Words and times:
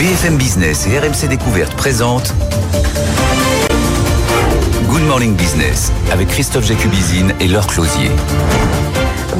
BFM 0.00 0.38
Business 0.38 0.86
et 0.86 0.98
RMC 0.98 1.28
Découverte 1.28 1.74
présentent 1.74 2.32
Good 4.88 5.02
Morning 5.02 5.34
Business 5.36 5.92
avec 6.10 6.28
Christophe 6.28 6.64
Jacubizine 6.64 7.34
et 7.38 7.48
Laure 7.48 7.66
Closier. 7.66 8.10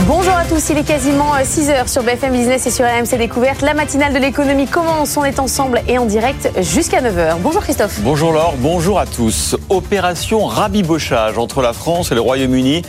Bonjour 0.06 0.34
à 0.34 0.44
tous, 0.44 0.68
il 0.68 0.76
est 0.76 0.84
quasiment 0.84 1.34
6h 1.34 1.88
sur 1.88 2.02
BFM 2.02 2.34
Business 2.34 2.66
et 2.66 2.70
sur 2.70 2.84
RMC 2.84 3.16
Découverte. 3.16 3.62
La 3.62 3.72
matinale 3.72 4.12
de 4.12 4.18
l'économie 4.18 4.66
commence, 4.66 5.16
on 5.16 5.24
est 5.24 5.38
ensemble 5.38 5.80
et 5.88 5.96
en 5.96 6.04
direct 6.04 6.50
jusqu'à 6.60 7.00
9h. 7.00 7.36
Bonjour 7.42 7.62
Christophe. 7.62 7.98
Bonjour 8.02 8.30
Laure, 8.30 8.56
bonjour 8.58 9.00
à 9.00 9.06
tous. 9.06 9.56
Opération 9.70 10.44
rabibochage 10.44 11.38
entre 11.38 11.62
la 11.62 11.72
France 11.72 12.12
et 12.12 12.14
le 12.14 12.20
Royaume-Uni. 12.20 12.82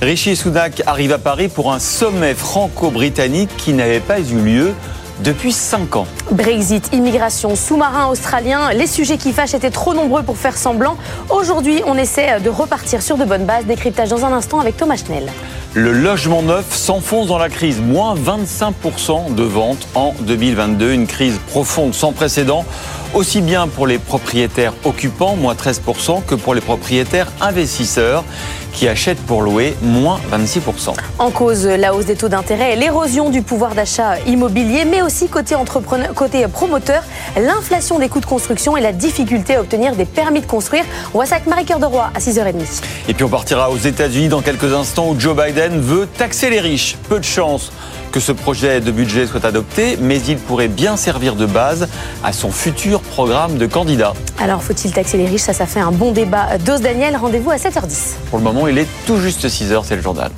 Rishi 0.00 0.36
Sunak 0.36 0.80
arrive 0.86 1.10
à 1.10 1.18
Paris 1.18 1.48
pour 1.48 1.72
un 1.72 1.80
sommet 1.80 2.34
franco-britannique 2.34 3.50
qui 3.56 3.72
n'avait 3.72 3.98
pas 3.98 4.20
eu 4.20 4.36
lieu 4.36 4.74
depuis 5.20 5.52
5 5.52 5.96
ans. 5.96 6.06
Brexit, 6.30 6.90
immigration, 6.92 7.56
sous-marin 7.56 8.06
australien, 8.08 8.72
les 8.72 8.86
sujets 8.86 9.18
qui 9.18 9.32
fâchent 9.32 9.54
étaient 9.54 9.70
trop 9.70 9.94
nombreux 9.94 10.22
pour 10.22 10.36
faire 10.36 10.56
semblant. 10.56 10.96
Aujourd'hui, 11.30 11.82
on 11.86 11.96
essaie 11.96 12.40
de 12.40 12.50
repartir 12.50 13.02
sur 13.02 13.16
de 13.16 13.24
bonnes 13.24 13.44
bases. 13.44 13.64
Décryptage 13.66 14.10
dans 14.10 14.24
un 14.24 14.32
instant 14.32 14.60
avec 14.60 14.76
Thomas 14.76 14.96
Schnell. 14.96 15.30
Le 15.74 15.92
logement 15.92 16.40
neuf 16.40 16.74
s'enfonce 16.74 17.26
dans 17.26 17.36
la 17.36 17.50
crise, 17.50 17.82
moins 17.82 18.14
25% 18.14 19.34
de 19.34 19.42
ventes 19.42 19.86
en 19.94 20.14
2022, 20.20 20.92
une 20.92 21.06
crise 21.06 21.38
profonde 21.48 21.94
sans 21.94 22.12
précédent, 22.12 22.64
aussi 23.14 23.40
bien 23.40 23.68
pour 23.68 23.86
les 23.86 23.98
propriétaires 23.98 24.72
occupants, 24.84 25.36
moins 25.36 25.54
13%, 25.54 26.24
que 26.24 26.34
pour 26.34 26.54
les 26.54 26.60
propriétaires 26.60 27.32
investisseurs 27.40 28.24
qui 28.72 28.88
achètent 28.88 29.20
pour 29.20 29.40
louer, 29.40 29.74
moins 29.80 30.20
26%. 30.30 30.92
En 31.18 31.30
cause, 31.30 31.66
la 31.66 31.94
hausse 31.94 32.04
des 32.04 32.14
taux 32.14 32.28
d'intérêt 32.28 32.74
et 32.74 32.76
l'érosion 32.76 33.30
du 33.30 33.40
pouvoir 33.40 33.74
d'achat 33.74 34.18
immobilier, 34.26 34.84
mais 34.84 35.00
aussi 35.00 35.28
côté, 35.28 35.54
entrepreneur, 35.54 36.12
côté 36.12 36.46
promoteur, 36.46 37.02
l'inflation 37.36 37.98
des 37.98 38.10
coûts 38.10 38.20
de 38.20 38.26
construction 38.26 38.76
et 38.76 38.82
la 38.82 38.92
difficulté 38.92 39.54
à 39.54 39.62
obtenir 39.62 39.96
des 39.96 40.04
permis 40.04 40.42
de 40.42 40.46
construire. 40.46 40.84
On 41.14 41.18
voit 41.18 41.26
ça 41.26 41.36
avec 41.36 41.46
Marie-Cœur 41.46 41.78
de 41.78 41.86
Roy 41.86 42.10
à 42.14 42.18
6h30. 42.18 42.82
Et 43.08 43.14
puis 43.14 43.24
on 43.24 43.30
partira 43.30 43.70
aux 43.70 43.78
États-Unis 43.78 44.28
dans 44.28 44.42
quelques 44.42 44.74
instants 44.74 45.08
où 45.08 45.18
Joe 45.18 45.34
Biden 45.34 45.80
veut 45.80 46.06
taxer 46.06 46.50
les 46.50 46.60
riches. 46.60 46.96
Peu 47.08 47.18
de 47.18 47.24
chance 47.24 47.72
que 48.16 48.20
ce 48.20 48.32
projet 48.32 48.80
de 48.80 48.90
budget 48.90 49.26
soit 49.26 49.44
adopté, 49.44 49.98
mais 50.00 50.18
il 50.22 50.38
pourrait 50.38 50.68
bien 50.68 50.96
servir 50.96 51.36
de 51.36 51.44
base 51.44 51.86
à 52.24 52.32
son 52.32 52.50
futur 52.50 53.02
programme 53.02 53.58
de 53.58 53.66
candidat. 53.66 54.14
Alors 54.38 54.62
faut-il 54.62 54.90
taxer 54.90 55.18
les 55.18 55.26
riches? 55.26 55.42
Ça, 55.42 55.52
ça 55.52 55.66
fait 55.66 55.80
un 55.80 55.92
bon 55.92 56.12
débat. 56.12 56.56
Dose 56.64 56.80
Daniel, 56.80 57.14
rendez-vous 57.16 57.50
à 57.50 57.56
7h10. 57.56 58.14
Pour 58.30 58.38
le 58.38 58.44
moment, 58.44 58.68
il 58.68 58.78
est 58.78 58.88
tout 59.06 59.18
juste 59.18 59.46
6h, 59.46 59.82
c'est 59.84 59.96
le 59.96 60.02
journal. 60.02 60.30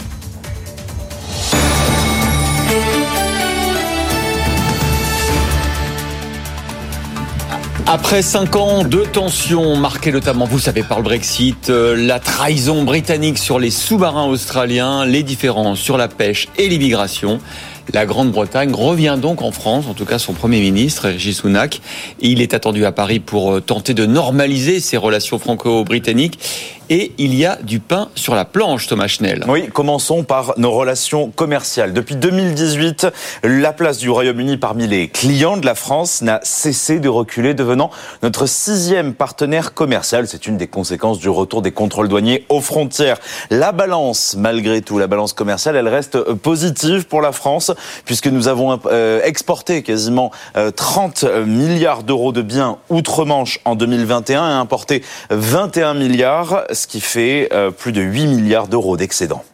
Après 7.91 8.21
cinq 8.21 8.55
ans 8.55 8.85
de 8.85 9.03
tensions 9.03 9.75
marquées 9.75 10.13
notamment, 10.13 10.45
vous 10.45 10.59
savez, 10.59 10.83
par 10.83 10.99
le 10.99 11.05
Brexit, 11.05 11.71
euh, 11.71 11.97
la 11.97 12.21
trahison 12.21 12.85
britannique 12.85 13.39
sur 13.39 13.59
les 13.59 13.71
sous-marins 13.71 14.27
australiens, 14.27 15.07
les 15.07 15.23
différences 15.23 15.79
sur 15.79 15.97
la 15.97 16.07
pêche 16.07 16.49
et 16.59 16.69
l'immigration, 16.69 17.41
la 17.95 18.05
Grande-Bretagne 18.05 18.75
revient 18.75 19.17
donc 19.19 19.41
en 19.41 19.53
France, 19.53 19.87
en 19.89 19.95
tout 19.95 20.05
cas 20.05 20.19
son 20.19 20.35
Premier 20.35 20.61
ministre, 20.61 21.09
Rishi 21.09 21.33
Sunak. 21.33 21.81
Il 22.21 22.43
est 22.43 22.53
attendu 22.53 22.85
à 22.85 22.93
Paris 22.93 23.21
pour 23.21 23.55
euh, 23.55 23.61
tenter 23.63 23.95
de 23.95 24.05
normaliser 24.05 24.81
ses 24.81 24.99
relations 24.99 25.39
franco-britanniques. 25.39 26.39
Et 26.91 27.13
il 27.19 27.35
y 27.35 27.45
a 27.45 27.57
du 27.57 27.81
pain 27.81 28.09
sur 28.15 28.35
la 28.35 28.47
planche, 28.47 28.87
Thomas 28.87 29.09
Schnell. 29.09 29.45
Oui, 29.47 29.69
commençons 29.69 30.25
par 30.25 30.55
nos 30.57 30.71
relations 30.71 31.31
commerciales. 31.31 31.93
Depuis 31.93 32.17
2018, 32.17 33.09
la 33.43 33.75
place 33.75 33.99
du 33.99 34.09
Royaume-Uni 34.09 34.57
parmi 34.57 34.87
les 34.87 35.09
clients 35.09 35.59
de 35.59 35.67
la 35.67 35.75
France 35.75 36.23
n'a 36.23 36.41
cessé 36.43 36.99
de 36.99 37.09
reculer, 37.09 37.53
devenant 37.53 37.91
notre 38.23 38.47
sixième 38.47 39.13
partenaire 39.13 39.75
commercial. 39.75 40.27
C'est 40.29 40.47
une 40.47 40.57
des 40.57 40.67
conséquences 40.67 41.19
du 41.19 41.29
retour 41.29 41.61
des 41.61 41.73
contrôles 41.73 42.09
douaniers 42.09 42.47
aux 42.49 42.63
frontières. 42.63 43.19
La 43.51 43.73
balance, 43.73 44.35
malgré 44.39 44.81
tout, 44.81 44.99
la 44.99 45.07
balance 45.07 45.35
commerciale, 45.35 45.77
elle 45.77 45.89
reste 45.89 46.19
positive 46.35 47.07
pour 47.07 47.21
la 47.21 47.33
France 47.33 47.71
puisque 48.07 48.29
nous 48.29 48.49
avons 48.49 48.81
euh, 48.87 49.21
exporté 49.25 49.83
quasiment 49.83 50.31
30 50.55 51.25
euh, 51.25 51.45
milliards 51.45 52.03
d'euros 52.03 52.33
de 52.33 52.41
biens 52.41 52.79
outre-Manche 52.89 53.61
en 53.65 53.75
2021 53.75 54.49
et 54.49 54.53
importé 54.55 55.03
21 55.31 55.95
milliards, 55.95 56.65
ce 56.79 56.87
qui 56.87 57.01
fait 57.01 57.49
euh, 57.53 57.71
plus 57.71 57.93
de 57.93 58.01
8 58.01 58.27
milliards 58.27 58.69
d'euros 58.69 58.97
d'excédent. 58.97 59.45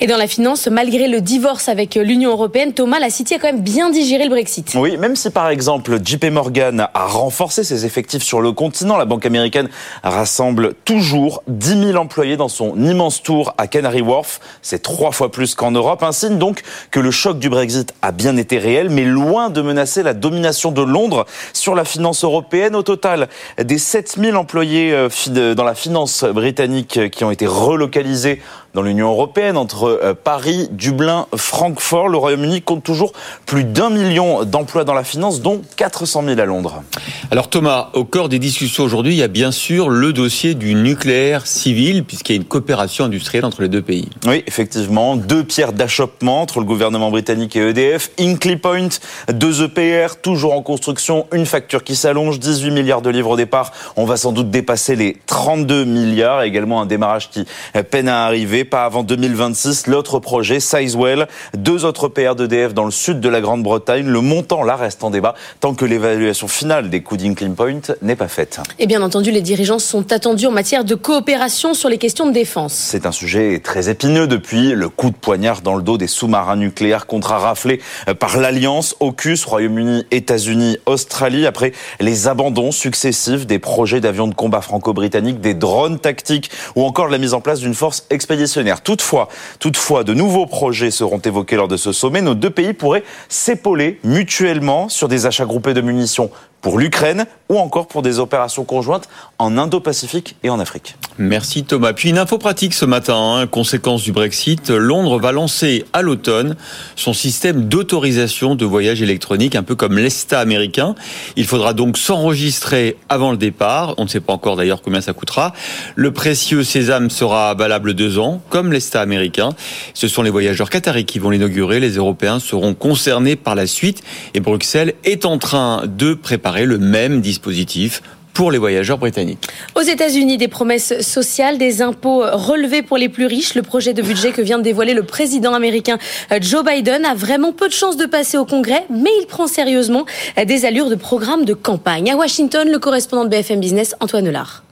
Et 0.00 0.06
dans 0.06 0.16
la 0.16 0.26
finance, 0.26 0.68
malgré 0.68 1.08
le 1.08 1.20
divorce 1.20 1.68
avec 1.68 1.94
l'Union 1.96 2.30
européenne, 2.30 2.72
Thomas, 2.72 2.98
la 2.98 3.10
City 3.10 3.34
a 3.34 3.38
quand 3.38 3.48
même 3.52 3.62
bien 3.62 3.90
digéré 3.90 4.24
le 4.24 4.30
Brexit. 4.30 4.74
Oui, 4.76 4.96
même 4.96 5.16
si 5.16 5.30
par 5.30 5.48
exemple 5.48 5.98
JP 6.02 6.26
Morgan 6.26 6.88
a 6.92 7.06
renforcé 7.06 7.64
ses 7.64 7.84
effectifs 7.84 8.22
sur 8.22 8.40
le 8.40 8.52
continent, 8.52 8.96
la 8.96 9.04
banque 9.04 9.26
américaine 9.26 9.68
rassemble 10.02 10.74
toujours 10.84 11.42
10 11.48 11.92
000 11.92 11.96
employés 11.96 12.36
dans 12.36 12.48
son 12.48 12.76
immense 12.82 13.22
tour 13.22 13.54
à 13.58 13.66
Canary 13.66 14.00
Wharf. 14.00 14.40
C'est 14.62 14.82
trois 14.82 15.12
fois 15.12 15.30
plus 15.30 15.54
qu'en 15.54 15.70
Europe. 15.70 16.02
Un 16.02 16.12
signe 16.12 16.38
donc 16.38 16.62
que 16.90 17.00
le 17.00 17.10
choc 17.10 17.38
du 17.38 17.48
Brexit 17.48 17.94
a 18.02 18.12
bien 18.12 18.36
été 18.36 18.58
réel, 18.58 18.90
mais 18.90 19.04
loin 19.04 19.50
de 19.50 19.60
menacer 19.60 20.02
la 20.02 20.14
domination 20.14 20.72
de 20.72 20.82
Londres 20.82 21.26
sur 21.52 21.74
la 21.74 21.84
finance 21.84 22.24
européenne. 22.24 22.74
Au 22.74 22.82
total, 22.82 23.28
des 23.62 23.78
7 23.78 24.16
000 24.18 24.36
employés 24.36 24.92
euh, 24.92 25.54
dans 25.54 25.64
la 25.64 25.74
finance 25.74 26.24
britannique 26.24 27.10
qui 27.10 27.24
ont 27.24 27.30
été 27.30 27.46
relocalisés 27.46 28.40
dans 28.74 28.82
l'Union 28.82 29.08
européenne, 29.08 29.56
entre 29.58 29.84
euh, 29.84 30.14
Paris, 30.14 30.68
Dublin, 30.70 31.26
Francfort. 31.36 32.08
Le 32.08 32.16
Royaume-Uni 32.16 32.62
compte 32.62 32.82
toujours 32.82 33.12
plus 33.46 33.64
d'un 33.64 33.90
million 33.90 34.44
d'emplois 34.44 34.84
dans 34.84 34.94
la 34.94 35.04
finance, 35.04 35.42
dont 35.42 35.62
400 35.76 36.22
000 36.24 36.40
à 36.40 36.44
Londres. 36.44 36.82
Alors 37.30 37.48
Thomas, 37.48 37.90
au 37.94 38.04
cœur 38.04 38.28
des 38.28 38.38
discussions 38.38 38.84
aujourd'hui, 38.84 39.14
il 39.14 39.18
y 39.18 39.22
a 39.22 39.28
bien 39.28 39.50
sûr 39.50 39.88
le 39.88 40.12
dossier 40.12 40.54
du 40.54 40.74
nucléaire 40.74 41.46
civil, 41.46 42.04
puisqu'il 42.04 42.32
y 42.32 42.38
a 42.38 42.40
une 42.40 42.46
coopération 42.46 43.04
industrielle 43.04 43.44
entre 43.44 43.62
les 43.62 43.68
deux 43.68 43.82
pays. 43.82 44.08
Oui, 44.26 44.42
effectivement, 44.46 45.16
deux 45.16 45.44
pierres 45.44 45.72
d'achoppement 45.72 46.42
entre 46.42 46.60
le 46.60 46.64
gouvernement 46.64 47.10
britannique 47.10 47.56
et 47.56 47.68
EDF. 47.68 48.10
Incly 48.18 48.56
Point, 48.56 48.88
deux 49.32 49.64
EPR, 49.64 50.16
toujours 50.22 50.54
en 50.54 50.62
construction, 50.62 51.26
une 51.32 51.46
facture 51.46 51.84
qui 51.84 51.96
s'allonge, 51.96 52.38
18 52.38 52.70
milliards 52.70 53.02
de 53.02 53.10
livres 53.10 53.30
au 53.30 53.36
départ. 53.36 53.72
On 53.96 54.04
va 54.04 54.16
sans 54.16 54.32
doute 54.32 54.50
dépasser 54.50 54.96
les 54.96 55.16
32 55.26 55.84
milliards, 55.84 56.42
également 56.42 56.80
un 56.80 56.86
démarrage 56.86 57.30
qui 57.30 57.44
peine 57.90 58.08
à 58.08 58.24
arriver 58.24 58.64
pas 58.64 58.84
avant 58.84 59.02
2026. 59.48 59.86
L'autre 59.86 60.18
projet, 60.18 60.60
Sizewell, 60.60 61.26
deux 61.56 61.84
autres 61.84 62.08
PR 62.08 62.34
d'EDF 62.34 62.74
dans 62.74 62.84
le 62.84 62.90
sud 62.90 63.20
de 63.20 63.28
la 63.28 63.40
Grande-Bretagne. 63.40 64.06
Le 64.06 64.20
montant 64.20 64.62
là 64.62 64.76
reste 64.76 65.04
en 65.04 65.10
débat 65.10 65.34
tant 65.60 65.74
que 65.74 65.84
l'évaluation 65.84 66.48
finale 66.48 66.90
des 66.90 67.02
coûts 67.02 67.16
d'Incline 67.16 67.54
Point 67.54 67.80
n'est 68.02 68.16
pas 68.16 68.28
faite. 68.28 68.60
Et 68.78 68.86
bien 68.86 69.02
entendu, 69.02 69.30
les 69.30 69.40
dirigeants 69.40 69.78
sont 69.78 70.12
attendus 70.12 70.46
en 70.46 70.50
matière 70.50 70.84
de 70.84 70.94
coopération 70.94 71.74
sur 71.74 71.88
les 71.88 71.98
questions 71.98 72.26
de 72.26 72.32
défense. 72.32 72.72
C'est 72.72 73.06
un 73.06 73.12
sujet 73.12 73.60
très 73.62 73.88
épineux 73.88 74.26
depuis 74.26 74.72
le 74.72 74.88
coup 74.88 75.10
de 75.10 75.16
poignard 75.16 75.62
dans 75.62 75.76
le 75.76 75.82
dos 75.82 75.98
des 75.98 76.06
sous-marins 76.06 76.56
nucléaires 76.56 77.06
contrat 77.06 77.38
raflé 77.38 77.80
par 78.18 78.38
l'Alliance 78.38 78.96
AUKUS, 79.00 79.44
Royaume-Uni, 79.46 80.04
États-Unis, 80.10 80.78
Australie, 80.86 81.46
après 81.46 81.72
les 82.00 82.28
abandons 82.28 82.72
successifs 82.72 83.46
des 83.46 83.58
projets 83.58 84.00
d'avions 84.00 84.26
de 84.26 84.34
combat 84.34 84.60
franco-britanniques, 84.60 85.40
des 85.40 85.54
drones 85.54 85.98
tactiques 85.98 86.50
ou 86.76 86.84
encore 86.84 87.08
la 87.08 87.18
mise 87.18 87.34
en 87.34 87.40
place 87.40 87.60
d'une 87.60 87.74
force 87.74 88.06
expéditionnaire 88.10 88.82
Toutefois, 88.82 89.28
toutefois, 89.58 90.04
de 90.04 90.14
nouveaux 90.14 90.46
projets 90.46 90.90
seront 90.90 91.18
évoqués 91.18 91.56
lors 91.56 91.68
de 91.68 91.76
ce 91.76 91.92
sommet. 91.92 92.22
Nos 92.22 92.34
deux 92.34 92.50
pays 92.50 92.72
pourraient 92.72 93.04
s'épauler 93.28 93.98
mutuellement 94.04 94.88
sur 94.88 95.08
des 95.08 95.26
achats 95.26 95.44
groupés 95.44 95.74
de 95.74 95.80
munitions 95.80 96.30
pour 96.60 96.78
l'Ukraine 96.78 97.26
ou 97.48 97.58
encore 97.58 97.86
pour 97.88 98.02
des 98.02 98.18
opérations 98.18 98.64
conjointes 98.64 99.08
en 99.38 99.56
Indo-Pacifique 99.56 100.36
et 100.42 100.50
en 100.50 100.60
Afrique. 100.60 100.96
Merci 101.18 101.64
Thomas. 101.64 101.92
Puis 101.92 102.10
une 102.10 102.18
info 102.18 102.38
pratique 102.38 102.74
ce 102.74 102.84
matin, 102.84 103.16
hein. 103.16 103.46
conséquence 103.46 104.02
du 104.02 104.12
Brexit, 104.12 104.70
Londres 104.70 105.18
va 105.18 105.32
lancer 105.32 105.84
à 105.92 106.02
l'automne 106.02 106.56
son 106.96 107.12
système 107.12 107.68
d'autorisation 107.68 108.54
de 108.54 108.64
voyage 108.64 109.02
électronique, 109.02 109.54
un 109.54 109.62
peu 109.62 109.74
comme 109.74 109.98
l'ESTA 109.98 110.40
américain. 110.40 110.94
Il 111.36 111.46
faudra 111.46 111.72
donc 111.72 111.96
s'enregistrer 111.96 112.96
avant 113.08 113.30
le 113.30 113.36
départ. 113.36 113.94
On 113.98 114.04
ne 114.04 114.08
sait 114.08 114.20
pas 114.20 114.32
encore 114.32 114.56
d'ailleurs 114.56 114.82
combien 114.82 115.00
ça 115.00 115.12
coûtera. 115.12 115.52
Le 115.94 116.12
précieux 116.12 116.64
sésame 116.64 117.10
sera 117.10 117.54
valable 117.54 117.94
deux 117.94 118.18
ans, 118.18 118.40
comme 118.50 118.72
l'ESTA 118.72 119.00
américain. 119.00 119.50
Ce 119.94 120.08
sont 120.08 120.22
les 120.22 120.30
voyageurs 120.30 120.70
qataris 120.70 121.04
qui 121.04 121.18
vont 121.18 121.30
l'inaugurer. 121.30 121.80
Les 121.80 121.96
Européens 121.96 122.40
seront 122.40 122.74
concernés 122.74 123.36
par 123.36 123.54
la 123.54 123.66
suite. 123.66 124.02
Et 124.34 124.40
Bruxelles 124.40 124.94
est 125.04 125.24
en 125.24 125.38
train 125.38 125.84
de 125.86 126.14
préparer 126.14 126.47
le 126.56 126.78
même 126.78 127.20
dispositif 127.20 128.02
pour 128.38 128.52
les 128.52 128.58
voyageurs 128.58 128.98
britanniques. 128.98 129.48
Aux 129.74 129.80
États-Unis, 129.80 130.36
des 130.38 130.46
promesses 130.46 131.00
sociales, 131.00 131.58
des 131.58 131.82
impôts 131.82 132.22
relevés 132.22 132.82
pour 132.82 132.96
les 132.96 133.08
plus 133.08 133.26
riches. 133.26 133.56
Le 133.56 133.62
projet 133.62 133.94
de 133.94 134.02
budget 134.02 134.30
que 134.30 134.40
vient 134.40 134.58
de 134.58 134.62
dévoiler 134.62 134.94
le 134.94 135.02
président 135.02 135.54
américain 135.54 135.98
euh, 136.30 136.38
Joe 136.40 136.64
Biden 136.64 137.04
a 137.04 137.14
vraiment 137.14 137.52
peu 137.52 137.66
de 137.66 137.72
chances 137.72 137.96
de 137.96 138.06
passer 138.06 138.38
au 138.38 138.44
Congrès, 138.44 138.84
mais 138.90 139.10
il 139.20 139.26
prend 139.26 139.48
sérieusement 139.48 140.06
euh, 140.38 140.44
des 140.44 140.64
allures 140.66 140.88
de 140.88 140.94
programme 140.94 141.44
de 141.44 141.54
campagne. 141.54 142.12
À 142.12 142.16
Washington, 142.16 142.68
le 142.70 142.78
correspondant 142.78 143.24
de 143.24 143.30
BFM 143.30 143.58
Business, 143.58 143.96
Antoine 143.98 144.30
Lard. 144.30 144.62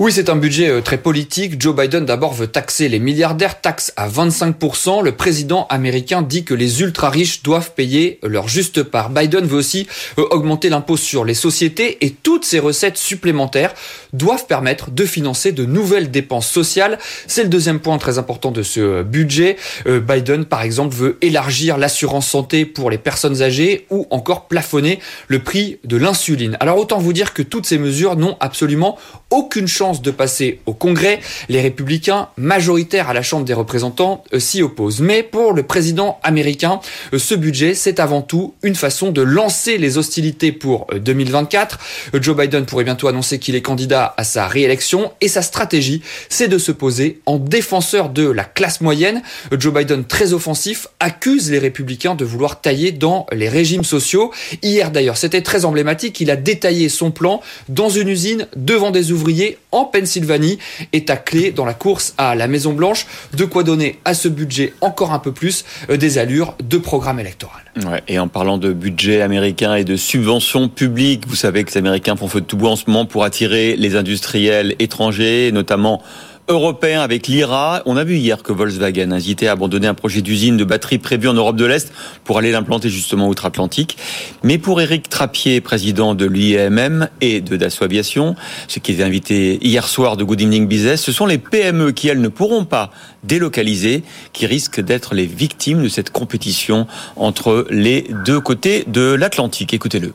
Oui, 0.00 0.12
c'est 0.12 0.30
un 0.30 0.36
budget 0.36 0.70
euh, 0.70 0.80
très 0.80 0.96
politique. 0.96 1.60
Joe 1.60 1.76
Biden 1.76 2.06
d'abord 2.06 2.32
veut 2.32 2.46
taxer 2.46 2.88
les 2.88 2.98
milliardaires, 2.98 3.60
taxe 3.60 3.92
à 3.98 4.08
25%. 4.08 5.04
Le 5.04 5.12
président 5.12 5.66
américain 5.68 6.22
dit 6.22 6.42
que 6.42 6.54
les 6.54 6.80
ultra-riches 6.80 7.42
doivent 7.42 7.74
payer 7.74 8.18
leur 8.22 8.48
juste 8.48 8.82
part. 8.82 9.10
Biden 9.10 9.44
veut 9.44 9.58
aussi 9.58 9.86
euh, 10.18 10.24
augmenter 10.30 10.70
l'impôt 10.70 10.96
sur 10.96 11.26
les 11.26 11.34
sociétés 11.34 11.98
et 12.00 12.12
toutes 12.12 12.46
ces 12.46 12.60
recettes 12.60 12.96
supplémentaires 12.96 13.74
doivent 14.14 14.46
permettre 14.46 14.90
de 14.90 15.04
financer 15.04 15.52
de 15.52 15.66
nouvelles 15.66 16.10
dépenses 16.10 16.48
sociales. 16.48 16.98
C'est 17.26 17.42
le 17.42 17.50
deuxième 17.50 17.78
point 17.78 17.98
très 17.98 18.16
important 18.16 18.52
de 18.52 18.62
ce 18.62 18.80
euh, 18.80 19.02
budget. 19.02 19.58
Biden, 19.84 20.46
par 20.46 20.62
exemple, 20.62 20.94
veut 20.94 21.18
élargir 21.20 21.76
l'assurance 21.76 22.26
santé 22.26 22.64
pour 22.64 22.88
les 22.88 22.96
personnes 22.96 23.42
âgées 23.42 23.84
ou 23.90 24.06
encore 24.08 24.48
plafonner 24.48 24.98
le 25.28 25.40
prix 25.40 25.78
de 25.84 25.98
l'insuline. 25.98 26.56
Alors 26.58 26.78
autant 26.78 26.98
vous 26.98 27.12
dire 27.12 27.34
que 27.34 27.42
toutes 27.42 27.66
ces 27.66 27.76
mesures 27.76 28.16
n'ont 28.16 28.38
absolument 28.40 28.96
aucune 29.28 29.68
chance 29.68 29.89
de 29.98 30.10
passer 30.12 30.60
au 30.66 30.72
Congrès. 30.72 31.18
Les 31.48 31.60
républicains 31.60 32.28
majoritaires 32.36 33.08
à 33.08 33.14
la 33.14 33.22
Chambre 33.22 33.44
des 33.44 33.54
représentants 33.54 34.22
euh, 34.32 34.38
s'y 34.38 34.62
opposent. 34.62 35.00
Mais 35.00 35.22
pour 35.22 35.52
le 35.52 35.64
président 35.64 36.18
américain, 36.22 36.80
euh, 37.12 37.18
ce 37.18 37.34
budget, 37.34 37.74
c'est 37.74 37.98
avant 37.98 38.22
tout 38.22 38.54
une 38.62 38.76
façon 38.76 39.10
de 39.10 39.22
lancer 39.22 39.78
les 39.78 39.98
hostilités 39.98 40.52
pour 40.52 40.86
2024. 40.94 41.78
Euh, 42.14 42.22
Joe 42.22 42.36
Biden 42.36 42.64
pourrait 42.64 42.84
bientôt 42.84 43.08
annoncer 43.08 43.38
qu'il 43.38 43.56
est 43.56 43.62
candidat 43.62 44.14
à 44.16 44.24
sa 44.24 44.46
réélection 44.46 45.12
et 45.20 45.28
sa 45.28 45.42
stratégie, 45.42 46.02
c'est 46.28 46.48
de 46.48 46.58
se 46.58 46.70
poser 46.72 47.20
en 47.26 47.38
défenseur 47.38 48.10
de 48.10 48.28
la 48.28 48.44
classe 48.44 48.80
moyenne. 48.80 49.22
Joe 49.52 49.74
Biden, 49.74 50.04
très 50.04 50.32
offensif, 50.32 50.86
accuse 51.00 51.50
les 51.50 51.58
républicains 51.58 52.14
de 52.14 52.24
vouloir 52.24 52.60
tailler 52.60 52.92
dans 52.92 53.26
les 53.32 53.48
régimes 53.48 53.84
sociaux. 53.84 54.30
Hier 54.62 54.90
d'ailleurs, 54.90 55.16
c'était 55.16 55.42
très 55.42 55.64
emblématique, 55.64 56.20
il 56.20 56.30
a 56.30 56.36
détaillé 56.36 56.88
son 56.88 57.10
plan 57.10 57.40
dans 57.68 57.88
une 57.88 58.08
usine 58.08 58.46
devant 58.56 58.90
des 58.90 59.12
ouvriers 59.12 59.58
en 59.72 59.79
Pennsylvanie 59.84 60.58
est 60.92 61.10
à 61.10 61.16
clé 61.16 61.50
dans 61.50 61.64
la 61.64 61.74
course 61.74 62.14
à 62.18 62.34
la 62.34 62.46
Maison 62.46 62.72
Blanche. 62.72 63.06
De 63.36 63.44
quoi 63.44 63.62
donner 63.62 63.98
à 64.04 64.14
ce 64.14 64.28
budget 64.28 64.74
encore 64.80 65.12
un 65.12 65.18
peu 65.18 65.32
plus 65.32 65.64
euh, 65.90 65.96
des 65.96 66.18
allures 66.18 66.54
de 66.62 66.78
programme 66.78 67.20
électoral. 67.20 67.62
et 68.08 68.18
en 68.18 68.28
parlant 68.28 68.58
de 68.58 68.72
budget 68.72 69.22
américain 69.22 69.74
et 69.74 69.84
de 69.84 69.96
subventions 69.96 70.68
publiques, 70.68 71.26
vous 71.26 71.36
savez 71.36 71.64
que 71.64 71.70
les 71.70 71.78
Américains 71.78 72.16
font 72.16 72.28
feu 72.28 72.40
de 72.40 72.46
tout 72.46 72.56
bois 72.56 72.70
en 72.70 72.76
ce 72.76 72.84
moment 72.88 73.06
pour 73.06 73.24
attirer 73.24 73.76
les 73.76 73.96
industriels 73.96 74.74
étrangers, 74.78 75.50
notamment 75.52 76.02
européen 76.50 77.00
avec 77.00 77.28
l'IRA. 77.28 77.82
On 77.86 77.96
a 77.96 78.04
vu 78.04 78.16
hier 78.16 78.42
que 78.42 78.52
Volkswagen 78.52 79.12
hésitait 79.12 79.46
à 79.46 79.52
abandonner 79.52 79.86
un 79.86 79.94
projet 79.94 80.20
d'usine 80.20 80.56
de 80.56 80.64
batterie 80.64 80.98
prévu 80.98 81.28
en 81.28 81.34
Europe 81.34 81.56
de 81.56 81.64
l'Est 81.64 81.92
pour 82.24 82.38
aller 82.38 82.52
l'implanter 82.52 82.90
justement 82.90 83.28
outre-Atlantique. 83.28 83.96
Mais 84.42 84.58
pour 84.58 84.80
Éric 84.80 85.08
Trappier, 85.08 85.60
président 85.60 86.14
de 86.14 86.26
l'IEMM 86.26 87.08
et 87.20 87.40
de 87.40 87.56
Dassault 87.56 87.84
Aviation, 87.84 88.34
ce 88.68 88.78
qui 88.78 88.92
est 88.92 89.02
invité 89.02 89.58
hier 89.66 89.86
soir 89.86 90.16
de 90.16 90.24
Good 90.24 90.40
Evening 90.40 90.66
Business, 90.66 91.02
ce 91.02 91.12
sont 91.12 91.26
les 91.26 91.38
PME 91.38 91.92
qui, 91.92 92.08
elles, 92.08 92.20
ne 92.20 92.28
pourront 92.28 92.64
pas 92.64 92.90
délocaliser, 93.24 94.02
qui 94.32 94.46
risquent 94.46 94.80
d'être 94.80 95.14
les 95.14 95.26
victimes 95.26 95.82
de 95.82 95.88
cette 95.88 96.10
compétition 96.10 96.86
entre 97.16 97.66
les 97.70 98.06
deux 98.24 98.40
côtés 98.40 98.84
de 98.86 99.14
l'Atlantique. 99.14 99.72
Écoutez-le. 99.74 100.12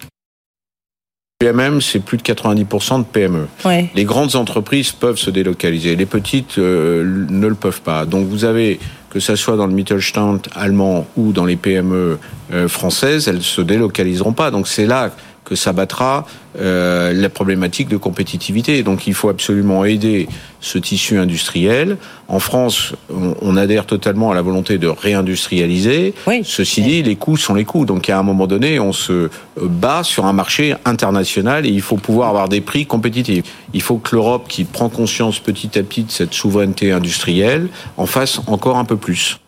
PMM, 1.45 1.80
c'est 1.80 2.00
plus 2.00 2.18
de 2.18 2.24
90% 2.24 3.00
de 3.00 3.03
PME. 3.03 3.47
Les 3.94 4.03
grandes 4.03 4.36
entreprises 4.36 4.92
peuvent 4.92 5.18
se 5.18 5.30
délocaliser, 5.30 5.95
les 5.95 6.07
petites 6.07 6.57
euh, 6.57 7.25
ne 7.30 7.45
le 7.45 7.53
peuvent 7.53 7.81
pas. 7.81 8.06
Donc 8.06 8.27
vous 8.27 8.45
avez, 8.45 8.80
que 9.12 9.19
ce 9.19 9.36
soit 9.36 9.56
dans 9.56 9.68
le 9.68 9.74
Mittelstand 9.74 10.39
allemand 10.56 11.06
ou 11.15 11.33
dans 11.33 11.45
les 11.45 11.56
PME 11.56 12.18
euh, 12.51 12.68
françaises, 12.68 13.27
elles 13.27 13.44
se 13.44 13.62
délocaliseront 13.62 14.33
pas. 14.33 14.50
Donc 14.50 14.68
c'est 14.68 14.88
là 14.88 15.12
que 15.45 15.56
ça 15.56 15.71
battra 15.71 16.25
euh, 16.59 17.13
la 17.13 17.30
problématique 17.30 17.88
de 17.88 17.97
compétitivité. 17.97 18.83
Donc 18.83 19.07
il 19.07 19.13
faut 19.13 19.30
absolument 19.30 19.86
aider 19.86 20.27
ce 20.59 20.77
tissu 20.77 21.18
industriel. 21.18 21.97
En 22.27 22.39
France, 22.39 22.94
on, 23.09 23.56
adhère 23.56 23.86
totalement 23.86 24.31
à 24.31 24.36
la 24.36 24.42
volonté 24.42 24.77
de 24.77 24.88
réindustrialiser. 24.88 26.13
Ceci 26.44 26.81
dit, 26.81 27.03
les 27.03 27.15
coûts 27.15 27.38
sont 27.38 27.53
les 27.53 27.65
coûts. 27.65 27.86
Donc 27.86 28.09
à 28.09 28.18
un 28.18 28.24
moment 28.24 28.47
donné, 28.47 28.80
on 28.80 28.92
se 28.92 29.30
bat 29.62 30.03
sur 30.03 30.25
un 30.25 30.33
marché 30.33 30.75
international 30.86 31.65
et 31.65 31.69
il 31.69 31.81
faut 31.81 31.98
pouvoir 31.98 32.30
avoir 32.30 32.50
des 32.50 32.62
prix 32.62 32.86
compétitifs. 32.86 33.45
Il 33.74 33.81
faut 33.81 33.98
que 33.98 34.15
l'Europe, 34.15 34.48
qui 34.48 34.63
prend 34.63 34.89
conscience 34.89 35.39
petit 35.39 35.77
à 35.77 35.83
petit 35.83 36.03
de 36.03 36.12
cette 36.12 36.33
souveraineté 36.33 36.91
industrielle, 36.91 37.69
en 37.98 38.07
fasse 38.07 38.41
encore 38.48 38.77
un 38.77 38.86
peu 38.86 38.98
plus. 38.98 39.39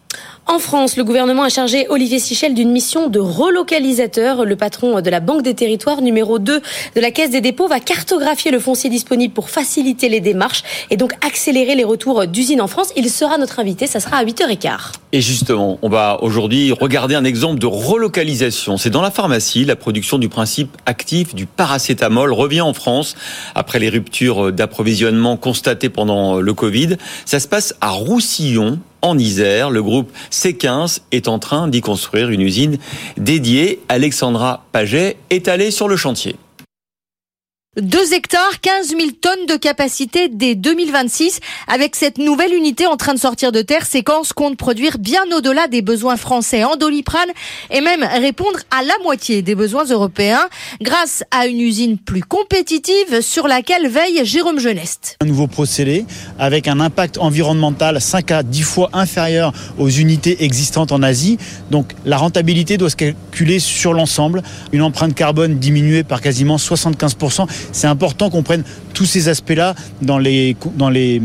En 0.50 0.60
France, 0.60 0.96
le 0.96 1.04
gouvernement 1.04 1.44
a 1.44 1.50
chargé 1.50 1.88
Olivier 1.90 2.20
Sichel 2.20 2.54
d'une 2.54 2.72
mission 2.72 3.10
de 3.10 3.20
relocalisateur. 3.20 4.46
Le 4.46 4.56
patron 4.56 5.02
de 5.02 5.10
la 5.10 5.20
Banque 5.20 5.42
des 5.42 5.54
Territoires, 5.54 6.02
numéro 6.02 6.40
2 6.40 6.62
de 6.96 7.02
la 7.02 7.12
Caisse 7.12 7.32
des 7.32 7.42
dépôts, 7.42 7.68
va 7.68 7.82
cartographier 7.82 8.50
le 8.50 8.60
foncier 8.60 8.90
disponible 8.90 9.34
pour 9.34 9.50
faciliter 9.50 10.08
les 10.08 10.22
démarches 10.22 10.64
et 10.90 10.96
donc 10.96 11.12
accélérer 11.26 11.76
les 11.76 11.84
retours 11.84 12.28
d'usines 12.28 12.62
en 12.62 12.68
France. 12.68 12.94
Il 12.96 13.10
sera 13.10 13.38
notre 13.38 13.60
invité, 13.60 13.88
ça 13.88 14.00
sera 14.00 14.18
à 14.18 14.24
8h15. 14.24 14.94
Et 15.12 15.20
justement, 15.20 15.80
on 15.82 15.90
va 15.90 16.20
aujourd'hui 16.22 16.72
regarder 16.72 17.16
un 17.16 17.26
exemple 17.26 17.60
de 17.60 17.68
relocalisation. 17.68 18.78
C'est 18.78 18.90
dans 18.90 19.02
la 19.02 19.12
pharmacie, 19.12 19.66
la 19.66 19.76
production 19.76 20.18
du 20.18 20.30
principe 20.30 20.78
actif 20.86 21.36
du 21.36 21.46
paracétamol 21.46 22.32
revient 22.32 22.62
en 22.62 22.74
France 22.74 23.16
après 23.54 23.80
les 23.80 23.90
ruptures 23.90 24.54
d'approvisionnement 24.54 25.36
constatées 25.36 25.90
pendant 25.90 26.40
le 26.40 26.54
Covid. 26.54 26.96
Ça 27.26 27.42
se 27.42 27.50
passe 27.50 27.76
à 27.82 27.90
Roussillon, 27.90 28.80
en 29.02 29.18
Isère. 29.18 29.70
Le 29.70 29.84
groupe 29.84 30.12
C15 30.32 31.00
est 31.12 31.28
en 31.28 31.40
train 31.40 31.68
d'y 31.68 31.82
construire 31.82 32.30
une 32.30 32.42
usine 32.42 32.78
dédiée. 33.18 33.82
Alexandra 33.90 34.66
Paget 34.72 35.18
est 35.30 35.48
allée 35.48 35.72
sur 35.72 35.88
le 35.88 35.96
chantier. 35.96 36.36
2 37.80 38.14
hectares, 38.14 38.60
15 38.60 38.88
000 38.88 39.02
tonnes 39.22 39.46
de 39.48 39.56
capacité 39.56 40.30
dès 40.30 40.56
2026. 40.56 41.40
Avec 41.68 41.96
cette 41.96 42.18
nouvelle 42.18 42.52
unité 42.56 42.88
en 42.88 42.98
train 42.98 43.14
de 43.14 43.20
sortir 43.20 43.52
de 43.52 43.62
terre, 43.62 43.86
Séquence 43.86 44.34
compte 44.34 44.58
produire 44.58 44.98
bien 44.98 45.22
au-delà 45.32 45.68
des 45.68 45.84
besoins 45.84 46.18
français 46.18 46.64
en 46.64 46.76
doliprane 46.76 47.30
et 47.70 47.82
même 47.82 48.04
répondre 48.04 48.58
à 48.72 48.82
la 48.82 48.94
moitié 49.04 49.44
des 49.44 49.54
besoins 49.54 49.86
européens 49.86 50.50
grâce 50.82 51.24
à 51.30 51.46
une 51.46 51.62
usine 51.62 52.00
plus 52.00 52.24
compétitive 52.24 53.22
sur 53.22 53.48
laquelle 53.48 53.88
veille 53.88 54.26
Jérôme 54.26 54.60
Geneste. 54.60 55.18
Un 55.22 55.28
nouveau 55.28 55.46
procédé 55.46 56.08
avec 56.40 56.68
un 56.68 56.80
impact 56.80 57.20
environnemental 57.20 58.02
5 58.02 58.32
à 58.32 58.42
10 58.42 58.64
fois 58.64 58.90
inférieur 58.94 59.54
aux 59.78 59.90
unités 59.90 60.44
existantes 60.44 60.92
en 60.92 61.04
Asie. 61.04 61.38
Donc 61.70 61.94
la 62.06 62.18
rentabilité 62.18 62.78
doit 62.78 62.90
se 62.90 62.96
calculer 62.96 63.60
sur 63.60 63.94
l'ensemble. 63.94 64.42
Une 64.72 64.82
empreinte 64.82 65.14
carbone 65.14 65.60
diminuée 65.60 66.04
par 66.04 66.22
quasiment 66.22 66.56
75% 66.56 67.46
c'est 67.72 67.88
important 67.88 68.30
qu'on 68.30 68.44
prenne 68.44 68.64
tous 68.94 69.06
ces 69.06 69.30
aspects-là 69.30 69.76
dans 70.02 70.18
les, 70.18 70.56
les 70.92 71.22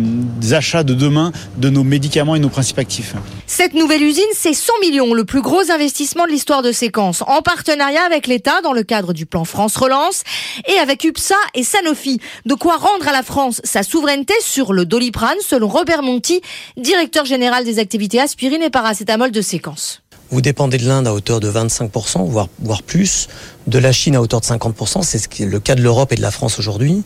achats 0.52 0.82
de 0.82 0.94
demain 0.94 1.32
de 1.56 1.70
nos 1.70 1.84
médicaments 1.84 2.34
et 2.34 2.38
nos 2.38 2.48
principes 2.48 2.78
actifs. 2.78 3.14
Cette 3.46 3.74
nouvelle 3.74 4.02
usine, 4.02 4.24
c'est 4.34 4.52
100 4.52 4.72
millions, 4.80 5.14
le 5.14 5.24
plus 5.24 5.42
gros 5.42 5.70
investissement 5.70 6.24
de 6.24 6.30
l'histoire 6.30 6.62
de 6.62 6.72
Séquence, 6.72 7.22
en 7.26 7.42
partenariat 7.42 8.02
avec 8.04 8.26
l'État 8.26 8.60
dans 8.62 8.72
le 8.72 8.82
cadre 8.82 9.12
du 9.12 9.26
plan 9.26 9.44
France 9.44 9.76
Relance 9.76 10.22
et 10.68 10.78
avec 10.78 11.04
UPSA 11.04 11.36
et 11.54 11.62
Sanofi. 11.62 12.20
De 12.46 12.54
quoi 12.54 12.76
rendre 12.76 13.08
à 13.08 13.12
la 13.12 13.22
France 13.22 13.60
sa 13.64 13.82
souveraineté 13.82 14.34
sur 14.42 14.72
le 14.72 14.84
doliprane, 14.84 15.38
selon 15.40 15.68
Robert 15.68 16.02
Monti, 16.02 16.40
directeur 16.76 17.24
général 17.24 17.64
des 17.64 17.78
activités 17.78 18.20
aspirine 18.20 18.62
et 18.62 18.70
paracétamol 18.70 19.30
de 19.30 19.40
Séquence. 19.40 20.01
Vous 20.32 20.40
dépendez 20.40 20.78
de 20.78 20.88
l'Inde 20.88 21.06
à 21.06 21.12
hauteur 21.12 21.40
de 21.40 21.52
25%, 21.52 22.26
voire, 22.26 22.48
voire 22.58 22.82
plus, 22.82 23.28
de 23.66 23.78
la 23.78 23.92
Chine 23.92 24.16
à 24.16 24.22
hauteur 24.22 24.40
de 24.40 24.46
50%, 24.46 25.02
c'est 25.02 25.18
ce 25.18 25.28
qui 25.28 25.42
est 25.42 25.46
le 25.46 25.60
cas 25.60 25.74
de 25.74 25.82
l'Europe 25.82 26.10
et 26.10 26.16
de 26.16 26.22
la 26.22 26.30
France 26.30 26.58
aujourd'hui. 26.58 27.02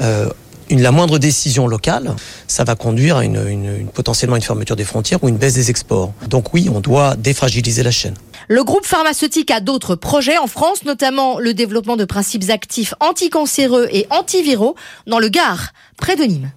Euh, 0.00 0.28
la 0.70 0.92
moindre 0.92 1.18
décision 1.18 1.66
locale, 1.66 2.14
ça 2.46 2.62
va 2.62 2.76
conduire 2.76 3.16
à 3.16 3.24
une, 3.24 3.44
une, 3.48 3.88
potentiellement 3.88 4.36
une 4.36 4.42
fermeture 4.42 4.76
des 4.76 4.84
frontières 4.84 5.18
ou 5.24 5.28
une 5.28 5.36
baisse 5.36 5.54
des 5.54 5.68
exports. 5.68 6.12
Donc 6.28 6.54
oui, 6.54 6.70
on 6.72 6.78
doit 6.78 7.16
défragiliser 7.16 7.82
la 7.82 7.90
chaîne. 7.90 8.14
Le 8.46 8.62
groupe 8.62 8.86
pharmaceutique 8.86 9.50
a 9.50 9.58
d'autres 9.58 9.96
projets 9.96 10.38
en 10.38 10.46
France, 10.46 10.84
notamment 10.84 11.40
le 11.40 11.54
développement 11.54 11.96
de 11.96 12.04
principes 12.04 12.50
actifs 12.50 12.94
anticancéreux 13.00 13.88
et 13.90 14.06
antiviraux 14.10 14.76
dans 15.08 15.18
le 15.18 15.28
Gard, 15.28 15.72
près 15.96 16.14
de 16.14 16.22
Nîmes. 16.22 16.52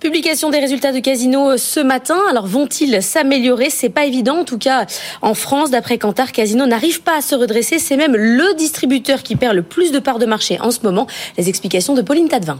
Publication 0.00 0.50
des 0.50 0.58
résultats 0.58 0.92
de 0.92 0.98
Casino 0.98 1.50
euh, 1.50 1.56
ce 1.56 1.80
matin. 1.80 2.18
Alors 2.30 2.46
vont-ils 2.46 3.02
s'améliorer? 3.02 3.70
C'est 3.70 3.88
pas 3.88 4.04
évident. 4.04 4.38
En 4.40 4.44
tout 4.44 4.58
cas, 4.58 4.86
en 5.20 5.34
France, 5.34 5.70
d'après 5.70 5.98
Kantar, 5.98 6.32
Casino 6.32 6.66
n'arrive 6.66 7.02
pas 7.02 7.18
à 7.18 7.20
se 7.20 7.34
redresser. 7.34 7.78
C'est 7.78 7.96
même 7.96 8.16
le 8.16 8.54
distributeur 8.56 9.22
qui 9.22 9.36
perd 9.36 9.54
le 9.54 9.62
plus 9.62 9.92
de 9.92 9.98
parts 9.98 10.18
de 10.18 10.26
marché 10.26 10.60
en 10.60 10.70
ce 10.70 10.80
moment. 10.82 11.06
Les 11.38 11.48
explications 11.48 11.94
de 11.94 12.02
Pauline 12.02 12.28
Tadevin. 12.28 12.58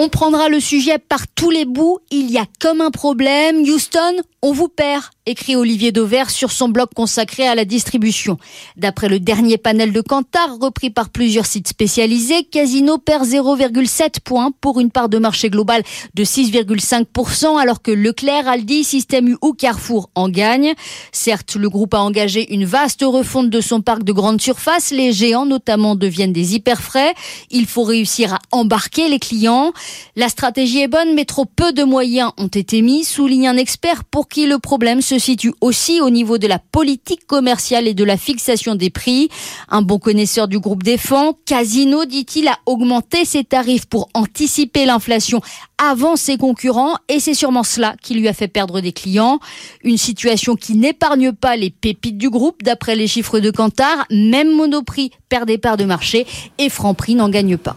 On 0.00 0.08
prendra 0.08 0.48
le 0.48 0.60
sujet 0.60 0.98
par 0.98 1.26
tous 1.26 1.50
les 1.50 1.64
bouts. 1.64 1.98
Il 2.12 2.30
y 2.30 2.38
a 2.38 2.44
comme 2.60 2.80
un 2.80 2.92
problème. 2.92 3.62
Houston, 3.62 4.14
on 4.42 4.52
vous 4.52 4.68
perd 4.68 5.02
écrit 5.28 5.56
Olivier 5.56 5.92
Dauvert 5.92 6.30
sur 6.30 6.50
son 6.50 6.70
blog 6.70 6.88
consacré 6.94 7.46
à 7.46 7.54
la 7.54 7.66
distribution. 7.66 8.38
D'après 8.76 9.08
le 9.08 9.20
dernier 9.20 9.58
panel 9.58 9.92
de 9.92 10.00
Kantar, 10.00 10.56
repris 10.58 10.88
par 10.88 11.10
plusieurs 11.10 11.44
sites 11.44 11.68
spécialisés, 11.68 12.44
Casino 12.44 12.96
perd 12.96 13.26
0,7 13.26 14.20
points 14.24 14.50
pour 14.62 14.80
une 14.80 14.90
part 14.90 15.10
de 15.10 15.18
marché 15.18 15.50
global 15.50 15.82
de 16.14 16.24
6,5%, 16.24 17.60
alors 17.60 17.82
que 17.82 17.90
Leclerc, 17.90 18.48
Aldi, 18.48 18.84
Système 18.84 19.28
U 19.28 19.36
ou 19.42 19.52
Carrefour 19.52 20.08
en 20.14 20.30
gagnent. 20.30 20.72
Certes, 21.12 21.56
le 21.56 21.68
groupe 21.68 21.92
a 21.92 22.00
engagé 22.00 22.54
une 22.54 22.64
vaste 22.64 23.02
refonte 23.02 23.50
de 23.50 23.60
son 23.60 23.82
parc 23.82 24.04
de 24.04 24.12
grande 24.12 24.40
surface. 24.40 24.90
Les 24.90 25.12
géants, 25.12 25.46
notamment, 25.46 25.94
deviennent 25.94 26.32
des 26.32 26.54
hyperfrais. 26.54 27.14
Il 27.50 27.66
faut 27.66 27.82
réussir 27.82 28.34
à 28.34 28.38
embarquer 28.50 29.08
les 29.08 29.18
clients. 29.18 29.72
La 30.16 30.30
stratégie 30.30 30.80
est 30.80 30.88
bonne, 30.88 31.14
mais 31.14 31.26
trop 31.26 31.44
peu 31.44 31.72
de 31.72 31.84
moyens 31.84 32.32
ont 32.38 32.48
été 32.48 32.80
mis, 32.80 33.04
souligne 33.04 33.48
un 33.48 33.56
expert 33.58 34.04
pour 34.04 34.28
qui 34.28 34.46
le 34.46 34.58
problème 34.58 35.02
se 35.02 35.17
situe 35.18 35.52
aussi 35.60 36.00
au 36.00 36.10
niveau 36.10 36.38
de 36.38 36.46
la 36.46 36.58
politique 36.58 37.26
commerciale 37.26 37.86
et 37.86 37.94
de 37.94 38.04
la 38.04 38.16
fixation 38.16 38.74
des 38.74 38.90
prix. 38.90 39.28
Un 39.68 39.82
bon 39.82 39.98
connaisseur 39.98 40.48
du 40.48 40.58
groupe 40.58 40.82
défend, 40.82 41.34
Casino, 41.44 42.04
dit-il, 42.04 42.48
a 42.48 42.58
augmenté 42.66 43.24
ses 43.24 43.44
tarifs 43.44 43.86
pour 43.86 44.08
anticiper 44.14 44.86
l'inflation 44.86 45.40
avant 45.78 46.16
ses 46.16 46.36
concurrents 46.36 46.96
et 47.08 47.20
c'est 47.20 47.34
sûrement 47.34 47.62
cela 47.62 47.94
qui 48.02 48.14
lui 48.14 48.28
a 48.28 48.32
fait 48.32 48.48
perdre 48.48 48.80
des 48.80 48.92
clients. 48.92 49.38
Une 49.84 49.98
situation 49.98 50.56
qui 50.56 50.76
n'épargne 50.76 51.32
pas 51.32 51.56
les 51.56 51.70
pépites 51.70 52.18
du 52.18 52.30
groupe 52.30 52.62
d'après 52.62 52.96
les 52.96 53.06
chiffres 53.06 53.40
de 53.40 53.50
Kantar. 53.50 54.06
Même 54.10 54.54
Monoprix 54.54 55.10
perd 55.28 55.46
des 55.46 55.58
parts 55.58 55.76
de 55.76 55.84
marché 55.84 56.26
et 56.58 56.68
Franprix 56.68 57.14
n'en 57.14 57.28
gagne 57.28 57.56
pas. 57.56 57.76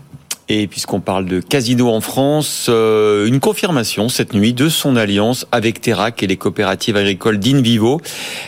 Et 0.53 0.67
puisqu'on 0.67 0.99
parle 0.99 1.27
de 1.27 1.39
casino 1.39 1.89
en 1.89 2.01
France, 2.01 2.65
euh, 2.67 3.25
une 3.25 3.39
confirmation 3.39 4.09
cette 4.09 4.33
nuit 4.33 4.51
de 4.51 4.67
son 4.67 4.97
alliance 4.97 5.47
avec 5.53 5.79
Terrac 5.79 6.21
et 6.23 6.27
les 6.27 6.35
coopératives 6.35 6.97
agricoles 6.97 7.39
d'Invivo. 7.39 8.01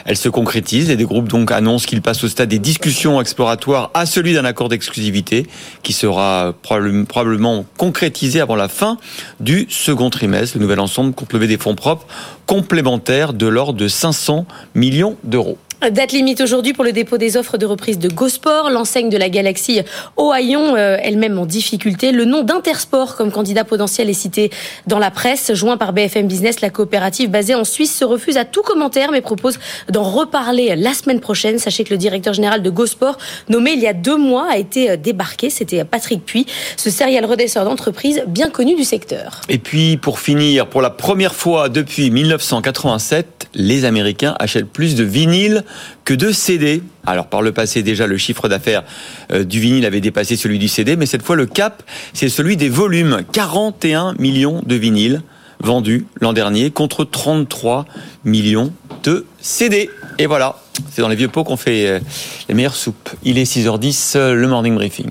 Elle 0.03 0.17
se 0.17 0.27
concrétise 0.27 0.89
et 0.89 0.97
des 0.97 1.05
groupes 1.05 1.29
donc 1.29 1.49
annoncent 1.53 1.85
qu'ils 1.85 2.01
passent 2.01 2.25
au 2.25 2.27
stade 2.27 2.49
des 2.49 2.59
discussions 2.59 3.21
exploratoires 3.21 3.89
à 3.93 4.05
celui 4.05 4.33
d'un 4.33 4.43
accord 4.43 4.67
d'exclusivité 4.67 5.47
qui 5.81 5.93
sera 5.93 6.53
probablement 6.61 7.63
concrétisé 7.77 8.41
avant 8.41 8.57
la 8.57 8.67
fin 8.67 8.97
du 9.39 9.65
second 9.69 10.09
trimestre. 10.09 10.57
Le 10.57 10.63
nouvel 10.63 10.81
ensemble 10.81 11.13
compte 11.13 11.31
lever 11.31 11.47
des 11.47 11.57
fonds 11.57 11.75
propres 11.75 12.05
complémentaires 12.47 13.31
de 13.31 13.47
l'ordre 13.47 13.79
de 13.79 13.87
500 13.87 14.45
millions 14.75 15.15
d'euros. 15.23 15.57
Date 15.91 16.13
limite 16.13 16.39
aujourd'hui 16.39 16.71
pour 16.71 16.85
le 16.85 16.93
dépôt 16.93 17.17
des 17.17 17.35
offres 17.35 17.57
de 17.57 17.65
reprise 17.65 17.99
de 17.99 18.07
GoSport, 18.07 18.69
l'enseigne 18.69 19.09
de 19.09 19.17
la 19.17 19.27
galaxie 19.27 19.81
Ohaillon, 20.15 20.77
euh, 20.77 20.97
elle-même 21.01 21.37
en 21.37 21.45
difficulté. 21.45 22.13
Le 22.13 22.23
nom 22.23 22.41
d'Intersport 22.41 23.17
comme 23.17 23.31
candidat 23.31 23.65
potentiel 23.65 24.09
est 24.09 24.13
cité 24.13 24.49
dans 24.87 24.99
la 24.99 25.11
presse. 25.11 25.53
Joint 25.53 25.75
par 25.75 25.91
BFM 25.91 26.27
Business, 26.27 26.61
la 26.61 26.69
coopérative 26.69 27.29
basée 27.29 27.53
en 27.53 27.65
Suisse 27.65 27.93
se 27.93 28.05
refuse 28.05 28.37
à 28.37 28.45
tout 28.45 28.61
commentaire 28.61 29.11
mais 29.11 29.19
propose 29.19 29.59
d'en 29.89 30.03
reparler 30.03 30.75
la 30.77 30.93
semaine 30.93 31.19
prochaine. 31.19 31.59
Sachez 31.59 31.83
que 31.83 31.89
le 31.89 31.97
directeur 31.97 32.33
général 32.33 32.61
de 32.61 32.69
GoSport, 32.69 33.17
nommé 33.49 33.71
il 33.71 33.79
y 33.79 33.87
a 33.87 33.93
deux 33.93 34.17
mois, 34.17 34.47
a 34.49 34.57
été 34.57 34.91
euh, 34.91 34.95
débarqué. 34.95 35.49
C'était 35.49 35.83
Patrick 35.83 36.25
Puy, 36.25 36.45
ce 36.77 36.89
serial 36.91 37.25
redresseur 37.25 37.65
d'entreprise 37.65 38.23
bien 38.27 38.49
connu 38.49 38.75
du 38.75 38.85
secteur. 38.85 39.41
Et 39.49 39.57
puis, 39.57 39.97
pour 39.97 40.19
finir, 40.19 40.67
pour 40.67 40.81
la 40.81 40.91
première 40.91 41.35
fois 41.35 41.67
depuis 41.67 42.09
1987, 42.09 43.49
les 43.53 43.83
Américains 43.83 44.35
achètent 44.39 44.69
plus 44.69 44.95
de 44.95 45.03
vinyles 45.03 45.63
que 46.05 46.13
de 46.13 46.31
CD. 46.31 46.83
Alors 47.05 47.27
par 47.27 47.41
le 47.41 47.51
passé 47.51 47.83
déjà 47.83 48.07
le 48.07 48.17
chiffre 48.17 48.47
d'affaires 48.49 48.83
euh, 49.31 49.43
du 49.43 49.59
vinyle 49.59 49.85
avait 49.85 50.01
dépassé 50.01 50.35
celui 50.35 50.59
du 50.59 50.67
CD, 50.67 50.95
mais 50.95 51.05
cette 51.05 51.23
fois 51.23 51.35
le 51.35 51.45
cap 51.45 51.83
c'est 52.13 52.29
celui 52.29 52.57
des 52.57 52.69
volumes. 52.69 53.21
41 53.31 54.13
millions 54.19 54.61
de 54.65 54.75
vinyles 54.75 55.21
vendus 55.59 56.05
l'an 56.21 56.33
dernier 56.33 56.71
contre 56.71 57.05
33 57.05 57.85
millions 58.25 58.73
de 59.03 59.25
CD. 59.39 59.89
Et 60.19 60.25
voilà, 60.25 60.57
c'est 60.91 61.01
dans 61.01 61.07
les 61.07 61.15
vieux 61.15 61.29
pots 61.29 61.43
qu'on 61.43 61.57
fait 61.57 61.87
euh, 61.87 61.99
les 62.47 62.55
meilleures 62.55 62.75
soupes. 62.75 63.09
Il 63.23 63.37
est 63.37 63.51
6h10, 63.51 64.17
euh, 64.17 64.33
le 64.33 64.47
morning 64.47 64.75
briefing. 64.75 65.09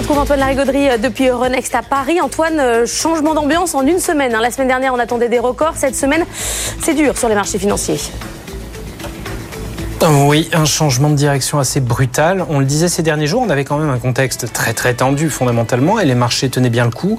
Retrouve 0.00 0.18
Antoine 0.18 0.40
Larigauderie 0.40 0.88
euh, 0.88 0.98
depuis 0.98 1.28
Euronext 1.28 1.74
à 1.74 1.82
Paris. 1.82 2.20
Antoine, 2.20 2.58
euh, 2.58 2.86
changement 2.86 3.34
d'ambiance 3.34 3.74
en 3.74 3.86
une 3.86 3.98
semaine. 3.98 4.34
Hein. 4.34 4.40
La 4.40 4.50
semaine 4.50 4.68
dernière, 4.68 4.94
on 4.94 4.98
attendait 4.98 5.28
des 5.28 5.38
records. 5.38 5.74
Cette 5.76 5.94
semaine, 5.94 6.24
c'est 6.80 6.94
dur 6.94 7.18
sur 7.18 7.28
les 7.28 7.34
marchés 7.34 7.58
financiers. 7.58 7.98
Oui, 10.08 10.48
un 10.54 10.64
changement 10.64 11.10
de 11.10 11.14
direction 11.14 11.58
assez 11.58 11.78
brutal. 11.78 12.46
On 12.48 12.58
le 12.58 12.64
disait 12.64 12.88
ces 12.88 13.02
derniers 13.02 13.26
jours, 13.26 13.42
on 13.46 13.50
avait 13.50 13.64
quand 13.64 13.76
même 13.76 13.90
un 13.90 13.98
contexte 13.98 14.50
très 14.50 14.72
très 14.72 14.94
tendu 14.94 15.28
fondamentalement 15.28 16.00
et 16.00 16.06
les 16.06 16.14
marchés 16.14 16.48
tenaient 16.48 16.70
bien 16.70 16.86
le 16.86 16.90
coup. 16.90 17.18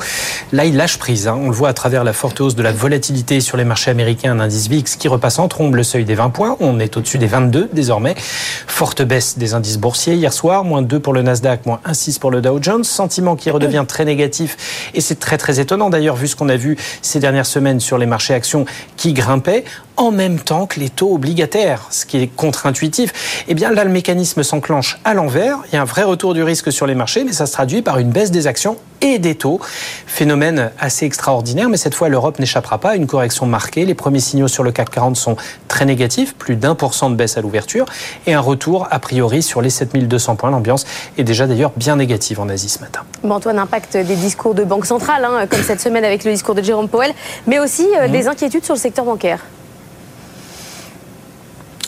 Là, 0.52 0.66
ils 0.66 0.76
lâchent 0.76 0.98
prise. 0.98 1.28
Hein. 1.28 1.38
On 1.40 1.50
le 1.50 1.54
voit 1.54 1.70
à 1.70 1.74
travers 1.74 2.04
la 2.04 2.12
forte 2.12 2.42
hausse 2.42 2.56
de 2.56 2.64
la 2.64 2.72
volatilité 2.72 3.40
sur 3.40 3.56
les 3.56 3.66
marchés 3.66 3.92
américains, 3.92 4.32
un 4.32 4.40
indice 4.40 4.68
VIX 4.68 4.96
qui 4.96 5.08
repasse 5.08 5.38
en 5.38 5.48
trombe 5.48 5.76
le 5.76 5.84
seuil 5.84 6.06
des 6.06 6.16
20 6.16 6.32
points. 6.32 6.58
On 6.60 6.80
est 6.80 6.98
au-dessus 6.98 7.20
des 7.20 7.28
22 7.28 7.70
désormais. 7.72 8.16
Forte 8.18 9.04
baisse 9.04 9.38
des 9.38 9.54
indices 9.54 9.78
boursiers 9.78 10.16
hier 10.16 10.34
soir, 10.34 10.64
moins 10.64 10.82
2 10.82 11.00
pour 11.00 11.14
le 11.14 11.22
Nasdaq, 11.22 11.68
moins 11.68 11.82
1,6 11.88 12.18
pour 12.18 12.32
le 12.32 12.42
Dow 12.42 12.58
Jones. 12.62 12.84
Sentiment 12.84 13.36
qui 13.36 13.52
redevient 13.52 13.86
très 13.88 14.06
négatif 14.06 14.90
et 14.96 15.02
c'est 15.02 15.20
très 15.20 15.38
très 15.38 15.60
étonnant 15.60 15.92
d'ailleurs 15.92 16.16
vu 16.16 16.28
ce 16.28 16.36
qu'on 16.36 16.50
a 16.50 16.56
vu 16.58 16.78
ces 17.04 17.20
dernières 17.20 17.46
semaines 17.46 17.80
sur 17.80 18.00
les 18.00 18.08
marchés 18.08 18.34
actions 18.34 18.66
qui 18.98 19.14
grimpaient 19.14 19.66
en 19.98 20.12
même 20.12 20.40
temps 20.40 20.66
que 20.66 20.80
les 20.80 20.90
taux 20.90 21.14
obligataires, 21.14 21.88
ce 21.92 22.08
qui 22.08 22.18
est 22.18 22.28
contre-intuitif. 22.72 23.44
Eh 23.48 23.54
bien 23.54 23.72
là, 23.72 23.84
le 23.84 23.92
mécanisme 23.92 24.44
s'enclenche 24.44 25.00
à 25.04 25.14
l'envers. 25.14 25.58
Il 25.72 25.76
y 25.76 25.78
a 25.78 25.82
un 25.82 25.86
vrai 25.86 26.04
retour 26.04 26.34
du 26.34 26.44
risque 26.44 26.72
sur 26.72 26.88
les 26.88 26.96
marchés, 26.96 27.24
mais 27.24 27.34
ça 27.34 27.46
se 27.46 27.54
traduit 27.54 27.82
par 27.82 28.00
une 28.00 28.10
baisse 28.10 28.32
des 28.32 28.48
actions 28.48 28.78
et 29.02 29.20
des 29.20 29.36
taux. 29.36 29.60
Phénomène 30.06 30.72
assez 30.80 31.06
extraordinaire, 31.06 31.70
mais 31.70 31.78
cette 31.78 31.96
fois, 31.96 32.08
l'Europe 32.08 32.40
n'échappera 32.40 32.78
pas 32.78 32.92
à 32.92 32.96
une 32.96 33.08
correction 33.08 33.46
marquée. 33.46 33.86
Les 33.86 33.96
premiers 33.96 34.20
signaux 34.20 34.48
sur 34.48 34.64
le 34.64 34.72
CAC 34.72 34.92
40 34.92 35.16
sont 35.16 35.36
très 35.68 35.86
négatifs, 35.86 36.36
plus 36.36 36.56
d'un 36.56 36.76
pour 36.76 36.94
cent 36.94 37.10
de 37.10 37.16
baisse 37.16 37.38
à 37.38 37.42
l'ouverture, 37.42 37.86
et 38.28 38.34
un 38.34 38.40
retour, 38.40 38.88
a 38.92 39.00
priori, 39.00 39.42
sur 39.42 39.62
les 39.62 39.70
7200 39.70 40.36
points. 40.36 40.52
L'ambiance 40.52 40.86
est 41.18 41.24
déjà 41.24 41.48
d'ailleurs 41.48 41.72
bien 41.76 41.96
négative 41.96 42.40
en 42.40 42.48
Asie 42.50 42.70
ce 42.70 42.80
matin. 42.80 43.02
Bon, 43.24 43.36
Antoine, 43.36 43.60
impact 43.60 43.98
des 43.98 44.16
discours 44.16 44.54
de 44.54 44.64
Banque 44.64 44.86
centrale, 44.86 45.26
hein, 45.26 45.48
comme 45.50 45.64
cette 45.64 45.82
semaine 45.82 46.06
avec 46.06 46.24
le 46.24 46.32
discours 46.32 46.56
de 46.56 46.62
Jérôme 46.62 46.88
Powell, 46.88 47.14
mais 47.48 47.60
aussi 47.60 47.88
euh, 47.98 48.08
mmh. 48.08 48.12
des 48.12 48.28
inquiétudes 48.28 48.66
sur 48.66 48.76
le 48.76 48.80
secteur 48.80 49.06
bancaire. 49.06 49.40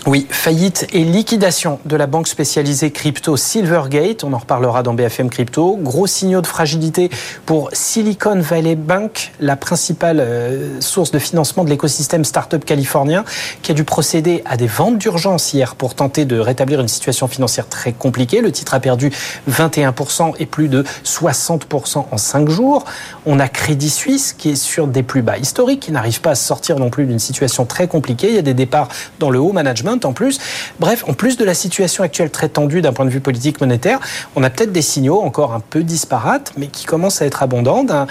Oui, 0.06 0.28
faillite 0.30 0.86
et 0.92 1.06
liquidation 1.06 1.80
de 1.86 1.96
la 1.96 2.08
banque 2.08 2.28
spécialisée 2.28 2.92
crypto 2.92 3.38
Silvergate. 3.38 4.26
On 4.26 4.34
en 4.34 4.38
reparlera 4.38 4.84
dans 4.84 4.94
BFM 4.94 5.30
Crypto. 5.30 5.78
Gros 5.82 6.08
signaux 6.08 6.42
de 6.42 6.48
fragilité 6.48 7.10
pour 7.46 7.70
Silicon 7.72 8.38
Valley 8.42 8.76
Bank, 8.76 9.32
la 9.40 9.56
principale 9.56 10.20
euh, 10.20 10.82
source 10.82 11.12
de 11.12 11.20
financement 11.20 11.64
de 11.64 11.70
l'écosystème 11.70 12.26
startup 12.26 12.66
californien, 12.66 13.24
qui 13.62 13.72
a 13.72 13.74
dû 13.74 13.86
procéder 13.86 14.42
à 14.44 14.58
des 14.58 14.68
ventes 14.68 14.98
d'urgence 14.98 15.54
hier 15.54 15.74
pour 15.76 15.96
tenter 15.96 16.26
de 16.26 16.38
rétablir 16.38 16.82
une 16.82 16.90
situation 16.90 17.30
financière 17.30 17.70
très 17.70 17.94
compliquée. 17.94 18.42
Le 18.42 18.52
titre 18.52 18.74
a 18.74 18.82
perdu 18.82 19.10
21% 19.50 20.34
et 20.38 20.46
plus 20.46 20.68
de 20.68 20.84
60% 21.06 22.08
en 22.12 22.18
5 22.18 22.50
jours. 22.50 22.84
On 23.26 23.40
a 23.40 23.48
Crédit 23.48 23.90
Suisse 23.90 24.36
qui 24.38 24.50
est 24.50 24.56
sur 24.58 24.88
des 24.88 25.02
plus 25.02 25.22
bas 25.22 25.38
historiques, 25.38 25.80
qui 25.80 25.94
n'arrive 25.94 26.20
pas 26.20 26.32
à 26.32 26.36
sortir 26.36 26.78
non 26.78 26.90
plus 26.90 27.06
d'une 27.06 27.20
situation 27.20 27.66
très 27.66 27.88
compliquée. 27.88 28.28
Il 28.28 28.36
y 28.36 28.40
a 28.40 28.42
des 28.42 28.54
départs 28.54 28.90
dans 29.20 29.30
le 29.30 29.40
haut 29.40 29.54
management 29.54 29.93
en 30.04 30.14
plus. 30.14 30.40
Bref, 30.80 31.04
en 31.08 31.14
plus 31.14 31.38
de 31.38 31.46
la 31.46 31.54
situation 31.54 32.04
actuelle 32.04 32.30
très 32.30 32.50
tendue 32.50 32.82
d'un 32.82 32.94
point 32.94 33.06
de 33.06 33.10
vue 33.10 33.22
politique 33.22 33.62
monétaire, 33.62 34.00
on 34.36 34.44
a 34.44 34.50
peut-être 34.50 34.72
des 34.72 34.82
signaux 34.82 35.22
encore 35.22 35.54
un 35.54 35.60
peu 35.60 35.84
disparates, 35.84 36.54
mais 36.58 36.68
qui 36.68 36.86
commencent 36.86 37.22
à 37.22 37.26
être 37.26 37.44
abondants 37.44 37.84
d'un 37.84 38.08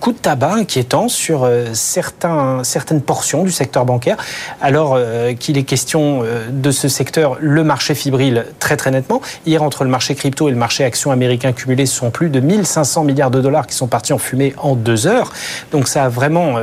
coup 0.00 0.12
de 0.12 0.18
tabac 0.18 0.52
inquiétant 0.52 1.08
sur 1.08 1.44
euh, 1.44 1.72
certaines 1.72 3.00
portions 3.00 3.42
du 3.42 3.50
secteur 3.50 3.84
bancaire, 3.84 4.16
alors 4.60 4.94
euh, 4.96 5.32
qu'il 5.32 5.56
est 5.58 5.62
question 5.62 6.22
euh, 6.24 6.48
de 6.50 6.70
ce 6.70 6.88
secteur, 6.88 7.38
le 7.40 7.64
marché 7.64 7.94
fibrile 7.94 8.46
très 8.58 8.76
très 8.76 8.90
nettement. 8.90 9.20
Hier, 9.46 9.62
entre 9.62 9.84
le 9.84 9.90
marché 9.90 10.14
crypto 10.14 10.48
et 10.48 10.50
le 10.50 10.56
marché 10.56 10.84
action 10.84 11.10
américain 11.10 11.52
cumulé, 11.52 11.86
ce 11.86 11.96
sont 11.96 12.10
plus 12.10 12.28
de 12.28 12.40
1500 12.40 13.04
milliards 13.04 13.30
de 13.30 13.40
dollars 13.40 13.66
qui 13.66 13.74
sont 13.74 13.86
partis 13.86 14.12
en 14.12 14.18
fumée 14.18 14.54
en 14.58 14.74
deux 14.74 15.06
heures. 15.06 15.32
Donc 15.72 15.88
ça 15.88 16.04
a 16.04 16.08
vraiment, 16.08 16.56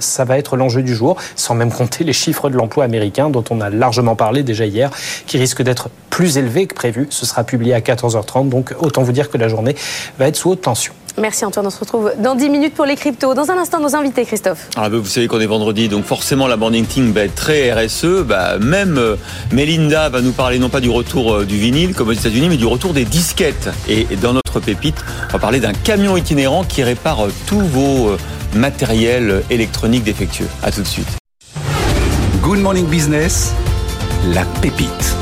ça 0.00 0.24
va 0.24 0.38
être 0.38 0.56
l'enjeu 0.56 0.82
du 0.82 0.94
jour, 0.94 1.16
sans 1.34 1.54
même 1.54 1.72
compter 1.72 2.04
les 2.04 2.12
chiffres 2.12 2.50
de 2.50 2.56
l'emploi 2.56 2.84
américain 2.84 3.30
dont 3.30 3.44
on 3.50 3.60
a 3.60 3.70
largement 3.70 4.11
parlé 4.16 4.42
déjà 4.42 4.66
hier, 4.66 4.90
qui 5.26 5.38
risque 5.38 5.62
d'être 5.62 5.88
plus 6.10 6.38
élevé 6.38 6.66
que 6.66 6.74
prévu. 6.74 7.06
Ce 7.10 7.26
sera 7.26 7.44
publié 7.44 7.74
à 7.74 7.80
14h30, 7.80 8.48
donc 8.48 8.74
autant 8.78 9.02
vous 9.02 9.12
dire 9.12 9.30
que 9.30 9.38
la 9.38 9.48
journée 9.48 9.74
va 10.18 10.28
être 10.28 10.36
sous 10.36 10.50
haute 10.50 10.62
tension. 10.62 10.92
Merci 11.18 11.44
Antoine, 11.44 11.66
on 11.66 11.70
se 11.70 11.78
retrouve 11.78 12.12
dans 12.18 12.34
10 12.34 12.48
minutes 12.48 12.74
pour 12.74 12.86
les 12.86 12.96
cryptos. 12.96 13.34
Dans 13.34 13.50
un 13.50 13.58
instant, 13.58 13.80
nos 13.80 13.94
invités, 13.94 14.24
Christophe. 14.24 14.68
Ah 14.76 14.88
bah, 14.88 14.96
vous 14.96 15.04
savez 15.04 15.28
qu'on 15.28 15.40
est 15.40 15.46
vendredi, 15.46 15.88
donc 15.88 16.04
forcément 16.04 16.46
la 16.46 16.56
morning 16.56 16.86
team 16.86 17.12
va 17.12 17.22
être 17.22 17.34
très 17.34 17.72
RSE. 17.72 18.22
Bah, 18.24 18.58
même 18.58 18.96
euh, 18.96 19.16
Melinda 19.52 20.08
va 20.08 20.22
nous 20.22 20.32
parler 20.32 20.58
non 20.58 20.70
pas 20.70 20.80
du 20.80 20.88
retour 20.88 21.34
euh, 21.34 21.44
du 21.44 21.58
vinyle 21.58 21.94
comme 21.94 22.08
aux 22.08 22.12
États-Unis, 22.12 22.48
mais 22.48 22.56
du 22.56 22.66
retour 22.66 22.94
des 22.94 23.04
disquettes. 23.04 23.68
Et, 23.88 24.06
dans 24.22 24.32
notre 24.32 24.60
pépite, 24.60 25.04
on 25.28 25.32
va 25.34 25.38
parler 25.38 25.60
d'un 25.60 25.74
camion 25.74 26.16
itinérant 26.16 26.64
qui 26.64 26.82
répare 26.82 27.26
euh, 27.26 27.32
tous 27.46 27.60
vos 27.60 28.16
matériels 28.54 29.42
électroniques 29.50 30.04
défectueux. 30.04 30.48
À 30.62 30.70
tout 30.70 30.82
de 30.82 30.88
suite. 30.88 31.08
Good 32.40 32.58
Morning 32.58 32.86
Business 32.86 33.52
la 34.30 34.44
pépite. 34.60 35.16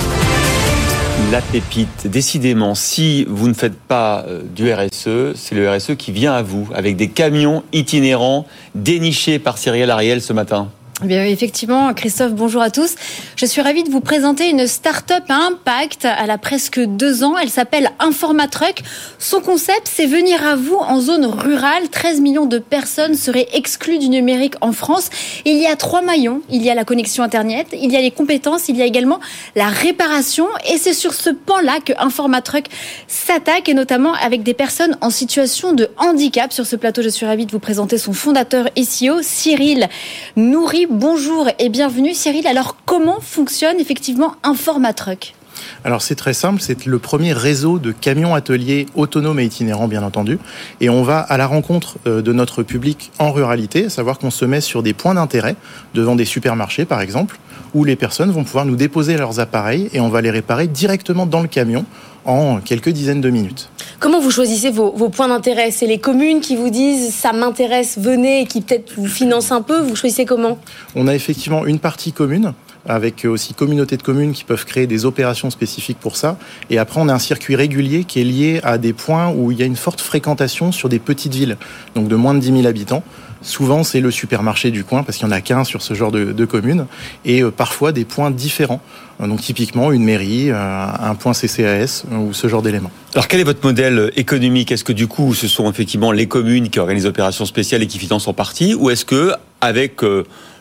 La 1.32 1.40
pépite, 1.40 2.06
décidément, 2.06 2.74
si 2.74 3.24
vous 3.24 3.48
ne 3.48 3.54
faites 3.54 3.78
pas 3.78 4.24
euh, 4.28 4.42
du 4.54 4.72
RSE, 4.72 5.34
c'est 5.34 5.54
le 5.54 5.70
RSE 5.70 5.96
qui 5.96 6.12
vient 6.12 6.34
à 6.34 6.42
vous, 6.42 6.68
avec 6.74 6.96
des 6.96 7.08
camions 7.08 7.62
itinérants 7.72 8.46
dénichés 8.74 9.38
par 9.38 9.56
Cyril 9.56 9.90
Ariel 9.90 10.20
ce 10.20 10.34
matin. 10.34 10.68
Eh 11.02 11.06
bien, 11.06 11.24
effectivement, 11.24 11.94
Christophe, 11.94 12.34
bonjour 12.34 12.60
à 12.60 12.68
tous. 12.68 12.94
Je 13.34 13.46
suis 13.46 13.62
ravie 13.62 13.84
de 13.84 13.90
vous 13.90 14.02
présenter 14.02 14.50
une 14.50 14.66
start-up 14.66 15.24
à 15.30 15.46
impact. 15.46 16.06
Elle 16.22 16.28
a 16.28 16.36
presque 16.36 16.78
deux 16.78 17.24
ans. 17.24 17.38
Elle 17.38 17.48
s'appelle 17.48 17.90
Informatruck. 18.00 18.82
Son 19.18 19.40
concept, 19.40 19.90
c'est 19.90 20.04
venir 20.04 20.46
à 20.46 20.56
vous 20.56 20.76
en 20.76 21.00
zone 21.00 21.24
rurale. 21.24 21.88
13 21.88 22.20
millions 22.20 22.44
de 22.44 22.58
personnes 22.58 23.14
seraient 23.14 23.48
exclues 23.54 23.98
du 23.98 24.10
numérique 24.10 24.56
en 24.60 24.72
France. 24.72 25.08
Il 25.46 25.56
y 25.56 25.66
a 25.66 25.74
trois 25.74 26.02
maillons. 26.02 26.42
Il 26.50 26.62
y 26.62 26.68
a 26.68 26.74
la 26.74 26.84
connexion 26.84 27.24
Internet, 27.24 27.68
il 27.72 27.90
y 27.90 27.96
a 27.96 28.02
les 28.02 28.10
compétences, 28.10 28.68
il 28.68 28.76
y 28.76 28.82
a 28.82 28.84
également 28.84 29.20
la 29.56 29.68
réparation. 29.68 30.48
Et 30.70 30.76
c'est 30.76 30.92
sur 30.92 31.14
ce 31.14 31.30
pan-là 31.30 31.78
que 31.82 31.94
Informatruck 31.98 32.66
s'attaque, 33.08 33.70
et 33.70 33.74
notamment 33.74 34.12
avec 34.12 34.42
des 34.42 34.54
personnes 34.54 34.98
en 35.00 35.08
situation 35.08 35.72
de 35.72 35.88
handicap. 35.96 36.52
Sur 36.52 36.66
ce 36.66 36.76
plateau, 36.76 37.00
je 37.00 37.08
suis 37.08 37.24
ravie 37.24 37.46
de 37.46 37.52
vous 37.52 37.58
présenter 37.58 37.96
son 37.96 38.12
fondateur 38.12 38.68
SEO, 38.76 39.22
Cyril 39.22 39.88
Nourri 40.36 40.88
bonjour 40.90 41.48
et 41.60 41.68
bienvenue 41.68 42.14
Cyril. 42.14 42.46
Alors 42.46 42.76
comment 42.84 43.20
fonctionne 43.20 43.78
effectivement 43.78 44.34
Informatruck? 44.42 45.34
Alors 45.84 46.02
c'est 46.02 46.14
très 46.14 46.34
simple, 46.34 46.60
c'est 46.60 46.86
le 46.86 46.98
premier 46.98 47.32
réseau 47.32 47.78
de 47.78 47.92
camions 47.92 48.34
ateliers 48.34 48.86
autonomes 48.94 49.40
et 49.40 49.44
itinérants 49.44 49.88
bien 49.88 50.02
entendu. 50.02 50.38
Et 50.80 50.90
on 50.90 51.02
va 51.02 51.20
à 51.20 51.36
la 51.36 51.46
rencontre 51.46 51.96
euh, 52.06 52.22
de 52.22 52.32
notre 52.32 52.62
public 52.62 53.10
en 53.18 53.32
ruralité, 53.32 53.86
à 53.86 53.90
savoir 53.90 54.18
qu'on 54.18 54.30
se 54.30 54.44
met 54.44 54.60
sur 54.60 54.82
des 54.82 54.92
points 54.92 55.14
d'intérêt, 55.14 55.56
devant 55.94 56.16
des 56.16 56.24
supermarchés 56.24 56.84
par 56.84 57.00
exemple, 57.00 57.38
où 57.74 57.84
les 57.84 57.96
personnes 57.96 58.30
vont 58.30 58.44
pouvoir 58.44 58.66
nous 58.66 58.76
déposer 58.76 59.16
leurs 59.16 59.40
appareils 59.40 59.88
et 59.92 60.00
on 60.00 60.08
va 60.08 60.20
les 60.20 60.30
réparer 60.30 60.66
directement 60.66 61.26
dans 61.26 61.40
le 61.40 61.48
camion 61.48 61.84
en 62.24 62.60
quelques 62.60 62.90
dizaines 62.90 63.20
de 63.20 63.30
minutes. 63.30 63.70
Comment 63.98 64.20
vous 64.20 64.30
choisissez 64.30 64.70
vos, 64.70 64.90
points 65.08 65.28
d'intérêt? 65.28 65.70
C'est 65.70 65.86
les 65.86 65.98
communes 65.98 66.40
qui 66.40 66.56
vous 66.56 66.70
disent 66.70 67.14
ça 67.14 67.32
m'intéresse, 67.32 67.98
venez, 67.98 68.42
et 68.42 68.46
qui 68.46 68.60
peut-être 68.60 68.92
vous 68.96 69.06
financent 69.06 69.52
un 69.52 69.62
peu? 69.62 69.80
Vous 69.80 69.96
choisissez 69.96 70.24
comment? 70.24 70.58
On 70.94 71.06
a 71.06 71.14
effectivement 71.14 71.64
une 71.66 71.78
partie 71.78 72.12
commune 72.12 72.52
avec 72.86 73.24
aussi 73.24 73.54
communautés 73.54 73.96
de 73.96 74.02
communes 74.02 74.32
qui 74.32 74.44
peuvent 74.44 74.64
créer 74.64 74.86
des 74.86 75.04
opérations 75.04 75.50
spécifiques 75.50 75.98
pour 75.98 76.16
ça. 76.16 76.38
Et 76.70 76.78
après, 76.78 77.00
on 77.00 77.08
a 77.08 77.14
un 77.14 77.18
circuit 77.18 77.56
régulier 77.56 78.04
qui 78.04 78.20
est 78.20 78.24
lié 78.24 78.60
à 78.62 78.78
des 78.78 78.92
points 78.92 79.30
où 79.30 79.52
il 79.52 79.58
y 79.58 79.62
a 79.62 79.66
une 79.66 79.76
forte 79.76 80.00
fréquentation 80.00 80.72
sur 80.72 80.88
des 80.88 80.98
petites 80.98 81.34
villes, 81.34 81.56
donc 81.94 82.08
de 82.08 82.16
moins 82.16 82.34
de 82.34 82.40
10 82.40 82.52
000 82.52 82.66
habitants. 82.66 83.02
Souvent, 83.42 83.84
c'est 83.84 84.00
le 84.00 84.10
supermarché 84.10 84.70
du 84.70 84.84
coin, 84.84 85.02
parce 85.02 85.16
qu'il 85.16 85.26
n'y 85.26 85.32
en 85.32 85.36
a 85.36 85.40
qu'un 85.40 85.64
sur 85.64 85.80
ce 85.80 85.94
genre 85.94 86.12
de, 86.12 86.44
communes, 86.44 86.86
et 87.24 87.42
euh, 87.42 87.50
parfois 87.50 87.90
des 87.92 88.04
points 88.04 88.30
différents. 88.30 88.82
Euh, 89.20 89.26
donc 89.26 89.40
typiquement 89.40 89.92
une 89.92 90.04
mairie, 90.04 90.50
euh, 90.50 90.54
un 90.56 91.14
point 91.14 91.32
CCAS 91.32 92.04
ou 92.12 92.34
ce 92.34 92.48
genre 92.48 92.60
d'éléments. 92.60 92.90
Alors 93.14 93.28
quel 93.28 93.40
est 93.40 93.44
votre 93.44 93.64
modèle 93.64 94.10
économique? 94.16 94.72
Est-ce 94.72 94.84
que 94.84 94.92
du 94.92 95.06
coup 95.06 95.34
ce 95.34 95.48
sont 95.48 95.70
effectivement 95.70 96.12
les 96.12 96.26
communes 96.26 96.68
qui 96.68 96.78
organisent 96.78 97.06
opérations 97.06 97.46
spéciales 97.46 97.82
et 97.82 97.86
qui 97.86 97.98
financent 97.98 98.28
en 98.28 98.34
partie, 98.34 98.74
ou 98.74 98.90
est-ce 98.90 99.04
que 99.06 99.32
avec 99.62 100.02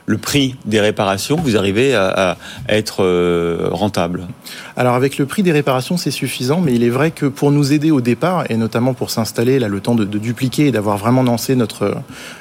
le 0.09 0.17
prix 0.17 0.55
des 0.65 0.81
réparations, 0.81 1.35
vous 1.35 1.55
arrivez 1.55 1.93
à, 1.93 2.35
être 2.67 3.03
euh, 3.03 3.69
rentable 3.71 4.27
Alors 4.75 4.95
avec 4.95 5.19
le 5.19 5.27
prix 5.27 5.43
des 5.43 5.51
réparations, 5.51 5.97
c'est 5.97 6.09
suffisant, 6.09 6.61
mais 6.61 6.73
il 6.73 6.83
est 6.83 6.89
vrai 6.89 7.11
que 7.11 7.27
pour 7.27 7.51
nous 7.51 7.73
aider 7.73 7.91
au 7.91 8.01
départ, 8.01 8.49
et 8.49 8.57
notamment 8.57 8.95
pour 8.95 9.11
s'installer, 9.11 9.59
là, 9.59 9.67
le 9.67 9.79
temps 9.81 9.93
de, 9.93 10.05
dupliquer 10.05 10.65
et 10.65 10.71
d'avoir 10.71 10.97
vraiment 10.97 11.21
lancé 11.21 11.55
notre, 11.55 11.95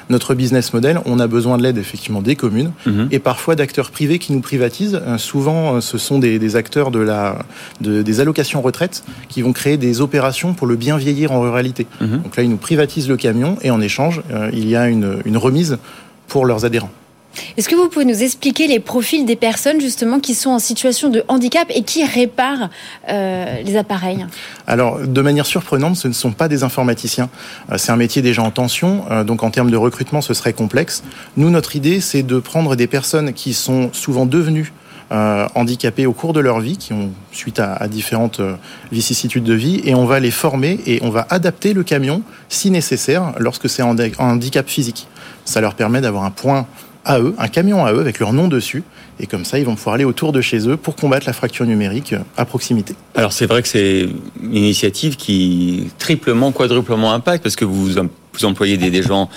notre 0.09 0.33
business 0.33 0.73
model, 0.73 0.99
on 1.05 1.19
a 1.19 1.27
besoin 1.27 1.59
de 1.59 1.63
l'aide 1.63 1.77
effectivement 1.77 2.23
des 2.23 2.35
communes 2.35 2.71
mhm. 2.87 3.09
et 3.11 3.19
parfois 3.19 3.53
d'acteurs 3.53 3.91
privés 3.91 4.17
qui 4.17 4.33
nous 4.33 4.41
privatisent. 4.41 4.99
Euh, 5.05 5.19
souvent, 5.19 5.75
euh, 5.75 5.79
ce 5.79 5.99
sont 5.99 6.17
des, 6.17 6.55
acteurs 6.55 6.89
de 6.89 6.99
la, 6.99 7.37
des 7.81 8.19
allocations 8.19 8.63
retraite 8.63 9.03
qui 9.27 9.43
vont 9.43 9.53
créer 9.53 9.77
des 9.77 10.01
opérations 10.01 10.55
pour 10.55 10.65
le 10.65 10.75
bien 10.75 10.97
vieillir 10.97 11.33
en 11.33 11.41
ruralité. 11.41 11.85
Mhm. 12.01 12.23
Donc 12.23 12.35
là, 12.35 12.41
ils 12.41 12.49
nous 12.49 12.57
privatisent 12.57 13.09
le 13.09 13.17
camion 13.17 13.57
et 13.61 13.69
en 13.69 13.79
échange, 13.79 14.23
il 14.53 14.67
y 14.67 14.75
a 14.75 14.87
une, 14.87 15.19
une 15.25 15.37
remise 15.37 15.77
pour 16.27 16.47
leurs 16.47 16.65
adhérents. 16.65 16.89
Est-ce 17.57 17.69
que 17.69 17.75
vous 17.75 17.89
pouvez 17.89 18.05
nous 18.05 18.23
expliquer 18.23 18.67
les 18.67 18.79
profils 18.79 19.25
des 19.25 19.35
personnes 19.35 19.81
justement 19.81 20.19
qui 20.19 20.35
sont 20.35 20.51
en 20.51 20.59
situation 20.59 21.09
de 21.09 21.23
handicap 21.27 21.67
et 21.73 21.83
qui 21.83 22.05
réparent 22.05 22.69
euh, 23.09 23.61
les 23.63 23.77
appareils? 23.77 24.25
Alors, 24.67 24.99
de 24.99 25.21
manière 25.21 25.45
surprenante, 25.45 25.95
ce 25.95 26.07
ne 26.07 26.13
sont 26.13 26.31
pas 26.31 26.47
des 26.47 26.63
informaticiens. 26.63 27.29
Euh, 27.71 27.77
c'est 27.77 27.91
un 27.91 27.97
métier 27.97 28.21
déjà 28.21 28.43
en 28.43 28.51
tension, 28.51 29.03
euh, 29.11 29.23
donc 29.23 29.43
en 29.43 29.51
termes 29.51 29.71
de 29.71 29.77
recrutement, 29.77 30.21
ce 30.21 30.33
serait 30.33 30.53
complexe. 30.53 31.03
Nous, 31.37 31.49
notre 31.49 31.75
idée, 31.75 32.01
c'est 32.01 32.23
de 32.23 32.39
prendre 32.39 32.75
des 32.75 32.87
personnes 32.87 33.33
qui 33.33 33.53
sont 33.53 33.91
souvent 33.93 34.25
devenues 34.25 34.73
handicapées 35.55 36.05
au 36.05 36.13
cours 36.13 36.33
de 36.33 36.39
leur 36.39 36.59
vie, 36.59 36.77
qui 36.77 36.93
ont 36.93 37.09
suite 37.31 37.57
à, 37.57 37.87
différentes 37.87 38.41
vicissitudes 38.91 39.43
de 39.43 39.55
vie, 39.55 39.81
et 39.83 39.95
on 39.95 40.05
va 40.05 40.19
les 40.19 40.29
former 40.29 40.79
et 40.85 40.99
on 41.01 41.09
va 41.09 41.25
adapter 41.31 41.73
le 41.73 41.81
camion 41.81 42.21
si 42.47 42.69
nécessaire 42.69 43.33
lorsque 43.39 43.67
c'est 43.67 43.81
un 43.81 43.95
handicap 44.19 44.69
physique. 44.69 45.07
Ça 45.45 45.61
leur 45.61 45.73
permet 45.73 45.99
d'avoir 45.99 46.25
un 46.25 46.29
point 46.29 46.67
à 47.09 47.19
eux, 47.19 47.33
un 47.39 47.47
camion 47.47 47.85
à 47.85 47.91
eux 47.91 47.99
avec 47.99 48.19
leur 48.19 48.33
nom 48.33 48.47
dessus. 48.47 48.83
Et 49.19 49.25
comme 49.25 49.43
ça, 49.43 49.57
ils 49.57 49.65
vont 49.65 49.75
pouvoir 49.75 49.95
aller 49.95 50.05
autour 50.05 50.31
de 50.31 50.41
chez 50.41 50.69
eux 50.69 50.77
pour 50.77 50.95
combattre 50.95 51.25
la 51.25 51.33
fracture 51.33 51.65
numérique 51.65 52.13
euh, 52.13 52.19
à 52.37 52.45
proximité. 52.45 52.93
Alors 53.15 53.33
c'est 53.33 53.47
vrai 53.47 53.63
que 53.63 53.67
c'est 53.67 54.07
une 54.41 54.55
initiative 54.55 55.15
qui 55.17 55.89
triplement, 55.97 56.51
quadruplement 56.51 57.11
impact 57.11 57.41
parce 57.43 57.55
que 57.55 57.65
vous, 57.65 57.89
vous 58.33 58.45
employez 58.45 58.77
des, 58.77 59.01
gens 59.01 59.27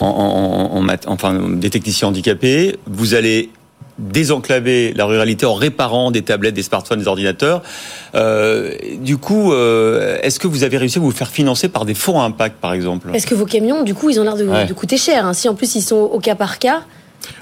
en, 0.00 0.06
en, 0.06 0.86
enfin 1.06 1.40
des 1.50 1.70
techniciens 1.70 2.08
handicapés. 2.08 2.76
Vous 2.86 3.14
allez 3.14 3.50
désenclaver 4.00 4.92
la 4.94 5.04
ruralité 5.04 5.46
en 5.46 5.54
réparant 5.54 6.10
des 6.10 6.22
tablettes, 6.22 6.54
des 6.54 6.62
smartphones, 6.62 6.98
des 6.98 7.06
ordinateurs. 7.06 7.62
Euh, 8.14 8.74
du 8.98 9.18
coup, 9.18 9.52
euh, 9.52 10.18
est-ce 10.22 10.40
que 10.40 10.48
vous 10.48 10.64
avez 10.64 10.78
réussi 10.78 10.98
à 10.98 11.00
vous 11.00 11.10
faire 11.10 11.28
financer 11.28 11.68
par 11.68 11.84
des 11.84 11.94
fonds 11.94 12.20
à 12.20 12.24
impact, 12.24 12.56
par 12.56 12.72
exemple? 12.72 13.10
Est-ce 13.14 13.26
que 13.26 13.34
vos 13.34 13.44
camions, 13.44 13.82
du 13.82 13.94
coup, 13.94 14.10
ils 14.10 14.18
ont 14.18 14.24
l'air 14.24 14.36
de, 14.36 14.72
coûter 14.72 14.96
cher. 14.96 15.26
Hein. 15.26 15.34
Si 15.34 15.48
en 15.48 15.54
plus 15.54 15.74
ils 15.74 15.82
sont 15.82 15.96
au 15.96 16.18
cas 16.18 16.34
par 16.34 16.58
cas. 16.58 16.82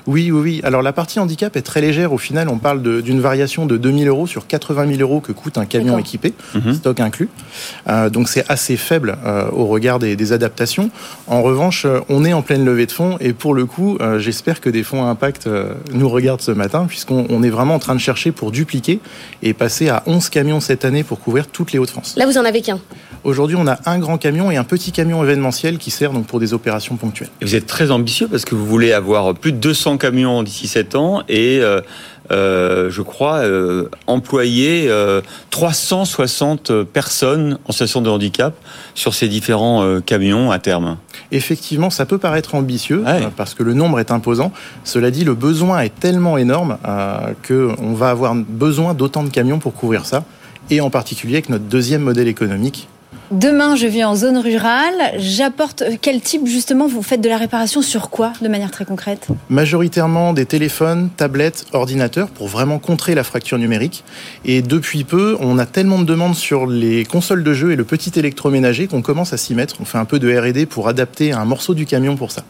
Oui, 0.06 0.30
oui, 0.30 0.40
oui. 0.40 0.60
Alors 0.64 0.82
la 0.82 0.92
partie 0.92 1.18
handicap 1.18 1.56
est 1.56 1.62
très 1.62 1.80
légère. 1.80 2.12
Au 2.12 2.18
final, 2.18 2.48
on 2.48 2.58
parle 2.58 3.02
d'une 3.02 3.20
variation 3.20 3.66
de 3.66 3.76
2000 3.76 4.08
euros 4.08 4.26
sur 4.26 4.46
80 4.46 4.88
000 4.88 5.00
euros 5.00 5.20
que 5.20 5.32
coûte 5.32 5.58
un 5.58 5.66
camion 5.66 5.98
équipé, 5.98 6.34
mhm. 6.54 6.74
stock 6.74 7.00
inclus. 7.00 7.28
Euh, 7.88 8.10
donc 8.10 8.28
c'est 8.28 8.44
assez 8.48 8.76
faible 8.76 9.18
euh, 9.24 9.48
au 9.52 9.66
regard 9.66 9.98
des, 9.98 10.32
adaptations. 10.32 10.90
En 11.26 11.42
revanche, 11.42 11.86
euh, 11.86 12.00
on 12.08 12.24
est 12.24 12.32
en 12.32 12.42
pleine 12.42 12.64
levée 12.64 12.86
de 12.86 12.92
fonds 12.92 13.16
et 13.20 13.32
pour 13.32 13.54
le 13.54 13.64
coup, 13.64 13.98
j'espère 14.18 14.60
que 14.60 14.68
des 14.68 14.82
fonds 14.82 15.04
à 15.04 15.06
impact 15.06 15.48
nous 15.92 16.08
regardent 16.08 16.40
ce 16.40 16.50
matin 16.50 16.86
puisqu'on 16.86 17.42
est 17.42 17.50
vraiment 17.50 17.74
en 17.74 17.78
train 17.78 17.94
de 17.94 18.00
chercher 18.00 18.32
pour 18.32 18.50
dupliquer 18.50 19.00
et 19.42 19.54
passer 19.54 19.88
à 19.88 20.02
11 20.06 20.28
camions 20.28 20.60
cette 20.60 20.84
année 20.84 21.04
pour 21.04 21.20
couvrir 21.20 21.46
toutes 21.46 21.72
les 21.72 21.78
Hauts-de-France. 21.78 22.14
Là, 22.16 22.26
vous 22.26 22.38
en 22.38 22.44
avez 22.44 22.60
qu'un 22.60 22.78
Aujourd'hui, 23.24 23.56
on 23.56 23.66
a 23.66 23.78
un 23.86 23.98
grand 23.98 24.16
camion 24.16 24.50
et 24.50 24.56
un 24.56 24.64
petit 24.64 24.92
camion 24.92 25.22
événementiel 25.22 25.78
qui 25.78 25.90
sert 25.90 26.12
donc 26.12 26.26
pour 26.26 26.40
des 26.40 26.54
opérations 26.54 26.96
ponctuelles. 26.96 27.30
Et 27.40 27.44
vous 27.44 27.56
êtes 27.56 27.66
très 27.66 27.90
ambitieux 27.90 28.28
parce 28.28 28.44
que 28.44 28.54
vous 28.54 28.66
voulez 28.66 28.92
avoir 28.92 29.34
plus 29.34 29.52
de 29.52 29.58
200 29.58 29.98
camions 29.98 30.42
d'ici 30.42 30.68
7 30.68 30.94
ans 30.94 31.22
et 31.28 31.58
euh, 31.60 31.80
euh, 32.30 32.90
je 32.90 33.02
crois, 33.02 33.38
euh, 33.38 33.88
employer 34.06 34.90
360 35.50 36.84
personnes 36.84 37.58
en 37.66 37.72
situation 37.72 38.02
de 38.02 38.10
handicap 38.10 38.54
sur 38.94 39.14
ces 39.14 39.28
différents 39.28 40.00
camions 40.00 40.50
à 40.50 40.58
terme. 40.58 40.96
Effectivement, 41.32 41.90
ça 41.90 42.06
peut 42.06 42.18
paraître 42.18 42.54
ambitieux 42.54 43.04
parce 43.36 43.54
que 43.54 43.62
le 43.62 43.74
nombre 43.74 43.98
est 43.98 44.10
imposant. 44.10 44.52
Cela 44.84 45.10
dit, 45.10 45.24
le 45.24 45.34
besoin 45.34 45.80
est 45.80 45.98
tellement 45.98 46.38
énorme 46.38 46.78
qu'on 47.46 47.94
va 47.94 48.10
avoir 48.10 48.34
besoin 48.34 48.94
d'autant 48.94 49.24
de 49.24 49.30
camions 49.30 49.58
pour 49.58 49.74
couvrir 49.74 50.06
ça, 50.06 50.24
et 50.70 50.80
en 50.80 50.90
particulier 50.90 51.34
avec 51.34 51.48
notre 51.48 51.64
deuxième 51.64 52.02
modèle 52.02 52.28
économique, 52.28 52.88
Demain, 53.30 53.76
je 53.76 53.86
vis 53.86 54.04
en 54.04 54.16
zone 54.16 54.38
rurale. 54.38 55.12
J'apporte 55.18 55.82
euh, 55.82 55.96
quel 56.00 56.22
type 56.22 56.46
justement 56.46 56.86
vous 56.86 57.02
faites 57.02 57.20
de 57.20 57.28
la 57.28 57.36
réparation 57.36 57.82
sur 57.82 58.08
quoi 58.08 58.32
de 58.40 58.48
manière 58.48 58.70
très 58.70 58.86
concrète? 58.86 59.28
Majoritairement 59.50 60.32
des 60.32 60.46
téléphones, 60.46 61.10
tablettes, 61.14 61.66
ordinateurs 61.74 62.30
pour 62.30 62.48
vraiment 62.48 62.78
contrer 62.78 63.14
la 63.14 63.24
fracture 63.24 63.58
numérique. 63.58 64.02
Et 64.46 64.62
depuis 64.62 65.04
peu, 65.04 65.36
on 65.40 65.58
a 65.58 65.66
tellement 65.66 65.98
de 65.98 66.04
demandes 66.04 66.36
sur 66.36 66.66
les 66.66 67.04
consoles 67.04 67.44
de 67.44 67.52
jeux 67.52 67.72
et 67.72 67.76
le 67.76 67.84
petit 67.84 68.18
électroménager 68.18 68.86
qu'on 68.86 69.02
commence 69.02 69.34
à 69.34 69.36
s'y 69.36 69.54
mettre. 69.54 69.76
On 69.80 69.84
fait 69.84 69.98
un 69.98 70.06
peu 70.06 70.18
de 70.18 70.34
R&D 70.34 70.64
pour 70.64 70.88
adapter 70.88 71.32
un 71.32 71.44
morceau 71.44 71.74
du 71.74 71.84
camion 71.84 72.16
pour 72.16 72.32
ça. 72.32 72.44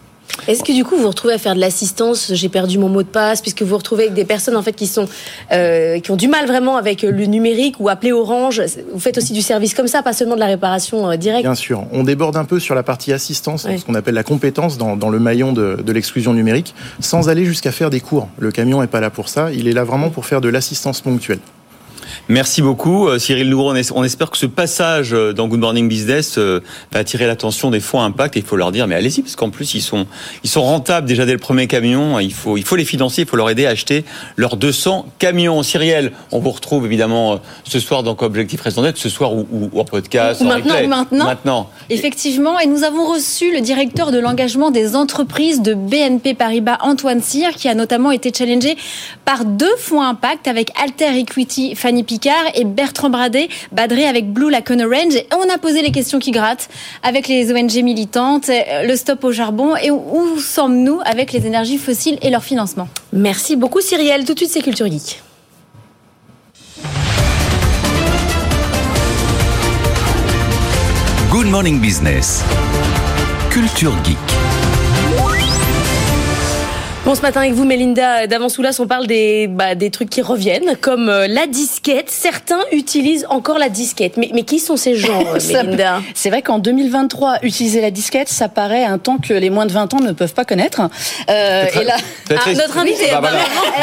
Est-ce 0.47 0.63
que 0.63 0.73
du 0.73 0.85
coup 0.85 0.97
vous 0.97 1.03
vous 1.03 1.09
retrouvez 1.09 1.35
à 1.35 1.39
faire 1.39 1.55
de 1.55 1.61
l'assistance 1.61 2.33
J'ai 2.35 2.49
perdu 2.49 2.79
mon 2.79 2.89
mot 2.89 3.03
de 3.03 3.09
passe, 3.09 3.43
puisque 3.43 3.63
vous 3.63 3.69
vous 3.69 3.77
retrouvez 3.79 4.05
avec 4.05 4.15
des 4.15 4.25
personnes 4.25 4.57
en 4.57 4.63
fait 4.63 4.73
qui 4.73 4.87
sont 4.87 5.07
euh, 5.53 5.99
qui 6.01 6.11
ont 6.11 6.17
du 6.17 6.29
mal 6.29 6.47
vraiment 6.47 6.77
avec 6.77 7.03
le 7.03 7.27
numérique 7.27 7.77
ou 7.81 7.89
appeler 7.89 8.13
Orange. 8.13 8.63
Vous 8.93 9.01
faites 9.01 9.19
aussi 9.19 9.33
du 9.33 9.43
service 9.43 9.75
comme 9.75 9.89
ça, 9.89 10.03
pas 10.03 10.13
seulement 10.13 10.35
de 10.35 10.41
la 10.41 10.47
réparation 10.47 11.11
euh, 11.11 11.17
directe. 11.17 11.43
Bien 11.43 11.55
sûr, 11.55 11.85
on 11.93 12.05
déborde 12.05 12.37
un 12.37 12.45
peu 12.45 12.61
sur 12.61 12.75
la 12.75 12.83
partie 12.83 13.13
assistance, 13.13 13.67
ce 13.67 13.85
qu'on 13.85 13.95
appelle 13.95 14.15
la 14.15 14.23
compétence 14.23 14.79
dans, 14.79 14.97
dans 14.97 15.11
le 15.11 15.19
maillon 15.19 15.53
de, 15.53 15.79
de 15.85 15.93
l'exclusion 15.93 16.33
numérique, 16.33 16.75
sans 17.01 17.29
aller 17.29 17.45
jusqu'à 17.45 17.73
faire 17.73 17.91
des 17.91 18.01
cours. 18.01 18.29
Le 18.39 18.51
camion 18.51 18.81
n'est 18.81 18.87
pas 18.87 19.01
là 19.01 19.11
pour 19.11 19.29
ça, 19.29 19.51
il 19.53 19.69
est 19.69 19.73
là 19.73 19.85
vraiment 19.85 20.11
pour 20.11 20.27
faire 20.27 20.41
de 20.41 20.49
l'assistance 20.49 21.01
ponctuelle. 21.01 21.41
Merci 22.31 22.61
beaucoup, 22.61 23.09
euh, 23.09 23.19
Cyril 23.19 23.49
Lourd. 23.49 23.75
On 23.95 24.05
espère 24.05 24.31
que 24.31 24.37
ce 24.37 24.45
passage 24.45 25.15
euh, 25.15 25.33
dans 25.33 25.49
Good 25.49 25.61
Morning 25.61 25.89
Business 25.89 26.37
euh, 26.37 26.61
va 26.93 27.01
attirer 27.01 27.27
l'attention 27.27 27.71
des 27.71 27.81
fonds 27.81 28.03
impact. 28.03 28.37
Et 28.37 28.41
il 28.41 28.45
faut 28.45 28.57
leur 28.57 28.71
dire, 28.71 28.87
mais 28.87 28.97
allez-y, 28.97 29.23
parce 29.23 29.35
qu'en 29.35 29.49
plus, 29.49 29.73
ils 29.73 29.81
sont, 29.81 30.07
ils 30.45 30.51
sont 30.51 30.63
rentables 30.63 31.07
déjà 31.07 31.25
dès 31.25 31.33
le 31.33 31.39
premier 31.39 31.67
camion. 31.69 32.21
Il 32.21 32.35
faut, 32.35 32.59
il 32.59 32.65
faut 32.65 32.77
les 32.77 32.85
financer, 32.85 33.23
il 33.23 33.29
faut 33.29 33.39
leur 33.39 33.49
aider 33.49 33.65
à 33.65 33.71
acheter 33.71 34.05
leurs 34.37 34.59
200 34.59 35.07
camions. 35.19 35.63
Cyril, 35.63 36.13
on 36.31 36.39
vous 36.39 36.51
retrouve 36.51 36.85
évidemment 36.85 37.41
ce 37.65 37.81
soir 37.81 38.03
dans 38.03 38.15
Objectif 38.21 38.61
Raison 38.61 38.83
d'être, 38.83 38.99
ce 38.99 39.09
soir 39.09 39.33
ou, 39.33 39.71
en 39.75 39.85
podcast, 39.85 40.43
ou 40.43 40.45
maintenant, 40.45 40.75
replay. 40.75 40.87
maintenant, 40.87 41.25
maintenant. 41.25 41.71
Effectivement, 41.89 42.61
et 42.61 42.67
nous 42.67 42.85
avons 42.85 43.11
reçu 43.11 43.55
le 43.55 43.63
directeur 43.63 44.13
de 44.13 44.19
l'engagement 44.19 44.71
des 44.71 44.97
entreprises 44.97 45.63
de 45.63 45.73
BNP 45.73 46.35
Paribas, 46.35 46.77
Antoine 46.83 47.23
Cyr, 47.23 47.53
qui 47.55 47.69
a 47.69 47.75
notamment 47.75 48.11
été 48.11 48.31
challengé 48.37 48.77
par 49.25 49.47
deux 49.47 49.77
fonds 49.79 50.03
impact 50.03 50.47
avec 50.47 50.73
Alter 50.79 51.19
Equity, 51.19 51.75
Fanny 51.75 52.05
Et 52.55 52.65
Bertrand 52.65 53.11
Bradet, 53.11 53.49
Badré 53.73 54.07
avec 54.07 54.33
Blue 54.33 54.51
Lacon 54.51 54.81
Orange. 54.81 55.15
Et 55.15 55.27
on 55.37 55.49
a 55.53 55.59
posé 55.59 55.83
les 55.83 55.93
questions 55.93 56.19
qui 56.19 56.31
grattent 56.31 56.69
avec 57.03 57.29
les 57.29 57.53
ONG 57.53 57.83
militantes, 57.83 58.49
le 58.49 58.97
stop 58.97 59.25
au 59.25 59.33
charbon 59.33 59.77
et 59.77 59.91
où 59.91 60.39
sommes-nous 60.39 61.01
avec 61.05 61.33
les 61.33 61.47
énergies 61.47 61.79
fossiles 61.79 62.19
et 62.23 62.31
leur 62.31 62.43
financement? 62.43 62.89
Merci 63.13 63.57
beaucoup 63.57 63.81
Cyrielle. 63.81 64.25
Tout 64.25 64.35
de 64.35 64.39
suite 64.39 64.51
c'est 64.51 64.63
Culture 64.63 64.87
Geek. 64.91 65.23
Good 71.31 71.47
Morning 71.47 71.81
Business. 71.81 72.43
Culture 73.51 73.93
Geek. 74.05 74.48
Bon, 77.09 77.15
ce 77.15 77.23
matin 77.23 77.41
avec 77.41 77.55
vous, 77.55 77.65
Mélinda 77.65 78.27
Davansoulas, 78.27 78.77
on 78.81 78.87
parle 78.87 79.07
des, 79.07 79.47
bah, 79.47 79.75
des 79.75 79.89
trucs 79.89 80.11
qui 80.11 80.21
reviennent, 80.21 80.77
comme 80.79 81.09
euh, 81.09 81.27
la 81.27 81.47
disquette. 81.47 82.11
Certains 82.11 82.61
utilisent 82.71 83.25
encore 83.31 83.59
la 83.59 83.71
disquette. 83.71 84.19
Mais, 84.19 84.29
mais 84.35 84.43
qui 84.43 84.59
sont 84.59 84.77
ces 84.77 84.95
gens, 84.95 85.25
euh, 85.35 85.39
Mélinda 85.49 86.03
C'est 86.15 86.29
vrai 86.29 86.43
qu'en 86.43 86.59
2023, 86.59 87.39
utiliser 87.45 87.81
la 87.81 87.91
disquette, 87.91 88.29
ça 88.29 88.51
paraît 88.51 88.85
un 88.85 88.99
temps 88.99 89.17
que 89.17 89.33
les 89.33 89.49
moins 89.49 89.65
de 89.65 89.73
20 89.73 89.95
ans 89.95 90.01
ne 90.01 90.13
peuvent 90.13 90.35
pas 90.35 90.45
connaître. 90.45 90.83
Euh, 91.31 91.65
et 91.81 91.85
là, 91.85 91.97
ah, 92.29 92.53
notre 92.53 92.77
invité, 92.77 93.07
bah, 93.11 93.31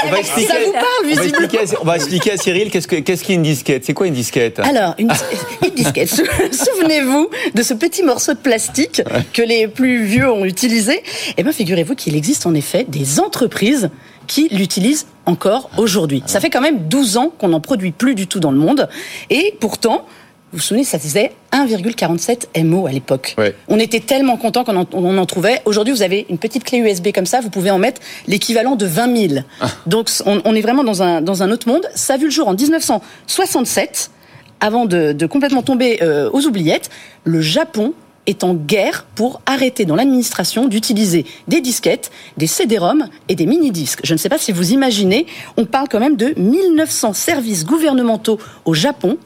on 0.06 0.12
va 0.12 0.20
expliquer, 0.20 0.48
ça 0.48 0.60
vous 0.64 0.74
parle, 0.74 1.08
visiblement. 1.08 1.48
On 1.82 1.86
va 1.86 1.96
expliquer 1.96 2.32
à, 2.34 2.38
Cyril 2.38 2.70
qu'est-ce 2.70 2.88
qu'est-ce 2.88 3.24
qu'est 3.24 3.34
une 3.34 3.42
disquette? 3.42 3.86
C'est 3.86 3.96
quoi 3.96 4.06
une 4.06 4.14
disquette? 4.14 4.60
Alors, 4.60 4.94
une, 5.00 5.12
une 5.68 5.74
disquette. 5.74 6.10
Souvenez-vous 6.52 7.32
de 7.56 7.64
ce 7.64 7.74
petit 7.74 8.04
morceau 8.04 8.34
de 8.34 8.38
plastique 8.38 9.02
que 9.34 9.42
les 9.42 9.68
plus 9.68 10.04
vieux 10.04 10.32
ont 10.32 10.46
utilisé. 10.46 11.02
Eh 11.38 11.42
bien, 11.42 11.52
figurez-vous 11.52 11.96
qu'il 11.96 12.16
existe 12.16 12.46
en 12.46 12.54
effet 12.54 12.86
des 12.88 13.15
entreprises 13.20 13.90
qui 14.28 14.48
l'utilisent 14.50 15.08
encore 15.26 15.70
aujourd'hui. 15.78 16.24
Ça 16.26 16.40
fait 16.40 16.50
quand 16.50 16.62
même 16.62 16.88
12 16.88 17.18
ans 17.18 17.32
qu'on 17.38 17.50
n'en 17.50 17.60
produit 17.60 17.92
plus 17.92 18.16
du 18.16 18.28
tout 18.28 18.40
dans 18.40 18.52
le 18.52 18.58
monde. 18.58 18.90
Et 19.30 19.56
pourtant, 19.60 20.06
vous 20.52 20.60
vous 20.60 20.64
souvenez, 20.64 20.84
ça 20.86 21.00
faisait 21.00 21.34
1,47 21.52 22.64
MO 22.64 22.88
à 22.88 22.92
l'époque. 22.92 23.36
On 23.68 23.78
était 23.78 24.00
tellement 24.00 24.38
contents 24.38 24.64
qu'on 24.64 25.18
en, 25.18 25.26
trouvait. 25.26 25.62
Aujourd'hui, 25.66 25.94
vous 25.94 26.02
avez 26.02 26.26
une 26.30 26.38
petite 26.38 26.64
clé 26.64 26.78
USB 26.78 27.10
comme 27.14 27.26
ça, 27.26 27.42
vous 27.42 27.50
pouvez 27.50 27.72
en 27.72 27.78
mettre 27.78 28.00
l'équivalent 28.28 28.76
de 28.76 28.86
20 28.86 29.28
000. 29.30 29.44
Ah. 29.60 29.68
Donc, 29.86 30.10
on, 30.26 30.56
est 30.56 30.62
vraiment 30.62 30.84
dans 30.84 31.04
un, 31.04 31.22
dans 31.22 31.44
un 31.44 31.52
autre 31.52 31.68
monde. 31.68 31.86
Ça 31.94 32.14
a 32.14 32.18
vu 32.18 32.26
le 32.26 32.32
jour 32.32 32.48
en 32.48 32.54
1967, 32.54 34.12
avant 34.62 34.86
de, 34.86 35.26
complètement 35.26 35.62
tomber 35.62 36.02
euh, 36.02 36.30
aux 36.32 36.46
oubliettes. 36.46 36.90
Le 37.26 37.42
Japon 37.42 37.94
est 38.26 38.44
en 38.44 38.54
guerre 38.54 39.06
pour 39.16 39.42
arrêter 39.46 39.86
dans 39.86 39.96
l'administration 39.96 40.68
d'utiliser 40.68 41.26
des 41.48 41.62
disquettes, 41.62 42.12
des 42.38 42.48
CD-ROM 42.48 43.08
et 43.30 43.36
des 43.36 43.46
mini-disques. 43.46 44.02
Je 44.04 44.14
ne 44.14 44.18
sais 44.18 44.30
pas 44.30 44.38
si 44.38 44.52
vous 44.52 44.72
imaginez, 44.72 45.26
on 45.58 45.66
parle 45.66 45.88
quand 45.90 46.00
même 46.00 46.16
de 46.16 46.34
1900 46.38 47.14
services 47.14 47.66
gouvernementaux 47.66 48.40
au 48.66 48.74
Japon 48.74 49.18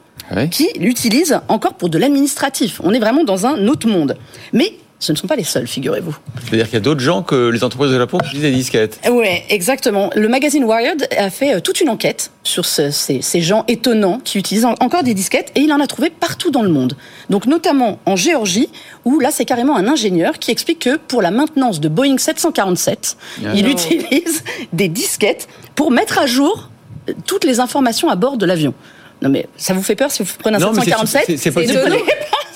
qui 0.52 0.70
l'utilisent 0.78 1.40
encore 1.48 1.74
pour 1.74 1.90
de 1.90 1.98
l'administratif. 1.98 2.82
On 2.84 2.94
est 2.94 3.00
vraiment 3.00 3.24
dans 3.24 3.48
un 3.48 3.68
autre 3.68 3.88
monde. 3.88 4.16
Mais 4.54 4.74
ce 5.00 5.14
ne 5.14 5.18
sont 5.18 5.28
pas 5.28 5.38
les 5.38 5.46
seuls, 5.46 5.66
figurez-vous. 5.66 6.16
C'est-à-dire 6.44 6.66
qu'il 6.66 6.74
y 6.74 6.78
a 6.78 6.82
d'autres 6.82 7.00
gens 7.00 7.24
que 7.24 7.50
les 7.50 7.64
entreprises 7.64 7.92
de 7.92 7.98
Japon 7.98 8.18
qui 8.18 8.26
utilisent 8.28 8.44
des 8.44 8.52
disquettes. 8.52 9.00
Oui, 9.10 9.28
exactement. 9.50 10.10
Le 10.14 10.28
magazine 10.28 10.66
Wired 10.66 11.08
a 11.18 11.30
fait 11.30 11.56
euh, 11.56 11.60
toute 11.62 11.80
une 11.80 11.90
enquête 11.90 12.32
sur 12.44 12.66
ces, 12.66 12.92
ces, 12.92 13.42
gens 13.42 13.64
étonnants 13.70 14.20
qui 14.20 14.38
utilisent 14.38 14.66
encore 14.66 15.04
des 15.04 15.14
disquettes 15.14 15.54
et 15.56 15.62
il 15.62 15.72
en 15.72 15.80
a 15.80 15.88
trouvé 15.88 16.10
partout 16.10 16.52
dans 16.52 16.64
le 16.64 16.70
monde. 16.70 16.98
Donc 17.30 17.46
notamment 17.46 18.00
en 18.06 18.18
Géorgie, 18.18 18.68
où 19.06 19.22
là 19.22 19.30
c'est 19.32 19.46
carrément 19.46 19.78
un 19.78 19.88
ingénieur 19.88 20.38
qui 20.38 20.52
explique 20.52 20.80
que 20.80 20.98
pour 20.98 21.22
la 21.22 21.32
maintenance 21.32 21.80
de 21.80 21.88
Boeing 21.88 22.18
747, 22.18 23.18
ah 23.46 23.50
il 23.56 23.70
utilise 23.70 24.44
des 24.74 24.90
disquettes 24.90 25.48
pour 25.76 25.92
mettre 25.92 26.20
à 26.20 26.26
jour 26.26 26.70
euh, 27.08 27.14
toutes 27.26 27.46
les 27.46 27.62
informations 27.62 28.10
à 28.10 28.18
bord 28.18 28.36
de 28.36 28.46
l'avion. 28.46 28.74
Non 29.22 29.30
mais 29.30 29.48
ça 29.58 29.74
vous 29.74 29.84
fait 29.84 29.96
peur 29.96 30.12
si 30.12 30.24
vous 30.24 30.30
prenez 30.40 30.58
un 30.58 30.74
747 30.74 31.38
C'est 31.38 31.52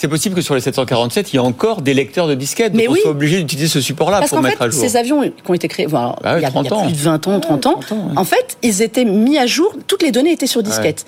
c'est 0.04 0.10
possible 0.10 0.36
que 0.36 0.42
sur 0.42 0.54
les 0.54 0.60
747, 0.60 1.32
il 1.32 1.38
y 1.38 1.40
a 1.40 1.44
encore 1.44 1.82
des 1.82 1.94
lecteurs 1.94 2.28
de 2.28 2.36
disquettes. 2.36 2.74
Mais 2.74 2.88
donc 2.88 2.98
on 2.98 3.02
soit 3.04 3.12
obligé 3.12 3.38
d'utiliser 3.38 3.70
ce 3.70 3.80
support-là 3.80 4.24
pour 4.28 4.42
mettre 4.42 4.62
à 4.62 4.70
jour. 4.70 4.82
Ces 4.82 4.98
avions 4.98 5.22
qui 5.22 5.32
ont 5.48 5.54
été 5.54 5.70
créés, 5.70 5.88
bah 5.88 6.18
il, 6.26 6.42
y 6.42 6.46
a, 6.46 6.52
plus 6.52 6.64
de 6.92 6.98
20 6.98 7.28
ans, 7.28 7.40
30 7.40 7.66
ans, 7.68 7.80
en 8.18 8.24
fait, 8.26 8.58
ils 8.64 8.82
étaient 8.82 9.06
mis 9.06 9.38
à 9.38 9.46
jour, 9.46 9.74
toutes 9.88 10.04
les 10.04 10.12
données 10.12 10.34
étaient 10.34 10.46
sur 10.46 10.62
disquette. 10.62 11.06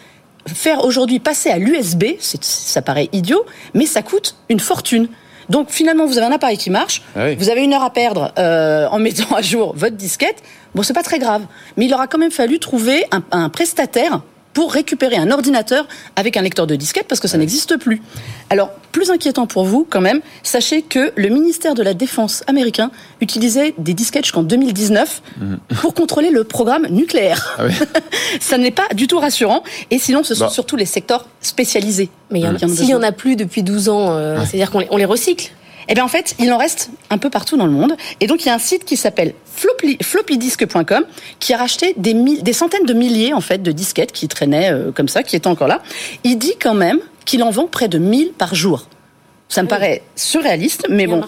Faire 0.47 0.85
aujourd'hui 0.85 1.19
passer 1.19 1.49
à 1.49 1.57
l'USB, 1.57 2.03
ça 2.19 2.81
paraît 2.81 3.09
idiot, 3.11 3.45
mais 3.73 3.85
ça 3.85 4.01
coûte 4.01 4.37
une 4.47 4.61
fortune. 4.61 5.09
Donc 5.49 5.71
finalement, 5.71 6.05
vous 6.05 6.17
avez 6.17 6.27
un 6.27 6.31
appareil 6.31 6.57
qui 6.57 6.69
marche, 6.69 7.01
ah 7.17 7.33
vous 7.33 7.49
avez 7.49 7.65
une 7.65 7.73
heure 7.73 7.83
à 7.83 7.91
perdre 7.91 8.31
euh, 8.39 8.87
en 8.87 8.99
mettant 8.99 9.35
à 9.35 9.41
jour 9.41 9.73
votre 9.75 9.97
disquette. 9.97 10.41
Bon, 10.73 10.83
c'est 10.83 10.93
pas 10.93 11.03
très 11.03 11.19
grave, 11.19 11.41
mais 11.75 11.85
il 11.85 11.93
aura 11.93 12.07
quand 12.07 12.17
même 12.17 12.31
fallu 12.31 12.59
trouver 12.59 13.03
un, 13.11 13.23
un 13.31 13.49
prestataire 13.49 14.21
pour 14.55 14.71
récupérer 14.71 15.17
un 15.17 15.29
ordinateur 15.29 15.85
avec 16.15 16.37
un 16.37 16.41
lecteur 16.41 16.65
de 16.65 16.75
disquette 16.75 17.07
parce 17.07 17.19
que 17.19 17.27
ça 17.27 17.37
n'existe 17.37 17.77
plus. 17.77 18.01
Alors, 18.49 18.71
plus 18.93 19.11
inquiétant 19.11 19.47
pour 19.47 19.65
vous 19.65 19.85
quand 19.87 19.99
même, 19.99 20.21
sachez 20.43 20.81
que 20.81 21.11
le 21.15 21.27
ministère 21.27 21.75
de 21.75 21.83
la 21.83 21.93
Défense 21.93 22.41
américain 22.47 22.89
utilisait 23.19 23.75
des 23.77 23.93
disquettes 23.93 24.23
jusqu'en 24.23 24.43
2019 24.43 25.21
mhm. 25.39 25.59
pour 25.81 25.93
contrôler 25.93 26.29
le 26.29 26.45
programme 26.45 26.87
nucléaire. 26.89 27.57
Ah 27.59 27.63
ça 28.39 28.57
n'est 28.57 28.71
pas 28.71 28.87
du 28.95 29.07
tout 29.07 29.19
rassurant. 29.19 29.61
Et 29.91 29.99
sinon, 29.99 30.23
ce 30.23 30.33
sont 30.33 30.45
bah. 30.45 30.49
surtout 30.49 30.77
les 30.77 30.85
secteurs 30.85 31.27
spécialisés. 31.41 32.09
Mais 32.31 32.41
s'il 32.69 32.85
n'y 32.85 32.95
en 32.95 33.03
a 33.03 33.11
plus 33.11 33.35
depuis 33.35 33.61
12 33.61 33.89
ans, 33.89 34.15
euh, 34.15 34.37
c'est-à-dire 34.45 34.71
qu'on 34.71 34.97
les 34.97 35.05
recycle 35.05 35.51
eh 35.87 35.93
bien, 35.93 36.03
en 36.03 36.07
fait, 36.07 36.35
il 36.39 36.51
en 36.51 36.57
reste 36.57 36.89
un 37.09 37.17
peu 37.17 37.29
partout 37.29 37.57
dans 37.57 37.65
le 37.65 37.71
monde. 37.71 37.95
Et 38.19 38.27
donc, 38.27 38.43
il 38.43 38.47
y 38.47 38.51
a 38.51 38.53
un 38.53 38.59
site 38.59 38.85
qui 38.85 38.97
s'appelle 38.97 39.33
floppydisc.com 40.01 41.05
qui 41.39 41.53
a 41.53 41.57
racheté 41.57 41.93
des, 41.97 42.13
des, 42.13 42.53
centaines 42.53 42.85
de 42.85 42.93
milliers, 42.93 43.33
en 43.33 43.41
fait, 43.41 43.61
de 43.61 43.71
disquettes 43.71 44.11
qui 44.11 44.27
traînaient 44.27 44.71
euh, 44.71 44.91
comme 44.91 45.07
ça, 45.07 45.23
qui 45.23 45.35
étaient 45.35 45.47
encore 45.47 45.67
là. 45.67 45.81
Il 46.23 46.37
dit 46.37 46.55
quand 46.59 46.73
même 46.73 46.99
qu'il 47.25 47.43
en 47.43 47.51
vend 47.51 47.67
près 47.67 47.87
de 47.87 47.97
1000 47.97 48.33
par 48.33 48.55
jour. 48.55 48.87
Ça 49.47 49.61
me 49.61 49.67
paraît 49.67 50.01
surréaliste, 50.15 50.87
mais 50.89 51.05
bon. 51.05 51.21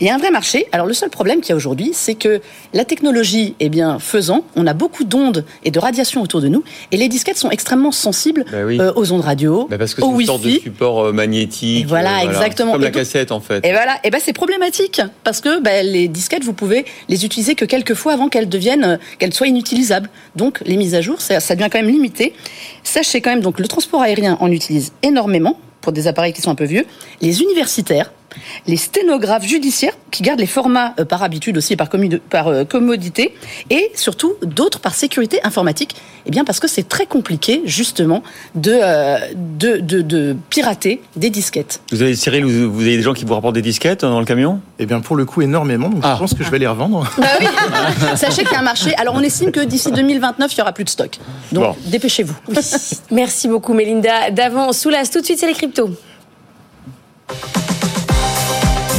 Il 0.00 0.06
y 0.06 0.10
a 0.10 0.14
un 0.14 0.18
vrai 0.18 0.30
marché. 0.30 0.66
Alors 0.72 0.86
le 0.86 0.94
seul 0.94 1.10
problème 1.10 1.40
qu'il 1.40 1.50
y 1.50 1.52
a 1.52 1.56
aujourd'hui, 1.56 1.90
c'est 1.92 2.14
que 2.14 2.40
la 2.72 2.84
technologie 2.84 3.54
est 3.60 3.68
bien 3.68 3.98
faisant. 3.98 4.44
On 4.56 4.66
a 4.66 4.72
beaucoup 4.72 5.04
d'ondes 5.04 5.44
et 5.64 5.70
de 5.70 5.78
radiations 5.78 6.22
autour 6.22 6.40
de 6.40 6.48
nous, 6.48 6.64
et 6.92 6.96
les 6.96 7.08
disquettes 7.08 7.36
sont 7.36 7.50
extrêmement 7.50 7.92
sensibles 7.92 8.44
bah 8.50 8.56
euh, 8.56 8.92
aux 8.96 9.12
ondes 9.12 9.20
radio, 9.20 9.66
bah 9.70 9.76
parce 9.78 9.94
que 9.94 10.02
c'est 10.02 10.08
une 10.08 10.26
sorte 10.26 10.42
de 10.42 10.50
support 10.50 11.06
euh, 11.06 11.12
magnétique. 11.12 11.86
voilà, 11.86 12.20
euh, 12.20 12.28
exactement. 12.28 12.72
Comme 12.72 12.82
la 12.82 12.90
cassette 12.90 13.32
en 13.32 13.40
fait. 13.40 13.64
Et 13.64 13.72
voilà, 13.72 13.98
et 14.02 14.10
ben 14.10 14.20
c'est 14.24 14.32
problématique 14.32 15.02
parce 15.22 15.40
que 15.40 15.62
les 15.84 16.08
disquettes, 16.08 16.44
vous 16.44 16.54
pouvez 16.54 16.86
les 17.08 17.26
utiliser 17.26 17.54
que 17.54 17.66
quelques 17.66 17.94
fois 17.94 18.14
avant 18.14 18.28
qu'elles 18.28 18.48
deviennent, 18.48 18.98
qu'elles 19.18 19.34
soient 19.34 19.46
inutilisables. 19.46 20.08
Donc 20.36 20.60
les 20.64 20.76
mises 20.76 20.94
à 20.94 21.02
jour, 21.02 21.20
ça, 21.20 21.38
ça 21.38 21.54
devient 21.54 21.68
quand 21.70 21.80
même 21.80 21.90
limité. 21.90 22.32
Sachez 22.82 23.20
quand 23.20 23.30
même 23.30 23.42
donc 23.42 23.60
le 23.60 23.68
transport 23.68 24.00
aérien 24.00 24.38
en 24.40 24.50
utilise 24.50 24.92
énormément 25.02 25.58
pour 25.88 25.94
des 25.94 26.06
appareils 26.06 26.34
qui 26.34 26.42
sont 26.42 26.50
un 26.50 26.54
peu 26.54 26.66
vieux, 26.66 26.84
les 27.22 27.40
universitaires, 27.40 28.12
les 28.66 28.76
sténographes 28.76 29.46
judiciaires 29.46 29.94
qui 30.10 30.22
gardent 30.22 30.40
les 30.40 30.46
formats 30.46 30.94
euh, 30.98 31.04
par 31.04 31.22
habitude 31.22 31.56
aussi 31.56 31.74
et 31.74 31.76
par, 31.76 31.88
par 32.30 32.48
euh, 32.48 32.64
commodité, 32.64 33.34
et 33.70 33.90
surtout 33.94 34.34
d'autres 34.42 34.80
par 34.80 34.94
sécurité 34.94 35.40
informatique, 35.44 35.96
eh 36.26 36.30
bien 36.30 36.44
parce 36.44 36.60
que 36.60 36.68
c'est 36.68 36.88
très 36.88 37.06
compliqué 37.06 37.62
justement 37.64 38.22
de, 38.54 38.78
euh, 38.82 39.18
de, 39.34 39.78
de, 39.78 40.36
pirater 40.50 41.00
des 41.16 41.30
disquettes. 41.30 41.80
Vous 41.90 42.02
avez 42.02 42.14
Cyril, 42.14 42.44
vous, 42.44 42.80
avez 42.80 42.96
des 42.96 43.02
gens 43.02 43.14
qui 43.14 43.24
vous 43.24 43.34
rapportent 43.34 43.54
des 43.54 43.62
disquettes 43.62 44.02
dans 44.04 44.20
le 44.20 44.26
camion? 44.26 44.60
Eh 44.78 44.86
bien 44.86 45.00
pour 45.00 45.16
le 45.16 45.24
coup 45.24 45.42
énormément, 45.42 45.88
donc 45.88 46.02
je 46.02 46.08
ah. 46.08 46.16
pense 46.18 46.34
que 46.34 46.44
je 46.44 46.50
vais 46.50 46.58
les 46.58 46.66
revendre. 46.66 47.06
Bah 47.18 47.26
oui. 47.40 47.46
Sachez 48.16 48.44
qu'il 48.44 48.52
y 48.52 48.54
a 48.54 48.60
un 48.60 48.62
marché. 48.62 48.94
Alors 48.96 49.14
on 49.14 49.20
estime 49.20 49.50
que 49.50 49.60
d'ici 49.60 49.90
2029 49.90 50.52
il 50.52 50.58
y 50.58 50.60
aura 50.60 50.72
plus 50.72 50.84
de 50.84 50.88
stock. 50.88 51.18
Donc 51.52 51.76
dépêchez-vous. 51.86 52.34
Merci 53.10 53.48
beaucoup 53.48 53.74
Mélinda. 53.74 54.30
D'avant, 54.30 54.72
Soulas, 54.72 55.10
tout 55.12 55.20
de 55.20 55.24
suite 55.24 55.38
c'est 55.38 55.46
les 55.46 55.54
cryptos. 55.54 55.90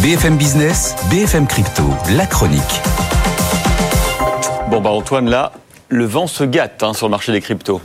BFM 0.02 0.38
Business, 0.38 0.96
BFM 1.12 1.46
Crypto, 1.46 1.84
la 2.16 2.26
chronique. 2.26 2.82
Bon 4.70 4.80
bah 4.80 4.92
Antoine, 4.92 5.30
là, 5.30 5.52
le 5.90 6.06
vent 6.06 6.26
se 6.26 6.46
gâte 6.46 6.84
hein, 6.84 6.94
sur 6.94 7.08
le 7.08 7.12
marché 7.12 7.34
des 7.34 7.42
cryptos. 7.42 7.82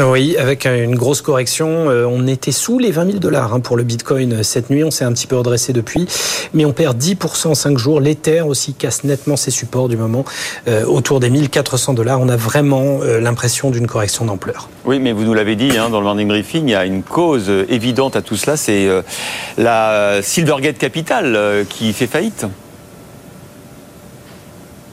Oui, 0.00 0.38
avec 0.38 0.64
une 0.64 0.94
grosse 0.94 1.20
correction. 1.20 1.90
Euh, 1.90 2.06
on 2.06 2.26
était 2.26 2.50
sous 2.50 2.78
les 2.78 2.90
20 2.90 3.06
000 3.06 3.18
dollars 3.18 3.52
hein, 3.52 3.60
pour 3.60 3.76
le 3.76 3.82
Bitcoin 3.82 4.42
cette 4.42 4.70
nuit. 4.70 4.82
On 4.84 4.90
s'est 4.90 5.04
un 5.04 5.12
petit 5.12 5.26
peu 5.26 5.36
redressé 5.36 5.74
depuis, 5.74 6.06
mais 6.54 6.64
on 6.64 6.72
perd 6.72 6.96
10% 6.96 7.48
en 7.48 7.54
5 7.54 7.76
jours. 7.76 8.00
L'Ether 8.00 8.40
aussi 8.40 8.72
casse 8.72 9.04
nettement 9.04 9.36
ses 9.36 9.50
supports 9.50 9.90
du 9.90 9.98
moment, 9.98 10.24
euh, 10.66 10.86
autour 10.86 11.20
des 11.20 11.28
1400 11.28 11.92
dollars. 11.92 12.22
On 12.22 12.30
a 12.30 12.36
vraiment 12.36 13.00
euh, 13.02 13.20
l'impression 13.20 13.70
d'une 13.70 13.86
correction 13.86 14.24
d'ampleur. 14.24 14.70
Oui, 14.86 14.98
mais 14.98 15.12
vous 15.12 15.24
nous 15.24 15.34
l'avez 15.34 15.56
dit 15.56 15.76
hein, 15.76 15.90
dans 15.90 15.98
le 15.98 16.04
morning 16.04 16.26
briefing, 16.26 16.68
il 16.68 16.70
y 16.70 16.74
a 16.74 16.86
une 16.86 17.02
cause 17.02 17.50
évidente 17.68 18.16
à 18.16 18.22
tout 18.22 18.36
cela, 18.36 18.56
c'est 18.56 18.88
la 19.58 20.20
Silvergate 20.22 20.78
Capital 20.78 21.66
qui 21.68 21.92
fait 21.92 22.06
faillite. 22.06 22.46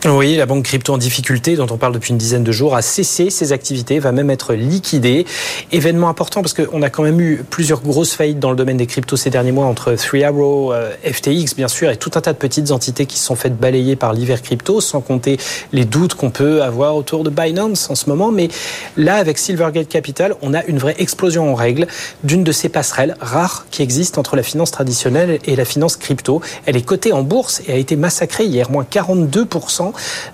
Oui, 0.06 0.38
la 0.38 0.46
banque 0.46 0.64
crypto 0.64 0.94
en 0.94 0.98
difficulté, 0.98 1.58
dont 1.58 1.68
on 1.70 1.76
parle 1.76 1.92
depuis 1.92 2.12
une 2.12 2.18
dizaine 2.18 2.46
de 2.46 2.54
jours, 2.54 2.74
a 2.74 2.82
cessé 2.82 3.30
ses 3.30 3.52
activités, 3.52 4.00
va 4.00 4.14
même 4.14 4.30
être 4.30 4.54
liquidée. 4.54 5.26
Événement 5.74 6.08
important 6.08 6.42
parce 6.42 6.54
qu'on 6.54 6.82
a 6.82 6.90
quand 6.90 7.04
même 7.04 7.20
eu 7.20 7.44
plusieurs 7.50 7.82
grosses 7.82 8.14
faillites 8.14 8.40
dans 8.40 8.50
le 8.50 8.56
domaine 8.56 8.78
des 8.78 8.88
cryptos 8.88 9.18
ces 9.18 9.30
derniers 9.30 9.52
mois 9.52 9.66
entre 9.66 9.96
Three 9.96 10.24
Arrow, 10.24 10.72
euh, 10.72 10.94
FTX 11.04 11.54
bien 11.58 11.68
sûr, 11.68 11.90
et 11.90 11.98
tout 11.98 12.12
un 12.16 12.22
tas 12.22 12.32
de 12.32 12.38
petites 12.38 12.72
entités 12.72 13.08
qui 13.08 13.18
se 13.20 13.26
sont 13.26 13.36
faites 13.36 13.58
balayer 13.58 13.98
par 13.98 14.14
l'hiver 14.14 14.42
crypto, 14.42 14.80
sans 14.80 15.02
compter 15.02 15.38
les 15.74 15.84
doutes 15.84 16.14
qu'on 16.14 16.30
peut 16.30 16.64
avoir 16.64 16.96
autour 16.96 17.26
de 17.26 17.30
Binance 17.30 17.90
en 17.90 17.96
ce 17.96 18.08
moment. 18.08 18.32
Mais 18.32 18.48
là, 18.96 19.16
avec 19.16 19.38
Silvergate 19.38 19.90
Capital, 19.90 20.34
on 20.42 20.54
a 20.54 20.64
une 20.64 20.78
vraie 20.78 20.96
explosion 20.98 21.52
en 21.52 21.56
règle 21.56 21.88
d'une 22.24 22.46
de 22.46 22.54
ces 22.54 22.70
passerelles 22.70 23.18
rares 23.20 23.66
qui 23.70 23.82
existent 23.82 24.22
entre 24.22 24.38
la 24.38 24.44
finance 24.44 24.72
traditionnelle 24.72 25.40
et 25.44 25.58
la 25.58 25.66
finance 25.66 25.98
crypto. 25.98 26.40
Elle 26.66 26.78
est 26.78 26.86
cotée 26.86 27.12
en 27.12 27.22
bourse 27.22 27.62
et 27.68 27.74
a 27.74 27.76
été 27.76 27.98
massacrée 27.98 28.46
hier, 28.46 28.72
moins 28.72 28.86
42% 28.90 29.89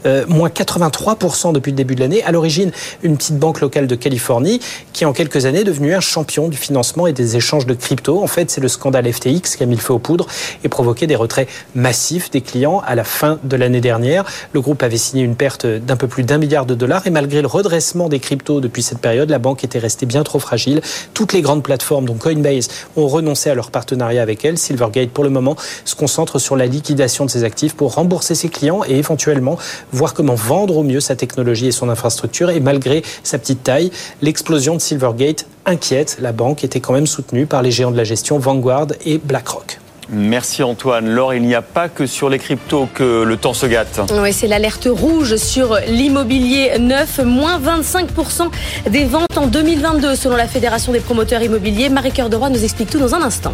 euh, 0.06 0.26
moins 0.28 0.50
83% 0.50 1.54
depuis 1.54 1.72
le 1.72 1.76
début 1.76 1.96
de 1.96 2.02
l'année. 2.02 2.24
À 2.24 2.32
l'origine, 2.32 2.72
une 3.04 3.18
petite 3.18 3.38
banque 3.38 3.62
locale 3.62 3.88
de 3.88 3.96
Californie 3.96 4.60
qui, 4.94 5.06
en 5.06 5.14
quelques 5.14 5.46
années, 5.46 5.62
est 5.62 5.66
devenue 5.66 5.94
un 5.94 6.00
champion 6.00 6.48
du 6.48 6.58
financement 6.58 7.08
et 7.08 7.14
des 7.14 7.36
échanges 7.36 7.66
de 7.66 7.74
crypto. 7.74 8.22
En 8.22 8.28
fait, 8.28 8.50
c'est 8.52 8.62
le 8.62 8.68
scandale 8.68 9.12
FTX 9.12 9.56
qui 9.58 9.64
a 9.64 9.66
mis 9.66 9.76
le 9.76 9.82
feu 9.82 9.94
aux 9.94 10.00
poudres 10.00 10.28
et 10.64 10.70
provoqué 10.70 11.08
des 11.08 11.16
retraits 11.16 11.48
massifs 11.74 12.32
des 12.32 12.42
clients 12.42 12.82
à 12.86 12.96
la 12.96 13.04
fin 13.04 13.40
de 13.44 13.56
l'année 13.56 13.82
dernière. 13.82 14.26
Le 14.54 14.62
groupe 14.62 14.84
avait 14.84 14.98
signé 14.98 15.24
une 15.24 15.36
perte 15.36 15.66
d'un 15.66 15.96
peu 15.96 16.08
plus 16.08 16.24
d'un 16.24 16.38
milliard 16.38 16.66
de 16.66 16.76
dollars 16.76 17.08
et 17.08 17.10
malgré 17.10 17.42
le 17.42 17.48
redressement 17.48 18.10
des 18.10 18.20
cryptos 18.20 18.62
depuis 18.62 18.84
cette 18.84 19.00
période, 19.00 19.30
la 19.30 19.40
banque 19.40 19.64
était 19.64 19.80
restée 19.80 20.06
bien 20.06 20.24
trop 20.24 20.40
fragile. 20.40 20.82
Toutes 21.14 21.34
les 21.34 21.42
grandes 21.42 21.64
plateformes, 21.64 22.06
dont 22.06 22.16
Coinbase, 22.16 22.70
ont 22.96 23.08
renoncé 23.08 23.50
à 23.50 23.56
leur 23.56 23.72
partenariat 23.72 24.22
avec 24.22 24.44
elle. 24.46 24.58
Silvergate, 24.58 25.10
pour 25.10 25.24
le 25.24 25.30
moment, 25.30 25.56
se 25.86 25.96
concentre 25.96 26.40
sur 26.40 26.56
la 26.56 26.66
liquidation 26.66 27.26
de 27.26 27.30
ses 27.30 27.44
actifs 27.44 27.76
pour 27.76 27.94
rembourser 27.94 28.36
ses 28.36 28.50
clients 28.50 28.82
et 28.88 28.98
éventuellement 28.98 29.45
voir 29.92 30.14
comment 30.14 30.36
vendre 30.36 30.78
au 30.78 30.84
mieux 30.84 31.00
sa 31.00 31.16
technologie 31.16 31.68
et 31.68 31.72
son 31.72 31.90
infrastructure. 31.90 32.50
Et 32.50 32.60
malgré 32.60 33.04
sa 33.24 33.38
petite 33.38 33.64
taille, 33.64 33.92
l'explosion 34.22 34.76
de 34.76 34.82
Silvergate 34.82 35.46
inquiète. 35.66 36.18
La 36.20 36.32
banque 36.32 36.64
était 36.64 36.80
quand 36.80 36.94
même 36.94 37.08
soutenue 37.08 37.46
par 37.46 37.62
les 37.62 37.72
géants 37.72 37.92
de 37.92 37.98
la 37.98 38.04
gestion 38.04 38.38
Vanguard 38.40 38.88
et 39.06 39.18
BlackRock. 39.18 39.80
Merci 40.10 40.62
Antoine. 40.62 41.10
Laure, 41.10 41.34
il 41.34 41.42
n'y 41.42 41.56
a 41.56 41.64
pas 41.64 41.90
que 41.90 42.06
sur 42.06 42.30
les 42.30 42.38
cryptos 42.38 42.88
que 42.94 43.24
le 43.24 43.38
temps 43.38 43.54
se 43.54 43.66
gâte. 43.66 44.02
Oui, 44.22 44.34
c'est 44.34 44.48
l'alerte 44.48 44.88
rouge 44.90 45.36
sur 45.38 45.80
l'immobilier 45.88 46.78
neuf. 46.80 47.20
Moins 47.24 47.60
25% 47.60 48.50
des 48.90 49.06
ventes 49.06 49.38
en 49.38 49.48
2022 49.48 50.16
selon 50.16 50.36
la 50.36 50.48
Fédération 50.48 50.92
des 50.92 51.00
promoteurs 51.00 51.42
immobiliers. 51.42 51.90
Marie-Cœur 51.90 52.30
de 52.30 52.36
Roy 52.36 52.50
nous 52.50 52.64
explique 52.64 52.92
tout 52.92 53.00
dans 53.00 53.16
un 53.16 53.22
instant. 53.22 53.54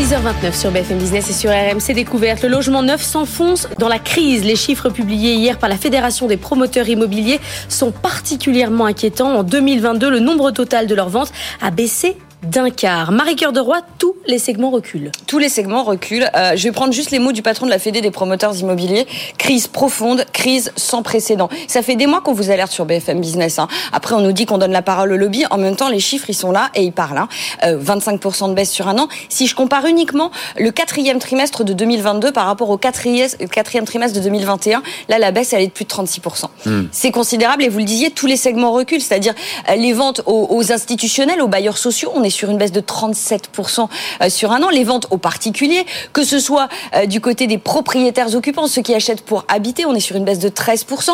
6h29 0.00 0.58
sur 0.58 0.70
BFM 0.70 0.96
Business 0.96 1.28
et 1.28 1.34
sur 1.34 1.50
RMC 1.50 1.92
Découverte. 1.94 2.42
Le 2.42 2.48
logement 2.48 2.82
neuf 2.82 3.02
s'enfonce 3.02 3.68
dans 3.78 3.86
la 3.86 3.98
crise. 3.98 4.44
Les 4.44 4.56
chiffres 4.56 4.88
publiés 4.88 5.34
hier 5.34 5.58
par 5.58 5.68
la 5.68 5.76
Fédération 5.76 6.26
des 6.26 6.38
promoteurs 6.38 6.88
immobiliers 6.88 7.38
sont 7.68 7.90
particulièrement 7.92 8.86
inquiétants. 8.86 9.34
En 9.36 9.42
2022, 9.42 10.08
le 10.08 10.20
nombre 10.20 10.52
total 10.52 10.86
de 10.86 10.94
leurs 10.94 11.10
ventes 11.10 11.30
a 11.60 11.70
baissé 11.70 12.16
d'un 12.42 12.70
quart. 12.70 13.12
Marie-Cœur 13.12 13.52
de 13.52 13.60
Roy, 13.60 13.80
tous 13.98 14.14
les 14.26 14.38
segments 14.38 14.70
reculent. 14.70 15.10
Tous 15.26 15.38
les 15.38 15.48
segments 15.48 15.84
reculent. 15.84 16.28
Euh, 16.34 16.56
je 16.56 16.64
vais 16.64 16.72
prendre 16.72 16.92
juste 16.92 17.10
les 17.10 17.18
mots 17.18 17.32
du 17.32 17.42
patron 17.42 17.66
de 17.66 17.70
la 17.70 17.78
Fédé 17.78 18.00
des 18.00 18.10
promoteurs 18.10 18.56
immobiliers. 18.56 19.06
Crise 19.36 19.66
profonde, 19.66 20.24
crise 20.32 20.72
sans 20.76 21.02
précédent. 21.02 21.50
Ça 21.68 21.82
fait 21.82 21.96
des 21.96 22.06
mois 22.06 22.22
qu'on 22.22 22.32
vous 22.32 22.50
alerte 22.50 22.72
sur 22.72 22.86
BFM 22.86 23.20
Business. 23.20 23.58
Hein. 23.58 23.68
Après, 23.92 24.14
on 24.14 24.20
nous 24.20 24.32
dit 24.32 24.46
qu'on 24.46 24.58
donne 24.58 24.72
la 24.72 24.82
parole 24.82 25.12
au 25.12 25.16
lobby. 25.16 25.44
En 25.50 25.58
même 25.58 25.76
temps, 25.76 25.88
les 25.88 26.00
chiffres, 26.00 26.30
ils 26.30 26.34
sont 26.34 26.50
là 26.50 26.70
et 26.74 26.82
ils 26.82 26.92
parlent. 26.92 27.18
Hein. 27.18 27.28
Euh, 27.64 27.78
25% 27.78 28.48
de 28.48 28.54
baisse 28.54 28.70
sur 28.70 28.88
un 28.88 28.98
an. 28.98 29.08
Si 29.28 29.46
je 29.46 29.54
compare 29.54 29.84
uniquement 29.86 30.30
le 30.58 30.70
quatrième 30.70 31.18
trimestre 31.18 31.64
de 31.64 31.74
2022 31.74 32.32
par 32.32 32.46
rapport 32.46 32.70
au 32.70 32.78
quatrième, 32.78 33.28
quatrième 33.52 33.84
trimestre 33.84 34.16
de 34.16 34.22
2021, 34.22 34.82
là, 35.08 35.18
la 35.18 35.30
baisse, 35.30 35.52
elle 35.52 35.62
est 35.62 35.66
de 35.66 35.72
plus 35.72 35.84
de 35.84 35.90
36%. 35.90 36.46
Hmm. 36.64 36.84
C'est 36.90 37.10
considérable 37.10 37.64
et 37.64 37.68
vous 37.68 37.78
le 37.78 37.84
disiez, 37.84 38.10
tous 38.10 38.26
les 38.26 38.36
segments 38.36 38.72
reculent. 38.72 39.02
C'est-à-dire 39.02 39.34
euh, 39.68 39.74
les 39.76 39.92
ventes 39.92 40.22
aux, 40.24 40.46
aux 40.50 40.72
institutionnels, 40.72 41.42
aux 41.42 41.48
bailleurs 41.48 41.78
sociaux, 41.78 42.10
on 42.14 42.24
est 42.24 42.29
sur 42.30 42.50
une 42.50 42.58
baisse 42.58 42.72
de 42.72 42.80
37% 42.80 43.88
euh, 44.22 44.28
sur 44.28 44.52
un 44.52 44.62
an. 44.62 44.70
Les 44.70 44.84
ventes 44.84 45.06
aux 45.10 45.18
particuliers, 45.18 45.84
que 46.12 46.24
ce 46.24 46.38
soit 46.38 46.68
euh, 46.94 47.06
du 47.06 47.20
côté 47.20 47.46
des 47.46 47.58
propriétaires 47.58 48.34
occupants, 48.34 48.66
ceux 48.66 48.82
qui 48.82 48.94
achètent 48.94 49.22
pour 49.22 49.44
habiter, 49.48 49.86
on 49.86 49.94
est 49.94 50.00
sur 50.00 50.16
une 50.16 50.24
baisse 50.24 50.38
de 50.38 50.48
13%. 50.48 51.10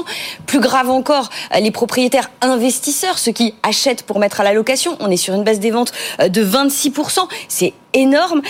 Plus 0.47 0.61
grave 0.61 0.91
encore, 0.91 1.31
euh, 1.55 1.61
les 1.61 1.71
propriétaires 1.71 2.31
investisseurs, 2.41 3.19
ceux 3.19 3.33
qui 3.33 3.55
achètent 3.63 4.03
pour 4.03 4.19
mettre 4.19 4.41
à 4.41 4.45
la 4.45 4.53
location, 4.53 4.97
on 5.01 5.11
est 5.11 5.17
sur 5.17 5.35
une 5.35 5.45
baisse 5.45 5.61
des 5.61 5.71
ventes 5.71 5.93
de 6.21 6.45
26%. 6.45 7.21
C'est 7.49 7.75
énorme. 7.93 8.43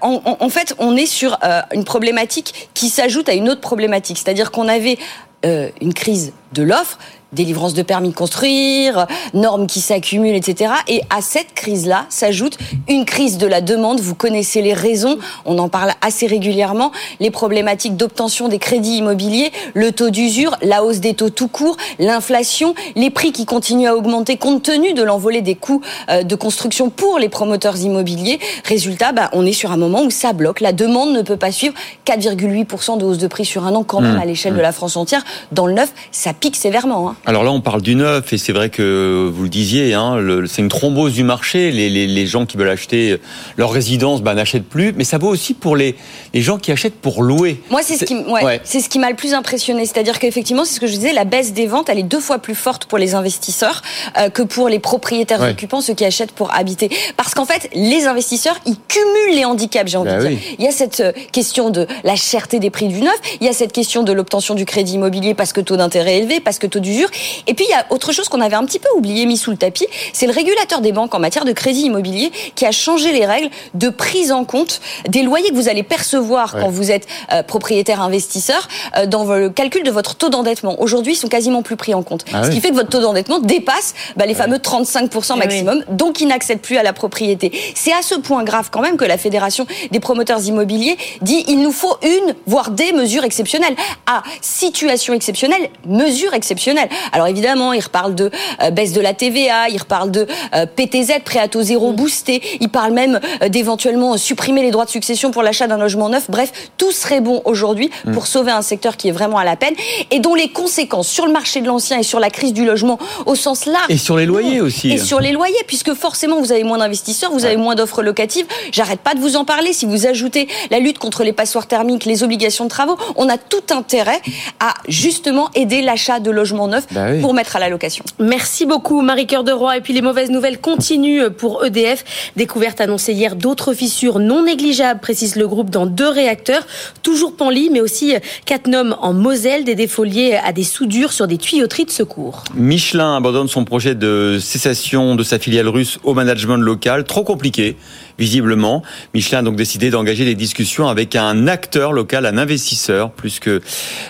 en, 0.00 0.48
fait, 0.48 0.74
on 0.78 0.96
est 0.96 1.06
sur 1.06 1.38
une 1.72 1.84
problématique 1.84 2.70
qui 2.72 2.88
s'ajoute 2.88 3.28
à 3.28 3.34
une 3.34 3.50
autre 3.50 3.60
problématique, 3.60 4.18
c'est-à-dire 4.18 4.50
qu'on 4.50 4.66
avait 4.66 4.98
une 5.42 5.92
crise 5.92 6.32
de 6.52 6.62
l'offre 6.62 6.98
délivrance 7.34 7.74
de 7.74 7.82
permis 7.82 8.10
de 8.10 8.14
construire, 8.14 9.06
normes 9.32 9.66
qui 9.66 9.80
s'accumulent, 9.80 10.34
etc. 10.34 10.72
Et 10.88 11.02
à 11.10 11.20
cette 11.20 11.54
crise-là 11.54 12.06
s'ajoute 12.08 12.58
une 12.88 13.04
crise 13.04 13.38
de 13.38 13.46
la 13.46 13.60
demande. 13.60 14.00
Vous 14.00 14.14
connaissez 14.14 14.62
les 14.62 14.74
raisons, 14.74 15.18
on 15.44 15.58
en 15.58 15.68
parle 15.68 15.92
assez 16.00 16.26
régulièrement, 16.26 16.92
les 17.20 17.30
problématiques 17.30 17.96
d'obtention 17.96 18.48
des 18.48 18.58
crédits 18.58 18.96
immobiliers, 18.98 19.52
le 19.74 19.92
taux 19.92 20.10
d'usure, 20.10 20.56
la 20.62 20.84
hausse 20.84 21.00
des 21.00 21.14
taux 21.14 21.30
tout 21.30 21.48
court, 21.48 21.76
l'inflation, 21.98 22.74
les 22.96 23.10
prix 23.10 23.32
qui 23.32 23.46
continuent 23.46 23.88
à 23.88 23.96
augmenter 23.96 24.36
compte 24.36 24.62
tenu 24.62 24.94
de 24.94 25.02
l'envolée 25.02 25.42
des 25.42 25.54
coûts 25.54 25.80
euh, 26.08 26.22
de 26.22 26.34
construction 26.34 26.90
pour 26.90 27.18
les 27.18 27.28
promoteurs 27.28 27.78
immobiliers. 27.78 28.38
Résultat, 28.64 29.12
bah, 29.12 29.30
on 29.32 29.46
est 29.46 29.52
sur 29.52 29.72
un 29.72 29.76
moment 29.76 30.02
où 30.02 30.10
ça 30.10 30.32
bloque. 30.32 30.60
La 30.60 30.72
demande 30.72 31.12
ne 31.12 31.22
peut 31.22 31.36
pas 31.36 31.52
suivre 31.52 31.74
4,8% 32.06 32.98
de 32.98 33.04
hausse 33.04 33.18
de 33.18 33.26
prix 33.26 33.44
sur 33.44 33.64
un 33.66 33.74
an 33.74 33.84
quand 33.84 34.00
même 34.00 34.16
mmh. 34.16 34.20
à 34.20 34.24
l'échelle 34.24 34.54
de 34.54 34.60
la 34.60 34.72
France 34.72 34.96
entière. 34.96 35.24
Dans 35.52 35.66
le 35.66 35.74
neuf, 35.74 35.92
ça 36.10 36.32
pique 36.32 36.56
sévèrement. 36.56 37.10
Hein. 37.10 37.16
Alors 37.26 37.42
là, 37.42 37.50
on 37.52 37.60
parle 37.62 37.80
du 37.80 37.94
neuf, 37.94 38.32
et 38.34 38.38
c'est 38.38 38.52
vrai 38.52 38.68
que 38.68 39.30
vous 39.32 39.44
le 39.44 39.48
disiez, 39.48 39.94
hein, 39.94 40.18
c'est 40.46 40.60
une 40.60 40.68
thrombose 40.68 41.14
du 41.14 41.24
marché. 41.24 41.70
Les, 41.70 41.88
les, 41.88 42.06
les, 42.06 42.26
gens 42.26 42.44
qui 42.44 42.58
veulent 42.58 42.68
acheter 42.68 43.18
leur 43.56 43.70
résidence 43.70 44.20
bah, 44.20 44.34
n'achètent 44.34 44.68
plus, 44.68 44.92
mais 44.94 45.04
ça 45.04 45.16
vaut 45.16 45.28
aussi 45.28 45.54
pour 45.54 45.74
les, 45.74 45.94
les 46.34 46.42
gens 46.42 46.58
qui 46.58 46.70
achètent 46.70 47.00
pour 47.00 47.22
louer. 47.22 47.60
Moi, 47.70 47.80
c'est 47.82 47.96
ce 47.96 48.04
qui, 48.04 48.14
ouais, 48.14 48.60
c'est 48.64 48.80
ce 48.80 48.90
qui 48.90 48.98
m'a 48.98 49.08
le 49.08 49.16
plus 49.16 49.32
impressionné, 49.32 49.86
c'est-à-dire 49.86 50.18
qu'effectivement, 50.18 50.66
c'est 50.66 50.74
ce 50.74 50.80
que 50.80 50.86
je 50.86 50.92
disais, 50.92 51.12
la 51.14 51.24
baisse 51.24 51.54
des 51.54 51.66
ventes, 51.66 51.88
elle 51.88 51.98
est 51.98 52.02
deux 52.02 52.20
fois 52.20 52.38
plus 52.38 52.54
forte 52.54 52.84
pour 52.84 52.98
les 52.98 53.14
investisseurs 53.14 53.80
euh, 54.18 54.28
que 54.28 54.42
pour 54.42 54.68
les 54.68 54.78
propriétaires 54.78 55.40
occupants, 55.40 55.80
ceux 55.80 55.94
qui 55.94 56.04
achètent 56.04 56.32
pour 56.32 56.54
habiter. 56.54 56.90
Parce 57.16 57.34
qu'en 57.34 57.46
fait, 57.46 57.70
les 57.74 58.06
investisseurs, 58.06 58.58
ils 58.66 58.76
cumulent 58.88 59.36
les 59.36 59.46
handicaps, 59.46 59.90
j'ai 59.90 59.96
envie 59.96 60.10
bah 60.10 60.22
de 60.22 60.28
dire. 60.28 60.38
Il 60.58 60.64
y 60.64 60.68
a 60.68 60.72
cette 60.72 61.00
euh, 61.00 61.12
question 61.32 61.70
de 61.70 61.86
la 62.04 62.16
cherté 62.16 62.58
des 62.58 62.70
prix 62.70 62.88
du 62.88 63.00
neuf, 63.00 63.16
il 63.40 63.46
y 63.46 63.48
a 63.48 63.54
cette 63.54 63.72
question 63.72 64.02
de 64.02 64.12
l'obtention 64.12 64.54
du 64.54 64.66
crédit 64.66 64.94
immobilier 64.94 65.32
parce 65.32 65.54
que 65.54 65.62
taux 65.62 65.76
d'intérêt 65.76 66.18
élevé, 66.18 66.40
parce 66.40 66.58
que 66.58 66.66
taux 66.66 66.80
d'usure, 66.80 67.08
et 67.46 67.54
puis 67.54 67.64
il 67.68 67.70
y 67.70 67.74
a 67.74 67.86
autre 67.90 68.12
chose 68.12 68.28
qu'on 68.28 68.40
avait 68.40 68.56
un 68.56 68.64
petit 68.64 68.78
peu 68.78 68.88
oublié, 68.96 69.26
mis 69.26 69.36
sous 69.36 69.50
le 69.50 69.56
tapis, 69.56 69.86
c'est 70.12 70.26
le 70.26 70.32
régulateur 70.32 70.80
des 70.80 70.92
banques 70.92 71.14
en 71.14 71.18
matière 71.18 71.44
de 71.44 71.52
crédit 71.52 71.82
immobilier 71.82 72.32
qui 72.54 72.66
a 72.66 72.72
changé 72.72 73.12
les 73.12 73.26
règles 73.26 73.50
de 73.74 73.88
prise 73.88 74.32
en 74.32 74.44
compte 74.44 74.80
des 75.08 75.22
loyers 75.22 75.50
que 75.50 75.54
vous 75.54 75.68
allez 75.68 75.82
percevoir 75.82 76.52
quand 76.52 76.68
vous 76.68 76.90
êtes 76.90 77.06
euh, 77.32 77.42
propriétaire 77.42 78.00
investisseur 78.00 78.68
euh, 78.96 79.06
dans 79.06 79.24
le 79.24 79.50
calcul 79.50 79.82
de 79.82 79.90
votre 79.90 80.14
taux 80.14 80.28
d'endettement. 80.28 80.80
Aujourd'hui, 80.80 81.12
ils 81.14 81.16
sont 81.16 81.28
quasiment 81.28 81.62
plus 81.62 81.76
pris 81.76 81.94
en 81.94 82.02
compte. 82.02 82.24
Ah 82.32 82.44
ce 82.44 82.50
qui 82.50 82.60
fait 82.60 82.70
que 82.70 82.74
votre 82.74 82.88
taux 82.88 83.00
d'endettement 83.00 83.38
dépasse 83.38 83.94
bah, 84.16 84.26
les 84.26 84.34
fameux 84.34 84.58
35% 84.58 85.38
maximum, 85.38 85.84
donc 85.88 86.20
il 86.20 86.28
n'accède 86.28 86.60
plus 86.60 86.76
à 86.76 86.82
la 86.82 86.92
propriété. 86.92 87.52
C'est 87.74 87.92
à 87.92 88.02
ce 88.02 88.14
point 88.14 88.44
grave 88.44 88.68
quand 88.70 88.80
même 88.80 88.96
que 88.96 89.04
la 89.04 89.18
Fédération 89.18 89.66
des 89.90 90.00
promoteurs 90.00 90.44
immobiliers 90.46 90.96
dit 91.22 91.44
il 91.48 91.60
nous 91.60 91.72
faut 91.72 91.96
une, 92.02 92.34
voire 92.46 92.70
des 92.70 92.92
mesures 92.92 93.24
exceptionnelles. 93.24 93.74
À 94.06 94.22
situation 94.40 95.14
exceptionnelle, 95.14 95.68
mesures 95.86 96.34
exceptionnelles. 96.34 96.88
Alors 97.12 97.26
évidemment, 97.26 97.72
il 97.72 97.80
reparle 97.80 98.14
de 98.14 98.30
euh, 98.62 98.70
baisse 98.70 98.92
de 98.92 99.00
la 99.00 99.14
TVA, 99.14 99.68
il 99.68 99.78
reparle 99.78 100.10
de 100.10 100.26
euh, 100.54 100.66
PTZ, 100.66 101.20
prêt 101.24 101.38
à 101.38 101.48
taux 101.48 101.62
zéro 101.62 101.92
mm. 101.92 101.96
boosté, 101.96 102.42
il 102.60 102.68
parle 102.68 102.92
même 102.92 103.20
euh, 103.42 103.48
d'éventuellement 103.48 104.16
supprimer 104.16 104.62
les 104.62 104.70
droits 104.70 104.84
de 104.84 104.90
succession 104.90 105.30
pour 105.30 105.42
l'achat 105.42 105.66
d'un 105.66 105.78
logement 105.78 106.08
neuf. 106.08 106.26
Bref, 106.28 106.52
tout 106.78 106.92
serait 106.92 107.20
bon 107.20 107.42
aujourd'hui 107.44 107.90
mm. 108.04 108.12
pour 108.12 108.26
sauver 108.26 108.52
un 108.52 108.62
secteur 108.62 108.96
qui 108.96 109.08
est 109.08 109.12
vraiment 109.12 109.38
à 109.38 109.44
la 109.44 109.56
peine 109.56 109.74
et 110.10 110.20
dont 110.20 110.34
les 110.34 110.48
conséquences 110.48 111.08
sur 111.08 111.26
le 111.26 111.32
marché 111.32 111.60
de 111.60 111.66
l'ancien 111.66 111.98
et 111.98 112.02
sur 112.02 112.20
la 112.20 112.30
crise 112.30 112.52
du 112.52 112.64
logement 112.64 112.98
au 113.26 113.34
sens 113.34 113.66
large. 113.66 113.86
Et 113.88 113.96
sur 113.96 114.16
les 114.16 114.26
loyers 114.26 114.60
aussi. 114.60 114.90
Et 114.90 114.98
sur 114.98 115.20
les 115.20 115.32
loyers, 115.32 115.54
puisque 115.66 115.94
forcément 115.94 116.40
vous 116.40 116.52
avez 116.52 116.64
moins 116.64 116.78
d'investisseurs, 116.78 117.32
vous 117.32 117.44
avez 117.44 117.56
moins 117.56 117.74
d'offres 117.74 118.02
locatives. 118.02 118.46
J'arrête 118.72 119.00
pas 119.00 119.14
de 119.14 119.20
vous 119.20 119.36
en 119.36 119.44
parler. 119.44 119.72
Si 119.72 119.86
vous 119.86 120.06
ajoutez 120.06 120.48
la 120.70 120.78
lutte 120.78 120.98
contre 120.98 121.24
les 121.24 121.32
passoires 121.32 121.66
thermiques, 121.66 122.04
les 122.04 122.22
obligations 122.22 122.64
de 122.64 122.70
travaux, 122.70 122.96
on 123.16 123.28
a 123.28 123.38
tout 123.38 123.62
intérêt 123.70 124.20
à 124.60 124.74
justement 124.88 125.50
aider 125.54 125.82
l'achat 125.82 126.20
de 126.20 126.30
logements 126.30 126.68
neufs 126.68 126.83
bah 126.90 127.18
pour 127.20 127.34
mettre 127.34 127.56
à 127.56 127.60
la 127.60 127.68
location. 127.68 128.04
Merci 128.18 128.66
beaucoup 128.66 129.02
Marie-Cœur 129.02 129.44
de 129.44 129.52
Roy. 129.52 129.78
Et 129.78 129.80
puis 129.80 129.92
les 129.92 130.02
mauvaises 130.02 130.30
nouvelles 130.30 130.60
continuent 130.60 131.28
pour 131.28 131.64
EDF. 131.64 132.04
Découverte 132.36 132.80
annoncée 132.80 133.12
hier 133.12 133.36
d'autres 133.36 133.74
fissures 133.74 134.18
non 134.18 134.44
négligeables, 134.44 135.00
précise 135.00 135.36
le 135.36 135.46
groupe, 135.48 135.70
dans 135.70 135.86
deux 135.86 136.08
réacteurs. 136.08 136.66
Toujours 137.02 137.36
Panly, 137.36 137.70
mais 137.70 137.80
aussi 137.80 138.14
Catnum 138.46 138.96
en 139.00 139.12
Moselle, 139.12 139.64
des 139.64 139.74
défauts 139.74 140.04
liés 140.04 140.38
à 140.44 140.52
des 140.52 140.64
soudures 140.64 141.12
sur 141.12 141.26
des 141.26 141.38
tuyauteries 141.38 141.84
de 141.84 141.90
secours. 141.90 142.44
Michelin 142.54 143.16
abandonne 143.16 143.48
son 143.48 143.64
projet 143.64 143.94
de 143.94 144.38
cessation 144.40 145.14
de 145.14 145.22
sa 145.22 145.38
filiale 145.38 145.68
russe 145.68 145.98
au 146.04 146.14
management 146.14 146.56
local. 146.56 147.04
Trop 147.04 147.24
compliqué 147.24 147.76
visiblement. 148.18 148.82
Michelin 149.14 149.38
a 149.38 149.42
donc 149.42 149.56
décidé 149.56 149.90
d'engager 149.90 150.24
des 150.24 150.34
discussions 150.34 150.88
avec 150.88 151.16
un 151.16 151.46
acteur 151.46 151.92
local, 151.92 152.26
un 152.26 152.38
investisseur, 152.38 153.10
plus 153.10 153.40
que 153.40 153.60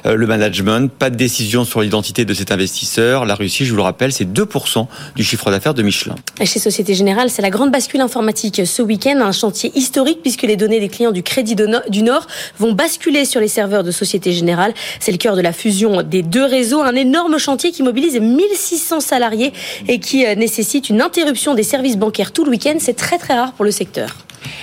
euh, 0.06 0.14
le 0.16 0.26
management. 0.26 0.90
Pas 0.90 1.10
de 1.10 1.16
décision 1.16 1.64
sur 1.64 1.80
l'identité 1.80 2.24
de 2.24 2.34
cet 2.34 2.52
investisseur. 2.52 3.24
La 3.24 3.34
Russie, 3.34 3.64
je 3.64 3.70
vous 3.70 3.76
le 3.76 3.82
rappelle, 3.82 4.12
c'est 4.12 4.30
2% 4.30 4.86
du 5.16 5.24
chiffre 5.24 5.50
d'affaires 5.50 5.74
de 5.74 5.82
Michelin. 5.82 6.14
Chez 6.42 6.58
Société 6.58 6.94
Générale, 6.94 7.30
c'est 7.30 7.42
la 7.42 7.50
grande 7.50 7.70
bascule 7.70 8.00
informatique 8.00 8.62
ce 8.66 8.82
week-end, 8.82 9.20
un 9.20 9.32
chantier 9.32 9.72
historique 9.74 10.20
puisque 10.22 10.42
les 10.42 10.56
données 10.56 10.80
des 10.80 10.88
clients 10.88 11.12
du 11.12 11.22
Crédit 11.22 11.56
du 11.88 12.02
Nord 12.02 12.26
vont 12.58 12.72
basculer 12.72 13.24
sur 13.24 13.40
les 13.40 13.48
serveurs 13.48 13.84
de 13.84 13.90
Société 13.90 14.32
Générale. 14.32 14.74
C'est 15.00 15.12
le 15.12 15.18
cœur 15.18 15.36
de 15.36 15.40
la 15.40 15.52
fusion 15.52 16.02
des 16.02 16.22
deux 16.22 16.44
réseaux, 16.44 16.82
un 16.82 16.94
énorme 16.94 17.38
chantier 17.38 17.70
qui 17.70 17.82
mobilise 17.82 18.20
1600 18.20 19.00
salariés 19.00 19.52
et 19.88 19.98
qui 19.98 20.26
euh, 20.26 20.34
nécessite 20.34 20.90
une 20.90 21.00
interruption 21.00 21.54
des 21.54 21.62
services 21.62 21.96
bancaires 21.96 22.32
tout 22.32 22.44
le 22.44 22.50
week-end. 22.50 22.76
C'est 22.78 22.96
très 22.96 23.18
très 23.18 23.34
rare 23.34 23.52
pour 23.52 23.64
le 23.64 23.70
secteur. 23.70 23.93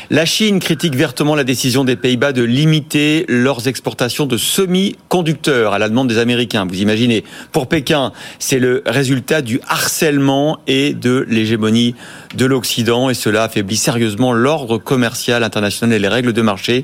La 0.10 0.26
Chine 0.26 0.60
critique 0.60 0.96
vertement 0.96 1.36
la 1.36 1.46
décision 1.46 1.86
des 1.86 1.96
Pays-Bas 1.96 2.34
de 2.34 2.44
limiter 2.44 3.26
leurs 3.30 3.68
exportations 3.68 4.26
de 4.26 4.36
semi-conducteurs 4.36 5.74
à 5.74 5.80
la 5.80 5.88
demande 5.88 6.10
des 6.10 6.18
Américains. 6.18 6.68
Vous 6.68 6.82
imaginez, 6.82 7.24
pour 7.52 7.68
Pékin, 7.68 8.12
c'est 8.38 8.60
le 8.60 8.84
résultat 8.86 9.42
du 9.42 9.62
harcèlement 9.68 10.60
et 10.68 10.94
de 10.94 11.26
l'hégémonie 11.30 11.96
de 12.36 12.46
l'Occident 12.46 13.10
et 13.10 13.14
cela 13.14 13.44
affaiblit 13.44 13.78
sérieusement 13.78 14.34
l'ordre 14.34 14.78
commercial 14.78 15.44
international 15.44 15.96
et 15.96 16.00
les 16.00 16.10
règles 16.10 16.34
de 16.34 16.42
marché. 16.42 16.84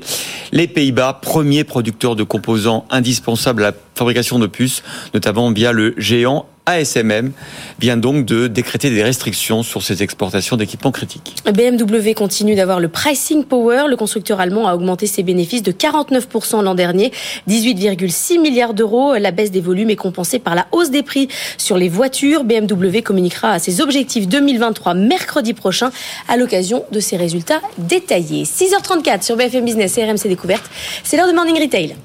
Les 0.52 0.66
Pays-Bas, 0.66 1.20
premier 1.20 1.64
producteur 1.64 2.16
de 2.16 2.22
composants 2.22 2.86
indispensables 2.90 3.62
à 3.62 3.70
la 3.70 3.76
fabrication 3.94 4.38
de 4.38 4.46
puces, 4.46 4.82
notamment 5.12 5.52
via 5.52 5.72
le 5.72 5.94
géant 5.98 6.46
ASMM 6.68 7.32
vient 7.80 7.96
donc 7.96 8.26
de 8.26 8.46
décréter 8.46 8.90
des 8.90 9.02
restrictions 9.02 9.62
sur 9.62 9.82
ses 9.82 10.02
exportations 10.02 10.56
d'équipements 10.56 10.92
critiques. 10.92 11.34
BMW 11.46 12.12
continue 12.14 12.54
d'avoir 12.54 12.78
le 12.78 12.88
pricing 12.88 13.44
power. 13.44 13.84
Le 13.88 13.96
constructeur 13.96 14.38
allemand 14.38 14.68
a 14.68 14.74
augmenté 14.74 15.06
ses 15.06 15.22
bénéfices 15.22 15.62
de 15.62 15.72
49% 15.72 16.62
l'an 16.62 16.74
dernier, 16.74 17.10
18,6 17.48 18.40
milliards 18.40 18.74
d'euros. 18.74 19.14
La 19.14 19.30
baisse 19.30 19.50
des 19.50 19.62
volumes 19.62 19.88
est 19.88 19.96
compensée 19.96 20.38
par 20.38 20.54
la 20.54 20.66
hausse 20.72 20.90
des 20.90 21.02
prix 21.02 21.28
sur 21.56 21.78
les 21.78 21.88
voitures. 21.88 22.44
BMW 22.44 23.00
communiquera 23.02 23.52
à 23.52 23.58
ses 23.58 23.80
objectifs 23.80 24.28
2023 24.28 24.92
mercredi 24.94 25.54
prochain 25.54 25.90
à 26.28 26.36
l'occasion 26.36 26.84
de 26.92 27.00
ses 27.00 27.16
résultats 27.16 27.62
détaillés. 27.78 28.44
6h34 28.44 29.22
sur 29.22 29.36
BFM 29.36 29.64
Business 29.64 29.96
et 29.96 30.04
RMC 30.04 30.28
Découverte. 30.28 30.64
C'est 31.02 31.16
l'heure 31.16 31.28
de 31.28 31.32
Morning 31.32 31.58
Retail. 31.58 31.96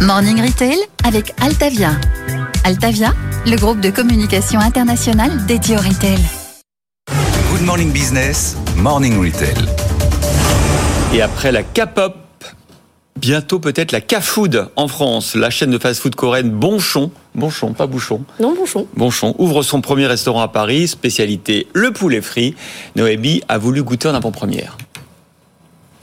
Morning 0.00 0.40
Retail 0.40 0.78
avec 1.04 1.34
Altavia. 1.42 1.90
Altavia, 2.64 3.14
le 3.46 3.56
groupe 3.56 3.80
de 3.80 3.90
communication 3.90 4.60
internationale 4.60 5.46
dédié 5.46 5.76
au 5.76 5.80
retail. 5.80 6.18
Good 7.50 7.62
Morning 7.62 7.90
Business, 7.92 8.56
Morning 8.76 9.18
Retail. 9.18 9.54
Et 11.14 11.22
après 11.22 11.52
la 11.52 11.62
K-pop, 11.62 12.14
bientôt 13.16 13.58
peut-être 13.58 13.92
la 13.92 14.00
K-food 14.00 14.68
en 14.76 14.88
France. 14.88 15.34
La 15.34 15.50
chaîne 15.50 15.70
de 15.70 15.78
fast-food 15.78 16.14
coréenne 16.14 16.50
Bonchon, 16.50 17.10
Bonchon, 17.34 17.72
pas 17.72 17.86
Bouchon. 17.86 18.22
Non, 18.40 18.54
Bonchon. 18.54 18.86
Bonchon 18.96 19.34
ouvre 19.38 19.62
son 19.62 19.80
premier 19.80 20.06
restaurant 20.06 20.42
à 20.42 20.48
Paris, 20.48 20.88
spécialité 20.88 21.68
le 21.72 21.92
poulet 21.92 22.20
frit. 22.20 22.54
Noébi 22.96 23.42
a 23.48 23.58
voulu 23.58 23.82
goûter 23.82 24.08
en 24.08 24.14
avant-première. 24.14 24.76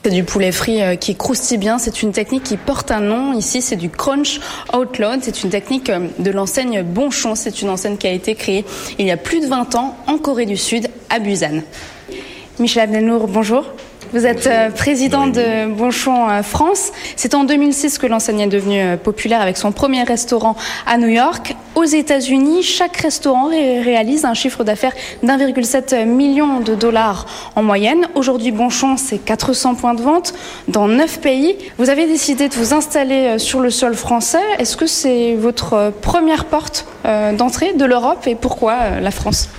C'est 0.06 0.12
du 0.12 0.24
poulet 0.24 0.52
frit 0.52 0.84
euh, 0.84 0.96
qui 0.96 1.16
croustille 1.16 1.58
bien. 1.58 1.80
C'est 1.80 2.04
une 2.04 2.12
technique 2.12 2.44
qui 2.44 2.58
porte 2.58 2.92
un 2.92 3.00
nom. 3.00 3.34
Ici, 3.34 3.60
c'est 3.60 3.76
du 3.76 3.90
crunch 3.90 4.40
outload. 4.72 5.22
C'est 5.24 5.42
une 5.42 5.50
technique 5.50 5.90
euh, 5.90 6.10
de 6.20 6.30
l'enseigne 6.30 6.84
Bonchon. 6.84 7.34
C'est 7.34 7.64
une 7.64 7.72
enseigne 7.72 7.98
qui 7.98 8.06
a 8.06 8.12
été 8.12 8.36
créée 8.36 8.66
il 9.00 9.08
y 9.08 9.12
a 9.12 9.18
plus 9.18 9.40
de 9.40 9.48
20 9.48 9.74
ans 9.74 9.98
en 10.06 10.20
Corée 10.20 10.46
du 10.46 10.58
Sud, 10.58 10.90
à 11.10 11.18
Busan. 11.18 11.64
Michel 12.60 12.84
Abdelnour, 12.84 13.28
bonjour. 13.28 13.66
Vous 14.14 14.26
êtes 14.26 14.48
euh, 14.48 14.70
président 14.70 15.28
de 15.28 15.68
Bonchon 15.74 16.30
euh, 16.30 16.44
France. 16.44 16.92
C'est 17.16 17.34
en 17.34 17.44
2006 17.44 17.98
que 17.98 18.08
l'enseigne 18.08 18.42
est 18.42 18.48
devenue 18.48 18.82
euh, 18.82 18.98
populaire 18.98 19.42
avec 19.42 19.58
son 19.58 19.72
premier 19.72 20.04
restaurant 20.04 20.56
à 20.86 20.98
New 20.98 21.08
York. 21.08 21.56
Aux 21.76 21.84
États-Unis, 21.84 22.64
chaque 22.64 22.98
restaurant 22.98 23.48
réalise 23.48 24.24
un 24.24 24.34
chiffre 24.34 24.64
d'affaires 24.64 24.94
d'1,7 25.24 26.06
million 26.06 26.62
de 26.62 26.76
dollars 26.76 27.26
en 27.56 27.64
moyenne. 27.64 28.08
Aujourd'hui, 28.16 28.52
Bonchon, 28.52 28.96
c'est 28.96 29.18
400 29.18 29.76
points 29.76 29.94
de 29.94 30.02
vente 30.02 30.34
dans 30.70 30.88
9 30.88 31.20
pays. 31.20 31.58
Vous 31.78 31.90
avez 31.90 32.08
décidé 32.08 32.48
de 32.48 32.54
vous 32.54 32.74
installer 32.74 33.40
sur 33.40 33.60
le 33.60 33.70
sol 33.70 33.96
français. 33.96 34.44
Est-ce 34.58 34.78
que 34.78 34.88
c'est 34.88 35.36
votre 35.36 35.92
première 36.02 36.46
porte 36.46 36.86
d'entrée 37.04 37.74
de 37.74 37.84
l'Europe 37.84 38.26
et 38.26 38.36
pourquoi 38.36 39.02
la 39.02 39.12
France? 39.12 39.50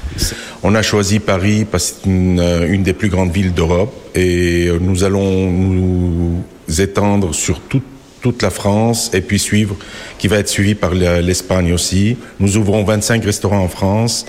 On 0.62 0.74
a 0.74 0.82
choisi 0.82 1.18
Paris 1.18 1.64
parce 1.70 1.92
que 1.92 1.98
c'est 2.02 2.08
une, 2.08 2.40
une, 2.68 2.82
des 2.82 2.92
plus 2.92 3.08
grandes 3.08 3.32
villes 3.32 3.52
d'Europe 3.52 3.92
et 4.14 4.70
nous 4.80 5.04
allons 5.04 5.50
nous 5.50 6.44
étendre 6.78 7.34
sur 7.34 7.60
toute, 7.60 7.84
toute 8.20 8.42
la 8.42 8.50
France 8.50 9.10
et 9.14 9.20
puis 9.20 9.38
suivre, 9.38 9.76
qui 10.18 10.28
va 10.28 10.38
être 10.38 10.48
suivi 10.48 10.74
par 10.74 10.94
l'Espagne 10.94 11.72
aussi. 11.72 12.16
Nous 12.40 12.56
ouvrons 12.56 12.84
25 12.84 13.24
restaurants 13.24 13.60
en 13.62 13.68
France 13.68 14.26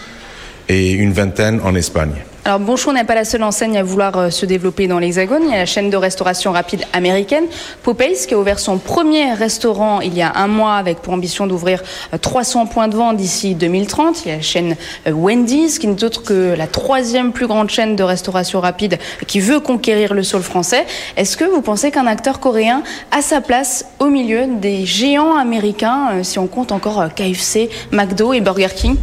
et 0.69 0.91
une 0.91 1.13
vingtaine 1.13 1.61
en 1.63 1.75
Espagne. 1.75 2.15
Alors 2.47 2.61
Bonchon 2.61 2.93
n'est 2.93 3.03
pas 3.03 3.13
la 3.13 3.25
seule 3.25 3.43
enseigne 3.43 3.77
à 3.77 3.83
vouloir 3.83 4.17
euh, 4.17 4.29
se 4.29 4.45
développer 4.45 4.87
dans 4.87 4.99
l'Hexagone. 4.99 5.41
Il 5.43 5.49
y 5.49 5.53
a 5.53 5.57
la 5.57 5.65
chaîne 5.65 5.89
de 5.89 5.97
restauration 5.97 6.53
rapide 6.53 6.85
américaine 6.93 7.43
Popeyes 7.83 8.25
qui 8.25 8.35
a 8.35 8.37
ouvert 8.37 8.57
son 8.57 8.77
premier 8.77 9.33
restaurant 9.33 9.99
il 9.99 10.15
y 10.15 10.21
a 10.21 10.31
un 10.33 10.47
mois 10.47 10.75
avec 10.75 10.99
pour 10.99 11.11
ambition 11.11 11.45
d'ouvrir 11.45 11.83
300 12.21 12.61
euh, 12.61 12.65
points 12.67 12.87
de 12.87 12.95
vente 12.95 13.17
d'ici 13.17 13.53
2030. 13.53 14.23
Il 14.23 14.29
y 14.29 14.31
a 14.31 14.37
la 14.37 14.41
chaîne 14.41 14.77
euh, 15.07 15.11
Wendy's 15.11 15.77
qui 15.77 15.87
n'est 15.87 16.01
autre 16.05 16.23
que 16.23 16.55
la 16.55 16.67
troisième 16.67 17.33
plus 17.33 17.47
grande 17.47 17.69
chaîne 17.69 17.97
de 17.97 18.03
restauration 18.03 18.61
rapide 18.61 18.97
qui 19.27 19.41
veut 19.41 19.59
conquérir 19.59 20.13
le 20.13 20.23
sol 20.23 20.41
français. 20.41 20.85
Est-ce 21.17 21.35
que 21.35 21.43
vous 21.43 21.61
pensez 21.61 21.91
qu'un 21.91 22.07
acteur 22.07 22.39
coréen 22.39 22.81
a 23.11 23.21
sa 23.21 23.41
place 23.41 23.87
au 23.99 24.05
milieu 24.05 24.45
des 24.47 24.85
géants 24.85 25.35
américains 25.35 26.23
si 26.23 26.39
on 26.39 26.47
compte 26.47 26.71
encore 26.71 27.13
KFC, 27.13 27.69
McDo 27.91 28.31
et 28.31 28.39
Burger 28.39 28.69
King? 28.73 28.95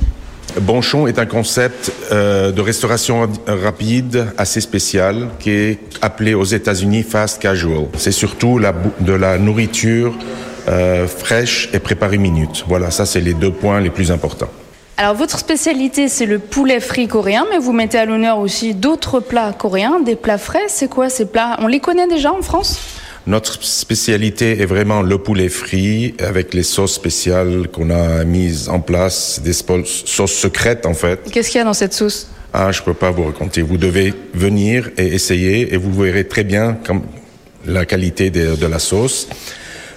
Bonchon 0.60 1.06
est 1.06 1.18
un 1.18 1.26
concept 1.26 1.92
euh, 2.12 2.52
de 2.52 2.60
restauration 2.60 3.28
rapide 3.46 4.26
assez 4.38 4.60
spécial 4.60 5.28
qui 5.40 5.50
est 5.50 5.78
appelé 6.00 6.34
aux 6.34 6.44
États-Unis 6.44 7.02
fast 7.02 7.42
casual. 7.42 7.86
C'est 7.96 8.12
surtout 8.12 8.60
de 9.00 9.12
la 9.12 9.38
nourriture 9.38 10.14
euh, 10.68 11.08
fraîche 11.08 11.68
et 11.72 11.80
préparée 11.80 12.18
minute. 12.18 12.64
Voilà, 12.68 12.90
ça 12.90 13.04
c'est 13.04 13.20
les 13.20 13.34
deux 13.34 13.50
points 13.50 13.80
les 13.80 13.90
plus 13.90 14.12
importants. 14.12 14.50
Alors 14.96 15.16
votre 15.16 15.40
spécialité 15.40 16.08
c'est 16.08 16.26
le 16.26 16.38
poulet 16.38 16.78
frit 16.78 17.08
coréen, 17.08 17.44
mais 17.50 17.58
vous 17.58 17.72
mettez 17.72 17.98
à 17.98 18.04
l'honneur 18.04 18.38
aussi 18.38 18.74
d'autres 18.74 19.18
plats 19.18 19.52
coréens, 19.52 19.98
des 20.04 20.14
plats 20.14 20.38
frais. 20.38 20.66
C'est 20.68 20.88
quoi 20.88 21.08
ces 21.08 21.26
plats? 21.26 21.56
On 21.58 21.66
les 21.66 21.80
connaît 21.80 22.06
déjà 22.06 22.32
en 22.32 22.42
France? 22.42 22.93
Notre 23.26 23.62
spécialité 23.64 24.60
est 24.60 24.66
vraiment 24.66 25.02
le 25.02 25.18
poulet 25.18 25.48
frit 25.48 26.14
avec 26.18 26.52
les 26.52 26.62
sauces 26.62 26.94
spéciales 26.94 27.68
qu'on 27.72 27.90
a 27.90 28.24
mises 28.24 28.68
en 28.68 28.80
place, 28.80 29.40
des 29.42 29.52
sauces 29.52 30.32
secrètes 30.32 30.86
en 30.86 30.94
fait. 30.94 31.20
Qu'est-ce 31.30 31.50
qu'il 31.50 31.58
y 31.58 31.62
a 31.62 31.64
dans 31.64 31.74
cette 31.74 31.94
sauce? 31.94 32.28
Ah, 32.52 32.70
je 32.70 32.82
peux 32.82 32.94
pas 32.94 33.10
vous 33.10 33.24
raconter. 33.24 33.62
Vous 33.62 33.78
devez 33.78 34.14
venir 34.34 34.90
et 34.96 35.06
essayer 35.06 35.74
et 35.74 35.76
vous 35.76 35.92
verrez 35.92 36.24
très 36.24 36.44
bien 36.44 36.76
comme 36.86 37.02
la 37.66 37.84
qualité 37.86 38.30
de, 38.30 38.56
de 38.56 38.66
la 38.66 38.78
sauce. 38.78 39.28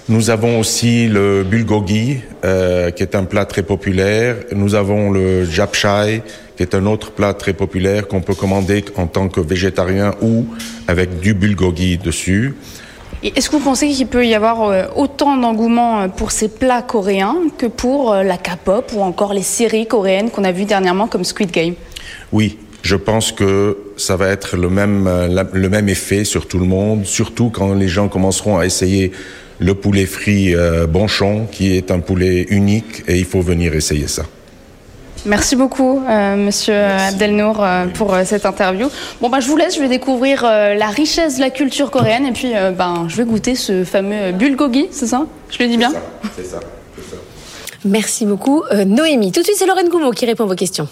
Nous 0.08 0.30
avons 0.30 0.58
aussi 0.58 1.06
le 1.06 1.44
bulgogi, 1.44 2.20
euh, 2.42 2.90
qui 2.90 3.02
est 3.02 3.14
un 3.14 3.24
plat 3.24 3.44
très 3.44 3.62
populaire. 3.62 4.36
Nous 4.56 4.74
avons 4.74 5.10
le 5.10 5.44
japchae, 5.44 6.22
qui 6.56 6.62
est 6.62 6.74
un 6.74 6.86
autre 6.86 7.12
plat 7.12 7.34
très 7.34 7.52
populaire 7.52 8.08
qu'on 8.08 8.22
peut 8.22 8.34
commander 8.34 8.82
en 8.96 9.06
tant 9.06 9.28
que 9.28 9.40
végétarien 9.40 10.14
ou 10.22 10.46
avec 10.86 11.20
du 11.20 11.34
bulgogi 11.34 11.98
dessus. 11.98 12.54
Est-ce 13.22 13.50
que 13.50 13.56
vous 13.56 13.64
pensez 13.64 13.88
qu'il 13.88 14.06
peut 14.06 14.24
y 14.24 14.34
avoir 14.34 14.62
euh, 14.62 14.84
autant 14.94 15.36
d'engouement 15.36 16.02
euh, 16.02 16.08
pour 16.08 16.30
ces 16.30 16.48
plats 16.48 16.82
coréens 16.82 17.36
que 17.58 17.66
pour 17.66 18.12
euh, 18.12 18.22
la 18.22 18.36
K-pop 18.36 18.92
ou 18.94 19.02
encore 19.02 19.34
les 19.34 19.42
séries 19.42 19.88
coréennes 19.88 20.30
qu'on 20.30 20.44
a 20.44 20.52
vues 20.52 20.66
dernièrement 20.66 21.08
comme 21.08 21.24
Squid 21.24 21.50
Game? 21.50 21.74
Oui, 22.30 22.58
je 22.82 22.94
pense 22.94 23.32
que 23.32 23.76
ça 23.96 24.14
va 24.14 24.28
être 24.28 24.56
le 24.56 24.70
même, 24.70 25.10
le 25.52 25.68
même 25.68 25.88
effet 25.88 26.22
sur 26.22 26.46
tout 26.46 26.60
le 26.60 26.66
monde, 26.66 27.06
surtout 27.06 27.50
quand 27.50 27.74
les 27.74 27.88
gens 27.88 28.06
commenceront 28.06 28.56
à 28.56 28.66
essayer 28.66 29.10
le 29.58 29.74
poulet 29.74 30.06
frit 30.06 30.54
Bonchon, 30.88 31.48
qui 31.50 31.76
est 31.76 31.90
un 31.90 31.98
poulet 31.98 32.46
unique, 32.50 33.02
et 33.08 33.18
il 33.18 33.24
faut 33.24 33.40
venir 33.40 33.74
essayer 33.74 34.06
ça. 34.06 34.22
Merci 35.26 35.56
beaucoup, 35.56 36.02
euh, 36.08 36.36
Monsieur 36.36 36.74
Abdelnour, 36.74 37.62
euh, 37.62 37.86
pour 37.86 38.14
euh, 38.14 38.22
cette 38.24 38.46
interview. 38.46 38.88
Bon, 39.20 39.28
bah, 39.28 39.40
je 39.40 39.48
vous 39.48 39.56
laisse, 39.56 39.76
je 39.76 39.80
vais 39.80 39.88
découvrir 39.88 40.42
la 40.42 40.88
richesse 40.88 41.36
de 41.36 41.40
la 41.40 41.50
culture 41.50 41.90
coréenne 41.90 42.26
et 42.26 42.32
puis 42.32 42.52
ben, 42.76 43.06
je 43.08 43.16
vais 43.16 43.24
goûter 43.24 43.54
ce 43.54 43.84
fameux 43.84 44.32
bulgogi, 44.32 44.86
c'est 44.90 45.06
ça? 45.06 45.26
Je 45.50 45.62
le 45.62 45.68
dis 45.68 45.76
bien? 45.76 45.92
C'est 46.36 46.44
ça, 46.44 46.60
ça. 46.60 47.16
Merci 47.84 48.26
beaucoup, 48.26 48.62
Noémie. 48.86 49.32
Tout 49.32 49.40
de 49.40 49.44
suite, 49.44 49.56
c'est 49.58 49.66
Lorraine 49.66 49.88
Goumeau 49.88 50.10
qui 50.12 50.26
répond 50.26 50.44
à 50.44 50.46
vos 50.46 50.54
questions. 50.54 50.88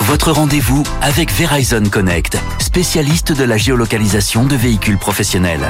Votre 0.00 0.32
rendez-vous 0.32 0.82
avec 1.02 1.30
Verizon 1.30 1.82
Connect, 1.90 2.38
spécialiste 2.60 3.36
de 3.36 3.44
la 3.44 3.58
géolocalisation 3.58 4.44
de 4.44 4.56
véhicules 4.56 4.98
professionnels. 4.98 5.60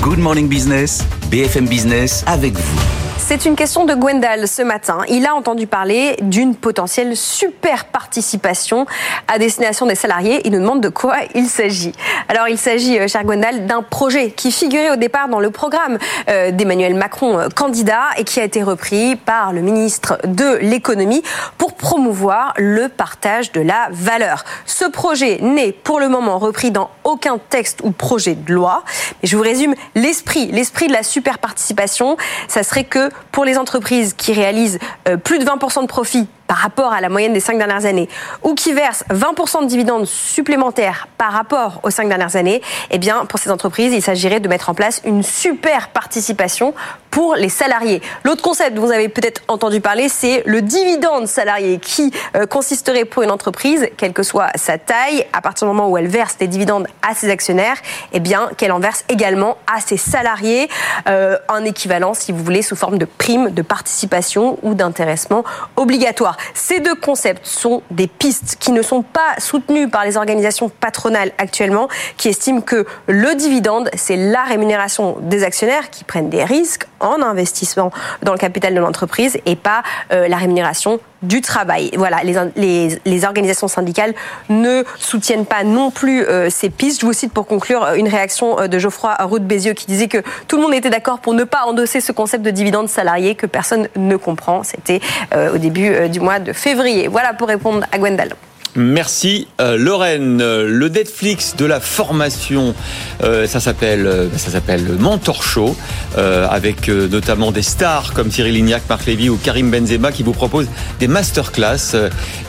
Good 0.00 0.18
Morning 0.18 0.48
Business, 0.48 1.04
BFM 1.30 1.68
Business 1.68 2.24
avec 2.26 2.54
vous. 2.54 3.01
C'est 3.24 3.46
une 3.46 3.56
question 3.56 3.86
de 3.86 3.94
Gwendal 3.94 4.46
ce 4.48 4.62
matin. 4.62 4.98
Il 5.08 5.26
a 5.26 5.34
entendu 5.34 5.66
parler 5.66 6.16
d'une 6.20 6.54
potentielle 6.56 7.16
super 7.16 7.86
participation 7.86 8.84
à 9.26 9.38
destination 9.38 9.86
des 9.86 9.94
salariés. 9.94 10.42
Il 10.44 10.52
nous 10.52 10.58
demande 10.58 10.82
de 10.82 10.88
quoi 10.88 11.14
il 11.34 11.46
s'agit. 11.46 11.92
Alors 12.28 12.48
il 12.48 12.58
s'agit, 12.58 12.98
euh, 12.98 13.08
cher 13.08 13.24
Gwendal, 13.24 13.66
d'un 13.66 13.82
projet 13.82 14.32
qui 14.32 14.50
figurait 14.52 14.90
au 14.90 14.96
départ 14.96 15.28
dans 15.28 15.40
le 15.40 15.50
programme 15.50 15.98
euh, 16.28 16.50
d'Emmanuel 16.50 16.94
Macron 16.94 17.38
euh, 17.38 17.48
candidat 17.48 18.02
et 18.18 18.24
qui 18.24 18.40
a 18.40 18.44
été 18.44 18.62
repris 18.62 19.16
par 19.16 19.52
le 19.52 19.62
ministre 19.62 20.18
de 20.24 20.58
l'économie 20.60 21.22
pour 21.58 21.74
promouvoir 21.74 22.52
le 22.58 22.88
partage 22.88 23.52
de 23.52 23.60
la 23.60 23.88
valeur. 23.92 24.44
Ce 24.66 24.84
projet 24.84 25.38
n'est 25.40 25.72
pour 25.72 26.00
le 26.00 26.08
moment 26.08 26.38
repris 26.38 26.70
dans 26.70 26.90
aucun 27.04 27.38
texte 27.38 27.80
ou 27.82 27.92
projet 27.92 28.34
de 28.34 28.52
loi. 28.52 28.82
Mais 29.22 29.28
je 29.28 29.36
vous 29.36 29.42
résume 29.42 29.74
l'esprit. 29.94 30.50
L'esprit 30.52 30.88
de 30.88 30.92
la 30.92 31.02
super 31.04 31.38
participation, 31.38 32.16
ça 32.48 32.62
serait 32.62 32.84
que 32.84 33.10
pour 33.30 33.44
les 33.44 33.58
entreprises 33.58 34.14
qui 34.14 34.32
réalisent 34.32 34.78
euh, 35.08 35.16
plus 35.16 35.38
de 35.38 35.44
20% 35.44 35.82
de 35.82 35.86
profit 35.86 36.26
par 36.52 36.58
rapport 36.58 36.92
à 36.92 37.00
la 37.00 37.08
moyenne 37.08 37.32
des 37.32 37.40
cinq 37.40 37.56
dernières 37.56 37.86
années, 37.86 38.10
ou 38.42 38.54
qui 38.54 38.74
versent 38.74 39.04
20% 39.08 39.62
de 39.62 39.68
dividendes 39.68 40.04
supplémentaires 40.04 41.08
par 41.16 41.32
rapport 41.32 41.80
aux 41.82 41.88
cinq 41.88 42.08
dernières 42.08 42.36
années, 42.36 42.60
eh 42.90 42.98
bien, 42.98 43.24
pour 43.24 43.38
ces 43.38 43.50
entreprises, 43.50 43.94
il 43.94 44.02
s'agirait 44.02 44.38
de 44.38 44.48
mettre 44.48 44.68
en 44.68 44.74
place 44.74 45.00
une 45.06 45.22
super 45.22 45.88
participation 45.88 46.74
pour 47.12 47.36
les 47.36 47.50
salariés. 47.50 48.00
L'autre 48.24 48.42
concept 48.42 48.74
dont 48.74 48.82
vous 48.82 48.90
avez 48.90 49.10
peut-être 49.10 49.42
entendu 49.46 49.80
parler, 49.82 50.08
c'est 50.08 50.42
le 50.46 50.62
dividende 50.62 51.26
salarié 51.26 51.78
qui 51.78 52.10
euh, 52.34 52.46
consisterait 52.46 53.04
pour 53.04 53.22
une 53.22 53.30
entreprise, 53.30 53.88
quelle 53.98 54.14
que 54.14 54.22
soit 54.22 54.48
sa 54.54 54.78
taille, 54.78 55.26
à 55.34 55.42
partir 55.42 55.68
du 55.68 55.74
moment 55.74 55.90
où 55.90 55.98
elle 55.98 56.08
verse 56.08 56.38
des 56.38 56.48
dividendes 56.48 56.86
à 57.06 57.14
ses 57.14 57.30
actionnaires, 57.30 57.76
eh 58.12 58.20
bien, 58.20 58.48
qu'elle 58.56 58.72
en 58.72 58.80
verse 58.80 59.04
également 59.10 59.58
à 59.72 59.80
ses 59.80 59.98
salariés, 59.98 60.68
euh, 61.06 61.36
en 61.48 61.64
équivalent, 61.64 62.14
si 62.14 62.32
vous 62.32 62.42
voulez, 62.42 62.62
sous 62.62 62.76
forme 62.76 62.96
de 62.96 63.04
prime 63.04 63.50
de 63.50 63.62
participation 63.62 64.58
ou 64.62 64.72
d'intéressement 64.72 65.44
obligatoire. 65.76 66.38
Ces 66.54 66.80
deux 66.80 66.94
concepts 66.94 67.46
sont 67.46 67.82
des 67.90 68.06
pistes 68.06 68.56
qui 68.58 68.72
ne 68.72 68.82
sont 68.82 69.02
pas 69.02 69.38
soutenues 69.38 69.88
par 69.88 70.04
les 70.04 70.16
organisations 70.16 70.68
patronales 70.68 71.32
actuellement, 71.38 71.88
qui 72.16 72.28
estiment 72.28 72.60
que 72.60 72.86
le 73.06 73.34
dividende, 73.34 73.90
c'est 73.94 74.16
la 74.16 74.42
rémunération 74.44 75.16
des 75.20 75.44
actionnaires 75.44 75.90
qui 75.90 76.04
prennent 76.04 76.30
des 76.30 76.44
risques 76.44 76.86
en 77.02 77.20
investissement 77.22 77.90
dans 78.22 78.32
le 78.32 78.38
capital 78.38 78.74
de 78.74 78.80
l'entreprise 78.80 79.38
et 79.46 79.56
pas 79.56 79.82
euh, 80.12 80.28
la 80.28 80.36
rémunération 80.36 81.00
du 81.22 81.40
travail. 81.40 81.92
Voilà, 81.96 82.18
les, 82.24 83.24
organisations 83.24 83.68
syndicales 83.68 84.12
ne 84.48 84.82
soutiennent 84.98 85.46
pas 85.46 85.62
non 85.62 85.92
plus 85.92 86.24
euh, 86.24 86.50
ces 86.50 86.68
pistes. 86.68 87.00
Je 87.00 87.06
vous 87.06 87.12
cite 87.12 87.32
pour 87.32 87.46
conclure 87.46 87.86
une 87.94 88.08
réaction 88.08 88.58
euh, 88.58 88.66
de 88.66 88.78
Geoffroy 88.78 89.14
Roux 89.20 89.38
Bézieux 89.38 89.74
qui 89.74 89.86
disait 89.86 90.08
que 90.08 90.18
tout 90.48 90.56
le 90.56 90.62
monde 90.62 90.74
était 90.74 90.90
d'accord 90.90 91.20
pour 91.20 91.34
ne 91.34 91.44
pas 91.44 91.64
endosser 91.66 92.00
ce 92.00 92.10
concept 92.10 92.44
de 92.44 92.50
dividende 92.50 92.88
salarié 92.88 93.36
que 93.36 93.46
personne 93.46 93.88
ne 93.96 94.16
comprend. 94.16 94.62
C'était 94.62 95.00
au 95.32 95.58
début 95.58 96.08
du 96.08 96.20
mois 96.20 96.31
de 96.40 96.52
février. 96.52 97.08
Voilà 97.08 97.34
pour 97.34 97.48
répondre 97.48 97.86
à 97.92 97.98
Gwendal. 97.98 98.30
Merci 98.74 99.48
euh, 99.60 99.76
Lorraine. 99.76 100.38
Le 100.38 100.88
Netflix 100.88 101.56
de 101.56 101.66
la 101.66 101.80
formation, 101.80 102.74
euh, 103.22 103.46
ça 103.46 103.60
s'appelle 103.60 104.06
euh, 104.06 104.28
ça 104.36 104.50
s'appelle 104.50 104.96
Mentor 104.98 105.42
Show, 105.42 105.76
avec 106.16 106.88
notamment 106.88 107.52
des 107.52 107.62
stars 107.62 108.12
comme 108.14 108.30
Cyril 108.30 108.54
Lignac, 108.54 108.82
Marc 108.88 109.06
Lévy 109.06 109.28
ou 109.28 109.36
Karim 109.36 109.70
Benzema 109.70 110.12
qui 110.12 110.22
vous 110.22 110.32
proposent 110.32 110.68
des 111.00 111.08
masterclass. 111.08 111.96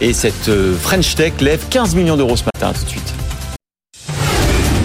Et 0.02 0.14
cette 0.14 0.50
French 0.82 1.16
Tech 1.16 1.34
lève 1.42 1.62
15 1.70 1.96
millions 1.96 2.18
d'euros 2.18 2.38
ce 2.38 2.44
matin. 2.44 2.74
tout 2.78 2.86
de 2.86 2.90
suite. 2.90 3.14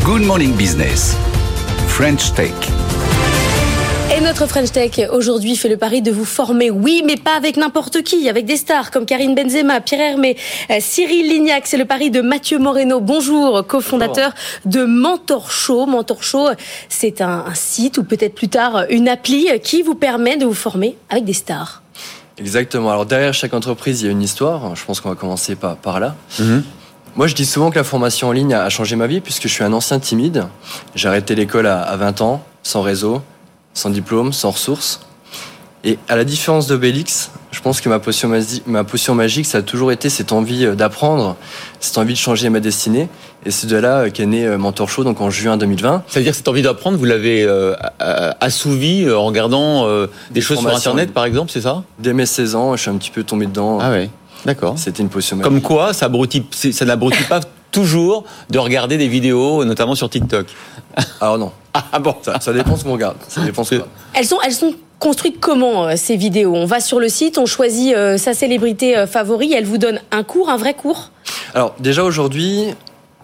Good 0.04 0.22
Morning 0.22 0.54
Business. 0.54 1.16
French 1.88 2.32
Tech. 2.34 2.77
Et 4.38 4.40
notre 4.40 4.52
French 4.52 4.70
Tech 4.70 5.00
aujourd'hui 5.10 5.56
fait 5.56 5.68
le 5.68 5.76
pari 5.76 6.00
de 6.00 6.12
vous 6.12 6.24
former, 6.24 6.70
oui, 6.70 7.02
mais 7.04 7.16
pas 7.16 7.36
avec 7.36 7.56
n'importe 7.56 8.02
qui, 8.02 8.28
avec 8.28 8.46
des 8.46 8.56
stars 8.56 8.92
comme 8.92 9.04
Karine 9.04 9.34
Benzema, 9.34 9.80
Pierre 9.80 10.12
Hermé, 10.12 10.36
euh, 10.70 10.76
Cyril 10.78 11.28
Lignac. 11.28 11.66
C'est 11.66 11.76
le 11.76 11.86
pari 11.86 12.12
de 12.12 12.20
Mathieu 12.20 12.60
Moreno. 12.60 13.00
Bonjour, 13.00 13.66
cofondateur 13.66 14.32
de 14.64 14.84
Mentor 14.84 15.50
Show. 15.50 15.86
Mentor 15.86 16.22
Show, 16.22 16.50
c'est 16.88 17.20
un, 17.20 17.46
site 17.54 17.98
ou 17.98 18.04
peut-être 18.04 18.36
plus 18.36 18.48
tard 18.48 18.84
une 18.90 19.08
appli 19.08 19.48
qui 19.60 19.82
vous 19.82 19.96
permet 19.96 20.36
de 20.36 20.46
vous 20.46 20.54
former 20.54 20.96
avec 21.10 21.24
des 21.24 21.32
stars. 21.32 21.82
Exactement. 22.38 22.90
Alors 22.90 23.06
derrière 23.06 23.34
chaque 23.34 23.54
entreprise, 23.54 24.02
il 24.02 24.06
y 24.06 24.08
a 24.08 24.12
une 24.12 24.22
histoire. 24.22 24.76
Je 24.76 24.84
pense 24.84 25.00
qu'on 25.00 25.08
va 25.08 25.16
commencer 25.16 25.56
par, 25.56 25.76
par 25.76 25.98
là. 25.98 26.14
Mhm. 26.38 26.62
Moi, 27.16 27.26
je 27.26 27.34
dis 27.34 27.46
souvent 27.46 27.70
que 27.70 27.76
la 27.76 27.84
formation 27.84 28.28
en 28.28 28.32
ligne 28.32 28.54
a 28.54 28.68
changé 28.68 28.94
ma 28.94 29.08
vie 29.08 29.20
puisque 29.20 29.48
je 29.48 29.52
suis 29.52 29.64
un 29.64 29.72
ancien 29.72 29.98
timide. 29.98 30.46
J'ai 30.94 31.08
arrêté 31.08 31.34
l'école 31.34 31.66
à 31.66 31.96
20 31.96 32.20
ans, 32.20 32.44
sans 32.62 32.82
réseau 32.82 33.20
sans 33.78 33.90
diplôme, 33.90 34.32
sans 34.32 34.50
ressources. 34.50 35.00
Et 35.84 35.96
à 36.08 36.16
la 36.16 36.24
différence 36.24 36.66
d'Obélix, 36.66 37.30
je 37.52 37.60
pense 37.60 37.80
que 37.80 37.88
ma 37.88 38.00
potion, 38.00 38.30
ma 38.66 38.82
potion 38.82 39.14
magique, 39.14 39.46
ça 39.46 39.58
a 39.58 39.62
toujours 39.62 39.92
été 39.92 40.10
cette 40.10 40.32
envie 40.32 40.66
euh, 40.66 40.74
d'apprendre, 40.74 41.36
cette 41.78 41.96
envie 41.98 42.14
de 42.14 42.18
changer 42.18 42.50
ma 42.50 42.58
destinée. 42.58 43.08
Et 43.46 43.52
c'est 43.52 43.68
de 43.68 43.76
là 43.76 43.98
euh, 44.00 44.10
qu'est 44.10 44.26
né 44.26 44.44
euh, 44.44 44.58
Mentor 44.58 44.90
Show, 44.90 45.04
donc 45.04 45.20
en 45.20 45.30
juin 45.30 45.56
2020. 45.56 46.02
Ça 46.08 46.18
veut 46.18 46.24
dire 46.24 46.32
que 46.32 46.36
cette 46.36 46.48
envie 46.48 46.62
d'apprendre, 46.62 46.98
vous 46.98 47.04
l'avez 47.04 47.48
assouvi 48.40 49.08
en 49.10 49.24
regardant 49.24 49.86
des 50.30 50.40
choses 50.40 50.58
sur 50.58 50.68
Internet, 50.68 51.12
par 51.12 51.24
exemple, 51.24 51.52
c'est 51.52 51.60
ça? 51.60 51.84
Dès 52.00 52.12
mes 52.12 52.26
16 52.26 52.56
ans, 52.56 52.76
je 52.76 52.82
suis 52.82 52.90
un 52.90 52.96
petit 52.96 53.10
peu 53.10 53.22
tombé 53.22 53.46
dedans. 53.46 53.78
Ah 53.80 53.90
ouais, 53.90 54.10
d'accord. 54.44 54.74
C'était 54.76 55.02
une 55.02 55.08
potion 55.08 55.36
magique. 55.36 55.50
Comme 55.50 55.62
quoi, 55.62 55.92
ça, 55.92 56.10
ça 56.72 56.84
n'abrutit 56.84 57.22
pas 57.24 57.40
toujours 57.70 58.24
de 58.50 58.58
regarder 58.58 58.96
des 58.98 59.08
vidéos, 59.08 59.64
notamment 59.64 59.94
sur 59.94 60.10
TikTok. 60.10 60.46
Alors 61.20 61.38
non. 61.38 61.52
Ah 61.92 61.98
bon 61.98 62.14
ça, 62.22 62.40
ça 62.40 62.52
dépend 62.52 62.76
ce 62.76 62.84
qu'on 62.84 62.92
regarde. 62.92 63.16
Ça 63.28 63.42
dépend 63.42 63.64
ce 63.64 63.76
elles 64.14 64.26
sont, 64.26 64.38
elles 64.44 64.52
sont 64.52 64.74
construites 64.98 65.40
comment 65.40 65.86
euh, 65.86 65.96
ces 65.96 66.16
vidéos? 66.16 66.54
On 66.54 66.66
va 66.66 66.80
sur 66.80 67.00
le 67.00 67.08
site, 67.08 67.38
on 67.38 67.46
choisit 67.46 67.94
euh, 67.94 68.18
sa 68.18 68.34
célébrité 68.34 68.96
euh, 68.96 69.06
favori, 69.06 69.52
elle 69.52 69.64
vous 69.64 69.78
donne 69.78 70.00
un 70.10 70.22
cours, 70.22 70.50
un 70.50 70.56
vrai 70.56 70.74
cours? 70.74 71.10
Alors 71.54 71.74
déjà 71.78 72.04
aujourd'hui, 72.04 72.74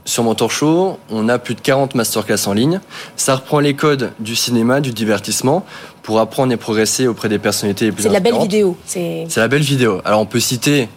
sur 0.04 0.22
Mentor 0.22 0.50
Show, 0.50 0.98
on 1.10 1.28
a 1.28 1.38
plus 1.38 1.54
de 1.54 1.60
40 1.60 1.94
masterclass 1.94 2.46
en 2.46 2.52
ligne. 2.52 2.80
Ça 3.16 3.36
reprend 3.36 3.60
les 3.60 3.74
codes 3.74 4.12
du 4.20 4.36
cinéma, 4.36 4.80
du 4.80 4.92
divertissement, 4.92 5.64
pour 6.02 6.20
apprendre 6.20 6.52
et 6.52 6.56
progresser 6.56 7.06
auprès 7.06 7.28
des 7.28 7.38
personnalités 7.38 7.86
les 7.86 7.92
plus 7.92 8.02
C'est 8.02 8.10
la 8.10 8.20
belle 8.20 8.38
vidéo. 8.38 8.76
C'est 8.86 9.26
la 9.36 9.48
belle 9.48 9.62
vidéo. 9.62 10.00
Alors 10.04 10.20
on 10.20 10.26
peut 10.26 10.40
citer, 10.40 10.88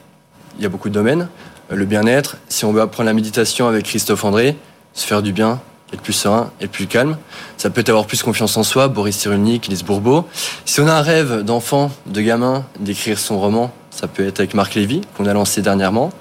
il 0.57 0.63
y 0.63 0.65
a 0.65 0.69
beaucoup 0.69 0.89
de 0.89 0.93
domaines, 0.93 1.29
le 1.69 1.85
bien-être, 1.85 2.37
si 2.49 2.65
on 2.65 2.71
veut 2.71 2.81
apprendre 2.81 3.07
la 3.07 3.13
méditation 3.13 3.67
avec 3.67 3.85
Christophe 3.85 4.23
André, 4.23 4.55
se 4.93 5.05
faire 5.05 5.21
du 5.21 5.31
bien, 5.31 5.59
être 5.93 6.01
plus 6.01 6.13
serein, 6.13 6.51
être 6.61 6.71
plus 6.71 6.87
calme. 6.87 7.17
Ça 7.57 7.69
peut 7.69 7.83
avoir 7.87 8.05
plus 8.05 8.21
confiance 8.21 8.57
en 8.57 8.63
soi, 8.63 8.87
Boris 8.87 9.17
Cyrulnik, 9.17 9.67
Lise 9.67 9.83
Bourbeau. 9.83 10.27
Si 10.65 10.81
on 10.81 10.87
a 10.87 10.93
un 10.93 11.01
rêve 11.01 11.43
d'enfant, 11.43 11.91
de 12.05 12.21
gamin, 12.21 12.65
d'écrire 12.79 13.17
son 13.17 13.39
roman, 13.39 13.71
ça 13.97 14.07
peut 14.07 14.27
être 14.27 14.39
avec 14.39 14.53
Marc 14.53 14.75
Lévy, 14.75 15.01
qu'on 15.15 15.25
a 15.25 15.33
lancé 15.33 15.61
dernièrement. 15.61 16.11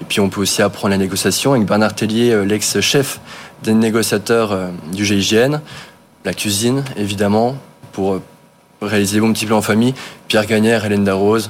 Et 0.00 0.04
puis 0.04 0.20
on 0.20 0.28
peut 0.28 0.40
aussi 0.40 0.62
apprendre 0.62 0.90
la 0.90 0.98
négociation 0.98 1.52
avec 1.52 1.66
Bernard 1.66 1.94
Tellier, 1.94 2.32
euh, 2.32 2.44
l'ex-chef 2.44 3.20
des 3.62 3.74
négociateurs 3.74 4.52
euh, 4.52 4.68
du 4.92 5.04
GIGN. 5.04 5.60
La 6.24 6.34
cuisine, 6.34 6.82
évidemment, 6.96 7.56
pour 7.92 8.14
euh, 8.14 8.22
réaliser 8.80 9.20
vos 9.20 9.30
petits 9.32 9.46
plans 9.46 9.58
en 9.58 9.62
famille. 9.62 9.94
Pierre 10.26 10.46
Gagnère, 10.46 10.84
Hélène 10.84 11.04
Darroze, 11.04 11.48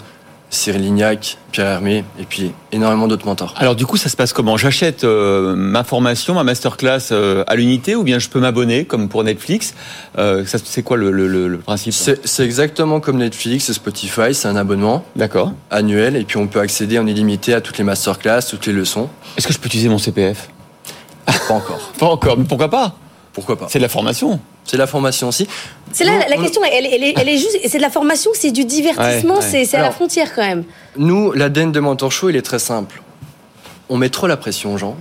Cyril 0.53 0.83
Lignac, 0.83 1.39
Pierre 1.51 1.67
Hermé, 1.67 2.05
et 2.21 2.25
puis 2.25 2.53
énormément 2.73 3.09
d'autres 3.09 3.25
mentors. 3.25 3.55
Alors 3.57 3.75
du 3.75 3.87
coup, 3.87 3.97
ça 3.97 4.11
se 4.11 4.17
passe 4.17 4.35
comment? 4.35 4.59
J'achète 4.59 5.03
euh, 5.03 5.57
ma 5.57 5.83
formation, 5.83 6.35
ma 6.35 6.45
masterclass 6.45 7.09
euh, 7.11 7.43
à 7.47 7.57
l'unité, 7.57 7.97
ou 7.97 8.03
bien 8.03 8.19
je 8.19 8.29
peux 8.29 8.39
m'abonner, 8.39 8.85
comme 8.85 9.09
pour 9.09 9.25
Netflix? 9.25 9.75
Euh, 10.19 10.45
C'est 10.47 10.83
quoi 10.83 10.99
le, 10.99 11.11
le, 11.11 11.59
principe? 11.59 11.95
C'est 11.95 12.45
exactement 12.45 13.01
comme 13.01 13.17
Netflix, 13.17 13.73
Spotify, 13.73 14.35
c'est 14.35 14.47
un 14.47 14.57
abonnement 14.57 15.05
D'accord. 15.17 15.53
annuel, 15.71 16.17
et 16.17 16.25
puis 16.25 16.37
on 16.37 16.47
peut 16.47 16.61
accéder 16.61 16.99
en 16.99 17.07
illimité 17.07 17.55
à 17.55 17.63
toutes 17.63 17.79
les 17.79 17.85
masterclass, 17.85 18.43
toutes 18.51 18.67
les 18.67 18.75
leçons. 18.75 19.09
Est-ce 19.39 19.47
que 19.47 19.55
je 19.55 19.59
peux 19.59 19.69
utiliser 19.69 19.89
mon 19.89 19.99
CPF 19.99 20.51
Pas 21.25 21.55
encore. 21.55 21.81
Pas 21.99 22.07
encore, 22.07 22.37
mais 22.37 22.45
pourquoi 22.45 22.69
pas? 22.69 22.95
Pourquoi 23.33 23.57
pas 23.59 23.67
C'est 23.71 23.79
de 23.79 23.83
la 23.83 23.89
formation. 23.89 24.41
C'est 24.65 24.77
la 24.77 24.87
formation 24.87 25.29
aussi. 25.29 25.47
C'est 25.91 26.05
là 26.05 26.13
la 26.29 26.37
question, 26.37 26.61
elle, 26.65 26.87
elle 26.87 27.03
est, 27.03 27.15
elle 27.19 27.29
est 27.29 27.39
juste. 27.39 27.59
C'est 27.67 27.79
de 27.79 27.83
la 27.83 27.91
formation, 27.91 28.31
c'est 28.35 28.51
du 28.51 28.65
divertissement, 28.65 29.39
Ouais, 29.39 29.45
ouais. 29.53 29.65
c'est 29.65 29.77
à 29.77 29.83
la 29.83 29.91
frontière 29.91 30.35
quand 30.35 30.43
même. 30.43 30.65
Nous, 30.97 31.33
l'ADN 31.33 31.73
de 31.73 31.81
Mentor 31.81 32.13
Show, 32.13 32.29
il 32.31 32.37
est 32.37 32.43
très 32.43 32.59
simple. 32.59 33.03
On 33.89 33.97
met 33.97 34.09
trop 34.11 34.27
la 34.27 34.37
pression 34.37 34.75
aux 34.75 34.79
gens. 34.79 34.97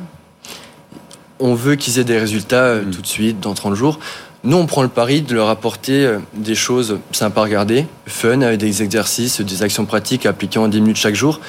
On 1.40 1.54
veut 1.56 1.76
qu'ils 1.76 2.00
aient 2.00 2.04
des 2.04 2.20
résultats 2.20 2.64
euh, 2.64 2.84
tout 2.84 3.02
de 3.02 3.08
suite, 3.08 3.40
dans 3.40 3.54
30 3.54 3.74
jours. 3.76 4.00
Nous, 4.44 4.58
on 4.58 4.66
prend 4.66 4.82
le 4.84 4.90
pari 4.90 5.22
de 5.22 5.34
leur 5.36 5.50
apporter 5.50 6.06
euh, 6.06 6.20
des 6.34 6.56
choses 6.56 7.00
sympas 7.12 7.42
à 7.42 7.44
regarder, 7.46 7.86
fun, 8.08 8.42
avec 8.42 8.60
des 8.60 8.84
exercices, 8.84 9.42
des 9.42 9.64
actions 9.64 9.86
pratiques 9.86 10.26
à 10.26 10.30
appliquer 10.30 10.60
en 10.60 10.68
10 10.68 10.82
minutes 10.82 10.98
chaque 10.98 11.16
jour. 11.16 11.40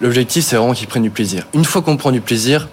L'objectif, 0.00 0.44
c'est 0.44 0.56
vraiment 0.56 0.72
qu'ils 0.74 0.88
prennent 0.88 1.02
du 1.02 1.10
plaisir. 1.10 1.46
Une 1.54 1.64
fois 1.64 1.82
qu'on 1.82 1.96
prend 1.96 2.10
du 2.10 2.20
plaisir, 2.20 2.68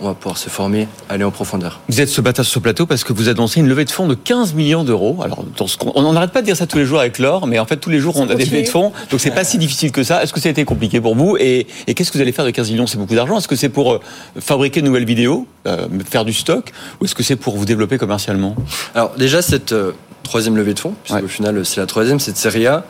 on 0.00 0.06
va 0.06 0.14
pouvoir 0.14 0.36
se 0.38 0.48
former, 0.48 0.88
aller 1.08 1.24
en 1.24 1.30
profondeur. 1.30 1.80
Vous 1.88 2.00
êtes 2.00 2.08
ce 2.08 2.20
matin 2.20 2.42
sur 2.42 2.54
ce 2.54 2.58
plateau 2.58 2.86
parce 2.86 3.04
que 3.04 3.12
vous 3.12 3.28
annoncez 3.28 3.60
une 3.60 3.68
levée 3.68 3.84
de 3.84 3.90
fonds 3.90 4.08
de 4.08 4.14
15 4.14 4.54
millions 4.54 4.82
d'euros. 4.84 5.18
Alors, 5.22 5.44
dans 5.56 5.66
ce 5.66 5.76
qu'on- 5.76 5.92
on 5.94 6.12
n'arrête 6.12 6.32
pas 6.32 6.40
de 6.40 6.46
dire 6.46 6.56
ça 6.56 6.66
tous 6.66 6.78
les 6.78 6.84
jours 6.86 6.98
avec 7.00 7.18
l'or, 7.18 7.46
mais 7.46 7.58
en 7.58 7.66
fait, 7.66 7.76
tous 7.76 7.90
les 7.90 8.00
jours, 8.00 8.16
on 8.16 8.28
a 8.28 8.34
des 8.34 8.44
levées 8.44 8.62
de 8.62 8.68
fonds. 8.68 8.92
Donc, 9.10 9.20
c'est 9.20 9.30
pas 9.30 9.44
si 9.44 9.58
difficile 9.58 9.92
que 9.92 10.02
ça. 10.02 10.22
Est-ce 10.22 10.32
que 10.32 10.40
ça 10.40 10.48
a 10.48 10.52
été 10.52 10.64
compliqué 10.64 11.00
pour 11.00 11.14
vous? 11.14 11.36
Et, 11.38 11.66
et 11.86 11.94
qu'est-ce 11.94 12.10
que 12.10 12.18
vous 12.18 12.22
allez 12.22 12.32
faire 12.32 12.44
de 12.44 12.50
15 12.50 12.70
millions? 12.70 12.86
C'est 12.86 12.98
beaucoup 12.98 13.14
d'argent. 13.14 13.38
Est-ce 13.38 13.48
que 13.48 13.56
c'est 13.56 13.68
pour 13.68 13.92
euh, 13.92 14.00
fabriquer 14.40 14.80
de 14.80 14.86
nouvelles 14.86 15.04
vidéos, 15.04 15.46
euh, 15.66 15.86
faire 16.10 16.24
du 16.24 16.32
stock, 16.32 16.72
ou 17.00 17.04
est-ce 17.04 17.14
que 17.14 17.22
c'est 17.22 17.36
pour 17.36 17.56
vous 17.56 17.64
développer 17.64 17.98
commercialement? 17.98 18.56
Alors 18.94 19.12
déjà 19.16 19.42
cette 19.42 19.72
euh, 19.72 19.92
troisième 20.24 20.56
levée 20.56 20.74
de 20.74 20.78
fonds, 20.80 20.94
puisqu'au 21.04 21.28
final 21.28 21.58
euh, 21.58 21.64
c'est 21.64 21.80
la 21.80 21.86
troisième, 21.86 22.18
cette 22.20 22.36
série 22.36 22.66
A, 22.66 22.84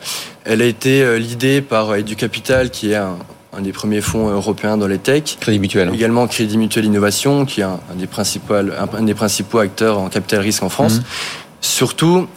elle 0.45 0.61
a 0.61 0.65
été 0.65 1.01
euh, 1.01 1.17
l'idée 1.17 1.61
par 1.61 1.91
euh, 1.91 1.95
Edu 1.97 2.15
Capital, 2.15 2.69
qui 2.69 2.91
est 2.91 2.95
un, 2.95 3.17
un 3.55 3.61
des 3.61 3.71
premiers 3.71 4.01
fonds 4.01 4.29
européens 4.29 4.77
dans 4.77 4.87
les 4.87 4.97
tech. 4.97 5.37
Crédit 5.39 5.59
Mutuel. 5.59 5.89
hein. 5.89 5.93
Également 5.93 6.27
Crédit 6.27 6.57
Mutuel 6.57 6.85
Innovation, 6.85 7.45
qui 7.45 7.61
est 7.61 7.65
un, 7.65 7.79
un 7.91 7.95
des, 7.95 8.07
principaux, 8.07 8.53
un, 8.55 8.67
un 8.97 9.03
des 9.03 9.13
principaux 9.13 9.59
acteurs 9.59 9.99
en 9.99 10.09
capital 10.09 10.39
risque 10.41 10.63
en 10.63 10.69
France. 10.69 10.95
Mhm. 10.95 11.03
Surtout, 11.61 12.27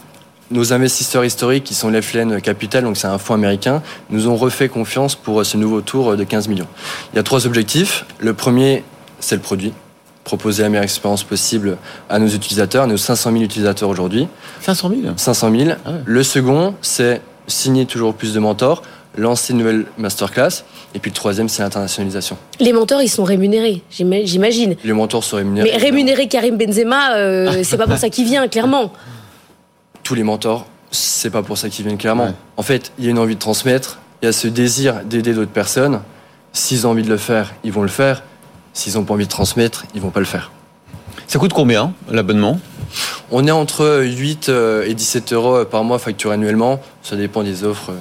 nos 0.51 0.71
investisseurs 0.73 1.25
historiques, 1.25 1.65
qui 1.65 1.73
sont 1.75 1.89
Leflen 1.89 2.39
Capital, 2.41 2.83
donc 2.83 2.97
c'est 2.97 3.07
un 3.07 3.17
fonds 3.17 3.33
américain, 3.33 3.81
nous 4.09 4.27
ont 4.27 4.35
refait 4.35 4.69
confiance 4.69 5.15
pour 5.15 5.41
euh, 5.41 5.43
ce 5.43 5.57
nouveau 5.57 5.81
tour 5.81 6.11
euh, 6.11 6.15
de 6.15 6.23
15 6.23 6.47
millions. 6.47 6.67
Il 7.13 7.17
y 7.17 7.19
a 7.19 7.23
trois 7.23 7.45
objectifs. 7.45 8.05
Le 8.19 8.33
premier, 8.33 8.83
c'est 9.19 9.35
le 9.35 9.41
produit. 9.41 9.73
Proposer 10.23 10.63
la 10.63 10.69
meilleure 10.69 10.83
expérience 10.83 11.23
possible 11.23 11.77
à 12.09 12.19
nos 12.19 12.27
utilisateurs, 12.27 12.83
à 12.83 12.87
nos 12.87 12.97
500 12.97 13.31
000 13.31 13.43
utilisateurs 13.43 13.89
aujourd'hui. 13.89 14.27
500 14.61 14.89
000 14.89 15.01
500 15.15 15.51
000. 15.57 15.71
Le 16.05 16.23
second, 16.23 16.75
c'est 16.81 17.21
signer 17.47 17.85
toujours 17.85 18.13
plus 18.13 18.33
de 18.33 18.39
mentors, 18.39 18.81
lancer 19.15 19.53
une 19.53 19.59
nouvelle 19.59 19.85
masterclass. 19.97 20.63
Et 20.95 20.99
puis 20.99 21.11
le 21.11 21.15
troisième, 21.15 21.49
c'est 21.49 21.61
l'internationalisation. 21.63 22.37
Les 22.59 22.73
mentors, 22.73 23.01
ils 23.01 23.09
sont 23.09 23.23
rémunérés, 23.23 23.83
j'ima- 23.91 24.23
j'imagine. 24.25 24.75
Les 24.83 24.93
mentors 24.93 25.23
sont 25.23 25.37
rémunérés. 25.37 25.69
Mais 25.71 25.77
rémunérer 25.77 26.27
Karim 26.27 26.57
Benzema, 26.57 27.15
euh, 27.15 27.59
c'est 27.63 27.77
pas 27.77 27.87
pour 27.87 27.97
ça 27.97 28.09
qu'il 28.09 28.25
vient, 28.25 28.47
clairement. 28.47 28.91
tous 30.03 30.15
les 30.15 30.23
mentors, 30.23 30.65
c'est 30.91 31.29
pas 31.29 31.43
pour 31.43 31.57
ça 31.57 31.69
qu'ils 31.69 31.85
viennent 31.85 31.97
clairement. 31.97 32.33
En 32.55 32.63
fait, 32.63 32.91
il 32.97 33.05
y 33.05 33.07
a 33.07 33.11
une 33.11 33.19
envie 33.19 33.35
de 33.35 33.39
transmettre, 33.39 33.99
il 34.21 34.25
y 34.25 34.29
a 34.29 34.31
ce 34.31 34.47
désir 34.47 35.01
d'aider 35.05 35.33
d'autres 35.33 35.51
personnes. 35.51 36.01
S'ils 36.53 36.87
ont 36.87 36.91
envie 36.91 37.03
de 37.03 37.09
le 37.09 37.17
faire, 37.17 37.53
ils 37.63 37.71
vont 37.71 37.81
le 37.83 37.87
faire. 37.89 38.23
S'ils 38.73 38.93
n'ont 38.95 39.03
pas 39.03 39.13
envie 39.13 39.25
de 39.25 39.29
transmettre, 39.31 39.85
ils 39.93 40.01
vont 40.01 40.09
pas 40.11 40.19
le 40.21 40.25
faire. 40.25 40.51
Ça 41.27 41.39
coûte 41.39 41.51
combien 41.53 41.93
l'abonnement? 42.09 42.59
On 43.31 43.45
est 43.45 43.51
entre 43.51 44.01
8 44.03 44.47
euh, 44.49 44.85
et 44.87 44.93
17 44.93 45.33
euros 45.33 45.65
par 45.65 45.83
mois 45.83 45.99
facturé 45.99 46.35
annuellement. 46.35 46.79
Ça 47.03 47.15
dépend 47.17 47.43
des 47.43 47.63
offres. 47.65 47.91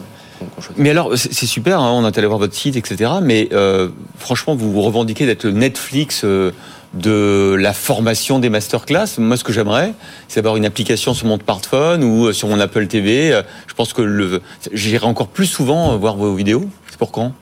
Mais 0.77 0.91
alors, 0.91 1.13
c'est 1.17 1.47
super, 1.47 1.81
hein, 1.81 1.91
on 1.93 2.07
est 2.07 2.19
allé 2.19 2.27
voir 2.27 2.39
votre 2.39 2.55
site, 2.55 2.77
etc. 2.77 3.11
Mais 3.23 3.49
euh, 3.53 3.89
franchement, 4.19 4.55
vous 4.55 4.71
vous 4.73 4.83
revendiquez 4.83 5.27
d'être 5.27 5.45
le 5.45 5.53
Netflix 5.53 6.23
euh, 6.25 6.51
de 6.95 7.57
la 7.59 7.73
formation 7.73 8.39
des 8.39 8.49
masterclass. 8.51 9.07
Moi, 9.19 9.37
ce 9.37 9.45
que 9.45 9.53
j'aimerais, 9.53 9.93
c'est 10.29 10.39
avoir 10.41 10.57
une 10.57 10.65
application 10.65 11.15
sur 11.15 11.27
mon 11.27 11.39
smartphone 11.39 12.05
ou 12.05 12.27
euh, 12.27 12.33
sur 12.33 12.49
mon 12.49 12.61
Apple 12.61 12.87
TV. 12.87 13.41
Je 13.67 13.75
pense 13.75 13.93
que 13.93 14.03
le, 14.03 14.43
j'irai 14.73 15.07
encore 15.07 15.29
plus 15.29 15.47
souvent 15.47 15.97
voir 15.97 16.17
vos 16.17 16.35
vidéos. 16.35 16.65
C'est 16.91 16.99
pour 16.99 17.13
quand? 17.13 17.33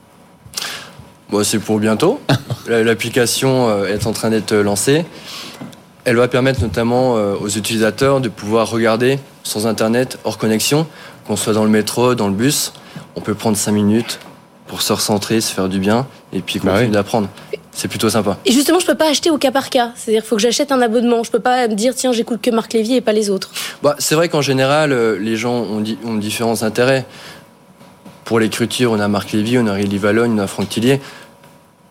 Bon, 1.29 1.43
c'est 1.43 1.59
pour 1.59 1.79
bientôt. 1.79 2.19
La- 2.67 2.83
L'application 2.83 3.85
est 3.85 4.05
en 4.07 4.11
train 4.13 4.29
d'être 4.29 4.53
lancée. 4.55 5.05
Elle 6.05 6.17
va 6.17 6.27
permettre 6.27 6.61
notamment 6.61 7.13
aux 7.13 7.49
utilisateurs 7.49 8.21
de 8.21 8.29
pouvoir 8.29 8.69
regarder 8.69 9.17
sans 9.43 9.65
Internet, 9.65 10.19
hors 10.23 10.37
connexion, 10.37 10.85
qu'on 11.25 11.35
soit 11.35 11.53
dans 11.53 11.63
le 11.63 11.69
métro, 11.71 12.13
dans 12.13 12.27
le 12.27 12.33
bus. 12.35 12.73
On 13.15 13.21
peut 13.21 13.33
prendre 13.35 13.57
5 13.57 13.71
minutes 13.71 14.19
pour 14.67 14.81
se 14.81 14.91
recentrer, 14.93 15.41
se 15.41 15.53
faire 15.53 15.69
du 15.69 15.79
bien 15.79 16.07
et 16.33 16.41
puis 16.41 16.59
continuer 16.59 16.87
d'apprendre. 16.87 17.27
C'est 17.71 17.87
plutôt 17.87 18.09
sympa. 18.09 18.37
Et 18.45 18.51
justement, 18.51 18.79
je 18.79 18.85
peux 18.85 18.95
pas 18.95 19.09
acheter 19.09 19.29
au 19.29 19.37
cas 19.37 19.51
par 19.51 19.69
cas. 19.69 19.91
C'est-à-dire 19.95 20.21
qu'il 20.21 20.29
faut 20.29 20.37
que 20.37 20.41
j'achète 20.41 20.71
un 20.71 20.81
abonnement. 20.81 21.23
Je 21.23 21.31
peux 21.31 21.39
pas 21.39 21.67
me 21.67 21.75
dire, 21.75 21.93
tiens, 21.93 22.13
j'écoute 22.13 22.41
que 22.41 22.49
Marc 22.49 22.71
Lévy 22.73 22.95
et 22.95 23.01
pas 23.01 23.11
les 23.13 23.29
autres. 23.29 23.51
Bah, 23.83 23.95
c'est 23.99 24.15
vrai 24.15 24.29
qu'en 24.29 24.41
général, 24.41 24.91
euh, 24.93 25.17
les 25.19 25.35
gens 25.35 25.53
ont, 25.55 25.81
di- 25.81 25.97
ont 26.05 26.15
différents 26.15 26.63
intérêts. 26.63 27.05
Pour 28.23 28.39
l'écriture, 28.39 28.91
on 28.91 28.99
a 28.99 29.07
Marc 29.07 29.33
Lévy, 29.33 29.57
on 29.59 29.67
a 29.67 29.73
Rélie 29.73 29.97
Valogne, 29.97 30.31
on 30.39 30.41
a 30.43 30.47
Franck 30.47 30.69
Tillier. 30.69 30.99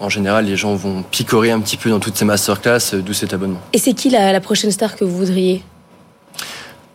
En 0.01 0.09
général, 0.09 0.47
les 0.47 0.57
gens 0.57 0.75
vont 0.75 1.03
picorer 1.03 1.51
un 1.53 1.61
petit 1.61 1.77
peu 1.77 1.91
dans 1.91 2.01
toutes 2.01 2.16
ces 2.16 2.25
masterclass, 2.25 2.79
euh, 2.95 3.01
d'où 3.03 3.12
cet 3.12 3.33
abonnement. 3.35 3.61
Et 3.75 3.79
c'est 3.79 3.93
qui 3.93 4.09
la, 4.11 4.33
la 4.33 4.41
prochaine 4.41 4.70
star 4.72 4.97
que 4.97 5.05
vous 5.05 5.16
voudriez? 5.16 5.62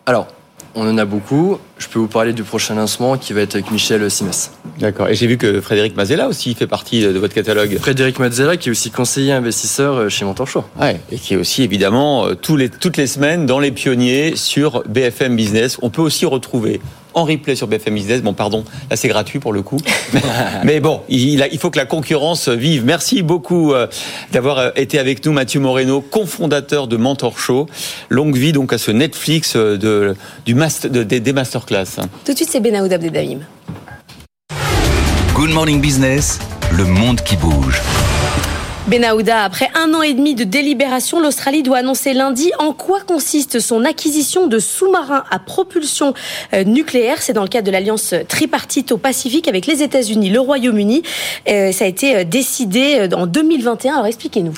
Alors, 0.07 0.27
on 0.75 0.89
en 0.89 0.97
a 0.97 1.05
beaucoup. 1.05 1.57
Je 1.77 1.87
peux 1.87 1.99
vous 1.99 2.07
parler 2.07 2.33
du 2.33 2.43
prochain 2.43 2.75
lancement 2.75 3.17
qui 3.17 3.33
va 3.33 3.41
être 3.41 3.55
avec 3.55 3.71
Michel 3.71 4.09
Simès. 4.09 4.51
D'accord. 4.79 5.07
Et 5.09 5.15
j'ai 5.15 5.27
vu 5.27 5.37
que 5.37 5.61
Frédéric 5.61 5.95
Mazella 5.95 6.27
aussi 6.27 6.53
fait 6.53 6.67
partie 6.67 7.01
de 7.01 7.17
votre 7.17 7.33
catalogue. 7.33 7.77
Frédéric 7.79 8.19
Mazzella, 8.19 8.57
qui 8.57 8.69
est 8.69 8.71
aussi 8.71 8.91
conseiller 8.91 9.31
investisseur 9.31 9.95
euh, 9.95 10.09
chez 10.09 10.25
Mentor 10.25 10.47
Show. 10.47 10.63
Ouais, 10.79 10.99
et 11.11 11.17
qui 11.17 11.33
est 11.33 11.37
aussi 11.37 11.63
évidemment 11.63 12.27
euh, 12.27 12.35
tous 12.35 12.55
les, 12.55 12.69
toutes 12.69 12.97
les 12.97 13.07
semaines 13.07 13.45
dans 13.45 13.59
les 13.59 13.71
pionniers 13.71 14.35
sur 14.35 14.83
BFM 14.87 15.35
Business. 15.35 15.77
On 15.81 15.89
peut 15.89 16.01
aussi 16.01 16.25
retrouver 16.25 16.81
en 17.13 17.23
replay 17.25 17.55
sur 17.55 17.67
BFM 17.67 17.95
Business. 17.95 18.21
Bon, 18.21 18.33
pardon, 18.33 18.63
là 18.89 18.95
c'est 18.95 19.07
gratuit 19.07 19.39
pour 19.39 19.53
le 19.53 19.61
coup. 19.61 19.77
Mais, 20.13 20.21
mais 20.63 20.79
bon, 20.79 21.01
il, 21.09 21.41
a- 21.43 21.47
il 21.47 21.59
faut 21.59 21.69
que 21.69 21.77
la 21.77 21.85
concurrence 21.85 22.49
vive. 22.49 22.83
Merci 22.85 23.21
beaucoup 23.21 23.73
euh, 23.73 23.87
d'avoir 24.31 24.57
euh, 24.57 24.69
été 24.75 24.97
avec 24.99 25.23
nous, 25.25 25.31
Mathieu 25.31 25.59
Moreno, 25.59 26.01
cofondateur 26.01 26.87
de 26.87 26.97
Mentor 26.97 27.37
Show. 27.39 27.67
Longue 28.09 28.35
vie 28.35 28.51
donc 28.51 28.73
à 28.73 28.77
ce 28.77 28.91
Netflix 28.91 29.55
euh, 29.55 29.77
de, 29.77 30.15
du 30.45 30.55
master, 30.55 30.89
de- 30.89 31.03
des, 31.03 31.19
des 31.19 31.33
masterclass. 31.33 31.85
Tout 32.25 32.31
de 32.31 32.37
suite, 32.37 32.49
c'est 32.51 32.59
Benaoud 32.59 32.91
Abdelhamim. 32.91 33.39
Good 35.33 35.51
Morning 35.51 35.79
Business, 35.79 36.39
le 36.71 36.85
monde 36.85 37.21
qui 37.21 37.35
bouge. 37.37 37.79
Benahouda, 38.89 39.43
après 39.43 39.69
un 39.75 39.93
an 39.93 40.01
et 40.01 40.15
demi 40.15 40.33
de 40.33 40.43
délibération, 40.43 41.19
l'Australie 41.19 41.61
doit 41.61 41.77
annoncer 41.77 42.13
lundi 42.13 42.51
en 42.57 42.73
quoi 42.73 43.01
consiste 43.01 43.59
son 43.59 43.85
acquisition 43.85 44.47
de 44.47 44.57
sous-marins 44.57 45.25
à 45.29 45.37
propulsion 45.37 46.15
euh, 46.55 46.63
nucléaire. 46.63 47.21
C'est 47.21 47.33
dans 47.33 47.43
le 47.43 47.49
cadre 47.49 47.67
de 47.67 47.71
l'alliance 47.71 48.15
tripartite 48.27 48.91
au 48.91 48.97
Pacifique 48.97 49.47
avec 49.47 49.67
les 49.67 49.83
États-Unis, 49.83 50.31
le 50.31 50.39
Royaume-Uni. 50.39 51.03
Euh, 51.47 51.71
ça 51.71 51.85
a 51.85 51.87
été 51.87 52.15
euh, 52.15 52.23
décidé 52.23 53.07
en 53.13 53.27
2021. 53.27 53.93
Alors 53.93 54.07
expliquez-nous. 54.07 54.53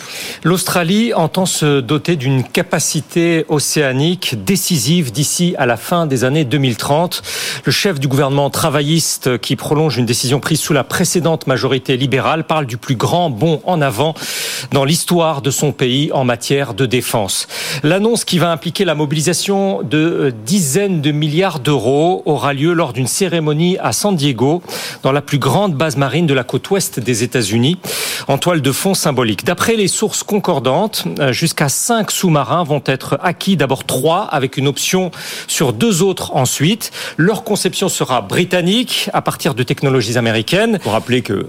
L'Australie 0.45 1.13
entend 1.13 1.45
se 1.45 1.81
doter 1.81 2.15
d'une 2.15 2.45
capacité 2.45 3.45
océanique 3.49 4.41
décisive 4.45 5.11
d'ici 5.11 5.55
à 5.57 5.65
la 5.65 5.75
fin 5.75 6.05
des 6.05 6.23
années 6.23 6.45
2030. 6.45 7.21
Le 7.65 7.71
chef 7.73 7.99
du 7.99 8.07
gouvernement 8.07 8.49
travailliste 8.49 9.39
qui 9.39 9.57
prolonge 9.57 9.97
une 9.97 10.05
décision 10.05 10.39
prise 10.39 10.61
sous 10.61 10.71
la 10.71 10.85
précédente 10.85 11.47
majorité 11.47 11.97
libérale 11.97 12.45
parle 12.45 12.65
du 12.65 12.77
plus 12.77 12.95
grand 12.95 13.29
bond 13.29 13.61
en 13.65 13.81
avant 13.81 14.15
dans 14.71 14.85
l'histoire 14.85 15.41
de 15.41 15.51
son 15.51 15.71
pays 15.71 16.11
en 16.11 16.23
matière 16.23 16.73
de 16.73 16.85
défense. 16.85 17.47
L'annonce 17.83 18.25
qui 18.25 18.39
va 18.39 18.51
impliquer 18.51 18.85
la 18.85 18.95
mobilisation 18.95 19.81
de 19.83 19.97
euh, 19.97 20.31
dizaines 20.45 21.01
de 21.01 21.11
milliards 21.11 21.59
d'euros 21.59 22.23
aura 22.25 22.53
lieu 22.53 22.73
lors 22.73 22.93
d'une 22.93 23.07
cérémonie 23.07 23.77
à 23.79 23.91
San 23.91 24.15
Diego, 24.15 24.61
dans 25.03 25.11
la 25.11 25.21
plus 25.21 25.39
grande 25.39 25.75
base 25.75 25.97
marine 25.97 26.27
de 26.27 26.33
la 26.33 26.43
côte 26.43 26.69
ouest 26.69 26.99
des 26.99 27.23
États-Unis, 27.23 27.77
en 28.27 28.37
toile 28.37 28.61
de 28.61 28.71
fond 28.71 28.93
symbolique. 28.93 29.45
D'après 29.45 29.75
les 29.75 29.87
sources 29.87 30.23
concordantes, 30.23 31.05
euh, 31.19 31.31
jusqu'à 31.33 31.69
cinq 31.69 32.11
sous-marins 32.11 32.63
vont 32.63 32.83
être 32.85 33.17
acquis, 33.21 33.57
d'abord 33.57 33.85
trois, 33.85 34.23
avec 34.23 34.57
une 34.57 34.67
option 34.67 35.11
sur 35.47 35.73
deux 35.73 36.01
autres 36.01 36.35
ensuite. 36.35 36.91
Leur 37.17 37.43
conception 37.43 37.89
sera 37.89 38.21
britannique, 38.21 39.09
à 39.13 39.21
partir 39.21 39.53
de 39.53 39.63
technologies 39.63 40.17
américaines. 40.17 40.79
Pour 40.79 40.93
rappeler 40.93 41.21
que 41.21 41.47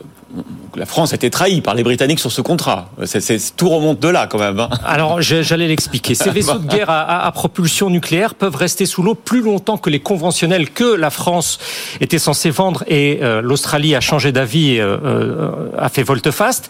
la 0.77 0.87
France 0.87 1.13
a 1.13 1.17
été 1.17 1.29
trahie 1.31 1.61
par 1.61 1.75
les 1.75 1.83
Britanniques 1.83 2.21
sur 2.21 2.33
ce 2.33 2.41
contrat. 2.41 2.91
C'est, 3.05 3.21
c'est- 3.21 3.55
tout 3.57 3.69
remonte 3.69 4.01
de 4.01 4.09
là 4.09 4.27
quand 4.27 4.39
même. 4.39 4.59
hein. 4.61 4.69
Alors, 4.85 5.21
j'allais 5.21 5.69
l'expliquer. 5.69 6.15
Ces 6.15 6.31
vaisseaux 6.39 6.59
de 6.59 6.67
guerre 6.67 6.89
à, 6.91 7.31
propulsion 7.33 7.91
nucléaire 7.91 8.35
peuvent 8.35 8.57
rester 8.57 8.87
sous 8.87 9.03
l'eau 9.03 9.15
plus 9.15 9.43
longtemps 9.43 9.77
que 9.79 9.91
les 9.91 10.01
conventionnels 10.01 10.71
que 10.71 10.95
la 10.95 11.11
France 11.11 11.59
était 12.01 12.19
censée 12.19 12.51
vendre 12.51 12.85
et 12.87 13.19
euh, 13.23 13.43
l'Australie 13.43 13.95
a 13.95 14.01
changé 14.01 14.33
d'avis 14.33 14.73
et 14.77 14.81
euh, 14.81 14.97
euh, 15.05 15.51
a 15.79 15.89
fait 15.89 16.03
volte-face. 16.03 16.63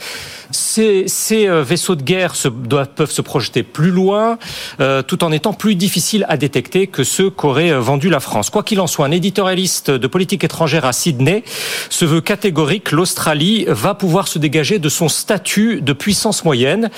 Ces, 0.52 1.04
ces 1.08 1.48
euh, 1.48 1.62
vaisseaux 1.62 1.96
de 1.96 2.02
guerre 2.02 2.36
se, 2.36 2.48
doivent, 2.48 2.90
peuvent 2.94 3.10
se 3.10 3.22
projeter 3.22 3.62
plus 3.62 3.90
loin, 3.90 4.38
euh, 4.80 5.02
tout 5.02 5.24
en 5.24 5.32
étant 5.32 5.52
plus 5.52 5.74
difficiles 5.74 6.24
à 6.28 6.36
détecter 6.36 6.86
que 6.86 7.04
ceux 7.04 7.30
qu'aurait 7.30 7.72
euh, 7.72 7.80
vendu 7.80 8.08
la 8.08 8.20
France. 8.20 8.50
Quoi 8.50 8.62
qu'il 8.62 8.80
en 8.80 8.86
soit, 8.86 9.06
un 9.06 9.10
éditorialiste 9.10 9.90
de 9.90 10.06
politique 10.06 10.44
étrangère 10.44 10.84
à 10.84 10.92
Sydney 10.92 11.42
se 11.90 12.04
veut 12.04 12.20
catégorique. 12.20 12.92
L'Australie 12.92 13.64
va 13.68 13.94
pouvoir 13.94 14.28
se 14.28 14.38
dégager 14.38 14.78
de 14.78 14.88
son 14.88 15.08
statut 15.08 15.80
de 15.80 15.92
puissance 15.92 16.44
moyenne. 16.44 16.90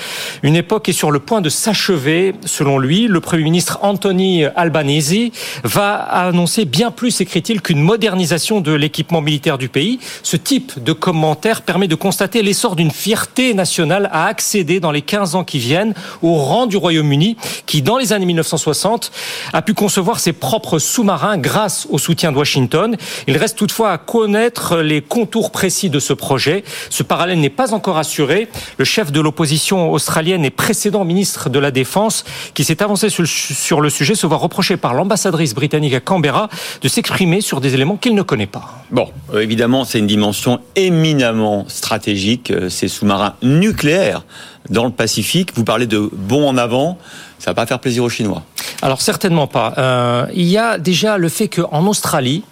Une 0.43 0.55
époque 0.55 0.89
est 0.89 0.93
sur 0.93 1.11
le 1.11 1.19
point 1.19 1.41
de 1.41 1.49
s'achever, 1.49 2.33
selon 2.45 2.77
lui. 2.77 3.07
Le 3.07 3.19
Premier 3.19 3.43
ministre 3.43 3.79
Anthony 3.81 4.45
Albanese 4.55 5.31
va 5.63 5.95
annoncer 5.95 6.65
bien 6.65 6.91
plus, 6.91 7.21
écrit-il, 7.21 7.61
qu'une 7.61 7.81
modernisation 7.81 8.61
de 8.61 8.73
l'équipement 8.73 9.21
militaire 9.21 9.57
du 9.57 9.69
pays. 9.69 9.99
Ce 10.23 10.37
type 10.37 10.83
de 10.83 10.93
commentaire 10.93 11.61
permet 11.61 11.87
de 11.87 11.95
constater 11.95 12.41
l'essor 12.41 12.75
d'une 12.75 12.91
fierté 12.91 13.44
nationale 13.53 14.09
à 14.11 14.25
accéder 14.25 14.79
dans 14.79 14.91
les 14.91 15.01
15 15.01 15.35
ans 15.35 15.43
qui 15.43 15.59
viennent 15.59 15.93
au 16.21 16.35
rang 16.35 16.65
du 16.65 16.77
Royaume-Uni 16.77 17.37
qui, 17.65 17.81
dans 17.81 17.97
les 17.97 18.13
années 18.13 18.25
1960, 18.25 19.11
a 19.53 19.61
pu 19.61 19.73
concevoir 19.73 20.19
ses 20.19 20.33
propres 20.33 20.79
sous-marins 20.79 21.37
grâce 21.37 21.87
au 21.89 21.97
soutien 21.97 22.31
de 22.31 22.37
Washington. 22.37 22.95
Il 23.27 23.37
reste 23.37 23.57
toutefois 23.57 23.91
à 23.91 23.97
connaître 23.97 24.77
les 24.77 25.01
contours 25.01 25.51
précis 25.51 25.89
de 25.89 25.99
ce 25.99 26.13
projet. 26.13 26.63
Ce 26.89 27.03
parallèle 27.03 27.39
n'est 27.39 27.49
pas 27.49 27.73
encore 27.73 27.97
assuré. 27.97 28.47
Le 28.77 28.85
chef 28.85 29.11
de 29.11 29.21
l'opposition 29.21 29.91
australienne 29.91 30.45
et 30.45 30.49
précédent 30.49 31.05
ministre 31.05 31.49
de 31.49 31.59
la 31.59 31.71
Défense 31.71 32.25
qui 32.53 32.63
s'est 32.63 32.81
avancé 32.81 33.09
sur 33.09 33.81
le 33.81 33.89
sujet 33.89 34.15
se 34.15 34.27
voit 34.27 34.37
reprocher 34.37 34.77
par 34.77 34.93
l'ambassadrice 34.93 35.53
britannique 35.53 35.93
à 35.93 35.99
Canberra 35.99 36.49
de 36.81 36.87
s'exprimer 36.87 37.41
sur 37.41 37.61
des 37.61 37.73
éléments 37.73 37.97
qu'il 37.97 38.15
ne 38.15 38.21
connaît 38.21 38.47
pas. 38.47 38.83
Bon, 38.91 39.09
euh, 39.33 39.41
évidemment, 39.41 39.83
c'est 39.83 39.99
une 39.99 40.07
dimension 40.07 40.59
éminemment 40.75 41.65
stratégique, 41.67 42.51
euh, 42.51 42.69
ces 42.69 42.87
sous-marins 42.87 43.34
nucléaires 43.41 44.23
dans 44.69 44.85
le 44.85 44.91
Pacifique. 44.91 45.51
Vous 45.55 45.63
parlez 45.63 45.87
de 45.87 46.09
bons 46.11 46.47
en 46.47 46.57
avant, 46.57 46.97
ça 47.39 47.51
va 47.51 47.55
pas 47.55 47.65
faire 47.65 47.79
plaisir 47.79 48.03
aux 48.03 48.09
Chinois. 48.09 48.43
Alors 48.81 49.01
certainement 49.01 49.47
pas. 49.47 49.73
Euh, 49.77 50.25
il 50.33 50.45
y 50.45 50.57
a 50.57 50.77
déjà 50.77 51.17
le 51.17 51.29
fait 51.29 51.47
qu'en 51.47 51.85
Australie, 51.87 52.43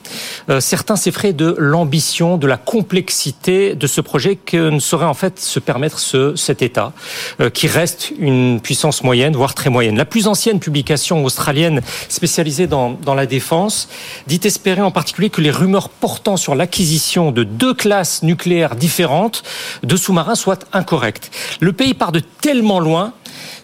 euh, 0.49 0.59
certains 0.59 0.95
s'effraient 0.95 1.33
de 1.33 1.55
l'ambition, 1.57 2.37
de 2.37 2.47
la 2.47 2.57
complexité 2.57 3.75
de 3.75 3.87
ce 3.87 4.01
projet 4.01 4.35
que 4.35 4.69
ne 4.69 4.79
saurait 4.79 5.05
en 5.05 5.13
fait 5.13 5.39
se 5.39 5.59
permettre 5.59 5.99
ce, 5.99 6.35
cet 6.35 6.61
État, 6.61 6.93
euh, 7.41 7.49
qui 7.49 7.67
reste 7.67 8.11
une 8.17 8.61
puissance 8.61 9.03
moyenne, 9.03 9.35
voire 9.35 9.53
très 9.53 9.69
moyenne. 9.69 9.97
La 9.97 10.05
plus 10.05 10.27
ancienne 10.27 10.59
publication 10.59 11.23
australienne 11.25 11.81
spécialisée 12.09 12.67
dans, 12.67 12.91
dans 12.91 13.15
la 13.15 13.25
défense 13.25 13.89
dit 14.27 14.39
espérer 14.43 14.81
en 14.81 14.91
particulier 14.91 15.29
que 15.29 15.41
les 15.41 15.51
rumeurs 15.51 15.89
portant 15.89 16.37
sur 16.37 16.55
l'acquisition 16.55 17.31
de 17.31 17.43
deux 17.43 17.73
classes 17.73 18.23
nucléaires 18.23 18.75
différentes 18.75 19.43
de 19.83 19.95
sous-marins 19.95 20.35
soient 20.35 20.59
incorrectes. 20.71 21.31
Le 21.59 21.73
pays 21.73 21.93
part 21.93 22.11
de 22.11 22.19
tellement 22.19 22.79
loin 22.79 23.13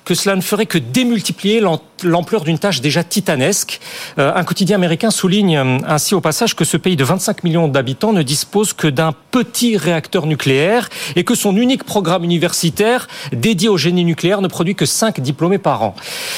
que 0.06 0.16
cela 0.16 0.36
ne 0.36 0.42
ferait 0.42 0.66
que 0.66 0.78
démultiplier 0.78 1.60
l'ampleur 2.04 2.44
d'une 2.44 2.58
tâche 2.58 2.82
déjà 2.82 3.04
titanesque. 3.04 3.80
Euh, 4.18 4.34
un 4.36 4.44
quotidien 4.44 4.76
américain 4.76 5.12
souligne 5.12 5.58
euh, 5.58 5.78
ainsi 5.88 6.16
au 6.16 6.22
passage 6.22 6.56
que 6.56 6.66
ce 6.66 6.78
pays 6.78 6.96
de 6.96 7.04
25 7.04 7.44
millions 7.44 7.68
d'habitants 7.68 8.12
ne 8.12 8.24
dispose 8.24 8.74
que 8.74 8.88
d'un 8.88 9.14
petit 9.32 9.78
réacteur 9.78 10.26
nucléaire 10.26 10.90
et 11.16 11.24
que 11.24 11.36
son 11.36 11.56
unique 11.56 11.84
programme 11.84 12.24
universitaire 12.24 13.08
dédié 13.32 13.70
au 13.70 13.78
génie 13.78 14.04
nucléaire 14.04 14.42
ne 14.42 14.48
produit 14.48 14.76
que 14.76 14.86
5 14.86 15.20
diplômés 15.20 15.60
par 15.60 15.84
an. 15.84 15.96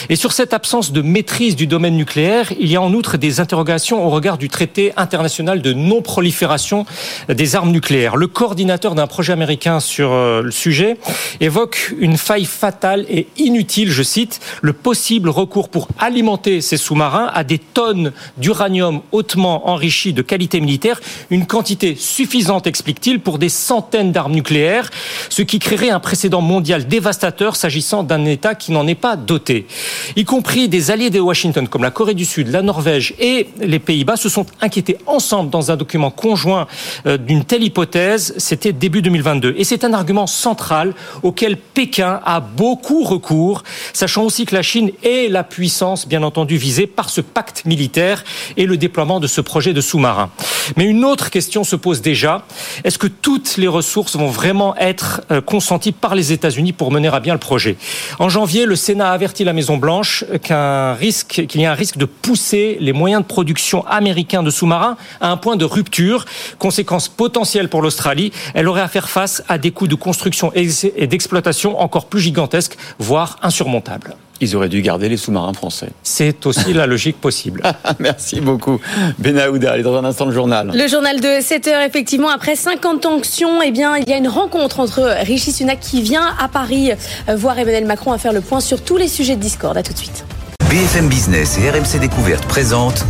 Et 0.10 0.16
sur 0.16 0.34
cette 0.34 0.54
absence 0.54 0.92
de 0.92 1.02
maîtrise 1.02 1.56
du 1.56 1.68
domaine 1.68 1.96
nucléaire, 1.96 2.52
il 2.60 2.70
y 2.70 2.76
a 2.76 2.82
en 2.82 2.94
outre 2.94 3.18
des 3.18 3.40
interrogations 3.40 4.06
au 4.06 4.10
regard 4.10 4.38
du 4.38 4.50
traité 4.50 4.92
international 4.98 5.62
de 5.62 5.74
non-prolifération 5.74 6.86
des 7.30 7.56
armes 7.56 7.72
nucléaires. 7.72 8.18
Le 8.18 8.28
coordinateur 8.28 8.96
d'un 8.96 9.08
projet 9.08 9.34
américain 9.34 9.80
sur 9.80 10.12
euh, 10.12 10.42
le 10.42 10.52
sujet 10.52 10.98
évoque 11.40 11.94
une 12.00 12.18
faille 12.18 12.46
fatale 12.46 13.06
et 13.10 13.28
inutile 13.38 13.62
utile, 13.62 13.92
je 13.92 14.02
cite, 14.02 14.40
le 14.64 14.74
possible 14.74 15.30
recours 15.30 15.51
pour 15.52 15.88
alimenter 16.00 16.62
ces 16.62 16.78
sous-marins 16.78 17.30
à 17.34 17.44
des 17.44 17.58
tonnes 17.58 18.14
d'uranium 18.38 19.02
hautement 19.12 19.70
enrichi 19.70 20.14
de 20.14 20.22
qualité 20.22 20.62
militaire, 20.62 21.00
une 21.30 21.46
quantité 21.46 21.96
suffisante, 21.96 22.68
explique-t-il, 22.68 23.20
pour 23.20 23.38
des 23.38 23.50
centaines 23.50 24.12
d'armes 24.12 24.34
nucléaires, 24.34 24.90
ce 25.30 25.42
qui 25.42 25.60
créerait 25.60 25.90
un 25.90 26.00
précédent 26.00 26.42
mondial 26.42 26.88
dévastateur 26.88 27.56
s'agissant 27.56 28.04
d'un 28.04 28.26
État 28.26 28.56
qui 28.56 28.72
n'en 28.72 28.88
est 28.88 28.96
pas 28.96 29.16
doté. 29.16 29.68
Y 30.16 30.24
compris 30.24 30.70
des 30.70 30.92
alliés 30.92 31.10
de 31.10 31.20
Washington 31.20 31.68
comme 31.68 31.84
la 31.84 31.92
Corée 31.92 32.14
du 32.14 32.26
Sud, 32.26 32.48
la 32.48 32.62
Norvège 32.62 33.14
et 33.20 33.50
les 33.60 33.80
Pays-Bas 33.80 34.16
se 34.16 34.30
sont 34.30 34.46
inquiétés 34.62 34.98
ensemble 35.06 35.50
dans 35.50 35.72
un 35.72 35.76
document 35.76 36.12
conjoint 36.12 36.68
euh, 37.06 37.18
d'une 37.18 37.44
telle 37.44 37.64
hypothèse, 37.64 38.34
c'était 38.38 38.74
début 38.74 39.02
2022. 39.02 39.56
Et 39.58 39.64
c'est 39.64 39.84
un 39.84 39.94
argument 39.94 40.28
central 40.28 40.94
auquel 41.24 41.58
Pékin 41.58 42.22
a 42.24 42.40
beaucoup 42.40 43.04
recours 43.04 43.64
sachant 43.94 44.24
aussi 44.24 44.46
que 44.46 44.56
la 44.56 44.62
Chine 44.62 44.92
est 45.04 45.30
la 45.30 45.41
puissance, 45.44 46.08
bien 46.08 46.24
entendu, 46.24 46.58
visée 46.58 46.88
par 46.88 47.10
ce 47.10 47.22
pacte 47.22 47.66
militaire 47.66 48.24
et 48.58 48.66
le 48.66 48.78
déploiement 48.78 49.20
de 49.20 49.28
ce 49.28 49.42
projet 49.42 49.74
de 49.74 49.82
sous-marin. 49.82 50.30
Mais 50.78 50.86
une 50.86 51.06
autre 51.06 51.30
question 51.30 51.64
se 51.64 51.76
pose 51.76 52.02
déjà. 52.02 52.46
Est-ce 52.84 52.98
que 52.98 53.08
toutes 53.08 53.58
les 53.58 53.68
ressources 53.68 54.16
vont 54.16 54.30
vraiment 54.30 54.76
être 54.78 55.22
euh, 55.32 55.42
consenties 55.42 55.92
par 55.92 56.16
les 56.16 56.32
États-Unis 56.32 56.74
pour 56.74 56.92
mener 56.92 57.08
à 57.10 57.20
bien 57.20 57.34
le 57.34 57.40
projet? 57.40 57.78
En 58.20 58.30
janvier, 58.30 58.66
le 58.66 58.76
Sénat 58.76 59.12
a 59.12 59.14
averti 59.14 59.44
la 59.44 59.54
Maison-Blanche 59.54 60.26
qu'un 60.44 60.94
risque, 60.94 61.46
qu'il 61.48 61.62
y 61.62 61.66
a 61.66 61.72
un 61.72 61.76
risque 61.76 61.98
de 61.98 62.06
pousser 62.06 62.78
les 62.80 62.94
moyens 62.94 63.22
de 63.22 63.28
production 63.28 63.86
américains 63.88 64.44
de 64.44 64.50
sous-marins 64.50 64.98
à 65.20 65.30
un 65.30 65.38
point 65.38 65.56
de 65.56 65.66
rupture. 65.66 66.26
Conséquence 66.60 67.08
potentielle 67.08 67.70
pour 67.70 67.82
l'Australie, 67.82 68.32
elle 68.54 68.68
aurait 68.68 68.82
à 68.82 68.88
faire 68.88 69.10
face 69.10 69.44
à 69.48 69.58
des 69.58 69.72
coûts 69.72 69.88
de 69.88 69.96
construction 69.96 70.52
et 70.56 71.08
d'exploitation 71.08 71.80
encore 71.80 72.06
plus 72.06 72.22
gigantesques, 72.22 72.78
voire 73.00 73.38
insurmontable. 73.42 74.16
Ils 74.42 74.56
auraient 74.56 74.70
dû 74.70 74.82
garder 74.82 75.08
les 75.08 75.18
sous-marins 75.18 75.54
français. 75.54 75.90
C'est 76.04 76.46
aussi 76.46 76.74
la 76.74 76.88
logique 76.88 77.22
possible. 77.22 77.62
Merci 78.00 78.42
beaucoup. 78.42 78.80
Benaouda, 79.20 79.72
allez 79.72 79.84
dans 79.84 79.96
un 79.96 80.04
instant 80.04 80.26
le 80.26 80.34
journal. 80.34 80.72
Le 80.74 80.88
journal 80.88 81.20
de 81.22 81.42
7 81.42 81.68
heures, 81.68 81.82
effectivement, 81.82 82.30
après 82.30 82.56
50 82.56 83.04
sanctions, 83.04 83.62
eh 83.62 83.72
bien, 83.72 83.98
il 83.98 84.10
y 84.10 84.14
a 84.14 84.18
une 84.18 84.28
rencontre 84.28 84.80
entre 84.80 85.16
Rishi 85.24 85.52
Sunak 85.52 85.80
qui 85.80 86.02
vient 86.02 86.36
à 86.40 86.48
Paris 86.48 86.92
voir 87.28 87.58
Emmanuel 87.58 87.86
Macron 87.86 88.12
à 88.12 88.18
faire 88.18 88.34
le 88.34 88.42
point 88.42 88.60
sur 88.60 88.82
tous 88.82 88.98
les 88.98 89.08
sujets 89.08 89.36
de 89.36 89.42
discorde. 89.42 89.78
À 89.78 89.84
tout 89.84 89.94
de 89.94 89.98
suite. 89.98 90.26
BFM 90.70 91.08
Business 91.10 91.58
et 91.58 91.70
RMC 91.70 92.00
Découverte 92.00 92.46
présentent 92.46 93.06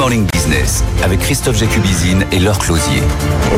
Morning 0.00 0.26
Business 0.32 0.82
avec 1.04 1.20
Christophe 1.20 1.58
Jacubizine 1.58 2.24
et 2.32 2.38
Laure 2.38 2.58
Closier. 2.58 3.02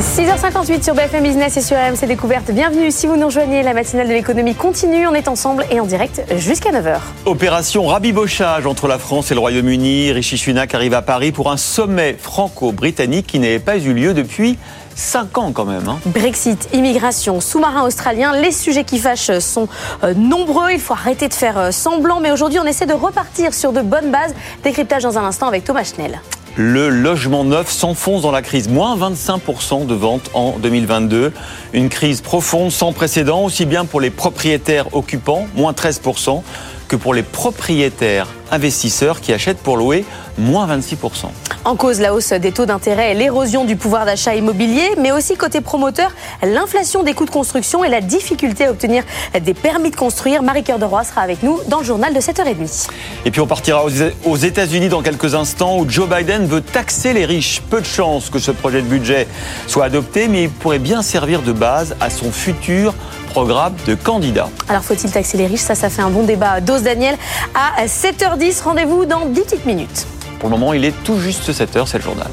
6h58 0.00 0.82
sur 0.82 0.92
BFM 0.92 1.22
Business 1.22 1.56
et 1.56 1.60
sur 1.60 1.76
RMC 1.76 2.08
Découverte. 2.08 2.50
Bienvenue 2.50 2.90
si 2.90 3.06
vous 3.06 3.16
nous 3.16 3.26
rejoignez. 3.26 3.62
La 3.62 3.74
matinale 3.74 4.08
de 4.08 4.12
l'économie 4.12 4.56
continue. 4.56 5.06
On 5.06 5.14
est 5.14 5.28
ensemble 5.28 5.64
et 5.70 5.78
en 5.78 5.86
direct 5.86 6.24
jusqu'à 6.38 6.72
9h. 6.72 6.96
Opération 7.26 7.86
rabibochage 7.86 8.66
entre 8.66 8.88
la 8.88 8.98
France 8.98 9.30
et 9.30 9.34
le 9.34 9.40
Royaume-Uni. 9.40 10.10
Rishi 10.10 10.36
Sunak 10.36 10.74
arrive 10.74 10.94
à 10.94 11.02
Paris 11.02 11.30
pour 11.30 11.48
un 11.48 11.56
sommet 11.56 12.16
franco-britannique 12.18 13.28
qui 13.28 13.38
n'avait 13.38 13.60
pas 13.60 13.78
eu 13.78 13.92
lieu 13.92 14.12
depuis 14.12 14.58
5 14.94 15.38
ans 15.38 15.52
quand 15.52 15.64
même. 15.64 15.88
Hein. 15.88 15.98
Brexit, 16.06 16.68
immigration, 16.72 17.40
sous-marin 17.40 17.84
australien, 17.84 18.32
les 18.32 18.52
sujets 18.52 18.84
qui 18.84 18.98
fâchent 18.98 19.38
sont 19.38 19.68
euh, 20.04 20.14
nombreux. 20.14 20.70
Il 20.72 20.80
faut 20.80 20.94
arrêter 20.94 21.28
de 21.28 21.34
faire 21.34 21.58
euh, 21.58 21.70
semblant. 21.70 22.20
Mais 22.20 22.30
aujourd'hui, 22.30 22.58
on 22.58 22.66
essaie 22.66 22.86
de 22.86 22.92
repartir 22.92 23.54
sur 23.54 23.72
de 23.72 23.80
bonnes 23.80 24.10
bases. 24.10 24.34
Décryptage 24.62 25.02
dans 25.02 25.18
un 25.18 25.24
instant 25.24 25.48
avec 25.48 25.64
Thomas 25.64 25.84
Schnell. 25.84 26.20
Le 26.56 26.90
logement 26.90 27.44
neuf 27.44 27.70
s'enfonce 27.70 28.22
dans 28.22 28.30
la 28.30 28.42
crise. 28.42 28.68
Moins 28.68 28.96
25% 28.96 29.86
de 29.86 29.94
ventes 29.94 30.30
en 30.34 30.58
2022. 30.58 31.32
Une 31.72 31.88
crise 31.88 32.20
profonde 32.20 32.70
sans 32.70 32.92
précédent, 32.92 33.42
aussi 33.44 33.64
bien 33.64 33.86
pour 33.86 34.02
les 34.02 34.10
propriétaires 34.10 34.94
occupants, 34.94 35.46
moins 35.56 35.72
13%, 35.72 36.42
que 36.88 36.96
pour 36.96 37.14
les 37.14 37.22
propriétaires 37.22 38.28
investisseurs 38.52 39.20
qui 39.20 39.32
achètent 39.32 39.58
pour 39.58 39.76
louer, 39.76 40.04
moins 40.38 40.68
26%. 40.68 41.26
En 41.64 41.76
cause, 41.76 42.00
la 42.00 42.12
hausse 42.12 42.32
des 42.32 42.52
taux 42.52 42.66
d'intérêt 42.66 43.12
et 43.12 43.14
l'érosion 43.14 43.64
du 43.64 43.76
pouvoir 43.76 44.04
d'achat 44.04 44.34
immobilier, 44.34 44.90
mais 44.98 45.12
aussi 45.12 45.36
côté 45.36 45.60
promoteur, 45.60 46.10
l'inflation 46.42 47.02
des 47.02 47.14
coûts 47.14 47.24
de 47.24 47.30
construction 47.30 47.84
et 47.84 47.88
la 47.88 48.00
difficulté 48.00 48.66
à 48.66 48.70
obtenir 48.70 49.04
des 49.40 49.54
permis 49.54 49.90
de 49.90 49.96
construire. 49.96 50.42
Marie-Cœur 50.42 50.78
de 50.78 50.84
Roy 50.84 51.04
sera 51.04 51.20
avec 51.20 51.42
nous 51.42 51.58
dans 51.68 51.78
le 51.78 51.84
journal 51.84 52.12
de 52.12 52.20
7h30. 52.20 52.88
Et 53.24 53.30
puis 53.30 53.40
on 53.40 53.46
partira 53.46 53.84
aux 54.24 54.36
États-Unis 54.36 54.88
dans 54.88 55.02
quelques 55.02 55.34
instants 55.34 55.78
où 55.78 55.88
Joe 55.88 56.08
Biden 56.08 56.46
veut 56.46 56.60
taxer 56.60 57.12
les 57.12 57.24
riches. 57.24 57.62
Peu 57.70 57.80
de 57.80 57.86
chances 57.86 58.28
que 58.28 58.38
ce 58.38 58.50
projet 58.50 58.82
de 58.82 58.86
budget 58.86 59.28
soit 59.66 59.84
adopté, 59.84 60.28
mais 60.28 60.44
il 60.44 60.50
pourrait 60.50 60.78
bien 60.80 61.02
servir 61.02 61.42
de 61.42 61.52
base 61.52 61.94
à 62.00 62.10
son 62.10 62.32
futur 62.32 62.92
programme 63.30 63.74
de 63.86 63.94
candidat. 63.94 64.50
Alors 64.68 64.82
faut-il 64.82 65.10
taxer 65.10 65.38
les 65.38 65.46
riches? 65.46 65.60
Ça, 65.60 65.74
ça 65.74 65.88
fait 65.88 66.02
un 66.02 66.10
bon 66.10 66.24
débat. 66.24 66.60
Dose 66.60 66.82
Daniel 66.82 67.16
à 67.54 67.86
7h10. 67.86 68.41
Rendez-vous 68.64 69.04
dans 69.04 69.26
10 69.26 69.40
petites 69.42 69.66
minutes. 69.66 70.04
Pour 70.40 70.48
le 70.48 70.56
moment, 70.56 70.72
il 70.72 70.84
est 70.84 70.94
tout 71.04 71.16
juste 71.16 71.48
7h, 71.48 71.86
c'est 71.86 71.98
le 71.98 72.02
journal. 72.02 72.26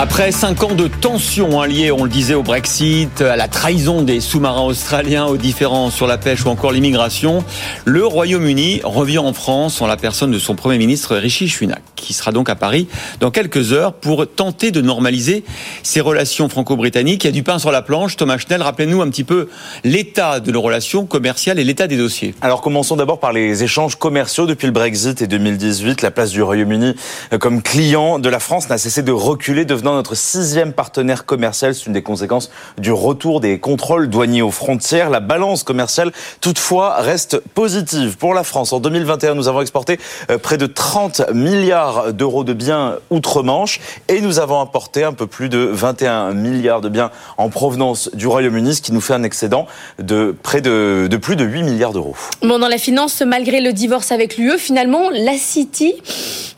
Après 0.00 0.30
cinq 0.30 0.62
ans 0.62 0.76
de 0.76 0.86
tensions 0.86 1.60
liées, 1.64 1.90
on 1.90 2.04
le 2.04 2.08
disait, 2.08 2.34
au 2.34 2.44
Brexit, 2.44 3.20
à 3.20 3.34
la 3.34 3.48
trahison 3.48 4.02
des 4.02 4.20
sous-marins 4.20 4.62
australiens, 4.62 5.26
aux 5.26 5.36
différends 5.36 5.90
sur 5.90 6.06
la 6.06 6.18
pêche 6.18 6.44
ou 6.44 6.50
encore 6.50 6.70
l'immigration, 6.70 7.42
le 7.84 8.06
Royaume-Uni 8.06 8.80
revient 8.84 9.18
en 9.18 9.32
France 9.32 9.82
en 9.82 9.88
la 9.88 9.96
personne 9.96 10.30
de 10.30 10.38
son 10.38 10.54
Premier 10.54 10.78
ministre 10.78 11.16
Rishi 11.16 11.48
Sunak, 11.48 11.82
qui 11.96 12.12
sera 12.12 12.30
donc 12.30 12.48
à 12.48 12.54
Paris 12.54 12.86
dans 13.18 13.32
quelques 13.32 13.72
heures 13.72 13.92
pour 13.92 14.24
tenter 14.28 14.70
de 14.70 14.80
normaliser 14.80 15.42
ses 15.82 16.00
relations 16.00 16.48
franco-britanniques. 16.48 17.24
Il 17.24 17.26
y 17.26 17.30
a 17.30 17.32
du 17.32 17.42
pain 17.42 17.58
sur 17.58 17.72
la 17.72 17.82
planche. 17.82 18.14
Thomas 18.14 18.38
Schnell, 18.38 18.62
rappelez-nous 18.62 19.02
un 19.02 19.08
petit 19.08 19.24
peu 19.24 19.48
l'état 19.82 20.38
de 20.38 20.52
nos 20.52 20.62
relations 20.62 21.06
commerciales 21.06 21.58
et 21.58 21.64
l'état 21.64 21.88
des 21.88 21.96
dossiers. 21.96 22.36
Alors 22.40 22.60
commençons 22.60 22.94
d'abord 22.94 23.18
par 23.18 23.32
les 23.32 23.64
échanges 23.64 23.96
commerciaux. 23.96 24.46
Depuis 24.46 24.66
le 24.66 24.72
Brexit 24.72 25.22
et 25.22 25.26
2018, 25.26 26.02
la 26.02 26.12
place 26.12 26.30
du 26.30 26.40
Royaume-Uni 26.40 26.94
comme 27.40 27.62
client 27.62 28.20
de 28.20 28.28
la 28.28 28.38
France 28.38 28.68
n'a 28.68 28.78
cessé 28.78 29.02
de 29.02 29.10
reculer, 29.10 29.64
devenant 29.64 29.87
notre 29.92 30.14
sixième 30.14 30.72
partenaire 30.72 31.24
commercial. 31.24 31.74
C'est 31.74 31.86
une 31.86 31.92
des 31.92 32.02
conséquences 32.02 32.50
du 32.78 32.92
retour 32.92 33.40
des 33.40 33.58
contrôles 33.58 34.08
douaniers 34.08 34.42
aux 34.42 34.50
frontières. 34.50 35.10
La 35.10 35.20
balance 35.20 35.62
commerciale, 35.62 36.12
toutefois, 36.40 36.96
reste 36.96 37.38
positive. 37.54 38.16
Pour 38.16 38.34
la 38.34 38.44
France, 38.44 38.72
en 38.72 38.80
2021, 38.80 39.34
nous 39.34 39.48
avons 39.48 39.60
exporté 39.60 39.98
euh, 40.30 40.38
près 40.38 40.58
de 40.58 40.66
30 40.66 41.32
milliards 41.34 42.12
d'euros 42.12 42.44
de 42.44 42.52
biens 42.52 42.96
outre-Manche 43.10 43.80
et 44.08 44.20
nous 44.20 44.38
avons 44.38 44.60
importé 44.60 45.04
un 45.04 45.12
peu 45.12 45.26
plus 45.26 45.48
de 45.48 45.58
21 45.58 46.32
milliards 46.32 46.80
de 46.80 46.88
biens 46.88 47.10
en 47.36 47.48
provenance 47.48 48.10
du 48.14 48.26
Royaume-Uni, 48.26 48.74
ce 48.74 48.82
qui 48.82 48.92
nous 48.92 49.00
fait 49.00 49.14
un 49.14 49.22
excédent 49.22 49.66
de 49.98 50.34
près 50.42 50.60
de, 50.60 51.08
de 51.10 51.16
plus 51.16 51.36
de 51.36 51.44
8 51.44 51.62
milliards 51.62 51.92
d'euros. 51.92 52.16
Bon, 52.42 52.58
dans 52.58 52.68
la 52.68 52.78
finance, 52.78 53.22
malgré 53.22 53.60
le 53.60 53.72
divorce 53.72 54.12
avec 54.12 54.36
l'UE, 54.36 54.58
finalement, 54.58 55.10
la 55.10 55.36
City 55.36 55.94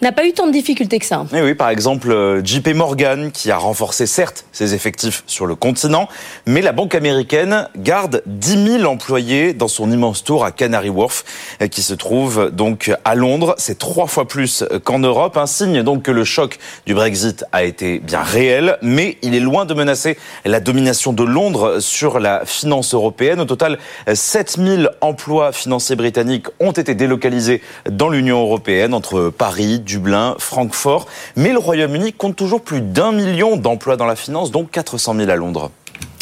n'a 0.02 0.12
pas 0.12 0.24
eu 0.24 0.32
tant 0.32 0.46
de 0.46 0.52
difficultés 0.52 0.98
que 0.98 1.06
ça. 1.06 1.24
Et 1.32 1.38
eh 1.38 1.42
oui, 1.42 1.54
par 1.54 1.68
exemple, 1.68 2.10
euh, 2.10 2.44
JP 2.44 2.68
Morgan 2.74 3.19
qui 3.30 3.50
a 3.50 3.58
renforcé 3.58 4.06
certes 4.06 4.46
ses 4.52 4.74
effectifs 4.74 5.22
sur 5.26 5.46
le 5.46 5.54
continent, 5.54 6.08
mais 6.46 6.62
la 6.62 6.72
banque 6.72 6.94
américaine 6.94 7.68
garde 7.76 8.22
10 8.26 8.78
000 8.78 8.84
employés 8.90 9.52
dans 9.52 9.68
son 9.68 9.92
immense 9.92 10.24
tour 10.24 10.44
à 10.44 10.50
Canary 10.50 10.88
Wharf, 10.88 11.24
qui 11.70 11.82
se 11.82 11.92
trouve 11.94 12.50
donc 12.50 12.90
à 13.04 13.14
Londres. 13.14 13.54
C'est 13.58 13.78
trois 13.78 14.06
fois 14.06 14.26
plus 14.26 14.64
qu'en 14.84 14.98
Europe, 14.98 15.36
un 15.36 15.46
signe 15.46 15.82
donc 15.82 16.02
que 16.02 16.10
le 16.10 16.24
choc 16.24 16.58
du 16.86 16.94
Brexit 16.94 17.44
a 17.52 17.64
été 17.64 17.98
bien 17.98 18.22
réel, 18.22 18.78
mais 18.80 19.18
il 19.22 19.34
est 19.34 19.40
loin 19.40 19.66
de 19.66 19.74
menacer 19.74 20.16
la 20.44 20.60
domination 20.60 21.12
de 21.12 21.24
Londres 21.24 21.80
sur 21.80 22.20
la 22.20 22.46
finance 22.46 22.94
européenne. 22.94 23.40
Au 23.40 23.44
total, 23.44 23.78
7 24.12 24.56
000 24.58 24.82
emplois 25.00 25.52
financiers 25.52 25.96
britanniques 25.96 26.46
ont 26.60 26.72
été 26.72 26.94
délocalisés 26.94 27.60
dans 27.90 28.08
l'Union 28.08 28.40
européenne 28.40 28.94
entre 28.94 29.30
Paris, 29.30 29.80
Dublin, 29.80 30.36
Francfort, 30.38 31.06
mais 31.36 31.52
le 31.52 31.58
Royaume-Uni 31.58 32.12
compte 32.12 32.36
toujours 32.36 32.60
plus 32.60 32.80
d'un 32.80 32.99
million 33.12 33.56
d'emplois 33.56 33.96
dans 33.96 34.06
la 34.06 34.16
finance, 34.16 34.50
dont 34.50 34.64
400 34.64 35.14
000 35.16 35.30
à 35.30 35.36
Londres. 35.36 35.70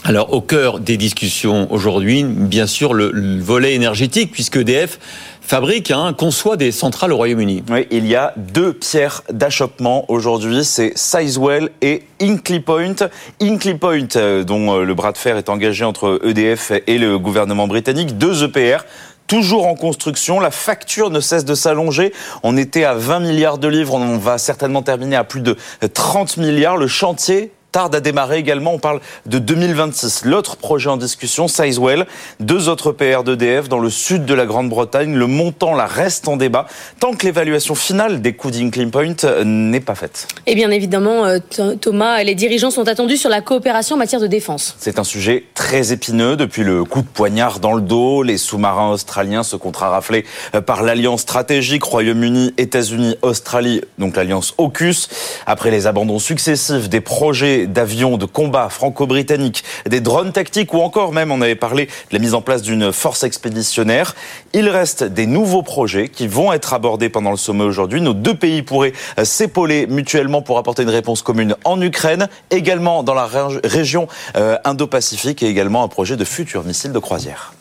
Alors 0.05 0.33
au 0.33 0.41
cœur 0.41 0.81
des 0.81 0.97
discussions 0.97 1.71
aujourd'hui, 1.71 2.25
bien 2.25 2.67
sûr 2.67 2.95
le, 2.95 3.41
volet 3.41 3.75
énergétique, 3.75 4.33
puisque 4.33 4.57
EDF 4.57 4.99
fabrique, 5.43 5.91
hein, 5.91 6.15
conçoit 6.17 6.57
des 6.57 6.73
centrales 6.73 7.13
au 7.13 7.17
Royaume-Uni. 7.17 7.65
Oui, 7.71 7.87
il 7.91 8.07
y 8.07 8.15
a 8.15 8.33
deux 8.37 8.73
pierres 8.73 9.23
d'achoppement 9.31 10.05
aujourd'hui, 10.11 10.65
c'est 10.65 10.93
Sizewell 10.97 11.71
et 11.83 12.05
Hinkley 12.23 12.61
Point. 12.61 12.97
Hinkley 13.41 13.75
Point, 13.75 14.09
euh, 14.17 14.45
dont 14.45 14.77
euh, 14.77 14.85
le 14.85 14.95
bras 14.95 15.13
de 15.13 15.19
fer 15.19 15.37
est 15.37 15.49
engagé 15.49 15.85
entre 15.85 16.21
EDF 16.23 16.73
et 16.87 16.99
le 16.99 17.19
gouvernement 17.19 17.67
britannique, 17.67 18.19
deux 18.19 18.45
EPR 18.45 18.85
toujours 19.29 19.69
en 19.69 19.77
construction. 19.77 20.41
La 20.41 20.51
facture 20.51 21.11
ne 21.11 21.21
cesse 21.21 21.45
de 21.45 21.55
s'allonger. 21.55 22.13
On 22.43 22.57
était 22.57 22.83
à 22.83 22.95
20 22.95 23.21
milliards 23.21 23.59
de 23.59 23.69
livres. 23.69 23.95
On 23.95 24.19
va 24.19 24.39
certainement 24.39 24.83
terminer 24.83 25.15
à 25.15 25.23
plus 25.23 25.43
de 25.43 25.57
30 25.95 26.39
milliards. 26.39 26.77
Le 26.77 26.89
chantier 26.89 27.53
tarde 27.73 27.95
à 27.95 28.01
démarrer 28.01 28.39
également. 28.39 28.75
On 28.75 28.79
parle 28.79 29.01
de 29.27 29.39
2026. 29.39 30.25
L'autre 30.25 30.57
projet 30.57 30.91
en 30.91 30.97
discussion, 30.97 31.49
Sizewell, 31.49 32.07
deux 32.41 32.69
autres 32.69 32.93
PR 32.93 33.23
d'EDF 33.25 33.69
dans 33.69 33.79
le 33.79 33.91
sud 33.91 34.25
de 34.25 34.35
la 34.35 34.47
Grande-Bretagne. 34.47 35.15
Le 35.15 35.27
montant 35.27 35.75
là 35.75 35.87
reste 35.87 36.29
en 36.29 36.37
débat 36.37 36.67
tant 37.01 37.13
que 37.13 37.25
l'évaluation 37.25 37.75
finale 37.75 38.21
des 38.21 38.33
coûts 38.33 38.49
Point 38.91 39.15
euh, 39.25 39.45
n'est 39.45 39.81
pas 39.81 39.95
faite. 39.95 40.29
Et 40.47 40.55
bien 40.55 40.71
évidemment, 40.71 41.25
euh, 41.25 41.39
Thomas, 41.81 42.23
les 42.23 42.35
dirigeants 42.35 42.71
sont 42.71 42.89
attendus 42.89 43.17
sur 43.17 43.31
la 43.31 43.41
coopération 43.41 43.97
en 43.97 43.99
matière 43.99 44.21
de 44.21 44.27
défense. 44.27 44.75
C'est 44.79 44.99
un 44.99 45.05
sujet 45.05 45.45
très 45.55 45.93
épineux 45.93 46.37
depuis 46.37 46.65
le 46.65 46.85
coup 46.85 47.03
de 47.03 47.07
poignard 47.07 47.61
dans 47.61 47.75
le 47.75 47.81
dos. 47.81 48.23
Les 48.23 48.39
sous-marins 48.39 48.91
australiens 48.91 49.43
se 49.43 49.57
contraraflés 49.57 50.25
euh, 50.55 50.61
par 50.61 50.83
l'alliance 50.83 51.23
stratégique 51.23 51.85
Royaume-Uni, 51.85 52.55
États-Unis, 52.57 53.17
Australie, 53.23 53.83
donc 53.99 54.17
l'alliance 54.17 54.55
AUKUS. 54.59 55.09
Après 55.47 55.71
les 55.71 55.87
abandons 55.87 56.19
successifs 56.19 56.89
des 56.89 57.01
projets 57.01 57.58
d'avions 57.67 58.17
de 58.17 58.27
combat 58.27 58.69
franco-britanniques, 58.69 59.65
des 59.89 60.01
drones 60.01 60.33
tactiques 60.33 60.73
ou 60.75 60.81
encore 60.81 61.13
même, 61.13 61.33
on 61.33 61.41
avait 61.41 61.55
parlé 61.55 61.87
de 61.87 61.91
la 62.13 62.19
mise 62.19 62.35
en 62.35 62.41
place 62.41 62.63
d'une 62.63 62.93
force 62.93 63.25
expéditionnaire. 63.25 64.15
Il 64.53 64.69
reste 64.69 65.05
des 65.05 65.27
nouveaux 65.27 65.63
projets 65.63 66.09
qui 66.09 66.27
vont 66.27 66.53
être 66.53 66.75
abordés 66.75 67.09
pendant 67.09 67.31
le 67.31 67.37
sommet 67.37 67.65
aujourd'hui. 67.65 68.01
Nos 68.01 68.15
deux 68.15 68.35
pays 68.35 68.63
pourraient 68.63 68.93
euh, 69.19 69.25
s'épauler 69.25 69.87
mutuellement 69.87 70.43
pour 70.43 70.59
apporter 70.59 70.83
une 70.83 70.91
réponse 70.91 71.23
commune 71.23 71.57
en 71.65 71.81
Ukraine, 71.81 72.29
également 72.51 73.03
dans 73.03 73.15
la 73.15 73.29
région 73.65 74.09
euh, 74.37 74.57
Indo-Pacifique 74.65 75.43
et 75.43 75.47
également 75.47 75.83
un 75.83 75.89
projet 75.89 76.17
de 76.17 76.25
futur 76.25 76.65
missile 76.65 76.93
de 76.93 76.99
croisière. 76.99 77.53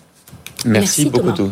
Merci, 0.65 1.05
beaucoup. 1.05 1.51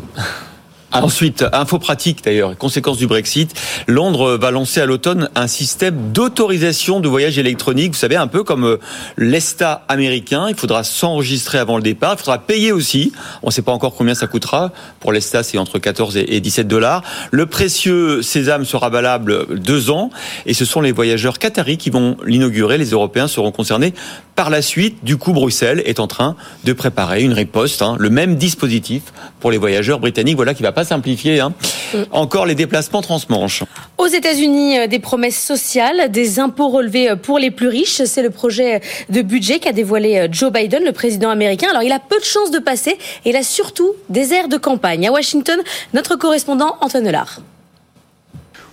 Ensuite, 1.03 1.45
info 1.51 1.77
pratique 1.77 2.23
d'ailleurs, 2.23 2.57
conséquence 2.57 2.97
du 2.97 3.07
Brexit, 3.07 3.53
Londres 3.87 4.37
va 4.37 4.51
lancer 4.51 4.79
à 4.79 4.85
l'automne 4.85 5.29
un 5.35 5.47
système 5.47 6.11
d'autorisation 6.13 6.99
de 6.99 7.07
voyage 7.07 7.37
électronique, 7.37 7.93
vous 7.93 7.99
savez, 7.99 8.15
un 8.15 8.27
peu 8.27 8.43
comme 8.43 8.65
euh, 8.65 8.77
l'ESTA 9.17 9.83
américain, 9.87 10.45
il 10.49 10.55
faudra 10.55 10.83
s'enregistrer 10.83 11.57
avant 11.57 11.75
le 11.77 11.83
départ, 11.83 12.13
il 12.13 12.19
faudra 12.19 12.37
payer 12.37 12.71
aussi, 12.71 13.11
on 13.43 13.47
ne 13.47 13.51
sait 13.51 13.61
pas 13.61 13.73
encore 13.73 13.93
combien 13.95 14.15
ça 14.15 14.27
coûtera, 14.27 14.71
pour 14.99 15.11
l'ESTA 15.11 15.43
c'est 15.43 15.57
entre 15.57 15.79
14 15.79 16.17
et 16.17 16.39
17 16.39 16.67
dollars. 16.67 17.03
Le 17.31 17.45
précieux 17.45 18.21
sésame 18.21 18.65
sera 18.65 18.89
valable 18.89 19.59
deux 19.59 19.89
ans, 19.89 20.09
et 20.45 20.53
ce 20.53 20.65
sont 20.65 20.81
les 20.81 20.91
voyageurs 20.91 21.39
qataris 21.39 21.77
qui 21.77 21.89
vont 21.89 22.17
l'inaugurer, 22.25 22.77
les 22.77 22.91
Européens 22.91 23.27
seront 23.27 23.51
concernés 23.51 23.93
par 24.35 24.49
la 24.49 24.61
suite. 24.61 25.03
Du 25.03 25.17
coup, 25.17 25.33
Bruxelles 25.33 25.81
est 25.85 25.99
en 25.99 26.07
train 26.07 26.35
de 26.63 26.73
préparer 26.73 27.23
une 27.23 27.33
riposte, 27.33 27.81
hein, 27.81 27.95
le 27.99 28.09
même 28.09 28.35
dispositif 28.35 29.03
pour 29.39 29.51
les 29.51 29.57
voyageurs 29.57 29.99
britanniques, 29.99 30.35
voilà 30.35 30.53
qui 30.53 30.63
va 30.63 30.71
pas 30.71 30.83
simplifier 30.83 31.39
hein. 31.39 31.53
mm. 31.93 32.03
encore 32.11 32.45
les 32.45 32.55
déplacements 32.55 33.01
transmanche. 33.01 33.63
Aux 33.97 34.07
États-Unis, 34.07 34.79
euh, 34.79 34.87
des 34.87 34.99
promesses 34.99 35.41
sociales, 35.41 36.11
des 36.11 36.39
impôts 36.39 36.69
relevés 36.69 37.11
euh, 37.11 37.15
pour 37.15 37.39
les 37.39 37.51
plus 37.51 37.67
riches, 37.67 38.03
c'est 38.03 38.21
le 38.21 38.29
projet 38.29 38.81
de 39.09 39.21
budget 39.21 39.59
qu'a 39.59 39.71
dévoilé 39.71 40.17
euh, 40.17 40.27
Joe 40.31 40.51
Biden, 40.51 40.83
le 40.83 40.91
président 40.91 41.29
américain. 41.29 41.67
Alors, 41.69 41.83
il 41.83 41.91
a 41.91 41.99
peu 41.99 42.19
de 42.19 42.25
chances 42.25 42.51
de 42.51 42.59
passer 42.59 42.97
et 43.23 43.29
il 43.29 43.35
a 43.35 43.43
surtout 43.43 43.93
des 44.09 44.33
airs 44.33 44.49
de 44.49 44.57
campagne. 44.57 45.07
À 45.07 45.11
Washington, 45.11 45.59
notre 45.93 46.15
correspondant 46.15 46.75
Antoine 46.81 47.09
Lard. 47.09 47.39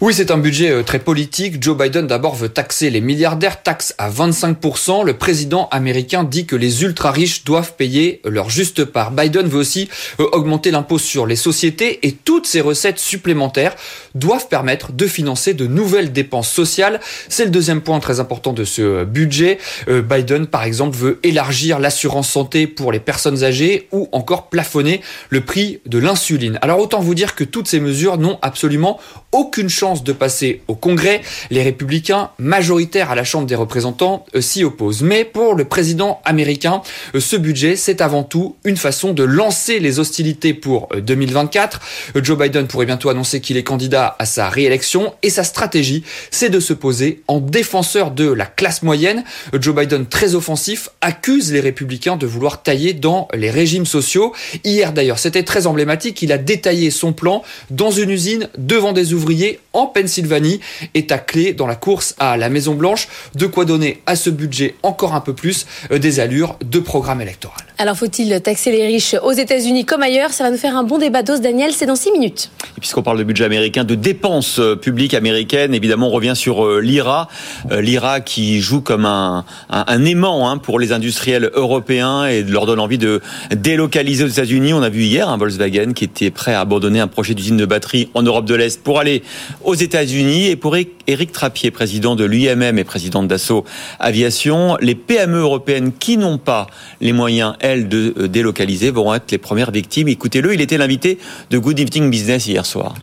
Oui, 0.03 0.13
c'est 0.15 0.33
un 0.33 0.39
budget 0.39 0.69
euh, 0.69 0.83
très 0.83 0.99
politique. 0.99 1.63
Joe 1.63 1.79
Biden 1.79 2.09
d'abord 2.09 2.35
veut 2.35 2.49
taxer 2.49 2.91
les 2.91 3.01
milliardaires, 3.01 3.63
taxe 3.63 3.95
à 3.99 4.11
25%. 4.11 5.05
Le 5.05 5.13
président 5.13 5.69
américain 5.71 6.25
dit 6.25 6.45
que 6.45 6.57
les 6.57 6.83
ultra-riches 6.83 7.45
doivent 7.45 7.77
payer 7.77 8.21
leur 8.25 8.51
juste 8.51 8.85
part. 8.85 9.13
Biden 9.13 9.47
veut 9.47 9.61
aussi 9.61 9.89
euh, 10.19 10.27
augmenter 10.33 10.73
l'impôt 10.73 10.99
sur 10.99 11.25
les 11.25 11.37
sociétés 11.37 12.05
et 12.05 12.11
toutes 12.11 12.49
ces 12.49 12.61
recettes 12.61 12.99
supplémentaires 12.99 13.77
doivent 14.17 14.49
permettre 14.49 14.91
de 14.91 15.07
financer 15.07 15.55
de 15.55 15.69
nouvelles 15.69 16.11
dépenses 16.11 16.51
sociales. 16.51 16.99
C'est 17.29 17.45
le 17.45 17.53
deuxième 17.53 17.81
point 17.81 18.01
très 18.01 18.19
important 18.19 18.53
de 18.53 18.65
ce 18.65 18.83
euh, 18.83 19.05
budget. 19.05 19.59
Biden, 19.87 20.49
par 20.49 20.65
exemple, 20.65 20.97
veut 20.97 21.21
élargir 21.23 21.79
l'assurance 21.79 22.29
santé 22.29 22.67
pour 22.67 22.91
les 22.91 22.99
personnes 22.99 23.45
âgées 23.45 23.87
ou 23.93 24.09
encore 24.11 24.49
plafonner 24.49 25.01
le 25.31 25.43
prix 25.43 25.79
de 25.87 25.99
l'insuline. 25.99 26.59
Alors 26.61 26.81
autant 26.81 26.99
vous 26.99 27.15
dire 27.15 27.37
que 27.37 27.45
toutes 27.45 27.69
ces 27.69 27.79
mesures 27.79 28.19
n'ont 28.19 28.41
absolument 28.43 28.99
aucune 29.31 29.69
chance 29.69 29.92
de 30.01 30.13
passer 30.13 30.63
au 30.69 30.75
Congrès. 30.75 31.21
Les 31.51 31.63
républicains, 31.63 32.31
majoritaires 32.39 33.11
à 33.11 33.15
la 33.15 33.25
Chambre 33.25 33.47
des 33.47 33.55
représentants, 33.55 34.25
euh, 34.35 34.41
s'y 34.41 34.65
opposent. 34.65 35.03
Mais 35.03 35.25
pour 35.25 35.55
le 35.55 35.67
président 35.67 36.21
américain, 36.25 36.81
euh, 37.15 37.21
ce 37.21 37.37
budget, 37.37 37.77
c'est 37.77 38.01
avant 38.01 38.23
tout 38.23 38.57
une 38.65 38.79
façon 38.79 39.13
de 39.13 39.23
lancer 39.23 39.79
les 39.79 39.99
hostilités 39.99 40.55
pour 40.55 40.89
2024. 40.97 41.81
Euh, 42.17 42.25
Joe 42.25 42.39
Biden 42.39 42.67
pourrait 42.67 42.87
bientôt 42.87 43.11
annoncer 43.11 43.41
qu'il 43.41 43.57
est 43.57 43.63
candidat 43.63 44.17
à 44.19 44.25
sa 44.25 44.49
réélection 44.49 45.13
et 45.23 45.31
sa 45.31 45.45
stratégie, 45.45 46.05
c'est 46.31 46.51
de 46.51 46.61
se 46.61 46.73
poser 46.73 47.23
en 47.29 47.41
défenseur 47.41 48.11
de 48.11 48.31
la 48.31 48.47
classe 48.47 48.83
moyenne. 48.83 49.25
Joe 49.53 49.75
Biden, 49.75 50.07
très 50.07 50.35
offensif, 50.35 50.89
accuse 51.01 51.53
les 51.53 51.61
républicains 51.61 52.17
de 52.17 52.27
vouloir 52.27 52.63
tailler 52.63 52.95
dans 52.95 53.29
les 53.35 53.51
régimes 53.51 53.87
sociaux. 53.87 54.33
Hier 54.65 54.93
d'ailleurs, 54.93 55.19
c'était 55.19 55.43
très 55.43 55.67
emblématique, 55.67 56.23
il 56.23 56.33
a 56.33 56.39
détaillé 56.39 56.91
son 56.91 57.13
plan 57.13 57.43
dans 57.71 57.91
une 57.91 58.11
usine 58.11 58.49
devant 58.57 58.93
des 58.93 59.13
ouvriers 59.13 59.61
en 59.73 59.82
en 59.83 59.87
Pennsylvanie 59.87 60.61
est 60.95 61.11
à 61.11 61.19
clé 61.19 61.53
dans 61.53 61.67
la 61.67 61.75
course 61.75 62.15
à 62.19 62.37
la 62.37 62.49
Maison 62.49 62.75
Blanche. 62.75 63.09
De 63.35 63.47
quoi 63.47 63.65
donner 63.65 64.01
à 64.07 64.17
ce 64.17 64.31
budget 64.31 64.77
encore 64.83 65.15
un 65.15 65.21
peu 65.21 65.35
plus 65.35 65.67
euh, 65.91 65.99
des 65.99 66.21
allures 66.21 66.57
de 66.65 66.79
programme 66.79 67.21
électoral. 67.21 67.72
Alors 67.79 67.97
faut-il 67.97 68.41
taxer 68.43 68.71
les 68.71 68.87
riches 68.87 69.17
aux 69.23 69.33
États-Unis 69.33 69.85
comme 69.85 70.03
ailleurs? 70.03 70.31
Ça 70.31 70.45
va 70.45 70.51
nous 70.51 70.57
faire 70.57 70.77
un 70.77 70.85
bon 70.85 70.99
débat 70.99 71.23
d'os, 71.23 71.41
Daniel, 71.41 71.73
c'est 71.73 71.87
dans 71.87 71.97
6 71.97 72.13
minutes. 72.13 72.51
Puisqu'on 72.79 73.03
parle 73.03 73.19
de 73.19 73.25
budget 73.25 73.45
américain, 73.45 73.85
de 73.85 73.95
dépenses 73.95 74.59
euh, 74.59 74.77
publiques 74.77 75.15
américaines, 75.15 75.75
évidemment 75.75 76.09
on 76.09 76.11
revient 76.11 76.35
sur 76.35 76.67
euh, 76.67 76.81
l'IRA. 76.81 77.29
Euh, 77.71 77.81
L'IRA 77.81 78.21
qui 78.21 78.61
joue 78.61 78.81
comme 78.81 79.07
un, 79.07 79.45
un, 79.71 80.05
aimant 80.05 80.49
hein, 80.49 80.59
pour 80.59 80.79
les 80.79 80.93
industriels 80.93 81.51
européens 81.55 82.27
et 82.27 82.43
leur 82.43 82.67
donne 82.67 82.81
envie 82.81 82.99
de 82.99 83.21
délocaliser 83.55 84.25
aux 84.25 84.29
États-Unis. 84.29 84.75
On 84.75 84.83
a 84.83 84.89
vu 84.89 85.03
hier 85.03 85.29
un 85.29 85.37
Volkswagen 85.37 85.93
qui 85.93 86.05
était 86.05 86.31
prêt 86.31 86.55
à 86.55 86.61
abandonner 86.61 87.01
un 87.01 87.09
projet 87.09 87.35
d'usine 87.35 87.57
de 87.57 87.67
batterie 87.67 88.11
en 88.15 88.23
Europe 88.23 88.45
de 88.45 88.55
l'Est 88.55 88.83
pour 88.83 89.01
aller 89.01 89.23
aux 89.65 89.75
États-Unis. 89.75 90.49
Et 90.49 90.57
pour 90.57 90.77
Éric 90.77 91.33
Trappier, 91.33 91.71
président 91.71 92.17
de 92.17 92.25
l'UIMM 92.25 92.79
et 92.79 92.85
président 92.85 93.23
d'Assaut 93.23 93.65
Aviation, 93.99 94.77
les 94.81 94.95
PME 94.95 95.39
européennes 95.39 95.93
qui 95.99 96.17
n'ont 96.17 96.39
pas 96.39 96.67
les 97.01 97.13
moyens 97.13 97.55
elles, 97.63 97.89
de 97.89 98.15
euh, 98.19 98.29
délocaliser, 98.29 98.91
vont 98.91 99.15
être 99.15 99.31
les 99.31 99.39
premières 99.39 99.71
victimes. 99.71 100.09
Écoutez-le, 100.09 100.53
il 100.53 100.61
était 100.61 100.77
l'invité 100.77 101.19
de 101.51 101.59
Good 101.59 101.81
Evening 101.81 102.11
Business 102.11 102.47
hier 102.47 102.67
soir. 102.67 102.95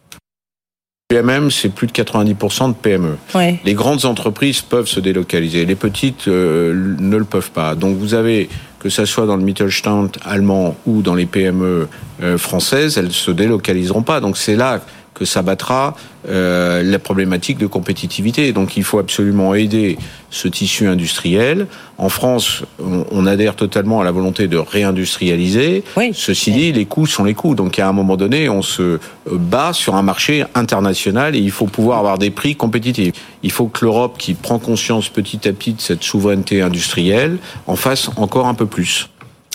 PMM, 1.11 1.49
c'est 1.49 1.69
plus 1.69 1.87
de 1.87 1.91
90% 1.91 2.69
de 2.69 2.73
PME. 2.75 3.17
Les 3.65 3.73
grandes 3.73 4.05
entreprises 4.05 4.61
peuvent 4.61 4.85
se 4.85 4.99
délocaliser, 4.99 5.65
les 5.65 5.73
petites 5.73 6.27
euh, 6.27 6.95
ne 6.99 7.17
le 7.17 7.23
peuvent 7.23 7.49
pas. 7.49 7.73
Donc 7.73 7.97
vous 7.97 8.13
avez, 8.13 8.47
que 8.77 8.89
ça 8.89 9.07
soit 9.07 9.25
dans 9.25 9.35
le 9.35 9.41
Mittelstand 9.41 10.11
allemand 10.23 10.77
ou 10.85 11.01
dans 11.01 11.15
les 11.15 11.25
PME 11.25 11.87
euh, 12.21 12.37
françaises, 12.37 12.99
elles 12.99 13.11
se 13.11 13.31
délocaliseront 13.31 14.03
pas. 14.03 14.19
Donc 14.19 14.37
c'est 14.37 14.55
là 14.55 14.81
que 15.19 15.25
ça 15.25 15.41
battra 15.41 15.95
euh, 16.29 16.81
la 16.81 16.97
problématique 16.97 17.57
de 17.57 17.67
compétitivité. 17.67 18.53
Donc 18.53 18.77
il 18.77 18.83
faut 18.83 18.99
absolument 18.99 19.53
aider 19.53 19.97
ce 20.31 20.47
tissu 20.47 20.87
industriel. 20.87 21.67
En 21.97 22.07
France, 22.07 22.63
on, 22.79 23.25
adhère 23.25 23.55
totalement 23.55 23.99
à 23.99 24.05
la 24.05 24.11
volonté 24.11 24.47
de 24.47 24.57
réindustrialiser. 24.57 25.83
Ceci 26.13 26.51
dit, 26.51 26.71
les 26.71 26.85
coûts 26.85 27.05
sont 27.05 27.25
les 27.25 27.33
coûts. 27.33 27.55
Donc 27.55 27.77
à 27.79 27.89
un 27.89 27.91
moment 27.91 28.15
donné, 28.15 28.47
on 28.47 28.61
se 28.61 28.99
bat 29.29 29.73
sur 29.73 29.95
un 29.95 30.03
marché 30.03 30.45
international 30.55 31.35
et 31.35 31.39
il 31.39 31.51
faut 31.51 31.65
pouvoir 31.65 31.99
avoir 31.99 32.17
des 32.17 32.29
prix 32.29 32.55
compétitifs. 32.55 33.13
Il 33.43 33.51
faut 33.51 33.67
que 33.67 33.83
l'Europe, 33.83 34.17
qui 34.17 34.35
prend 34.35 34.59
conscience 34.59 35.09
petit 35.09 35.47
à 35.47 35.51
petit 35.51 35.73
de 35.73 35.81
cette 35.81 36.03
souveraineté 36.03 36.61
industrielle, 36.61 37.37
en 37.67 37.75
fasse 37.75 38.09
encore 38.15 38.47
un 38.47 38.53
peu 38.53 38.65
plus. 38.65 39.09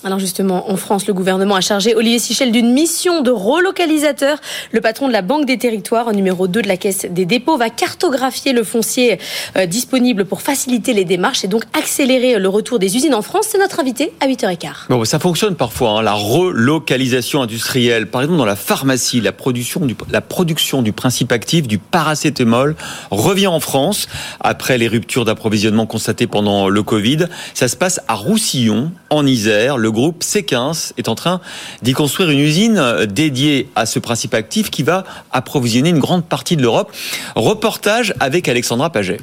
Alors 0.05 0.19
justement, 0.19 0.71
en 0.71 0.77
France, 0.77 1.07
le 1.07 1.15
gouvernement 1.15 1.55
a 1.55 1.63
chargé 1.63 1.95
Olivier 1.95 2.19
Sichel 2.19 2.53
d'une 2.53 2.75
mission 2.75 3.23
de 3.23 3.31
relocalisateur. 3.31 4.37
Le 4.71 4.83
patron 4.83 5.09
de 5.09 5.15
la 5.15 5.23
Banque 5.23 5.47
des 5.47 5.57
Territoires, 5.57 6.13
numéro 6.13 6.47
2 6.47 6.61
de 6.61 6.69
la 6.69 6.77
Caisse 6.77 7.07
des 7.09 7.25
dépôts, 7.25 7.57
va 7.57 7.71
cartographier 7.71 8.53
le 8.53 8.65
foncier 8.65 9.19
euh, 9.57 9.65
disponible 9.65 10.27
pour 10.27 10.43
faciliter 10.43 10.93
les 10.93 11.07
démarches 11.07 11.43
et 11.45 11.49
donc 11.49 11.63
accélérer 11.73 12.39
le 12.39 12.49
retour 12.51 12.79
des 12.79 12.97
usines 12.97 13.15
en 13.15 13.23
France. 13.23 13.47
C'est 13.49 13.59
notre 13.59 13.81
invité 13.81 14.13
à 14.21 14.27
8h15. 14.27 14.89
Bon, 14.91 15.03
ça 15.07 15.19
fonctionne 15.19 15.55
parfois, 15.55 16.01
hein, 16.01 16.03
la 16.03 16.13
relocalisation 16.13 17.41
industrielle. 17.41 18.11
Par 18.11 18.21
exemple, 18.21 18.37
dans 18.37 18.45
la 18.45 18.57
pharmacie, 18.57 19.23
la 19.23 19.33
production, 19.33 19.81
du, 19.87 20.93
principe 20.93 21.33
actif 21.33 21.67
du 21.67 21.79
paracétamol 21.79 22.77
revient 23.11 23.47
en 23.47 23.61
France 23.61 24.07
après 24.41 24.77
les 24.77 24.87
ruptures 24.89 25.25
d'approvisionnement 25.25 25.87
constatées 25.87 26.27
pendant 26.27 26.69
le 26.69 26.83
Covid. 26.83 27.27
Ça 27.55 27.69
se 27.69 27.77
passe 27.77 28.03
à 28.07 28.13
Roussillon, 28.13 28.93
en 29.09 29.27
Isère. 29.27 29.79
Groupe 29.95 30.23
C15 30.23 30.93
est 30.99 31.09
en 31.09 31.15
train 31.15 31.41
d'y 31.83 31.95
construire 31.95 32.31
une 32.31 32.41
usine 32.41 33.07
dédiée 33.09 33.71
à 33.75 33.87
ce 33.87 33.99
principe 33.99 34.35
actif 34.35 34.71
qui 34.71 34.83
va 34.83 35.05
approvisionner 35.33 35.89
une 35.89 36.01
grande 36.01 36.27
partie 36.27 36.57
de 36.57 36.63
l'Europe. 36.63 36.93
Reportage 37.35 38.13
avec 38.21 38.49
Alexandra 38.49 38.91
Paget. 38.91 39.21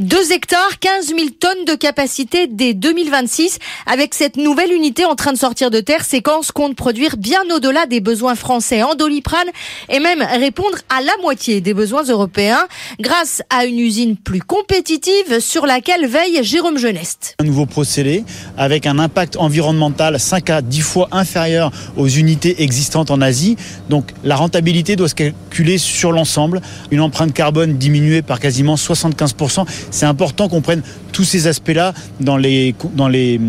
2 0.00 0.32
hectares, 0.32 0.78
15 0.80 1.08
000 1.08 1.18
tonnes 1.38 1.66
de 1.66 1.74
capacité 1.74 2.46
dès 2.46 2.72
2026. 2.72 3.58
Avec 3.84 4.14
cette 4.14 4.38
nouvelle 4.38 4.72
unité 4.72 5.04
en 5.04 5.16
train 5.16 5.32
de 5.32 5.38
sortir 5.38 5.70
de 5.70 5.80
terre, 5.80 6.02
Séquence 6.02 6.50
compte 6.50 6.74
produire 6.76 7.18
bien 7.18 7.42
au-delà 7.54 7.84
des 7.84 8.00
besoins 8.00 8.34
français 8.34 8.82
en 8.82 8.94
doliprane 8.94 9.48
et 9.90 10.00
même 10.00 10.22
répondre 10.22 10.78
à 10.88 11.02
la 11.02 11.12
moitié 11.20 11.60
des 11.60 11.74
besoins 11.74 12.04
européens 12.04 12.66
grâce 13.00 13.42
à 13.50 13.66
une 13.66 13.78
usine 13.78 14.16
plus 14.16 14.40
compétitive 14.40 15.40
sur 15.40 15.66
laquelle 15.66 16.06
veille 16.06 16.42
Jérôme 16.42 16.78
Geneste. 16.78 17.36
Un 17.38 17.44
nouveau 17.44 17.66
procédé 17.66 18.24
avec 18.56 18.86
un 18.86 18.98
impact 18.98 19.36
environnemental 19.36 20.18
5 20.18 20.48
à 20.48 20.62
10 20.62 20.80
fois 20.80 21.08
inférieur 21.12 21.70
aux 21.98 22.08
unités 22.08 22.62
existantes 22.62 23.10
en 23.10 23.20
Asie. 23.20 23.56
Donc 23.90 24.12
la 24.24 24.36
rentabilité 24.36 24.96
doit 24.96 25.08
se 25.08 25.14
calculer 25.14 25.76
sur 25.76 26.12
l'ensemble. 26.12 26.62
Une 26.90 27.02
empreinte 27.02 27.34
carbone 27.34 27.76
diminuée 27.76 28.22
par 28.22 28.40
quasiment 28.40 28.76
75% 28.76 29.66
c'est 29.90 30.06
important 30.06 30.48
qu'on 30.48 30.60
prenne 30.60 30.82
tous 31.12 31.24
ces 31.24 31.46
aspects-là 31.46 31.92
dans 32.20 32.36
les, 32.36 32.74
dans 32.94 33.08
les 33.08 33.40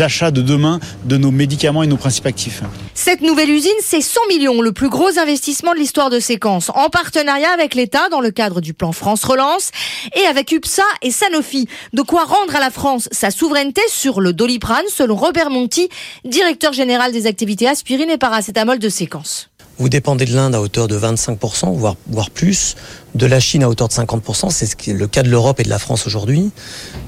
achats 0.00 0.30
de 0.30 0.42
demain 0.42 0.80
de 1.04 1.16
nos 1.16 1.30
médicaments 1.30 1.82
et 1.82 1.86
nos 1.86 1.96
principes 1.96 2.26
actifs. 2.26 2.62
Cette 2.94 3.20
nouvelle 3.20 3.50
usine, 3.50 3.70
c'est 3.80 4.00
100 4.00 4.20
millions, 4.28 4.60
le 4.60 4.72
plus 4.72 4.88
gros 4.88 5.18
investissement 5.18 5.72
de 5.72 5.78
l'histoire 5.78 6.10
de 6.10 6.20
Séquence, 6.20 6.70
en 6.74 6.88
partenariat 6.88 7.50
avec 7.52 7.74
l'État 7.74 8.08
dans 8.10 8.20
le 8.20 8.30
cadre 8.30 8.60
du 8.60 8.74
plan 8.74 8.92
France 8.92 9.24
Relance 9.24 9.70
et 10.14 10.26
avec 10.26 10.52
UPSA 10.52 10.82
et 11.02 11.10
Sanofi. 11.10 11.68
De 11.92 12.02
quoi 12.02 12.24
rendre 12.24 12.56
à 12.56 12.60
la 12.60 12.70
France 12.70 13.08
sa 13.12 13.30
souveraineté 13.30 13.80
sur 13.88 14.20
le 14.20 14.32
doliprane, 14.32 14.84
selon 14.88 15.16
Robert 15.16 15.50
Monti, 15.50 15.88
directeur 16.24 16.72
général 16.72 17.12
des 17.12 17.26
activités 17.26 17.68
aspirine 17.68 18.10
et 18.10 18.18
paracétamol 18.18 18.78
de 18.78 18.88
Séquence. 18.88 19.50
Vous 19.78 19.88
dépendez 19.88 20.24
de 20.24 20.34
l'Inde 20.34 20.54
à 20.54 20.60
hauteur 20.60 20.88
de 20.88 20.98
25%, 20.98 21.74
voire, 21.74 22.30
plus, 22.30 22.76
de 23.14 23.26
la 23.26 23.40
Chine 23.40 23.62
à 23.62 23.68
hauteur 23.68 23.88
de 23.88 23.92
50%, 23.92 24.50
c'est 24.50 24.86
le 24.86 25.06
cas 25.06 25.22
de 25.22 25.28
l'Europe 25.28 25.60
et 25.60 25.64
de 25.64 25.68
la 25.68 25.78
France 25.78 26.06
aujourd'hui. 26.06 26.50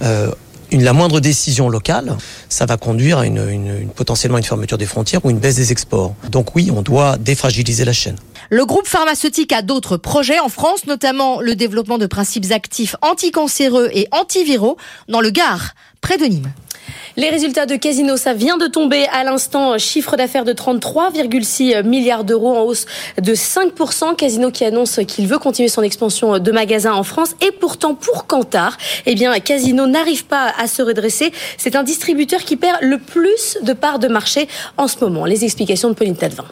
Euh, 0.02 0.30
la 0.70 0.92
moindre 0.92 1.20
décision 1.20 1.70
locale, 1.70 2.16
ça 2.50 2.66
va 2.66 2.76
conduire 2.76 3.18
à 3.18 3.26
une, 3.26 3.48
une, 3.48 3.88
potentiellement 3.88 4.36
une 4.36 4.44
fermeture 4.44 4.76
des 4.76 4.86
frontières 4.86 5.24
ou 5.24 5.30
une 5.30 5.38
baisse 5.38 5.56
des 5.56 5.72
exports. 5.72 6.14
Donc 6.30 6.54
oui, 6.54 6.70
on 6.74 6.82
doit 6.82 7.16
défragiliser 7.16 7.86
la 7.86 7.94
chaîne. 7.94 8.16
Le 8.50 8.66
groupe 8.66 8.86
pharmaceutique 8.86 9.52
a 9.52 9.62
d'autres 9.62 9.96
projets 9.96 10.38
en 10.38 10.48
France, 10.48 10.86
notamment 10.86 11.40
le 11.40 11.54
développement 11.54 11.96
de 11.96 12.06
principes 12.06 12.50
actifs 12.50 12.96
anticancéreux 13.00 13.88
et 13.92 14.08
antiviraux 14.10 14.76
dans 15.08 15.20
le 15.20 15.30
Gard, 15.30 15.74
près 16.00 16.18
de 16.18 16.24
Nîmes. 16.24 16.52
Les 17.16 17.30
résultats 17.30 17.66
de 17.66 17.76
Casino, 17.76 18.16
ça 18.16 18.34
vient 18.34 18.58
de 18.58 18.66
tomber 18.66 19.06
à 19.12 19.24
l'instant. 19.24 19.76
Chiffre 19.78 20.16
d'affaires 20.16 20.44
de 20.44 20.52
33,6 20.52 21.82
milliards 21.82 22.24
d'euros 22.24 22.56
en 22.56 22.62
hausse 22.62 22.86
de 23.20 23.34
5%. 23.34 24.14
Casino 24.16 24.50
qui 24.50 24.64
annonce 24.64 25.00
qu'il 25.06 25.26
veut 25.26 25.38
continuer 25.38 25.68
son 25.68 25.82
expansion 25.82 26.38
de 26.38 26.52
magasins 26.52 26.94
en 26.94 27.02
France. 27.02 27.34
Et 27.40 27.50
pourtant, 27.50 27.94
pour 27.94 28.26
Kantar, 28.26 28.76
eh 29.06 29.14
Casino 29.44 29.86
n'arrive 29.86 30.26
pas 30.26 30.52
à 30.58 30.66
se 30.66 30.82
redresser. 30.82 31.32
C'est 31.56 31.76
un 31.76 31.82
distributeur 31.82 32.40
qui 32.40 32.56
perd 32.56 32.78
le 32.82 32.98
plus 32.98 33.58
de 33.62 33.72
parts 33.72 33.98
de 33.98 34.08
marché 34.08 34.48
en 34.76 34.88
ce 34.88 34.98
moment. 35.00 35.24
Les 35.24 35.44
explications 35.44 35.88
de 35.88 35.94
Pauline 35.94 36.16
Tadevin. 36.16 36.44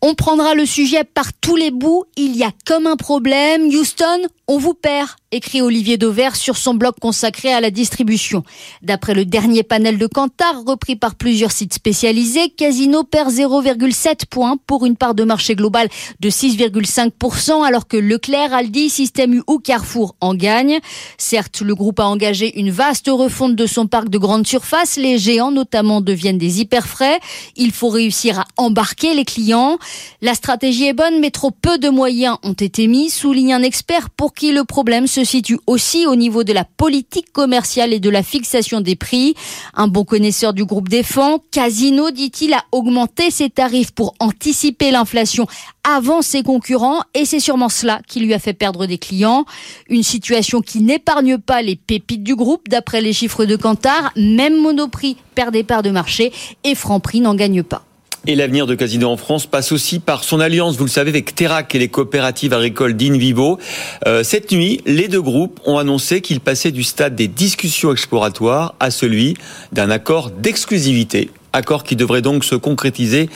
On 0.00 0.14
prendra 0.14 0.54
le 0.54 0.64
sujet 0.64 1.02
par 1.02 1.32
tous 1.32 1.56
les 1.56 1.72
bouts. 1.72 2.04
Il 2.16 2.36
y 2.36 2.44
a 2.44 2.52
comme 2.64 2.86
un 2.86 2.94
problème. 2.94 3.66
Houston, 3.66 4.22
on 4.46 4.56
vous 4.56 4.74
perd, 4.74 5.08
écrit 5.30 5.60
Olivier 5.60 5.98
Dauvert 5.98 6.36
sur 6.36 6.56
son 6.56 6.74
blog 6.74 6.94
consacré 7.00 7.52
à 7.52 7.60
la 7.60 7.70
distribution. 7.70 8.44
D'après 8.80 9.12
le 9.12 9.26
dernier 9.26 9.62
panel 9.62 9.98
de 9.98 10.06
Kantar, 10.06 10.62
repris 10.66 10.96
par 10.96 11.16
plusieurs 11.16 11.52
sites 11.52 11.74
spécialisés, 11.74 12.48
Casino 12.48 13.04
perd 13.04 13.30
0,7 13.30 14.26
points 14.26 14.56
pour 14.66 14.86
une 14.86 14.96
part 14.96 15.14
de 15.14 15.24
marché 15.24 15.54
globale 15.54 15.88
de 16.20 16.30
6,5%, 16.30 17.62
alors 17.62 17.86
que 17.86 17.98
Leclerc, 17.98 18.54
Aldi, 18.54 18.88
Système 18.88 19.34
U 19.34 19.42
ou 19.46 19.58
Carrefour 19.58 20.16
en 20.20 20.34
gagnent. 20.34 20.78
Certes, 21.18 21.60
le 21.60 21.74
groupe 21.74 22.00
a 22.00 22.06
engagé 22.06 22.58
une 22.58 22.70
vaste 22.70 23.08
refonte 23.08 23.54
de 23.54 23.66
son 23.66 23.86
parc 23.86 24.08
de 24.08 24.18
grandes 24.18 24.46
surfaces. 24.46 24.96
Les 24.96 25.18
géants, 25.18 25.50
notamment, 25.50 26.00
deviennent 26.00 26.38
des 26.38 26.60
hyper 26.60 26.86
frais. 26.86 27.20
Il 27.56 27.72
faut 27.72 27.88
réussir 27.88 28.40
à 28.40 28.46
embarquer 28.56 29.12
les 29.12 29.26
clients. 29.26 29.78
La 30.22 30.34
stratégie 30.34 30.86
est 30.86 30.94
bonne, 30.94 31.20
mais 31.20 31.30
trop 31.30 31.50
peu 31.50 31.76
de 31.76 31.90
moyens 31.90 32.38
ont 32.42 32.54
été 32.54 32.86
mis, 32.86 33.10
souligne 33.10 33.52
un 33.52 33.62
expert 33.62 34.08
pour 34.08 34.32
qui 34.32 34.52
le 34.52 34.64
problème 34.64 35.06
situe 35.24 35.58
aussi 35.66 36.06
au 36.06 36.16
niveau 36.16 36.44
de 36.44 36.52
la 36.52 36.64
politique 36.64 37.32
commerciale 37.32 37.92
et 37.92 38.00
de 38.00 38.10
la 38.10 38.22
fixation 38.22 38.80
des 38.80 38.96
prix. 38.96 39.34
Un 39.74 39.88
bon 39.88 40.04
connaisseur 40.04 40.52
du 40.52 40.64
groupe 40.64 40.88
défend, 40.88 41.38
Casino, 41.50 42.10
dit-il, 42.10 42.52
a 42.52 42.64
augmenté 42.72 43.30
ses 43.30 43.50
tarifs 43.50 43.92
pour 43.92 44.14
anticiper 44.20 44.90
l'inflation 44.90 45.46
avant 45.84 46.22
ses 46.22 46.42
concurrents 46.42 47.00
et 47.14 47.24
c'est 47.24 47.40
sûrement 47.40 47.68
cela 47.68 48.00
qui 48.06 48.20
lui 48.20 48.34
a 48.34 48.38
fait 48.38 48.52
perdre 48.52 48.86
des 48.86 48.98
clients. 48.98 49.44
Une 49.88 50.02
situation 50.02 50.60
qui 50.60 50.80
n'épargne 50.80 51.38
pas 51.38 51.62
les 51.62 51.76
pépites 51.76 52.22
du 52.22 52.36
groupe 52.36 52.68
d'après 52.68 53.00
les 53.00 53.12
chiffres 53.12 53.44
de 53.44 53.56
Kantar. 53.56 54.12
Même 54.16 54.60
Monoprix 54.60 55.16
perd 55.34 55.52
des 55.52 55.64
parts 55.64 55.82
de 55.82 55.90
marché 55.90 56.32
et 56.64 56.74
Franprix 56.74 57.20
n'en 57.20 57.34
gagne 57.34 57.62
pas. 57.62 57.87
Et 58.30 58.34
l'avenir 58.34 58.66
de 58.66 58.74
Casino 58.74 59.08
en 59.08 59.16
France 59.16 59.46
passe 59.46 59.72
aussi 59.72 60.00
par 60.00 60.22
son 60.22 60.38
alliance, 60.38 60.76
vous 60.76 60.84
le 60.84 60.90
savez, 60.90 61.08
avec 61.08 61.34
Terac 61.34 61.74
et 61.74 61.78
les 61.78 61.88
coopératives 61.88 62.52
agricoles 62.52 62.94
d'Invivo. 62.94 63.58
Euh, 64.06 64.22
cette 64.22 64.52
nuit, 64.52 64.82
les 64.84 65.08
deux 65.08 65.22
groupes 65.22 65.58
ont 65.64 65.78
annoncé 65.78 66.20
qu'ils 66.20 66.40
passaient 66.40 66.70
du 66.70 66.82
stade 66.82 67.14
des 67.14 67.26
discussions 67.26 67.90
exploratoires 67.90 68.74
à 68.80 68.90
celui 68.90 69.32
d'un 69.72 69.88
accord 69.90 70.30
d'exclusivité. 70.30 71.30
Accord 71.54 71.84
qui 71.84 71.96
devrait 71.96 72.20
donc 72.20 72.44
se 72.44 72.54
concrétiser 72.54 73.30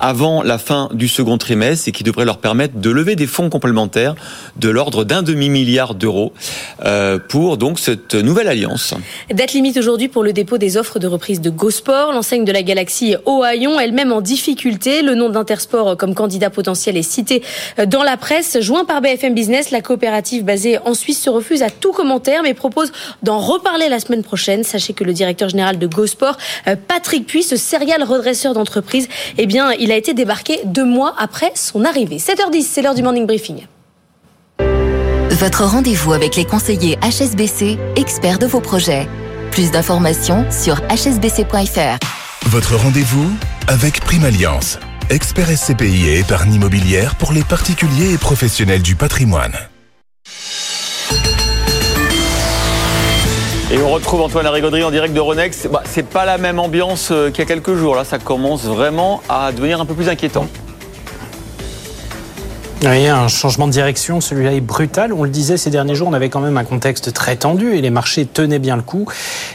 avant 0.00 0.42
la 0.42 0.58
fin 0.58 0.88
du 0.92 1.08
second 1.08 1.38
trimestre 1.38 1.88
et 1.88 1.92
qui 1.92 2.04
devrait 2.04 2.24
leur 2.24 2.38
permettre 2.38 2.78
de 2.78 2.90
lever 2.90 3.16
des 3.16 3.26
fonds 3.26 3.50
complémentaires 3.50 4.14
de 4.56 4.68
l'ordre 4.68 5.04
d'un 5.04 5.22
demi-milliard 5.22 5.94
d'euros 5.94 6.32
euh, 6.84 7.18
pour 7.18 7.56
donc 7.56 7.78
cette 7.78 8.14
nouvelle 8.14 8.48
alliance. 8.48 8.94
Date 9.32 9.52
limite 9.52 9.76
aujourd'hui 9.76 10.08
pour 10.08 10.22
le 10.22 10.32
dépôt 10.32 10.58
des 10.58 10.76
offres 10.76 10.98
de 10.98 11.06
reprise 11.06 11.40
de 11.40 11.50
GoSport, 11.50 12.12
l'enseigne 12.12 12.44
de 12.44 12.52
la 12.52 12.62
galaxie 12.62 13.16
Ohaillon, 13.26 13.78
elle-même 13.78 14.12
en 14.12 14.20
difficulté. 14.20 15.02
Le 15.02 15.14
nom 15.14 15.30
d'Intersport 15.30 15.96
comme 15.96 16.14
candidat 16.14 16.50
potentiel 16.50 16.96
est 16.96 17.02
cité 17.02 17.42
dans 17.86 18.02
la 18.02 18.16
presse. 18.16 18.58
Joint 18.60 18.84
par 18.84 19.00
BFM 19.00 19.34
Business, 19.34 19.70
la 19.70 19.80
coopérative 19.80 20.44
basée 20.44 20.78
en 20.84 20.94
Suisse 20.94 21.20
se 21.20 21.30
refuse 21.30 21.62
à 21.62 21.70
tout 21.70 21.92
commentaire 21.92 22.42
mais 22.42 22.54
propose 22.54 22.92
d'en 23.22 23.38
reparler 23.38 23.88
la 23.88 24.00
semaine 24.00 24.22
prochaine. 24.22 24.64
Sachez 24.64 24.92
que 24.92 25.04
le 25.04 25.12
directeur 25.12 25.48
général 25.48 25.78
de 25.78 25.86
GoSport, 25.86 26.36
euh, 26.66 26.76
Patrick 26.76 27.26
Puy, 27.26 27.42
ce 27.42 27.56
serial 27.56 28.02
redresseur 28.02 28.54
d'entreprise, 28.54 29.08
eh 29.38 29.46
bien, 29.46 29.70
a 29.90 29.96
été 29.96 30.14
débarqué 30.14 30.60
deux 30.64 30.84
mois 30.84 31.14
après 31.18 31.52
son 31.54 31.84
arrivée. 31.84 32.18
7h10, 32.18 32.62
c'est 32.62 32.82
l'heure 32.82 32.94
du 32.94 33.02
morning 33.02 33.26
briefing. 33.26 33.66
Votre 35.30 35.64
rendez-vous 35.64 36.12
avec 36.12 36.36
les 36.36 36.44
conseillers 36.44 36.96
HSBC, 37.02 37.76
experts 37.96 38.38
de 38.38 38.46
vos 38.46 38.60
projets. 38.60 39.08
Plus 39.50 39.70
d'informations 39.70 40.44
sur 40.50 40.76
hsbc.fr. 40.88 41.98
Votre 42.46 42.76
rendez-vous 42.76 43.30
avec 43.66 44.00
Prime 44.00 44.24
Alliance, 44.24 44.78
expert 45.10 45.48
SCPI 45.48 46.08
et 46.08 46.18
épargne 46.20 46.54
immobilière 46.54 47.16
pour 47.16 47.32
les 47.32 47.42
particuliers 47.42 48.12
et 48.12 48.18
professionnels 48.18 48.82
du 48.82 48.94
patrimoine. 48.94 49.54
Et 53.74 53.82
on 53.82 53.90
retrouve 53.90 54.20
Antoine 54.20 54.44
Larigauderie 54.44 54.84
en 54.84 54.92
direct 54.92 55.12
de 55.14 55.18
Ronex. 55.18 55.66
Bah, 55.66 55.82
c'est 55.84 56.06
pas 56.06 56.24
la 56.24 56.38
même 56.38 56.60
ambiance 56.60 57.08
euh, 57.10 57.30
qu'il 57.30 57.40
y 57.40 57.42
a 57.42 57.44
quelques 57.44 57.74
jours. 57.74 57.96
Là, 57.96 58.04
ça 58.04 58.20
commence 58.20 58.66
vraiment 58.66 59.20
à 59.28 59.50
devenir 59.50 59.80
un 59.80 59.84
peu 59.84 59.94
plus 59.94 60.08
inquiétant. 60.08 60.46
Oui, 62.86 63.06
un 63.06 63.28
changement 63.28 63.66
de 63.66 63.72
direction, 63.72 64.20
celui-là 64.20 64.52
est 64.52 64.60
brutal. 64.60 65.14
On 65.14 65.22
le 65.22 65.30
disait 65.30 65.56
ces 65.56 65.70
derniers 65.70 65.94
jours, 65.94 66.08
on 66.08 66.12
avait 66.12 66.28
quand 66.28 66.40
même 66.40 66.58
un 66.58 66.64
contexte 66.64 67.14
très 67.14 67.34
tendu 67.34 67.74
et 67.74 67.80
les 67.80 67.88
marchés 67.88 68.26
tenaient 68.26 68.58
bien 68.58 68.76
le 68.76 68.82
coup. 68.82 69.06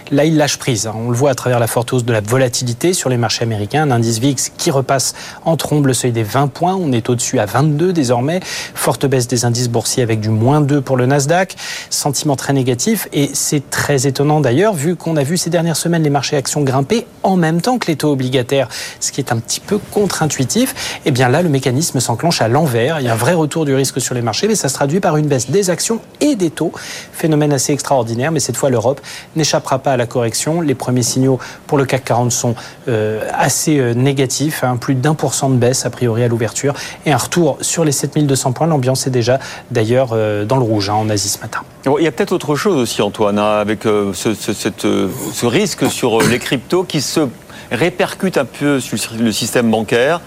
Là, 0.10 0.26
il 0.26 0.36
lâche 0.36 0.58
prise. 0.58 0.88
Hein. 0.88 0.96
On 0.96 1.12
le 1.12 1.16
voit 1.16 1.30
à 1.30 1.36
travers 1.36 1.60
la 1.60 1.68
forte 1.68 1.94
hausse 1.94 2.04
de 2.04 2.12
la 2.12 2.22
volatilité 2.22 2.94
sur 2.94 3.08
les 3.08 3.18
marchés 3.18 3.44
américains. 3.44 3.84
Un 3.84 3.92
indice 3.92 4.18
VIX 4.18 4.52
qui 4.58 4.72
repasse 4.72 5.14
en 5.46 5.58
trombe 5.58 5.86
le 5.86 5.94
seuil 5.94 6.12
des 6.12 6.24
20 6.24 6.48
points. 6.48 6.74
On 6.74 6.92
est 6.92 7.08
au-dessus 7.08 7.38
à 7.38 7.46
22 7.46 7.94
désormais. 7.94 8.40
Forte 8.44 9.06
baisse 9.06 9.28
des 9.28 9.46
indices 9.46 9.70
boursiers 9.70 10.02
avec 10.02 10.22
du 10.22 10.30
moins 10.30 10.60
2 10.60 10.82
pour 10.82 10.98
le 10.98 11.06
Nasdaq. 11.06 11.56
Sentiment 11.92 12.36
très 12.36 12.54
négatif 12.54 13.08
et 13.14 13.30
c'est 13.34 13.70
très 13.70 14.08
étonnant 14.08 14.40
d'ailleurs 14.40 14.74
vu 14.74 14.96
qu'on 14.96 15.18
a 15.18 15.24
vu 15.24 15.38
ces 15.38 15.52
dernières 15.52 15.78
semaines 15.78 16.02
les 16.02 16.10
marchés 16.10 16.36
actions 16.36 16.62
grimper 16.62 17.06
en 17.22 17.36
même 17.36 17.62
temps 17.62 17.78
que 17.78 17.88
les 17.88 17.96
taux 17.96 18.12
obligataires, 18.12 18.70
ce 19.00 19.12
qui 19.12 19.22
est 19.22 19.32
un 19.32 19.38
petit 19.38 19.60
peu 19.60 19.78
contre-intuitif. 19.78 20.98
Et 21.06 21.10
eh 21.10 21.12
bien 21.12 21.30
là, 21.30 21.44
le 21.44 21.50
mécanisme 21.50 22.00
s'enclenche 22.00 22.42
à 22.42 22.48
l'envers. 22.48 23.00
Vrai 23.20 23.34
retour 23.34 23.66
du 23.66 23.76
risque 23.76 24.02
sur 24.02 24.16
les 24.16 24.22
marchés, 24.22 24.48
mais 24.48 24.56
ça 24.56 24.70
se 24.70 24.74
traduit 24.74 25.00
par 25.00 25.18
une 25.18 25.28
baisse 25.28 25.52
des 25.52 25.70
actions 25.70 26.00
et 26.22 26.36
des 26.36 26.50
taux. 26.50 26.72
Phénomène 27.12 27.54
assez 27.54 27.74
extraordinaire, 27.74 28.32
mais 28.32 28.40
cette 28.40 28.58
fois 28.58 28.70
l'Europe 28.70 29.02
n'échappera 29.36 29.78
pas 29.78 29.92
à 29.92 29.98
la 29.98 30.08
correction. 30.08 30.62
Les 30.62 30.74
premiers 30.74 31.04
signaux 31.04 31.38
pour 31.68 31.78
le 31.78 31.86
CAC 31.86 32.06
40 32.06 32.32
sont 32.32 32.56
euh, 32.88 33.22
assez 33.38 33.78
euh, 33.78 33.94
négatifs, 33.94 34.64
hein. 34.64 34.78
plus 34.78 34.96
d'un 34.96 35.14
pour 35.14 35.34
cent 35.34 35.50
de 35.50 35.58
baisse 35.58 35.86
a 35.86 35.90
priori 35.90 36.24
à 36.24 36.28
l'ouverture 36.28 36.74
et 37.06 37.12
un 37.12 37.18
retour 37.18 37.58
sur 37.62 37.84
les 37.84 37.92
7200 37.92 38.54
points. 38.54 38.68
L'ambiance 38.68 39.06
est 39.06 39.12
déjà 39.12 39.40
d'ailleurs 39.70 40.12
euh, 40.14 40.46
dans 40.46 40.56
le 40.56 40.64
rouge 40.64 40.90
hein, 40.90 40.96
en 40.96 41.10
Asie 41.10 41.30
ce 41.30 41.40
matin. 41.40 41.60
il 41.86 42.04
y 42.04 42.08
a 42.08 42.12
peut-être 42.12 42.32
autre 42.32 42.56
chose 42.56 42.78
aussi, 42.78 43.02
Antoine, 43.02 43.38
hein, 43.38 43.60
avec 43.60 43.84
ce, 43.84 44.34
ce, 44.34 45.46
risque 45.46 45.90
sur 45.92 46.22
les 46.22 46.40
cryptos 46.40 46.84
qui 46.84 47.02
se 47.02 47.22
répercute 47.70 48.38
un 48.38 48.46
peu 48.46 48.80
sur 48.80 48.98
le 49.20 49.32
système 49.32 49.70
bancaire 49.70 50.22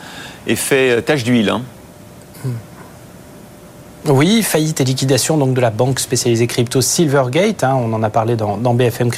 et 0.47 0.57
fait 0.57 1.01
tache 1.03 1.25
d'huile. 1.25 1.55
Oui, 4.09 4.43
faillite 4.43 4.81
et 4.81 4.85
liquidation 4.85 5.37
donc 5.37 5.55
de 5.55 5.61
la 5.61 5.71
banque 5.71 6.01
spécialisée 6.01 6.49
crypto 6.49 6.81
Silvergate. 6.81 7.63
Hein, 7.63 7.77
on 7.81 7.93
en 7.93 8.03
a 8.03 8.11
parlé 8.11 8.35
dans, 8.35 8.57
dans 8.57 8.75
BFM 8.75 9.13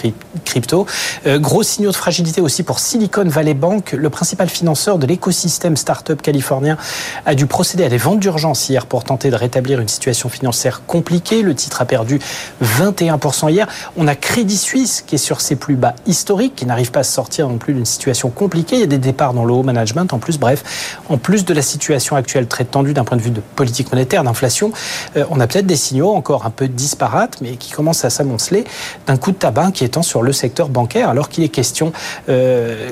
Crypto. 0.45 0.87
Euh, 1.27 1.39
gros 1.39 1.63
signaux 1.63 1.91
de 1.91 1.97
fragilité 1.97 2.43
aussi 2.43 2.63
pour 2.65 2.79
Silicon 2.79 3.25
Valley 3.25 3.55
Bank. 3.55 3.93
Le 3.93 4.11
principal 4.11 4.51
financeur 4.51 4.99
de 4.99 5.07
l'écosystème 5.07 5.79
startup 5.79 6.21
californien 6.21 6.77
a 7.25 7.35
dû 7.35 7.47
procéder 7.47 7.85
à 7.85 7.89
des 7.89 7.97
ventes 7.97 8.21
d'urgence 8.21 8.69
hier 8.69 8.85
pour 8.85 9.05
tenter 9.05 9.31
de 9.31 9.37
rétablir 9.37 9.81
une 9.81 9.89
situation 9.89 10.29
financière 10.29 10.83
compliquée. 10.87 11.41
Le 11.41 11.55
titre 11.55 11.81
a 11.81 11.87
perdu 11.87 12.21
21% 12.63 13.51
hier. 13.51 13.67
On 13.97 14.07
a 14.07 14.15
Crédit 14.15 14.59
Suisse 14.59 15.03
qui 15.07 15.15
est 15.15 15.19
sur 15.19 15.41
ses 15.41 15.57
plus 15.57 15.77
bas 15.77 15.95
historiques, 16.07 16.57
qui 16.57 16.67
n'arrive 16.67 16.91
pas 16.91 17.01
à 17.01 17.05
sortir 17.05 17.49
non 17.49 17.57
plus 17.57 17.73
d'une 17.73 17.87
situation 17.87 18.29
compliquée. 18.29 18.77
Il 18.77 18.81
y 18.81 18.85
a 18.85 18.87
des 18.87 18.99
départs 18.99 19.33
dans 19.33 19.47
le 19.47 19.55
haut 19.55 19.63
management. 19.63 20.13
En 20.13 20.19
plus, 20.19 20.39
bref, 20.39 20.99
en 21.09 21.17
plus 21.17 21.47
de 21.47 21.55
la 21.55 21.63
situation 21.63 22.17
actuelle 22.17 22.49
très 22.49 22.67
tendue 22.67 22.93
d'un 22.93 23.05
point 23.05 23.17
de 23.17 23.23
vue 23.23 23.31
de 23.31 23.41
politique 23.41 23.91
monétaire, 23.91 24.25
d'inflation, 24.25 24.74
euh, 25.17 25.25
on 25.31 25.41
a 25.41 25.47
peut-être 25.47 25.67
des 25.67 25.77
signaux 25.77 26.15
encore 26.15 26.47
un 26.47 26.51
peu 26.51 26.69
disparates, 26.69 27.39
mais 27.41 27.57
qui 27.57 27.73
commencent 27.73 28.05
à 28.05 28.11
s'amonceler 28.11 28.65
d'un 29.07 29.17
coup 29.17 29.33
de 29.33 29.37
tabac 29.37 29.65
inquiétant 29.65 30.03
sur 30.03 30.23
le 30.23 30.33
secteur 30.33 30.69
bancaire, 30.69 31.09
alors 31.09 31.29
qu'il 31.29 31.45
est 31.45 31.49
question 31.49 31.93
euh, 32.29 32.91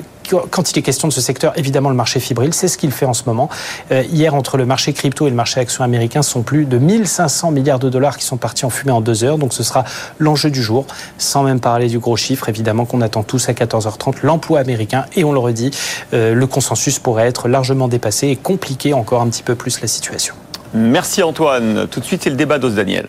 quand 0.49 0.71
il 0.71 0.79
est 0.79 0.81
question 0.81 1.07
de 1.07 1.13
ce 1.13 1.21
secteur, 1.21 1.53
évidemment, 1.57 1.89
le 1.89 1.95
marché 1.95 2.19
fibrile, 2.19 2.53
c'est 2.53 2.67
ce 2.67 2.77
qu'il 2.77 2.91
fait 2.91 3.05
en 3.05 3.13
ce 3.13 3.23
moment. 3.25 3.49
Euh, 3.91 4.03
hier, 4.03 4.33
entre 4.33 4.57
le 4.57 4.65
marché 4.65 4.93
crypto 4.93 5.27
et 5.27 5.29
le 5.29 5.35
marché 5.35 5.59
action 5.59 5.83
américain, 5.83 6.21
sont 6.21 6.43
plus 6.43 6.65
de 6.65 6.77
1500 6.77 7.51
milliards 7.51 7.79
de 7.79 7.89
dollars 7.89 8.17
qui 8.17 8.25
sont 8.25 8.37
partis 8.37 8.65
en 8.65 8.69
fumée 8.69 8.91
en 8.91 9.01
deux 9.01 9.23
heures. 9.23 9.37
Donc, 9.37 9.53
ce 9.53 9.63
sera 9.63 9.83
l'enjeu 10.19 10.49
du 10.49 10.61
jour, 10.61 10.85
sans 11.17 11.43
même 11.43 11.59
parler 11.59 11.87
du 11.87 11.99
gros 11.99 12.15
chiffre, 12.15 12.49
évidemment, 12.49 12.85
qu'on 12.85 13.01
attend 13.01 13.23
tous 13.23 13.49
à 13.49 13.53
14h30, 13.53 14.17
l'emploi 14.23 14.59
américain. 14.59 15.05
Et 15.15 15.23
on 15.23 15.33
le 15.33 15.39
redit, 15.39 15.71
le 16.11 16.45
consensus 16.45 16.99
pourrait 16.99 17.27
être 17.27 17.47
largement 17.47 17.87
dépassé 17.87 18.27
et 18.27 18.35
compliquer 18.35 18.93
encore 18.93 19.21
un 19.21 19.27
petit 19.27 19.43
peu 19.43 19.55
plus 19.55 19.81
la 19.81 19.87
situation. 19.87 20.35
Merci 20.73 21.21
Antoine. 21.21 21.87
Tout 21.87 21.99
de 21.99 22.05
suite, 22.05 22.23
c'est 22.23 22.29
le 22.31 22.35
débat 22.35 22.57
d'Os 22.57 22.71
Daniel. 22.71 23.07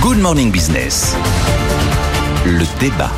Good 0.00 0.18
Morning 0.18 0.50
Business. 0.52 1.16
Le 2.46 2.64
débat. 2.78 3.10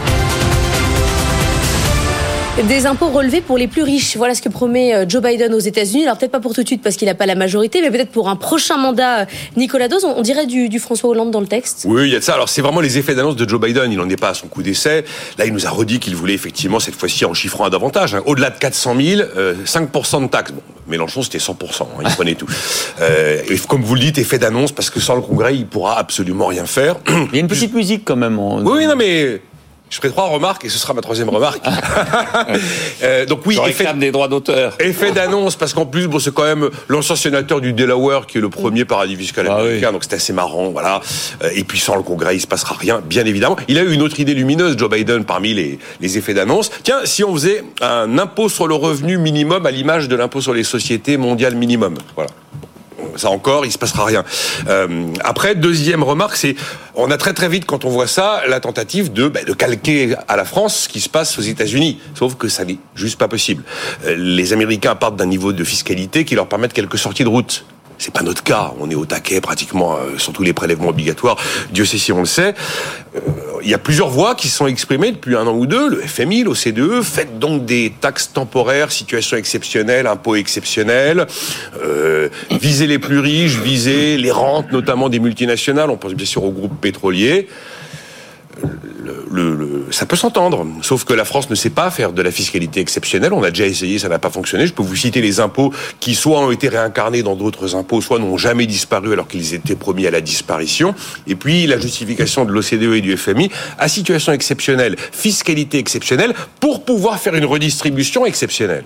Des 2.59 2.85
impôts 2.85 3.09
relevés 3.09 3.41
pour 3.41 3.57
les 3.57 3.67
plus 3.67 3.83
riches. 3.83 4.15
Voilà 4.19 4.35
ce 4.35 4.43
que 4.43 4.51
promet 4.51 4.95
euh, 4.95 5.07
Joe 5.09 5.23
Biden 5.23 5.55
aux 5.55 5.59
États-Unis. 5.59 6.05
Alors 6.05 6.19
peut-être 6.19 6.33
pas 6.33 6.39
pour 6.39 6.53
tout 6.53 6.63
de 6.63 6.67
suite 6.67 6.83
parce 6.83 6.97
qu'il 6.97 7.09
n'a 7.09 7.15
pas 7.15 7.25
la 7.25 7.35
majorité, 7.35 7.81
mais 7.81 7.91
peut-être 7.91 8.11
pour 8.11 8.29
un 8.29 8.37
prochain 8.37 8.77
mandat. 8.77 9.21
Euh, 9.21 9.25
Nicolas 9.57 9.89
Dose, 9.89 10.05
on 10.05 10.21
dirait 10.21 10.45
du, 10.45 10.79
François 10.79 11.09
Hollande 11.09 11.31
dans 11.31 11.41
le 11.41 11.47
texte. 11.47 11.87
Oui, 11.89 12.09
il 12.09 12.13
y 12.13 12.15
a 12.15 12.19
de 12.19 12.25
ça. 12.25 12.35
Alors 12.35 12.51
c'est 12.51 12.61
vraiment 12.61 12.83
les 12.83 12.99
effets 12.99 13.15
d'annonce 13.15 13.37
de 13.37 13.49
Joe 13.49 13.59
Biden. 13.59 13.91
Il 13.91 13.97
n'en 13.97 14.09
est 14.11 14.21
pas 14.21 14.29
à 14.29 14.35
son 14.35 14.49
coup 14.49 14.63
d'essai. 14.63 15.07
Là, 15.39 15.47
il 15.47 15.55
nous 15.55 15.67
a 15.67 15.71
redit 15.71 15.99
qu'il 15.99 16.15
voulait 16.15 16.35
effectivement 16.35 16.79
cette 16.79 16.95
fois-ci 16.95 17.25
en 17.25 17.33
chiffrant 17.33 17.65
à 17.65 17.71
davantage. 17.71 18.15
Hein. 18.15 18.21
Au-delà 18.27 18.51
de 18.51 18.59
400 18.59 18.97
000, 19.01 19.23
5% 19.65 20.23
de 20.23 20.29
taxes. 20.29 20.53
Bon, 20.53 20.61
Mélenchon, 20.87 21.23
c'était 21.23 21.39
100%. 21.39 21.55
Hein, 21.55 21.87
il 22.05 22.11
prenait 22.15 22.35
tout. 22.35 22.49
Euh, 23.01 23.41
et 23.49 23.57
comme 23.61 23.83
vous 23.83 23.95
le 23.95 24.01
dites, 24.03 24.19
effet 24.19 24.39
d'annonce 24.39 24.73
parce 24.73 24.91
que 24.91 25.01
sans 25.01 25.15
le 25.15 25.23
Congrès, 25.23 25.57
il 25.57 25.67
pourra 25.67 25.99
absolument 25.99 26.49
rien 26.49 26.67
faire. 26.67 26.97
Il 27.09 27.35
y 27.35 27.37
a 27.39 27.41
une 27.41 27.49
petite 27.49 27.73
musique 27.73 28.03
quand 28.05 28.17
même. 28.17 28.39
Oui, 28.39 28.63
oui, 28.63 28.87
non 28.87 28.97
mais 28.97 29.41
je 29.93 29.99
ferai 29.99 30.09
trois 30.09 30.25
remarques 30.25 30.65
et 30.65 30.71
ce 30.71 30.79
sera 30.79 30.95
ma 30.95 31.03
troisième 31.03 31.29
remarque. 31.29 31.63
euh, 33.03 33.27
donc 33.27 33.41
oui, 33.45 33.59
effet 33.69 33.93
des 33.95 34.11
droits 34.11 34.27
d'auteur. 34.27 34.75
Effet 34.81 35.13
d'annonce 35.13 35.57
parce 35.57 35.75
qu'en 35.75 35.85
plus, 35.85 36.09
bon, 36.09 36.19
c'est 36.19 36.33
quand 36.33 36.45
même 36.45 36.71
l'ancien 36.89 37.15
sénateur 37.15 37.61
du 37.61 37.75
Delaware 37.75 38.27
qui 38.27 38.39
est 38.39 38.41
le 38.41 38.49
premier 38.49 38.87
paradis 38.87 39.17
fiscal 39.17 39.47
ah 39.51 39.57
américain, 39.57 39.93
donc 39.93 40.05
c'est 40.05 40.15
assez 40.15 40.33
marrant, 40.33 40.71
voilà. 40.71 41.03
Euh, 41.45 41.51
et 41.55 41.65
puis 41.65 41.79
sans 41.79 41.95
le 41.95 42.03
Congrès, 42.03 42.37
il 42.37 42.41
se 42.41 42.47
passera 42.47 42.75
rien, 42.75 43.03
bien 43.05 43.27
évidemment. 43.27 43.57
Il 43.69 43.77
a 43.77 43.83
eu 43.83 43.93
une 43.93 44.01
autre 44.01 44.19
idée 44.19 44.33
lumineuse, 44.33 44.79
Joe 44.79 44.89
Biden, 44.89 45.27
parmi 45.27 45.53
les, 45.53 45.79
les 46.01 46.17
effets 46.17 46.33
d'annonce. 46.33 46.71
Tiens, 46.83 47.01
si 47.05 47.23
on 47.23 47.35
faisait 47.35 47.63
un 47.83 48.19
impôt 48.19 48.49
sur 48.49 48.67
le 48.67 48.75
revenu 48.75 49.19
minimum 49.19 49.67
à 49.67 49.71
l'image 49.71 50.09
de 50.09 50.17
l'impôt 50.17 50.41
sur 50.41 50.55
les 50.55 50.65
sociétés 50.65 51.19
mondial 51.19 51.55
minimum, 51.55 51.99
voilà 52.17 52.31
ça 53.17 53.31
encore, 53.31 53.65
il 53.65 53.73
se 53.73 53.79
passera 53.79 54.05
rien. 54.05 54.25
Euh, 54.69 55.07
après, 55.25 55.55
deuxième 55.55 56.03
remarque, 56.03 56.37
c'est 56.37 56.55
on 56.95 57.11
a 57.11 57.17
très 57.17 57.33
très 57.33 57.49
vite 57.49 57.65
quand 57.67 57.85
on 57.85 57.91
voit 57.91 58.07
ça 58.07 58.43
la 58.49 58.61
tentative 58.61 59.13
de, 59.13 59.29
ben, 59.29 59.45
de 59.45 59.53
calquer 59.53 60.15
à 60.29 60.37
la 60.37 60.45
France 60.45 60.83
ce 60.83 60.89
qui 60.89 61.01
se 61.01 61.09
passe 61.09 61.39
aux 61.39 61.43
États-Unis. 61.43 62.01
Sauf 62.15 62.37
que 62.37 62.49
ça 62.49 62.65
n'est 62.65 62.79
juste 62.95 63.19
pas 63.19 63.29
possible. 63.29 63.63
Euh, 64.05 64.15
les 64.17 64.53
Américains 64.53 64.95
partent 64.95 65.17
d'un 65.17 65.27
niveau 65.27 65.53
de 65.53 65.65
fiscalité 65.65 66.25
qui 66.25 66.35
leur 66.35 66.47
permettent 66.47 66.73
quelques 66.73 66.99
sorties 66.99 67.25
de 67.25 67.29
route. 67.29 67.65
C'est 68.03 68.13
pas 68.13 68.25
notre 68.25 68.43
cas. 68.43 68.73
On 68.81 68.91
est 68.91 68.97
au 68.97 69.07
taquet 69.07 69.41
pratiquement 69.41 69.95
euh, 69.95 70.19
sur 70.19 70.33
tous 70.33 70.43
les 70.43 70.53
prélèvements 70.53 70.89
obligatoires. 70.89 71.37
Dieu 71.71 71.85
sait 71.85 71.99
si 71.99 72.11
on 72.11 72.19
le 72.19 72.27
sait. 72.27 72.53
Euh, 73.15 73.21
il 73.63 73.71
y 73.71 73.75
a 73.75 73.79
plusieurs 73.79 74.09
voix 74.09 74.35
qui 74.35 74.49
sont 74.49 74.67
exprimées 74.67 75.13
depuis 75.13 75.37
un 75.37 75.47
an 75.47 75.55
ou 75.55 75.67
deux. 75.67 75.89
Le 75.89 76.01
FMI, 76.01 76.43
l'OCDE, 76.43 77.03
faites 77.03 77.39
donc 77.39 77.65
des 77.65 77.93
taxes 78.01 78.33
temporaires, 78.33 78.91
situation 78.91 79.37
exceptionnelle, 79.37 80.09
impôts 80.09 80.35
exceptionnels, 80.35 81.29
euh, 81.81 82.29
visez 82.51 82.89
les 82.89 82.99
plus 82.99 83.21
riches, 83.21 83.61
visez 83.61 84.17
les 84.17 84.33
rentes, 84.33 84.73
notamment 84.73 85.09
des 85.09 85.21
multinationales. 85.21 85.89
On 85.89 85.97
pense 85.97 86.15
bien 86.15 86.27
sûr 86.27 86.43
aux 86.43 86.51
groupes 86.51 86.81
pétroliers 86.81 87.47
le, 89.31 89.87
ça 89.91 90.07
peut 90.07 90.17
s'entendre. 90.17 90.67
Sauf 90.83 91.05
que 91.05 91.15
la 91.15 91.25
France 91.25 91.51
ne 91.51 91.55
sait 91.55 91.71
pas 91.71 91.91
faire 91.91 92.13
de 92.13 92.23
la 92.23 92.31
fiscalité 92.31 92.81
exceptionnelle. 92.81 93.33
On 93.33 93.43
a 93.43 93.51
déjà 93.51 93.67
essayé, 93.67 93.99
ça 93.99 94.09
n'a 94.09 94.19
pas 94.19 94.31
fonctionné. 94.31 94.67
Je 94.67 94.73
peux 94.73 94.83
vous 94.83 94.97
citer 94.97 95.21
les 95.21 95.41
impôts 95.41 95.73
qui 96.01 96.15
soit 96.15 96.41
ont 96.41 96.51
été 96.51 96.69
réincarnés 96.69 97.23
dans 97.23 97.37
d'autres 97.37 97.75
impôts, 97.75 98.01
soit 98.01 98.19
n'ont 98.19 98.37
jamais 98.37 98.67
disparu 98.67 99.13
alors 99.13 99.29
qu'ils 99.29 99.55
étaient 99.55 99.75
promis 99.75 100.07
à 100.07 100.11
la 100.11 100.21
disparition. 100.21 100.95
Et 101.27 101.35
puis 101.35 101.67
la 101.67 101.79
justification 101.79 102.45
de 102.45 102.53
l'OCDE 102.53 102.95
et 102.95 103.01
du 103.01 103.17
FMI 103.17 103.51
à 103.79 103.89
situation 103.89 104.33
exceptionnelle, 104.33 104.97
fiscalité 105.13 105.79
exceptionnelle, 105.79 106.35
pour 106.61 106.85
pouvoir 106.85 107.19
faire 107.19 107.35
une 107.35 107.45
redistribution 107.45 108.27
exceptionnelle 108.27 108.85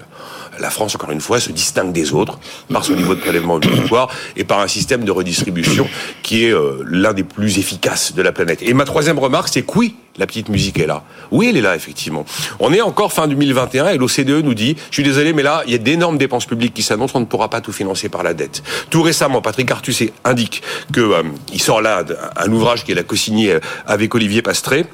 la 0.59 0.71
France, 0.71 0.95
encore 0.95 1.11
une 1.11 1.21
fois, 1.21 1.41
se 1.41 1.53
distingue 1.53 1.93
des 1.93 2.13
autres 2.13 2.39
par 2.73 2.85
son 2.85 2.95
niveau 2.95 3.15
de 3.15 3.21
prélèvement 3.21 3.55
obligatoire 3.55 4.09
et 4.37 4.45
par 4.45 4.61
un 4.61 4.69
système 4.69 5.05
de 5.05 5.11
redistribution 5.11 5.89
qui 6.23 6.45
est 6.45 6.53
euh, 6.53 6.83
l'un 6.87 7.13
des 7.13 7.25
plus 7.25 7.59
efficaces 7.59 8.15
de 8.15 8.23
la 8.23 8.33
planète. 8.33 8.63
Et 8.63 8.75
ma 8.75 8.85
troisième 8.85 9.19
remarque, 9.19 9.49
c'est 9.49 9.63
oui, 9.75 9.97
la 10.19 10.27
petite 10.27 10.49
musique 10.49 10.79
est 10.79 10.87
là. 10.87 11.03
Oui, 11.31 11.49
elle 11.51 11.57
est 11.57 11.63
là, 11.63 11.77
effectivement. 11.77 12.25
On 12.61 12.73
est 12.73 12.81
encore 12.81 13.13
fin 13.13 13.29
2021 13.29 13.89
et 13.89 13.99
l'OCDE 13.99 14.45
nous 14.45 14.55
dit, 14.55 14.77
je 14.91 14.95
suis 14.95 15.03
désolé, 15.03 15.33
mais 15.33 15.43
là, 15.43 15.63
il 15.67 15.73
y 15.73 15.75
a 15.75 15.79
d'énormes 15.79 16.19
dépenses 16.19 16.47
publiques 16.47 16.75
qui 16.75 16.83
s'annoncent, 16.83 17.17
on 17.17 17.21
ne 17.21 17.27
pourra 17.27 17.51
pas 17.51 17.61
tout 17.61 17.73
financer 17.73 18.09
par 18.09 18.23
la 18.23 18.35
dette. 18.35 18.63
Tout 18.91 19.03
récemment, 19.03 19.43
Patrick 19.43 19.71
Artus 19.71 20.03
indique 20.25 20.63
qu'il 20.93 21.03
euh, 21.03 21.23
sort 21.59 21.81
là 21.81 22.05
un 22.37 22.53
ouvrage 22.53 22.85
qu'il 22.85 22.99
a 22.99 23.03
co-signé 23.03 23.53
euh, 23.53 23.61
avec 23.87 24.15
Olivier 24.15 24.43
Pastré, 24.43 24.87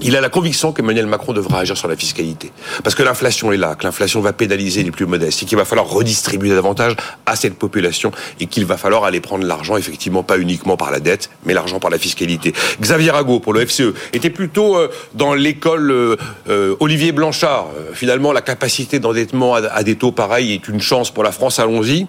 il 0.00 0.16
a 0.16 0.20
la 0.20 0.28
conviction 0.28 0.72
qu'Emmanuel 0.72 1.06
Macron 1.06 1.32
devra 1.32 1.60
agir 1.60 1.76
sur 1.76 1.88
la 1.88 1.96
fiscalité. 1.96 2.50
Parce 2.82 2.94
que 2.94 3.02
l'inflation 3.02 3.52
est 3.52 3.56
là, 3.56 3.74
que 3.74 3.84
l'inflation 3.84 4.20
va 4.20 4.32
pénaliser 4.32 4.82
les 4.82 4.90
plus 4.90 5.06
modestes 5.06 5.42
et 5.42 5.46
qu'il 5.46 5.58
va 5.58 5.64
falloir 5.64 5.88
redistribuer 5.88 6.50
davantage 6.50 6.96
à 7.26 7.36
cette 7.36 7.54
population 7.54 8.10
et 8.40 8.46
qu'il 8.46 8.64
va 8.64 8.76
falloir 8.76 9.04
aller 9.04 9.20
prendre 9.20 9.44
l'argent, 9.44 9.76
effectivement, 9.76 10.22
pas 10.22 10.38
uniquement 10.38 10.76
par 10.76 10.90
la 10.90 11.00
dette, 11.00 11.30
mais 11.44 11.54
l'argent 11.54 11.78
par 11.78 11.90
la 11.90 11.98
fiscalité. 11.98 12.52
Xavier 12.80 13.10
Rago, 13.10 13.40
pour 13.40 13.52
le 13.52 13.66
FCE, 13.66 13.92
était 14.12 14.30
plutôt 14.30 14.76
euh, 14.76 14.88
dans 15.14 15.34
l'école 15.34 15.90
euh, 15.90 16.16
euh, 16.48 16.74
Olivier 16.80 17.12
Blanchard. 17.12 17.68
Finalement, 17.92 18.32
la 18.32 18.42
capacité 18.42 18.98
d'endettement 18.98 19.54
à 19.54 19.82
des 19.82 19.96
taux 19.96 20.12
pareils 20.12 20.52
est 20.52 20.68
une 20.68 20.80
chance 20.80 21.10
pour 21.10 21.22
la 21.22 21.32
France, 21.32 21.58
allons-y. 21.58 22.06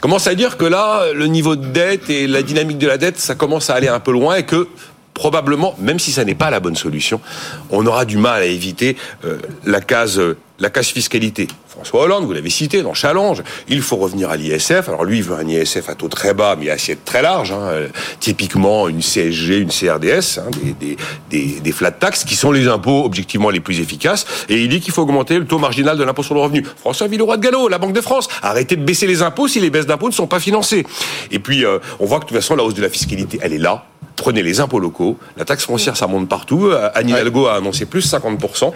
Commence 0.00 0.26
à 0.26 0.34
dire 0.34 0.56
que 0.56 0.64
là, 0.64 1.12
le 1.12 1.26
niveau 1.26 1.56
de 1.56 1.66
dette 1.66 2.10
et 2.10 2.26
la 2.26 2.42
dynamique 2.42 2.78
de 2.78 2.86
la 2.86 2.98
dette, 2.98 3.18
ça 3.18 3.34
commence 3.34 3.70
à 3.70 3.74
aller 3.74 3.88
un 3.88 4.00
peu 4.00 4.12
loin 4.12 4.36
et 4.36 4.44
que 4.44 4.68
probablement, 5.14 5.74
même 5.78 5.98
si 5.98 6.12
ça 6.12 6.24
n'est 6.24 6.34
pas 6.34 6.50
la 6.50 6.60
bonne 6.60 6.76
solution, 6.76 7.20
on 7.70 7.86
aura 7.86 8.04
du 8.04 8.16
mal 8.16 8.42
à 8.42 8.46
éviter 8.46 8.96
euh, 9.24 9.38
la 9.64 9.80
case 9.80 10.20
la 10.62 10.70
case 10.70 10.88
fiscalité. 10.88 11.48
François 11.68 12.02
Hollande, 12.02 12.24
vous 12.24 12.32
l'avez 12.32 12.50
cité, 12.50 12.82
dans 12.82 12.94
Challenge, 12.94 13.42
il 13.68 13.82
faut 13.82 13.96
revenir 13.96 14.30
à 14.30 14.36
l'ISF. 14.36 14.88
Alors 14.88 15.04
lui, 15.04 15.18
il 15.18 15.24
veut 15.24 15.34
un 15.34 15.46
ISF 15.48 15.88
à 15.88 15.94
taux 15.94 16.08
très 16.08 16.34
bas, 16.34 16.56
mais 16.56 16.70
assiette 16.70 17.04
très 17.04 17.20
large. 17.20 17.50
Hein. 17.50 17.88
Typiquement, 18.20 18.88
une 18.88 19.00
CSG, 19.00 19.58
une 19.58 19.70
CRDS, 19.70 20.38
hein, 20.38 20.50
des, 20.80 20.96
des, 21.30 21.60
des, 21.60 21.72
flat 21.72 21.90
tax, 21.90 22.24
qui 22.24 22.36
sont 22.36 22.52
les 22.52 22.68
impôts 22.68 23.04
objectivement 23.04 23.50
les 23.50 23.58
plus 23.58 23.80
efficaces. 23.80 24.24
Et 24.48 24.60
il 24.60 24.68
dit 24.68 24.80
qu'il 24.80 24.92
faut 24.92 25.02
augmenter 25.02 25.38
le 25.38 25.46
taux 25.46 25.58
marginal 25.58 25.98
de 25.98 26.04
l'impôt 26.04 26.22
sur 26.22 26.34
le 26.34 26.40
revenu. 26.40 26.64
François 26.80 27.08
Villeroy 27.08 27.38
de 27.38 27.42
Gallo, 27.42 27.68
la 27.68 27.78
Banque 27.78 27.94
de 27.94 28.00
France, 28.00 28.28
arrêtez 28.42 28.76
de 28.76 28.84
baisser 28.84 29.08
les 29.08 29.22
impôts 29.22 29.48
si 29.48 29.58
les 29.58 29.70
baisses 29.70 29.86
d'impôts 29.86 30.08
ne 30.08 30.14
sont 30.14 30.28
pas 30.28 30.40
financées. 30.40 30.86
Et 31.32 31.40
puis, 31.40 31.64
euh, 31.64 31.78
on 31.98 32.06
voit 32.06 32.18
que 32.18 32.24
de 32.24 32.28
toute 32.28 32.36
façon, 32.36 32.54
la 32.54 32.62
hausse 32.62 32.74
de 32.74 32.82
la 32.82 32.90
fiscalité, 32.90 33.40
elle 33.42 33.54
est 33.54 33.58
là 33.58 33.86
prenez 34.16 34.42
les 34.42 34.60
impôts 34.60 34.78
locaux, 34.78 35.18
la 35.36 35.44
taxe 35.44 35.64
foncière, 35.64 35.96
ça 35.96 36.06
monte 36.06 36.28
partout. 36.28 36.66
Euh, 36.66 36.90
Anne 36.94 37.08
Hidalgo 37.08 37.46
a 37.46 37.56
annoncé 37.56 37.86
plus 37.86 38.12
50%. 38.12 38.72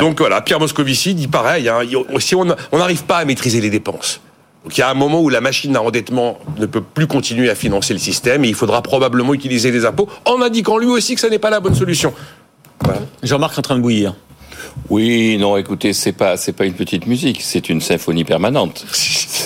Donc 0.00 0.18
voilà, 0.20 0.40
Pierre 0.40 0.60
Moscovici 0.60 1.14
dit 1.14 1.28
pareil, 1.28 1.68
hein, 1.68 1.80
si 2.18 2.34
on 2.34 2.44
n'arrive 2.72 3.04
pas 3.04 3.18
à 3.18 3.24
maîtriser 3.24 3.60
les 3.60 3.70
dépenses, 3.70 4.20
donc 4.66 4.76
il 4.76 4.80
y 4.80 4.82
a 4.82 4.90
un 4.90 4.94
moment 4.94 5.20
où 5.20 5.28
la 5.28 5.40
machine 5.40 5.72
d'endettement 5.72 6.38
ne 6.58 6.66
peut 6.66 6.80
plus 6.80 7.06
continuer 7.06 7.48
à 7.48 7.54
financer 7.54 7.92
le 7.92 8.00
système 8.00 8.44
et 8.44 8.48
il 8.48 8.54
faudra 8.56 8.82
probablement 8.82 9.32
utiliser 9.32 9.70
des 9.70 9.84
impôts 9.84 10.08
en 10.24 10.42
indiquant 10.42 10.76
lui 10.76 10.88
aussi 10.88 11.14
que 11.14 11.20
ce 11.20 11.28
n'est 11.28 11.38
pas 11.38 11.50
la 11.50 11.60
bonne 11.60 11.76
solution. 11.76 12.12
Jean-Marc 13.22 13.56
en 13.56 13.62
train 13.62 13.76
de 13.76 13.80
bouillir. 13.80 14.14
Oui, 14.88 15.36
non, 15.38 15.56
écoutez, 15.56 15.92
c'est 15.92 16.12
pas 16.12 16.36
c'est 16.36 16.52
pas 16.52 16.64
une 16.64 16.74
petite 16.74 17.06
musique, 17.06 17.40
c'est 17.42 17.68
une 17.68 17.80
symphonie 17.80 18.24
permanente. 18.24 18.86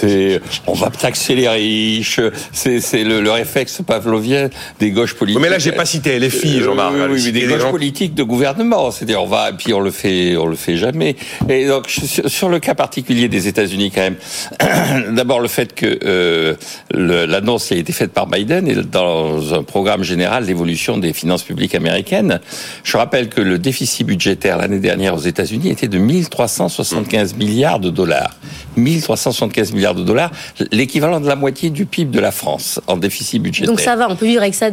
C'est 0.01 0.41
on 0.67 0.73
va 0.73 0.89
taxer 0.89 1.35
les 1.35 1.47
riches, 1.47 2.21
c'est 2.53 2.81
c'est 2.81 3.05
le, 3.05 3.21
le, 3.21 3.31
réflexe 3.31 3.83
pavlovien 3.87 4.49
des 4.79 4.93
gauches 4.93 5.13
politiques. 5.15 5.43
Mais 5.43 5.51
là, 5.51 5.59
j'ai 5.59 5.73
pas 5.73 5.85
cité 5.85 6.19
LFI, 6.19 6.61
Jean-Marc. 6.61 6.95
Euh, 6.95 7.09
oui, 7.11 7.21
mais 7.27 7.33
des 7.33 7.47
gauches 7.47 7.71
politiques 7.71 8.15
de 8.15 8.23
gouvernement. 8.23 8.91
C'est-à-dire 8.93 9.23
on 9.23 9.27
va 9.27 9.51
et 9.51 9.53
puis 9.53 9.75
on 9.75 9.81
le 9.81 9.91
fait 9.91 10.39
on 10.39 10.47
le 10.47 10.57
fait 10.57 10.77
jamais. 10.77 11.17
Et 11.51 11.67
donc 11.67 11.91
sur, 11.91 12.49
le 12.49 12.61
cas 12.61 12.75
particulier 12.75 13.29
des 13.29 13.47
États-Unis 13.47 13.91
quand 13.91 14.01
même, 14.01 15.15
d'abord 15.15 15.41
le 15.41 15.49
fait 15.49 15.75
que 15.75 15.99
euh, 16.05 16.55
l'annonce 16.95 17.71
a 17.73 17.77
été 17.77 17.93
faite 17.93 18.13
par 18.13 18.27
Biden 18.27 18.69
et 18.69 18.77
dans 18.77 19.53
un 19.53 19.65
programme 19.65 20.03
général 20.03 20.47
d'évolution 20.47 20.97
des 20.97 21.13
finances 21.13 21.43
publiques 21.43 21.75
américaines. 21.75 22.41
Je 22.85 22.97
rappelle 22.97 23.29
que 23.29 23.43
le 23.43 23.59
déficit 23.59 24.07
budgétaire 24.07 24.57
l'année 24.57 24.79
dernière 24.79 25.20
aux 25.21 25.27
États-Unis 25.27 25.69
était 25.69 25.89
de 25.89 25.99
1375 25.99 27.35
milliards 27.35 27.79
de 27.79 27.91
dollars. 27.91 28.35
1375 28.81 29.73
milliards 29.73 29.95
de 29.95 30.03
dollars, 30.03 30.31
l'équivalent 30.73 31.21
de 31.21 31.29
la 31.29 31.37
moitié 31.37 31.71
du 31.71 31.87
PIB 31.87 32.11
de 32.11 32.21
la 32.21 32.33
France 32.33 32.81
en 32.87 32.97
déficit 32.97 33.43
budgétaire. 33.43 33.71
Donc 33.71 33.81
ça 33.81 33.97
va, 33.97 34.09
on 34.11 34.17
peut 34.17 34.27
vivre 34.27 34.43
avec 34.43 34.55
ça. 34.55 34.67
Euh, 34.67 34.71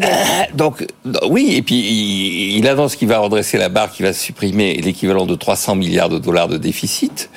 donc 0.53 0.85
oui, 1.29 1.53
et 1.55 1.61
puis 1.61 1.75
il, 1.75 2.57
il 2.57 2.67
annonce 2.67 2.95
qu'il 2.95 3.07
va 3.07 3.19
redresser 3.19 3.57
la 3.57 3.69
barre, 3.69 3.91
qu'il 3.91 4.05
va 4.05 4.13
supprimer 4.13 4.75
l'équivalent 4.75 5.25
de 5.25 5.35
300 5.35 5.75
milliards 5.75 6.09
de 6.09 6.19
dollars 6.19 6.47
de 6.47 6.57
déficit 6.57 7.29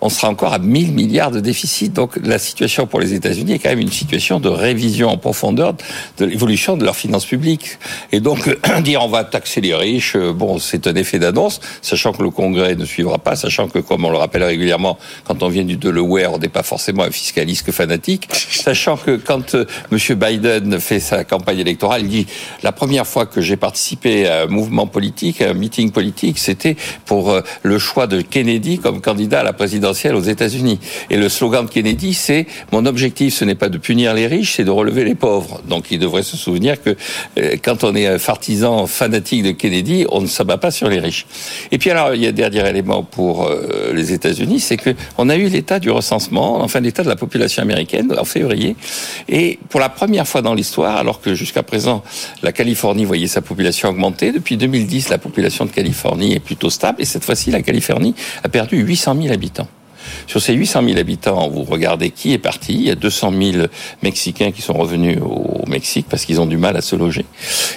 on 0.00 0.08
sera 0.08 0.28
encore 0.28 0.52
à 0.52 0.58
1000 0.58 0.92
milliards 0.92 1.30
de 1.30 1.40
déficit. 1.40 1.92
Donc 1.92 2.16
la 2.22 2.38
situation 2.38 2.86
pour 2.86 3.00
les 3.00 3.14
États-Unis 3.14 3.52
est 3.52 3.58
quand 3.58 3.68
même 3.68 3.80
une 3.80 3.90
situation 3.90 4.40
de 4.40 4.48
révision 4.48 5.08
en 5.08 5.18
profondeur 5.18 5.74
de 6.18 6.24
l'évolution 6.24 6.76
de 6.76 6.84
leurs 6.84 6.96
finances 6.96 7.26
publiques. 7.26 7.78
Et 8.12 8.20
donc 8.20 8.56
dire 8.82 9.02
on 9.02 9.08
va 9.08 9.24
taxer 9.24 9.60
les 9.60 9.74
riches, 9.74 10.16
euh, 10.16 10.32
bon, 10.32 10.58
c'est 10.58 10.86
un 10.86 10.94
effet 10.94 11.18
d'annonce, 11.18 11.60
sachant 11.82 12.12
que 12.12 12.22
le 12.22 12.30
Congrès 12.30 12.74
ne 12.74 12.84
suivra 12.84 13.18
pas, 13.18 13.36
sachant 13.36 13.68
que 13.68 13.78
comme 13.78 14.04
on 14.04 14.10
le 14.10 14.18
rappelle 14.18 14.44
régulièrement, 14.44 14.98
quand 15.24 15.42
on 15.42 15.48
vient 15.48 15.64
du 15.64 15.76
Delaware, 16.10 16.32
on 16.34 16.38
n'est 16.38 16.48
pas 16.48 16.62
forcément 16.62 17.04
un 17.04 17.10
fiscaliste 17.10 17.70
fanatique, 17.70 18.28
sachant 18.32 18.96
que 18.96 19.16
quand 19.16 19.54
euh, 19.54 19.64
M. 19.92 19.98
Biden 20.16 20.80
fait 20.80 21.00
sa 21.00 21.24
campagne 21.24 21.58
électorale, 21.58 22.02
il 22.02 22.08
dit 22.08 22.26
la 22.62 22.72
première 22.72 23.06
fois 23.06 23.26
que 23.26 23.40
j'ai 23.40 23.56
participé 23.56 24.26
à 24.26 24.42
un 24.42 24.46
mouvement 24.46 24.86
politique, 24.86 25.40
à 25.40 25.50
un 25.50 25.54
meeting 25.54 25.90
politique, 25.92 26.38
c'était 26.38 26.76
pour 27.06 27.30
euh, 27.30 27.42
le 27.62 27.78
choix 27.78 28.06
de 28.06 28.20
Kennedy 28.20 28.78
comme 28.78 29.00
candidat 29.00 29.40
à 29.40 29.42
la 29.44 29.52
présidence 29.52 30.04
aux 30.04 30.20
États-Unis. 30.20 30.78
Et 31.10 31.16
le 31.16 31.28
slogan 31.28 31.66
de 31.66 31.70
Kennedy, 31.70 32.14
c'est 32.14 32.46
mon 32.72 32.86
objectif, 32.86 33.34
ce 33.34 33.44
n'est 33.44 33.54
pas 33.54 33.68
de 33.68 33.78
punir 33.78 34.14
les 34.14 34.26
riches, 34.26 34.56
c'est 34.56 34.64
de 34.64 34.70
relever 34.70 35.04
les 35.04 35.14
pauvres. 35.14 35.60
Donc 35.68 35.90
il 35.90 35.98
devrait 35.98 36.22
se 36.22 36.36
souvenir 36.36 36.82
que 36.82 36.96
euh, 37.38 37.56
quand 37.62 37.84
on 37.84 37.94
est 37.94 38.06
un 38.06 38.18
partisan 38.18 38.86
fanatique 38.86 39.42
de 39.42 39.50
Kennedy, 39.52 40.06
on 40.10 40.20
ne 40.20 40.26
s'abat 40.26 40.58
pas 40.58 40.70
sur 40.70 40.88
les 40.88 40.98
riches. 40.98 41.26
Et 41.70 41.78
puis 41.78 41.90
alors, 41.90 42.14
il 42.14 42.22
y 42.22 42.26
a 42.26 42.30
un 42.30 42.32
dernier 42.32 42.68
élément 42.68 43.02
pour 43.02 43.50
les 43.92 44.12
États-Unis, 44.12 44.60
c'est 44.60 44.76
que 44.76 44.90
on 45.18 45.28
a 45.28 45.36
eu 45.36 45.48
l'état 45.48 45.78
du 45.78 45.89
recensement, 45.90 46.60
enfin 46.60 46.80
l'état 46.80 47.02
de 47.02 47.08
la 47.08 47.16
population 47.16 47.62
américaine 47.62 48.14
en 48.18 48.24
février, 48.24 48.76
et 49.28 49.58
pour 49.68 49.80
la 49.80 49.88
première 49.88 50.26
fois 50.26 50.42
dans 50.42 50.54
l'histoire, 50.54 50.96
alors 50.96 51.20
que 51.20 51.34
jusqu'à 51.34 51.62
présent 51.62 52.02
la 52.42 52.52
Californie 52.52 53.04
voyait 53.04 53.26
sa 53.26 53.42
population 53.42 53.88
augmenter, 53.88 54.32
depuis 54.32 54.56
2010 54.56 55.08
la 55.08 55.18
population 55.18 55.64
de 55.64 55.70
Californie 55.70 56.34
est 56.34 56.40
plutôt 56.40 56.70
stable, 56.70 57.02
et 57.02 57.04
cette 57.04 57.24
fois-ci 57.24 57.50
la 57.50 57.62
Californie 57.62 58.14
a 58.42 58.48
perdu 58.48 58.76
800 58.76 59.16
000 59.22 59.32
habitants. 59.32 59.68
Sur 60.26 60.40
ces 60.40 60.54
800 60.54 60.82
000 60.86 60.98
habitants, 60.98 61.48
vous 61.48 61.64
regardez 61.64 62.10
qui 62.10 62.32
est 62.32 62.38
parti. 62.38 62.74
Il 62.74 62.82
y 62.82 62.90
a 62.90 62.94
200 62.94 63.32
000 63.52 63.66
Mexicains 64.02 64.50
qui 64.50 64.62
sont 64.62 64.74
revenus 64.74 65.18
au 65.22 65.64
Mexique 65.66 66.06
parce 66.08 66.24
qu'ils 66.24 66.40
ont 66.40 66.46
du 66.46 66.56
mal 66.56 66.76
à 66.76 66.80
se 66.80 66.96
loger. 66.96 67.24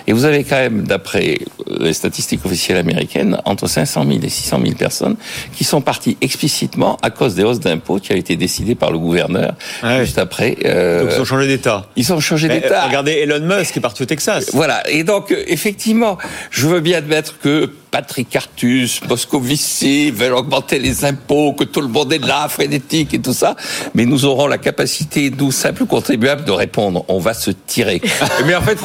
Et 0.07 0.13
vous 0.13 0.25
avez 0.25 0.43
quand 0.43 0.55
même, 0.55 0.83
d'après 0.83 1.39
les 1.67 1.93
statistiques 1.93 2.45
officielles 2.45 2.77
américaines, 2.77 3.37
entre 3.45 3.67
500 3.67 4.05
000 4.07 4.19
et 4.23 4.29
600 4.29 4.59
000 4.63 4.75
personnes 4.75 5.15
qui 5.55 5.63
sont 5.63 5.81
parties 5.81 6.17
explicitement 6.21 6.97
à 7.01 7.09
cause 7.09 7.35
des 7.35 7.43
hausses 7.43 7.59
d'impôts 7.59 7.99
qui 7.99 8.13
a 8.13 8.15
été 8.15 8.35
décidées 8.35 8.75
par 8.75 8.91
le 8.91 8.99
gouverneur 8.99 9.53
ah 9.81 10.03
juste 10.03 10.17
après. 10.17 10.57
Euh, 10.65 11.03
donc 11.03 11.11
ils 11.15 11.21
ont 11.21 11.25
changé 11.25 11.47
d'État. 11.47 11.85
Ils 11.95 12.13
ont 12.13 12.19
changé 12.19 12.47
d'État. 12.47 12.87
Regardez 12.87 13.11
Elon 13.11 13.39
Musk 13.39 13.73
qui 13.73 13.79
est 13.79 13.81
parti 13.81 14.03
au 14.03 14.05
Texas. 14.05 14.51
Voilà. 14.53 14.89
Et 14.89 15.03
donc 15.03 15.35
effectivement, 15.47 16.17
je 16.51 16.67
veux 16.67 16.79
bien 16.79 16.97
admettre 16.97 17.39
que 17.39 17.71
Patrick 17.93 18.35
Artus, 18.35 19.01
Moscovici 19.07 20.09
veulent 20.09 20.33
augmenter 20.33 20.79
les 20.79 21.05
impôts, 21.05 21.53
que 21.53 21.63
tout 21.63 21.79
le 21.79 21.87
monde 21.87 22.11
est 22.11 22.25
là, 22.25 22.47
frénétique 22.49 23.13
et 23.13 23.19
tout 23.19 23.33
ça. 23.33 23.55
Mais 23.93 24.07
nous 24.07 24.25
aurons 24.25 24.47
la 24.47 24.57
capacité, 24.57 25.29
nous, 25.29 25.51
simples 25.51 25.85
contribuables, 25.85 26.43
de 26.43 26.51
répondre. 26.51 27.05
On 27.07 27.19
va 27.19 27.35
se 27.35 27.51
tirer. 27.51 28.01
Mais 28.47 28.55
en 28.55 28.63
fait, 28.63 28.79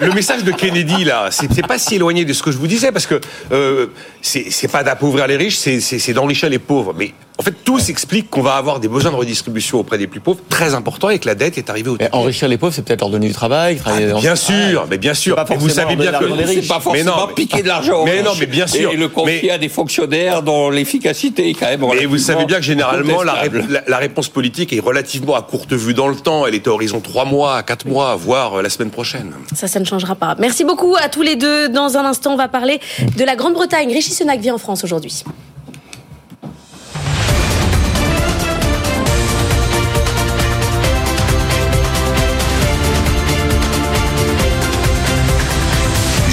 le 0.00 0.12
message 0.12 0.42
de 0.42 0.50
Kennedy, 0.50 1.04
là, 1.04 1.28
c'est 1.30 1.64
pas 1.68 1.78
si 1.78 1.94
éloigné 1.94 2.24
de 2.24 2.32
ce 2.32 2.42
que 2.42 2.50
je 2.50 2.58
vous 2.58 2.66
disais, 2.66 2.90
parce 2.90 3.06
que 3.06 3.20
euh, 3.52 3.86
c'est 4.20 4.72
pas 4.72 4.82
d'appauvrir 4.82 5.28
les 5.28 5.36
riches, 5.36 5.58
c'est 5.58 6.12
d'enrichir 6.12 6.48
les 6.48 6.58
pauvres. 6.58 6.94
Mais 6.98 7.14
en 7.38 7.42
fait, 7.42 7.54
tout 7.64 7.78
s'explique 7.78 8.30
qu'on 8.30 8.40
va 8.42 8.54
avoir 8.54 8.80
des 8.80 8.88
besoins 8.88 9.10
de 9.10 9.16
redistribution 9.16 9.78
auprès 9.78 9.98
des 9.98 10.06
plus 10.06 10.20
pauvres 10.20 10.40
très 10.48 10.74
importants 10.74 11.10
et 11.10 11.18
que 11.18 11.26
la 11.26 11.34
dette 11.34 11.58
est 11.58 11.68
arrivée 11.68 11.90
au 11.90 11.96
Mais 12.00 12.08
enrichir 12.12 12.48
les 12.48 12.56
pauvres, 12.56 12.72
c'est 12.72 12.82
peut-être 12.82 13.00
leur 13.02 13.10
donner 13.10 13.28
du 13.28 13.34
travail. 13.34 13.76
travailler 13.76 14.10
Ah, 14.16 14.20
bien 14.20 14.36
sûr, 14.36 14.86
mais 14.88 14.96
bien 14.96 15.12
sûr. 15.12 15.36
Et 15.38 15.42
vous 15.56 15.68
forcément 15.68 15.74
savez 15.90 15.96
bien 15.96 16.12
que. 16.12 16.46
C'est 16.46 16.66
pas 16.66 16.80
forcément 16.80 16.92
Mais 16.92 17.20
non, 17.20 17.26
mais- 17.28 17.34
piquer 17.34 17.62
de 17.62 17.68
l'argent. 17.68 18.04
Mais 18.06 18.22
non, 18.22 18.30
riches 18.30 18.40
mais 18.40 18.46
bien 18.46 18.66
sûr. 18.66 18.90
Et 18.90 18.96
le 18.96 19.08
confier 19.08 19.40
Mais- 19.44 19.50
à 19.50 19.58
des 19.58 19.68
fonctionnaires 19.68 20.42
dont 20.42 20.70
l'efficacité 20.70 21.50
est 21.50 21.54
quand 21.54 21.66
même. 21.66 21.84
Et 22.00 22.06
vous 22.06 22.18
savez 22.18 22.46
bien 22.46 22.56
que 22.56 22.62
généralement, 22.64 23.22
la, 23.22 23.34
ré- 23.34 23.50
réponse 23.98 24.28
politique 24.28 24.72
est 24.72 24.80
relativement 24.80 25.34
à 25.36 25.42
courte 25.42 25.72
vue 25.74 25.92
dans 25.94 26.08
le 26.08 26.16
temps. 26.16 26.46
Elle 26.46 26.54
est 26.54 26.66
à 26.66 26.70
horizon 26.70 27.00
3 27.00 27.24
mois, 27.26 27.62
4 27.62 27.86
mois, 27.86 28.16
voire 28.16 28.54
euh, 28.54 28.62
la 28.62 28.70
semaine 28.70 28.90
prochaine. 28.90 29.32
Ça, 29.54 29.68
ça 29.68 29.78
ne 29.78 29.84
changera 29.84 30.14
pas. 30.14 30.36
Merci 30.38 30.64
beaucoup 30.64 30.96
à 30.96 31.08
tous 31.08 31.22
les 31.22 31.36
deux. 31.36 31.68
Dans 31.68 31.96
un 31.98 32.04
instant, 32.06 32.32
on 32.32 32.36
va 32.36 32.48
parler 32.48 32.80
de 33.16 33.24
la 33.24 33.36
Grande-Bretagne. 33.36 33.92
Rishi 33.92 34.12
Sunak 34.14 34.40
vient 34.40 34.54
en 34.54 34.58
France 34.58 34.84
aujourd'hui. 34.84 35.22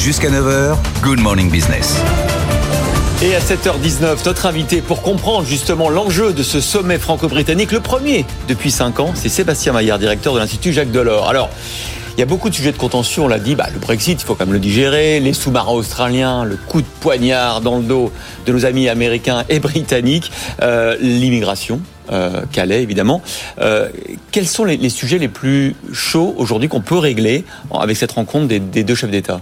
Jusqu'à 0.04 0.30
9h, 0.30 0.76
Good 1.02 1.22
Morning 1.22 1.50
Business. 1.50 1.96
Et 3.24 3.36
à 3.36 3.40
7h19, 3.40 4.26
notre 4.26 4.46
invité 4.48 4.82
pour 4.82 5.02
comprendre 5.02 5.48
justement 5.48 5.90
l'enjeu 5.90 6.34
de 6.34 6.44
ce 6.44 6.60
sommet 6.60 6.98
franco-britannique, 6.98 7.72
le 7.72 7.80
premier 7.80 8.26
depuis 8.50 8.70
5 8.70 9.00
ans, 9.00 9.12
c'est 9.16 9.30
Sébastien 9.30 9.72
Maillard, 9.72 10.00
directeur 10.00 10.34
de 10.34 10.40
l'Institut 10.40 10.74
Jacques 10.74 10.92
Delors. 10.92 11.30
Alors, 11.30 11.50
il 12.18 12.20
y 12.20 12.22
a 12.22 12.26
beaucoup 12.26 12.50
de 12.50 12.54
sujets 12.54 12.74
de 12.74 12.78
contention, 12.78 13.24
on 13.24 13.28
l'a 13.30 13.40
dit, 13.40 13.56
bah, 13.56 13.68
le 13.74 13.80
Brexit, 13.80 14.22
il 14.22 14.26
faut 14.26 14.36
quand 14.36 14.46
même 14.46 14.52
le 14.52 14.60
digérer, 14.60 15.22
les 15.22 15.32
sous-marins 15.32 15.72
australiens, 15.72 16.44
le 16.44 16.58
coup 16.58 16.82
de 16.82 16.88
poignard 17.00 17.62
dans 17.62 17.78
le 17.78 17.84
dos 17.84 18.12
de 18.46 18.52
nos 18.52 18.66
amis 18.66 18.90
américains 18.90 19.46
et 19.48 19.60
britanniques, 19.62 20.34
euh, 20.62 20.98
l'immigration, 21.00 21.80
euh, 22.12 22.42
Calais 22.52 22.84
évidemment. 22.84 23.22
Euh, 23.62 23.88
quels 24.32 24.50
sont 24.50 24.66
les, 24.66 24.90
sujets 24.90 25.18
les 25.18 25.30
plus 25.30 25.78
chauds 25.94 26.36
aujourd'hui 26.36 26.68
qu'on 26.68 26.82
peut 26.82 26.98
régler 26.98 27.46
avec 27.74 27.96
cette 27.96 28.12
rencontre 28.12 28.48
des 28.48 28.84
deux 28.84 28.96
chefs 28.96 29.10
d'État? 29.10 29.40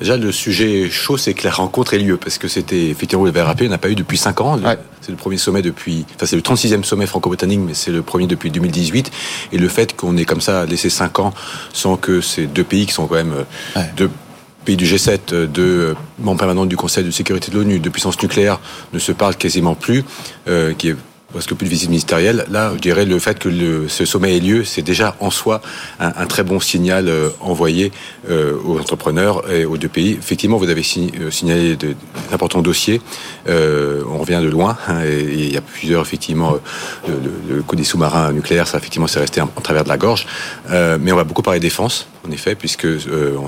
Déjà, 0.00 0.16
le 0.16 0.32
sujet 0.32 0.88
chaud, 0.90 1.18
c'est 1.18 1.34
que 1.34 1.44
la 1.44 1.50
rencontre 1.50 1.92
ait 1.94 1.98
lieu, 1.98 2.16
parce 2.16 2.38
que 2.38 2.48
c'était, 2.48 2.88
effectivement, 2.88 3.20
vous 3.20 3.26
l'avez 3.26 3.42
rappelé, 3.42 3.68
on 3.68 3.70
n'a 3.70 3.78
pas 3.78 3.90
eu 3.90 3.94
depuis 3.94 4.16
5 4.16 4.40
ans. 4.40 4.58
C'est 5.02 5.12
le 5.12 5.16
premier 5.16 5.36
sommet 5.36 5.62
depuis, 5.62 6.06
enfin, 6.16 6.26
c'est 6.26 6.36
le 6.36 6.42
36e 6.42 6.84
sommet 6.84 7.06
franco-britannique, 7.06 7.60
mais 7.66 7.74
c'est 7.74 7.90
le 7.90 8.02
premier 8.02 8.26
depuis 8.26 8.50
2018. 8.50 9.10
Et 9.52 9.58
le 9.58 9.68
fait 9.68 9.94
qu'on 9.94 10.16
ait 10.16 10.24
comme 10.24 10.40
ça 10.40 10.64
laissé 10.64 10.88
5 10.90 11.18
ans 11.18 11.34
sans 11.72 11.96
que 11.96 12.20
ces 12.20 12.46
deux 12.46 12.64
pays 12.64 12.86
qui 12.86 12.92
sont 12.92 13.06
quand 13.06 13.14
même 13.14 13.44
euh, 13.76 13.82
deux 13.96 14.10
pays 14.64 14.76
du 14.76 14.84
G7, 14.84 15.18
euh, 15.32 15.46
deux 15.46 15.62
euh, 15.62 15.94
membres 16.18 16.38
permanents 16.38 16.66
du 16.66 16.76
Conseil 16.76 17.04
de 17.04 17.10
sécurité 17.10 17.50
de 17.50 17.58
l'ONU, 17.58 17.78
de 17.78 17.88
puissance 17.88 18.20
nucléaire, 18.22 18.60
ne 18.92 18.98
se 18.98 19.12
parlent 19.12 19.36
quasiment 19.36 19.74
plus, 19.74 20.04
euh, 20.48 20.74
qui 20.74 20.88
est 20.88 20.96
presque 21.32 21.54
plus 21.54 21.66
de 21.66 21.70
visite 21.70 21.88
ministérielle. 21.88 22.44
Là, 22.50 22.72
je 22.74 22.80
dirais 22.80 23.04
le 23.04 23.18
fait 23.18 23.38
que 23.38 23.48
le, 23.48 23.88
ce 23.88 24.04
sommet 24.04 24.36
ait 24.36 24.40
lieu, 24.40 24.64
c'est 24.64 24.82
déjà 24.82 25.14
en 25.20 25.30
soi 25.30 25.60
un, 25.98 26.12
un 26.16 26.26
très 26.26 26.42
bon 26.42 26.60
signal 26.60 27.08
euh, 27.08 27.28
envoyé 27.40 27.92
euh, 28.28 28.54
aux 28.64 28.78
entrepreneurs 28.78 29.50
et 29.50 29.64
aux 29.64 29.76
deux 29.76 29.88
pays. 29.88 30.12
Effectivement, 30.18 30.56
vous 30.58 30.68
avez 30.68 30.82
euh, 30.82 31.30
signalé 31.30 31.76
d'importants 32.30 32.62
dossiers. 32.62 33.00
Euh, 33.48 34.02
on 34.10 34.18
revient 34.18 34.40
de 34.42 34.48
loin 34.48 34.76
hein, 34.88 35.04
et, 35.04 35.20
il 35.22 35.52
y 35.52 35.56
a 35.56 35.60
plusieurs 35.60 36.02
effectivement 36.02 36.54
euh, 36.54 36.58
le, 37.08 37.14
le- 37.48 37.56
le 37.56 37.62
coup 37.62 37.76
des 37.76 37.84
sous-marins 37.84 38.32
nucléaires, 38.32 38.66
ça 38.68 38.78
effectivement 38.78 39.06
c'est 39.06 39.20
resté 39.20 39.40
en, 39.40 39.50
en 39.56 39.60
travers 39.60 39.84
de 39.84 39.88
la 39.88 39.96
gorge. 39.96 40.26
Euh, 40.70 40.98
mais 41.00 41.12
on 41.12 41.16
va 41.16 41.24
beaucoup 41.24 41.42
parler 41.42 41.60
défense, 41.60 42.06
en 42.26 42.30
effet, 42.30 42.54
puisque 42.54 42.84
euh, 42.84 43.38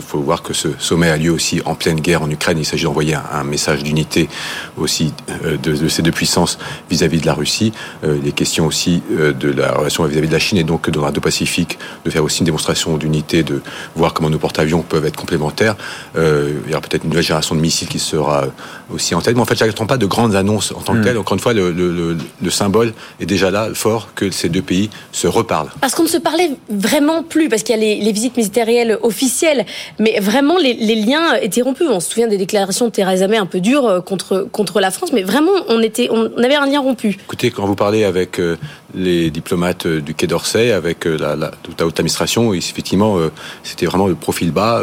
faut 0.00 0.20
voir 0.20 0.42
que 0.42 0.52
ce 0.52 0.68
sommet 0.78 1.08
a 1.08 1.16
lieu 1.16 1.30
aussi 1.30 1.62
en 1.64 1.74
pleine 1.74 2.00
guerre 2.00 2.22
en 2.22 2.30
Ukraine. 2.30 2.58
Il 2.58 2.64
s'agit 2.66 2.84
d'envoyer 2.84 3.14
un, 3.14 3.44
message 3.44 3.82
d'unité 3.82 4.28
aussi 4.76 5.12
euh, 5.44 5.56
de, 5.56 5.88
ces 5.88 6.02
deux 6.02 6.12
puissances 6.12 6.58
vis-à-vis 6.90 7.20
de 7.20 7.26
la 7.26 7.34
Russie. 7.34 7.72
Euh, 8.04 8.18
il 8.22 8.28
est 8.28 8.32
question 8.32 8.66
aussi 8.66 9.02
euh, 9.12 9.32
de 9.32 9.50
la 9.50 9.72
relation 9.72 10.04
vis-à-vis 10.04 10.28
de 10.28 10.32
la 10.32 10.38
Chine 10.38 10.58
et 10.58 10.64
donc 10.64 10.90
dans 10.90 11.04
l'Indo-Pacifique 11.04 11.78
de 12.04 12.10
faire 12.10 12.22
aussi 12.22 12.40
une 12.40 12.46
démonstration 12.46 12.96
d'unité, 12.96 13.42
de 13.42 13.62
voir 13.96 14.12
comment 14.12 14.30
nos 14.30 14.38
porte-avions 14.38 14.82
peuvent 14.82 15.06
être 15.06 15.16
complémentaires. 15.16 15.76
Euh, 16.16 16.60
il 16.64 16.70
y 16.70 16.74
aura 16.74 16.82
peut-être 16.82 17.04
une 17.04 17.10
nouvelle 17.10 17.24
génération 17.24 17.54
de 17.54 17.60
missiles 17.60 17.88
qui 17.88 17.98
sera 17.98 18.46
aussi 18.92 19.14
en 19.14 19.20
tête. 19.20 19.34
Mais 19.36 19.42
en 19.42 19.44
fait, 19.44 19.56
je 19.58 19.64
n'attends 19.64 19.86
pas 19.86 19.96
de 19.96 20.06
grandes 20.06 20.34
annonces 20.34 20.72
en 20.72 20.80
tant 20.80 20.92
que 20.94 20.98
Mm. 20.98 21.04
telles. 21.04 21.18
Encore 21.18 21.34
une 21.34 21.40
fois, 21.40 21.52
le, 21.52 21.70
le- 21.72 21.92
le- 21.92 22.16
le 22.42 22.50
symbole 22.50 22.92
est 23.20 23.26
déjà 23.26 23.50
là, 23.50 23.68
fort, 23.74 24.08
que 24.14 24.30
ces 24.30 24.48
deux 24.48 24.62
pays 24.62 24.90
se 25.12 25.26
reparlent. 25.26 25.70
Parce 25.80 25.94
qu'on 25.94 26.04
ne 26.04 26.08
se 26.08 26.18
parlait 26.18 26.50
vraiment 26.68 27.22
plus, 27.22 27.48
parce 27.48 27.62
qu'il 27.62 27.74
y 27.74 27.78
a 27.78 27.80
les, 27.80 27.96
les 28.00 28.12
visites 28.12 28.36
ministérielles 28.36 28.98
officielles, 29.02 29.64
mais 29.98 30.18
vraiment 30.20 30.58
les, 30.58 30.74
les 30.74 30.94
liens 30.96 31.34
étaient 31.40 31.62
rompus. 31.62 31.86
On 31.90 32.00
se 32.00 32.10
souvient 32.10 32.28
des 32.28 32.38
déclarations 32.38 32.86
de 32.86 32.90
Theresa 32.90 33.28
May 33.28 33.36
un 33.36 33.46
peu 33.46 33.60
dures 33.60 33.86
euh, 33.86 34.00
contre, 34.00 34.46
contre 34.50 34.80
la 34.80 34.90
France, 34.90 35.12
mais 35.12 35.22
vraiment 35.22 35.52
on, 35.68 35.80
était, 35.80 36.08
on 36.10 36.26
avait 36.42 36.54
un 36.56 36.66
lien 36.66 36.80
rompu. 36.80 37.18
Écoutez, 37.24 37.50
quand 37.50 37.66
vous 37.66 37.74
parlez 37.76 38.04
avec 38.04 38.38
euh, 38.40 38.56
les 38.94 39.30
diplomates 39.30 39.86
euh, 39.86 40.00
du 40.00 40.14
Quai 40.14 40.26
d'Orsay, 40.26 40.72
avec 40.72 41.06
euh, 41.06 41.16
la, 41.18 41.36
la, 41.36 41.50
toute 41.62 41.80
la 41.80 41.86
haute 41.86 41.98
administration, 41.98 42.52
effectivement, 42.54 43.18
euh, 43.18 43.30
c'était 43.62 43.86
vraiment 43.86 44.06
le 44.06 44.14
profil 44.14 44.50
bas. 44.52 44.82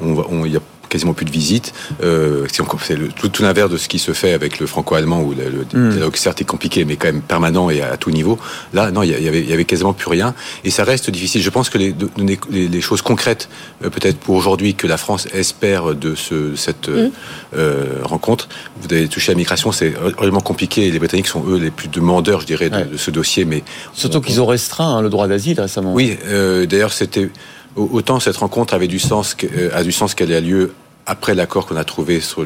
on 0.00 0.14
va- 0.14 0.26
on- 0.30 0.44
Il 0.44 0.52
y 0.52 0.56
a 0.56 0.60
quasiment 0.92 1.14
plus 1.14 1.24
de 1.24 1.30
visites. 1.30 1.72
Euh, 2.02 2.46
si 2.52 2.60
on- 2.60 2.66
c'est 2.82 2.96
le- 2.96 3.08
tout, 3.08 3.28
tout 3.28 3.42
l'inverse 3.42 3.70
de 3.70 3.76
ce 3.78 3.88
qui 3.88 3.98
se 3.98 4.12
fait 4.12 4.32
avec 4.32 4.60
le 4.60 4.66
franco-allemand, 4.66 5.20
où 5.22 5.32
le, 5.34 5.44
le 5.50 5.64
Mm. 5.88 5.90
dialogue 5.92 6.16
certes 6.16 6.40
est 6.40 6.44
compliqué, 6.44 6.84
mais 6.84 6.96
quand 6.96 7.08
même 7.08 7.22
permanent 7.22 7.70
et 7.70 7.80
à, 7.82 7.96
tout 7.96 8.10
niveau. 8.10 8.38
Là, 8.74 8.90
non, 8.90 9.02
il 9.02 9.10
y, 9.10 9.14
a- 9.14 9.18
il 9.18 9.26
avait, 9.28 9.40
il 9.40 9.48
y 9.50 9.52
avait 9.52 9.64
quasiment 9.64 9.92
plus 9.94 10.08
rien. 10.10 10.34
Et 10.64 10.70
ça 10.70 10.84
reste 10.84 11.10
difficile. 11.10 11.42
Je 11.42 11.50
pense 11.50 11.70
que 11.70 11.78
les, 11.78 11.94
les, 12.18 12.68
les 12.68 12.80
choses 12.80 13.02
concrètes, 13.02 13.48
euh, 13.84 13.90
peut-être 13.90 14.18
pour 14.18 14.34
aujourd'hui, 14.36 14.74
que 14.74 14.86
la 14.86 14.96
France 14.98 15.26
espère 15.32 15.94
de 15.94 16.14
ce, 16.14 16.54
cette 16.56 16.88
euh, 16.88 17.08
euh, 17.56 17.84
rencontre, 18.04 18.48
vous 18.80 18.92
avez 18.94 19.08
touché 19.08 19.32
à 19.32 19.34
la 19.34 19.38
migration, 19.38 19.72
c'est 19.72 19.90
vraiment 20.18 20.40
compliqué. 20.40 20.86
Et 20.86 20.90
les 20.90 20.98
Britanniques 20.98 21.28
sont, 21.28 21.44
eux, 21.48 21.58
les 21.58 21.70
plus 21.70 21.88
demandeurs, 21.88 22.40
je 22.40 22.46
dirais, 22.46 22.68
de, 22.70 22.84
de 22.92 22.96
ce 22.96 23.10
dossier. 23.10 23.44
Mais 23.44 23.62
Surtout 23.94 24.20
qu'ils 24.20 24.40
ont 24.40 24.46
restreint 24.46 24.96
hein, 24.98 25.02
le 25.02 25.08
droit 25.10 25.26
d'asile 25.28 25.60
récemment. 25.60 25.94
oui, 25.94 26.18
euh, 26.26 26.66
d'ailleurs, 26.66 26.92
c'était 26.92 27.30
au- 27.76 27.88
autant 27.92 28.20
cette 28.20 28.36
rencontre 28.36 28.74
avait 28.74 28.88
du 28.88 28.98
sens, 28.98 29.34
euh, 29.56 29.70
a 29.72 29.82
du 29.82 29.92
sens 29.92 30.14
qu'elle 30.14 30.30
ait 30.30 30.40
lieu 30.40 30.72
après 31.06 31.34
l'accord 31.34 31.66
qu'on 31.66 31.76
a 31.76 31.84
trouvé 31.84 32.20
sur 32.20 32.42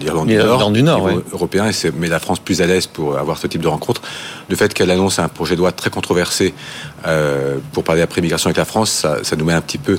l'Irlande 0.00 0.26
du 0.28 0.34
Nord, 0.36 0.70
du 0.72 0.82
Nord, 0.82 1.02
ouais. 1.04 1.14
européen, 1.32 1.68
et 1.68 1.72
c'est- 1.72 1.92
mais 1.94 2.08
la 2.08 2.18
France 2.18 2.40
plus 2.40 2.60
à 2.60 2.66
l'aise 2.66 2.86
pour 2.86 3.16
avoir 3.16 3.38
ce 3.38 3.46
type 3.46 3.60
de 3.62 3.68
rencontre. 3.68 4.02
Le 4.48 4.56
fait 4.56 4.74
qu'elle 4.74 4.90
annonce 4.90 5.18
un 5.20 5.28
projet 5.28 5.54
de 5.54 5.60
loi 5.60 5.70
très 5.72 5.90
controversé 5.90 6.54
euh, 7.06 7.58
pour 7.72 7.84
parler 7.84 8.02
après 8.02 8.20
migration 8.20 8.48
avec 8.48 8.56
la 8.56 8.64
France, 8.64 8.90
ça, 8.90 9.18
ça 9.22 9.36
nous 9.36 9.44
met 9.44 9.52
un 9.52 9.60
petit 9.60 9.78
peu 9.78 9.98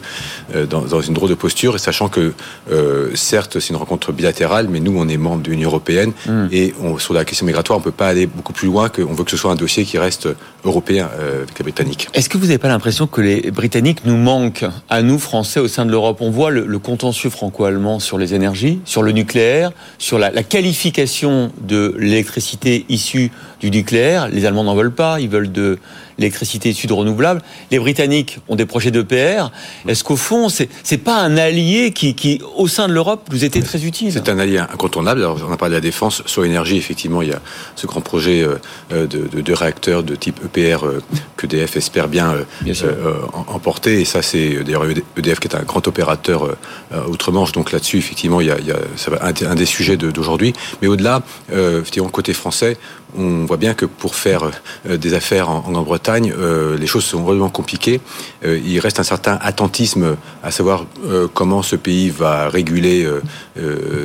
euh, 0.55 0.65
dans, 0.65 0.81
dans 0.81 1.01
une 1.01 1.13
drôle 1.13 1.29
de 1.29 1.35
posture, 1.35 1.75
et 1.75 1.79
sachant 1.79 2.09
que 2.09 2.33
euh, 2.71 3.11
certes 3.15 3.59
c'est 3.59 3.69
une 3.69 3.75
rencontre 3.75 4.11
bilatérale, 4.11 4.67
mais 4.69 4.79
nous 4.79 4.95
on 4.97 5.07
est 5.07 5.17
membre 5.17 5.43
de 5.43 5.49
l'Union 5.49 5.69
européenne 5.69 6.11
Hmm. 6.25 6.47
et 6.51 6.73
on, 6.81 6.97
sur 6.97 7.13
la 7.13 7.23
question 7.23 7.45
migratoire 7.45 7.77
on 7.79 7.81
peut 7.81 7.91
pas 7.91 8.07
aller 8.07 8.25
beaucoup 8.25 8.51
plus 8.53 8.67
loin 8.67 8.89
qu'on 8.89 9.13
veut 9.13 9.23
que 9.23 9.31
ce 9.31 9.37
soit 9.37 9.51
un 9.51 9.55
dossier 9.55 9.85
qui 9.85 9.97
reste 9.97 10.27
européen 10.63 11.09
avec 11.43 11.57
les 11.57 11.63
Britanniques. 11.63 12.07
Est-ce 12.13 12.29
que 12.29 12.37
vous 12.37 12.45
n'avez 12.45 12.57
pas 12.57 12.67
l'impression 12.67 13.07
que 13.07 13.21
les 13.21 13.51
Britanniques 13.51 14.05
nous 14.05 14.17
manquent 14.17 14.65
à 14.89 15.01
nous, 15.01 15.19
Français, 15.19 15.59
au 15.59 15.67
sein 15.67 15.85
de 15.85 15.91
l'Europe? 15.91 16.17
On 16.21 16.31
voit 16.31 16.51
le, 16.51 16.65
le 16.65 16.79
contentieux 16.79 17.29
franco-allemand 17.29 17.99
sur 17.99 18.17
les 18.17 18.33
énergies, 18.33 18.79
sur 18.85 19.03
le 19.03 19.11
nucléaire, 19.11 19.71
sur 19.97 20.19
la, 20.19 20.31
la 20.31 20.43
qualification 20.43 21.51
de 21.61 21.95
l'électricité 21.97 22.85
issue 22.89 23.31
du 23.59 23.71
nucléaire. 23.71 24.27
Les 24.29 24.45
Allemands 24.45 24.63
n'en 24.63 24.75
veulent 24.75 24.91
pas, 24.93 25.19
ils 25.19 25.29
veulent 25.29 25.51
de 25.51 25.77
l'électricité 26.17 26.69
issue 26.69 26.87
de 26.87 26.93
renouvelables. 26.93 27.41
Les 27.71 27.79
Britanniques 27.79 28.39
ont 28.49 28.55
des 28.55 28.65
projets 28.65 28.91
d'EPR. 28.91 29.51
Est-ce 29.87 30.03
qu'au 30.03 30.17
fond, 30.17 30.49
c'est 30.49 30.67
c'est 30.83 30.97
pas 30.97 31.17
un 31.21 31.37
allié 31.37 31.91
qui, 31.91 32.13
qui, 32.13 32.41
au 32.57 32.67
sein 32.67 32.87
de 32.89 32.93
l'Europe, 32.93 33.29
nous 33.31 33.45
était 33.45 33.61
très 33.61 33.85
utile? 33.85 34.11
C'est 34.11 34.27
un 34.29 34.37
allié 34.39 34.57
incontournable. 34.57 35.21
Alors, 35.21 35.39
on 35.47 35.51
a 35.53 35.57
parlé 35.57 35.73
de 35.73 35.77
la 35.77 35.81
défense. 35.81 36.21
Sur 36.25 36.41
l'énergie, 36.41 36.77
effectivement, 36.77 37.21
il 37.21 37.29
y 37.29 37.33
a 37.33 37.39
ce 37.75 37.87
grand 37.87 38.01
projet 38.01 38.41
euh, 38.43 38.55
euh, 38.91 39.07
de, 39.07 39.27
de, 39.27 39.41
de 39.41 39.53
réacteurs 39.53 40.03
de 40.03 40.15
type 40.15 40.39
EPR 40.43 40.83
euh, 40.85 41.01
que 41.37 41.45
EDF 41.45 41.77
espère 41.77 42.09
bien, 42.09 42.33
euh, 42.33 42.43
euh, 42.83 43.13
em- 43.33 43.45
emporter. 43.47 44.01
Et 44.01 44.05
ça, 44.05 44.21
c'est 44.21 44.63
d'ailleurs 44.63 44.85
EDF 45.17 45.39
qui 45.39 45.47
est 45.47 45.55
un 45.55 45.63
grand 45.63 45.87
opérateur 45.87 46.43
euh, 46.45 47.05
outre-Manche. 47.07 47.53
Donc 47.53 47.71
là-dessus, 47.71 47.97
effectivement, 47.97 48.41
il 48.41 48.47
y 48.47 48.51
a, 48.51 48.59
il 48.59 48.67
y 48.67 48.71
a 48.71 48.77
ça 48.97 49.09
va 49.11 49.19
un, 49.25 49.33
un 49.49 49.55
des 49.55 49.65
sujets 49.65 49.95
de- 49.95 50.11
d'aujourd'hui. 50.11 50.53
Mais 50.81 50.87
au-delà, 50.89 51.21
euh, 51.53 51.81
côté 52.11 52.33
français, 52.33 52.77
on 53.17 53.45
voit 53.45 53.57
bien 53.57 53.73
que 53.73 53.85
pour 53.85 54.15
faire 54.15 54.43
euh, 54.87 54.97
des 54.97 55.13
affaires 55.13 55.49
en, 55.49 55.71
Grande-Bretagne, 55.71 56.33
euh, 56.37 56.77
les 56.77 56.87
choses 56.87 57.03
sont 57.03 57.21
vraiment 57.21 57.49
compliquées. 57.49 58.01
Euh, 58.45 58.59
il 58.63 58.79
reste 58.79 58.99
un 58.99 59.03
certain 59.03 59.37
attentisme 59.41 60.15
à 60.43 60.51
savoir 60.51 60.85
comment 61.33 61.61
ce 61.61 61.75
pays 61.75 62.09
va 62.09 62.49
réguler 62.49 63.07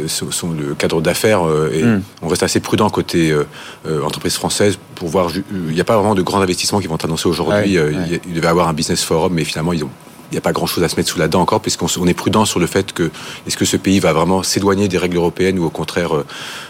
son, 0.06 0.52
le 0.52 0.74
cadre 0.74 1.00
d'affaires. 1.00 1.46
euh, 1.46 1.70
et 1.72 1.84
Mm. 1.84 2.02
on 2.22 2.28
reste 2.28 2.42
assez 2.42 2.60
prudent 2.60 2.88
côté 2.88 3.34
entreprise 4.04 4.34
française 4.34 4.78
pour 4.94 5.08
voir. 5.08 5.30
Il 5.52 5.74
n'y 5.74 5.80
a 5.80 5.84
pas 5.84 5.96
vraiment 5.96 6.14
de 6.14 6.22
grands 6.22 6.40
investissements 6.40 6.80
qui 6.80 6.86
vont 6.86 6.94
être 6.94 7.04
annoncés 7.04 7.28
aujourd'hui. 7.28 7.78
Ouais, 7.78 7.84
ouais. 7.84 8.20
Il, 8.26 8.34
devait 8.34 8.46
y 8.46 8.50
avoir 8.50 8.68
un 8.68 8.72
business 8.72 9.02
forum, 9.02 9.34
mais 9.34 9.44
finalement, 9.44 9.72
ils 9.72 9.84
ont 9.84 9.90
n'y 10.34 10.38
a 10.38 10.42
pas 10.42 10.52
grand-chose 10.52 10.82
à 10.84 10.88
se 10.88 10.96
mettre 10.96 11.08
sous 11.08 11.18
la 11.18 11.28
dent 11.28 11.40
encore, 11.40 11.60
puisqu'on 11.60 12.06
est 12.06 12.14
prudent 12.14 12.44
sur 12.44 12.60
le 12.60 12.66
fait 12.66 12.92
que 12.92 13.10
est-ce 13.46 13.56
que 13.56 13.64
ce 13.64 13.76
pays 13.76 14.00
va 14.00 14.12
vraiment 14.12 14.42
s'éloigner 14.42 14.88
des 14.88 14.98
règles 14.98 15.16
européennes 15.16 15.58
ou 15.58 15.64
au 15.64 15.70
contraire, 15.70 16.14
euh, 16.14 16.26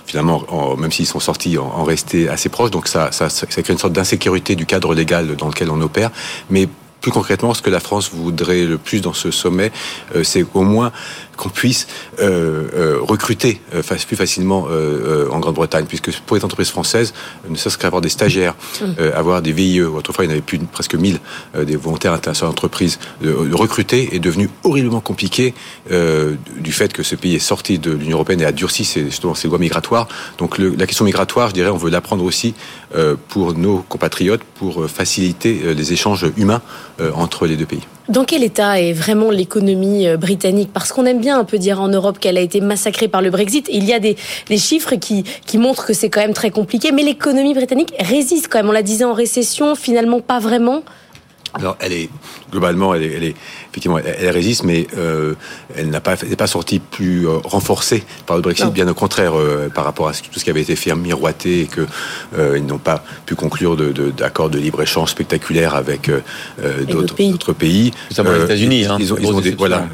finalement, 0.07 0.45
en- 0.49 0.77
même 0.77 0.93
s'ils 0.93 1.07
sont 1.07 1.21
sortis, 1.21 1.59
en, 1.59 1.85
rester 1.85 2.29
assez 2.29 2.49
proches. 2.49 2.71
Donc 2.71 2.89
ça 2.89 3.11
crée 3.49 3.63
une 3.69 3.79
sorte 3.79 3.93
d'insécurité 3.93 4.57
du 4.57 4.67
cadre 4.67 4.95
légal 4.95 5.37
dans 5.37 5.49
lequel 5.49 5.71
on 5.71 5.81
opère. 5.81 6.11
Mais 6.51 6.69
plus 7.01 7.11
concrètement, 7.13 7.53
ce 7.53 7.61
que 7.61 7.69
la 7.69 7.81
France 7.81 8.11
voudrait 8.15 8.65
le 8.65 8.79
plus 8.79 9.03
dans 9.03 9.13
ce 9.13 9.31
sommet, 9.31 9.71
euh, 10.17 10.25
c'est 10.25 10.47
au 10.55 10.63
moins 10.63 10.91
qu'on 11.37 11.49
puisse 11.49 11.87
recruter 12.19 13.61
plus 14.07 14.17
facilement 14.17 14.67
en 15.31 15.39
Grande-Bretagne, 15.41 15.87
puisque 15.87 16.11
pour 16.21 16.37
les 16.37 16.45
entreprises 16.45 16.71
françaises, 16.71 17.15
ne 17.49 17.57
serait-ce 17.57 17.79
qu'avoir 17.79 18.01
des 18.01 18.09
stagiaires, 18.09 18.55
avoir 19.15 19.43
des 19.43 19.53
VIE, 19.53 19.83
autrefois 19.83 20.25
il 20.25 20.29
y 20.29 20.31
en 20.31 20.33
avait 20.33 20.41
plus 20.41 20.59
de, 20.59 20.65
presque 20.65 20.95
1000 20.95 21.19
des 21.65 21.77
volontaires 21.77 22.13
internationaux 22.13 22.53
d'entreprise, 22.53 22.99
de, 23.23 23.31
de, 23.31 23.55
recruter 23.55 24.15
est 24.15 24.19
devenu 24.19 24.51
horriblement 24.63 25.01
compliqué 25.01 25.55
du 25.91 26.73
fait 26.73 26.93
que 26.93 27.03
ce 27.03 27.15
pays 27.15 27.35
est 27.35 27.39
sorti 27.39 27.79
de 27.79 27.93
l'Union 27.93 28.17
européenne 28.17 28.41
et 28.41 28.47
a 28.47 28.53
durci 28.53 28.85
ses, 28.85 29.05
justement 29.07 29.35
ses 29.35 29.49
lois 29.49 29.59
migratoires. 29.59 30.09
Donc 30.39 30.59
le, 30.59 30.75
la 30.77 30.87
question 30.87 31.05
migratoire, 31.05 31.49
je 31.49 31.55
dirais, 31.55 31.71
on 31.71 31.77
veut 31.77 31.91
l'apprendre 31.91 32.25
aussi 32.25 32.55
pour 33.29 33.55
nos 33.55 33.79
compatriotes, 33.79 34.45
pour 34.55 34.89
faciliter 34.89 35.75
les 35.75 35.93
échanges 35.93 36.27
humains 36.37 36.63
entre 37.15 37.47
les 37.47 37.57
deux 37.57 37.67
pays. 37.67 37.83
Dans 38.11 38.25
quel 38.25 38.43
état 38.43 38.79
est 38.79 38.93
vraiment 38.93 39.31
l'économie 39.31 40.07
euh, 40.07 40.19
britannique? 40.19 40.69
Parce 40.75 40.93
qu'on 40.93 41.07
aime 41.07 41.21
bien 41.21 41.39
un 41.39 41.45
peu 41.45 41.57
dire 41.57 41.81
en 41.81 41.89
Europe 41.89 42.19
qu'elle 42.19 42.37
a 42.37 42.43
été 42.43 42.61
massacrée 42.61 43.09
par 43.09 43.23
le 43.23 43.31
Brexit. 43.31 43.67
Il 43.73 43.85
y 43.85 43.95
a 43.95 43.99
des, 43.99 44.17
chiffres 44.59 44.97
qui, 44.97 45.25
qui 45.47 45.57
montrent 45.57 45.87
que 45.87 45.95
c'est 45.95 46.11
quand 46.11 46.21
même 46.21 46.35
très 46.35 46.51
compliqué, 46.51 46.93
mais 46.93 47.03
l'économie 47.03 47.55
britannique 47.55 47.95
résiste 47.99 48.49
quand 48.49 48.59
même. 48.59 48.69
On 48.69 48.73
la 48.73 48.83
disait 48.83 49.05
en 49.05 49.15
récession, 49.15 49.75
finalement 49.75 50.21
pas 50.21 50.39
vraiment. 50.39 50.83
Alors, 51.55 51.77
elle 51.81 51.93
est 51.93 52.11
globalement, 52.51 52.95
elle 52.95 53.03
est, 53.05 53.13
elle 53.13 53.25
est 53.25 53.37
effectivement, 53.71 53.99
elle, 53.99 54.31
résiste, 54.31 54.65
mais 54.65 54.87
euh, 54.97 55.35
elle 55.77 55.89
n'a 55.91 56.01
pas, 56.01 56.17
n'est 56.17 56.37
pas 56.37 56.49
sortie 56.49 56.81
plus 56.81 57.29
euh, 57.29 57.39
renforcée 57.45 58.05
par 58.27 58.37
le 58.37 58.43
Brexit. 58.43 58.73
Bien 58.73 58.89
au 58.89 58.95
contraire, 58.95 59.39
euh, 59.39 59.69
par 59.69 59.85
rapport 59.85 60.09
à 60.09 60.13
tout 60.13 60.39
ce 60.39 60.45
qui 60.45 60.51
avait 60.51 60.63
été 60.63 60.75
fait 60.75 60.95
miroiter 60.95 61.61
et 61.61 61.67
que 61.67 61.87
euh, 62.37 62.59
ils 62.59 62.67
n'ont 62.67 62.79
pas 62.79 63.05
pu 63.27 63.37
conclure 63.37 63.77
de, 63.77 63.93
d'accords 64.11 64.51
de, 64.51 64.59
libre 64.59 64.83
échange 64.83 65.11
spectaculaires 65.11 65.75
avec 65.75 66.11
d'autres 66.89 67.15
pays. 67.15 67.31
D'autres 67.31 67.53
pays. 67.53 67.93
Notamment 68.11 68.33
les 68.33 68.45
États-Unis. 68.45 68.87
Hein, 68.87 68.97
ils 68.99 69.13
ont, 69.13 69.17
ils 69.21 69.33
ont 69.33 69.41
des, 69.41 69.53
voilà. 69.53 69.87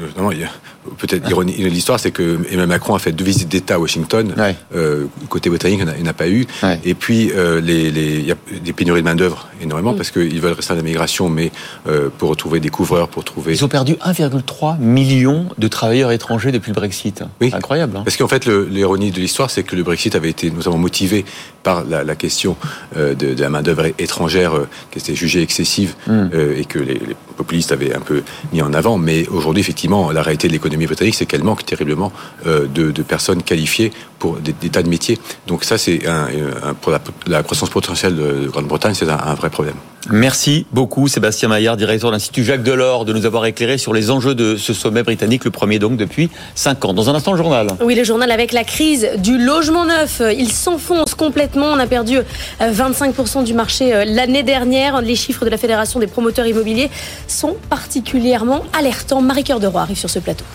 Peut-être 1.01 1.25
l'ironie 1.25 1.57
de 1.57 1.67
l'histoire, 1.67 1.99
c'est 1.99 2.11
que 2.11 2.37
Emmanuel 2.45 2.67
Macron 2.67 2.93
a 2.93 2.99
fait 2.99 3.11
deux 3.11 3.25
visites 3.25 3.49
d'État 3.49 3.75
à 3.75 3.79
Washington. 3.79 4.35
Euh, 4.75 5.05
côté 5.29 5.49
britannique, 5.49 5.81
il 5.97 6.03
n'a 6.03 6.13
pas 6.13 6.29
eu. 6.29 6.45
Et 6.83 6.93
puis, 6.93 7.31
euh, 7.35 7.59
les, 7.59 7.89
les, 7.89 8.19
il 8.19 8.25
y 8.25 8.31
a 8.31 8.35
des 8.63 8.71
pénuries 8.71 9.01
de 9.01 9.05
main-d'œuvre 9.05 9.47
énormément 9.61 9.93
mm. 9.93 9.97
parce 9.97 10.11
qu'ils 10.11 10.39
veulent 10.39 10.53
rester 10.53 10.73
à 10.73 10.75
la 10.75 10.83
migration, 10.83 11.27
mais 11.27 11.51
euh, 11.87 12.09
pour 12.15 12.29
retrouver 12.29 12.59
des 12.59 12.69
couvreurs, 12.69 13.07
pour 13.07 13.23
trouver. 13.23 13.53
Ils 13.53 13.65
ont 13.65 13.67
perdu 13.67 13.93
1,3 13.93 14.77
million 14.79 15.47
de 15.57 15.67
travailleurs 15.67 16.11
étrangers 16.11 16.51
depuis 16.51 16.69
le 16.69 16.75
Brexit. 16.75 17.23
Oui. 17.41 17.49
Incroyable. 17.51 17.97
Hein. 17.97 18.03
parce 18.03 18.17
qu'en 18.17 18.27
fait, 18.27 18.45
l'ironie 18.45 19.09
de 19.09 19.19
l'histoire, 19.19 19.49
c'est 19.49 19.63
que 19.63 19.75
le 19.75 19.81
Brexit 19.81 20.15
avait 20.15 20.29
été 20.29 20.51
notamment 20.51 20.77
motivé 20.77 21.25
par 21.63 21.83
la, 21.83 22.03
la 22.03 22.15
question 22.15 22.55
euh, 22.97 23.13
de, 23.13 23.33
de, 23.33 23.41
la 23.41 23.49
main-d'œuvre 23.49 23.87
étrangère 23.97 24.55
euh, 24.55 24.67
qui 24.91 24.99
était 24.99 25.15
jugée 25.15 25.41
excessive 25.41 25.95
mm. 26.07 26.29
euh, 26.33 26.59
et 26.59 26.65
que 26.65 26.79
les, 26.79 26.95
les, 26.95 27.15
populistes 27.37 27.71
avaient 27.71 27.93
un 27.95 28.01
peu 28.01 28.21
mis 28.53 28.61
en 28.61 28.73
avant. 28.73 28.97
Mais 28.97 29.27
aujourd'hui, 29.29 29.61
effectivement, 29.61 30.11
la 30.11 30.21
réalité 30.21 30.47
de 30.47 30.53
l'économie 30.53 30.85
britannique, 30.85 31.15
c'est 31.15 31.25
qu'elle 31.25 31.43
manque 31.43 31.65
terriblement 31.65 32.11
de, 32.45 32.67
de, 32.67 33.01
personnes 33.01 33.41
qualifiées 33.41 33.91
pour 34.19 34.37
des, 34.37 34.53
des, 34.53 34.69
tas 34.69 34.83
de 34.83 34.89
métiers. 34.89 35.17
Donc 35.47 35.63
ça, 35.63 35.79
c'est 35.79 36.07
un, 36.07 36.27
un, 36.63 36.73
pour 36.75 36.91
la, 36.91 37.01
la, 37.25 37.41
croissance 37.41 37.71
potentielle 37.71 38.15
de 38.15 38.47
Grande-Bretagne, 38.47 38.93
c'est 38.93 39.09
un, 39.09 39.17
un 39.17 39.33
vrai 39.33 39.49
problème. 39.49 39.75
Merci 40.09 40.65
beaucoup 40.71 41.07
Sébastien 41.07 41.47
Maillard, 41.47 41.77
directeur 41.77 42.09
de 42.09 42.15
l'Institut 42.15 42.43
Jacques 42.43 42.63
Delors, 42.63 43.05
de 43.05 43.13
nous 43.13 43.25
avoir 43.25 43.45
éclairé 43.45 43.77
sur 43.77 43.93
les 43.93 44.09
enjeux 44.09 44.33
de 44.33 44.55
ce 44.55 44.73
sommet 44.73 45.03
britannique, 45.03 45.45
le 45.45 45.51
premier 45.51 45.79
donc 45.79 45.95
depuis 45.95 46.29
5 46.55 46.85
ans. 46.85 46.93
Dans 46.93 47.09
un 47.09 47.15
instant, 47.15 47.31
le 47.31 47.37
journal. 47.37 47.67
Oui, 47.83 47.95
le 47.95 48.03
journal 48.03 48.31
avec 48.31 48.51
la 48.51 48.63
crise 48.63 49.07
du 49.19 49.37
logement 49.37 49.85
neuf. 49.85 50.21
Il 50.37 50.51
s'enfonce 50.51 51.13
complètement. 51.13 51.67
On 51.67 51.79
a 51.79 51.87
perdu 51.87 52.17
25% 52.59 53.43
du 53.43 53.53
marché 53.53 54.03
l'année 54.05 54.43
dernière. 54.43 55.01
Les 55.01 55.15
chiffres 55.15 55.45
de 55.45 55.49
la 55.49 55.57
Fédération 55.57 55.99
des 55.99 56.07
promoteurs 56.07 56.47
immobiliers 56.47 56.89
sont 57.27 57.55
particulièrement 57.69 58.63
alertants. 58.77 59.21
Marie-Cœur 59.21 59.59
de 59.59 59.67
Roy 59.67 59.81
arrive 59.81 59.97
sur 59.97 60.09
ce 60.09 60.19
plateau. 60.19 60.45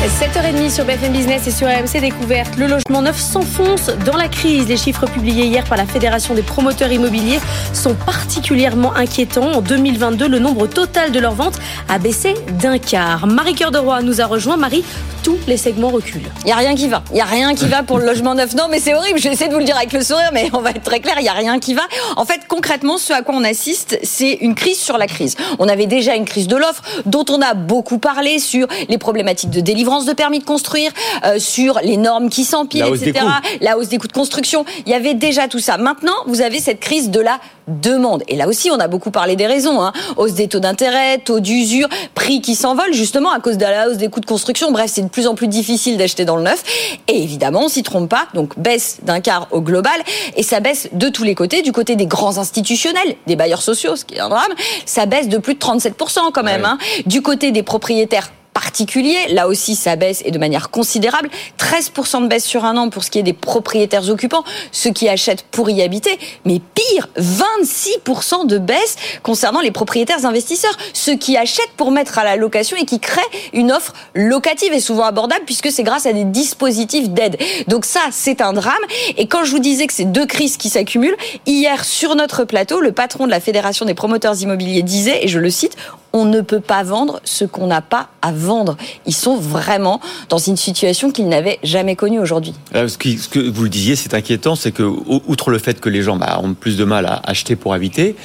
7h30 0.00 0.70
sur 0.70 0.86
BFM 0.86 1.12
Business 1.12 1.46
et 1.46 1.50
sur 1.50 1.66
AMC 1.66 2.00
Découverte. 2.00 2.56
Le 2.56 2.66
logement 2.66 3.02
neuf 3.02 3.20
s'enfonce 3.20 3.90
dans 4.06 4.16
la 4.16 4.28
crise. 4.28 4.66
Les 4.66 4.78
chiffres 4.78 5.04
publiés 5.04 5.44
hier 5.44 5.62
par 5.64 5.76
la 5.76 5.84
Fédération 5.84 6.32
des 6.32 6.40
promoteurs 6.40 6.90
immobiliers 6.90 7.38
sont 7.74 7.94
particulièrement 7.94 8.94
inquiétants. 8.94 9.52
En 9.52 9.60
2022, 9.60 10.26
le 10.26 10.38
nombre 10.38 10.66
total 10.66 11.12
de 11.12 11.20
leurs 11.20 11.34
ventes 11.34 11.58
a 11.90 11.98
baissé 11.98 12.32
d'un 12.62 12.78
quart. 12.78 13.26
Marie-Cœur 13.26 13.72
de 13.72 13.78
Roy 13.78 14.00
nous 14.00 14.22
a 14.22 14.24
rejoint. 14.24 14.56
Marie, 14.56 14.84
tous 15.22 15.36
les 15.46 15.58
segments 15.58 15.90
reculent. 15.90 16.30
Il 16.44 16.46
n'y 16.46 16.52
a 16.52 16.56
rien 16.56 16.74
qui 16.74 16.88
va. 16.88 17.02
Il 17.10 17.16
n'y 17.16 17.20
a 17.20 17.26
rien 17.26 17.54
qui 17.54 17.66
va 17.66 17.82
pour 17.82 17.98
le 17.98 18.06
logement 18.06 18.34
neuf. 18.34 18.54
Non, 18.54 18.68
mais 18.70 18.80
c'est 18.80 18.94
horrible. 18.94 19.18
Je 19.18 19.24
vais 19.24 19.34
essayer 19.34 19.48
de 19.48 19.52
vous 19.52 19.60
le 19.60 19.66
dire 19.66 19.76
avec 19.76 19.92
le 19.92 20.02
sourire, 20.02 20.30
mais 20.32 20.48
on 20.54 20.62
va 20.62 20.70
être 20.70 20.82
très 20.82 21.00
clair. 21.00 21.16
Il 21.18 21.24
n'y 21.24 21.28
a 21.28 21.34
rien 21.34 21.58
qui 21.58 21.74
va. 21.74 21.82
En 22.16 22.24
fait, 22.24 22.40
concrètement, 22.48 22.96
ce 22.96 23.12
à 23.12 23.20
quoi 23.20 23.34
on 23.34 23.44
assiste, 23.44 23.98
c'est 24.02 24.32
une 24.40 24.54
crise 24.54 24.78
sur 24.78 24.96
la 24.96 25.06
crise. 25.06 25.36
On 25.58 25.68
avait 25.68 25.84
déjà 25.84 26.14
une 26.14 26.24
crise 26.24 26.48
de 26.48 26.56
l'offre 26.56 26.82
dont 27.04 27.26
on 27.28 27.42
a 27.42 27.52
beaucoup 27.52 27.98
parlé 27.98 28.38
sur 28.38 28.66
les 28.88 28.96
problématiques 28.96 29.50
de 29.50 29.60
délivrance 29.60 29.89
de 29.90 30.12
permis 30.12 30.38
de 30.38 30.44
construire, 30.44 30.92
euh, 31.24 31.38
sur 31.38 31.80
les 31.82 31.96
normes 31.96 32.30
qui 32.30 32.44
s'empilent, 32.44 32.86
etc. 32.86 33.26
La 33.60 33.76
hausse 33.76 33.88
des 33.88 33.98
coûts 33.98 34.06
de 34.06 34.12
construction. 34.12 34.64
Il 34.86 34.92
y 34.92 34.94
avait 34.94 35.14
déjà 35.14 35.48
tout 35.48 35.58
ça. 35.58 35.76
Maintenant, 35.76 36.14
vous 36.26 36.40
avez 36.40 36.60
cette 36.60 36.80
crise 36.80 37.10
de 37.10 37.20
la 37.20 37.40
demande. 37.66 38.22
Et 38.28 38.36
là 38.36 38.48
aussi, 38.48 38.70
on 38.70 38.78
a 38.78 38.88
beaucoup 38.88 39.10
parlé 39.10 39.36
des 39.36 39.46
raisons. 39.46 39.82
Hein. 39.82 39.92
Hausse 40.16 40.34
des 40.34 40.48
taux 40.48 40.60
d'intérêt, 40.60 41.18
taux 41.18 41.40
d'usure, 41.40 41.88
prix 42.14 42.40
qui 42.40 42.54
s'envolent 42.54 42.92
justement 42.92 43.30
à 43.32 43.40
cause 43.40 43.58
de 43.58 43.64
la 43.64 43.88
hausse 43.88 43.96
des 43.96 44.08
coûts 44.08 44.20
de 44.20 44.26
construction. 44.26 44.70
Bref, 44.72 44.90
c'est 44.94 45.02
de 45.02 45.08
plus 45.08 45.26
en 45.26 45.34
plus 45.34 45.48
difficile 45.48 45.96
d'acheter 45.96 46.24
dans 46.24 46.36
le 46.36 46.42
neuf. 46.42 46.62
Et 47.08 47.22
évidemment, 47.22 47.64
on 47.64 47.68
s'y 47.68 47.82
trompe 47.82 48.08
pas. 48.08 48.26
Donc, 48.34 48.58
baisse 48.58 48.98
d'un 49.02 49.20
quart 49.20 49.48
au 49.50 49.60
global. 49.60 50.00
Et 50.36 50.42
ça 50.42 50.60
baisse 50.60 50.88
de 50.92 51.08
tous 51.08 51.24
les 51.24 51.34
côtés. 51.34 51.62
Du 51.62 51.72
côté 51.72 51.96
des 51.96 52.06
grands 52.06 52.38
institutionnels, 52.38 53.16
des 53.26 53.36
bailleurs 53.36 53.62
sociaux, 53.62 53.96
ce 53.96 54.04
qui 54.04 54.14
est 54.14 54.20
un 54.20 54.28
drame, 54.28 54.52
ça 54.86 55.06
baisse 55.06 55.28
de 55.28 55.38
plus 55.38 55.54
de 55.54 55.60
37% 55.60 56.32
quand 56.32 56.42
même. 56.42 56.64
Hein. 56.64 56.78
Du 57.06 57.22
côté 57.22 57.52
des 57.52 57.62
propriétaires 57.62 58.30
particulier. 58.60 59.16
Là 59.30 59.48
aussi, 59.48 59.74
ça 59.74 59.96
baisse 59.96 60.22
et 60.24 60.30
de 60.30 60.38
manière 60.38 60.70
considérable. 60.70 61.30
13% 61.58 62.22
de 62.22 62.28
baisse 62.28 62.44
sur 62.44 62.64
un 62.64 62.76
an 62.76 62.90
pour 62.90 63.04
ce 63.04 63.10
qui 63.10 63.18
est 63.18 63.22
des 63.22 63.32
propriétaires 63.32 64.08
occupants, 64.10 64.44
ceux 64.70 64.90
qui 64.90 65.08
achètent 65.08 65.42
pour 65.42 65.70
y 65.70 65.82
habiter. 65.82 66.18
Mais 66.44 66.60
pire, 66.74 67.08
26% 67.18 68.46
de 68.46 68.58
baisse 68.58 68.96
concernant 69.22 69.60
les 69.60 69.70
propriétaires 69.70 70.26
investisseurs, 70.26 70.76
ceux 70.92 71.16
qui 71.16 71.36
achètent 71.36 71.72
pour 71.76 71.90
mettre 71.90 72.18
à 72.18 72.24
la 72.24 72.36
location 72.36 72.76
et 72.76 72.84
qui 72.84 73.00
créent 73.00 73.22
une 73.52 73.72
offre 73.72 73.94
locative 74.14 74.72
et 74.72 74.80
souvent 74.80 75.04
abordable 75.04 75.44
puisque 75.46 75.70
c'est 75.70 75.82
grâce 75.82 76.06
à 76.06 76.12
des 76.12 76.24
dispositifs 76.24 77.08
d'aide. 77.08 77.38
Donc 77.68 77.84
ça, 77.84 78.00
c'est 78.12 78.40
un 78.40 78.52
drame. 78.52 78.74
Et 79.16 79.26
quand 79.26 79.44
je 79.44 79.50
vous 79.52 79.58
disais 79.58 79.86
que 79.86 79.92
c'est 79.92 80.04
deux 80.04 80.26
crises 80.26 80.56
qui 80.56 80.68
s'accumulent, 80.68 81.16
hier 81.46 81.84
sur 81.84 82.14
notre 82.14 82.44
plateau, 82.44 82.80
le 82.80 82.92
patron 82.92 83.26
de 83.26 83.30
la 83.30 83.40
Fédération 83.40 83.86
des 83.86 83.94
promoteurs 83.94 84.40
immobiliers 84.40 84.82
disait, 84.82 85.24
et 85.24 85.28
je 85.28 85.38
le 85.38 85.50
cite, 85.50 85.76
on 86.12 86.24
ne 86.24 86.40
peut 86.40 86.60
pas 86.60 86.82
vendre 86.82 87.20
ce 87.24 87.44
qu'on 87.44 87.66
n'a 87.66 87.80
pas 87.80 88.08
à 88.22 88.32
vendre. 88.32 88.76
Ils 89.06 89.14
sont 89.14 89.36
vraiment 89.36 90.00
dans 90.28 90.38
une 90.38 90.56
situation 90.56 91.10
qu'ils 91.10 91.28
n'avaient 91.28 91.58
jamais 91.62 91.96
connue 91.96 92.18
aujourd'hui. 92.18 92.54
Euh, 92.74 92.88
ce, 92.88 92.98
que 92.98 93.48
vous 93.48 93.62
le 93.62 93.68
disiez, 93.68 93.96
c'est 93.96 94.14
inquiétant, 94.14 94.54
c'est 94.54 94.72
que, 94.72 94.82
outre 94.82 95.50
le 95.50 95.58
fait 95.58 95.80
que 95.80 95.88
les 95.88 96.02
gens 96.02 96.16
bah, 96.16 96.40
ont 96.42 96.54
plus 96.54 96.76
de 96.76 96.84
mal 96.84 97.06
à 97.06 97.20
acheter 97.24 97.56
pour 97.56 97.74
habiter, 97.74 98.16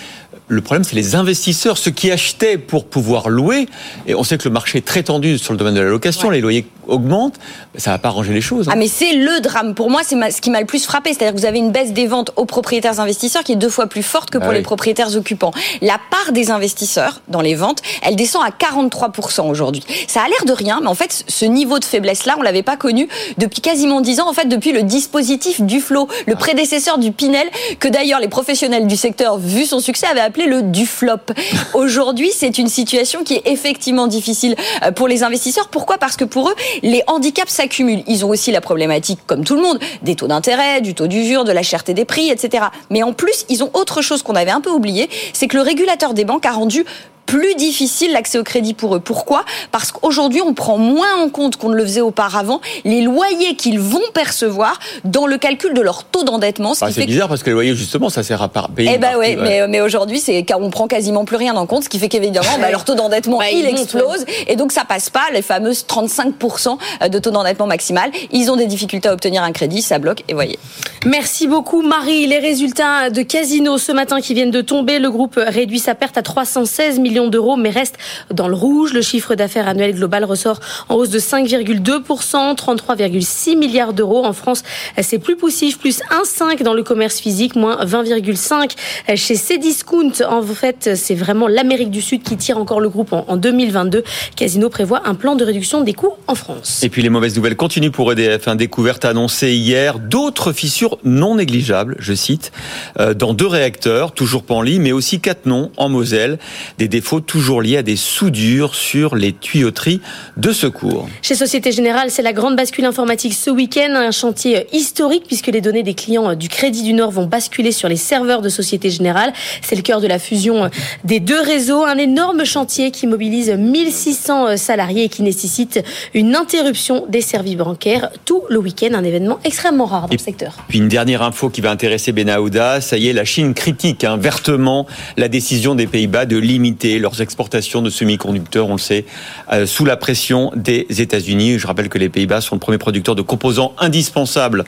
le 0.47 0.61
problème, 0.61 0.83
c'est 0.83 0.95
les 0.95 1.15
investisseurs, 1.15 1.77
ceux 1.77 1.89
qui 1.89 2.11
achetaient 2.11 2.57
pour 2.57 2.85
pouvoir 2.85 3.29
louer. 3.29 3.67
Et 4.05 4.13
on 4.13 4.23
sait 4.23 4.37
que 4.37 4.47
le 4.47 4.53
marché 4.53 4.77
est 4.77 4.85
très 4.85 5.01
tendu 5.01 5.39
sur 5.39 5.53
le 5.53 5.57
domaine 5.57 5.73
de 5.73 5.81
la 5.81 5.89
location, 5.89 6.29
les 6.29 6.41
loyers 6.41 6.67
augmentent. 6.87 7.39
Ça 7.77 7.91
va 7.91 7.97
pas 7.97 8.09
arranger 8.09 8.31
les 8.31 8.41
choses. 8.41 8.67
Hein. 8.67 8.73
Ah, 8.73 8.77
mais 8.77 8.87
c'est 8.87 9.13
le 9.13 9.41
drame. 9.41 9.73
Pour 9.73 9.89
moi, 9.89 10.01
c'est 10.05 10.15
ce 10.31 10.41
qui 10.41 10.51
m'a 10.51 10.59
le 10.59 10.67
plus 10.67 10.85
frappé. 10.85 11.13
C'est-à-dire 11.13 11.33
que 11.33 11.39
vous 11.39 11.47
avez 11.47 11.57
une 11.57 11.71
baisse 11.71 11.93
des 11.93 12.05
ventes 12.05 12.31
aux 12.35 12.45
propriétaires 12.45 12.99
investisseurs 12.99 13.43
qui 13.43 13.53
est 13.53 13.57
deux 13.57 13.69
fois 13.69 13.87
plus 13.87 14.03
forte 14.03 14.29
que 14.29 14.37
pour 14.37 14.49
ah 14.49 14.53
les 14.53 14.61
propriétaires 14.61 15.15
occupants. 15.15 15.51
La 15.81 15.99
part 16.11 16.31
des 16.31 16.51
investisseurs 16.51 17.21
dans 17.27 17.41
les 17.41 17.55
ventes, 17.55 17.81
elle 18.03 18.15
descend 18.15 18.43
à 18.43 18.49
43% 18.49 19.49
aujourd'hui. 19.49 19.83
Ça 20.07 20.21
a 20.21 20.27
l'air 20.27 20.45
de 20.45 20.53
rien, 20.53 20.79
mais 20.81 20.87
en 20.87 20.95
fait, 20.95 21.25
ce 21.27 21.45
niveau 21.45 21.79
de 21.79 21.85
faiblesse-là, 21.85 22.35
on 22.37 22.43
l'avait 22.43 22.63
pas 22.63 22.77
connu 22.77 23.07
depuis 23.39 23.61
quasiment 23.61 23.99
10 23.99 24.19
ans. 24.19 24.29
En 24.29 24.33
fait, 24.33 24.45
depuis 24.45 24.71
le 24.71 24.83
dispositif 24.83 25.61
du 25.61 25.79
flot, 25.79 26.07
le 26.27 26.33
ah. 26.33 26.37
prédécesseur 26.37 26.99
du 26.99 27.11
Pinel, 27.11 27.47
que 27.79 27.87
d'ailleurs 27.87 28.19
les 28.19 28.27
professionnels 28.27 28.85
du 28.85 28.95
secteur, 28.95 29.39
vu 29.39 29.65
son 29.65 29.79
succès, 29.79 30.05
avaient 30.05 30.19
appelé 30.19 30.34
le 30.43 30.61
du 30.61 30.85
flop. 30.85 31.33
Aujourd'hui, 31.73 32.31
c'est 32.33 32.57
une 32.57 32.67
situation 32.67 33.23
qui 33.23 33.35
est 33.35 33.47
effectivement 33.47 34.07
difficile 34.07 34.55
euh, 34.83 34.91
pour 34.91 35.07
les 35.07 35.23
investisseurs. 35.23 35.69
Pourquoi? 35.69 35.97
Parce 35.97 36.17
que 36.17 36.25
pour 36.25 36.49
eux, 36.49 36.55
les 36.83 37.03
handicaps 37.07 37.51
s'accumulent. 37.51 38.03
Ils 38.07 38.25
ont 38.25 38.29
aussi 38.29 38.51
la 38.51 38.61
problématique, 38.61 39.19
comme 39.25 39.43
tout 39.43 39.55
le 39.55 39.61
monde, 39.61 39.79
des 40.01 40.15
taux 40.15 40.27
d'intérêt, 40.27 40.81
du 40.81 40.93
taux 40.93 41.07
d'usure, 41.07 41.43
de 41.43 41.51
la 41.51 41.63
cherté 41.63 41.93
des 41.93 42.05
prix, 42.05 42.29
etc. 42.29 42.65
Mais 42.89 43.03
en 43.03 43.13
plus, 43.13 43.45
ils 43.49 43.63
ont 43.63 43.69
autre 43.73 44.01
chose 44.01 44.21
qu'on 44.23 44.35
avait 44.35 44.51
un 44.51 44.61
peu 44.61 44.69
oublié, 44.69 45.09
c'est 45.33 45.47
que 45.47 45.57
le 45.57 45.63
régulateur 45.63 46.13
des 46.13 46.25
banques 46.25 46.45
a 46.45 46.51
rendu 46.51 46.85
plus 47.25 47.55
difficile 47.55 48.11
l'accès 48.11 48.37
au 48.37 48.43
crédit 48.43 48.73
pour 48.73 48.95
eux. 48.95 48.99
Pourquoi? 48.99 49.45
Parce 49.71 49.91
qu'aujourd'hui, 49.91 50.41
on 50.41 50.53
prend 50.53 50.77
moins 50.77 51.15
en 51.23 51.29
compte 51.29 51.57
qu'on 51.57 51.69
ne 51.69 51.75
le 51.75 51.83
faisait 51.83 52.01
auparavant 52.01 52.61
les 52.83 53.01
loyers 53.01 53.55
qu'ils 53.55 53.79
vont 53.79 54.01
percevoir 54.13 54.79
dans 55.03 55.27
le 55.27 55.37
calcul 55.37 55.73
de 55.73 55.81
leur 55.81 56.03
taux 56.03 56.23
d'endettement. 56.23 56.73
Ah, 56.81 56.91
c'est 56.91 57.05
bizarre 57.05 57.27
parce 57.27 57.43
que 57.43 57.49
les 57.49 57.53
loyers, 57.53 57.75
justement, 57.75 58.09
ça 58.09 58.23
sert 58.23 58.41
à 58.41 58.49
payer. 58.49 58.91
Eh 58.93 58.97
ben 58.97 59.15
oui, 59.17 59.35
mais, 59.35 59.67
mais 59.67 59.81
aujourd'hui, 59.81 60.19
c'est 60.19 60.45
on 60.55 60.69
prend 60.69 60.87
quasiment 60.87 61.25
plus 61.25 61.35
rien 61.35 61.55
en 61.55 61.65
compte, 61.65 61.83
ce 61.83 61.89
qui 61.89 61.99
fait 61.99 62.07
qu'évidemment, 62.07 62.47
bah, 62.59 62.71
leur 62.71 62.85
taux 62.85 62.95
d'endettement, 62.95 63.39
bah, 63.39 63.51
il, 63.51 63.65
explose. 63.65 64.25
Et 64.47 64.55
donc, 64.55 64.71
ça 64.71 64.85
passe 64.85 65.09
pas 65.09 65.25
les 65.33 65.41
fameuses 65.41 65.85
35% 65.87 67.09
de 67.09 67.19
taux 67.19 67.31
d'endettement 67.31 67.67
maximal. 67.67 68.11
Ils 68.31 68.51
ont 68.51 68.55
des 68.55 68.67
difficultés 68.67 69.09
à 69.09 69.13
obtenir 69.13 69.43
un 69.43 69.51
crédit, 69.51 69.81
ça 69.81 69.99
bloque, 69.99 70.23
et 70.27 70.33
voyez. 70.33 70.59
Merci 71.05 71.47
beaucoup, 71.47 71.81
Marie. 71.81 72.27
Les 72.27 72.39
résultats 72.39 73.09
de 73.09 73.21
Casino 73.21 73.77
ce 73.77 73.91
matin 73.91 74.21
qui 74.21 74.33
viennent 74.33 74.51
de 74.51 74.61
tomber, 74.61 74.99
le 74.99 75.09
groupe 75.09 75.35
réduit 75.37 75.79
sa 75.79 75.95
perte 75.95 76.17
à 76.17 76.21
316 76.21 76.99
millions 76.99 77.14
d'euros, 77.27 77.55
mais 77.55 77.69
reste 77.69 77.95
dans 78.31 78.47
le 78.47 78.55
rouge. 78.55 78.93
Le 78.93 79.01
chiffre 79.01 79.35
d'affaires 79.35 79.67
annuel 79.67 79.95
global 79.95 80.23
ressort 80.23 80.59
en 80.89 80.95
hausse 80.95 81.09
de 81.09 81.19
5,2%, 81.19 82.55
33,6 82.55 83.57
milliards 83.57 83.93
d'euros. 83.93 84.25
En 84.25 84.33
France, 84.33 84.63
c'est 85.01 85.19
plus 85.19 85.35
poussif, 85.35 85.79
plus 85.79 86.01
1,5 86.11 86.63
dans 86.63 86.73
le 86.73 86.83
commerce 86.83 87.19
physique, 87.19 87.55
moins 87.55 87.83
20,5 87.85 88.75
chez 89.15 89.35
Cdiscount. 89.35 90.11
En 90.29 90.41
fait, 90.43 90.91
c'est 90.95 91.15
vraiment 91.15 91.47
l'Amérique 91.47 91.91
du 91.91 92.01
Sud 92.01 92.23
qui 92.23 92.37
tire 92.37 92.57
encore 92.57 92.79
le 92.79 92.89
groupe 92.89 93.13
en 93.13 93.37
2022. 93.37 94.03
Casino 94.35 94.69
prévoit 94.69 95.07
un 95.07 95.15
plan 95.15 95.35
de 95.35 95.43
réduction 95.43 95.81
des 95.81 95.93
coûts 95.93 96.13
en 96.27 96.35
France. 96.35 96.83
Et 96.83 96.89
puis 96.89 97.01
les 97.01 97.09
mauvaises 97.09 97.35
nouvelles 97.35 97.55
continuent 97.55 97.91
pour 97.91 98.11
EDF. 98.11 98.47
Une 98.47 98.57
découverte 98.57 99.05
annoncée 99.05 99.53
hier 99.53 99.99
d'autres 99.99 100.51
fissures 100.51 100.97
non 101.03 101.35
négligeables, 101.35 101.95
je 101.99 102.13
cite, 102.13 102.51
euh, 102.99 103.13
dans 103.13 103.33
deux 103.33 103.47
réacteurs, 103.47 104.11
toujours 104.11 104.43
Panly, 104.43 104.79
mais 104.79 104.91
aussi 104.91 105.19
Cattenom 105.19 105.71
en 105.77 105.89
Moselle. 105.89 106.39
Des 106.77 106.87
défauts 106.87 107.04
toujours 107.25 107.61
liés 107.61 107.77
à 107.77 107.83
des 107.83 107.95
soudures 107.95 108.75
sur 108.75 109.15
les 109.15 109.33
tuyauteries 109.33 110.01
de 110.37 110.51
secours. 110.51 111.07
Chez 111.21 111.35
Société 111.35 111.71
Générale, 111.71 112.09
c'est 112.09 112.21
la 112.21 112.33
grande 112.33 112.55
bascule 112.55 112.85
informatique 112.85 113.33
ce 113.33 113.49
week-end, 113.49 113.93
un 113.95 114.11
chantier 114.11 114.67
historique 114.73 115.23
puisque 115.27 115.47
les 115.47 115.61
données 115.61 115.83
des 115.83 115.93
clients 115.93 116.35
du 116.35 116.49
Crédit 116.49 116.83
du 116.83 116.93
Nord 116.93 117.11
vont 117.11 117.25
basculer 117.25 117.71
sur 117.71 117.87
les 117.87 117.95
serveurs 117.95 118.41
de 118.41 118.49
Société 118.49 118.89
Générale. 118.89 119.33
C'est 119.61 119.75
le 119.75 119.81
cœur 119.81 120.01
de 120.01 120.07
la 120.07 120.19
fusion 120.19 120.69
des 121.03 121.19
deux 121.19 121.41
réseaux, 121.41 121.85
un 121.85 121.97
énorme 121.97 122.43
chantier 122.43 122.91
qui 122.91 123.07
mobilise 123.07 123.51
1600 123.51 124.57
salariés 124.57 125.03
et 125.05 125.09
qui 125.09 125.21
nécessite 125.21 125.83
une 126.13 126.35
interruption 126.35 127.05
des 127.07 127.21
services 127.21 127.57
bancaires 127.57 128.09
tout 128.25 128.41
le 128.49 128.57
week-end, 128.57 128.93
un 128.93 129.03
événement 129.03 129.39
extrêmement 129.43 129.85
rare 129.85 130.07
dans 130.07 130.13
le 130.13 130.17
secteur. 130.17 130.57
Puis 130.67 130.79
une 130.79 130.87
dernière 130.87 131.21
info 131.21 131.49
qui 131.49 131.61
va 131.61 131.71
intéresser 131.71 132.11
Benahouda, 132.11 132.81
ça 132.81 132.97
y 132.97 133.07
est, 133.07 133.13
la 133.13 133.25
Chine 133.25 133.53
critique 133.53 134.03
hein, 134.03 134.17
vertement 134.17 134.87
la 135.17 135.27
décision 135.27 135.75
des 135.75 135.87
Pays-Bas 135.87 136.25
de 136.25 136.37
limiter 136.37 136.94
leurs 136.99 137.21
exportations 137.21 137.81
de 137.81 137.89
semi-conducteurs, 137.89 138.67
on 138.67 138.73
le 138.73 138.79
sait, 138.79 139.05
euh, 139.51 139.65
sous 139.65 139.85
la 139.85 139.97
pression 139.97 140.51
des 140.55 140.87
États-Unis. 140.89 141.59
Je 141.59 141.67
rappelle 141.67 141.89
que 141.89 141.97
les 141.97 142.09
Pays-Bas 142.09 142.41
sont 142.41 142.55
le 142.55 142.59
premier 142.59 142.77
producteur 142.77 143.15
de 143.15 143.21
composants 143.21 143.73
indispensables 143.79 144.65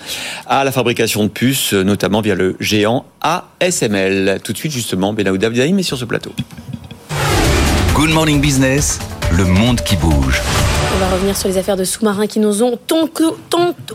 à 0.48 0.64
la 0.64 0.72
fabrication 0.72 1.24
de 1.24 1.30
puces, 1.30 1.74
notamment 1.74 2.22
via 2.22 2.36
le 2.36 2.56
géant 2.60 3.06
ASML. 3.22 4.40
Tout 4.44 4.54
de 4.54 4.58
suite, 4.58 4.72
justement, 4.72 5.14
Benahouda 5.14 5.48
Abdelhaim 5.48 5.78
est 5.78 5.84
sur 5.84 5.98
ce 5.98 6.06
plateau. 6.06 6.32
Good 7.94 8.12
Morning 8.12 8.40
Business, 8.40 9.00
le 9.32 9.46
monde 9.46 9.82
qui 9.82 9.96
bouge. 9.96 10.42
On 10.98 11.00
va 11.00 11.10
revenir 11.12 11.38
sur 11.38 11.48
les 11.48 11.60
affaires 11.60 11.78
de 11.78 11.84
sous-marins 11.84 12.26
qui 12.26 12.40
nous 12.40 12.64
ont 12.64 12.76
tant, 12.76 13.08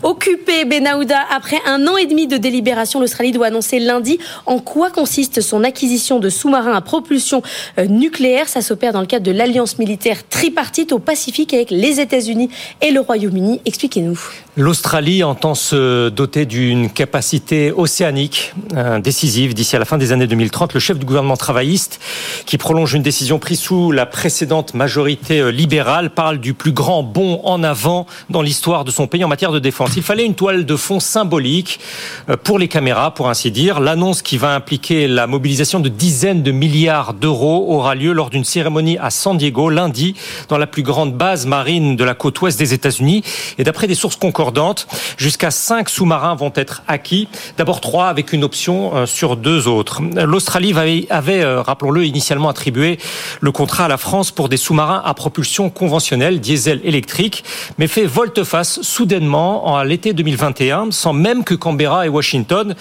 occupé 0.04 0.64
Benahouda. 0.64 1.18
Après 1.34 1.56
un 1.66 1.88
an 1.88 1.96
et 1.96 2.06
demi 2.06 2.28
de 2.28 2.36
délibération, 2.36 3.00
l'Australie 3.00 3.32
doit 3.32 3.48
annoncer 3.48 3.80
lundi 3.80 4.20
en 4.46 4.60
quoi 4.60 4.92
consiste 4.92 5.40
son 5.40 5.64
acquisition 5.64 6.20
de 6.20 6.30
sous-marins 6.30 6.74
à 6.74 6.80
propulsion 6.80 7.42
euh, 7.78 7.86
nucléaire. 7.86 8.48
Ça 8.48 8.60
s'opère 8.60 8.92
dans 8.92 9.00
le 9.00 9.08
cadre 9.08 9.26
de 9.26 9.32
l'alliance 9.32 9.80
militaire 9.80 10.28
tripartite 10.28 10.92
au 10.92 11.00
Pacifique 11.00 11.52
avec 11.54 11.72
les 11.72 11.98
États-Unis 11.98 12.50
et 12.80 12.92
le 12.92 13.00
Royaume-Uni. 13.00 13.60
Expliquez-nous. 13.64 14.20
L'Australie 14.56 15.24
entend 15.24 15.56
se 15.56 16.08
doter 16.08 16.46
d'une 16.46 16.88
capacité 16.88 17.72
océanique 17.72 18.54
euh, 18.76 19.00
décisive 19.00 19.54
d'ici 19.54 19.74
à 19.74 19.80
la 19.80 19.86
fin 19.86 19.98
des 19.98 20.12
années 20.12 20.28
2030. 20.28 20.72
Le 20.74 20.78
chef 20.78 21.00
du 21.00 21.04
gouvernement 21.04 21.36
travailliste, 21.36 21.98
qui 22.46 22.58
prolonge 22.58 22.94
une 22.94 23.02
décision 23.02 23.40
prise 23.40 23.58
sous 23.58 23.90
la 23.90 24.06
précédente 24.06 24.74
majorité 24.74 25.40
euh, 25.40 25.50
libérale, 25.50 26.10
parle 26.10 26.38
du 26.38 26.54
plus 26.54 26.70
grand 26.70 26.91
bond 27.00 27.40
en 27.44 27.62
avant 27.62 28.06
dans 28.28 28.42
l'histoire 28.42 28.84
de 28.84 28.90
son 28.90 29.06
pays 29.06 29.24
en 29.24 29.28
matière 29.28 29.52
de 29.52 29.58
défense. 29.58 29.92
Il 29.96 30.02
fallait 30.02 30.26
une 30.26 30.34
toile 30.34 30.66
de 30.66 30.76
fond 30.76 31.00
symbolique 31.00 31.80
euh, 32.28 32.36
pour 32.36 32.58
les 32.58 32.68
caméras, 32.68 33.14
pour 33.14 33.30
ainsi 33.30 33.50
dire. 33.50 33.80
L'annonce 33.80 34.20
qui 34.20 34.36
va 34.36 34.54
impliquer 34.54 35.08
la 35.08 35.26
mobilisation 35.26 35.80
de 35.80 35.88
dizaines 35.88 36.42
de 36.42 36.52
milliards 36.52 37.14
d'euros 37.14 37.66
aura 37.70 37.94
lieu 37.94 38.12
lors 38.12 38.28
d'une 38.28 38.44
cérémonie 38.44 38.98
à 38.98 39.08
San 39.10 39.38
Diego 39.38 39.70
lundi, 39.70 40.14
dans 40.48 40.58
la 40.58 40.66
plus 40.66 40.82
grande 40.82 41.14
base 41.14 41.46
marine 41.46 41.96
de 41.96 42.04
la 42.04 42.14
côte 42.14 42.40
ouest 42.42 42.58
des 42.58 42.74
États-Unis. 42.74 43.22
Et 43.56 43.64
d'après 43.64 43.86
des 43.86 43.94
sources 43.94 44.16
concordantes, 44.16 44.86
jusqu'à 45.16 45.50
cinq 45.50 45.88
sous-marins 45.88 46.34
vont 46.34 46.52
être 46.54 46.82
acquis. 46.88 47.28
D'abord 47.56 47.80
trois 47.80 48.08
avec 48.08 48.32
une 48.32 48.44
option 48.44 48.94
euh, 48.94 49.06
sur 49.06 49.36
deux 49.36 49.68
autres. 49.68 50.02
L'Australie 50.24 51.06
avait, 51.10 51.42
euh, 51.42 51.62
rappelons-le, 51.62 52.04
initialement 52.04 52.48
attribué 52.48 52.98
le 53.40 53.52
contrat 53.52 53.84
à 53.84 53.88
la 53.88 53.96
France 53.96 54.30
pour 54.30 54.48
des 54.48 54.56
sous-marins 54.56 55.02
à 55.04 55.14
propulsion 55.14 55.70
conventionnelle, 55.70 56.40
diesel 56.40 56.80
électrique, 56.82 57.44
mais 57.78 57.86
fait 57.86 58.06
volte-face 58.06 58.82
soudainement 58.82 59.68
en 59.68 59.82
l'été 59.82 60.12
2021, 60.12 60.90
sans 60.90 61.12
même 61.12 61.44
que 61.44 61.54
Canberra 61.54 62.06
et 62.06 62.08
Washington 62.08 62.74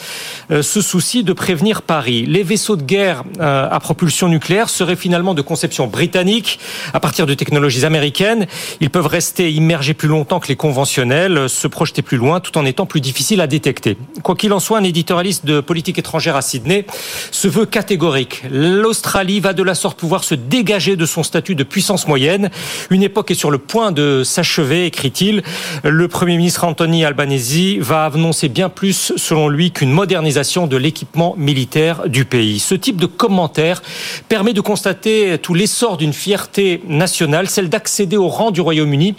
euh, 0.51 0.61
se 0.61 0.81
soucient 0.81 1.23
de 1.23 1.33
prévenir 1.33 1.81
Paris. 1.81 2.25
Les 2.25 2.43
vaisseaux 2.43 2.75
de 2.75 2.83
guerre 2.83 3.23
euh, 3.39 3.67
à 3.69 3.79
propulsion 3.79 4.27
nucléaire 4.27 4.69
seraient 4.69 4.95
finalement 4.95 5.33
de 5.33 5.41
conception 5.41 5.87
britannique, 5.87 6.59
à 6.93 6.99
partir 6.99 7.25
de 7.25 7.33
technologies 7.33 7.85
américaines. 7.85 8.47
Ils 8.79 8.89
peuvent 8.89 9.07
rester 9.07 9.51
immergés 9.51 9.93
plus 9.93 10.07
longtemps 10.07 10.39
que 10.39 10.47
les 10.47 10.55
conventionnels, 10.55 11.49
se 11.49 11.67
projeter 11.67 12.01
plus 12.01 12.17
loin, 12.17 12.39
tout 12.39 12.57
en 12.57 12.65
étant 12.65 12.85
plus 12.85 13.01
difficiles 13.01 13.41
à 13.41 13.47
détecter. 13.47 13.97
Quoi 14.23 14.35
qu'il 14.35 14.53
en 14.53 14.59
soit, 14.59 14.77
un 14.77 14.83
éditorialiste 14.83 15.45
de 15.45 15.59
politique 15.59 15.99
étrangère 15.99 16.35
à 16.35 16.41
Sydney 16.41 16.85
se 17.31 17.47
veut 17.47 17.65
catégorique. 17.65 18.43
L'Australie 18.51 19.39
va 19.39 19.53
de 19.53 19.63
la 19.63 19.75
sorte 19.75 19.99
pouvoir 19.99 20.23
se 20.23 20.35
dégager 20.35 20.95
de 20.95 21.05
son 21.05 21.23
statut 21.23 21.55
de 21.55 21.63
puissance 21.63 22.07
moyenne. 22.07 22.49
Une 22.89 23.03
époque 23.03 23.31
est 23.31 23.35
sur 23.35 23.51
le 23.51 23.57
point 23.57 23.90
de 23.91 24.23
s'achever, 24.23 24.85
écrit-il. 24.85 25.43
Le 25.83 26.07
Premier 26.07 26.37
ministre 26.37 26.63
Anthony 26.63 27.05
Albanese 27.05 27.77
va 27.79 28.05
annoncer 28.05 28.49
bien 28.49 28.69
plus, 28.69 29.13
selon 29.15 29.49
lui, 29.49 29.71
qu'une 29.71 29.91
modernisation 29.91 30.67
de 30.67 30.77
l'équipement 30.77 31.35
militaire 31.37 32.07
du 32.07 32.25
pays. 32.25 32.59
Ce 32.59 32.75
type 32.75 32.97
de 32.97 33.05
commentaire 33.05 33.81
permet 34.29 34.53
de 34.53 34.61
constater 34.61 35.37
tout 35.37 35.53
l'essor 35.53 35.97
d'une 35.97 36.13
fierté 36.13 36.81
nationale, 36.87 37.49
celle 37.49 37.69
d'accéder 37.69 38.17
au 38.17 38.27
rang 38.27 38.51
du 38.51 38.61
Royaume-Uni, 38.61 39.15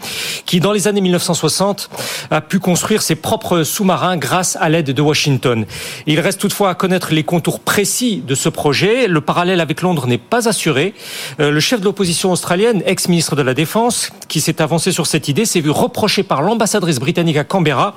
qui, 0.47 0.61
dans 0.61 0.73
les 0.73 0.89
années 0.89 1.01
1960, 1.01 1.91
a 2.31 2.41
pu 2.41 2.59
construire 2.59 3.03
ses 3.03 3.15
propres 3.15 3.63
sous-marins 3.63 4.17
grâce 4.17 4.57
à 4.61 4.69
l'aide 4.69 4.91
de 4.91 5.03
Washington. 5.03 5.67
Il 6.07 6.21
reste 6.21 6.41
toutefois 6.41 6.71
à 6.71 6.75
connaître 6.75 7.13
les 7.13 7.25
contours 7.25 7.61
précis 7.61 8.23
de 8.27 8.35
ce 8.35 8.49
projet. 8.49 9.07
Le 9.07 9.21
parallèle 9.21 9.61
avec 9.61 9.83
Londres 9.83 10.07
n'est 10.07 10.19
pas 10.19 10.49
assuré. 10.49 10.95
Euh, 11.41 11.51
le 11.51 11.61
chef 11.61 11.81
de 11.81 11.85
l'opposition 11.85 12.33
australienne, 12.33 12.83
ex-ministre 12.87 13.37
de 13.37 13.43
la 13.43 13.55
Défense, 13.55 14.11
qui 14.29 14.41
s'est 14.41 14.62
avancé 14.63 14.93
sur 14.93 15.07
cette 15.07 15.29
idée, 15.29 15.45
s'est 15.45 15.61
vu 15.61 15.71
reprocher 15.71 16.23
par 16.23 16.43
l'ambassadrice 16.43 16.99
britannique 16.99 17.37
à 17.37 17.45
Canberra 17.45 17.95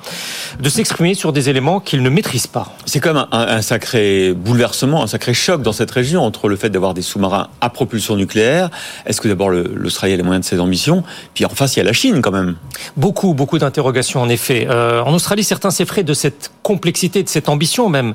de 0.60 0.68
s'exprimer 0.68 1.14
sur 1.14 1.32
des 1.32 1.48
éléments 1.48 1.80
qu'il 1.80 2.02
ne 2.02 2.10
maîtrise 2.10 2.46
pas. 2.46 2.72
C'est 2.84 3.00
comme 3.00 3.16
un, 3.16 3.28
un, 3.30 3.62
sacré 3.62 4.32
bouleversement, 4.34 5.02
un 5.02 5.06
sacré 5.06 5.34
choc 5.34 5.62
dans 5.62 5.72
cette 5.72 5.90
région 5.90 6.22
entre 6.22 6.48
le 6.48 6.56
fait 6.56 6.70
d'avoir 6.70 6.94
des 6.94 7.02
sous-marins 7.02 7.48
à 7.60 7.70
propulsion 7.70 8.16
nucléaire. 8.16 8.70
Est-ce 9.06 9.20
que 9.20 9.28
d'abord 9.28 9.50
l'Australie 9.50 10.14
a 10.14 10.16
les 10.16 10.22
moyens 10.22 10.44
de 10.44 10.48
ses 10.48 10.60
ambitions 10.60 11.02
Puis 11.34 11.44
en 11.44 11.48
face, 11.50 11.76
il 11.76 11.78
y 11.78 11.82
a 11.82 11.84
la 11.84 11.92
Chine 11.92 12.20
quand 12.20 12.32
même. 12.32 12.56
Beaucoup, 12.96 13.34
beaucoup 13.34 13.58
d'interrogations 13.58 14.20
en 14.20 14.28
effet. 14.28 14.66
Euh, 14.68 15.02
en 15.02 15.14
Australie, 15.14 15.44
certains 15.44 15.70
s'effraient 15.70 16.02
de 16.02 16.14
cette 16.14 16.50
complexité, 16.62 17.22
de 17.22 17.28
cette 17.28 17.48
ambition 17.48 17.88
même, 17.88 18.14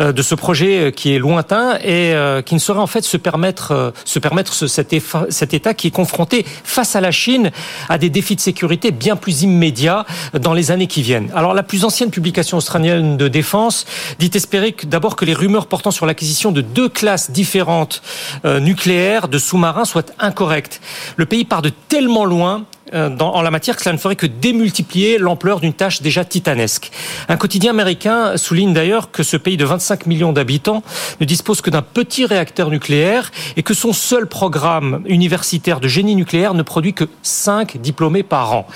euh, 0.00 0.12
de 0.12 0.22
ce 0.22 0.34
projet 0.34 0.92
qui 0.94 1.14
est 1.14 1.18
lointain 1.18 1.76
et 1.76 2.14
euh, 2.14 2.42
qui 2.42 2.54
ne 2.54 2.60
saurait 2.60 2.80
en 2.80 2.86
fait 2.86 3.02
se 3.02 3.16
permettre, 3.16 3.92
se 4.04 4.18
permettre 4.18 4.52
ce, 4.54 4.66
cet, 4.66 4.94
cet 5.30 5.54
État 5.54 5.74
qui 5.74 5.88
est 5.88 5.92
confronté 5.92 6.44
face 6.64 6.96
à 6.96 7.00
la 7.00 7.10
Chine 7.10 7.50
à 7.92 7.98
des 7.98 8.08
défis 8.08 8.36
de 8.36 8.40
sécurité 8.40 8.90
bien 8.90 9.16
plus 9.16 9.42
immédiats 9.42 10.06
dans 10.32 10.54
les 10.54 10.70
années 10.70 10.86
qui 10.86 11.02
viennent. 11.02 11.30
Alors 11.34 11.52
la 11.52 11.62
plus 11.62 11.84
ancienne 11.84 12.10
publication 12.10 12.56
australienne 12.56 13.18
de 13.18 13.28
défense 13.28 13.84
dit 14.18 14.30
espérer 14.32 14.74
d'abord 14.84 15.14
que 15.14 15.26
les 15.26 15.34
rumeurs 15.34 15.66
portant 15.66 15.90
sur 15.90 16.06
l'acquisition 16.06 16.52
de 16.52 16.62
deux 16.62 16.88
classes 16.88 17.30
différentes 17.30 18.00
euh, 18.46 18.60
nucléaires 18.60 19.28
de 19.28 19.36
sous-marins 19.36 19.84
soient 19.84 20.06
incorrectes. 20.18 20.80
Le 21.16 21.26
pays 21.26 21.44
part 21.44 21.60
de 21.60 21.70
tellement 21.88 22.24
loin 22.24 22.64
dans, 22.92 23.34
en 23.34 23.42
la 23.42 23.50
matière 23.50 23.76
que 23.76 23.82
cela 23.82 23.92
ne 23.94 23.98
ferait 23.98 24.16
que 24.16 24.26
démultiplier 24.26 25.18
l'ampleur 25.18 25.60
d'une 25.60 25.72
tâche 25.72 26.02
déjà 26.02 26.24
titanesque. 26.24 26.90
Un 27.28 27.36
quotidien 27.36 27.70
américain 27.70 28.36
souligne 28.36 28.72
d'ailleurs 28.72 29.10
que 29.10 29.22
ce 29.22 29.36
pays 29.36 29.56
de 29.56 29.64
25 29.64 30.06
millions 30.06 30.32
d'habitants 30.32 30.82
ne 31.20 31.26
dispose 31.26 31.60
que 31.60 31.70
d'un 31.70 31.82
petit 31.82 32.26
réacteur 32.26 32.70
nucléaire 32.70 33.30
et 33.56 33.62
que 33.62 33.74
son 33.74 33.92
seul 33.92 34.26
programme 34.26 35.02
universitaire 35.06 35.80
de 35.80 35.88
génie 35.88 36.14
nucléaire 36.14 36.54
ne 36.54 36.62
produit 36.62 36.94
que 36.94 37.04
5 37.22 37.78
diplômés 37.78 38.22
par 38.22 38.52
an. 38.52 38.66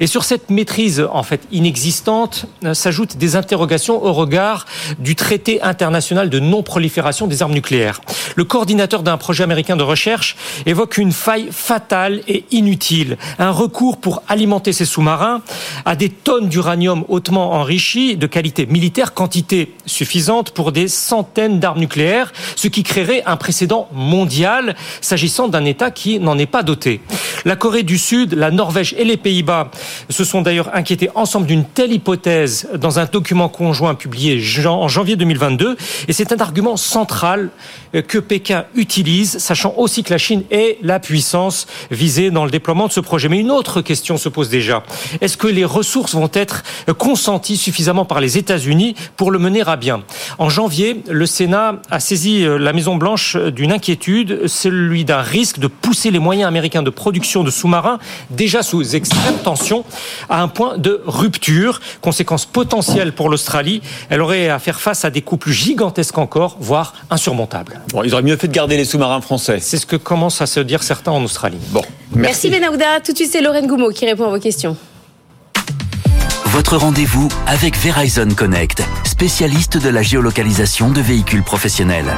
Et 0.00 0.06
sur 0.06 0.24
cette 0.24 0.50
maîtrise 0.50 1.06
en 1.10 1.22
fait 1.22 1.42
inexistante 1.50 2.46
euh, 2.64 2.74
s'ajoutent 2.74 3.16
des 3.16 3.36
interrogations 3.36 4.02
au 4.02 4.12
regard 4.12 4.66
du 4.98 5.16
traité 5.16 5.62
international 5.62 6.30
de 6.30 6.40
non-prolifération 6.40 7.26
des 7.26 7.42
armes 7.42 7.52
nucléaires. 7.52 8.00
Le 8.36 8.44
coordinateur 8.44 9.02
d'un 9.02 9.16
projet 9.16 9.44
américain 9.44 9.76
de 9.76 9.82
recherche 9.82 10.36
évoque 10.66 10.98
une 10.98 11.12
faille 11.12 11.48
fatale 11.50 12.20
et 12.28 12.44
inutile, 12.50 13.18
un 13.38 13.47
recours 13.52 13.98
pour 13.98 14.22
alimenter 14.26 14.72
ces 14.72 14.84
sous-marins 14.84 15.42
à 15.84 15.94
des 15.94 16.08
tonnes 16.08 16.48
d'uranium 16.48 17.04
hautement 17.08 17.52
enrichi 17.52 18.16
de 18.16 18.26
qualité 18.26 18.66
militaire, 18.66 19.14
quantité 19.14 19.74
suffisante 19.86 20.50
pour 20.50 20.72
des 20.72 20.88
centaines 20.88 21.60
d'armes 21.60 21.80
nucléaires, 21.80 22.32
ce 22.56 22.68
qui 22.68 22.82
créerait 22.82 23.22
un 23.26 23.36
précédent 23.36 23.88
mondial 23.92 24.74
s'agissant 25.00 25.48
d'un 25.48 25.64
État 25.64 25.90
qui 25.90 26.18
n'en 26.18 26.38
est 26.38 26.46
pas 26.46 26.62
doté. 26.62 27.00
La 27.44 27.54
Corée 27.54 27.82
du 27.82 27.98
Sud, 27.98 28.34
la 28.34 28.50
Norvège 28.50 28.94
et 28.98 29.04
les 29.04 29.16
Pays-Bas 29.16 29.70
se 30.08 30.24
sont 30.24 30.42
d'ailleurs 30.42 30.74
inquiétés 30.74 31.10
ensemble 31.14 31.46
d'une 31.46 31.64
telle 31.64 31.92
hypothèse 31.92 32.68
dans 32.74 32.98
un 32.98 33.04
document 33.04 33.48
conjoint 33.48 33.94
publié 33.94 34.42
en 34.66 34.88
janvier 34.88 35.16
2022, 35.16 35.76
et 36.08 36.12
c'est 36.12 36.32
un 36.32 36.38
argument 36.38 36.76
central 36.76 37.50
que 37.92 38.18
Pékin 38.18 38.64
utilise, 38.74 39.38
sachant 39.38 39.74
aussi 39.76 40.02
que 40.02 40.10
la 40.12 40.18
Chine 40.18 40.44
est 40.50 40.78
la 40.82 40.98
puissance 40.98 41.66
visée 41.90 42.30
dans 42.30 42.44
le 42.44 42.50
déploiement 42.50 42.86
de 42.86 42.92
ce 42.92 43.00
projet. 43.00 43.28
Une 43.38 43.50
autre 43.50 43.80
question 43.80 44.16
se 44.16 44.28
pose 44.28 44.48
déjà. 44.48 44.82
Est-ce 45.20 45.36
que 45.36 45.46
les 45.46 45.64
ressources 45.64 46.14
vont 46.14 46.30
être 46.32 46.62
consenties 46.98 47.56
suffisamment 47.56 48.04
par 48.04 48.20
les 48.20 48.36
États-Unis 48.36 48.94
pour 49.16 49.30
le 49.30 49.38
mener 49.38 49.62
à 49.66 49.76
bien? 49.76 50.02
En 50.38 50.48
janvier, 50.48 51.02
le 51.08 51.26
Sénat 51.26 51.76
a 51.90 52.00
saisi 52.00 52.44
euh, 52.44 52.58
la 52.58 52.72
Maison-Blanche 52.72 53.36
d'une 53.36 53.72
inquiétude, 53.72 54.46
celui 54.46 55.04
d'un 55.04 55.22
risque 55.22 55.58
de 55.58 55.66
pousser 55.66 56.10
les 56.10 56.18
moyens 56.18 56.48
américains 56.48 56.82
de 56.82 56.90
production 56.90 57.44
de 57.44 57.50
sous-marins 57.50 57.98
déjà 58.30 58.62
sous 58.62 58.96
extrême 58.96 59.36
tension 59.44 59.84
à 60.28 60.42
un 60.42 60.48
point 60.48 60.78
de 60.78 61.00
rupture. 61.06 61.80
Conséquence 62.00 62.46
potentielle 62.46 63.12
pour 63.12 63.28
l'Australie, 63.28 63.82
elle 64.10 64.20
aurait 64.20 64.48
à 64.48 64.58
faire 64.58 64.80
face 64.80 65.04
à 65.04 65.10
des 65.10 65.22
coûts 65.22 65.36
plus 65.36 65.52
gigantesques 65.52 66.18
encore, 66.18 66.56
voire 66.60 66.94
insurmontables. 67.10 67.80
Bon, 67.92 68.02
ils 68.02 68.12
auraient 68.12 68.22
mieux 68.22 68.36
fait 68.36 68.48
de 68.48 68.52
garder 68.52 68.76
les 68.76 68.84
sous-marins 68.84 69.20
français. 69.20 69.58
C'est 69.60 69.78
ce 69.78 69.86
que 69.86 69.96
commencent 69.96 70.40
à 70.40 70.46
se 70.46 70.60
dire 70.60 70.82
certains 70.82 71.12
en 71.12 71.22
Australie. 71.22 71.58
Bon. 71.70 71.82
Merci, 72.14 72.50
Benahouda. 72.50 73.00
Tout 73.04 73.12
de 73.12 73.16
suite, 73.16 73.30
c'est 73.32 73.40
Lorraine 73.40 73.66
Goumeau 73.66 73.90
qui 73.90 74.06
répond 74.06 74.26
à 74.26 74.30
vos 74.30 74.40
questions. 74.40 74.76
Votre 76.46 76.76
rendez-vous 76.76 77.28
avec 77.46 77.76
Verizon 77.76 78.28
Connect, 78.36 78.82
spécialiste 79.04 79.76
de 79.76 79.88
la 79.90 80.02
géolocalisation 80.02 80.90
de 80.90 81.00
véhicules 81.00 81.42
professionnels. 81.42 82.12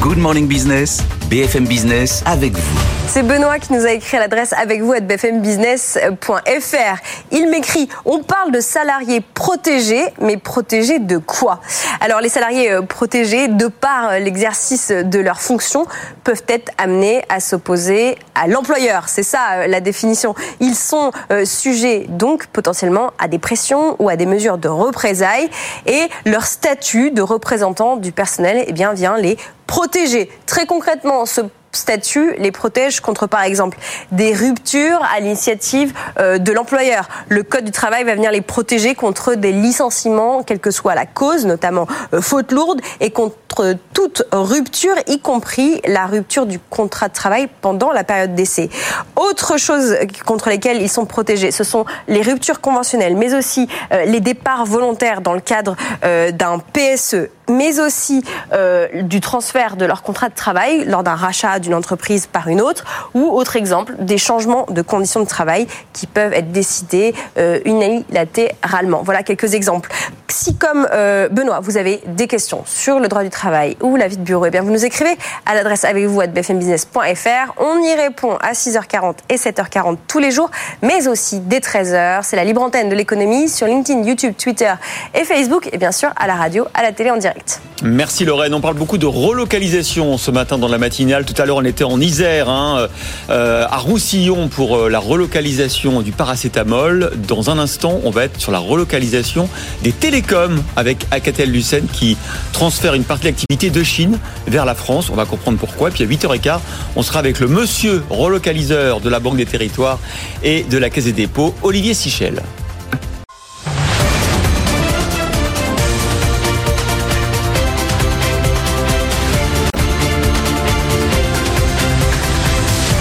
Good 0.00 0.18
Morning 0.18 0.46
Business, 0.46 1.02
BFM 1.28 1.66
Business 1.66 2.22
avec 2.26 2.52
vous. 2.52 2.99
C'est 3.12 3.24
Benoît 3.24 3.58
qui 3.58 3.72
nous 3.72 3.86
a 3.86 3.90
écrit 3.90 4.18
à 4.18 4.20
l'adresse 4.20 4.52
avec 4.52 4.82
vous 4.82 4.92
à 4.92 5.00
bfmbusiness.fr. 5.00 7.02
Il 7.32 7.50
m'écrit 7.50 7.88
On 8.04 8.22
parle 8.22 8.52
de 8.52 8.60
salariés 8.60 9.20
protégés, 9.20 10.04
mais 10.20 10.36
protégés 10.36 11.00
de 11.00 11.18
quoi? 11.18 11.60
Alors, 12.00 12.20
les 12.20 12.28
salariés 12.28 12.70
euh, 12.70 12.82
protégés, 12.82 13.48
de 13.48 13.66
par 13.66 14.10
euh, 14.10 14.18
l'exercice 14.20 14.92
de 14.92 15.18
leurs 15.18 15.40
fonctions, 15.40 15.86
peuvent 16.22 16.44
être 16.46 16.70
amenés 16.78 17.24
à 17.28 17.40
s'opposer 17.40 18.16
à 18.36 18.46
l'employeur. 18.46 19.08
C'est 19.08 19.24
ça 19.24 19.54
euh, 19.54 19.66
la 19.66 19.80
définition. 19.80 20.36
Ils 20.60 20.76
sont 20.76 21.10
sujets 21.44 22.06
donc 22.08 22.46
potentiellement 22.46 23.10
à 23.18 23.26
des 23.26 23.40
pressions 23.40 23.96
ou 23.98 24.08
à 24.08 24.14
des 24.14 24.26
mesures 24.26 24.56
de 24.56 24.68
représailles 24.68 25.50
et 25.86 26.08
leur 26.26 26.44
statut 26.44 27.10
de 27.10 27.22
représentant 27.22 27.96
du 27.96 28.12
personnel 28.12 28.64
eh 28.68 28.72
bien, 28.72 28.92
vient 28.92 29.16
les 29.16 29.36
protéger. 29.66 30.30
Très 30.46 30.66
concrètement, 30.66 31.26
ce 31.26 31.40
statut 31.72 32.34
les 32.38 32.50
protège 32.50 33.00
contre, 33.00 33.26
par 33.26 33.42
exemple, 33.42 33.78
des 34.12 34.34
ruptures 34.34 35.00
à 35.14 35.20
l'initiative 35.20 35.92
euh, 36.18 36.38
de 36.38 36.52
l'employeur. 36.52 37.08
Le 37.28 37.42
Code 37.42 37.64
du 37.64 37.70
travail 37.70 38.04
va 38.04 38.14
venir 38.14 38.30
les 38.30 38.40
protéger 38.40 38.94
contre 38.94 39.34
des 39.34 39.52
licenciements, 39.52 40.42
quelle 40.42 40.60
que 40.60 40.70
soit 40.70 40.94
la 40.94 41.06
cause, 41.06 41.46
notamment 41.46 41.86
euh, 42.14 42.20
faute 42.20 42.52
lourde, 42.52 42.80
et 43.00 43.10
contre 43.10 43.76
toute 43.94 44.22
rupture, 44.32 44.94
y 45.06 45.20
compris 45.20 45.80
la 45.86 46.06
rupture 46.06 46.46
du 46.46 46.58
contrat 46.58 47.08
de 47.08 47.14
travail 47.14 47.48
pendant 47.60 47.92
la 47.92 48.04
période 48.04 48.34
d'essai. 48.34 48.70
Autre 49.16 49.58
chose 49.58 49.96
contre 50.24 50.48
lesquelles 50.48 50.80
ils 50.80 50.88
sont 50.88 51.04
protégés, 51.04 51.50
ce 51.50 51.64
sont 51.64 51.84
les 52.08 52.22
ruptures 52.22 52.60
conventionnelles, 52.60 53.16
mais 53.16 53.34
aussi 53.34 53.68
euh, 53.92 54.04
les 54.04 54.20
départs 54.20 54.66
volontaires 54.66 55.20
dans 55.20 55.34
le 55.34 55.40
cadre 55.40 55.76
d'un 56.32 56.58
PSE 56.58 57.28
mais 57.50 57.80
aussi 57.80 58.22
du 59.02 59.20
transfert 59.20 59.76
de 59.76 59.84
leur 59.84 60.02
contrat 60.02 60.28
de 60.28 60.34
travail 60.34 60.84
lors 60.84 61.02
d'un 61.02 61.14
rachat 61.14 61.58
d'une 61.58 61.74
entreprise 61.74 62.26
par 62.26 62.48
une 62.48 62.60
autre, 62.60 62.84
ou 63.14 63.30
autre 63.30 63.56
exemple, 63.56 63.94
des 63.98 64.18
changements 64.18 64.66
de 64.70 64.82
conditions 64.82 65.20
de 65.20 65.26
travail 65.26 65.66
qui 65.92 66.06
peuvent 66.06 66.32
être 66.32 66.52
décidés 66.52 67.14
euh, 67.38 67.60
unilatéralement. 67.64 69.02
Voilà 69.02 69.22
quelques 69.22 69.54
exemples. 69.54 69.90
Si 70.30 70.54
comme 70.54 70.86
euh, 70.92 71.28
Benoît, 71.28 71.58
vous 71.60 71.76
avez 71.76 72.00
des 72.06 72.28
questions 72.28 72.62
sur 72.64 73.00
le 73.00 73.08
droit 73.08 73.24
du 73.24 73.30
travail 73.30 73.76
ou 73.82 73.96
la 73.96 74.06
vie 74.06 74.16
de 74.16 74.22
bureau, 74.22 74.46
eh 74.46 74.50
bien 74.50 74.62
vous 74.62 74.70
nous 74.70 74.84
écrivez 74.84 75.10
à 75.44 75.54
l'adresse 75.54 75.84
avec 75.84 76.06
vous 76.06 76.20
à 76.20 76.28
bfmbusiness.fr. 76.28 77.54
On 77.58 77.82
y 77.82 77.94
répond 77.94 78.36
à 78.40 78.52
6h40 78.52 79.16
et 79.28 79.34
7h40 79.34 79.96
tous 80.06 80.20
les 80.20 80.30
jours, 80.30 80.48
mais 80.82 81.08
aussi 81.08 81.40
dès 81.40 81.58
13h. 81.58 82.20
C'est 82.22 82.36
la 82.36 82.44
libre 82.44 82.62
antenne 82.62 82.88
de 82.88 82.94
l'économie 82.94 83.48
sur 83.48 83.66
LinkedIn, 83.66 84.04
YouTube, 84.04 84.34
Twitter 84.38 84.72
et 85.14 85.24
Facebook, 85.24 85.68
et 85.72 85.78
bien 85.78 85.92
sûr 85.92 86.10
à 86.14 86.28
la 86.28 86.36
radio, 86.36 86.64
à 86.74 86.82
la 86.82 86.92
télé 86.92 87.10
en 87.10 87.16
direct. 87.16 87.60
Merci 87.82 88.24
Lorraine. 88.24 88.54
On 88.54 88.60
parle 88.60 88.76
beaucoup 88.76 88.98
de 88.98 89.06
relocalisation 89.06 90.18
ce 90.18 90.30
matin 90.30 90.58
dans 90.58 90.68
la 90.68 90.78
matinale. 90.78 91.24
Tout 91.24 91.40
à 91.40 91.46
l'heure, 91.46 91.56
on 91.56 91.64
était 91.64 91.84
en 91.84 92.00
Isère, 92.00 92.48
hein, 92.48 92.88
euh, 93.30 93.66
à 93.68 93.78
Roussillon 93.78 94.48
pour 94.48 94.76
euh, 94.76 94.88
la 94.90 94.98
relocalisation 94.98 96.02
du 96.02 96.12
paracétamol. 96.12 97.12
Dans 97.26 97.50
un 97.50 97.58
instant, 97.58 97.98
on 98.04 98.10
va 98.10 98.24
être 98.24 98.38
sur 98.38 98.52
la 98.52 98.58
relocalisation 98.58 99.48
des 99.82 99.92
télécoms 100.20 100.62
avec 100.76 101.06
Alcatel-Lucent 101.10 101.86
qui 101.92 102.16
transfère 102.52 102.94
une 102.94 103.04
partie 103.04 103.24
de 103.24 103.28
l'activité 103.28 103.70
de 103.70 103.82
Chine 103.82 104.18
vers 104.46 104.64
la 104.64 104.74
France. 104.74 105.10
On 105.10 105.14
va 105.14 105.24
comprendre 105.24 105.58
pourquoi. 105.58 105.90
Puis 105.90 106.04
à 106.04 106.06
8h15, 106.06 106.60
on 106.96 107.02
sera 107.02 107.18
avec 107.18 107.40
le 107.40 107.48
monsieur 107.48 108.02
relocaliseur 108.10 109.00
de 109.00 109.08
la 109.08 109.20
Banque 109.20 109.36
des 109.36 109.46
Territoires 109.46 109.98
et 110.42 110.64
de 110.64 110.78
la 110.78 110.90
Caisse 110.90 111.04
des 111.04 111.12
dépôts, 111.12 111.54
Olivier 111.62 111.94
Sichel. 111.94 112.42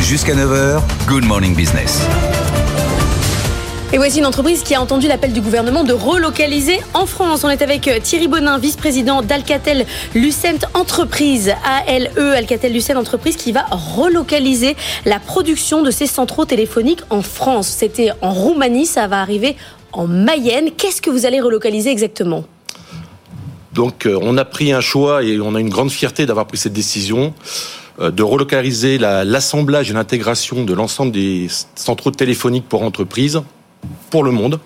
Jusqu'à 0.01 0.33
9h, 0.33 0.81
Good 1.07 1.25
Morning 1.25 1.55
Business. 1.55 2.07
Et 3.91 3.97
voici 3.97 4.19
une 4.19 4.27
entreprise 4.27 4.61
qui 4.61 4.75
a 4.75 4.81
entendu 4.81 5.07
l'appel 5.07 5.33
du 5.33 5.41
gouvernement 5.41 5.83
de 5.83 5.93
relocaliser 5.93 6.79
en 6.93 7.07
France. 7.07 7.43
On 7.43 7.49
est 7.49 7.63
avec 7.63 7.87
euh, 7.87 7.97
Thierry 7.99 8.27
Bonin, 8.27 8.59
vice-président 8.59 9.23
d'Alcatel 9.23 9.87
Lucent 10.13 10.59
Entreprise, 10.75 11.55
ALE, 11.87 12.11
Alcatel 12.35 12.71
Lucent 12.71 12.97
Entreprise, 12.97 13.35
qui 13.35 13.51
va 13.51 13.65
relocaliser 13.71 14.75
la 15.05 15.17
production 15.17 15.81
de 15.81 15.89
ses 15.89 16.05
centraux 16.05 16.45
téléphoniques 16.45 17.01
en 17.09 17.23
France. 17.23 17.67
C'était 17.67 18.11
en 18.21 18.31
Roumanie, 18.31 18.85
ça 18.85 19.07
va 19.07 19.21
arriver 19.21 19.55
en 19.91 20.05
Mayenne. 20.05 20.69
Qu'est-ce 20.77 21.01
que 21.01 21.09
vous 21.09 21.25
allez 21.25 21.41
relocaliser 21.41 21.89
exactement? 21.89 22.43
Donc 23.73 24.05
euh, 24.05 24.19
on 24.21 24.37
a 24.37 24.45
pris 24.45 24.71
un 24.71 24.81
choix 24.81 25.23
et 25.23 25.39
on 25.39 25.55
a 25.55 25.59
une 25.59 25.69
grande 25.69 25.89
fierté 25.89 26.27
d'avoir 26.27 26.45
pris 26.45 26.59
cette 26.59 26.73
décision. 26.73 27.33
Euh, 27.99 28.11
de 28.11 28.21
relocaliser 28.21 28.99
l'assemblage 28.99 29.89
et 29.89 29.93
l'intégration 29.95 30.63
de 30.63 30.73
l'ensemble 30.75 31.11
des 31.11 31.47
centraux 31.73 32.11
téléphoniques 32.11 32.69
pour 32.69 32.83
entreprises 32.83 33.41
pour 34.09 34.23
le 34.23 34.31
monde. 34.31 34.59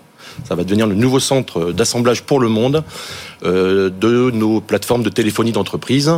Ça 0.46 0.56
va 0.56 0.64
devenir 0.64 0.88
le 0.88 0.96
nouveau 0.96 1.20
centre 1.20 1.72
d'assemblage 1.72 2.24
pour 2.24 2.40
le 2.40 2.50
monde 2.50 2.84
euh, 3.44 3.90
de 3.90 4.32
nos 4.32 4.62
plateformes 4.62 5.04
de 5.04 5.10
téléphonie 5.10 5.52
d'entreprise. 5.52 6.12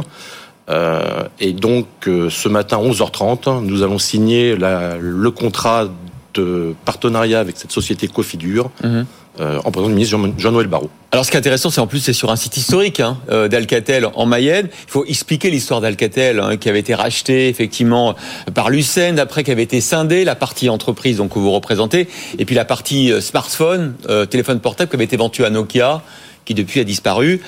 Euh, 0.70 1.24
et 1.40 1.54
donc, 1.54 1.88
ce 2.06 2.50
matin, 2.50 2.78
11h30, 2.78 3.64
nous 3.64 3.84
allons 3.84 4.00
signer 4.00 4.56
le 4.56 5.30
contrat 5.32 5.88
de 6.34 6.76
partenariat 6.86 7.40
avec 7.40 7.58
cette 7.58 7.72
société 7.72 8.08
Cofidure. 8.08 8.70
Mhm. 8.84 9.06
Euh, 9.42 9.60
en 9.66 9.72
présence 9.72 9.90
du 9.90 9.96
ministre 9.96 10.18
Jean-Noël 10.38 10.68
Barrot. 10.68 10.90
Alors 11.12 11.26
ce 11.26 11.32
qui 11.32 11.36
est 11.36 11.40
intéressant, 11.40 11.70
c'est 11.70 11.82
en 11.82 11.88
plus 11.88 12.00
c'est 12.00 12.14
sur 12.14 12.32
un 12.32 12.38
site 12.38 12.56
historique 12.56 13.02
hein, 13.02 13.18
euh, 13.30 13.50
d'Alcatel 13.50 14.08
en 14.16 14.26
Mayenne. 14.26 14.70
Il 14.88 14.92
faut 14.92 15.04
expliquer 15.04 15.52
l'histoire 15.52 15.82
d'Alcatel 15.82 16.40
hein, 16.40 16.56
qui 16.56 16.70
avait 16.70 16.80
été 16.80 16.96
racheté 16.96 17.50
effectivement 17.50 18.16
par 18.54 18.70
Lucen, 18.70 19.20
après 19.20 19.44
qui 19.44 19.52
avait 19.52 19.64
été 19.64 19.82
scindé, 19.82 20.24
la 20.24 20.36
partie 20.36 20.70
entreprise 20.70 21.18
donc 21.18 21.34
que 21.34 21.40
vous 21.40 21.52
représentez, 21.52 22.08
et 22.40 22.46
puis 22.46 22.56
la 22.56 22.64
partie 22.64 23.12
euh, 23.12 23.20
smartphone, 23.20 23.96
téléphone 24.30 24.62
portable 24.62 24.90
qui 24.90 24.96
avait 24.96 25.04
été 25.04 25.18
vendu 25.18 25.44
à 25.44 25.50
Nokia 25.50 26.02
qui 26.46 26.54
depuis 26.54 26.80
a 26.80 26.84
disparu. 26.84 27.42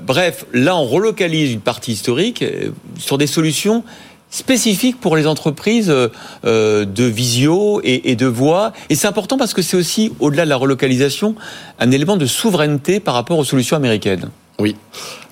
bref, 0.00 0.46
là 0.54 0.74
on 0.74 0.86
relocalise 0.86 1.52
une 1.52 1.60
partie 1.60 1.92
historique 1.92 2.42
sur 2.98 3.18
des 3.18 3.26
solutions 3.26 3.84
spécifique 4.30 5.00
pour 5.00 5.16
les 5.16 5.26
entreprises 5.26 5.90
euh, 5.90 6.84
de 6.84 7.04
visio 7.04 7.80
et, 7.82 8.16
de 8.16 8.26
voix. 8.26 8.72
Et 8.88 8.94
c'est 8.94 9.08
important 9.08 9.36
parce 9.36 9.52
que 9.52 9.62
c'est 9.62 9.76
aussi, 9.76 10.12
au-delà 10.20 10.44
de 10.44 10.50
la 10.50 10.56
relocalisation, 10.56 11.34
un 11.78 11.90
élément 11.90 12.16
de 12.16 12.26
souveraineté 12.26 13.00
par 13.00 13.14
rapport 13.14 13.38
aux 13.38 13.44
solutions 13.44 13.76
américaines. 13.76 14.30
Oui. 14.58 14.76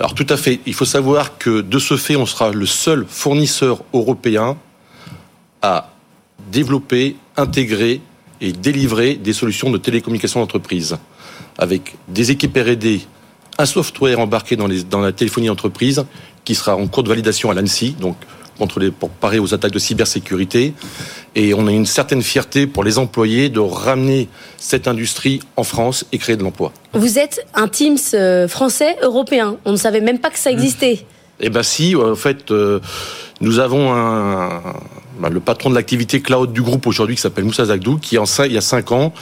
Alors 0.00 0.14
tout 0.14 0.26
à 0.28 0.36
fait. 0.36 0.60
Il 0.66 0.74
faut 0.74 0.84
savoir 0.84 1.38
que 1.38 1.60
de 1.60 1.78
ce 1.78 1.96
fait, 1.96 2.16
on 2.16 2.26
sera 2.26 2.50
le 2.50 2.66
seul 2.66 3.06
fournisseur 3.08 3.82
européen 3.92 4.56
à 5.62 5.90
développer, 6.50 7.16
intégrer 7.36 8.00
et 8.40 8.52
délivrer 8.52 9.14
des 9.14 9.32
solutions 9.32 9.70
de 9.70 9.78
télécommunication 9.78 10.40
d'entreprise 10.40 10.96
avec 11.58 11.96
des 12.06 12.30
équipes 12.30 12.56
R&D, 12.56 13.00
un 13.58 13.66
software 13.66 14.20
embarqué 14.20 14.54
dans, 14.56 14.68
dans 14.88 15.00
la 15.00 15.12
téléphonie 15.12 15.48
d'entreprise 15.48 16.06
qui 16.44 16.54
sera 16.54 16.76
en 16.76 16.86
cours 16.86 17.02
de 17.02 17.08
validation 17.08 17.50
à 17.50 17.54
l'ANSI, 17.54 17.96
donc 18.00 18.16
contre 18.58 18.80
les, 18.80 18.90
pour 18.90 19.10
parer 19.10 19.38
aux 19.38 19.54
attaques 19.54 19.72
de 19.72 19.78
cybersécurité. 19.78 20.74
Et 21.34 21.54
on 21.54 21.66
a 21.66 21.70
une 21.70 21.86
certaine 21.86 22.22
fierté 22.22 22.66
pour 22.66 22.84
les 22.84 22.98
employés 22.98 23.48
de 23.48 23.60
ramener 23.60 24.28
cette 24.56 24.88
industrie 24.88 25.40
en 25.56 25.64
France 25.64 26.04
et 26.12 26.18
créer 26.18 26.36
de 26.36 26.42
l'emploi. 26.42 26.72
Vous 26.92 27.18
êtes 27.18 27.46
un 27.54 27.68
Teams 27.68 27.96
euh, 28.14 28.48
français 28.48 28.96
européen. 29.02 29.56
On 29.64 29.72
ne 29.72 29.76
savait 29.76 30.00
même 30.00 30.18
pas 30.18 30.30
que 30.30 30.38
ça 30.38 30.50
existait. 30.50 31.06
Eh 31.40 31.50
bien 31.50 31.62
si, 31.62 31.94
en 31.94 32.16
fait, 32.16 32.50
euh, 32.50 32.80
nous 33.40 33.60
avons 33.60 33.92
un, 33.92 34.60
bah, 35.20 35.28
le 35.28 35.40
patron 35.40 35.70
de 35.70 35.74
l'activité 35.74 36.20
cloud 36.20 36.52
du 36.52 36.62
groupe 36.62 36.86
aujourd'hui 36.86 37.16
qui 37.16 37.22
s'appelle 37.22 37.44
Moussa 37.44 37.66
Zagdou, 37.66 37.98
qui 37.98 38.18
en, 38.18 38.24
il 38.44 38.52
y 38.52 38.58
a 38.58 38.60
cinq 38.60 38.92
ans, 38.92 39.12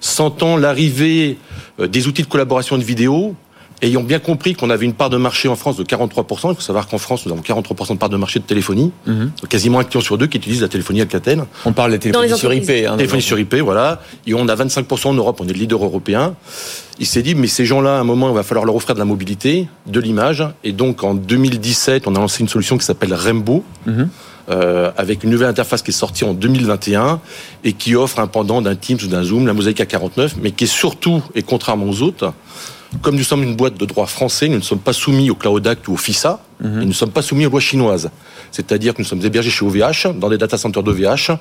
sentant 0.00 0.56
l'arrivée 0.56 1.38
euh, 1.80 1.86
des 1.86 2.06
outils 2.08 2.22
de 2.22 2.28
collaboration 2.28 2.78
de 2.78 2.82
vidéo, 2.82 3.34
ayant 3.82 4.02
bien 4.02 4.18
compris 4.18 4.54
qu'on 4.54 4.70
avait 4.70 4.84
une 4.84 4.94
part 4.94 5.10
de 5.10 5.16
marché 5.16 5.48
en 5.48 5.56
France 5.56 5.76
de 5.76 5.84
43%, 5.84 6.50
il 6.50 6.54
faut 6.54 6.60
savoir 6.60 6.88
qu'en 6.88 6.98
France, 6.98 7.26
nous 7.26 7.32
avons 7.32 7.42
43% 7.42 7.92
de 7.92 7.98
part 7.98 8.08
de 8.08 8.16
marché 8.16 8.38
de 8.38 8.44
téléphonie, 8.44 8.92
mhm. 9.06 9.30
quasiment 9.48 9.78
un 9.78 9.84
client 9.84 10.00
sur 10.00 10.18
deux 10.18 10.26
qui 10.26 10.38
utilise 10.38 10.62
la 10.62 10.68
téléphonie 10.68 11.00
Alcatel. 11.00 11.44
On 11.64 11.72
parle 11.72 11.92
des 11.92 11.98
téléphonie 11.98 12.36
sur 12.36 12.52
IP. 12.52 12.70
Hein, 12.70 12.96
téléphonie 12.96 13.22
sur 13.22 13.38
IP, 13.38 13.56
voilà. 13.56 14.00
Et 14.26 14.34
on 14.34 14.48
a 14.48 14.54
25% 14.56 15.08
en 15.08 15.14
Europe, 15.14 15.38
on 15.40 15.44
est 15.44 15.52
le 15.52 15.58
leader 15.58 15.84
européen. 15.84 16.34
Il 16.98 17.06
s'est 17.06 17.22
dit, 17.22 17.34
mais 17.34 17.46
ces 17.46 17.66
gens-là, 17.66 17.98
à 17.98 18.00
un 18.00 18.04
moment, 18.04 18.30
il 18.30 18.34
va 18.34 18.42
falloir 18.42 18.64
leur 18.64 18.74
offrir 18.74 18.94
de 18.94 18.98
la 18.98 19.04
mobilité, 19.04 19.68
de 19.86 20.00
l'image. 20.00 20.42
Et 20.64 20.72
donc, 20.72 21.04
en 21.04 21.14
2017, 21.14 22.06
on 22.06 22.14
a 22.14 22.18
lancé 22.18 22.42
une 22.42 22.48
solution 22.48 22.78
qui 22.78 22.84
s'appelle 22.84 23.14
Rembo. 23.14 23.64
Mhm. 23.86 24.08
Euh, 24.48 24.92
avec 24.96 25.24
une 25.24 25.30
nouvelle 25.30 25.48
interface 25.48 25.82
qui 25.82 25.90
est 25.90 25.92
sortie 25.92 26.22
en 26.22 26.32
2021 26.32 27.20
et 27.64 27.72
qui 27.72 27.96
offre 27.96 28.20
un 28.20 28.28
pendant 28.28 28.62
d'un 28.62 28.76
Teams 28.76 28.98
ou 29.02 29.08
d'un 29.08 29.24
Zoom, 29.24 29.44
la 29.44 29.54
Mosaic 29.54 29.80
A49, 29.80 30.34
mais 30.40 30.52
qui 30.52 30.64
est 30.64 30.68
surtout, 30.68 31.20
et 31.34 31.42
contrairement 31.42 31.86
aux 31.86 32.02
autres, 32.02 32.32
comme 33.02 33.16
nous 33.16 33.24
sommes 33.24 33.42
une 33.42 33.56
boîte 33.56 33.76
de 33.78 33.84
droit 33.84 34.06
français, 34.06 34.48
nous 34.48 34.56
ne 34.56 34.62
sommes 34.62 34.80
pas 34.80 34.92
soumis 34.92 35.30
au 35.30 35.34
Cloud 35.34 35.66
Act 35.66 35.88
ou 35.88 35.94
au 35.94 35.96
FISA, 35.96 36.40
mhm. 36.60 36.76
et 36.76 36.80
nous 36.80 36.86
ne 36.88 36.92
sommes 36.92 37.10
pas 37.10 37.22
soumis 37.22 37.46
aux 37.46 37.50
lois 37.50 37.60
chinoises. 37.60 38.10
C'est-à-dire 38.50 38.94
que 38.94 39.02
nous 39.02 39.08
sommes 39.08 39.24
hébergés 39.24 39.50
chez 39.50 39.64
OVH, 39.64 40.18
dans 40.18 40.28
des 40.28 40.38
data 40.38 40.56
centers 40.56 40.82
d'OVH, 40.82 41.32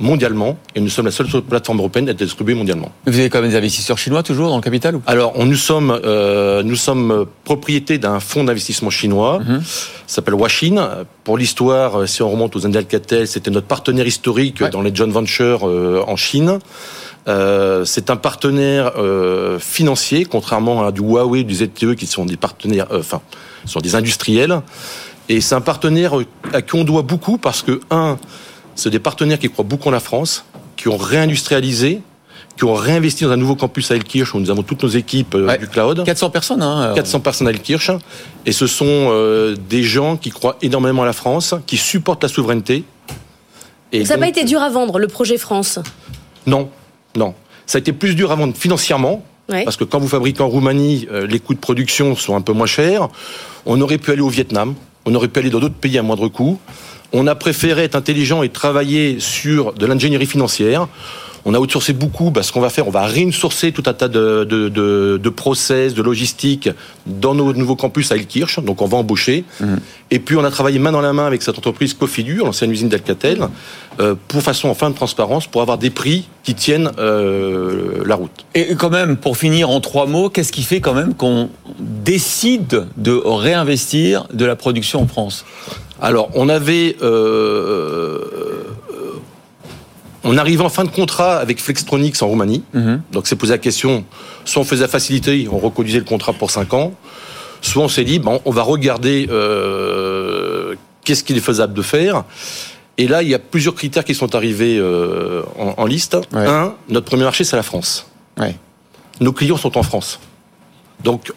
mondialement, 0.00 0.58
et 0.74 0.80
nous 0.80 0.88
sommes 0.88 1.06
la 1.06 1.10
seule 1.10 1.28
plateforme 1.42 1.78
européenne 1.78 2.08
à 2.08 2.12
être 2.12 2.18
distribuée 2.18 2.54
mondialement. 2.54 2.90
Vous 3.06 3.18
avez 3.18 3.30
quand 3.30 3.40
même 3.40 3.50
des 3.50 3.56
investisseurs 3.56 3.98
chinois 3.98 4.22
toujours 4.22 4.48
dans 4.48 4.56
le 4.56 4.62
capital 4.62 4.96
ou 4.96 5.02
Alors, 5.06 5.32
on, 5.36 5.44
nous 5.44 5.56
sommes 5.56 5.98
euh, 6.04 6.62
nous 6.62 6.76
sommes 6.76 7.26
propriétés 7.44 7.98
d'un 7.98 8.18
fonds 8.18 8.44
d'investissement 8.44 8.90
chinois, 8.90 9.40
mhm. 9.40 9.62
s'appelle 10.06 10.34
Washin. 10.34 11.04
Pour 11.24 11.38
l'histoire, 11.38 12.00
euh, 12.00 12.06
si 12.06 12.22
on 12.22 12.30
remonte 12.30 12.56
aux 12.56 12.66
Indes 12.66 12.76
Alcatel, 12.76 13.28
c'était 13.28 13.50
notre 13.50 13.66
partenaire 13.66 14.06
historique 14.06 14.62
dans 14.64 14.82
les 14.82 14.94
joint 14.94 15.08
ventures 15.08 15.68
euh, 15.68 16.02
en 16.06 16.16
Chine. 16.16 16.58
Euh, 17.28 17.84
c'est 17.84 18.10
un 18.10 18.16
partenaire 18.16 18.92
euh, 18.98 19.58
financier, 19.58 20.24
contrairement 20.24 20.84
à 20.84 20.92
du 20.92 21.00
Huawei, 21.00 21.44
du 21.44 21.54
ZTE, 21.54 21.94
qui 21.94 22.06
sont 22.06 22.24
des 22.24 22.36
partenaires, 22.36 22.86
euh, 22.90 23.00
enfin, 23.00 23.20
sont 23.64 23.80
des 23.80 23.94
industriels. 23.94 24.60
Et 25.28 25.40
c'est 25.40 25.54
un 25.54 25.60
partenaire 25.60 26.14
à 26.52 26.62
qui 26.62 26.74
on 26.74 26.84
doit 26.84 27.02
beaucoup 27.02 27.38
parce 27.38 27.62
que, 27.62 27.80
un, 27.90 28.18
c'est 28.74 28.90
des 28.90 28.98
partenaires 28.98 29.38
qui 29.38 29.48
croient 29.48 29.64
beaucoup 29.64 29.88
en 29.88 29.92
la 29.92 30.00
France, 30.00 30.44
qui 30.76 30.88
ont 30.88 30.96
réindustrialisé, 30.96 32.00
qui 32.56 32.64
ont 32.64 32.74
réinvesti 32.74 33.24
dans 33.24 33.30
un 33.30 33.36
nouveau 33.36 33.54
campus 33.54 33.92
à 33.92 33.94
Elkirch 33.94 34.34
où 34.34 34.40
nous 34.40 34.50
avons 34.50 34.62
toutes 34.62 34.82
nos 34.82 34.88
équipes 34.88 35.36
du 35.60 35.68
cloud. 35.68 36.02
400 36.04 36.30
personnes, 36.30 36.62
hein, 36.62 36.92
400 36.94 37.20
personnes 37.20 37.46
à 37.46 37.50
Elkirch. 37.50 37.90
Et 38.44 38.52
ce 38.52 38.66
sont 38.66 39.54
des 39.70 39.82
gens 39.84 40.16
qui 40.16 40.30
croient 40.30 40.58
énormément 40.60 41.02
à 41.02 41.06
la 41.06 41.12
France, 41.12 41.54
qui 41.66 41.76
supportent 41.76 42.22
la 42.22 42.28
souveraineté. 42.28 42.84
Et 43.92 44.04
ça 44.04 44.16
n'a 44.16 44.20
pas 44.20 44.28
été 44.28 44.44
dur 44.44 44.60
à 44.60 44.68
vendre, 44.68 44.98
le 44.98 45.06
projet 45.06 45.38
France? 45.38 45.78
Non, 46.46 46.68
non. 47.16 47.34
Ça 47.66 47.78
a 47.78 47.80
été 47.80 47.92
plus 47.92 48.14
dur 48.14 48.32
à 48.32 48.34
vendre 48.34 48.56
financièrement, 48.56 49.24
parce 49.48 49.76
que 49.76 49.84
quand 49.84 49.98
vous 49.98 50.08
fabriquez 50.08 50.42
en 50.42 50.48
Roumanie, 50.48 51.06
euh, 51.10 51.26
les 51.26 51.38
coûts 51.38 51.54
de 51.54 51.58
production 51.58 52.16
sont 52.16 52.34
un 52.34 52.40
peu 52.40 52.52
moins 52.52 52.66
chers. 52.66 53.08
On 53.66 53.80
aurait 53.80 53.98
pu 53.98 54.10
aller 54.10 54.22
au 54.22 54.28
Vietnam, 54.28 54.74
on 55.04 55.14
aurait 55.14 55.28
pu 55.28 55.40
aller 55.40 55.50
dans 55.50 55.60
d'autres 55.60 55.74
pays 55.74 55.98
à 55.98 56.02
moindre 56.02 56.28
coût. 56.28 56.58
On 57.12 57.26
a 57.26 57.34
préféré 57.34 57.84
être 57.84 57.94
intelligent 57.94 58.42
et 58.42 58.48
travailler 58.48 59.20
sur 59.20 59.74
de 59.74 59.84
l'ingénierie 59.84 60.26
financière. 60.26 60.88
On 61.44 61.54
a 61.54 61.58
outsourcé 61.58 61.92
beaucoup. 61.92 62.30
Bah, 62.30 62.42
ce 62.42 62.52
qu'on 62.52 62.60
va 62.60 62.70
faire, 62.70 62.86
on 62.86 62.90
va 62.90 63.04
réinsourcer 63.04 63.72
tout 63.72 63.82
un 63.86 63.94
tas 63.94 64.08
de, 64.08 64.44
de, 64.44 64.68
de, 64.68 65.20
de, 65.22 65.28
process, 65.28 65.94
de 65.94 66.02
logistique 66.02 66.68
dans 67.06 67.34
nos 67.34 67.52
nouveaux 67.52 67.76
campus 67.76 68.12
à 68.12 68.16
Elkirch. 68.16 68.60
Donc, 68.60 68.80
on 68.82 68.86
va 68.86 68.98
embaucher. 68.98 69.44
Mhm. 69.60 69.80
Et 70.10 70.18
puis, 70.18 70.36
on 70.36 70.44
a 70.44 70.50
travaillé 70.50 70.78
main 70.78 70.92
dans 70.92 71.00
la 71.00 71.12
main 71.12 71.26
avec 71.26 71.42
cette 71.42 71.58
entreprise 71.58 71.94
Cofidu, 71.94 72.36
l'ancienne 72.36 72.70
usine 72.70 72.88
d'Alcatel, 72.88 73.48
euh, 74.00 74.14
pour 74.28 74.42
façon 74.42 74.68
en 74.68 74.74
fin 74.74 74.90
de 74.90 74.94
transparence, 74.94 75.46
pour 75.46 75.62
avoir 75.62 75.78
des 75.78 75.90
prix 75.90 76.28
qui 76.44 76.54
tiennent 76.54 76.90
euh, 76.98 78.02
la 78.04 78.14
route. 78.14 78.44
Et 78.54 78.74
quand 78.76 78.90
même, 78.90 79.16
pour 79.16 79.36
finir 79.36 79.70
en 79.70 79.80
trois 79.80 80.06
mots, 80.06 80.28
qu'est-ce 80.28 80.52
qui 80.52 80.62
fait 80.62 80.80
quand 80.80 80.94
même 80.94 81.14
qu'on 81.14 81.48
décide 81.80 82.86
de 82.96 83.20
réinvestir 83.24 84.26
de 84.32 84.44
la 84.44 84.54
production 84.54 85.02
en 85.02 85.06
France? 85.06 85.44
Alors, 86.00 86.30
on 86.34 86.48
avait 86.48 86.96
euh, 87.00 88.18
on 90.24 90.36
arrivait 90.38 90.62
en 90.62 90.68
fin 90.68 90.84
de 90.84 90.90
contrat 90.90 91.38
avec 91.38 91.60
Flextronics 91.60 92.22
en 92.22 92.28
Roumanie. 92.28 92.62
Mhm. 92.72 93.02
Donc, 93.12 93.26
c'est 93.26 93.36
posé 93.36 93.52
la 93.52 93.58
question, 93.58 94.04
soit 94.44 94.62
on 94.62 94.64
faisait 94.64 94.88
faciliter, 94.88 95.48
on 95.50 95.58
reconduisait 95.58 95.98
le 95.98 96.04
contrat 96.04 96.32
pour 96.32 96.50
5 96.50 96.72
ans, 96.74 96.92
soit 97.60 97.82
on 97.82 97.88
s'est 97.88 98.04
dit, 98.04 98.18
bon, 98.18 98.40
on 98.44 98.50
va 98.50 98.62
regarder 98.62 99.26
euh, 99.30 100.74
qu'est-ce 101.04 101.24
qu'il 101.24 101.36
est 101.36 101.40
faisable 101.40 101.74
de 101.74 101.82
faire. 101.82 102.24
Et 102.98 103.08
là, 103.08 103.22
il 103.22 103.28
y 103.28 103.34
a 103.34 103.38
plusieurs 103.38 103.74
critères 103.74 104.04
qui 104.04 104.14
sont 104.14 104.34
arrivés 104.34 104.76
euh, 104.78 105.42
en, 105.56 105.86
liste. 105.86 106.16
Un, 106.34 106.74
notre 106.88 107.06
premier 107.06 107.24
marché, 107.24 107.42
c'est 107.44 107.56
la 107.56 107.62
France. 107.62 108.06
Nos 109.20 109.32
clients 109.32 109.56
sont 109.56 109.78
en 109.78 109.82
France. 109.82 110.18
Donc, 111.04 111.32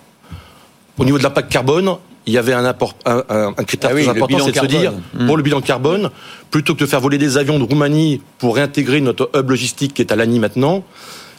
au 0.98 1.06
niveau 1.06 1.18
de 1.18 1.24
l'impact 1.24 1.52
carbone, 1.52 1.98
il 2.26 2.34
y 2.34 2.38
avait 2.38 2.54
un, 2.54 2.66
apport, 2.66 2.96
un, 3.06 3.24
un, 3.30 3.64
critère 3.64 3.92
ah 3.94 3.96
très 3.96 4.08
important, 4.08 4.38
c'est 4.46 4.52
de 4.52 4.60
se 4.60 4.66
dire, 4.66 4.94
hmm. 5.14 5.28
pour 5.28 5.38
le 5.38 5.44
bilan 5.44 5.62
carbone, 5.62 6.10
plutôt 6.52 6.74
que 6.74 6.80
de 6.80 6.86
faire 6.86 7.02
voler 7.02 7.18
des 7.18 7.38
avions 7.38 7.60
de 7.60 7.64
Roumanie 7.64 8.22
pour 8.38 8.56
réintégrer 8.56 9.02
notre 9.02 9.30
hub 9.36 9.50
logistique 9.50 9.94
qui 9.94 10.02
est 10.02 10.12
à 10.12 10.16
Lani 10.16 10.40
maintenant, 10.40 10.84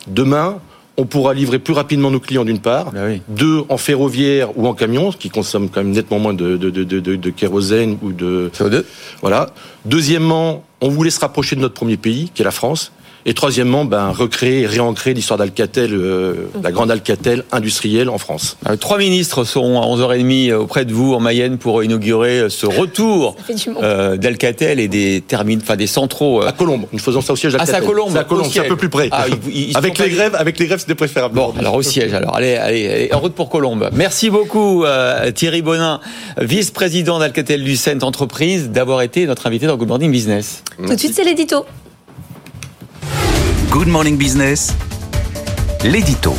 demain, 0.07 0.59
on 0.97 1.05
pourra 1.05 1.35
livrer 1.35 1.59
plus 1.59 1.75
rapidement 1.75 2.11
nos 2.11 2.21
clients 2.21 2.45
d'une 2.45 2.59
part, 2.59 2.93
ah 2.97 3.09
deux 3.29 3.65
en 3.69 3.77
ferroviaire 3.77 4.57
ou 4.57 4.67
en 4.67 4.75
camion, 4.75 5.13
ce 5.13 5.17
qui 5.17 5.29
consomme 5.29 5.69
quand 5.69 5.83
même 5.83 5.93
nettement 5.93 6.19
moins 6.19 6.35
de, 6.35 6.57
de, 6.57 6.71
de, 6.71 7.01
de 7.01 7.31
kérosène 7.31 7.99
ou 8.03 8.13
de 8.13 8.51
CO2. 8.55 8.85
Voilà. 9.21 9.51
Deuxièmement, 9.85 10.65
on 10.81 10.89
voulait 10.89 11.11
se 11.11 11.21
rapprocher 11.21 11.57
de 11.57 11.61
notre 11.61 11.75
premier 11.75 11.97
pays, 11.97 12.31
qui 12.35 12.43
est 12.43 12.45
la 12.45 12.51
France. 12.51 12.93
Et 13.29 13.35
troisièmement, 13.35 13.85
ben, 13.85 14.11
recréer 14.11 14.67
réancrer 14.67 15.13
l'histoire 15.13 15.37
d'Alcatel, 15.37 15.93
euh, 15.93 16.49
la 16.63 16.71
grande 16.71 16.93
Alcatel 16.93 17.43
industrielle 17.51 18.09
en 18.09 18.19
France. 18.19 18.57
Euh, 18.71 18.77
trois 18.77 18.99
ministres 18.99 19.43
seront 19.43 19.83
à 19.83 19.85
11h30 19.85 20.53
euh, 20.53 20.59
auprès 20.59 20.85
de 20.85 20.93
vous 20.93 21.13
en 21.13 21.19
Mayenne 21.19 21.59
pour 21.59 21.83
inaugurer 21.83 22.49
ce 22.49 22.67
retour 22.67 23.35
d'Alcatel 24.17 24.79
et 24.79 24.87
des 24.87 25.25
termines, 25.27 25.59
enfin 25.61 25.75
des 25.75 25.89
centraux. 25.89 26.43
À 26.43 26.53
Colombe. 26.53 26.87
Nous 26.93 27.01
faisons 27.01 27.21
ça 27.21 27.33
au 27.33 27.37
siège 27.37 27.55
d'Alcatel. 27.55 27.75
Ah, 27.77 27.83
à 27.83 27.87
Colombe. 27.87 28.11
C'est 28.13 28.19
à 28.19 28.25
Colombe, 28.25 28.47
c'est 28.49 28.61
un 28.61 28.69
peu 28.69 28.77
plus 28.77 28.91
près. 28.91 29.09
Ah, 29.11 29.25
avec 29.75 29.99
les 29.99 30.11
grèves, 30.11 30.37
avec 30.37 30.61
les 30.61 30.67
grèves, 30.67 30.79
c'était 30.79 30.95
préférable. 30.95 31.35
Bon, 31.35 31.53
alors 31.59 31.75
au 31.75 31.83
siège. 31.83 32.15
Alors 32.15 32.37
allez, 32.37 32.55
allez, 32.55 33.11
en 33.13 33.19
route 33.19 33.35
pour 33.35 33.51
Colombe. 33.51 33.91
Merci 33.93 34.31
beaucoup 34.31 34.85
Thierry 35.35 35.63
Bonin, 35.63 35.99
vice-président 36.41 37.19
d'Alcatel 37.19 37.61
Lucent 37.61 38.03
Entreprise, 38.03 38.71
d'avoir 38.71 39.03
été 39.03 39.27
notre 39.27 39.49
invité 39.49 39.67
dans 39.67 39.77
Good 39.77 39.89
Morning 39.89 40.13
Business. 40.13 40.63
Tout 40.77 40.95
de 40.95 40.97
suite, 40.97 41.15
c'est 41.15 41.25
l'édito. 41.25 41.65
Good 43.77 43.89
Morning 43.89 44.17
Business, 44.17 44.73
l'édito. 45.85 46.35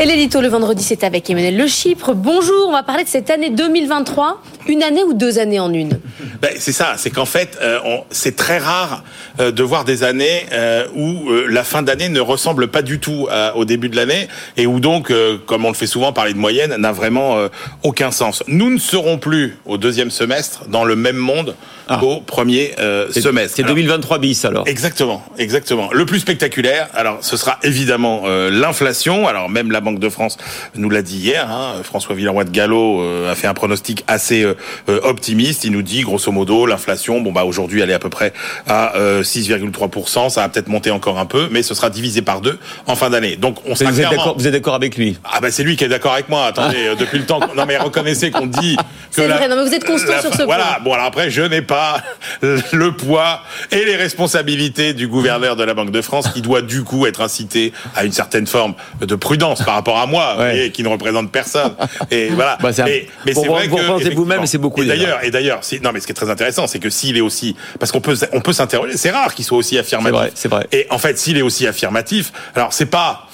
Et 0.00 0.06
l'édito 0.06 0.40
le 0.40 0.46
vendredi, 0.46 0.84
c'est 0.84 1.02
avec 1.02 1.28
Emmanuel 1.28 1.56
Le 1.56 1.66
Chypre. 1.66 2.14
Bonjour, 2.14 2.68
on 2.68 2.72
va 2.72 2.84
parler 2.84 3.02
de 3.02 3.08
cette 3.08 3.30
année 3.30 3.50
2023. 3.50 4.40
Une 4.68 4.84
année 4.84 5.02
ou 5.02 5.12
deux 5.12 5.40
années 5.40 5.58
en 5.58 5.72
une 5.72 5.98
ben, 6.40 6.50
C'est 6.56 6.72
ça, 6.72 6.94
c'est 6.98 7.10
qu'en 7.10 7.24
fait, 7.24 7.58
euh, 7.62 7.80
c'est 8.10 8.36
très 8.36 8.58
rare 8.58 9.02
euh, 9.40 9.50
de 9.50 9.62
voir 9.62 9.84
des 9.84 10.04
années 10.04 10.46
euh, 10.52 10.86
où 10.94 11.30
la 11.48 11.64
fin 11.64 11.82
d'année 11.82 12.10
ne 12.10 12.20
ressemble 12.20 12.68
pas 12.68 12.82
du 12.82 13.00
tout 13.00 13.26
au 13.56 13.64
début 13.64 13.88
de 13.88 13.96
l'année 13.96 14.28
et 14.56 14.66
où 14.66 14.78
donc, 14.78 15.12
comme 15.46 15.64
on 15.64 15.68
le 15.68 15.74
fait 15.74 15.86
souvent, 15.86 16.12
parler 16.12 16.32
de 16.32 16.38
moyenne 16.38 16.76
n'a 16.76 16.92
vraiment 16.92 17.38
aucun 17.82 18.10
sens. 18.10 18.44
Nous 18.46 18.70
ne 18.70 18.78
serons 18.78 19.18
plus 19.18 19.56
au 19.66 19.78
deuxième 19.78 20.10
semestre 20.10 20.66
dans 20.68 20.84
le 20.84 20.96
même 20.96 21.16
monde 21.16 21.56
ah. 21.88 22.02
au 22.02 22.20
premier 22.20 22.72
semestre. 23.10 23.56
C'est 23.56 23.62
2023 23.62 24.18
bis 24.18 24.44
alors. 24.44 24.66
Exactement, 24.68 25.24
exactement. 25.38 25.90
Le 25.92 26.04
plus 26.06 26.20
spectaculaire, 26.20 26.88
alors 26.94 27.18
ce 27.22 27.36
sera 27.36 27.58
évidemment 27.62 28.24
l'inflation. 28.50 29.26
Alors 29.26 29.48
même 29.48 29.70
la 29.70 29.80
Banque 29.88 30.00
de 30.00 30.08
France 30.08 30.36
nous 30.74 30.90
l'a 30.90 31.02
dit 31.02 31.16
hier. 31.16 31.50
Hein, 31.50 31.82
François 31.82 32.14
Villeroy 32.14 32.44
de 32.44 32.50
Gallo 32.50 33.02
a 33.26 33.34
fait 33.34 33.46
un 33.46 33.54
pronostic 33.54 34.04
assez 34.06 34.46
optimiste. 34.86 35.64
Il 35.64 35.72
nous 35.72 35.82
dit 35.82 36.02
grosso 36.02 36.30
modo, 36.30 36.66
l'inflation, 36.66 37.20
bon 37.20 37.32
bah 37.32 37.44
aujourd'hui 37.44 37.80
elle 37.80 37.90
est 37.90 37.94
à 37.94 37.98
peu 37.98 38.10
près 38.10 38.32
à 38.66 38.92
6,3%, 38.98 40.30
ça 40.30 40.42
va 40.42 40.48
peut-être 40.48 40.68
monter 40.68 40.90
encore 40.90 41.18
un 41.18 41.26
peu, 41.26 41.48
mais 41.50 41.62
ce 41.62 41.74
sera 41.74 41.90
divisé 41.90 42.22
par 42.22 42.40
deux 42.40 42.58
en 42.86 42.96
fin 42.96 43.10
d'année. 43.10 43.36
Donc 43.36 43.58
on 43.66 43.74
sera 43.74 43.90
vous, 43.90 44.00
êtes 44.00 44.10
d'accord, 44.10 44.36
vous 44.36 44.46
êtes 44.46 44.52
d'accord 44.52 44.74
avec 44.74 44.96
lui? 44.96 45.16
Ah 45.24 45.40
bah 45.40 45.50
c'est 45.50 45.62
lui 45.62 45.76
qui 45.76 45.84
est 45.84 45.88
d'accord 45.88 46.12
avec 46.12 46.28
moi. 46.28 46.44
Attendez, 46.46 46.94
depuis 46.98 47.18
le 47.18 47.26
temps. 47.26 47.40
Non 47.56 47.64
mais 47.66 47.78
reconnaissez 47.78 48.30
qu'on 48.30 48.46
dit 48.46 48.76
que 48.76 48.82
c'est 49.10 49.26
vrai. 49.26 49.48
Non 49.48 49.56
mais 49.56 49.68
vous 49.68 49.74
êtes 49.74 49.84
constant 49.84 50.20
sur 50.20 50.32
ce 50.32 50.36
point. 50.38 50.46
Voilà. 50.46 50.80
Bon 50.84 50.92
alors 50.92 51.06
après 51.06 51.30
je 51.30 51.42
n'ai 51.42 51.62
pas 51.62 52.02
le 52.42 52.92
poids 52.92 53.40
et 53.70 53.84
les 53.84 53.96
responsabilités 53.96 54.92
du 54.92 55.08
gouverneur 55.08 55.56
de 55.56 55.64
la 55.64 55.74
Banque 55.74 55.90
de 55.90 56.02
France 56.02 56.28
qui 56.32 56.42
doit 56.42 56.62
du 56.62 56.84
coup 56.84 57.06
être 57.06 57.20
incité 57.20 57.72
à 57.94 58.04
une 58.04 58.12
certaine 58.12 58.46
forme 58.46 58.74
de 59.00 59.14
prudence 59.14 59.62
par 59.62 59.74
rapport 59.78 59.98
à 59.98 60.06
moi 60.06 60.54
et 60.54 60.70
qui 60.70 60.82
ne 60.82 60.88
représente 60.88 61.30
personne. 61.30 61.74
Et 62.10 62.28
voilà. 62.30 62.58
Bah, 62.60 62.70
mais, 62.84 63.06
mais 63.24 63.34
c'est 63.34 63.46
vrai 63.46 63.68
que 63.68 64.14
vous-même, 64.14 64.46
c'est 64.46 64.58
beaucoup. 64.58 64.84
D'ailleurs, 64.84 65.24
et 65.24 65.30
d'ailleurs, 65.30 65.60
non 65.82 65.90
mais 65.92 66.00
ce 66.00 66.06
qui 66.06 66.12
est 66.12 66.14
très 66.14 66.30
intéressant, 66.30 66.66
c'est 66.66 66.78
que 66.78 66.90
s'il 66.90 67.16
est 67.16 67.22
aussi, 67.22 67.56
parce 67.78 67.92
qu'on 67.92 68.00
peut, 68.00 68.16
on 68.32 68.40
peut 68.40 68.52
s'interroger. 68.52 68.96
C'est 68.96 69.10
rare 69.10 69.34
qu'il 69.34 69.44
soit 69.44 69.58
aussi 69.58 69.78
affirmatif. 69.78 70.32
C'est 70.34 70.48
vrai, 70.48 70.58
vrai. 70.58 70.68
Et 70.72 70.86
en 70.90 70.98
fait, 70.98 71.18
s'il 71.18 71.38
est 71.38 71.42
aussi 71.42 71.66
affirmatif, 71.66 72.32
alors 72.54 72.72
c'est 72.72 72.86
pas 72.86 73.28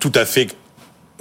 tout 0.00 0.12
à 0.14 0.24
fait 0.24 0.48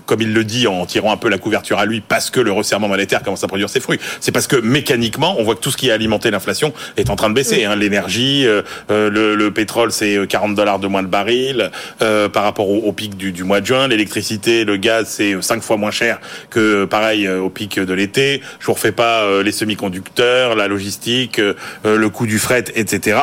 comme 0.07 0.21
il 0.21 0.33
le 0.33 0.43
dit 0.43 0.65
en 0.65 0.85
tirant 0.87 1.11
un 1.11 1.17
peu 1.17 1.29
la 1.29 1.37
couverture 1.37 1.77
à 1.77 1.85
lui, 1.85 2.01
parce 2.01 2.31
que 2.31 2.39
le 2.39 2.51
resserrement 2.51 2.87
monétaire 2.87 3.21
commence 3.21 3.43
à 3.43 3.47
produire 3.47 3.69
ses 3.69 3.79
fruits. 3.79 3.99
C'est 4.21 4.31
parce 4.31 4.47
que 4.47 4.55
mécaniquement, 4.55 5.35
on 5.37 5.43
voit 5.43 5.53
que 5.53 5.59
tout 5.59 5.69
ce 5.69 5.77
qui 5.77 5.91
a 5.91 5.93
alimenté 5.93 6.31
l'inflation 6.31 6.73
est 6.95 7.09
en 7.09 7.15
train 7.15 7.29
de 7.29 7.35
baisser. 7.35 7.65
Hein. 7.65 7.75
L'énergie, 7.75 8.47
euh, 8.47 8.61
euh, 8.89 9.09
le, 9.09 9.35
le, 9.35 9.51
pétrole, 9.51 9.91
c'est 9.91 10.17
40 10.27 10.55
dollars 10.55 10.79
de 10.79 10.87
moins 10.87 11.03
de 11.03 11.07
baril 11.07 11.69
euh, 12.01 12.29
par 12.29 12.43
rapport 12.43 12.69
au, 12.69 12.77
au 12.77 12.91
pic 12.93 13.17
du, 13.17 13.31
du, 13.31 13.43
mois 13.43 13.61
de 13.61 13.65
juin. 13.65 13.87
L'électricité, 13.87 14.63
le 14.63 14.77
gaz, 14.77 15.07
c'est 15.09 15.39
5 15.39 15.61
fois 15.61 15.77
moins 15.77 15.91
cher 15.91 16.19
que 16.49 16.85
pareil 16.85 17.27
au 17.27 17.49
pic 17.49 17.79
de 17.79 17.93
l'été. 17.93 18.41
Je 18.59 18.65
vous 18.65 18.73
refais 18.73 18.93
pas 18.93 19.43
les 19.43 19.51
semi-conducteurs, 19.51 20.55
la 20.55 20.67
logistique, 20.67 21.41
le 21.83 22.07
coût 22.09 22.25
du 22.25 22.39
fret, 22.39 22.65
etc. 22.75 23.19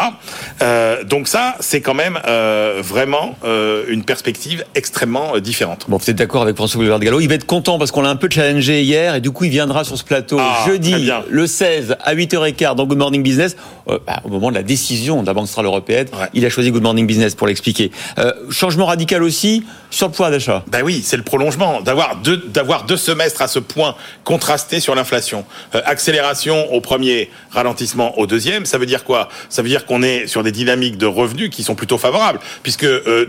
donc 1.07 1.29
ça, 1.29 1.57
c'est 1.61 1.81
quand 1.81 1.95
même 1.95 2.19
vraiment 2.83 3.39
une 3.89 4.05
perspective 4.05 4.65
extrêmement 4.75 5.39
différente. 5.39 5.87
Bon, 5.89 5.97
vous 5.97 6.11
êtes 6.11 6.17
d'accord 6.17 6.43
avec 6.43 6.57
François 6.57 6.74
Gallo. 6.77 7.21
Il 7.21 7.29
va 7.29 7.35
être 7.35 7.47
content 7.47 7.79
parce 7.79 7.91
qu'on 7.91 8.03
l'a 8.03 8.11
un 8.11 8.17
peu 8.17 8.29
challengé 8.31 8.83
hier 8.83 9.15
et 9.15 9.21
du 9.21 9.31
coup 9.31 9.45
il 9.45 9.51
viendra 9.51 9.85
sur 9.85 9.97
ce 9.97 10.05
plateau 10.05 10.39
ah, 10.41 10.65
jeudi 10.67 11.11
le 11.29 11.47
16 11.47 11.97
à 12.03 12.15
8h15 12.15 12.75
dans 12.75 12.87
Good 12.87 12.99
Morning 12.99 13.23
Business. 13.23 13.57
Euh, 13.89 13.99
bah, 14.07 14.21
au 14.25 14.29
moment 14.29 14.51
de 14.51 14.55
la 14.55 14.63
décision 14.63 15.23
de 15.23 15.27
la 15.27 15.35
Banque 15.35 15.47
Centrale 15.47 15.67
Européenne, 15.67 16.09
il 16.33 16.45
a 16.45 16.51
choisi 16.51 16.71
Good 16.71 16.83
Morning 16.83 17.07
Business 17.07 17.35
pour 17.35 17.47
l'expliquer. 17.47 17.91
Euh, 18.19 18.33
changement 18.51 18.87
radical 18.87 19.23
aussi 19.23 19.65
sur 19.91 20.07
le 20.07 20.13
pouvoir 20.13 20.31
d'achat. 20.31 20.65
Ben 20.69 20.83
oui, 20.83 21.03
c'est 21.05 21.17
le 21.17 21.23
prolongement 21.23 21.81
d'avoir 21.83 22.17
deux 22.17 22.37
d'avoir 22.37 22.85
deux 22.85 22.97
semestres 22.97 23.43
à 23.43 23.49
ce 23.49 23.59
point 23.59 23.95
contrastés 24.25 24.81
sur 24.81 24.95
l'inflation. 24.95 25.45
Euh, 25.75 25.83
accélération 25.85 26.73
au 26.73 26.81
premier, 26.81 27.31
ralentissement 27.51 28.19
au 28.19 28.27
deuxième. 28.27 28.67
Ça 28.67 28.79
veut 28.79 28.87
dire 28.87 29.05
quoi? 29.05 29.29
Ça 29.49 29.63
veut 29.63 29.69
dire 29.69 29.85
qu'on 29.85 30.03
est 30.03 30.27
sur 30.27 30.43
des 30.43 30.53
dynamiques 30.53 30.97
de 30.97 31.07
revenus 31.07 31.51
qui 31.51 31.63
sont 31.63 31.75
plutôt 31.75 31.99
favorables 31.99 32.41
puisque 32.63 32.87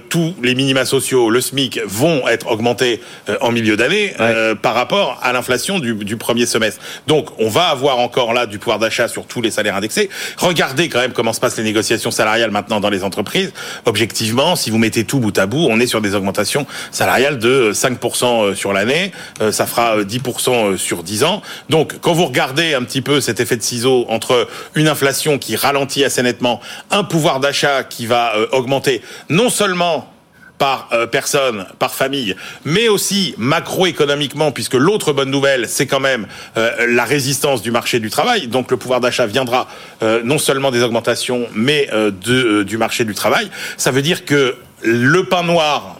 tous 0.09 0.33
les 0.41 0.55
minima 0.55 0.85
sociaux, 0.85 1.29
le 1.29 1.41
SMIC 1.41 1.81
vont 1.85 2.27
être 2.27 2.47
augmentés 2.47 3.01
en 3.41 3.51
milieu 3.51 3.77
d'année 3.77 4.13
euh, 4.19 4.55
par 4.55 4.73
rapport 4.73 5.19
à 5.21 5.33
l'inflation 5.33 5.79
du, 5.79 5.93
du, 5.93 6.17
premier 6.17 6.45
semestre. 6.45 6.81
Donc 7.07 7.29
on 7.39 7.49
va 7.49 7.67
avoir 7.67 7.99
encore 7.99 8.33
là 8.33 8.45
du 8.45 8.59
pouvoir 8.59 8.79
d'achat 8.79 9.07
sur 9.07 9.25
tous 9.25 9.41
les 9.41 9.51
salaires 9.51 9.75
indexés. 9.75 10.09
Regardez 10.37 10.89
quand 10.89 10.99
même 10.99 11.13
comment 11.13 11.33
se 11.33 11.39
passent 11.39 11.57
les 11.57 11.63
négociations 11.63 12.11
salariales 12.11 12.51
maintenant 12.51 12.79
dans 12.79 12.89
les 12.89 13.03
entreprises. 13.03 13.53
Objectivement, 13.85 14.55
si 14.55 14.69
vous 14.69 14.77
mettez 14.77 15.03
tout 15.03 15.19
bout 15.19 15.37
à 15.37 15.45
bout, 15.45 15.67
on 15.69 15.79
est 15.79 15.87
sur 15.87 16.01
des 16.01 16.15
augmentations 16.15 16.65
salariales 16.91 17.39
de 17.39 17.71
5% 17.73 18.25
euh, 18.25 18.55
sur 18.55 18.73
l'année. 18.73 19.11
ça 19.51 19.65
fera 19.65 20.01
10% 20.01 20.77
sur 20.77 21.03
10 21.03 21.23
ans. 21.23 21.41
Donc 21.69 21.95
quand 22.01 22.13
vous 22.13 22.25
regardez 22.25 22.73
un 22.73 22.83
petit 22.83 23.01
peu 23.01 23.21
cet 23.21 23.39
effet 23.39 23.57
de 23.57 23.63
ciseau 23.63 24.05
entre 24.09 24.47
une 24.75 24.87
inflation 24.87 25.37
qui 25.37 25.55
ralentit 25.55 26.03
assez 26.03 26.21
nettement, 26.21 26.61
un 26.91 27.03
pouvoir 27.03 27.39
d'achat 27.39 27.83
qui 27.83 28.05
va 28.05 28.33
augmenter 28.51 29.01
non 29.29 29.49
seulement 29.49 30.14
par 30.57 30.89
euh, 30.93 31.07
personne, 31.07 31.65
par 31.79 31.93
famille, 31.93 32.35
mais 32.63 32.87
aussi 32.87 33.35
macroéconomiquement, 33.37 34.51
puisque 34.51 34.75
l'autre 34.75 35.13
bonne 35.13 35.29
nouvelle, 35.29 35.67
c'est 35.67 35.87
quand 35.87 35.99
même 35.99 36.27
euh, 36.57 36.87
la 36.87 37.05
résistance 37.05 37.61
du 37.61 37.71
marché 37.71 37.99
du 37.99 38.09
travail. 38.09 38.47
Donc 38.47 38.71
le 38.71 38.77
pouvoir 38.77 38.99
d'achat 38.99 39.25
viendra 39.25 39.67
euh, 40.01 40.21
non 40.23 40.37
seulement 40.37 40.71
des 40.71 40.81
augmentations, 40.81 41.47
mais 41.53 41.89
de, 41.91 42.63
du 42.63 42.77
marché 42.77 43.03
du 43.05 43.13
travail. 43.13 43.49
Ça 43.77 43.91
veut 43.91 44.01
dire 44.01 44.25
que 44.25 44.55
le 44.81 45.23
pain 45.25 45.43
noir 45.43 45.94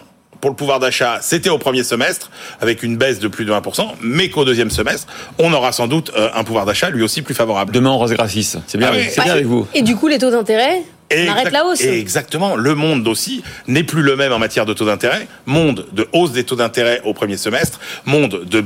pour 0.45 0.51
le 0.51 0.55
pouvoir 0.55 0.80
d'achat, 0.80 1.17
c'était 1.22 1.49
au 1.49 1.57
premier 1.57 1.84
semestre, 1.84 2.30
avec 2.61 2.84
une 2.84 2.97
baisse 2.97 3.17
de 3.17 3.27
plus 3.27 3.45
de 3.45 3.51
1%, 3.51 3.93
mais 4.03 4.30
qu'au 4.30 4.45
deuxième 4.45 4.69
semestre, 4.69 5.07
on 5.39 5.51
aura 5.53 5.72
sans 5.72 5.88
doute 5.88 6.11
un 6.15 6.43
pouvoir 6.43 6.67
d'achat 6.67 6.91
lui 6.91 7.01
aussi 7.01 7.23
plus 7.23 7.34
favorable. 7.34 7.73
Demain, 7.73 7.89
on 7.89 7.97
rose 7.97 8.13
gratis. 8.13 8.55
C'est 8.67 8.77
bien, 8.77 8.91
c'est 9.09 9.23
bien 9.23 9.34
avec 9.34 9.47
vous. 9.47 9.67
Et 9.73 9.81
du 9.81 9.95
coup, 9.95 10.07
les 10.07 10.19
taux 10.19 10.30
d'intérêt 10.30 10.84
on 11.11 11.27
arrête 11.30 11.51
la 11.51 11.65
hausse. 11.65 11.81
Et 11.81 11.99
exactement. 11.99 12.55
Le 12.55 12.76
monde 12.76 13.07
aussi 13.07 13.43
n'est 13.67 13.84
plus 13.84 14.03
le 14.03 14.15
même 14.15 14.34
en 14.34 14.39
matière 14.39 14.67
de 14.67 14.73
taux 14.73 14.85
d'intérêt. 14.85 15.27
Monde 15.47 15.88
de 15.93 16.07
hausse 16.13 16.31
des 16.31 16.43
taux 16.43 16.55
d'intérêt 16.55 17.01
au 17.05 17.13
premier 17.15 17.38
semestre. 17.38 17.80
Monde 18.05 18.43
de 18.45 18.63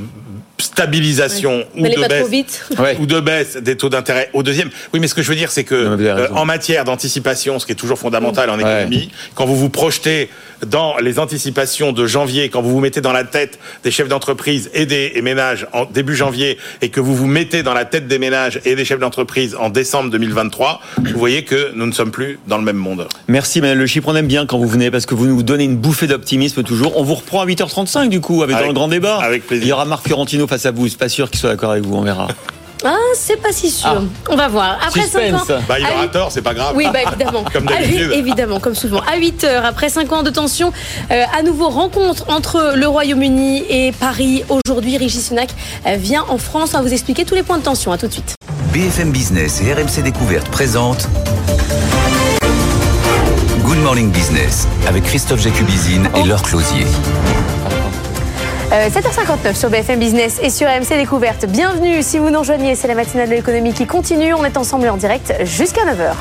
stabilisation 0.60 1.64
ou, 1.76 1.82
de 1.82 2.08
baisse, 2.08 2.64
ou 3.00 3.06
de 3.06 3.20
baisse 3.20 3.56
des 3.56 3.76
taux 3.76 3.88
d'intérêt 3.88 4.30
au 4.32 4.42
deuxième. 4.42 4.70
Oui, 4.92 5.00
mais 5.00 5.08
ce 5.08 5.14
que 5.14 5.22
je 5.22 5.28
veux 5.28 5.36
dire, 5.36 5.50
c'est 5.50 5.64
que 5.64 5.74
euh, 5.74 6.28
en 6.32 6.44
matière 6.44 6.84
d'anticipation, 6.84 7.58
ce 7.58 7.66
qui 7.66 7.72
est 7.72 7.76
toujours 7.76 7.98
fondamental 7.98 8.50
en 8.50 8.58
économie, 8.58 9.10
quand 9.34 9.46
vous 9.46 9.56
vous 9.56 9.70
projetez 9.70 10.28
dans 10.66 10.98
les 10.98 11.18
anticipations 11.18 11.92
de 11.92 12.06
janvier, 12.06 12.48
quand 12.48 12.62
vous 12.62 12.70
vous 12.70 12.80
mettez 12.80 13.00
dans 13.00 13.12
la 13.12 13.24
tête 13.24 13.58
des 13.82 13.90
chefs 13.90 14.08
d'entreprise 14.08 14.70
et 14.74 14.86
des 14.86 15.20
ménages 15.22 15.66
en 15.72 15.84
début 15.84 16.14
janvier, 16.14 16.58
et 16.82 16.90
que 16.90 17.00
vous 17.00 17.14
vous 17.14 17.26
mettez 17.26 17.62
dans 17.62 17.74
la 17.74 17.84
tête 17.84 18.08
des 18.08 18.18
ménages 18.18 18.60
et 18.64 18.74
des 18.74 18.84
chefs 18.84 18.98
d'entreprise 18.98 19.56
en 19.58 19.70
décembre 19.70 20.10
2023, 20.10 20.80
vous 20.98 21.18
voyez 21.18 21.44
que 21.44 21.72
nous 21.74 21.86
ne 21.86 21.92
sommes 21.92 22.10
plus 22.10 22.38
dans 22.46 22.58
le 22.58 22.64
même 22.64 22.76
monde. 22.76 23.08
Merci 23.28 23.60
Manuel 23.60 23.78
Le 23.78 23.86
Chypre, 23.86 24.08
on 24.08 24.16
aime 24.16 24.26
bien 24.26 24.46
quand 24.46 24.58
vous 24.58 24.68
venez 24.68 24.90
parce 24.90 25.06
que 25.06 25.14
vous 25.14 25.26
nous 25.26 25.42
donnez 25.42 25.64
une 25.64 25.76
bouffée 25.76 26.06
d'optimisme 26.06 26.62
toujours. 26.62 26.96
On 26.96 27.02
vous 27.02 27.14
reprend 27.14 27.40
à 27.40 27.46
8h35 27.46 28.08
du 28.08 28.20
coup 28.20 28.42
avec, 28.42 28.56
avec 28.56 28.66
dans 28.66 28.72
le 28.72 28.74
grand 28.74 28.88
débat. 28.88 29.18
Avec 29.18 29.46
plaisir. 29.46 29.64
Il 29.64 29.68
y 29.68 29.72
aura 29.72 29.84
Marc 29.84 30.06
Fiorentino 30.06 30.46
face 30.50 30.66
à 30.66 30.72
vous. 30.72 30.88
Suis 30.88 30.98
pas 30.98 31.08
sûr 31.08 31.30
qu'il 31.30 31.40
soit 31.40 31.50
d'accord 31.50 31.70
avec 31.70 31.84
vous, 31.84 31.96
on 31.96 32.02
verra. 32.02 32.28
Ah, 32.84 32.96
c'est 33.14 33.36
pas 33.36 33.52
si 33.52 33.70
sûr. 33.70 33.90
Ah. 33.92 34.30
On 34.30 34.36
va 34.36 34.48
voir. 34.48 34.78
Après 34.86 35.02
5 35.02 35.34
ans. 35.34 35.44
Bah, 35.68 35.78
il 35.78 35.86
aura 35.86 36.08
tort, 36.08 36.32
c'est 36.32 36.42
pas 36.42 36.54
grave. 36.54 36.72
Oui, 36.74 36.86
bah, 36.92 37.00
évidemment. 37.06 37.44
comme 37.52 37.66
d'habitude. 37.66 38.12
Évidemment, 38.14 38.58
comme 38.58 38.74
souvent. 38.74 39.00
À 39.00 39.16
8 39.18 39.44
heures, 39.44 39.64
après 39.64 39.90
5 39.90 40.10
ans 40.12 40.22
de 40.22 40.30
tension, 40.30 40.72
euh, 41.10 41.24
à 41.38 41.42
nouveau 41.42 41.68
rencontre 41.68 42.24
entre 42.28 42.74
le 42.76 42.88
Royaume-Uni 42.88 43.64
et 43.68 43.92
Paris. 43.92 44.44
Aujourd'hui, 44.48 44.96
Régis 44.96 45.28
Sunak 45.28 45.50
euh, 45.86 45.96
vient 45.96 46.24
en 46.28 46.38
France. 46.38 46.70
On 46.74 46.78
va 46.78 46.82
vous 46.82 46.92
expliquer 46.92 47.24
tous 47.24 47.34
les 47.34 47.42
points 47.42 47.58
de 47.58 47.64
tension. 47.64 47.92
À 47.92 47.98
tout 47.98 48.06
de 48.06 48.12
suite. 48.12 48.34
BFM 48.72 49.10
Business 49.10 49.60
et 49.62 49.72
RMC 49.74 50.02
Découverte 50.02 50.48
présentent 50.48 51.06
Good 53.62 53.78
Morning 53.78 54.10
Business 54.10 54.66
avec 54.88 55.04
Christophe 55.04 55.42
Jacubizine 55.42 56.08
et 56.16 56.26
Laure 56.26 56.42
Closier. 56.42 56.86
7h59 58.70 59.46
euh, 59.46 59.54
sur 59.54 59.68
BFM 59.68 59.98
Business 59.98 60.38
et 60.40 60.48
sur 60.48 60.68
AMC 60.68 60.90
Découverte. 60.90 61.44
Bienvenue 61.46 62.04
si 62.04 62.18
vous 62.18 62.30
nous 62.30 62.38
rejoignez, 62.38 62.76
c'est 62.76 62.86
la 62.86 62.94
matinale 62.94 63.28
de 63.28 63.34
l'économie 63.34 63.72
qui 63.72 63.84
continue. 63.84 64.32
On 64.32 64.44
est 64.44 64.56
ensemble 64.56 64.88
en 64.88 64.96
direct 64.96 65.34
jusqu'à 65.42 65.80
9h. 65.82 66.12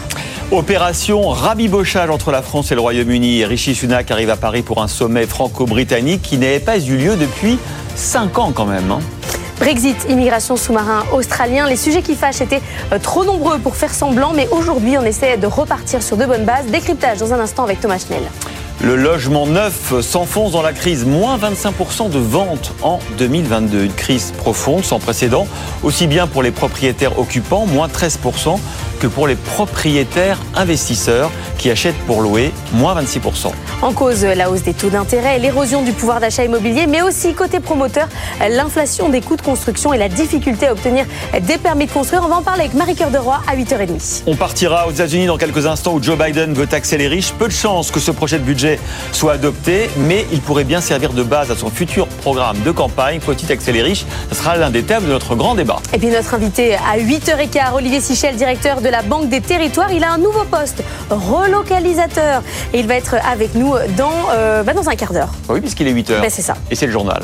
Opération 0.52 1.30
rabibochage 1.30 2.10
entre 2.10 2.32
la 2.32 2.42
France 2.42 2.72
et 2.72 2.76
le 2.76 2.82
Royaume-Uni. 2.82 3.46
Rishi 3.46 3.76
Sunak 3.76 4.10
arrive 4.10 4.32
à 4.32 4.36
Paris 4.36 4.64
pour 4.64 4.82
un 4.82 4.88
sommet 4.88 5.28
franco-britannique 5.28 6.24
qui 6.24 6.40
n'avait 6.40 6.60
pas 6.60 6.80
eu 6.80 6.98
lieu 6.98 7.16
depuis 7.18 7.60
5 7.96 8.40
ans 8.40 8.52
quand 8.52 8.66
même. 8.66 8.90
Hein. 8.90 9.00
Brexit, 9.60 10.08
immigration 10.10 10.58
sous-marin 10.58 11.04
australien, 11.14 11.68
les 11.68 11.76
sujets 11.76 12.02
qui 12.02 12.16
fâchent 12.16 12.42
étaient 12.42 12.62
euh, 12.92 12.98
trop 12.98 13.26
nombreux 13.26 13.60
pour 13.60 13.76
faire 13.76 13.94
semblant, 13.94 14.32
mais 14.34 14.48
aujourd'hui 14.50 14.98
on 14.98 15.04
essaie 15.04 15.38
de 15.38 15.46
repartir 15.46 16.02
sur 16.02 16.18
de 16.18 16.26
bonnes 16.26 16.46
bases. 16.46 16.66
Décryptage 16.66 17.20
dans 17.20 17.32
un 17.32 17.40
instant 17.40 17.64
avec 17.64 17.80
Thomas 17.80 18.00
Schnell. 18.00 18.24
Le 18.82 18.96
logement 18.96 19.46
neuf 19.46 20.00
s'enfonce 20.00 20.54
dans 20.54 20.62
la 20.62 20.72
crise, 20.72 21.04
moins 21.04 21.38
25% 21.38 22.10
de 22.10 22.18
ventes 22.18 22.74
en 22.82 23.00
2022. 23.18 23.84
Une 23.84 23.94
crise 23.94 24.32
profonde, 24.32 24.86
sans 24.86 25.00
précédent, 25.00 25.48
aussi 25.84 26.08
bien 26.08 26.28
pour 26.28 26.44
les 26.44 26.52
propriétaires 26.52 27.20
occupants, 27.20 27.66
moins 27.66 27.90
13%, 27.90 28.58
que 29.00 29.08
pour 29.08 29.28
les 29.28 29.36
propriétaires 29.36 30.38
investisseurs 30.56 31.32
qui 31.58 31.70
achètent 31.72 31.98
pour 32.06 32.22
louer, 32.22 32.52
moins 32.74 32.96
26%. 33.02 33.52
En 33.82 33.94
cause, 33.94 34.24
la 34.24 34.50
hausse 34.50 34.64
des 34.64 34.74
taux 34.74 34.90
d'intérêt, 34.90 35.40
l'érosion 35.40 35.82
du 35.82 35.92
pouvoir 35.92 36.20
d'achat 36.20 36.44
immobilier, 36.44 36.86
mais 36.88 37.02
aussi 37.02 37.34
côté 37.34 37.60
promoteur, 37.60 38.08
l'inflation 38.50 39.10
des 39.10 39.22
coûts 39.22 39.36
de 39.36 39.42
construction 39.42 39.94
et 39.94 39.98
la 39.98 40.10
difficulté 40.10 40.68
à 40.68 40.74
obtenir 40.74 41.06
des 41.42 41.58
permis 41.58 41.86
de 41.86 41.92
construire. 41.92 42.24
On 42.26 42.28
va 42.28 42.38
en 42.38 42.42
parler 42.42 42.62
avec 42.62 42.74
Marie-Cœur 42.74 43.10
de 43.10 43.18
Roy 43.18 43.40
à 43.48 43.56
8h30. 43.56 44.24
On 44.28 44.36
partira 44.36 44.88
aux 44.88 44.92
États-Unis 44.92 45.28
dans 45.28 45.38
quelques 45.38 45.66
instants 45.66 45.94
où 45.94 46.04
Joe 46.04 46.18
Biden 46.18 46.54
veut 46.54 46.68
taxer 46.68 46.98
les 46.98 47.08
riches. 47.08 47.32
Peu 47.32 47.48
de 47.48 47.54
chances 47.54 47.92
que 47.92 48.00
ce 48.00 48.12
projet 48.12 48.38
de 48.38 48.44
budget 48.44 48.80
soit 49.12 49.34
adopté, 49.34 49.90
mais 49.98 50.26
il 50.32 50.42
pourrait 50.42 50.64
bien 50.64 50.82
servir 50.82 51.14
de 51.14 51.24
base 51.24 51.52
à 51.52 51.56
son 51.56 51.70
futur 51.70 52.08
programme 52.08 52.60
de 52.62 52.72
campagne. 52.72 53.20
Faut-il 53.20 53.48
taxer 53.48 53.72
les 53.72 53.82
riches? 53.82 54.06
Ce 54.30 54.36
sera 54.36 54.58
l'un 54.58 54.70
des 54.70 54.84
thèmes 54.84 55.04
de 55.04 55.10
notre 55.10 55.36
grand 55.36 55.56
débat. 55.56 55.78
Et 55.94 55.98
puis 55.98 56.08
notre 56.08 56.34
invité 56.34 56.76
à 56.76 56.98
8h15, 56.98 57.74
Olivier 57.76 58.02
Sichel, 58.02 58.36
directeur 58.36 58.82
de 58.82 58.89
la 58.91 59.02
Banque 59.02 59.30
des 59.30 59.41
Territoires. 59.41 59.91
Il 59.91 60.03
a 60.03 60.11
un 60.11 60.18
nouveau 60.18 60.44
poste, 60.45 60.84
relocalisateur. 61.10 62.41
Et 62.74 62.80
il 62.80 62.88
va 62.88 62.95
être 62.95 63.16
avec 63.26 63.56
nous 63.56 63.74
dans, 63.98 64.11
euh, 64.32 64.64
bah, 64.64 64.74
dans 64.74 64.90
un 64.90 64.95
quart 64.95 65.14
d'heure. 65.14 65.30
Oui, 65.49 65.61
puisqu'il 65.61 65.88
est 65.88 65.94
8h. 65.94 66.22
Ben, 66.22 66.30
c'est 66.30 66.41
ça. 66.41 66.56
Et 66.70 66.76
c'est 66.76 66.86
le 66.86 66.91
journal. 66.91 67.24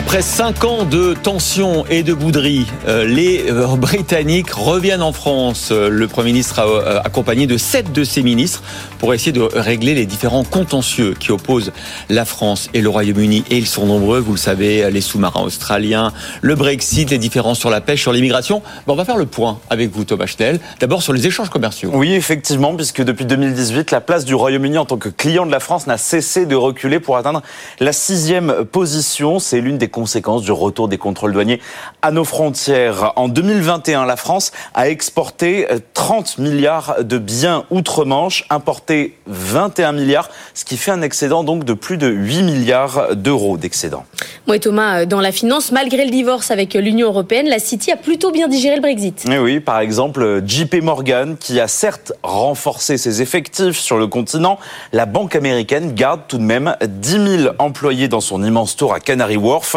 Après 0.00 0.22
cinq 0.22 0.64
ans 0.64 0.86
de 0.86 1.12
tension 1.12 1.84
et 1.90 2.02
de 2.02 2.14
bouderie, 2.14 2.66
euh, 2.88 3.04
les 3.04 3.50
euh, 3.50 3.66
Britanniques 3.76 4.50
reviennent 4.50 5.02
en 5.02 5.12
France. 5.12 5.68
Euh, 5.70 5.90
le 5.90 6.08
Premier 6.08 6.32
ministre 6.32 6.58
a 6.58 7.02
accompagné 7.04 7.46
de 7.46 7.58
sept 7.58 7.92
de 7.92 8.02
ses 8.02 8.22
ministres 8.22 8.62
pour 8.98 9.12
essayer 9.12 9.30
de 9.30 9.42
régler 9.42 9.94
les 9.94 10.06
différents 10.06 10.42
contentieux 10.42 11.14
qui 11.20 11.32
opposent 11.32 11.70
la 12.08 12.24
France 12.24 12.70
et 12.72 12.80
le 12.80 12.88
Royaume-Uni. 12.88 13.44
Et 13.50 13.58
ils 13.58 13.66
sont 13.66 13.84
nombreux, 13.84 14.20
vous 14.20 14.32
le 14.32 14.38
savez, 14.38 14.90
les 14.90 15.02
sous-marins 15.02 15.42
australiens, 15.42 16.14
le 16.40 16.54
Brexit, 16.54 17.10
les 17.10 17.18
différences 17.18 17.58
sur 17.58 17.68
la 17.68 17.82
pêche, 17.82 18.00
sur 18.00 18.14
l'immigration. 18.14 18.62
on 18.86 18.94
va 18.94 19.04
faire 19.04 19.18
le 19.18 19.26
point 19.26 19.58
avec 19.68 19.90
vous, 19.92 20.04
Thomas 20.04 20.26
Schnell. 20.26 20.60
D'abord 20.80 21.02
sur 21.02 21.12
les 21.12 21.26
échanges 21.26 21.50
commerciaux. 21.50 21.90
Oui, 21.92 22.14
effectivement, 22.14 22.74
puisque 22.74 23.02
depuis 23.02 23.26
2018, 23.26 23.90
la 23.90 24.00
place 24.00 24.24
du 24.24 24.34
Royaume-Uni 24.34 24.78
en 24.78 24.86
tant 24.86 24.96
que 24.96 25.10
client 25.10 25.44
de 25.44 25.52
la 25.52 25.60
France 25.60 25.86
n'a 25.86 25.98
cessé 25.98 26.46
de 26.46 26.56
reculer 26.56 27.00
pour 27.00 27.18
atteindre 27.18 27.42
la 27.80 27.92
sixième 27.92 28.64
position. 28.64 29.38
C'est 29.38 29.60
l'une 29.60 29.76
des 29.76 29.89
conséquences 29.90 30.42
du 30.42 30.52
retour 30.52 30.88
des 30.88 30.98
contrôles 30.98 31.32
douaniers 31.32 31.60
à 32.02 32.10
nos 32.10 32.24
frontières. 32.24 33.12
En 33.16 33.28
2021, 33.28 34.06
la 34.06 34.16
France 34.16 34.52
a 34.74 34.88
exporté 34.88 35.66
30 35.94 36.38
milliards 36.38 37.04
de 37.04 37.18
biens 37.18 37.64
outre-Manche, 37.70 38.44
importé 38.50 39.18
21 39.26 39.92
milliards, 39.92 40.30
ce 40.54 40.64
qui 40.64 40.76
fait 40.76 40.90
un 40.90 41.02
excédent 41.02 41.44
donc 41.44 41.64
de 41.64 41.74
plus 41.74 41.98
de 41.98 42.08
8 42.08 42.42
milliards 42.42 43.16
d'euros 43.16 43.56
d'excédent. 43.56 44.04
Moi 44.46 44.58
Thomas, 44.58 45.00
euh, 45.00 45.06
dans 45.06 45.20
la 45.20 45.32
finance, 45.32 45.72
malgré 45.72 46.04
le 46.04 46.10
divorce 46.10 46.50
avec 46.50 46.74
l'Union 46.74 47.08
européenne, 47.08 47.48
la 47.48 47.58
City 47.58 47.90
a 47.90 47.96
plutôt 47.96 48.30
bien 48.30 48.48
digéré 48.48 48.76
le 48.76 48.82
Brexit. 48.82 49.24
Oui, 49.28 49.36
oui, 49.38 49.60
par 49.60 49.80
exemple, 49.80 50.42
JP 50.46 50.82
Morgan, 50.82 51.36
qui 51.38 51.60
a 51.60 51.68
certes 51.68 52.12
renforcé 52.22 52.96
ses 52.96 53.22
effectifs 53.22 53.78
sur 53.78 53.98
le 53.98 54.06
continent, 54.06 54.58
la 54.92 55.06
banque 55.06 55.36
américaine 55.36 55.92
garde 55.92 56.22
tout 56.28 56.38
de 56.38 56.42
même 56.42 56.76
10 56.82 57.10
000 57.42 57.54
employés 57.58 58.08
dans 58.08 58.20
son 58.20 58.42
immense 58.42 58.76
tour 58.76 58.94
à 58.94 59.00
Canary 59.00 59.36
Wharf 59.36 59.76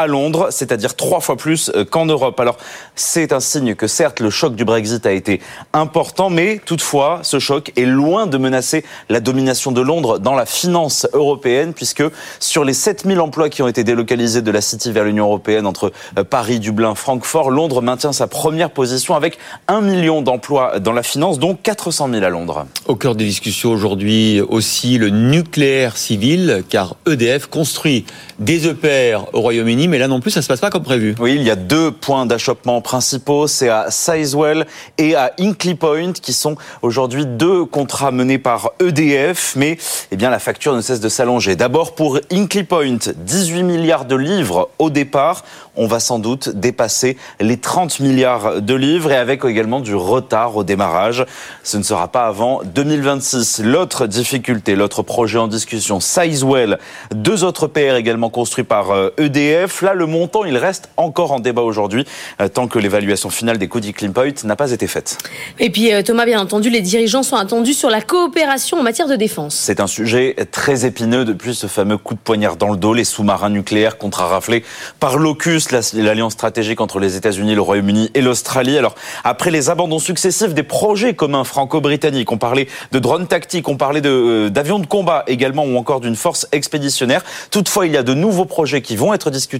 à 0.00 0.06
Londres, 0.06 0.48
c'est-à-dire 0.50 0.96
trois 0.96 1.20
fois 1.20 1.36
plus 1.36 1.70
euh, 1.74 1.84
qu'en 1.84 2.06
Europe. 2.06 2.40
Alors, 2.40 2.56
c'est 2.94 3.32
un 3.32 3.40
signe 3.40 3.74
que 3.74 3.86
certes, 3.86 4.20
le 4.20 4.30
choc 4.30 4.54
du 4.54 4.64
Brexit 4.64 5.04
a 5.06 5.12
été 5.12 5.40
important, 5.72 6.30
mais 6.30 6.60
toutefois, 6.64 7.20
ce 7.22 7.38
choc 7.38 7.72
est 7.76 7.84
loin 7.84 8.26
de 8.26 8.38
menacer 8.38 8.84
la 9.08 9.20
domination 9.20 9.72
de 9.72 9.80
Londres 9.80 10.18
dans 10.18 10.34
la 10.34 10.46
finance 10.46 11.06
européenne, 11.12 11.74
puisque 11.74 12.02
sur 12.38 12.64
les 12.64 12.72
7000 12.72 13.20
emplois 13.20 13.50
qui 13.50 13.62
ont 13.62 13.68
été 13.68 13.84
délocalisés 13.84 14.42
de 14.42 14.50
la 14.50 14.60
City 14.60 14.90
vers 14.90 15.04
l'Union 15.04 15.26
européenne 15.26 15.66
entre 15.66 15.92
euh, 16.18 16.24
Paris, 16.24 16.60
Dublin, 16.60 16.94
Francfort, 16.94 17.50
Londres 17.50 17.82
maintient 17.82 18.12
sa 18.12 18.26
première 18.26 18.70
position 18.70 19.14
avec 19.14 19.38
un 19.68 19.80
million 19.80 20.22
d'emplois 20.22 20.80
dans 20.80 20.92
la 20.92 21.02
finance, 21.02 21.38
dont 21.38 21.54
400 21.54 22.08
000 22.12 22.24
à 22.24 22.28
Londres. 22.28 22.66
Au 22.86 22.96
cœur 22.96 23.14
des 23.14 23.24
discussions 23.24 23.70
aujourd'hui 23.70 24.40
aussi 24.40 24.98
le 24.98 25.10
nucléaire 25.10 25.96
civil, 25.96 26.64
car 26.68 26.96
EDF 27.06 27.46
construit 27.46 28.06
des 28.38 28.66
EPR 28.66 29.26
au 29.32 29.40
Royaume-Uni, 29.40 29.88
mais 29.90 29.98
là 29.98 30.08
non 30.08 30.20
plus, 30.20 30.30
ça 30.30 30.40
se 30.40 30.48
passe 30.48 30.60
pas 30.60 30.70
comme 30.70 30.84
prévu. 30.84 31.14
Oui, 31.18 31.34
il 31.34 31.42
y 31.42 31.50
a 31.50 31.56
deux 31.56 31.90
points 31.90 32.24
d'achoppement 32.24 32.80
principaux, 32.80 33.46
c'est 33.46 33.68
à 33.68 33.90
Sizewell 33.90 34.66
et 34.96 35.16
à 35.16 35.32
Incley 35.38 35.74
Point, 35.74 36.12
qui 36.12 36.32
sont 36.32 36.56
aujourd'hui 36.80 37.26
deux 37.26 37.64
contrats 37.64 38.12
menés 38.12 38.38
par 38.38 38.70
EDF, 38.80 39.54
mais 39.56 39.76
eh 40.12 40.16
bien 40.16 40.30
la 40.30 40.38
facture 40.38 40.74
ne 40.74 40.80
cesse 40.80 41.00
de 41.00 41.08
s'allonger. 41.08 41.56
D'abord 41.56 41.94
pour 41.94 42.20
Incley 42.32 42.62
Point, 42.64 42.98
18 43.16 43.62
milliards 43.64 44.04
de 44.04 44.14
livres 44.14 44.70
au 44.78 44.90
départ, 44.90 45.44
on 45.76 45.86
va 45.86 45.98
sans 45.98 46.18
doute 46.18 46.48
dépasser 46.50 47.16
les 47.40 47.56
30 47.56 48.00
milliards 48.00 48.62
de 48.62 48.74
livres 48.74 49.10
et 49.12 49.16
avec 49.16 49.44
également 49.44 49.80
du 49.80 49.94
retard 49.94 50.56
au 50.56 50.64
démarrage. 50.64 51.24
Ce 51.64 51.76
ne 51.76 51.82
sera 51.82 52.08
pas 52.08 52.26
avant 52.26 52.62
2026. 52.64 53.62
L'autre 53.64 54.06
difficulté, 54.06 54.76
l'autre 54.76 55.02
projet 55.02 55.38
en 55.38 55.48
discussion, 55.48 56.00
Sizewell, 56.00 56.78
deux 57.14 57.44
autres 57.44 57.66
PR 57.66 57.96
également 57.96 58.30
construits 58.30 58.64
par 58.64 58.92
EDF. 59.18 59.69
Euh, 59.70 59.86
e 59.86 59.90
Là, 59.90 59.94
le 59.94 60.06
montant, 60.06 60.44
il 60.44 60.56
reste 60.56 60.90
encore 60.96 61.32
en 61.32 61.40
débat 61.40 61.62
aujourd'hui, 61.62 62.04
euh, 62.40 62.48
tant 62.48 62.68
que 62.68 62.78
l'évaluation 62.78 63.30
finale 63.30 63.58
des 63.58 63.68
coûts 63.68 63.80
Point 64.12 64.32
n'a 64.44 64.56
pas 64.56 64.72
été 64.72 64.86
faite. 64.86 65.18
Et 65.58 65.70
puis, 65.70 65.92
euh, 65.92 66.02
Thomas, 66.02 66.26
bien 66.26 66.40
entendu, 66.40 66.70
les 66.70 66.80
dirigeants 66.80 67.22
sont 67.22 67.36
attendus 67.36 67.74
sur 67.74 67.90
la 67.90 68.02
coopération 68.02 68.78
en 68.78 68.82
matière 68.82 69.08
de 69.08 69.16
défense. 69.16 69.54
C'est 69.54 69.80
un 69.80 69.86
sujet 69.86 70.36
très 70.52 70.84
épineux 70.84 71.24
depuis 71.24 71.54
ce 71.54 71.66
fameux 71.66 71.96
coup 71.96 72.14
de 72.14 72.18
poignard 72.18 72.56
dans 72.56 72.70
le 72.70 72.76
dos, 72.76 72.92
les 72.92 73.04
sous-marins 73.04 73.50
nucléaires 73.50 73.98
contre-raflés 73.98 74.64
par 74.98 75.18
l'OCUS, 75.18 75.70
l'alliance 75.94 76.34
stratégique 76.34 76.80
entre 76.80 76.98
les 76.98 77.16
États-Unis, 77.16 77.54
le 77.54 77.62
Royaume-Uni 77.62 78.10
et 78.14 78.20
l'Australie. 78.20 78.76
Alors, 78.76 78.94
après 79.24 79.50
les 79.50 79.70
abandons 79.70 79.98
successifs 79.98 80.54
des 80.54 80.62
projets 80.62 81.14
communs 81.14 81.44
franco-britanniques, 81.44 82.30
on 82.32 82.38
parlait 82.38 82.68
de 82.92 82.98
drones 82.98 83.26
tactiques, 83.26 83.68
on 83.68 83.76
parlait 83.76 84.02
d'avions 84.02 84.78
de, 84.78 84.84
de 84.84 84.88
combat 84.88 85.24
également, 85.26 85.64
ou 85.64 85.76
encore 85.76 86.00
d'une 86.00 86.16
force 86.16 86.46
expéditionnaire. 86.52 87.22
Toutefois, 87.50 87.86
il 87.86 87.92
y 87.92 87.96
a 87.96 88.02
de 88.02 88.14
nouveaux 88.14 88.44
projets 88.44 88.82
qui 88.82 88.96
vont 88.96 89.14
être 89.14 89.30
discutés 89.30 89.59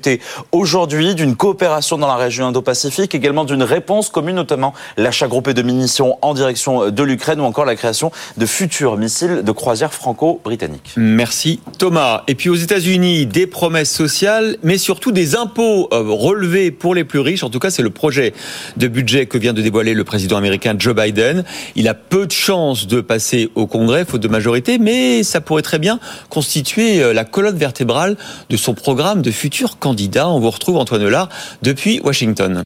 aujourd'hui, 0.52 1.14
d'une 1.14 1.36
coopération 1.36 1.98
dans 1.98 2.06
la 2.06 2.16
région 2.16 2.46
Indo-Pacifique, 2.46 3.14
également 3.14 3.44
d'une 3.44 3.62
réponse 3.62 4.08
commune, 4.08 4.36
notamment 4.36 4.74
l'achat 4.96 5.28
groupé 5.28 5.54
de 5.54 5.62
munitions 5.62 6.18
en 6.22 6.34
direction 6.34 6.90
de 6.90 7.02
l'Ukraine 7.02 7.40
ou 7.40 7.44
encore 7.44 7.64
la 7.64 7.76
création 7.76 8.12
de 8.36 8.46
futurs 8.46 8.96
missiles 8.96 9.42
de 9.42 9.52
croisière 9.52 9.92
franco-britanniques. 9.92 10.92
Merci 10.96 11.60
Thomas. 11.78 12.22
Et 12.28 12.34
puis 12.34 12.48
aux 12.48 12.54
États-Unis, 12.54 13.26
des 13.26 13.46
promesses 13.46 13.90
sociales, 13.90 14.56
mais 14.62 14.78
surtout 14.78 15.12
des 15.12 15.36
impôts 15.36 15.88
euh, 15.92 16.02
relevés 16.06 16.70
pour 16.70 16.94
les 16.94 17.04
plus 17.04 17.20
riches. 17.20 17.44
En 17.44 17.50
tout 17.50 17.58
cas, 17.58 17.70
c'est 17.70 17.82
le 17.82 17.90
projet 17.90 18.32
de 18.76 18.88
budget 18.88 19.26
que 19.26 19.38
vient 19.38 19.52
de 19.52 19.62
dévoiler 19.62 19.94
le 19.94 20.04
président 20.04 20.36
américain 20.36 20.74
Joe 20.78 20.94
Biden. 20.94 21.44
Il 21.76 21.88
a 21.88 21.94
peu 21.94 22.26
de 22.26 22.32
chances 22.32 22.86
de 22.86 23.00
passer 23.00 23.50
au 23.54 23.66
Congrès, 23.66 24.04
faute 24.04 24.20
de 24.20 24.28
majorité, 24.28 24.78
mais 24.78 25.22
ça 25.22 25.40
pourrait 25.40 25.62
très 25.62 25.78
bien 25.78 26.00
constituer 26.28 27.02
euh, 27.02 27.12
la 27.12 27.24
colonne 27.24 27.56
vertébrale 27.56 28.16
de 28.48 28.56
son 28.56 28.74
programme 28.74 29.22
de 29.22 29.30
futurs 29.30 29.78
On 30.34 30.40
vous 30.40 30.50
retrouve 30.50 30.76
Antoine 30.76 31.08
Lard 31.08 31.28
depuis 31.62 32.00
Washington. 32.00 32.62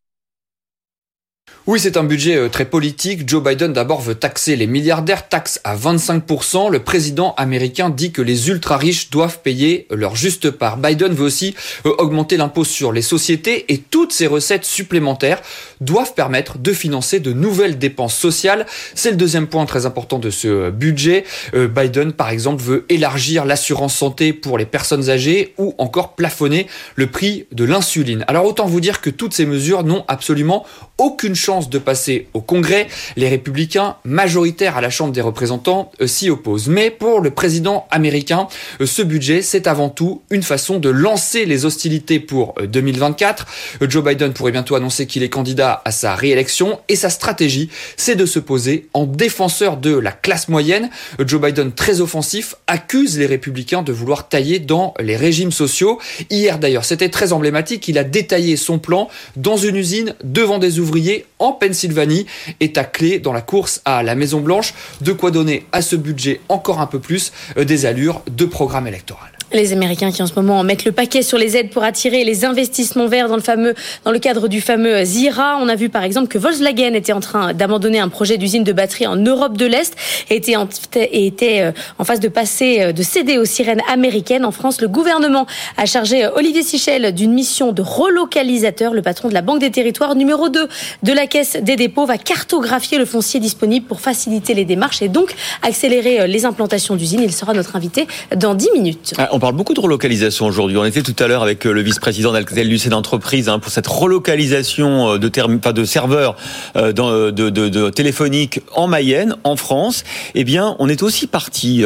Oui, 1.66 1.80
c'est 1.80 1.96
un 1.96 2.04
budget 2.04 2.36
euh, 2.36 2.50
très 2.50 2.66
politique. 2.66 3.26
Joe 3.26 3.42
Biden 3.42 3.72
d'abord 3.72 4.02
veut 4.02 4.14
taxer 4.14 4.54
les 4.54 4.66
milliardaires, 4.66 5.30
taxe 5.30 5.62
à 5.64 5.74
25%. 5.74 6.70
Le 6.70 6.80
président 6.80 7.32
américain 7.38 7.88
dit 7.88 8.12
que 8.12 8.20
les 8.20 8.50
ultra-riches 8.50 9.08
doivent 9.08 9.38
payer 9.38 9.86
leur 9.90 10.14
juste 10.14 10.50
part. 10.50 10.76
Biden 10.76 11.14
veut 11.14 11.24
aussi 11.24 11.54
euh, 11.86 11.94
augmenter 11.96 12.36
l'impôt 12.36 12.64
sur 12.64 12.92
les 12.92 13.00
sociétés 13.00 13.64
et 13.72 13.78
toutes 13.78 14.12
ces 14.12 14.26
recettes 14.26 14.66
supplémentaires 14.66 15.40
doivent 15.80 16.12
permettre 16.12 16.58
de 16.58 16.70
financer 16.74 17.18
de 17.18 17.32
nouvelles 17.32 17.78
dépenses 17.78 18.14
sociales. 18.14 18.66
C'est 18.94 19.12
le 19.12 19.16
deuxième 19.16 19.46
point 19.46 19.64
très 19.64 19.86
important 19.86 20.18
de 20.18 20.28
ce 20.28 20.48
euh, 20.48 20.70
budget. 20.70 21.24
Biden, 21.54 22.12
par 22.12 22.28
exemple, 22.28 22.62
veut 22.62 22.84
élargir 22.90 23.46
l'assurance 23.46 23.94
santé 23.94 24.34
pour 24.34 24.58
les 24.58 24.66
personnes 24.66 25.08
âgées 25.08 25.54
ou 25.56 25.74
encore 25.78 26.14
plafonner 26.14 26.66
le 26.94 27.06
prix 27.06 27.46
de 27.52 27.64
l'insuline. 27.64 28.22
Alors 28.28 28.44
autant 28.44 28.66
vous 28.66 28.80
dire 28.80 29.00
que 29.00 29.08
toutes 29.08 29.32
ces 29.32 29.46
mesures 29.46 29.82
n'ont 29.82 30.04
absolument 30.08 30.66
aucune 30.98 31.34
chance 31.34 31.53
de 31.60 31.78
passer 31.78 32.26
au 32.34 32.40
Congrès. 32.40 32.88
Les 33.16 33.28
républicains, 33.28 33.96
majoritaires 34.04 34.76
à 34.76 34.80
la 34.80 34.90
Chambre 34.90 35.12
des 35.12 35.20
représentants, 35.20 35.92
euh, 36.00 36.06
s'y 36.06 36.30
opposent. 36.30 36.68
Mais 36.68 36.90
pour 36.90 37.20
le 37.20 37.30
président 37.30 37.86
américain, 37.90 38.48
euh, 38.80 38.86
ce 38.86 39.02
budget, 39.02 39.42
c'est 39.42 39.66
avant 39.66 39.88
tout 39.88 40.22
une 40.30 40.42
façon 40.42 40.78
de 40.78 40.88
lancer 40.88 41.44
les 41.44 41.64
hostilités 41.64 42.18
pour 42.18 42.54
2024. 42.62 43.46
Euh, 43.82 43.86
Joe 43.88 44.04
Biden 44.04 44.32
pourrait 44.32 44.52
bientôt 44.52 44.74
annoncer 44.74 45.06
qu'il 45.06 45.22
est 45.22 45.28
candidat 45.28 45.80
à 45.84 45.92
sa 45.92 46.14
réélection 46.14 46.80
et 46.88 46.96
sa 46.96 47.10
stratégie, 47.10 47.70
c'est 47.96 48.16
de 48.16 48.26
se 48.26 48.38
poser 48.38 48.88
en 48.94 49.06
défenseur 49.06 49.76
de 49.76 49.96
la 49.96 50.12
classe 50.12 50.48
moyenne. 50.48 50.90
Joe 51.24 51.40
Biden, 51.40 51.72
très 51.72 52.00
offensif, 52.00 52.56
accuse 52.66 53.18
les 53.18 53.26
républicains 53.26 53.82
de 53.82 53.92
vouloir 53.92 54.28
tailler 54.28 54.58
dans 54.58 54.94
les 55.00 55.16
régimes 55.16 55.52
sociaux. 55.52 56.00
Hier 56.30 56.58
d'ailleurs, 56.58 56.84
c'était 56.84 57.08
très 57.08 57.32
emblématique, 57.32 57.88
il 57.88 57.98
a 57.98 58.04
détaillé 58.04 58.56
son 58.56 58.78
plan 58.78 59.08
dans 59.36 59.56
une 59.56 59.76
usine 59.76 60.14
devant 60.22 60.58
des 60.58 60.78
ouvriers 60.78 61.26
en 61.44 61.52
Pennsylvanie 61.52 62.26
est 62.60 62.78
à 62.78 62.84
clé 62.84 63.18
dans 63.18 63.32
la 63.32 63.42
course 63.42 63.82
à 63.84 64.02
la 64.02 64.14
Maison 64.14 64.40
Blanche. 64.40 64.74
De 65.00 65.12
quoi 65.12 65.30
donner 65.30 65.66
à 65.72 65.82
ce 65.82 65.94
budget 65.94 66.40
encore 66.48 66.80
un 66.80 66.86
peu 66.86 66.98
plus 66.98 67.32
euh, 67.56 67.64
des 67.64 67.86
allures 67.86 68.22
de 68.30 68.46
programme 68.46 68.86
électoral. 68.86 69.30
Les 69.54 69.72
Américains 69.72 70.10
qui 70.10 70.20
en 70.20 70.26
ce 70.26 70.34
moment 70.34 70.64
mettent 70.64 70.84
le 70.84 70.90
paquet 70.90 71.22
sur 71.22 71.38
les 71.38 71.56
aides 71.56 71.70
pour 71.70 71.84
attirer 71.84 72.24
les 72.24 72.44
investissements 72.44 73.06
verts 73.06 73.28
dans 73.28 73.36
le 73.36 73.42
fameux, 73.42 73.74
dans 74.04 74.10
le 74.10 74.18
cadre 74.18 74.48
du 74.48 74.60
fameux 74.60 75.04
Zira. 75.04 75.58
On 75.60 75.68
a 75.68 75.76
vu 75.76 75.90
par 75.90 76.02
exemple 76.02 76.26
que 76.26 76.38
Volkswagen 76.38 76.92
était 76.94 77.12
en 77.12 77.20
train 77.20 77.54
d'abandonner 77.54 78.00
un 78.00 78.08
projet 78.08 78.36
d'usine 78.36 78.64
de 78.64 78.72
batterie 78.72 79.06
en 79.06 79.14
Europe 79.14 79.56
de 79.56 79.66
l'Est 79.66 79.94
et 80.28 80.34
était 80.34 80.56
en, 80.56 80.68
était 80.96 81.60
euh, 81.60 81.72
en 82.00 82.04
phase 82.04 82.18
de 82.18 82.26
passer, 82.26 82.80
euh, 82.80 82.92
de 82.92 83.04
céder 83.04 83.38
aux 83.38 83.44
sirènes 83.44 83.82
américaines. 83.88 84.44
En 84.44 84.50
France, 84.50 84.80
le 84.80 84.88
gouvernement 84.88 85.46
a 85.76 85.86
chargé 85.86 86.24
euh, 86.24 86.30
Olivier 86.34 86.64
Sichel 86.64 87.14
d'une 87.14 87.32
mission 87.32 87.70
de 87.70 87.80
relocalisateur. 87.80 88.92
Le 88.92 89.02
patron 89.02 89.28
de 89.28 89.34
la 89.34 89.42
Banque 89.42 89.60
des 89.60 89.70
Territoires, 89.70 90.16
numéro 90.16 90.48
2 90.48 90.66
de 91.04 91.12
la 91.12 91.28
Caisse 91.28 91.58
des 91.62 91.76
dépôts, 91.76 92.06
va 92.06 92.18
cartographier 92.18 92.98
le 92.98 93.04
foncier 93.04 93.38
disponible 93.38 93.86
pour 93.86 94.00
faciliter 94.00 94.54
les 94.54 94.64
démarches 94.64 95.00
et 95.00 95.08
donc 95.08 95.32
accélérer 95.62 96.26
les 96.26 96.44
implantations 96.44 96.96
d'usines. 96.96 97.22
Il 97.22 97.32
sera 97.32 97.52
notre 97.52 97.76
invité 97.76 98.08
dans 98.34 98.54
10 98.54 98.70
minutes. 98.72 99.14
Ah, 99.16 99.28
parle 99.44 99.56
beaucoup 99.56 99.74
de 99.74 99.80
relocalisation 99.80 100.46
aujourd'hui. 100.46 100.78
On 100.78 100.86
était 100.86 101.02
tout 101.02 101.22
à 101.22 101.26
l'heure 101.26 101.42
avec 101.42 101.64
le 101.64 101.82
vice-président 101.82 102.32
d'Alcatel 102.32 102.66
Lucent 102.66 102.88
d'entreprise 102.88 103.50
hein, 103.50 103.58
pour 103.58 103.70
cette 103.70 103.86
relocalisation 103.86 105.18
de, 105.18 105.28
de 105.28 105.84
serveurs 105.84 106.34
dans, 106.74 107.30
de, 107.30 107.50
de, 107.50 107.90
téléphoniques 107.90 108.62
en 108.74 108.86
Mayenne, 108.86 109.36
en 109.44 109.56
France. 109.56 110.04
Eh 110.34 110.44
bien, 110.44 110.76
on 110.78 110.88
est 110.88 111.02
aussi 111.02 111.26
parti 111.26 111.84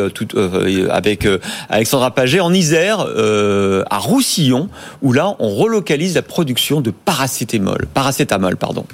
avec 0.88 1.26
Alexandra 1.68 2.12
Paget 2.12 2.38
en 2.38 2.54
Isère, 2.54 3.00
à 3.00 3.98
Roussillon, 3.98 4.68
où 5.02 5.12
là, 5.12 5.34
on 5.40 5.48
relocalise 5.48 6.14
la 6.14 6.22
production 6.22 6.80
de 6.80 6.92
paracétamol. 6.92 7.88
Paracétamol, 7.92 8.56
pardon. 8.56 8.84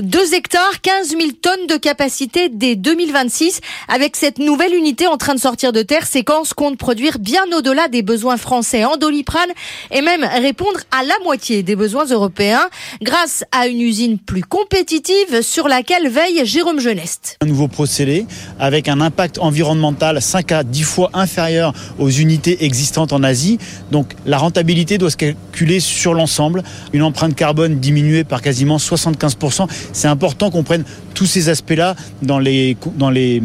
2 0.00 0.34
hectares, 0.34 0.80
15 0.82 1.08
000 1.08 1.20
tonnes 1.42 1.66
de 1.68 1.74
capacité 1.74 2.48
dès 2.48 2.76
2026. 2.76 3.60
Avec 3.88 4.14
cette 4.14 4.38
nouvelle 4.38 4.72
unité 4.72 5.08
en 5.08 5.16
train 5.16 5.34
de 5.34 5.40
sortir 5.40 5.72
de 5.72 5.82
terre, 5.82 6.06
Séquence 6.06 6.54
compte 6.54 6.78
produire 6.78 7.18
bien 7.18 7.42
au-delà 7.52 7.88
des 7.88 8.02
besoins 8.02 8.36
français 8.36 8.84
en 8.84 8.96
doliprane 8.96 9.50
et 9.90 10.00
même 10.00 10.22
répondre 10.22 10.78
à 10.92 11.02
la 11.02 11.14
moitié 11.24 11.64
des 11.64 11.74
besoins 11.74 12.04
européens 12.04 12.70
grâce 13.02 13.42
à 13.50 13.66
une 13.66 13.80
usine 13.80 14.18
plus 14.18 14.44
compétitive 14.44 15.42
sur 15.42 15.66
laquelle 15.66 16.08
veille 16.08 16.46
Jérôme 16.46 16.78
Geneste. 16.78 17.36
Un 17.42 17.46
nouveau 17.46 17.66
procédé 17.66 18.26
avec 18.60 18.86
un 18.86 19.00
impact 19.00 19.38
environnemental 19.38 20.22
5 20.22 20.52
à 20.52 20.62
10 20.62 20.82
fois 20.84 21.10
inférieur 21.14 21.72
aux 21.98 22.10
unités 22.10 22.64
existantes 22.64 23.12
en 23.12 23.24
Asie. 23.24 23.58
Donc 23.90 24.14
la 24.24 24.38
rentabilité 24.38 24.98
doit 24.98 25.10
se 25.10 25.16
calculer 25.16 25.80
sur 25.80 26.14
l'ensemble. 26.14 26.62
Une 26.92 27.02
empreinte 27.02 27.34
carbone 27.34 27.80
diminuée 27.80 28.22
par 28.22 28.40
quasiment 28.40 28.76
75% 28.76 29.66
c'est 29.92 30.08
important 30.08 30.50
qu'on 30.50 30.62
prenne 30.62 30.84
tous 31.14 31.26
ces 31.26 31.48
aspects-là 31.48 31.96
dans 32.22 32.38
les, 32.38 32.76
dans 32.96 33.10
les 33.10 33.42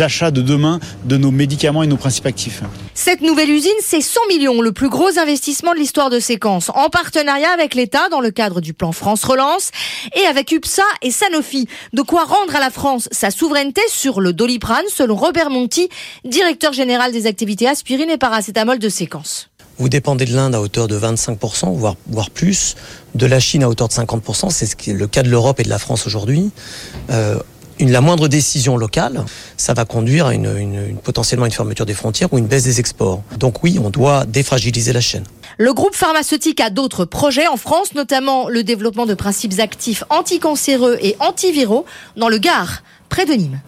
achats 0.00 0.30
de 0.30 0.42
demain 0.42 0.80
de 1.04 1.16
nos 1.16 1.30
médicaments 1.30 1.82
et 1.82 1.86
nos 1.86 1.96
principes 1.96 2.26
actifs. 2.26 2.62
Cette 2.94 3.20
nouvelle 3.20 3.50
usine, 3.50 3.70
c'est 3.80 4.00
100 4.00 4.20
millions, 4.28 4.60
le 4.60 4.72
plus 4.72 4.88
gros 4.88 5.18
investissement 5.18 5.72
de 5.72 5.78
l'histoire 5.78 6.10
de 6.10 6.20
Séquence, 6.20 6.70
en 6.74 6.88
partenariat 6.88 7.50
avec 7.50 7.74
l'État 7.74 8.08
dans 8.10 8.20
le 8.20 8.30
cadre 8.30 8.60
du 8.60 8.74
plan 8.74 8.92
France 8.92 9.24
Relance 9.24 9.70
et 10.14 10.26
avec 10.26 10.52
UPSA 10.52 10.82
et 11.02 11.10
Sanofi. 11.10 11.68
De 11.92 12.02
quoi 12.02 12.24
rendre 12.24 12.56
à 12.56 12.60
la 12.60 12.70
France 12.70 13.08
sa 13.12 13.30
souveraineté 13.30 13.82
sur 13.88 14.20
le 14.20 14.32
doliprane, 14.32 14.84
selon 14.88 15.16
Robert 15.16 15.50
Monti, 15.50 15.88
directeur 16.24 16.72
général 16.72 17.12
des 17.12 17.26
activités 17.26 17.68
aspirine 17.68 18.10
et 18.10 18.18
paracétamol 18.18 18.78
de 18.78 18.88
Séquence. 18.88 19.51
Vous 19.82 19.88
dépendez 19.88 20.26
de 20.26 20.36
l'Inde 20.36 20.54
à 20.54 20.60
hauteur 20.60 20.86
de 20.86 20.96
25%, 20.96 21.74
voire, 21.74 21.96
voire 22.06 22.30
plus, 22.30 22.76
de 23.16 23.26
la 23.26 23.40
Chine 23.40 23.64
à 23.64 23.68
hauteur 23.68 23.88
de 23.88 23.92
50%, 23.92 24.48
c'est 24.50 24.86
le 24.86 25.08
cas 25.08 25.24
de 25.24 25.28
l'Europe 25.28 25.58
et 25.58 25.64
de 25.64 25.68
la 25.68 25.80
France 25.80 26.06
aujourd'hui. 26.06 26.52
Euh, 27.10 27.36
la 27.80 28.00
moindre 28.00 28.28
décision 28.28 28.76
locale, 28.76 29.24
ça 29.56 29.74
va 29.74 29.84
conduire 29.84 30.26
à 30.26 30.34
potentiellement 31.02 31.46
une 31.46 31.50
fermeture 31.50 31.84
des 31.84 31.94
frontières 31.94 32.32
ou 32.32 32.38
une 32.38 32.46
baisse 32.46 32.62
des 32.62 32.78
exports. 32.78 33.24
Donc 33.40 33.64
oui, 33.64 33.80
on 33.82 33.90
doit 33.90 34.24
défragiliser 34.24 34.92
la 34.92 35.00
chaîne. 35.00 35.24
Le 35.58 35.74
groupe 35.74 35.96
pharmaceutique 35.96 36.60
a 36.60 36.70
d'autres 36.70 37.04
projets 37.04 37.48
en 37.48 37.56
France, 37.56 37.92
notamment 37.96 38.48
le 38.48 38.62
développement 38.62 39.06
de 39.06 39.14
principes 39.14 39.58
actifs 39.58 40.04
anticancéreux 40.10 40.96
et 41.02 41.16
antiviraux 41.18 41.86
dans 42.16 42.28
le 42.28 42.38
Gard, 42.38 42.84
près 43.08 43.26
de 43.26 43.32
Nîmes. 43.32 43.60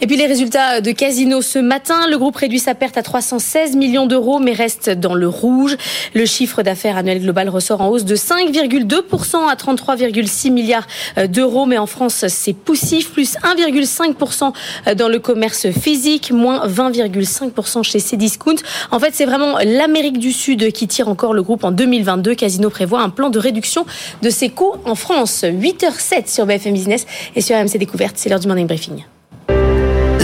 Et 0.00 0.06
puis 0.06 0.16
les 0.16 0.26
résultats 0.26 0.80
de 0.80 0.92
Casino 0.92 1.42
ce 1.42 1.58
matin, 1.58 2.06
le 2.08 2.16
groupe 2.18 2.36
réduit 2.36 2.60
sa 2.60 2.74
perte 2.74 2.96
à 2.96 3.02
316 3.02 3.74
millions 3.74 4.06
d'euros 4.06 4.38
mais 4.38 4.52
reste 4.52 4.90
dans 4.90 5.14
le 5.14 5.28
rouge. 5.28 5.76
Le 6.14 6.24
chiffre 6.24 6.62
d'affaires 6.62 6.96
annuel 6.96 7.20
global 7.20 7.48
ressort 7.48 7.80
en 7.80 7.88
hausse 7.88 8.04
de 8.04 8.14
5,2% 8.14 9.48
à 9.48 9.54
33,6 9.54 10.52
milliards 10.52 10.86
d'euros 11.28 11.66
mais 11.66 11.78
en 11.78 11.86
France 11.86 12.26
c'est 12.28 12.52
poussif, 12.52 13.10
plus 13.10 13.36
1,5% 13.38 14.94
dans 14.94 15.08
le 15.08 15.18
commerce 15.18 15.70
physique, 15.70 16.30
moins 16.30 16.66
20,5% 16.66 17.82
chez 17.82 17.98
Cdiscount. 17.98 18.56
En 18.92 19.00
fait 19.00 19.10
c'est 19.14 19.26
vraiment 19.26 19.58
l'Amérique 19.64 20.18
du 20.18 20.32
Sud 20.32 20.70
qui 20.72 20.86
tire 20.86 21.08
encore 21.08 21.34
le 21.34 21.42
groupe 21.42 21.64
en 21.64 21.72
2022. 21.72 22.34
Casino 22.36 22.70
prévoit 22.70 23.00
un 23.00 23.10
plan 23.10 23.30
de 23.30 23.38
réduction 23.38 23.84
de 24.22 24.30
ses 24.30 24.50
coûts 24.50 24.74
en 24.84 24.94
France. 24.94 25.42
8h07 25.42 26.32
sur 26.32 26.46
BFM 26.46 26.72
Business 26.72 27.06
et 27.34 27.40
sur 27.40 27.56
AMC 27.56 27.78
Découverte, 27.78 28.14
c'est 28.16 28.28
l'heure 28.28 28.40
du 28.40 28.46
Morning 28.46 28.66
Briefing. 28.66 29.04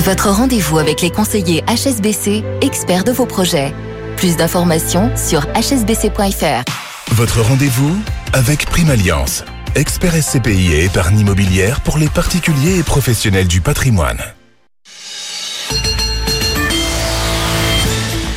Votre 0.05 0.29
rendez-vous 0.29 0.79
avec 0.79 1.01
les 1.01 1.09
conseillers 1.09 1.65
HSBC, 1.67 2.45
experts 2.61 3.05
de 3.05 3.11
vos 3.11 3.25
projets. 3.25 3.73
Plus 4.19 4.37
d'informations 4.37 5.11
sur 5.17 5.47
hsbc.fr. 5.55 6.71
Votre 7.13 7.41
rendez-vous 7.41 7.97
avec 8.35 8.67
Prime 8.67 8.91
Alliance, 8.91 9.47
expert 9.75 10.13
SCPI 10.13 10.75
et 10.75 10.85
épargne 10.85 11.21
immobilière 11.21 11.81
pour 11.81 11.97
les 11.97 12.09
particuliers 12.09 12.81
et 12.81 12.83
professionnels 12.83 13.49
du 13.49 13.63
patrimoine. 13.63 14.19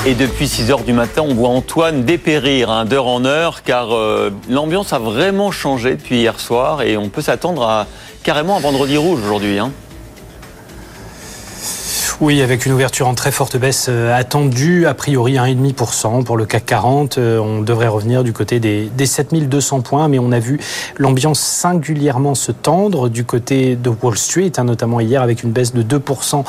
Et 0.05 0.15
depuis 0.15 0.47
6 0.47 0.71
heures 0.71 0.83
du 0.83 0.93
matin, 0.93 1.23
on 1.27 1.33
voit 1.33 1.49
Antoine 1.49 2.05
dépérir 2.05 2.71
hein, 2.71 2.85
d'heure 2.85 3.07
en 3.07 3.25
heure, 3.25 3.63
car 3.63 3.93
euh, 3.93 4.31
l'ambiance 4.49 4.93
a 4.93 4.99
vraiment 4.99 5.51
changé 5.51 5.97
depuis 5.97 6.19
hier 6.19 6.39
soir 6.39 6.81
et 6.81 6.95
on 6.95 7.09
peut 7.09 7.21
s'attendre 7.21 7.63
à 7.63 7.87
carrément 8.23 8.55
un 8.55 8.61
vendredi 8.61 8.95
rouge 8.95 9.19
aujourd'hui. 9.21 9.59
Hein. 9.59 9.73
Oui, 12.19 12.41
avec 12.41 12.65
une 12.65 12.71
ouverture 12.71 13.07
en 13.07 13.13
très 13.13 13.31
forte 13.31 13.57
baisse 13.57 13.89
attendue, 13.89 14.87
a 14.87 14.95
priori 14.95 15.33
1,5% 15.33 16.23
pour 16.23 16.35
le 16.35 16.47
CAC 16.47 16.65
40. 16.65 17.19
On 17.19 17.61
devrait 17.61 17.87
revenir 17.87 18.23
du 18.23 18.33
côté 18.33 18.59
des, 18.59 18.85
des 18.85 19.05
7200 19.05 19.81
points, 19.81 20.07
mais 20.07 20.17
on 20.17 20.31
a 20.31 20.39
vu 20.39 20.59
l'ambiance 20.97 21.39
singulièrement 21.39 22.33
se 22.33 22.51
tendre 22.51 23.07
du 23.07 23.23
côté 23.23 23.75
de 23.75 23.91
Wall 24.01 24.17
Street, 24.17 24.51
hein, 24.57 24.63
notamment 24.63 24.99
hier 24.99 25.21
avec 25.21 25.43
une 25.43 25.51
baisse 25.51 25.75
de 25.75 25.83
2% 25.83 26.43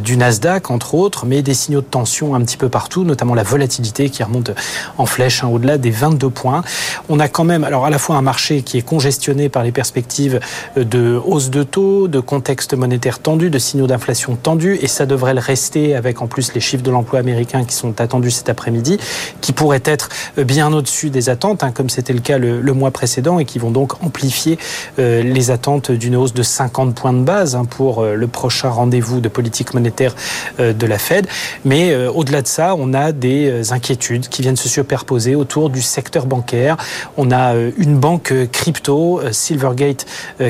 du 0.00 0.16
Nasdaq, 0.16 0.70
entre 0.70 0.94
autres, 0.94 1.26
mais 1.26 1.42
des 1.42 1.52
signaux 1.52 1.82
de 1.82 1.86
tension 1.86 2.34
un 2.34 2.40
petit 2.40 2.56
peu 2.56 2.70
partout, 2.70 3.04
notamment 3.04 3.34
la 3.34 3.42
volatilité 3.42 4.08
qui 4.08 4.22
remonte 4.22 4.52
en 4.96 5.04
flèche 5.04 5.44
hein, 5.44 5.48
au-delà 5.48 5.76
des 5.76 5.90
22 5.90 6.30
points. 6.30 6.64
On 7.10 7.20
a 7.20 7.28
quand 7.28 7.44
même, 7.44 7.64
alors 7.64 7.84
à 7.84 7.90
la 7.90 7.98
fois 7.98 8.16
un 8.16 8.22
marché 8.22 8.62
qui 8.62 8.78
est 8.78 8.82
congestionné 8.82 9.50
par 9.50 9.64
les 9.64 9.72
perspectives 9.72 10.40
de 10.78 11.20
hausse 11.26 11.50
de 11.50 11.62
taux, 11.62 12.08
de 12.08 12.20
contexte 12.20 12.72
monétaire 12.72 13.18
tendu, 13.18 13.50
de 13.50 13.58
signaux 13.58 13.86
d'inflation 13.86 14.36
tendus, 14.36 14.78
et 14.80 14.93
ça 14.94 15.06
devrait 15.06 15.34
le 15.34 15.40
rester 15.40 15.94
avec 15.94 16.22
en 16.22 16.26
plus 16.26 16.54
les 16.54 16.60
chiffres 16.60 16.82
de 16.82 16.90
l'emploi 16.90 17.18
américain 17.18 17.64
qui 17.64 17.74
sont 17.74 18.00
attendus 18.00 18.30
cet 18.30 18.48
après-midi, 18.48 18.98
qui 19.40 19.52
pourraient 19.52 19.82
être 19.84 20.08
bien 20.38 20.72
au-dessus 20.72 21.10
des 21.10 21.28
attentes, 21.28 21.62
hein, 21.62 21.72
comme 21.72 21.90
c'était 21.90 22.12
le 22.12 22.20
cas 22.20 22.38
le, 22.38 22.72
mois 22.72 22.90
précédent, 22.90 23.38
et 23.38 23.44
qui 23.44 23.58
vont 23.58 23.70
donc 23.70 24.02
amplifier 24.02 24.58
euh, 24.98 25.22
les 25.22 25.50
attentes 25.50 25.90
d'une 25.90 26.16
hausse 26.16 26.34
de 26.34 26.42
50 26.42 26.94
points 26.94 27.12
de 27.12 27.22
base 27.22 27.54
hein, 27.54 27.64
pour 27.64 28.00
euh, 28.00 28.14
le 28.14 28.26
prochain 28.26 28.68
rendez-vous 28.68 29.20
de 29.20 29.28
politique 29.28 29.74
monétaire 29.74 30.14
euh, 30.60 30.72
de 30.72 30.86
la 30.86 30.98
Fed. 30.98 31.26
Mais 31.64 31.94
au-delà 32.08 32.42
de 32.42 32.46
ça, 32.46 32.74
on 32.76 32.94
a 32.94 33.12
des 33.12 33.72
inquiétudes 33.72 34.28
qui 34.28 34.42
viennent 34.42 34.56
se 34.56 34.68
superposer 34.68 35.34
autour 35.34 35.70
du 35.70 35.82
secteur 35.82 36.26
bancaire. 36.26 36.76
On 37.16 37.30
a 37.30 37.54
une 37.76 37.98
banque 37.98 38.32
crypto, 38.52 39.20
Silvergate 39.32 40.06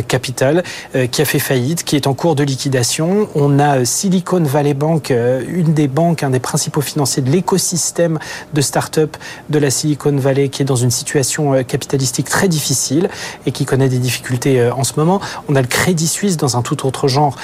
Capital, 0.09 0.63
qui 1.11 1.23
a 1.23 1.25
fait 1.25 1.39
faillite, 1.39 1.85
qui 1.85 1.97
est 1.97 2.07
en 2.07 2.15
cours 2.15 2.35
de 2.35 2.43
liquidation. 2.43 3.29
On 3.35 3.59
a 3.59 3.85
Silicon 3.85 4.34
Valley 4.43 4.75
Bank, 4.75 5.11
une 5.11 5.75
des 5.75 5.89
banques, 5.89 6.23
un 6.23 6.31
des 6.31 6.41
principaux 6.41 6.81
financiers 6.81 7.23
de 7.23 7.31
l'écosystème 7.31 8.19
de 8.53 8.61
start-up 8.61 9.17
de 9.51 9.59
la 9.59 9.71
Silicon 9.71 10.17
Valley, 10.17 10.49
qui 10.49 10.63
est 10.63 10.65
dans 10.65 10.77
une 10.77 10.91
situation 10.91 11.63
capitalistique 11.65 12.29
très 12.29 12.49
difficile 12.49 13.09
et 13.47 13.53
qui 13.53 13.65
connaît 13.65 13.89
des 13.89 13.99
difficultés 13.99 14.71
en 14.71 14.85
ce 14.85 14.95
moment. 14.97 15.21
On 15.49 15.55
a 15.55 15.63
le 15.63 15.69
Crédit 15.69 16.09
Suisse 16.09 16.37
dans 16.37 16.57
un 16.57 16.63
tout 16.63 16.87
autre 16.87 17.09
genre, 17.09 17.37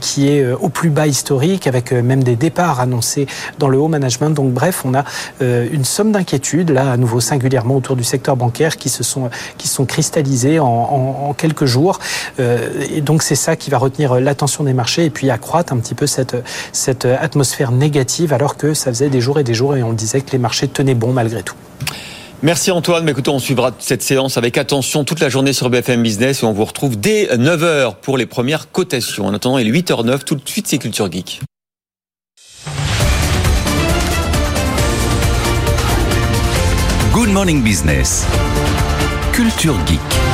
qui 0.00 0.28
est 0.28 0.52
au 0.52 0.68
plus 0.68 0.90
bas 0.90 1.06
historique, 1.06 1.66
avec 1.66 1.92
même 1.92 2.22
des 2.22 2.36
départs 2.36 2.80
annoncés 2.80 3.26
dans 3.58 3.68
le 3.68 3.78
haut 3.78 3.88
management. 3.88 4.30
Donc 4.30 4.52
bref, 4.52 4.82
on 4.84 4.94
a 4.94 5.04
une 5.40 5.84
somme 5.84 6.12
d'inquiétudes, 6.12 6.70
là 6.70 6.92
à 6.92 6.96
nouveau 6.96 7.20
singulièrement 7.20 7.76
autour 7.76 7.96
du 7.96 8.04
secteur 8.04 8.36
bancaire, 8.36 8.76
qui 8.76 8.88
se 8.88 9.02
sont, 9.02 9.30
qui 9.56 9.68
sont 9.68 9.84
cristallisées 9.84 10.60
en 10.60 11.34
quelques 11.36 11.64
jours. 11.64 11.98
Et 12.38 13.00
donc 13.00 13.22
c'est 13.22 13.34
ça 13.34 13.56
qui 13.56 13.70
va 13.70 13.78
retenir 13.78 14.20
l'attention 14.20 14.64
des 14.64 14.74
marchés 14.74 15.04
et 15.04 15.10
puis 15.10 15.30
accroître 15.30 15.72
un 15.72 15.78
petit 15.78 15.94
peu 15.94 16.06
cette, 16.06 16.27
cette 16.72 17.04
atmosphère 17.04 17.72
négative 17.72 18.32
alors 18.32 18.56
que 18.56 18.74
ça 18.74 18.90
faisait 18.90 19.10
des 19.10 19.20
jours 19.20 19.38
et 19.38 19.44
des 19.44 19.54
jours 19.54 19.76
et 19.76 19.82
on 19.82 19.92
disait 19.92 20.20
que 20.20 20.32
les 20.32 20.38
marchés 20.38 20.68
tenaient 20.68 20.94
bon 20.94 21.12
malgré 21.12 21.42
tout. 21.42 21.56
Merci 22.42 22.70
Antoine. 22.70 23.04
Mais 23.04 23.10
écoutez, 23.10 23.30
on 23.30 23.40
suivra 23.40 23.72
cette 23.78 24.02
séance 24.02 24.36
avec 24.36 24.58
attention 24.58 25.04
toute 25.04 25.20
la 25.20 25.28
journée 25.28 25.52
sur 25.52 25.70
BFM 25.70 26.02
Business 26.02 26.42
et 26.42 26.46
on 26.46 26.52
vous 26.52 26.64
retrouve 26.64 26.98
dès 26.98 27.26
9h 27.26 27.96
pour 28.00 28.16
les 28.16 28.26
premières 28.26 28.70
cotations. 28.70 29.26
En 29.26 29.34
attendant, 29.34 29.58
il 29.58 29.66
est 29.66 29.80
8h09. 29.80 30.22
Tout 30.24 30.36
de 30.36 30.48
suite, 30.48 30.68
c'est 30.68 30.78
Culture 30.78 31.10
Geek. 31.10 31.40
Good 37.12 37.30
Morning 37.30 37.62
Business. 37.64 38.24
Culture 39.32 39.74
Geek. 39.86 40.27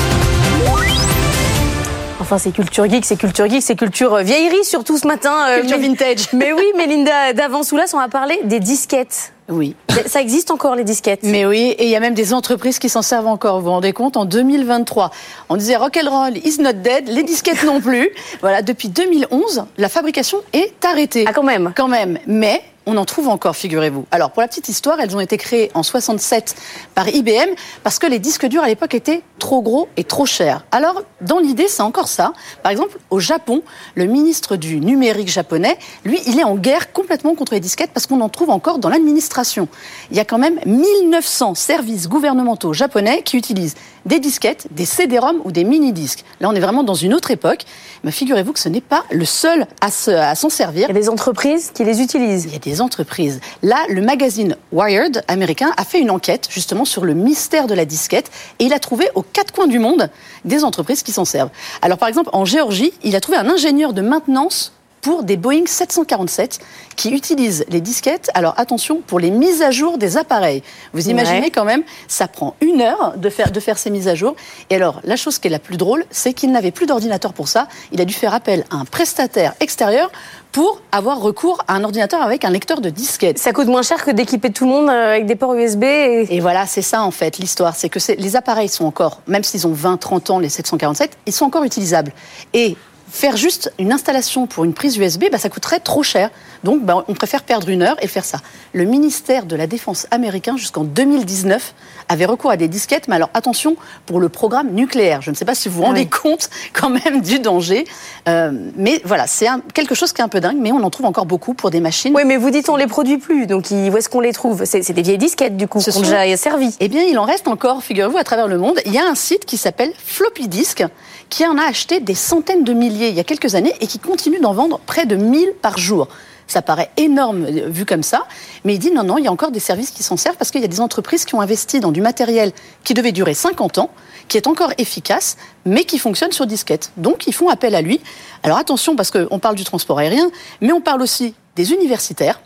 Enfin, 2.24 2.38
c'est 2.38 2.52
culture 2.52 2.88
geek, 2.88 3.04
c'est 3.04 3.16
culture 3.16 3.50
geek, 3.50 3.62
c'est 3.62 3.76
culture 3.76 4.16
vieillerie 4.20 4.64
surtout 4.64 4.96
ce 4.96 5.06
matin. 5.06 5.44
Culture 5.60 5.78
mais... 5.78 5.88
vintage. 5.88 6.28
Mais 6.32 6.54
oui, 6.54 6.64
Mélinda 6.74 7.34
d'Avansoulas, 7.34 7.90
on 7.92 7.98
va 7.98 8.08
parler 8.08 8.40
des 8.44 8.60
disquettes. 8.60 9.34
Oui. 9.50 9.76
Ça 10.06 10.22
existe 10.22 10.50
encore 10.50 10.74
les 10.74 10.84
disquettes? 10.84 11.20
Mais 11.22 11.44
oui, 11.44 11.74
et 11.78 11.84
il 11.84 11.90
y 11.90 11.96
a 11.96 12.00
même 12.00 12.14
des 12.14 12.32
entreprises 12.32 12.78
qui 12.78 12.88
s'en 12.88 13.02
servent 13.02 13.26
encore. 13.26 13.58
Vous 13.58 13.66
vous 13.66 13.72
rendez 13.72 13.92
compte 13.92 14.16
En 14.16 14.24
2023, 14.24 15.10
on 15.50 15.56
disait 15.56 15.76
rock'n'roll 15.76 16.38
is 16.38 16.62
not 16.62 16.72
dead, 16.72 17.08
les 17.08 17.24
disquettes 17.24 17.62
non 17.64 17.82
plus. 17.82 18.08
Voilà, 18.40 18.62
depuis 18.62 18.88
2011, 18.88 19.66
la 19.76 19.90
fabrication 19.90 20.38
est 20.54 20.82
arrêtée. 20.82 21.26
Ah 21.28 21.34
quand 21.34 21.42
même. 21.42 21.74
Quand 21.76 21.88
même. 21.88 22.18
Mais 22.26 22.62
on 22.86 22.96
en 22.96 23.04
trouve 23.04 23.28
encore, 23.28 23.56
figurez-vous. 23.56 24.06
Alors, 24.10 24.30
pour 24.30 24.42
la 24.42 24.48
petite 24.48 24.68
histoire, 24.68 25.00
elles 25.00 25.16
ont 25.16 25.20
été 25.20 25.36
créées 25.36 25.70
en 25.74 25.82
67 25.82 26.54
par 26.94 27.08
IBM 27.08 27.54
parce 27.82 27.98
que 27.98 28.06
les 28.06 28.18
disques 28.18 28.46
durs 28.46 28.62
à 28.62 28.66
l'époque 28.66 28.94
étaient 28.94 29.22
trop 29.38 29.62
gros 29.62 29.88
et 29.96 30.04
trop 30.04 30.26
chers. 30.26 30.64
Alors, 30.70 31.02
dans 31.20 31.38
l'idée, 31.38 31.68
c'est 31.68 31.82
encore 31.82 32.08
ça. 32.08 32.32
Par 32.62 32.72
exemple, 32.72 32.98
au 33.10 33.20
Japon, 33.20 33.62
le 33.94 34.06
ministre 34.06 34.56
du 34.56 34.80
numérique 34.80 35.28
japonais, 35.28 35.78
lui, 36.04 36.20
il 36.26 36.38
est 36.38 36.44
en 36.44 36.56
guerre 36.56 36.92
complètement 36.92 37.34
contre 37.34 37.54
les 37.54 37.60
disquettes 37.60 37.90
parce 37.92 38.06
qu'on 38.06 38.20
en 38.20 38.28
trouve 38.28 38.50
encore 38.50 38.78
dans 38.78 38.88
l'administration. 38.88 39.68
Il 40.10 40.16
y 40.16 40.20
a 40.20 40.24
quand 40.24 40.38
même 40.38 40.60
1900 40.66 41.54
services 41.54 42.08
gouvernementaux 42.08 42.72
japonais 42.72 43.22
qui 43.22 43.36
utilisent 43.36 43.76
des 44.06 44.20
disquettes, 44.20 44.66
des 44.70 44.84
CD-ROM 44.84 45.40
ou 45.44 45.52
des 45.52 45.64
mini-disques. 45.64 46.24
Là, 46.40 46.48
on 46.48 46.54
est 46.54 46.60
vraiment 46.60 46.82
dans 46.82 46.94
une 46.94 47.14
autre 47.14 47.30
époque. 47.30 47.64
Mais 48.02 48.10
figurez-vous 48.10 48.52
que 48.52 48.58
ce 48.58 48.68
n'est 48.68 48.80
pas 48.80 49.04
le 49.10 49.24
seul 49.24 49.66
à, 49.80 49.90
s'en 49.90 50.50
servir. 50.50 50.88
Il 50.90 50.94
y 50.94 50.98
a 50.98 51.00
des 51.00 51.08
entreprises 51.08 51.70
qui 51.72 51.84
les 51.84 52.02
utilisent. 52.02 52.44
Il 52.44 52.52
y 52.52 52.56
a 52.56 52.58
des 52.58 52.80
entreprises. 52.80 53.40
Là, 53.62 53.78
le 53.88 54.02
magazine 54.02 54.56
Wired 54.72 55.24
américain 55.28 55.72
a 55.76 55.84
fait 55.84 56.00
une 56.00 56.10
enquête 56.10 56.48
justement 56.50 56.84
sur 56.84 57.04
le 57.04 57.14
mystère 57.14 57.66
de 57.66 57.74
la 57.74 57.84
disquette 57.84 58.30
et 58.58 58.64
il 58.66 58.72
a 58.72 58.78
trouvé 58.78 59.08
aux 59.14 59.22
quatre 59.22 59.52
coins 59.52 59.66
du 59.66 59.78
monde 59.78 60.10
des 60.44 60.64
entreprises 60.64 61.02
qui 61.02 61.12
s'en 61.12 61.24
servent. 61.24 61.50
Alors, 61.80 61.98
par 61.98 62.08
exemple, 62.08 62.30
en 62.32 62.44
Géorgie, 62.44 62.92
il 63.02 63.16
a 63.16 63.20
trouvé 63.20 63.38
un 63.38 63.48
ingénieur 63.48 63.92
de 63.92 64.02
maintenance 64.02 64.72
pour 65.04 65.22
des 65.22 65.36
Boeing 65.36 65.66
747 65.66 66.60
qui 66.96 67.10
utilisent 67.10 67.66
les 67.68 67.82
disquettes. 67.82 68.30
Alors 68.32 68.54
attention, 68.56 69.02
pour 69.06 69.20
les 69.20 69.30
mises 69.30 69.60
à 69.60 69.70
jour 69.70 69.98
des 69.98 70.16
appareils. 70.16 70.62
Vous 70.94 71.10
imaginez 71.10 71.50
quand 71.50 71.66
même, 71.66 71.82
ça 72.08 72.26
prend 72.26 72.56
une 72.62 72.80
heure 72.80 73.12
de 73.18 73.28
faire, 73.28 73.52
de 73.52 73.60
faire 73.60 73.76
ces 73.76 73.90
mises 73.90 74.08
à 74.08 74.14
jour. 74.14 74.34
Et 74.70 74.76
alors, 74.76 75.02
la 75.04 75.16
chose 75.16 75.38
qui 75.38 75.48
est 75.48 75.50
la 75.50 75.58
plus 75.58 75.76
drôle, 75.76 76.06
c'est 76.10 76.32
qu'il 76.32 76.50
n'avait 76.52 76.70
plus 76.70 76.86
d'ordinateur 76.86 77.34
pour 77.34 77.48
ça. 77.48 77.68
Il 77.92 78.00
a 78.00 78.06
dû 78.06 78.14
faire 78.14 78.32
appel 78.32 78.64
à 78.70 78.76
un 78.76 78.86
prestataire 78.86 79.52
extérieur 79.60 80.10
pour 80.52 80.80
avoir 80.90 81.20
recours 81.20 81.62
à 81.68 81.74
un 81.74 81.84
ordinateur 81.84 82.22
avec 82.22 82.46
un 82.46 82.50
lecteur 82.50 82.80
de 82.80 82.88
disquettes. 82.88 83.38
Ça 83.38 83.52
coûte 83.52 83.66
moins 83.66 83.82
cher 83.82 84.02
que 84.06 84.10
d'équiper 84.10 84.50
tout 84.52 84.64
le 84.64 84.70
monde 84.70 84.88
euh, 84.88 85.10
avec 85.10 85.26
des 85.26 85.34
ports 85.34 85.52
USB. 85.52 85.82
Et, 85.82 86.40
voilà, 86.40 86.64
c'est 86.66 86.80
ça 86.80 87.02
en 87.02 87.10
fait 87.10 87.36
l'histoire. 87.36 87.76
C'est 87.76 87.90
que 87.90 87.98
les 88.16 88.36
appareils 88.36 88.70
sont 88.70 88.86
encore, 88.86 89.20
même 89.26 89.44
s'ils 89.44 89.66
ont 89.66 89.72
20, 89.72 89.98
30 89.98 90.30
ans, 90.30 90.38
les 90.38 90.48
747, 90.48 91.18
ils 91.26 91.32
sont 91.32 91.44
encore 91.44 91.64
utilisables. 91.64 92.12
Et 92.54 92.76
faire 93.14 93.36
juste 93.36 93.72
une 93.78 93.92
installation 93.92 94.48
pour 94.48 94.64
une 94.64 94.74
prise 94.74 94.96
USB, 94.96 95.26
bah, 95.30 95.38
ça 95.38 95.48
coûterait 95.48 95.78
trop 95.78 96.02
cher. 96.02 96.30
Donc, 96.64 96.82
bah, 96.82 97.04
on 97.06 97.14
préfère 97.14 97.42
perdre 97.42 97.68
une 97.68 97.82
heure 97.82 97.96
et 98.02 98.08
faire 98.08 98.24
ça. 98.24 98.38
Le 98.72 98.84
ministère 98.84 99.44
de 99.44 99.54
la 99.54 99.66
Défense 99.66 100.06
américain, 100.10 100.56
jusqu'en 100.56 100.82
2019, 100.82 101.74
avait 102.08 102.24
recours 102.24 102.50
à 102.50 102.56
des 102.56 102.68
disquettes. 102.68 103.06
Mais 103.06 103.16
alors, 103.16 103.30
attention, 103.34 103.76
pour 104.06 104.18
le 104.18 104.30
programme 104.30 104.70
nucléaire. 104.70 105.20
Je 105.20 105.30
ne 105.30 105.36
sais 105.36 105.44
pas 105.44 105.54
si 105.54 105.68
vous 105.68 105.76
vous 105.76 105.82
rendez 105.82 106.06
compte 106.06 106.48
quand 106.72 106.88
même 106.88 107.20
du 107.20 107.38
danger. 107.38 107.84
Euh, 108.28 108.50
mais 108.76 109.00
voilà, 109.04 109.26
c'est 109.26 109.46
quelque 109.74 109.94
chose 109.94 110.12
qui 110.12 110.22
est 110.22 110.24
un 110.24 110.28
peu 110.28 110.40
dingue, 110.40 110.56
mais 110.58 110.72
on 110.72 110.82
en 110.82 110.90
trouve 110.90 111.06
encore 111.06 111.26
beaucoup 111.26 111.52
pour 111.52 111.70
des 111.70 111.80
machines. 111.80 112.14
Oui, 112.16 112.22
mais 112.24 112.38
vous 112.38 112.50
dites 112.50 112.68
on 112.70 112.76
les 112.76 112.86
produit 112.86 113.18
plus. 113.18 113.46
Donc, 113.46 113.66
où 113.70 113.96
est-ce 113.96 114.08
qu'on 114.08 114.20
les 114.20 114.32
trouve? 114.32 114.64
C'est 114.64 114.90
des 114.90 115.02
vieilles 115.02 115.18
disquettes, 115.18 115.56
du 115.56 115.68
coup, 115.68 115.80
qui 115.80 115.90
ont 115.90 116.00
déjà 116.00 116.36
servi. 116.38 116.74
Eh 116.80 116.88
bien, 116.88 117.02
il 117.02 117.18
en 117.18 117.24
reste 117.24 117.46
encore, 117.46 117.82
figurez-vous, 117.82 118.16
à 118.16 118.24
travers 118.24 118.48
le 118.48 118.56
monde. 118.56 118.80
Il 118.86 118.92
y 118.92 118.98
a 118.98 119.04
un 119.06 119.14
site 119.14 119.44
qui 119.44 119.58
s'appelle 119.58 119.92
Floppy 120.02 120.48
Disk, 120.48 120.82
qui 121.28 121.46
en 121.46 121.58
a 121.58 121.64
acheté 121.64 122.00
des 122.00 122.14
centaines 122.14 122.64
de 122.64 122.72
milliers 122.72 123.08
il 123.08 123.14
y 123.14 123.20
a 123.20 123.24
quelques 123.24 123.54
années 123.54 123.74
et 123.80 123.86
qui 123.86 123.98
continue 123.98 124.40
d'en 124.40 124.54
vendre 124.54 124.80
près 124.86 125.04
de 125.04 125.16
1000 125.16 125.52
par 125.60 125.76
jour. 125.76 126.08
Ça 126.46 126.62
paraît 126.62 126.90
énorme 126.96 127.44
euh, 127.44 127.68
vu 127.68 127.84
comme 127.84 128.02
ça, 128.02 128.26
mais 128.64 128.74
il 128.74 128.78
dit 128.78 128.90
non, 128.90 129.02
non, 129.02 129.18
il 129.18 129.24
y 129.24 129.28
a 129.28 129.32
encore 129.32 129.50
des 129.50 129.60
services 129.60 129.90
qui 129.90 130.02
s'en 130.02 130.16
servent 130.16 130.36
parce 130.36 130.50
qu'il 130.50 130.60
y 130.60 130.64
a 130.64 130.68
des 130.68 130.80
entreprises 130.80 131.24
qui 131.24 131.34
ont 131.34 131.40
investi 131.40 131.80
dans 131.80 131.92
du 131.92 132.00
matériel 132.00 132.52
qui 132.84 132.94
devait 132.94 133.12
durer 133.12 133.34
50 133.34 133.78
ans, 133.78 133.90
qui 134.28 134.36
est 134.36 134.46
encore 134.46 134.72
efficace, 134.78 135.36
mais 135.64 135.84
qui 135.84 135.98
fonctionne 135.98 136.32
sur 136.32 136.46
disquette. 136.46 136.92
Donc 136.96 137.26
ils 137.26 137.34
font 137.34 137.48
appel 137.48 137.74
à 137.74 137.82
lui. 137.82 138.00
Alors 138.42 138.58
attention 138.58 138.96
parce 138.96 139.10
qu'on 139.10 139.38
parle 139.38 139.56
du 139.56 139.64
transport 139.64 139.98
aérien, 139.98 140.30
mais 140.60 140.72
on 140.72 140.80
parle 140.80 141.02
aussi 141.02 141.34
des 141.56 141.72
universitaires 141.72 142.40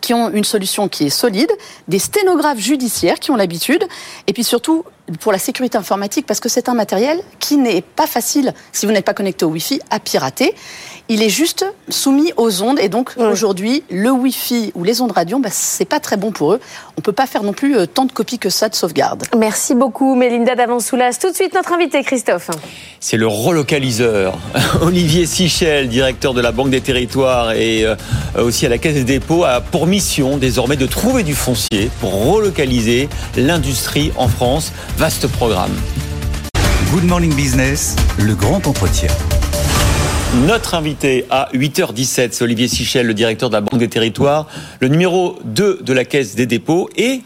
qui 0.00 0.14
ont 0.14 0.30
une 0.30 0.44
solution 0.44 0.88
qui 0.88 1.06
est 1.06 1.10
solide, 1.10 1.50
des 1.88 1.98
sténographes 1.98 2.60
judiciaires 2.60 3.18
qui 3.18 3.32
ont 3.32 3.36
l'habitude, 3.36 3.84
et 4.28 4.32
puis 4.32 4.44
surtout 4.44 4.84
pour 5.20 5.32
la 5.32 5.38
sécurité 5.38 5.78
informatique, 5.78 6.26
parce 6.26 6.38
que 6.38 6.48
c'est 6.48 6.68
un 6.68 6.74
matériel 6.74 7.20
qui 7.40 7.56
n'est 7.56 7.82
pas 7.82 8.06
facile, 8.06 8.54
si 8.72 8.86
vous 8.86 8.92
n'êtes 8.92 9.04
pas 9.04 9.14
connecté 9.14 9.44
au 9.44 9.48
Wi-Fi, 9.48 9.80
à 9.90 9.98
pirater. 9.98 10.54
Il 11.08 11.22
est 11.22 11.28
juste 11.28 11.64
soumis 11.88 12.32
aux 12.36 12.62
ondes, 12.62 12.80
et 12.80 12.88
donc 12.88 13.12
aujourd'hui, 13.16 13.84
le 13.90 14.10
Wi-Fi 14.10 14.72
ou 14.74 14.82
les 14.82 15.00
ondes 15.00 15.12
radio, 15.12 15.38
bah, 15.38 15.50
c'est 15.52 15.84
pas 15.84 16.00
très 16.00 16.16
bon 16.16 16.32
pour 16.32 16.54
eux. 16.54 16.60
On 16.98 17.00
peut 17.00 17.12
pas 17.12 17.26
faire 17.26 17.44
non 17.44 17.52
plus 17.52 17.76
euh, 17.76 17.86
tant 17.86 18.06
de 18.06 18.12
copies 18.12 18.40
que 18.40 18.50
ça 18.50 18.68
de 18.68 18.74
sauvegarde. 18.74 19.22
Merci 19.38 19.76
beaucoup, 19.76 20.16
Mélinda 20.16 20.56
Davansoulas. 20.56 21.18
Tout 21.20 21.30
de 21.30 21.36
suite, 21.36 21.54
notre 21.54 21.72
invité, 21.72 22.02
Christophe. 22.02 22.50
C'est 22.98 23.16
le 23.16 23.28
relocaliseur. 23.28 24.36
Olivier 24.82 25.26
Sichel, 25.26 25.88
directeur 25.88 26.34
de 26.34 26.40
la 26.40 26.50
Banque 26.50 26.70
des 26.70 26.80
Territoires 26.80 27.52
et 27.52 27.84
euh, 27.84 27.94
aussi 28.38 28.66
à 28.66 28.68
la 28.68 28.78
Caisse 28.78 28.94
des 28.94 29.04
dépôts, 29.04 29.44
a 29.44 29.60
pour 29.60 29.86
mission 29.86 30.38
désormais 30.38 30.76
de 30.76 30.86
trouver 30.86 31.22
du 31.22 31.36
foncier 31.36 31.88
pour 32.00 32.32
relocaliser 32.32 33.08
l'industrie 33.36 34.10
en 34.16 34.26
France. 34.26 34.72
Vaste 34.98 35.28
programme. 35.28 35.74
Good 36.90 37.04
Morning 37.04 37.34
Business, 37.34 37.94
le 38.18 38.34
grand 38.34 38.66
entretien. 38.66 39.10
Notre 40.44 40.74
invité 40.74 41.24
à 41.30 41.48
8h17, 41.54 42.28
c'est 42.32 42.44
Olivier 42.44 42.68
Sichel, 42.68 43.06
le 43.06 43.14
directeur 43.14 43.48
de 43.48 43.54
la 43.54 43.62
Banque 43.62 43.80
des 43.80 43.88
Territoires, 43.88 44.46
le 44.80 44.88
numéro 44.88 45.38
2 45.44 45.80
de 45.82 45.92
la 45.94 46.04
Caisse 46.04 46.34
des 46.34 46.44
dépôts 46.44 46.90
et 46.94 47.22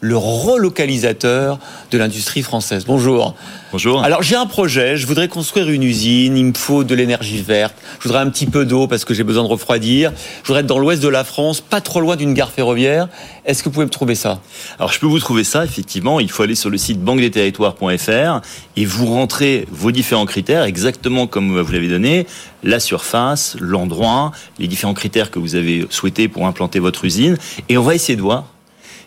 le 0.00 0.16
relocalisateur 0.16 1.58
de 1.90 1.98
l'industrie 1.98 2.42
française. 2.42 2.84
Bonjour. 2.86 3.34
Bonjour. 3.72 4.02
Alors 4.02 4.22
j'ai 4.22 4.34
un 4.34 4.46
projet, 4.46 4.96
je 4.96 5.06
voudrais 5.06 5.28
construire 5.28 5.68
une 5.68 5.82
usine, 5.82 6.36
il 6.36 6.46
me 6.46 6.54
faut 6.54 6.84
de 6.84 6.94
l'énergie 6.94 7.40
verte, 7.40 7.74
je 7.98 8.08
voudrais 8.08 8.22
un 8.22 8.30
petit 8.30 8.46
peu 8.46 8.64
d'eau 8.64 8.86
parce 8.86 9.04
que 9.04 9.14
j'ai 9.14 9.22
besoin 9.22 9.44
de 9.44 9.48
refroidir, 9.48 10.12
je 10.42 10.46
voudrais 10.48 10.62
être 10.62 10.66
dans 10.66 10.78
l'ouest 10.78 11.02
de 11.02 11.08
la 11.08 11.22
France, 11.22 11.60
pas 11.60 11.80
trop 11.80 12.00
loin 12.00 12.16
d'une 12.16 12.34
gare 12.34 12.50
ferroviaire. 12.50 13.08
Est-ce 13.44 13.62
que 13.62 13.68
vous 13.68 13.74
pouvez 13.74 13.86
me 13.86 13.90
trouver 13.90 14.14
ça? 14.14 14.40
Alors 14.78 14.92
je 14.92 14.98
peux 14.98 15.06
vous 15.06 15.20
trouver 15.20 15.44
ça, 15.44 15.64
effectivement, 15.64 16.18
il 16.18 16.30
faut 16.30 16.42
aller 16.42 16.54
sur 16.54 16.70
le 16.70 16.78
site 16.78 17.00
banquedesterritoires.fr 17.00 18.40
et 18.76 18.84
vous 18.84 19.06
rentrez 19.06 19.66
vos 19.70 19.92
différents 19.92 20.26
critères 20.26 20.64
exactement 20.64 21.26
comme 21.26 21.60
vous 21.60 21.72
l'avez 21.72 21.88
donné, 21.88 22.26
la 22.64 22.80
surface, 22.80 23.56
l'endroit, 23.60 24.32
les 24.58 24.66
différents 24.66 24.94
critères 24.94 25.30
que 25.30 25.38
vous 25.38 25.54
avez 25.54 25.86
souhaités 25.90 26.28
pour 26.28 26.46
implanter 26.46 26.78
votre 26.78 27.04
usine 27.04 27.36
et 27.68 27.78
on 27.78 27.82
va 27.82 27.94
essayer 27.94 28.16
de 28.16 28.22
voir 28.22 28.46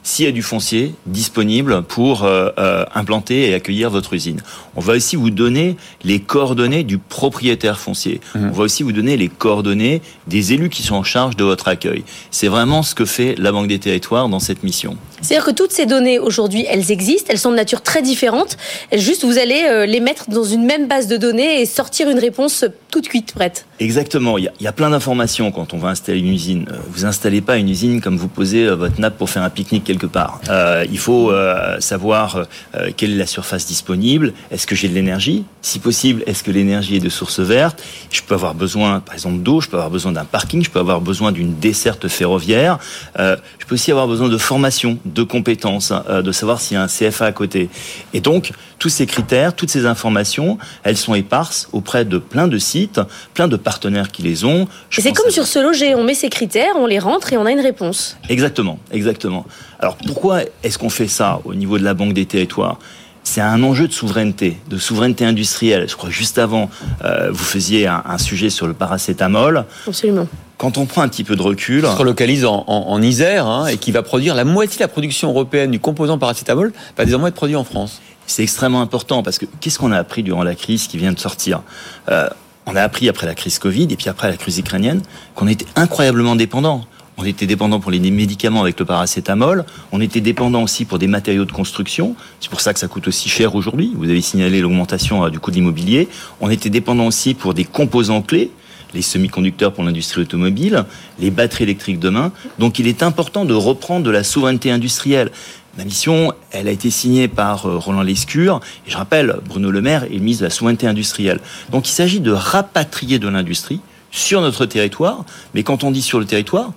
s'il 0.03 0.25
y 0.25 0.27
a 0.27 0.31
du 0.31 0.41
foncier 0.41 0.93
disponible 1.05 1.81
pour 1.83 2.23
euh, 2.23 2.49
euh, 2.59 2.85
implanter 2.93 3.49
et 3.49 3.53
accueillir 3.53 3.89
votre 3.89 4.13
usine. 4.13 4.41
On 4.75 4.81
va 4.81 4.93
aussi 4.93 5.15
vous 5.15 5.29
donner 5.29 5.77
les 6.03 6.19
coordonnées 6.19 6.83
du 6.83 6.97
propriétaire 6.97 7.79
foncier. 7.79 8.21
Mmh. 8.35 8.49
On 8.49 8.51
va 8.51 8.63
aussi 8.63 8.83
vous 8.83 8.91
donner 8.91 9.17
les 9.17 9.29
coordonnées 9.29 10.01
des 10.27 10.53
élus 10.53 10.69
qui 10.69 10.83
sont 10.83 10.95
en 10.95 11.03
charge 11.03 11.35
de 11.37 11.43
votre 11.43 11.67
accueil. 11.67 12.03
C'est 12.31 12.49
vraiment 12.49 12.83
ce 12.83 12.93
que 12.93 13.05
fait 13.05 13.35
la 13.37 13.51
Banque 13.51 13.67
des 13.67 13.79
Territoires 13.79 14.29
dans 14.29 14.39
cette 14.39 14.63
mission. 14.63 14.97
C'est-à-dire 15.23 15.45
que 15.45 15.51
toutes 15.51 15.71
ces 15.71 15.85
données 15.85 16.19
aujourd'hui, 16.19 16.65
elles 16.69 16.91
existent, 16.91 17.27
elles 17.29 17.39
sont 17.39 17.51
de 17.51 17.55
nature 17.55 17.81
très 17.81 18.01
différente. 18.01 18.57
Juste, 18.91 19.23
vous 19.23 19.37
allez 19.37 19.63
euh, 19.63 19.85
les 19.85 19.99
mettre 19.99 20.29
dans 20.29 20.43
une 20.43 20.65
même 20.65 20.87
base 20.87 21.07
de 21.07 21.17
données 21.17 21.61
et 21.61 21.65
sortir 21.65 22.09
une 22.09 22.19
réponse 22.19 22.65
toute 22.93 23.07
cuite, 23.07 23.33
prête. 23.33 23.65
Exactement. 23.79 24.37
Il 24.37 24.51
y 24.59 24.67
a, 24.67 24.71
plein 24.71 24.91
d'informations 24.91 25.51
quand 25.51 25.73
on 25.73 25.79
va 25.79 25.89
installer 25.89 26.19
une 26.19 26.27
usine. 26.27 26.67
Vous 26.89 27.05
installez 27.05 27.41
pas 27.41 27.57
une 27.57 27.67
usine 27.67 28.01
comme 28.01 28.17
vous 28.17 28.27
posez 28.27 28.67
votre 28.69 29.01
nappe 29.01 29.17
pour 29.17 29.31
faire 29.31 29.41
un 29.41 29.49
pique-nique 29.49 29.83
quelque 29.83 30.05
part. 30.05 30.39
Euh, 30.49 30.85
il 30.91 30.99
faut 30.99 31.31
euh, 31.31 31.79
savoir 31.79 32.45
euh, 32.75 32.91
quelle 32.95 33.13
est 33.13 33.17
la 33.17 33.25
surface 33.25 33.65
disponible. 33.65 34.33
Est-ce 34.51 34.67
que 34.67 34.75
j'ai 34.75 34.89
de 34.89 34.93
l'énergie? 34.93 35.43
Si 35.63 35.79
possible, 35.79 36.21
est-ce 36.27 36.43
que 36.43 36.51
l'énergie 36.51 36.97
est 36.97 36.99
de 36.99 37.09
source 37.09 37.39
verte? 37.39 37.81
Je 38.11 38.21
peux 38.21 38.35
avoir 38.35 38.53
besoin, 38.53 38.99
par 38.99 39.15
exemple, 39.15 39.41
d'eau. 39.41 39.59
Je 39.59 39.69
peux 39.69 39.77
avoir 39.77 39.89
besoin 39.89 40.11
d'un 40.11 40.25
parking. 40.25 40.63
Je 40.63 40.69
peux 40.69 40.79
avoir 40.79 41.01
besoin 41.01 41.31
d'une 41.31 41.57
desserte 41.59 42.07
ferroviaire. 42.07 42.77
je 43.17 43.65
peux 43.67 43.73
aussi 43.73 43.89
avoir 43.89 44.07
besoin 44.07 44.29
de 44.29 44.37
formation, 44.37 44.99
de 45.13 45.23
compétences, 45.23 45.91
hein, 45.91 46.21
de 46.21 46.31
savoir 46.31 46.59
s'il 46.59 46.75
y 46.75 46.77
a 46.77 46.83
un 46.83 46.87
CFA 46.87 47.25
à 47.25 47.31
côté. 47.31 47.69
Et 48.13 48.21
donc, 48.21 48.51
tous 48.79 48.89
ces 48.89 49.05
critères, 49.05 49.55
toutes 49.55 49.69
ces 49.69 49.85
informations, 49.85 50.57
elles 50.83 50.97
sont 50.97 51.15
éparses 51.15 51.69
auprès 51.71 52.05
de 52.05 52.17
plein 52.17 52.47
de 52.47 52.57
sites, 52.57 52.99
plein 53.33 53.47
de 53.47 53.55
partenaires 53.55 54.11
qui 54.11 54.23
les 54.23 54.45
ont. 54.45 54.67
C'est 54.89 55.13
comme 55.13 55.31
sur 55.31 55.47
ce 55.47 55.59
loger, 55.59 55.95
on 55.95 56.03
met 56.03 56.15
ces 56.15 56.29
critères, 56.29 56.73
on 56.75 56.85
les 56.85 56.99
rentre 56.99 57.31
et 57.33 57.37
on 57.37 57.45
a 57.45 57.51
une 57.51 57.61
réponse. 57.61 58.17
Exactement, 58.29 58.79
exactement. 58.91 59.45
Alors 59.79 59.97
pourquoi 59.97 60.41
est-ce 60.63 60.77
qu'on 60.77 60.89
fait 60.89 61.07
ça 61.07 61.39
au 61.45 61.55
niveau 61.55 61.77
de 61.77 61.83
la 61.83 61.93
Banque 61.93 62.13
des 62.13 62.25
territoires? 62.25 62.79
C'est 63.23 63.41
un 63.41 63.63
enjeu 63.63 63.87
de 63.87 63.93
souveraineté, 63.93 64.57
de 64.69 64.77
souveraineté 64.77 65.25
industrielle. 65.25 65.87
Je 65.87 65.95
crois 65.95 66.09
juste 66.09 66.37
avant, 66.37 66.69
euh, 67.03 67.31
vous 67.31 67.43
faisiez 67.43 67.87
un, 67.87 68.17
sujet 68.17 68.49
sur 68.49 68.67
le 68.67 68.73
paracétamol. 68.73 69.65
Absolument. 69.87 70.27
Quand 70.57 70.77
on 70.77 70.85
prend 70.85 71.01
un 71.01 71.09
petit 71.09 71.23
peu 71.23 71.35
de 71.35 71.41
recul, 71.41 71.81
se 71.81 71.87
relocalise 71.87 72.45
en, 72.45 73.01
Isère 73.01 73.47
hein, 73.47 73.67
et 73.67 73.77
qui 73.77 73.91
va 73.91 74.01
produire 74.01 74.35
la 74.35 74.45
moitié 74.45 74.77
de 74.77 74.83
la 74.83 74.87
production 74.87 75.29
européenne 75.29 75.71
du 75.71 75.79
composant 75.79 76.17
paracétamol 76.17 76.71
va 76.97 77.05
désormais 77.05 77.29
être 77.29 77.35
produit 77.35 77.55
en 77.55 77.63
France. 77.63 78.01
C'est 78.27 78.43
extrêmement 78.43 78.81
important 78.81 79.23
parce 79.23 79.37
que 79.37 79.45
qu'est-ce 79.59 79.79
qu'on 79.79 79.91
a 79.91 79.97
appris 79.97 80.23
durant 80.23 80.43
la 80.43 80.55
crise 80.55 80.87
qui 80.87 80.97
vient 80.97 81.11
de 81.11 81.19
sortir? 81.19 81.63
Euh, 82.09 82.29
On 82.65 82.77
a 82.77 82.81
appris 82.81 83.09
après 83.09 83.25
la 83.25 83.35
crise 83.35 83.59
Covid 83.59 83.87
et 83.89 83.97
puis 83.97 84.07
après 84.07 84.29
la 84.29 84.37
crise 84.37 84.57
ukrainienne 84.57 85.01
qu'on 85.35 85.47
était 85.47 85.65
incroyablement 85.75 86.35
dépendant. 86.37 86.85
On 87.17 87.25
était 87.25 87.45
dépendant 87.45 87.79
pour 87.79 87.91
les 87.91 87.99
médicaments 87.99 88.61
avec 88.61 88.79
le 88.79 88.85
paracétamol. 88.85 89.65
On 89.91 90.01
était 90.01 90.21
dépendant 90.21 90.63
aussi 90.63 90.85
pour 90.85 90.99
des 90.99 91.07
matériaux 91.07 91.45
de 91.45 91.51
construction. 91.51 92.15
C'est 92.39 92.49
pour 92.49 92.61
ça 92.61 92.73
que 92.73 92.79
ça 92.79 92.87
coûte 92.87 93.07
aussi 93.07 93.29
cher 93.29 93.55
aujourd'hui. 93.55 93.93
Vous 93.95 94.09
avez 94.09 94.21
signalé 94.21 94.61
l'augmentation 94.61 95.23
euh, 95.23 95.29
du 95.29 95.39
coût 95.39 95.51
de 95.51 95.55
l'immobilier. 95.55 96.07
On 96.41 96.49
était 96.49 96.69
dépendant 96.69 97.05
aussi 97.07 97.33
pour 97.33 97.53
des 97.53 97.65
composants 97.65 98.21
clés 98.21 98.51
les 98.93 99.01
semi-conducteurs 99.01 99.73
pour 99.73 99.83
l'industrie 99.83 100.21
automobile, 100.21 100.85
les 101.19 101.31
batteries 101.31 101.63
électriques 101.63 101.99
demain. 101.99 102.31
Donc 102.59 102.79
il 102.79 102.87
est 102.87 103.03
important 103.03 103.45
de 103.45 103.53
reprendre 103.53 104.05
de 104.05 104.11
la 104.11 104.23
souveraineté 104.23 104.71
industrielle. 104.71 105.31
Ma 105.77 105.85
mission, 105.85 106.31
elle 106.51 106.67
a 106.67 106.71
été 106.71 106.91
signée 106.91 107.27
par 107.27 107.65
euh, 107.65 107.77
Roland 107.77 108.03
Lescure. 108.03 108.61
Et 108.85 108.91
je 108.91 108.97
rappelle, 108.97 109.37
Bruno 109.47 109.71
Le 109.71 109.81
Maire 109.81 110.03
est 110.03 110.19
ministre 110.19 110.41
de 110.41 110.47
la 110.47 110.51
souveraineté 110.51 110.85
industrielle. 110.85 111.39
Donc 111.71 111.89
il 111.89 111.91
s'agit 111.91 112.19
de 112.19 112.31
rapatrier 112.31 113.17
de 113.17 113.27
l'industrie 113.27 113.81
sur 114.11 114.41
notre 114.41 114.67
territoire. 114.67 115.25
Mais 115.55 115.63
quand 115.63 115.83
on 115.83 115.89
dit 115.89 116.03
sur 116.03 116.19
le 116.19 116.25
territoire, 116.25 116.73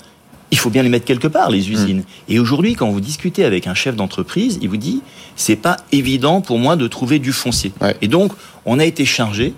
il 0.50 0.58
faut 0.58 0.70
bien 0.70 0.82
les 0.82 0.88
mettre 0.88 1.04
quelque 1.04 1.28
part, 1.28 1.50
les 1.50 1.70
usines. 1.70 2.04
Et 2.28 2.38
aujourd'hui, 2.38 2.74
quand 2.74 2.88
vous 2.90 3.00
discutez 3.00 3.44
avec 3.44 3.66
un 3.66 3.74
chef 3.74 3.96
d'entreprise, 3.96 4.58
il 4.62 4.68
vous 4.68 4.76
dit, 4.76 5.02
c'est 5.34 5.56
pas 5.56 5.78
évident 5.92 6.40
pour 6.40 6.58
moi 6.58 6.76
de 6.76 6.86
trouver 6.86 7.18
du 7.18 7.32
foncier. 7.32 7.72
Et 8.00 8.08
donc, 8.08 8.32
on 8.64 8.78
a 8.78 8.84
été 8.84 9.04
chargé 9.04 9.54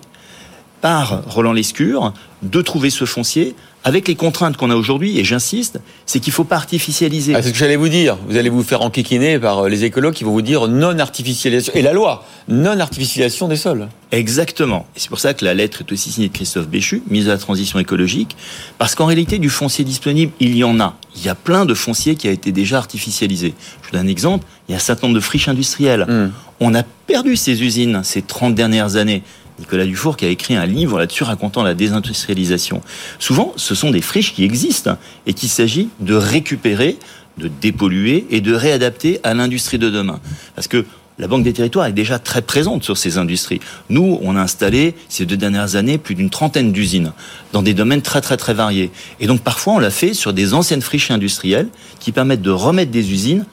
par 0.81 1.23
Roland 1.27 1.53
Lescure 1.53 2.13
de 2.41 2.61
trouver 2.61 2.89
ce 2.89 3.05
foncier 3.05 3.55
avec 3.83 4.07
les 4.07 4.15
contraintes 4.15 4.57
qu'on 4.57 4.69
a 4.69 4.75
aujourd'hui, 4.75 5.19
et 5.19 5.23
j'insiste, 5.23 5.79
c'est 6.05 6.19
qu'il 6.19 6.31
ne 6.31 6.35
faut 6.35 6.43
pas 6.43 6.57
artificialiser. 6.57 7.33
Ah, 7.35 7.41
c'est 7.41 7.49
ce 7.49 7.53
que 7.53 7.59
j'allais 7.59 7.77
vous 7.77 7.89
dire. 7.89 8.17
Vous 8.27 8.35
allez 8.35 8.49
vous 8.49 8.63
faire 8.63 8.81
enquiquiner 8.81 9.39
par 9.39 9.59
euh, 9.59 9.69
les 9.69 9.85
écolos 9.85 10.11
qui 10.11 10.23
vont 10.23 10.31
vous 10.31 10.41
dire 10.41 10.67
non-artificialisation. 10.67 11.73
Et 11.75 11.81
la 11.81 11.93
loi, 11.93 12.25
non-artificialisation 12.49 13.47
des 13.47 13.55
sols. 13.55 13.87
Exactement. 14.11 14.85
Et 14.95 14.99
c'est 14.99 15.09
pour 15.09 15.19
ça 15.19 15.33
que 15.33 15.45
la 15.45 15.53
lettre 15.53 15.81
est 15.81 15.91
aussi 15.91 16.11
signée 16.11 16.27
de 16.27 16.33
Christophe 16.33 16.67
Béchu, 16.67 17.03
ministre 17.09 17.27
de 17.27 17.33
la 17.33 17.39
Transition 17.39 17.79
écologique, 17.79 18.35
parce 18.77 18.95
qu'en 18.95 19.05
réalité, 19.05 19.39
du 19.39 19.49
foncier 19.49 19.85
disponible, 19.85 20.33
il 20.39 20.55
y 20.55 20.63
en 20.63 20.79
a. 20.79 20.95
Il 21.15 21.23
y 21.23 21.29
a 21.29 21.35
plein 21.35 21.65
de 21.65 21.73
fonciers 21.73 22.15
qui 22.15 22.27
a 22.27 22.31
été 22.31 22.51
déjà 22.51 22.77
artificialisé. 22.77 23.53
Je 23.81 23.87
vous 23.87 23.97
donne 23.97 24.07
un 24.07 24.09
exemple. 24.09 24.45
Il 24.67 24.73
y 24.73 24.75
a 24.75 24.77
un 24.77 24.81
certain 24.81 25.07
nombre 25.07 25.19
de 25.19 25.23
friches 25.23 25.47
industrielles. 25.47 26.05
Hmm. 26.07 26.31
On 26.59 26.75
a 26.75 26.83
perdu 26.83 27.37
ces 27.37 27.63
usines 27.63 28.01
ces 28.03 28.21
30 28.21 28.55
dernières 28.55 28.97
années. 28.97 29.23
Nicolas 29.59 29.85
Dufour 29.85 30.17
qui 30.17 30.25
a 30.25 30.29
écrit 30.29 30.55
un 30.55 30.65
livre 30.65 30.97
là-dessus 30.97 31.23
racontant 31.23 31.63
la 31.63 31.73
désindustrialisation. 31.73 32.81
Souvent, 33.19 33.53
ce 33.55 33.75
sont 33.75 33.91
des 33.91 34.01
friches 34.01 34.33
qui 34.33 34.43
existent 34.43 34.97
et 35.25 35.33
qu'il 35.33 35.49
s'agit 35.49 35.89
de 35.99 36.15
récupérer, 36.15 36.97
de 37.37 37.47
dépolluer 37.47 38.25
et 38.29 38.41
de 38.41 38.53
réadapter 38.53 39.19
à 39.23 39.33
l'industrie 39.33 39.77
de 39.77 39.89
demain. 39.89 40.19
Parce 40.55 40.67
que 40.67 40.85
la 41.19 41.27
Banque 41.27 41.43
des 41.43 41.51
territoires 41.51 41.85
est 41.85 41.93
déjà 41.93 42.17
très 42.17 42.41
présente 42.41 42.85
sur 42.85 42.97
ces 42.97 43.17
industries. 43.17 43.59
Nous, 43.89 44.19
on 44.21 44.37
a 44.37 44.41
installé 44.41 44.95
ces 45.09 45.25
deux 45.25 45.35
dernières 45.35 45.75
années 45.75 45.97
plus 45.97 46.15
d'une 46.15 46.29
trentaine 46.29 46.71
d'usines 46.71 47.11
dans 47.51 47.61
des 47.61 47.73
domaines 47.73 48.01
très 48.01 48.21
très 48.21 48.37
très 48.37 48.53
variés. 48.53 48.89
Et 49.19 49.27
donc 49.27 49.41
parfois, 49.41 49.73
on 49.73 49.79
l'a 49.79 49.91
fait 49.91 50.13
sur 50.13 50.31
des 50.31 50.53
anciennes 50.53 50.81
friches 50.81 51.11
industrielles 51.11 51.67
qui 51.99 52.13
permettent 52.13 52.41
de 52.41 52.51
remettre 52.51 52.91
des 52.91 53.11
usines 53.11 53.45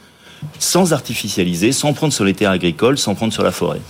sans 0.59 0.93
artificialiser, 0.93 1.73
sans 1.73 1.93
prendre 1.93 2.13
sur 2.13 2.25
les 2.25 2.35
terres 2.35 2.51
agricoles, 2.51 2.99
sans 2.99 3.15
prendre 3.15 3.33
sur 3.33 3.43
la 3.43 3.53
forêt. 3.53 3.81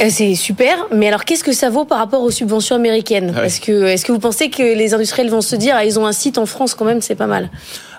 Euh, 0.00 0.06
C'est 0.10 0.34
super, 0.34 0.76
mais 0.92 1.08
alors 1.08 1.24
qu'est-ce 1.24 1.44
que 1.44 1.52
ça 1.52 1.70
vaut 1.70 1.84
par 1.84 1.98
rapport 1.98 2.22
aux 2.22 2.30
subventions 2.30 2.76
américaines 2.76 3.34
Est-ce 3.42 3.60
que, 3.60 3.86
est 3.86 4.04
que 4.04 4.12
vous 4.12 4.18
pensez 4.18 4.50
que 4.50 4.62
les 4.62 4.94
industriels 4.94 5.30
vont 5.30 5.40
se 5.40 5.56
dire, 5.56 5.74
ah, 5.76 5.84
ils 5.84 5.98
ont 5.98 6.06
un 6.06 6.12
site 6.12 6.38
en 6.38 6.46
France 6.46 6.74
quand 6.74 6.84
même, 6.84 7.00
c'est 7.00 7.14
pas 7.14 7.26
mal? 7.26 7.50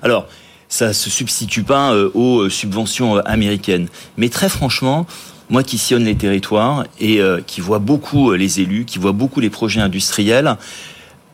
Alors, 0.02 0.28
ça 0.70 0.94
se 0.94 1.10
substitue 1.10 1.64
pas 1.64 1.94
euh, 1.94 2.10
aux 2.14 2.50
subventions 2.50 3.18
euh, 3.18 3.22
américaines. 3.26 3.88
Mais 4.18 4.30
très 4.30 4.50
franchement, 4.50 5.06
moi 5.50 5.64
qui 5.64 5.78
sillonne 5.78 6.06
les 6.06 6.16
territoires 6.16 6.86
et 7.00 7.20
qui 7.46 7.60
vois 7.60 7.80
beaucoup 7.80 8.32
les 8.32 8.62
élus, 8.62 8.86
qui 8.86 9.00
vois 9.00 9.12
beaucoup 9.12 9.42
les 9.42 9.50
projets 9.50 9.82
industriels, 9.82 10.56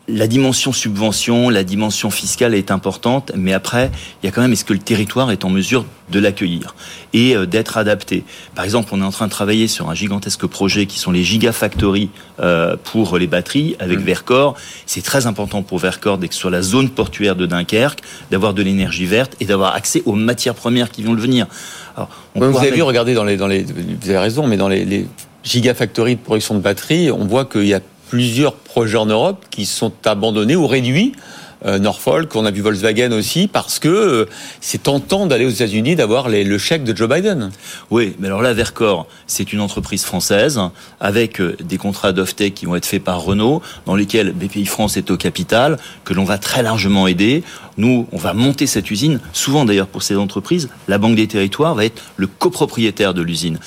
la 0.09 0.27
dimension 0.27 0.71
subvention, 0.71 1.49
la 1.49 1.63
dimension 1.63 2.09
fiscale 2.09 2.53
est 2.53 2.71
importante, 2.71 3.33
mais 3.35 3.51
après, 3.51 3.91
il 4.21 4.25
y 4.25 4.29
a 4.29 4.31
quand 4.31 4.41
même 4.41 4.53
est-ce 4.53 4.63
que 4.63 4.73
le 4.73 4.79
territoire 4.79 5.31
est 5.31 5.43
en 5.43 5.49
mesure 5.49 5.85
de 6.09 6.19
l'accueillir 6.19 6.75
et 7.11 7.35
euh, 7.35 7.45
d'être 7.45 7.77
adapté? 7.77 8.23
Par 8.55 8.63
exemple, 8.63 8.89
on 8.93 9.01
est 9.01 9.05
en 9.05 9.11
train 9.11 9.25
de 9.25 9.31
travailler 9.31 9.67
sur 9.67 9.89
un 9.89 9.93
gigantesque 9.93 10.45
projet 10.45 10.85
qui 10.85 10.97
sont 10.97 11.11
les 11.11 11.23
gigafactories 11.23 12.09
euh, 12.39 12.77
pour 12.81 13.17
les 13.17 13.27
batteries 13.27 13.75
avec 13.79 13.99
Vercor. 13.99 14.55
C'est 14.85 15.03
très 15.03 15.27
important 15.27 15.61
pour 15.61 15.79
Vercor 15.79 16.17
d'être 16.17 16.33
sur 16.33 16.49
la 16.49 16.61
zone 16.61 16.89
portuaire 16.89 17.35
de 17.35 17.45
Dunkerque, 17.45 17.99
d'avoir 18.31 18.53
de 18.53 18.63
l'énergie 18.63 19.05
verte 19.05 19.35
et 19.41 19.45
d'avoir 19.45 19.75
accès 19.75 20.03
aux 20.05 20.13
matières 20.13 20.55
premières 20.55 20.89
qui 20.89 21.03
vont 21.03 21.13
le 21.13 21.21
venir. 21.21 21.47
Alors, 21.97 22.09
vous 22.35 22.57
avez 22.57 22.71
vu, 22.71 22.81
regardez 22.81 23.13
dans 23.13 23.25
les, 23.25 23.35
dans 23.35 23.47
les, 23.47 23.63
vous 23.63 24.09
avez 24.09 24.19
raison, 24.19 24.47
mais 24.47 24.55
dans 24.55 24.69
les, 24.69 24.85
les 24.85 25.05
gigafactories 25.43 26.15
de 26.15 26.21
production 26.21 26.55
de 26.55 26.61
batteries, 26.61 27.11
on 27.11 27.25
voit 27.25 27.43
qu'il 27.43 27.65
y 27.67 27.73
a 27.73 27.81
plusieurs 28.09 28.53
projets 28.53 28.97
en 28.97 29.05
Europe 29.05 29.45
qui 29.49 29.65
sont 29.65 29.91
abandonnés 30.05 30.55
ou 30.55 30.67
réduits. 30.67 31.13
Euh, 31.65 31.79
Norfolk, 31.79 32.35
on 32.35 32.45
a 32.45 32.51
vu 32.51 32.61
Volkswagen 32.61 33.11
aussi, 33.11 33.47
parce 33.47 33.79
que 33.79 33.87
euh, 33.87 34.25
c'est 34.61 34.83
tentant 34.83 35.25
d'aller 35.25 35.45
aux 35.45 35.49
États-Unis, 35.49 35.95
d'avoir 35.95 36.29
le 36.29 36.57
chèque 36.57 36.83
de 36.83 36.95
Joe 36.95 37.09
Biden. 37.09 37.51
Oui, 37.89 38.15
mais 38.19 38.27
alors 38.27 38.43
là, 38.43 38.53
Vercor, 38.53 39.07
c'est 39.25 39.53
une 39.53 39.61
entreprise 39.61 40.03
française 40.03 40.59
avec 40.99 41.41
euh, 41.41 41.57
des 41.59 41.77
contrats 41.77 42.11
d'off-tech 42.11 42.53
qui 42.53 42.67
vont 42.67 42.75
être 42.75 42.85
faits 42.85 43.03
par 43.03 43.21
Renault, 43.21 43.61
dans 43.87 43.95
lesquels 43.95 44.33
BPI 44.33 44.65
France 44.65 44.97
est 44.97 45.09
au 45.09 45.17
capital, 45.17 45.77
que 46.03 46.13
l'on 46.13 46.25
va 46.25 46.37
très 46.37 46.61
largement 46.61 47.07
aider. 47.07 47.43
Nous, 47.77 48.07
on 48.11 48.17
va 48.17 48.33
monter 48.33 48.67
cette 48.67 48.91
usine. 48.91 49.19
Souvent, 49.33 49.65
d'ailleurs, 49.65 49.87
pour 49.87 50.03
ces 50.03 50.15
entreprises, 50.15 50.69
la 50.87 50.99
Banque 50.99 51.15
des 51.15 51.27
Territoires 51.27 51.73
va 51.73 51.85
être 51.85 52.01
le 52.17 52.27
copropriétaire 52.27 53.15
de 53.15 53.23
l'usine 53.23 53.59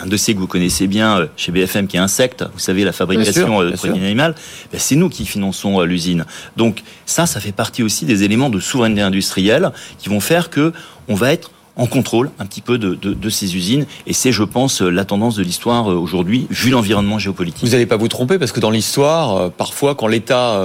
un 0.00 0.06
dossier 0.06 0.34
que 0.34 0.38
vous 0.38 0.46
connaissez 0.46 0.86
bien 0.86 1.18
euh, 1.18 1.26
chez 1.36 1.52
BFM 1.52 1.86
qui 1.86 1.96
est 1.96 2.00
Insect, 2.00 2.44
vous 2.52 2.58
savez 2.58 2.84
la 2.84 2.92
fabrication 2.92 3.60
euh, 3.60 3.70
de 3.70 3.76
protéines 3.76 4.04
animales, 4.04 4.34
ben, 4.72 4.78
c'est 4.78 4.96
nous 4.96 5.08
qui 5.08 5.24
finançons 5.26 5.80
euh, 5.80 5.84
l'usine. 5.84 6.24
Donc 6.56 6.82
ça, 7.06 7.26
ça 7.26 7.40
fait 7.40 7.52
partie 7.52 7.82
aussi 7.82 8.04
des 8.04 8.22
éléments 8.22 8.50
de 8.50 8.60
souveraineté 8.60 9.02
industrielle 9.02 9.70
qui 9.98 10.08
vont 10.08 10.20
faire 10.20 10.50
que 10.50 10.72
on 11.08 11.14
va 11.14 11.32
être 11.32 11.50
en 11.74 11.86
contrôle 11.86 12.30
un 12.38 12.44
petit 12.44 12.60
peu 12.60 12.76
de, 12.76 12.94
de, 12.94 13.14
de 13.14 13.30
ces 13.30 13.56
usines. 13.56 13.86
Et 14.06 14.12
c'est, 14.12 14.30
je 14.30 14.42
pense, 14.42 14.82
la 14.82 15.06
tendance 15.06 15.36
de 15.36 15.42
l'histoire 15.42 15.86
aujourd'hui, 15.86 16.46
vu 16.50 16.70
l'environnement 16.70 17.18
géopolitique. 17.18 17.64
Vous 17.64 17.72
n'allez 17.72 17.86
pas 17.86 17.96
vous 17.96 18.08
tromper, 18.08 18.38
parce 18.38 18.52
que 18.52 18.60
dans 18.60 18.70
l'histoire, 18.70 19.50
parfois, 19.52 19.94
quand 19.94 20.06
l'État 20.06 20.60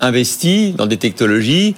investit 0.00 0.72
dans 0.72 0.86
des 0.86 0.96
technologies, 0.96 1.74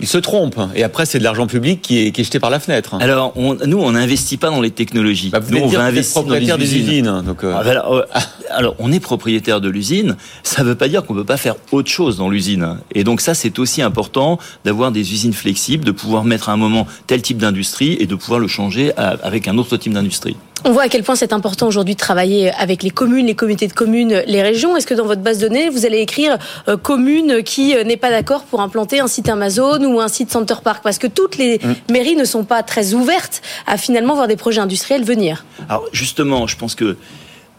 il 0.00 0.08
se 0.08 0.18
trompe. 0.18 0.56
Et 0.74 0.82
après, 0.82 1.06
c'est 1.06 1.18
de 1.18 1.24
l'argent 1.24 1.46
public 1.46 1.82
qui 1.82 1.98
est, 1.98 2.10
qui 2.10 2.20
est, 2.20 2.24
jeté 2.24 2.40
par 2.40 2.50
la 2.50 2.60
fenêtre. 2.60 2.96
Alors, 3.00 3.32
on, 3.36 3.54
nous, 3.66 3.78
on 3.78 3.92
n'investit 3.92 4.36
pas 4.36 4.50
dans 4.50 4.60
les 4.60 4.70
technologies. 4.70 5.30
Bah, 5.30 5.40
vous 5.40 5.54
nous, 5.54 5.62
on 5.62 5.68
va 5.68 5.84
investir 5.84 6.22
dans 6.24 6.34
les 6.34 6.42
usines. 6.42 6.56
des 6.56 6.76
usines. 6.76 7.22
Donc 7.24 7.44
euh... 7.44 7.54
ah, 7.56 7.62
ben 7.62 7.70
alors, 7.70 8.04
alors, 8.50 8.74
on 8.78 8.92
est 8.92 9.00
propriétaire 9.00 9.60
de 9.60 9.68
l'usine. 9.68 10.16
Ça 10.42 10.62
ne 10.62 10.68
veut 10.68 10.74
pas 10.74 10.88
dire 10.88 11.04
qu'on 11.04 11.14
ne 11.14 11.20
peut 11.20 11.26
pas 11.26 11.36
faire 11.36 11.56
autre 11.72 11.90
chose 11.90 12.16
dans 12.16 12.28
l'usine. 12.28 12.78
Et 12.94 13.04
donc, 13.04 13.20
ça, 13.20 13.34
c'est 13.34 13.58
aussi 13.58 13.82
important 13.82 14.38
d'avoir 14.64 14.92
des 14.92 15.12
usines 15.12 15.32
flexibles, 15.32 15.84
de 15.84 15.92
pouvoir 15.92 16.24
mettre 16.24 16.48
à 16.48 16.52
un 16.52 16.56
moment 16.56 16.86
tel 17.06 17.22
type 17.22 17.38
d'industrie 17.38 17.96
et 18.00 18.06
de 18.06 18.14
pouvoir 18.14 18.40
le 18.40 18.48
changer 18.48 18.92
à, 18.96 19.16
avec 19.22 19.48
un 19.48 19.58
autre 19.58 19.76
type 19.76 19.92
d'industrie. 19.92 20.36
On 20.64 20.72
voit 20.72 20.82
à 20.82 20.88
quel 20.88 21.02
point 21.02 21.16
c'est 21.16 21.32
important 21.32 21.66
aujourd'hui 21.66 21.94
de 21.94 22.00
travailler 22.00 22.50
avec 22.52 22.82
les 22.82 22.90
communes, 22.90 23.26
les 23.26 23.34
comités 23.34 23.66
de 23.66 23.72
communes, 23.72 24.22
les 24.26 24.42
régions. 24.42 24.76
Est-ce 24.76 24.86
que 24.86 24.94
dans 24.94 25.06
votre 25.06 25.22
base 25.22 25.38
de 25.38 25.48
données, 25.48 25.70
vous 25.70 25.86
allez 25.86 25.98
écrire 25.98 26.38
euh, 26.68 26.76
commune 26.76 27.42
qui 27.42 27.74
euh, 27.74 27.84
n'est 27.84 27.96
pas 27.96 28.10
d'accord 28.10 28.44
pour 28.44 28.60
implanter 28.60 29.00
un 29.00 29.08
site 29.08 29.28
Amazon 29.28 29.82
ou 29.84 30.00
un 30.00 30.08
site 30.08 30.30
Center 30.30 30.56
Park 30.62 30.82
Parce 30.82 30.98
que 30.98 31.06
toutes 31.06 31.38
les 31.38 31.58
mmh. 31.58 31.92
mairies 31.92 32.16
ne 32.16 32.24
sont 32.24 32.44
pas 32.44 32.62
très 32.62 32.92
ouvertes 32.94 33.42
à 33.66 33.78
finalement 33.78 34.14
voir 34.14 34.28
des 34.28 34.36
projets 34.36 34.60
industriels 34.60 35.04
venir. 35.04 35.44
Alors 35.68 35.84
justement, 35.92 36.46
je 36.46 36.56
pense 36.56 36.74
que 36.74 36.96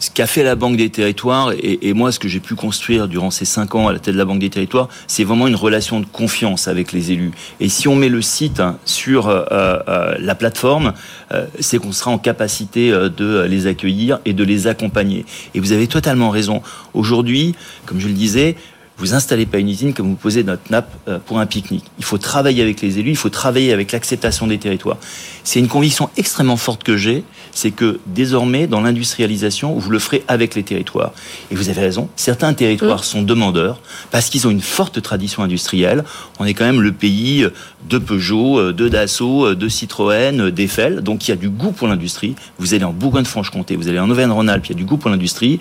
ce 0.01 0.09
qu'a 0.09 0.25
fait 0.25 0.43
la 0.43 0.55
Banque 0.55 0.77
des 0.77 0.89
Territoires, 0.89 1.53
et, 1.61 1.93
moi 1.93 2.11
ce 2.11 2.17
que 2.17 2.27
j'ai 2.27 2.39
pu 2.39 2.55
construire 2.55 3.07
durant 3.07 3.29
ces 3.29 3.45
cinq 3.45 3.75
ans 3.75 3.87
à 3.87 3.93
la 3.93 3.99
tête 3.99 4.15
de 4.15 4.19
la 4.19 4.25
Banque 4.25 4.39
des 4.39 4.49
Territoires, 4.49 4.89
c'est 5.05 5.23
vraiment 5.23 5.47
une 5.47 5.55
relation 5.55 5.99
de 5.99 6.07
confiance 6.07 6.67
avec 6.67 6.91
les 6.91 7.11
élus. 7.11 7.31
Et 7.59 7.69
si 7.69 7.87
on 7.87 7.95
met 7.95 8.09
le 8.09 8.23
site 8.23 8.59
hein, 8.59 8.77
sur 8.83 9.29
euh, 9.29 9.43
euh, 9.51 10.15
la 10.19 10.33
plateforme, 10.33 10.93
euh, 11.31 11.45
c'est 11.59 11.77
qu'on 11.77 11.91
sera 11.91 12.09
en 12.09 12.17
capacité 12.17 12.91
de 12.91 13.43
les 13.43 13.67
accueillir 13.67 14.19
et 14.25 14.33
de 14.33 14.43
les 14.43 14.65
accompagner. 14.65 15.23
Et 15.53 15.59
vous 15.59 15.71
avez 15.71 15.85
totalement 15.85 16.31
raison. 16.31 16.63
Aujourd'hui, 16.95 17.53
comme 17.85 17.99
je 17.99 18.07
le 18.07 18.13
disais, 18.13 18.55
vous 19.01 19.15
installez 19.15 19.47
pas 19.47 19.57
une 19.57 19.69
usine 19.69 19.93
comme 19.93 20.09
vous 20.09 20.15
posez 20.15 20.43
notre 20.43 20.71
nappe 20.71 20.91
pour 21.25 21.39
un 21.39 21.47
pique-nique. 21.47 21.85
Il 21.97 22.05
faut 22.05 22.19
travailler 22.19 22.61
avec 22.61 22.81
les 22.81 22.99
élus, 22.99 23.09
il 23.11 23.17
faut 23.17 23.29
travailler 23.29 23.73
avec 23.73 23.91
l'acceptation 23.91 24.45
des 24.45 24.59
territoires. 24.59 24.97
C'est 25.43 25.59
une 25.59 25.67
conviction 25.67 26.09
extrêmement 26.17 26.55
forte 26.55 26.83
que 26.83 26.97
j'ai, 26.97 27.23
c'est 27.51 27.71
que 27.71 27.99
désormais, 28.05 28.67
dans 28.67 28.81
l'industrialisation, 28.81 29.73
vous 29.73 29.89
le 29.89 29.97
ferez 29.97 30.23
avec 30.27 30.53
les 30.53 30.63
territoires. 30.63 31.13
Et 31.49 31.55
vous 31.55 31.69
avez 31.69 31.81
raison, 31.81 32.09
certains 32.15 32.53
territoires 32.53 32.99
mmh. 32.99 33.03
sont 33.03 33.21
demandeurs 33.23 33.81
parce 34.11 34.29
qu'ils 34.29 34.47
ont 34.47 34.51
une 34.51 34.61
forte 34.61 35.01
tradition 35.01 35.41
industrielle. 35.41 36.03
On 36.39 36.45
est 36.45 36.53
quand 36.53 36.65
même 36.65 36.81
le 36.81 36.91
pays 36.91 37.47
de 37.89 37.97
Peugeot, 37.97 38.71
de 38.71 38.87
Dassault, 38.87 39.55
de 39.55 39.67
Citroën, 39.67 40.49
d'Eiffel, 40.51 41.01
donc 41.01 41.27
il 41.27 41.31
y 41.31 41.33
a 41.33 41.37
du 41.37 41.49
goût 41.49 41.71
pour 41.71 41.87
l'industrie. 41.87 42.35
Vous 42.57 42.73
allez 42.73 42.83
en 42.83 42.93
Bourgogne-Franche-Comté, 42.93 43.75
vous 43.75 43.87
allez 43.87 43.99
en 43.99 44.09
Auvergne-Rhône-Alpes, 44.09 44.67
il 44.67 44.71
y 44.71 44.75
a 44.75 44.77
du 44.77 44.85
goût 44.85 44.97
pour 44.97 45.09
l'industrie. 45.09 45.59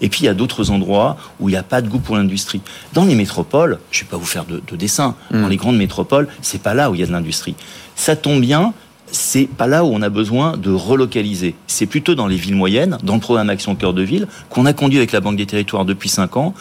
Et 0.00 0.08
puis 0.08 0.20
il 0.22 0.26
y 0.26 0.28
a 0.28 0.34
d'autres 0.34 0.70
endroits 0.70 1.16
où 1.40 1.48
il 1.48 1.52
n'y 1.52 1.58
a 1.58 1.62
pas 1.62 1.82
de 1.82 1.88
goût 1.88 1.98
pour 1.98 2.16
l'industrie. 2.16 2.60
Dans 2.92 3.04
les 3.04 3.14
métropoles, 3.14 3.78
je 3.90 4.00
ne 4.00 4.04
vais 4.04 4.10
pas 4.10 4.16
vous 4.16 4.26
faire 4.26 4.44
de, 4.44 4.62
de 4.66 4.76
dessin, 4.76 5.16
mmh. 5.30 5.42
dans 5.42 5.48
les 5.48 5.56
grandes 5.56 5.76
métropoles, 5.76 6.28
c'est 6.40 6.62
pas 6.62 6.74
là 6.74 6.90
où 6.90 6.94
il 6.94 7.00
y 7.00 7.04
a 7.04 7.06
de 7.06 7.12
l'industrie. 7.12 7.54
Ça 7.96 8.16
tombe 8.16 8.40
bien, 8.40 8.74
c'est 9.12 9.46
pas 9.46 9.66
là 9.66 9.84
où 9.84 9.88
on 9.92 10.02
a 10.02 10.08
besoin 10.08 10.56
de 10.56 10.72
relocaliser. 10.72 11.54
C'est 11.66 11.86
plutôt 11.86 12.14
dans 12.14 12.26
les 12.26 12.36
villes 12.36 12.56
moyennes, 12.56 12.98
dans 13.02 13.14
le 13.14 13.20
programme 13.20 13.50
Action 13.50 13.76
Cœur 13.76 13.92
de 13.92 14.02
Ville, 14.02 14.26
qu'on 14.50 14.66
a 14.66 14.72
conduit 14.72 14.98
avec 14.98 15.12
la 15.12 15.20
Banque 15.20 15.36
des 15.36 15.46
Territoires 15.46 15.84
depuis 15.84 16.08
5 16.08 16.36
ans, 16.36 16.54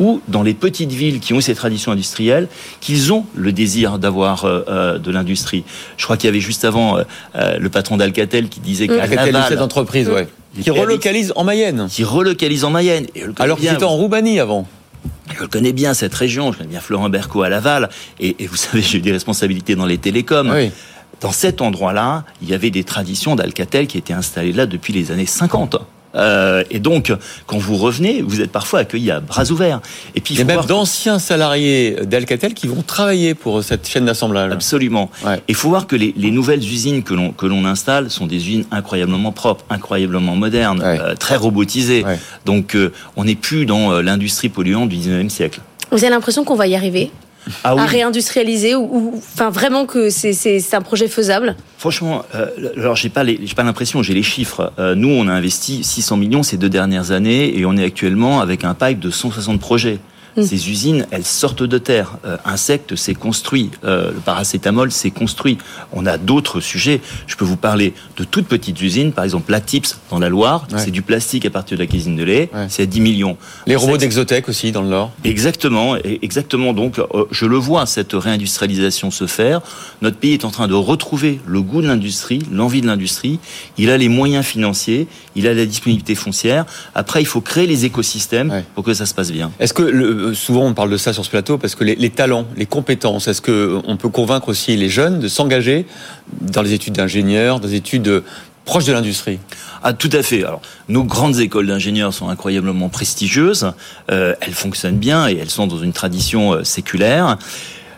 ou 0.00 0.20
dans 0.26 0.42
les 0.42 0.54
petites 0.54 0.90
villes 0.90 1.20
qui 1.20 1.34
ont 1.34 1.40
ces 1.40 1.54
traditions 1.54 1.92
industrielles, 1.92 2.48
qu'ils 2.80 3.12
ont 3.12 3.26
le 3.34 3.52
désir 3.52 3.98
d'avoir 3.98 4.44
euh, 4.44 4.62
euh, 4.68 4.98
de 4.98 5.10
l'industrie. 5.10 5.64
Je 5.96 6.04
crois 6.04 6.16
qu'il 6.16 6.28
y 6.28 6.30
avait 6.30 6.40
juste 6.40 6.64
avant 6.64 6.96
euh, 6.96 7.02
euh, 7.36 7.58
le 7.58 7.68
patron 7.68 7.98
d'Alcatel 7.98 8.48
qui 8.48 8.60
disait 8.60 8.88
qu'à 8.88 9.06
Laval, 9.06 9.44
cette 9.48 9.60
entreprise, 9.60 10.08
ouais. 10.08 10.28
Qui 10.60 10.70
relocalise 10.70 11.32
en 11.36 11.44
Mayenne. 11.44 11.88
Qui 11.90 12.04
relocalise 12.04 12.64
en 12.64 12.70
Mayenne. 12.70 13.06
Et 13.14 13.24
Alors 13.38 13.58
qu'il 13.58 13.68
était 13.68 13.84
en 13.84 13.96
Roumanie 13.96 14.40
avant. 14.40 14.66
je 15.38 15.44
connais 15.44 15.72
bien 15.72 15.92
cette 15.92 16.14
région, 16.14 16.52
je 16.52 16.58
connais 16.58 16.70
bien 16.70 16.80
Florent 16.80 17.10
Berco 17.10 17.42
à 17.42 17.50
Laval, 17.50 17.90
et, 18.18 18.34
et 18.38 18.46
vous 18.46 18.56
savez, 18.56 18.82
j'ai 18.82 18.98
eu 18.98 19.02
des 19.02 19.12
responsabilités 19.12 19.76
dans 19.76 19.86
les 19.86 19.98
télécoms. 19.98 20.50
Oui. 20.50 20.70
Dans 21.20 21.32
cet 21.32 21.60
endroit-là, 21.60 22.24
il 22.42 22.48
y 22.48 22.54
avait 22.54 22.70
des 22.70 22.84
traditions 22.84 23.36
d'Alcatel 23.36 23.86
qui 23.86 23.98
étaient 23.98 24.12
installées 24.12 24.52
là 24.52 24.66
depuis 24.66 24.92
les 24.92 25.10
années 25.10 25.26
50. 25.26 25.76
Euh, 26.14 26.64
et 26.70 26.78
donc, 26.78 27.12
quand 27.46 27.58
vous 27.58 27.76
revenez, 27.76 28.22
vous 28.22 28.40
êtes 28.40 28.50
parfois 28.50 28.80
accueillis 28.80 29.10
à 29.10 29.20
bras 29.20 29.50
ouverts. 29.50 29.80
Et 30.14 30.20
puis, 30.20 30.34
il 30.34 30.38
y 30.38 30.42
a 30.42 30.44
même 30.44 30.64
d'anciens 30.64 31.18
salariés 31.18 31.96
d'Alcatel 32.04 32.54
qui 32.54 32.66
vont 32.66 32.82
travailler 32.82 33.34
pour 33.34 33.62
cette 33.62 33.86
chaîne 33.86 34.06
d'assemblage. 34.06 34.52
Absolument. 34.52 35.10
Il 35.48 35.54
faut 35.54 35.68
voir 35.68 35.86
que 35.86 35.96
les, 35.96 36.14
les 36.16 36.30
nouvelles 36.30 36.60
usines 36.60 37.02
que 37.02 37.14
l'on 37.14 37.32
que 37.32 37.46
l'on 37.46 37.64
installe 37.66 38.10
sont 38.10 38.26
des 38.26 38.36
usines 38.36 38.64
incroyablement 38.70 39.32
propres, 39.32 39.64
incroyablement 39.70 40.34
modernes, 40.34 40.82
euh, 40.82 41.14
très 41.14 41.36
robotisées. 41.36 42.04
Donc, 42.46 42.74
euh, 42.74 42.92
on 43.16 43.24
n'est 43.24 43.34
plus 43.34 43.66
dans 43.66 43.92
euh, 43.92 44.02
l'industrie 44.02 44.48
polluante 44.48 44.88
du 44.88 44.96
19e 44.96 45.28
siècle. 45.28 45.60
Vous 45.90 45.98
avez 45.98 46.10
l'impression 46.10 46.44
qu'on 46.44 46.56
va 46.56 46.66
y 46.66 46.74
arriver? 46.74 47.10
Ah 47.64 47.74
oui. 47.74 47.80
à 47.80 47.86
réindustrialiser 47.86 48.74
ou, 48.74 49.12
enfin 49.16 49.50
vraiment 49.50 49.86
que 49.86 50.10
c'est- 50.10 50.74
un 50.74 50.82
projet 50.82 51.08
faisable? 51.08 51.56
Franchement, 51.78 52.24
euh, 52.34 52.46
alors 52.76 52.96
j'ai 52.96 53.08
pas 53.08 53.24
j'ai 53.24 53.54
pas 53.56 53.62
l'impression, 53.62 54.02
j'ai 54.02 54.14
les 54.14 54.22
chiffres. 54.22 54.72
Euh, 54.78 54.94
nous, 54.94 55.08
on 55.08 55.28
a 55.28 55.32
investi 55.32 55.82
600 55.82 56.16
millions 56.16 56.42
ces 56.42 56.56
deux 56.56 56.68
dernières 56.68 57.10
années 57.10 57.58
et 57.58 57.64
on 57.64 57.76
est 57.76 57.84
actuellement 57.84 58.40
avec 58.40 58.64
un 58.64 58.74
pipe 58.74 58.98
de 59.00 59.10
160 59.10 59.60
projets. 59.60 59.98
Mm. 60.38 60.42
Ces 60.44 60.70
usines, 60.70 61.06
elles 61.10 61.24
sortent 61.24 61.62
de 61.62 61.78
terre. 61.78 62.16
Euh, 62.24 62.36
Insectes, 62.44 62.94
c'est 62.96 63.14
construit. 63.14 63.70
Euh, 63.84 64.12
le 64.12 64.20
paracétamol, 64.20 64.90
c'est 64.92 65.10
construit. 65.10 65.58
On 65.92 66.06
a 66.06 66.18
d'autres 66.18 66.60
sujets. 66.60 67.00
Je 67.26 67.36
peux 67.36 67.44
vous 67.44 67.56
parler 67.56 67.92
de 68.16 68.24
toutes 68.24 68.46
petites 68.46 68.80
usines. 68.80 69.12
Par 69.12 69.24
exemple, 69.24 69.50
la 69.50 69.60
Tips 69.60 69.98
dans 70.10 70.18
la 70.18 70.28
Loire, 70.28 70.66
c'est 70.78 70.90
du 70.90 71.02
plastique 71.02 71.44
à 71.46 71.50
partir 71.50 71.76
de 71.76 71.82
la 71.82 71.86
cuisine 71.86 72.16
de 72.16 72.24
lait. 72.24 72.50
C'est 72.68 72.82
à 72.84 72.86
10 72.86 73.00
millions. 73.00 73.36
Les 73.66 73.76
robots 73.76 73.96
d'Exotech 73.98 74.48
aussi 74.48 74.72
dans 74.72 74.82
le 74.82 74.88
Nord. 74.88 75.10
Exactement, 75.24 75.96
exactement. 76.22 76.72
Donc, 76.72 76.98
euh, 76.98 77.24
je 77.30 77.46
le 77.46 77.56
vois 77.56 77.86
cette 77.86 78.12
réindustrialisation 78.12 79.10
se 79.10 79.26
faire. 79.26 79.60
Notre 80.02 80.16
pays 80.16 80.32
est 80.34 80.44
en 80.44 80.50
train 80.50 80.68
de 80.68 80.74
retrouver 80.74 81.40
le 81.46 81.60
goût 81.62 81.82
de 81.82 81.86
l'industrie, 81.88 82.40
l'envie 82.52 82.80
de 82.80 82.86
l'industrie. 82.86 83.38
Il 83.76 83.90
a 83.90 83.96
les 83.98 84.08
moyens 84.08 84.44
financiers, 84.44 85.06
il 85.36 85.46
a 85.46 85.54
la 85.54 85.66
disponibilité 85.66 86.14
foncière. 86.14 86.64
Après, 86.94 87.20
il 87.22 87.26
faut 87.26 87.40
créer 87.40 87.66
les 87.66 87.84
écosystèmes 87.84 88.62
pour 88.74 88.84
que 88.84 88.94
ça 88.94 89.06
se 89.06 89.14
passe 89.14 89.30
bien. 89.32 89.50
Est-ce 89.58 89.74
que 89.74 89.82
le- 89.82 90.27
souvent 90.34 90.64
on 90.64 90.74
parle 90.74 90.90
de 90.90 90.96
ça 90.96 91.12
sur 91.12 91.24
ce 91.24 91.30
plateau 91.30 91.58
parce 91.58 91.74
que 91.74 91.84
les, 91.84 92.10
talents, 92.10 92.46
les 92.56 92.66
compétences, 92.66 93.28
est-ce 93.28 93.40
que 93.40 93.80
on 93.86 93.96
peut 93.96 94.08
convaincre 94.08 94.48
aussi 94.48 94.76
les 94.76 94.88
jeunes 94.88 95.18
de 95.20 95.28
s'engager 95.28 95.86
dans 96.40 96.62
les 96.62 96.72
études 96.72 96.94
d'ingénieur, 96.94 97.60
dans 97.60 97.68
les 97.68 97.74
études 97.74 98.08
euh, 98.08 98.24
proches 98.64 98.84
de 98.84 98.92
l'industrie? 98.92 99.38
Ah, 99.82 99.92
tout 99.92 100.10
à 100.12 100.22
fait. 100.22 100.44
Alors, 100.44 100.60
nos 100.88 101.04
grandes 101.04 101.38
écoles 101.38 101.66
d'ingénieurs 101.66 102.12
sont 102.12 102.28
incroyablement 102.28 102.88
prestigieuses. 102.88 103.72
Euh, 104.10 104.34
elles 104.40 104.54
fonctionnent 104.54 104.98
bien 104.98 105.28
et 105.28 105.36
elles 105.36 105.50
sont 105.50 105.66
dans 105.66 105.78
une 105.78 105.92
tradition 105.92 106.54
euh, 106.54 106.64
séculaire. 106.64 107.38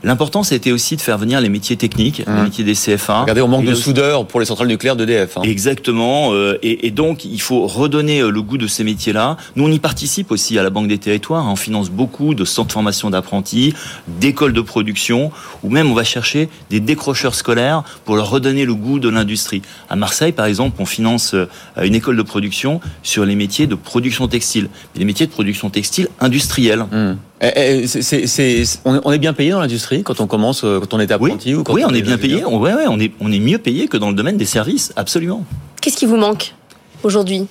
L'important, 0.03 0.43
c'était 0.43 0.73
aussi 0.73 0.97
de 0.97 1.01
faire 1.01 1.19
venir 1.19 1.41
les 1.41 1.49
métiers 1.49 1.77
techniques, 1.77 2.23
les 2.27 2.43
métiers 2.43 2.65
des 2.65 2.75
CFA. 2.75 3.21
Regardez, 3.23 3.43
on 3.43 3.49
manque 3.49 3.65
de 3.67 3.75
soudeurs 3.75 4.27
pour 4.27 4.41
les 4.41 4.47
centrales 4.47 4.69
nucléaires 4.69 4.97
d'EDF. 4.97 5.37
hein. 5.37 5.43
Exactement. 5.45 6.33
euh, 6.33 6.59
et, 6.63 6.87
et 6.87 6.91
donc, 6.91 7.25
il 7.25 7.41
faut 7.41 7.67
redonner 7.67 8.21
euh, 8.21 8.31
le 8.31 8.41
goût 8.43 8.57
de 8.59 8.67
ces 8.67 8.83
métiers-là. 8.85 9.37
Nous, 9.57 9.65
on 9.65 9.71
y 9.71 9.79
participe 9.79 10.31
aussi 10.31 10.59
à 10.59 10.63
la 10.63 10.71
Banque 10.71 10.89
des 10.89 10.99
Territoires. 10.99 11.47
hein. 11.47 11.51
On 11.53 11.57
finance 11.57 11.91
beaucoup 11.91 12.35
de 12.35 12.45
centres 12.45 12.69
de 12.69 12.73
formation 12.73 13.11
d'apprentis, 13.11 13.75
d'écoles 14.09 14.53
de 14.53 14.61
production, 14.63 15.31
ou 15.63 15.71
même 15.71 15.91
on 15.91 15.95
va 15.95 16.05
chercher 16.05 16.49
des 16.71 16.81
décrocheurs 16.81 17.35
scolaires 17.35 17.83
pour 18.05 18.17
leur 18.17 18.31
redonner 18.31 18.65
le 18.65 18.75
goût 18.75 18.99
de 19.01 19.09
l'industrie. 19.09 19.63
À 19.91 19.97
Marseille, 19.97 20.33
par 20.33 20.47
exemple, 20.47 20.77
on 20.81 20.87
finance 20.87 21.35
euh, 21.35 21.47
une 21.83 21.95
école 21.95 22.17
de 22.17 22.23
production 22.23 22.81
sur 23.03 23.25
les 23.27 23.35
métiers 23.37 23.67
de 23.67 23.75
production 23.75 24.29
textile, 24.29 24.69
les 24.97 25.05
métiers 25.05 25.27
de 25.27 25.33
production 25.33 25.69
textile 25.71 26.09
industrielle. 26.21 26.85
Eh, 27.43 27.53
eh, 27.57 27.87
c'est- 27.87 28.03
c'est- 28.03 28.27
c'est- 28.27 28.81
on 28.85 29.13
est- 29.13 29.19
bien 29.19 29.33
payé 29.33 29.51
dans 29.51 29.61
l'industrie 29.61 30.03
quand 30.03 30.21
on 30.21 30.27
commence, 30.27 30.63
euh, 30.63 30.79
quand 30.79 30.93
on 30.93 31.01
est 31.01 31.11
apprenti 31.11 31.55
ou 31.55 31.63
quand 31.63 31.73
Oui, 31.73 31.83
on 31.87 31.95
est 31.95 32.03
bien 32.03 32.19
payé. 32.19 32.45
On, 32.45 32.61
ouais, 32.61 32.75
ouais, 32.75 32.85
on 32.87 33.01
est, 33.01 33.13
on 33.21 33.33
est 33.33 33.39
mieux 33.39 33.59
payé 33.59 33.89
que 33.89 33.97
dans 33.97 34.11
le 34.11 34.15
domaine 34.15 34.37
des 34.37 34.45
services, 34.45 34.93
absolument. 34.97 35.45
Qu'est-ce 35.81 35.97
qui 35.97 36.05
vous 36.07 36.17
manque 36.19 36.55
aujourd'hui 37.03 37.47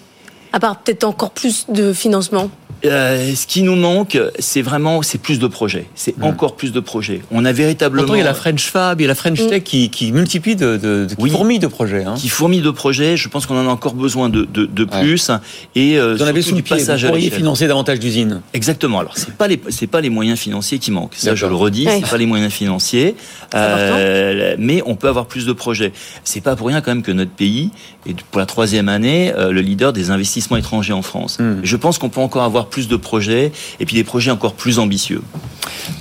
À 0.54 0.60
part 0.60 0.78
peut-être 0.78 1.04
encore 1.06 1.32
plus 1.32 1.66
de 1.70 1.92
financement? 1.94 2.50
Euh, 2.86 3.34
ce 3.36 3.46
qui 3.48 3.62
nous 3.64 3.76
manque, 3.76 4.18
c'est 4.40 4.62
vraiment, 4.62 5.02
c'est 5.02 5.18
plus 5.18 5.40
de 5.40 5.48
projets. 5.48 5.86
C'est 5.96 6.16
encore 6.22 6.56
plus 6.56 6.72
de 6.72 6.80
projets. 6.80 7.22
On 7.32 7.44
a 7.46 7.52
véritablement. 7.52 8.04
Pourtant, 8.04 8.16
il 8.16 8.20
y 8.20 8.22
a 8.22 8.26
la 8.26 8.34
French 8.34 8.64
Fab, 8.70 9.00
il 9.00 9.04
y 9.04 9.06
a 9.06 9.10
la 9.10 9.16
French 9.16 9.46
Tech 9.48 9.64
qui, 9.64 9.90
qui 9.90 10.12
multiplie 10.12 10.56
de, 10.56 10.78
de, 10.78 11.06
de 11.06 11.16
qui 11.16 11.30
fourmille 11.30 11.60
de 11.60 11.68
projets. 11.68 12.04
hein. 12.06 12.16
qui 12.18 12.30
fourmille 12.30 12.62
de 12.62 12.72
projets. 12.72 13.18
Je 13.18 13.28
pense 13.28 13.46
qu'on 13.46 13.58
en 13.58 13.68
a 13.68 13.72
encore 13.72 13.94
besoin 13.96 14.30
de, 14.30 14.46
de, 14.46 14.66
de 14.66 14.84
plus. 14.86 15.30
Et 15.76 15.98
euh, 16.00 16.16
Vous 16.16 16.24
en 16.24 16.28
avez 16.28 16.42
sous 16.42 16.52
le 16.52 16.58
du 16.58 16.64
pied, 16.64 16.78
passage 16.78 17.04
vous 17.04 17.10
pourriez 17.10 17.30
financer 17.30 17.68
davantage 17.68 18.00
d'usines. 18.00 18.42
Exactement. 18.54 19.00
Alors 19.00 19.18
c'est 19.18 19.34
pas 19.36 19.48
les 19.48 19.60
c'est 19.70 19.88
pas 19.88 20.02
les 20.02 20.10
moyens 20.10 20.40
financiers 20.40 20.80
qui 20.80 20.92
manquent. 20.92 21.16
Ça 21.16 21.36
je 21.36 21.46
le 21.46 21.56
redis, 21.56 21.86
Ouais. 21.86 22.00
c'est 22.04 22.10
pas 22.10 22.18
les 22.18 22.26
moyens 22.26 22.52
financiers. 22.54 23.16
Euh, 23.56 24.56
mais 24.58 24.82
on 24.86 24.96
peut 24.96 25.08
avoir 25.08 25.26
plus 25.26 25.46
de 25.46 25.54
projets. 25.54 25.92
C'est 26.24 26.42
pas 26.42 26.56
pour 26.56 26.68
rien 26.68 26.82
quand 26.82 26.92
même 26.92 27.04
que 27.04 27.12
notre 27.12 27.32
pays 27.32 27.72
est 28.08 28.20
pour 28.32 28.40
la 28.40 28.46
troisième 28.46 28.90
année 28.90 29.34
euh, 29.38 29.52
le 29.52 29.62
leader 29.62 29.94
des 29.94 30.12
investissements 30.12 30.58
étrangers 30.58 30.94
en 30.94 31.02
France. 31.02 31.38
Hmm. 31.40 31.60
Je 31.64 31.76
pense 31.76 31.98
qu'on 31.98 32.10
peut 32.10 32.22
encore 32.22 32.44
avoir 32.44 32.68
plus 32.70 32.88
de 32.88 32.96
projets 32.96 33.52
et 33.80 33.86
puis 33.86 33.96
des 33.96 34.04
projets 34.04 34.32
encore 34.32 34.54
plus 34.54 34.80
ambitieux. 34.80 35.22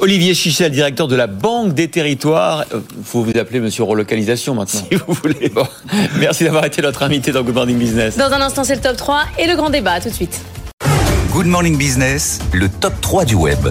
Olivier 0.00 0.34
Chichel, 0.34 0.70
directeur 0.72 1.08
de 1.08 1.16
la 1.16 1.26
Banque 1.26 1.74
des 1.74 1.88
Territoires. 1.88 2.64
Il 2.72 3.04
faut 3.04 3.22
vous 3.22 3.36
appeler 3.36 3.60
monsieur 3.60 3.84
relocalisation 3.84 4.54
maintenant. 4.54 4.80
Si 4.90 4.96
vous 4.96 5.14
voulez. 5.14 5.48
Bon. 5.48 5.66
Merci 6.18 6.44
d'avoir 6.44 6.64
été 6.64 6.82
notre 6.82 7.02
invité 7.02 7.32
dans 7.32 7.42
Good 7.42 7.54
Morning 7.54 7.78
Business. 7.78 8.16
Dans 8.16 8.32
un 8.32 8.40
instant, 8.40 8.64
c'est 8.64 8.76
le 8.76 8.80
top 8.80 8.96
3 8.96 9.24
et 9.38 9.46
le 9.46 9.56
grand 9.56 9.70
débat. 9.70 9.92
À 9.92 10.00
tout 10.00 10.10
de 10.10 10.14
suite. 10.14 10.40
Good 11.32 11.46
Morning 11.46 11.76
Business, 11.76 12.40
le 12.52 12.68
top 12.68 13.00
3 13.00 13.24
du 13.24 13.34
web. 13.34 13.68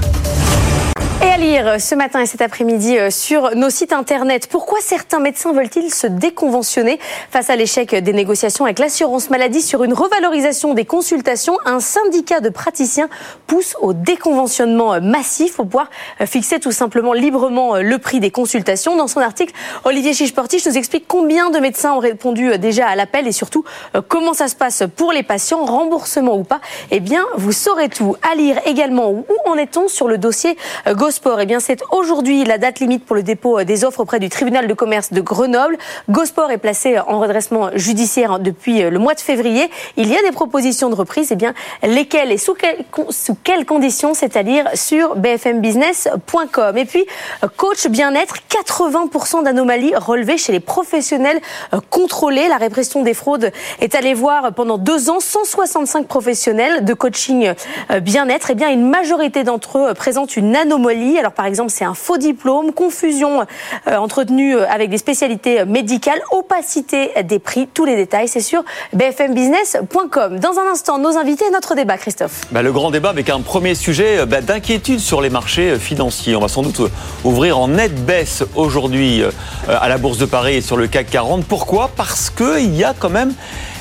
À 1.37 1.39
lire 1.39 1.79
ce 1.79 1.93
matin 1.93 2.21
et 2.21 2.25
cet 2.25 2.41
après-midi 2.41 2.97
euh, 2.97 3.11
sur 3.11 3.55
nos 3.55 3.69
sites 3.69 3.93
internet. 3.93 4.47
Pourquoi 4.49 4.79
certains 4.81 5.19
médecins 5.19 5.53
veulent-ils 5.53 5.93
se 5.93 6.07
déconventionner 6.07 6.97
face 7.29 7.51
à 7.51 7.55
l'échec 7.55 7.93
des 7.93 8.11
négociations 8.11 8.65
avec 8.65 8.79
l'assurance 8.79 9.29
maladie 9.29 9.61
sur 9.61 9.83
une 9.83 9.93
revalorisation 9.93 10.73
des 10.73 10.85
consultations? 10.85 11.55
Un 11.65 11.79
syndicat 11.79 12.39
de 12.39 12.49
praticiens 12.49 13.07
pousse 13.45 13.75
au 13.81 13.93
déconventionnement 13.93 14.95
euh, 14.95 14.99
massif 14.99 15.57
pour 15.57 15.65
pouvoir 15.65 15.91
euh, 16.21 16.25
fixer 16.25 16.59
tout 16.59 16.71
simplement 16.71 17.13
librement 17.13 17.75
le 17.75 17.97
prix 17.99 18.19
des 18.19 18.31
consultations. 18.31 18.95
Dans 18.95 19.07
son 19.07 19.19
article, 19.19 19.53
Olivier 19.85 20.13
Chichportiche 20.13 20.65
nous 20.65 20.75
explique 20.75 21.07
combien 21.07 21.51
de 21.51 21.59
médecins 21.59 21.93
ont 21.93 21.99
répondu 21.99 22.57
déjà 22.57 22.87
à 22.87 22.95
l'appel 22.95 23.27
et 23.27 23.31
surtout 23.31 23.63
comment 24.07 24.33
ça 24.33 24.47
se 24.47 24.55
passe 24.55 24.83
pour 24.95 25.11
les 25.11 25.21
patients, 25.21 25.65
remboursement 25.65 26.35
ou 26.35 26.43
pas? 26.43 26.61
Eh 26.89 26.99
bien, 26.99 27.23
vous 27.35 27.51
saurez 27.51 27.89
tout. 27.89 28.15
À 28.27 28.33
lire 28.33 28.59
également 28.65 29.11
où 29.11 29.25
en 29.45 29.55
est-on 29.55 29.87
sur 29.87 30.07
le 30.07 30.17
dossier 30.17 30.57
euh, 30.87 30.95
Eh 31.27 31.59
c'est 31.59 31.83
aujourd'hui 31.91 32.45
la 32.45 32.57
date 32.57 32.79
limite 32.79 33.05
pour 33.05 33.15
le 33.15 33.21
dépôt 33.21 33.59
euh, 33.59 33.65
des 33.65 33.83
offres 33.83 33.99
auprès 33.99 34.19
du 34.19 34.29
tribunal 34.29 34.65
de 34.65 34.73
commerce 34.73 35.11
de 35.11 35.19
Grenoble. 35.19 35.77
Gosport 36.09 36.51
est 36.51 36.57
placé 36.57 36.99
en 36.99 37.19
redressement 37.19 37.69
judiciaire 37.75 38.39
depuis 38.39 38.81
euh, 38.81 38.89
le 38.89 38.97
mois 38.97 39.13
de 39.13 39.19
février. 39.19 39.69
Il 39.97 40.07
y 40.07 40.17
a 40.17 40.21
des 40.21 40.31
propositions 40.31 40.89
de 40.89 40.95
reprise. 40.95 41.29
Eh 41.31 41.35
bien, 41.35 41.53
lesquelles 41.83 42.31
et 42.31 42.37
sous, 42.37 42.55
quelles 43.43 43.65
conditions 43.65 44.13
C'est 44.13 44.37
à 44.37 44.43
dire 44.43 44.69
sur 44.73 45.17
bfmbusiness.com. 45.17 46.77
Et 46.77 46.85
puis, 46.85 47.05
euh, 47.43 47.47
coach 47.57 47.87
bien-être, 47.87 48.35
80% 48.49 49.43
d'anomalies 49.43 49.95
relevées 49.95 50.37
chez 50.37 50.53
les 50.53 50.59
professionnels 50.59 51.41
euh, 51.73 51.79
contrôlés. 51.89 52.47
La 52.47 52.57
répression 52.57 53.03
des 53.03 53.13
fraudes 53.13 53.51
est 53.81 53.95
allée 53.95 54.13
voir 54.13 54.53
pendant 54.53 54.77
deux 54.77 55.09
ans 55.09 55.19
165 55.19 56.07
professionnels 56.07 56.85
de 56.85 56.93
coaching 56.93 57.53
euh, 57.91 57.99
bien-être. 57.99 58.51
Eh 58.51 58.55
bien, 58.55 58.69
une 58.69 58.89
majorité 58.89 59.43
d'entre 59.43 59.79
eux 59.79 59.89
euh, 59.89 59.93
présentent 59.93 60.37
une 60.37 60.55
anomalie. 60.55 61.16
Alors, 61.19 61.31
par 61.31 61.45
exemple, 61.45 61.71
c'est 61.71 61.85
un 61.85 61.93
faux 61.93 62.17
diplôme, 62.17 62.71
confusion 62.71 63.45
euh, 63.87 63.97
entretenue 63.97 64.55
euh, 64.55 64.69
avec 64.69 64.89
des 64.89 64.97
spécialités 64.97 65.65
médicales, 65.65 66.19
opacité 66.31 67.11
des 67.23 67.39
prix. 67.39 67.67
Tous 67.73 67.85
les 67.85 67.95
détails, 67.95 68.27
c'est 68.27 68.41
sur 68.41 68.63
bfmbusiness.com. 68.93 70.39
Dans 70.39 70.59
un 70.59 70.71
instant, 70.71 70.99
nos 70.99 71.17
invités 71.17 71.45
et 71.45 71.51
notre 71.51 71.75
débat, 71.75 71.97
Christophe. 71.97 72.41
Bah, 72.51 72.61
le 72.61 72.71
grand 72.71 72.91
débat 72.91 73.09
avec 73.09 73.29
un 73.29 73.41
premier 73.41 73.75
sujet 73.75 74.19
euh, 74.19 74.25
bah, 74.25 74.41
d'inquiétude 74.41 74.99
sur 74.99 75.21
les 75.21 75.29
marchés 75.29 75.77
financiers. 75.77 76.35
On 76.35 76.41
va 76.41 76.47
sans 76.47 76.61
doute 76.61 76.81
ouvrir 77.23 77.57
en 77.57 77.67
nette 77.67 78.05
baisse 78.05 78.43
aujourd'hui 78.55 79.23
à 79.67 79.89
la 79.89 79.97
Bourse 79.97 80.17
de 80.17 80.25
Paris 80.25 80.55
et 80.55 80.61
sur 80.61 80.77
le 80.77 80.87
CAC 80.87 81.09
40. 81.09 81.45
Pourquoi? 81.45 81.89
Parce 81.95 82.29
qu'il 82.29 82.75
y 82.75 82.83
a 82.83 82.93
quand 82.97 83.09
même 83.09 83.33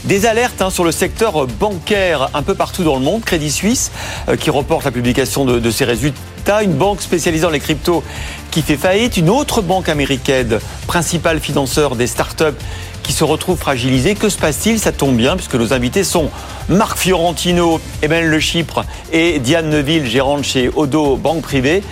des 0.07 0.27
alertes 0.27 0.63
hein, 0.63 0.71
sur 0.71 0.85
le 0.85 0.93
secteur 0.93 1.47
bancaire 1.47 2.31
un 2.33 2.43
peu 2.43 2.55
partout 2.55 2.85
dans 2.85 2.95
le 2.95 3.03
monde. 3.03 3.25
Crédit 3.25 3.51
Suisse 3.51 3.91
euh, 4.29 4.37
qui 4.37 4.51
reporte 4.51 4.85
la 4.85 4.93
publication 4.93 5.45
de, 5.45 5.71
ses 5.71 5.85
résultats. 5.85 6.63
Une 6.63 6.75
banque 6.75 7.03
spécialisée 7.03 7.43
dans 7.43 7.51
les 7.51 7.61
cryptos 7.61 8.05
qui 8.53 8.63
fait 8.63 8.77
faillite. 8.77 9.17
Une 9.17 9.29
autre 9.29 9.63
banque 9.63 9.89
américaine, 9.89 10.61
principal 10.87 11.41
financeur 11.41 11.97
des 11.97 12.07
startups 12.07 12.57
qui 13.03 13.13
se 13.13 13.25
retrouve 13.25 13.59
fragilisée. 13.59 14.15
Que 14.15 14.29
se 14.29 14.39
passe-t-il? 14.39 14.79
Ça 14.79 14.93
tombe 14.93 15.17
bien 15.17 15.35
puisque 15.37 15.57
nos 15.57 15.73
invités 15.73 16.05
sont 16.05 16.31
Marc 16.69 16.99
Fiorentino, 16.99 17.81
Emmanuel 18.03 18.31
Le 18.31 18.41
Chypre 18.41 18.85
et 19.13 19.41
Diane 19.41 19.71
Neuville, 19.71 20.07
gérante 20.07 20.45
chez 20.45 20.71
Odo 20.75 21.17
Banque 21.17 21.43
Privée. 21.43 21.83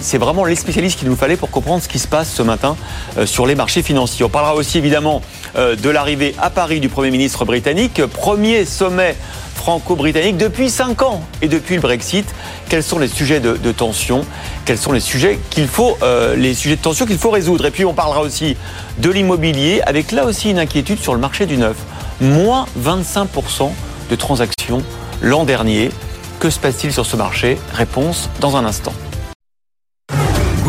C'est 0.00 0.18
vraiment 0.18 0.44
les 0.44 0.54
spécialistes 0.54 0.98
qu'il 0.98 1.08
nous 1.08 1.16
fallait 1.16 1.36
pour 1.36 1.50
comprendre 1.50 1.82
ce 1.82 1.88
qui 1.88 1.98
se 1.98 2.06
passe 2.06 2.30
ce 2.32 2.42
matin 2.42 2.76
euh, 3.18 3.26
sur 3.26 3.46
les 3.46 3.56
marchés 3.56 3.82
financiers. 3.82 4.24
On 4.24 4.28
parlera 4.28 4.54
aussi 4.54 4.78
évidemment 4.78 5.22
euh, 5.56 5.74
de 5.74 5.90
l'arrivée 5.90 6.36
à 6.40 6.50
Paris 6.50 6.78
du 6.78 6.88
Premier 6.88 7.10
ministre 7.10 7.44
britannique, 7.44 8.00
premier 8.06 8.64
sommet 8.64 9.16
franco-britannique 9.56 10.36
depuis 10.36 10.70
5 10.70 11.02
ans 11.02 11.20
et 11.42 11.48
depuis 11.48 11.74
le 11.74 11.80
Brexit. 11.80 12.32
Quels 12.68 12.84
sont 12.84 13.00
les 13.00 13.08
sujets 13.08 13.40
de, 13.40 13.72
tension? 13.72 14.24
Quels 14.64 14.78
sont 14.78 14.92
les 14.92 15.00
sujets 15.00 15.40
qu'il 15.50 15.66
faut, 15.66 15.98
euh, 16.02 16.36
les 16.36 16.54
sujets 16.54 16.76
de 16.76 16.82
tension 16.82 17.04
qu'il 17.04 17.18
faut 17.18 17.30
résoudre? 17.30 17.66
Et 17.66 17.72
puis 17.72 17.84
on 17.84 17.94
parlera 17.94 18.20
aussi 18.20 18.56
de 18.98 19.10
l'immobilier 19.10 19.80
avec 19.84 20.12
là 20.12 20.26
aussi 20.26 20.50
une 20.50 20.60
inquiétude 20.60 21.00
sur 21.00 21.14
le 21.14 21.20
marché 21.20 21.46
du 21.46 21.56
neuf. 21.56 21.76
Moins 22.20 22.66
25% 22.80 23.72
de 24.10 24.14
transactions 24.14 24.84
l'an 25.20 25.44
dernier. 25.44 25.90
Que 26.38 26.50
se 26.50 26.60
passe-t-il 26.60 26.92
sur 26.92 27.06
ce 27.06 27.16
marché? 27.16 27.58
Réponse 27.72 28.30
dans 28.40 28.56
un 28.56 28.64
instant. 28.64 28.92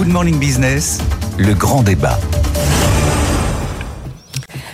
Morning 0.10 0.40
Business, 0.40 1.00
le 1.38 1.54
grand 1.54 1.84
débat. 1.84 2.18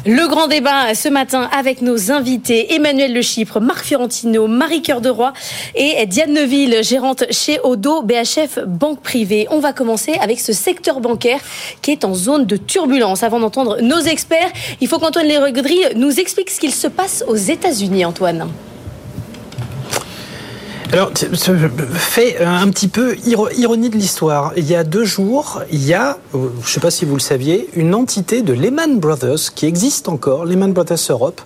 Le 0.05 0.27
grand 0.27 0.47
débat 0.47 0.93
ce 0.95 1.09
matin 1.09 1.49
avec 1.57 1.81
nos 1.81 2.11
invités 2.11 2.73
Emmanuel 2.75 3.13
Le 3.13 3.21
Chypre, 3.21 3.59
Marc 3.59 3.85
Fiorentino, 3.85 4.47
Marie 4.47 4.81
Cœur 4.81 5.01
de 5.01 5.09
Roy 5.09 5.33
et 5.75 6.05
Diane 6.05 6.33
Neuville, 6.33 6.83
gérante 6.83 7.23
chez 7.31 7.59
Odo 7.63 8.01
BHF 8.01 8.59
Banque 8.67 9.01
Privée. 9.01 9.47
On 9.49 9.59
va 9.59 9.73
commencer 9.73 10.13
avec 10.21 10.39
ce 10.39 10.53
secteur 10.53 10.99
bancaire 10.99 11.39
qui 11.81 11.91
est 11.91 12.05
en 12.05 12.13
zone 12.13 12.45
de 12.45 12.57
turbulence. 12.57 13.23
Avant 13.23 13.39
d'entendre 13.39 13.81
nos 13.81 13.99
experts, 13.99 14.51
il 14.81 14.87
faut 14.87 14.99
qu'Antoine 14.99 15.27
Léregudry 15.27 15.79
nous 15.95 16.19
explique 16.19 16.49
ce 16.49 16.59
qu'il 16.59 16.73
se 16.73 16.87
passe 16.87 17.23
aux 17.27 17.35
États-Unis, 17.35 18.05
Antoine. 18.05 18.47
Alors, 20.93 21.11
fait 21.95 22.37
un 22.45 22.69
petit 22.69 22.87
peu 22.87 23.15
ironie 23.25 23.89
de 23.89 23.95
l'histoire. 23.95 24.53
Il 24.57 24.69
y 24.69 24.75
a 24.75 24.83
deux 24.83 25.05
jours, 25.05 25.63
il 25.71 25.83
y 25.83 25.95
a, 25.95 26.19
je 26.33 26.37
ne 26.37 26.67
sais 26.67 26.79
pas 26.79 26.91
si 26.91 27.03
vous 27.03 27.15
le 27.15 27.19
saviez, 27.19 27.67
une 27.75 27.95
entité 27.95 28.43
de 28.43 28.53
Lehman 28.53 28.99
Brothers 28.99 29.55
qui 29.55 29.65
existe 29.65 30.07
encore, 30.07 30.45
Lehman 30.45 30.71
Brothers 30.71 30.99
Europe, 31.09 31.41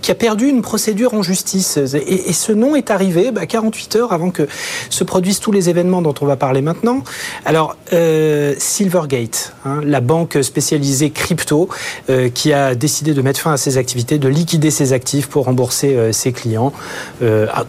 qui 0.00 0.10
a 0.12 0.14
perdu 0.14 0.48
une 0.48 0.62
procédure 0.62 1.12
en 1.12 1.22
justice. 1.22 1.76
Et, 1.76 2.32
ce 2.32 2.52
nom 2.52 2.74
est 2.74 2.90
arrivé 2.90 3.30
48 3.46 3.92
bah, 3.92 4.00
heures 4.00 4.12
avant 4.14 4.30
que 4.30 4.48
se 4.88 5.04
produisent 5.04 5.40
tous 5.40 5.52
les 5.52 5.68
événements 5.68 6.00
dont 6.00 6.14
on 6.22 6.24
va 6.24 6.36
parler 6.36 6.62
maintenant. 6.62 7.02
Alors, 7.44 7.76
euh, 7.92 8.54
Silvergate, 8.56 9.52
hein, 9.66 9.82
la 9.84 10.00
banque 10.00 10.38
spécialisée 10.40 11.10
crypto, 11.10 11.68
euh, 12.08 12.30
qui 12.30 12.54
a 12.54 12.74
décidé 12.74 13.12
de 13.12 13.20
mettre 13.20 13.40
fin 13.40 13.52
à 13.52 13.58
ses 13.58 13.76
activités, 13.76 14.16
de 14.18 14.28
liquider 14.28 14.70
ses 14.70 14.94
actifs 14.94 15.26
pour 15.26 15.44
rembourser 15.44 15.94
euh, 15.96 16.12
ses 16.12 16.32
clients, 16.32 16.72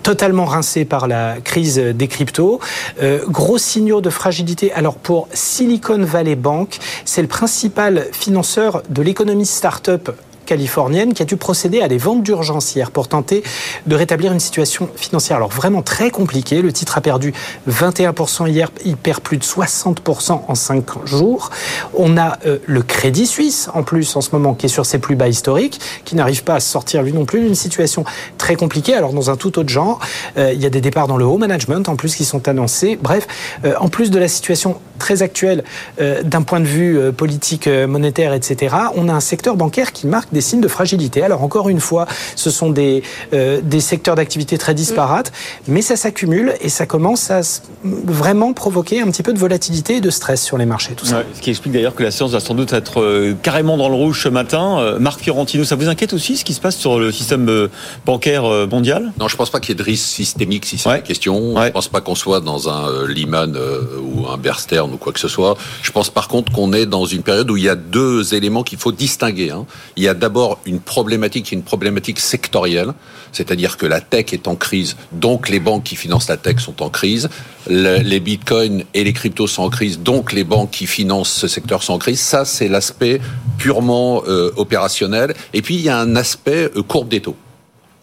totalement 0.03 0.45
rincé 0.45 0.85
par 0.85 1.07
la 1.07 1.16
crise 1.43 1.77
des 1.77 2.07
cryptos. 2.07 2.59
Euh, 3.01 3.23
gros 3.27 3.57
signaux 3.57 4.01
de 4.01 4.09
fragilité. 4.09 4.71
Alors 4.73 4.95
pour 4.95 5.27
Silicon 5.33 6.03
Valley 6.03 6.35
Bank, 6.35 6.79
c'est 7.05 7.21
le 7.21 7.27
principal 7.27 8.05
financeur 8.11 8.83
de 8.89 9.01
l'économie 9.01 9.45
start-up 9.45 10.09
californienne 10.47 11.13
qui 11.13 11.21
a 11.21 11.25
dû 11.25 11.37
procéder 11.37 11.81
à 11.81 11.87
des 11.87 11.99
ventes 11.99 12.23
d'urgence 12.23 12.75
hier 12.75 12.89
pour 12.89 13.07
tenter 13.07 13.43
de 13.85 13.95
rétablir 13.95 14.33
une 14.33 14.39
situation 14.39 14.89
financière? 14.95 15.37
Alors 15.37 15.49
vraiment 15.49 15.83
très 15.83 16.09
compliquée. 16.09 16.63
Le 16.63 16.73
titre 16.73 16.97
a 16.97 17.01
perdu 17.01 17.33
21% 17.69 18.49
hier. 18.49 18.71
Il 18.83 18.97
perd 18.97 19.19
plus 19.19 19.37
de 19.37 19.43
60% 19.43 20.41
en 20.47 20.55
5 20.55 21.05
jours. 21.05 21.51
On 21.93 22.17
a 22.17 22.39
euh, 22.47 22.57
le 22.65 22.81
Crédit 22.81 23.27
Suisse 23.27 23.69
en 23.73 23.83
plus 23.83 24.15
en 24.15 24.21
ce 24.21 24.29
moment 24.31 24.55
qui 24.55 24.65
est 24.65 24.69
sur 24.69 24.85
ses 24.85 24.97
plus 24.97 25.15
bas 25.15 25.27
historiques, 25.27 25.79
qui 26.05 26.15
n'arrive 26.15 26.43
pas 26.43 26.55
à 26.55 26.59
sortir 26.59 27.03
lui 27.03 27.13
non 27.13 27.25
plus 27.25 27.41
d'une 27.41 27.55
situation 27.55 28.03
très 28.37 28.55
compliquée. 28.55 28.93
Alors 28.93 29.13
dans 29.13 29.29
un 29.29 29.35
tout 29.35 29.59
autre 29.59 29.69
genre, 29.69 29.99
euh, 30.37 30.53
il 30.53 30.61
y 30.61 30.65
a 30.65 30.69
des 30.69 30.81
départs 30.81 31.07
dans 31.07 31.17
le 31.17 31.25
haut 31.25 31.37
management 31.37 31.87
en 31.89 31.95
plus 31.95 32.15
qui 32.15 32.25
sont 32.25 32.47
annoncés. 32.47 32.97
Bref, 33.01 33.27
euh, 33.65 33.73
en 33.79 33.89
plus 33.89 34.09
de 34.09 34.17
la 34.17 34.27
situation 34.27 34.79
très 34.97 35.21
actuelle 35.21 35.63
d'un 35.99 36.41
point 36.41 36.59
de 36.59 36.65
vue 36.65 37.11
politique, 37.13 37.67
monétaire, 37.67 38.33
etc., 38.33 38.75
on 38.95 39.09
a 39.09 39.13
un 39.13 39.19
secteur 39.19 39.55
bancaire 39.55 39.91
qui 39.91 40.07
marque 40.07 40.33
des 40.33 40.41
signes 40.41 40.61
de 40.61 40.67
fragilité. 40.67 41.23
Alors 41.23 41.43
encore 41.43 41.69
une 41.69 41.79
fois, 41.79 42.07
ce 42.35 42.49
sont 42.49 42.69
des, 42.69 43.03
euh, 43.33 43.61
des 43.63 43.79
secteurs 43.79 44.15
d'activité 44.15 44.57
très 44.57 44.73
disparates, 44.73 45.31
mais 45.67 45.81
ça 45.81 45.95
s'accumule 45.95 46.53
et 46.61 46.69
ça 46.69 46.85
commence 46.85 47.31
à 47.31 47.41
vraiment 47.83 48.53
provoquer 48.53 49.01
un 49.01 49.07
petit 49.07 49.23
peu 49.23 49.33
de 49.33 49.39
volatilité 49.39 49.97
et 49.97 50.01
de 50.01 50.09
stress 50.09 50.43
sur 50.43 50.57
les 50.57 50.65
marchés. 50.65 50.93
Tout 50.95 51.05
ça. 51.05 51.23
ce 51.33 51.41
qui 51.41 51.49
explique 51.49 51.73
d'ailleurs 51.73 51.95
que 51.95 52.03
la 52.03 52.11
séance 52.11 52.31
va 52.31 52.39
sans 52.39 52.55
doute 52.55 52.73
être 52.73 53.01
euh, 53.01 53.35
carrément 53.41 53.77
dans 53.77 53.89
le 53.89 53.95
rouge 53.95 54.23
ce 54.23 54.29
matin. 54.29 54.79
Euh, 54.79 54.99
Marc 54.99 55.21
Fiorentino, 55.21 55.63
ça 55.63 55.75
vous 55.75 55.89
inquiète 55.89 56.13
aussi 56.13 56.37
ce 56.37 56.45
qui 56.45 56.53
se 56.53 56.61
passe 56.61 56.77
sur 56.77 56.99
le 56.99 57.11
système 57.11 57.69
bancaire 58.05 58.43
mondial? 58.69 59.11
Non, 59.19 59.27
je 59.27 59.35
ne 59.35 59.37
pense 59.37 59.49
pas 59.49 59.59
qu'il 59.59 59.69
y 59.69 59.71
ait 59.73 59.75
de 59.75 59.83
risque 59.83 60.05
systémique 60.05 60.65
si 60.65 60.77
c'est 60.77 60.89
une 60.89 61.01
question. 61.01 61.55
Je 61.57 61.65
ne 61.65 61.69
pense 61.69 61.87
pas 61.87 62.01
qu'on 62.01 62.15
soit 62.15 62.41
dans 62.41 62.69
un 62.69 63.07
Lehman 63.07 63.57
ou 64.01 64.27
un 64.27 64.37
Bear 64.37 64.59
Ou 64.93 64.97
quoi 64.97 65.13
que 65.13 65.19
ce 65.19 65.27
soit. 65.27 65.57
Je 65.81 65.91
pense 65.91 66.09
par 66.09 66.27
contre 66.27 66.51
qu'on 66.51 66.73
est 66.73 66.85
dans 66.85 67.05
une 67.05 67.23
période 67.23 67.49
où 67.49 67.57
il 67.57 67.63
y 67.63 67.69
a 67.69 67.75
deux 67.75 68.33
éléments 68.33 68.63
qu'il 68.63 68.77
faut 68.77 68.91
distinguer. 68.91 69.51
Hein. 69.51 69.65
Il 69.95 70.03
y 70.03 70.07
a 70.07 70.13
d'abord 70.13 70.59
une 70.65 70.79
problématique 70.79 71.47
une 71.51 71.63
problématique 71.63 72.19
sectorielle, 72.19 72.93
c'est-à-dire 73.31 73.77
que 73.77 73.85
la 73.85 74.01
tech 74.01 74.33
est 74.33 74.47
en 74.47 74.55
crise, 74.55 74.95
donc 75.11 75.49
les 75.49 75.59
banques 75.59 75.83
qui 75.83 75.95
financent 75.95 76.29
la 76.29 76.37
tech 76.37 76.59
sont 76.59 76.81
en 76.81 76.89
crise, 76.89 77.29
les 77.67 78.19
bitcoins 78.19 78.83
et 78.93 79.03
les 79.03 79.13
cryptos 79.13 79.47
sont 79.47 79.63
en 79.63 79.69
crise, 79.69 79.99
donc 79.99 80.31
les 80.33 80.43
banques 80.43 80.71
qui 80.71 80.87
financent 80.87 81.31
ce 81.31 81.47
secteur 81.47 81.83
sont 81.83 81.93
en 81.93 81.97
crise. 81.97 82.19
Ça, 82.19 82.45
c'est 82.45 82.67
l'aspect 82.67 83.19
purement 83.57 84.23
euh, 84.27 84.51
opérationnel. 84.55 85.33
Et 85.53 85.61
puis, 85.61 85.75
il 85.75 85.81
y 85.81 85.89
a 85.89 85.99
un 85.99 86.15
aspect 86.15 86.69
euh, 86.75 86.83
courbe 86.83 87.09
des 87.09 87.21
taux. 87.21 87.35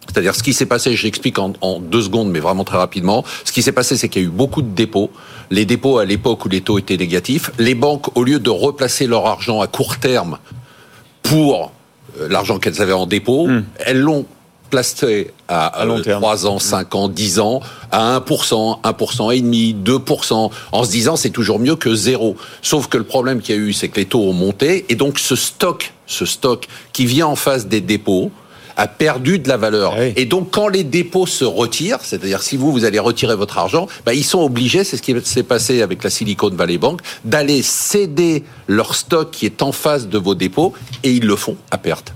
C'est-à-dire 0.07 0.35
ce 0.35 0.43
qui 0.43 0.53
s'est 0.53 0.65
passé, 0.65 0.95
j'explique 0.95 1.39
en, 1.39 1.53
en 1.61 1.79
deux 1.79 2.03
secondes, 2.03 2.29
mais 2.29 2.39
vraiment 2.39 2.63
très 2.63 2.77
rapidement. 2.77 3.23
Ce 3.43 3.51
qui 3.51 3.61
s'est 3.61 3.71
passé, 3.71 3.97
c'est 3.97 4.09
qu'il 4.09 4.21
y 4.21 4.25
a 4.25 4.27
eu 4.27 4.31
beaucoup 4.31 4.61
de 4.61 4.69
dépôts. 4.69 5.11
Les 5.51 5.65
dépôts 5.65 5.97
à 5.97 6.05
l'époque 6.05 6.45
où 6.45 6.49
les 6.49 6.61
taux 6.61 6.79
étaient 6.79 6.97
négatifs, 6.97 7.51
les 7.59 7.75
banques, 7.75 8.15
au 8.17 8.23
lieu 8.23 8.39
de 8.39 8.49
replacer 8.49 9.07
leur 9.07 9.25
argent 9.25 9.61
à 9.61 9.67
court 9.67 9.97
terme 9.97 10.37
pour 11.21 11.71
euh, 12.19 12.27
l'argent 12.29 12.59
qu'elles 12.59 12.81
avaient 12.81 12.93
en 12.93 13.05
dépôt, 13.05 13.47
hmm. 13.47 13.63
elles 13.79 13.99
l'ont 13.99 14.25
placé 14.69 15.31
à, 15.47 15.67
à 15.67 15.85
3 15.85 16.45
euh, 16.45 16.49
ans, 16.49 16.59
5 16.59 16.95
ans, 16.95 17.07
10 17.07 17.39
ans, 17.39 17.61
à 17.91 18.19
1%, 18.19 18.81
1% 18.81 19.35
et 19.35 19.41
demi, 19.41 19.75
2%, 19.75 20.51
en 20.71 20.83
se 20.83 20.91
disant 20.91 21.15
c'est 21.15 21.29
toujours 21.29 21.59
mieux 21.59 21.75
que 21.75 21.93
zéro. 21.95 22.35
Sauf 22.61 22.87
que 22.87 22.97
le 22.97 23.03
problème 23.03 23.41
qu'il 23.41 23.55
y 23.55 23.57
a 23.57 23.61
eu, 23.61 23.73
c'est 23.73 23.89
que 23.89 23.97
les 23.97 24.05
taux 24.05 24.21
ont 24.21 24.33
monté, 24.33 24.85
et 24.89 24.95
donc 24.95 25.19
ce 25.19 25.35
stock, 25.35 25.93
ce 26.07 26.25
stock 26.25 26.67
qui 26.93 27.05
vient 27.05 27.27
en 27.27 27.35
face 27.35 27.67
des 27.67 27.81
dépôts, 27.81 28.31
a 28.77 28.87
perdu 28.87 29.39
de 29.39 29.47
la 29.47 29.57
valeur. 29.57 29.95
Ah 29.97 30.05
et 30.15 30.25
donc, 30.25 30.51
quand 30.51 30.67
les 30.67 30.83
dépôts 30.83 31.25
se 31.25 31.45
retirent, 31.45 31.99
c'est-à-dire 32.01 32.41
si 32.41 32.57
vous, 32.57 32.71
vous 32.71 32.85
allez 32.85 32.99
retirer 32.99 33.35
votre 33.35 33.57
argent, 33.57 33.87
bah, 34.05 34.13
ils 34.13 34.23
sont 34.23 34.41
obligés, 34.41 34.83
c'est 34.83 34.97
ce 34.97 35.01
qui 35.01 35.15
s'est 35.23 35.43
passé 35.43 35.81
avec 35.81 36.03
la 36.03 36.09
Silicon 36.09 36.49
Valley 36.49 36.77
Bank, 36.77 37.01
d'aller 37.23 37.61
céder 37.61 38.43
leur 38.67 38.95
stock 38.95 39.31
qui 39.31 39.45
est 39.45 39.61
en 39.61 39.71
face 39.71 40.07
de 40.07 40.17
vos 40.17 40.35
dépôts, 40.35 40.73
et 41.03 41.11
ils 41.11 41.25
le 41.25 41.35
font 41.35 41.57
à 41.71 41.77
perte. 41.77 42.13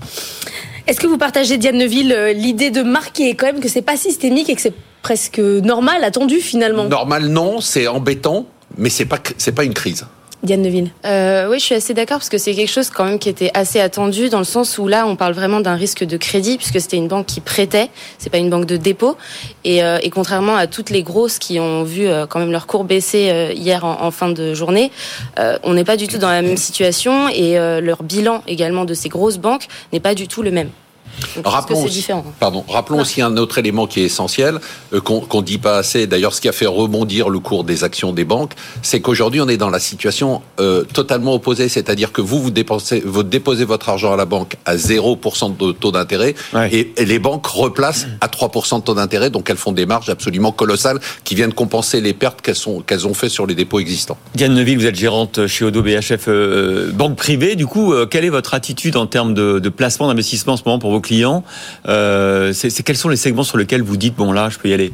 Est-ce 0.86 1.00
que 1.00 1.06
vous 1.06 1.18
partagez, 1.18 1.56
Diane 1.56 1.78
Neuville, 1.78 2.12
euh, 2.12 2.32
l'idée 2.32 2.70
de 2.70 2.82
marquer 2.82 3.34
quand 3.34 3.46
même 3.46 3.60
que 3.60 3.68
c'est 3.68 3.82
pas 3.82 3.96
systémique 3.96 4.48
et 4.50 4.54
que 4.54 4.60
c'est 4.60 4.74
presque 5.02 5.38
normal, 5.38 6.04
attendu 6.04 6.40
finalement? 6.40 6.84
Normal, 6.84 7.26
non, 7.28 7.60
c'est 7.60 7.86
embêtant, 7.86 8.46
mais 8.76 8.90
c'est 8.90 9.04
pas, 9.04 9.18
c'est 9.36 9.52
pas 9.52 9.64
une 9.64 9.74
crise. 9.74 10.06
Diane 10.42 10.62
Neville 10.62 10.90
euh, 11.04 11.48
Oui, 11.50 11.58
je 11.58 11.64
suis 11.64 11.74
assez 11.74 11.92
d'accord 11.92 12.18
parce 12.18 12.30
que 12.30 12.38
c'est 12.38 12.54
quelque 12.54 12.70
chose 12.70 12.88
quand 12.88 13.04
même 13.04 13.18
qui 13.18 13.28
était 13.28 13.50
assez 13.52 13.78
attendu 13.78 14.30
dans 14.30 14.38
le 14.38 14.44
sens 14.44 14.78
où 14.78 14.88
là, 14.88 15.06
on 15.06 15.14
parle 15.14 15.34
vraiment 15.34 15.60
d'un 15.60 15.74
risque 15.74 16.02
de 16.02 16.16
crédit 16.16 16.56
puisque 16.56 16.80
c'était 16.80 16.96
une 16.96 17.08
banque 17.08 17.26
qui 17.26 17.40
prêtait, 17.40 17.90
c'est 18.18 18.30
pas 18.30 18.38
une 18.38 18.48
banque 18.48 18.64
de 18.64 18.76
dépôt. 18.76 19.16
Et, 19.64 19.84
euh, 19.84 19.98
contrairement 20.10 20.56
à 20.56 20.66
toutes 20.66 20.90
les 20.90 21.02
grosses 21.02 21.38
qui 21.38 21.60
ont 21.60 21.84
vu 21.84 22.06
euh, 22.06 22.26
quand 22.26 22.40
même 22.40 22.52
leur 22.52 22.66
cours 22.66 22.84
baisser 22.84 23.52
hier 23.54 23.84
en, 23.84 24.10
fin 24.10 24.30
de 24.30 24.54
journée, 24.54 24.90
on 25.62 25.74
n'est 25.74 25.84
pas 25.84 25.96
du 25.96 26.08
tout 26.08 26.18
dans 26.18 26.30
la 26.30 26.42
même 26.42 26.56
situation 26.56 27.28
et 27.28 27.56
leur 27.80 28.02
bilan 28.02 28.42
également 28.46 28.84
de 28.84 28.94
ces 28.94 29.08
grosses 29.08 29.38
banques 29.38 29.68
n'est 29.92 30.00
pas 30.00 30.14
du 30.14 30.26
tout 30.26 30.42
le 30.42 30.50
même 30.50 30.70
rappelons, 31.44 31.84
aussi, 31.84 32.06
pardon, 32.38 32.64
rappelons 32.68 33.00
aussi 33.00 33.22
un 33.22 33.36
autre 33.36 33.58
élément 33.58 33.86
qui 33.86 34.00
est 34.00 34.04
essentiel, 34.04 34.58
euh, 34.92 35.00
qu'on 35.00 35.26
ne 35.32 35.42
dit 35.42 35.58
pas 35.58 35.76
assez, 35.76 36.06
d'ailleurs 36.06 36.34
ce 36.34 36.40
qui 36.40 36.48
a 36.48 36.52
fait 36.52 36.66
rebondir 36.66 37.28
le 37.28 37.38
cours 37.38 37.64
des 37.64 37.84
actions 37.84 38.12
des 38.12 38.24
banques, 38.24 38.52
c'est 38.82 39.00
qu'aujourd'hui 39.00 39.40
on 39.40 39.48
est 39.48 39.56
dans 39.56 39.70
la 39.70 39.78
situation 39.78 40.42
euh, 40.58 40.84
totalement 40.84 41.34
opposée, 41.34 41.68
c'est-à-dire 41.68 42.12
que 42.12 42.20
vous, 42.20 42.40
vous, 42.40 42.50
dépensez, 42.50 43.02
vous 43.04 43.22
déposez 43.22 43.64
votre 43.64 43.88
argent 43.88 44.12
à 44.12 44.16
la 44.16 44.24
banque 44.24 44.56
à 44.64 44.76
0% 44.76 45.56
de 45.56 45.72
taux 45.72 45.92
d'intérêt 45.92 46.34
et, 46.72 46.92
les 46.98 47.18
banques 47.18 47.46
replacent 47.46 48.06
à 48.20 48.28
3% 48.28 48.78
de 48.78 48.84
taux 48.84 48.94
d'intérêt, 48.94 49.30
donc 49.30 49.50
elles 49.50 49.56
font 49.56 49.72
des 49.72 49.86
marges 49.86 50.10
absolument 50.10 50.52
colossales 50.52 51.00
qui 51.24 51.34
viennent 51.34 51.52
compenser 51.52 52.00
les 52.00 52.12
pertes 52.12 52.40
qu'elles 52.40 52.56
qu'elles 52.86 53.06
ont 53.06 53.14
fait 53.14 53.28
sur 53.28 53.46
les 53.46 53.54
dépôts 53.54 53.80
existants. 53.80 54.18
Diane 54.34 54.54
Neuville, 54.54 54.78
vous 54.78 54.86
êtes 54.86 54.96
gérante 54.96 55.46
chez 55.46 55.64
Odo 55.64 55.82
BHF 55.82 56.28
euh, 56.28 56.92
Banque 56.92 57.16
Privée, 57.16 57.56
du 57.56 57.66
coup, 57.66 57.94
quelle 58.10 58.24
est 58.24 58.30
votre 58.30 58.54
attitude 58.54 58.96
en 58.96 59.06
termes 59.06 59.34
de, 59.34 59.58
de 59.58 59.68
placement 59.68 60.08
d'investissement 60.08 60.54
en 60.54 60.56
ce 60.56 60.62
moment 60.64 60.78
pour 60.78 60.90
vos 60.90 61.00
clients, 61.00 61.09
euh, 61.88 62.52
c'est 62.52 62.82
quels 62.82 62.96
sont 62.96 63.08
les 63.08 63.16
segments 63.16 63.42
sur 63.42 63.58
lesquels 63.58 63.82
vous 63.82 63.96
dites 63.96 64.14
bon 64.14 64.32
là, 64.32 64.48
je 64.48 64.58
peux 64.58 64.68
y 64.68 64.74
aller? 64.74 64.92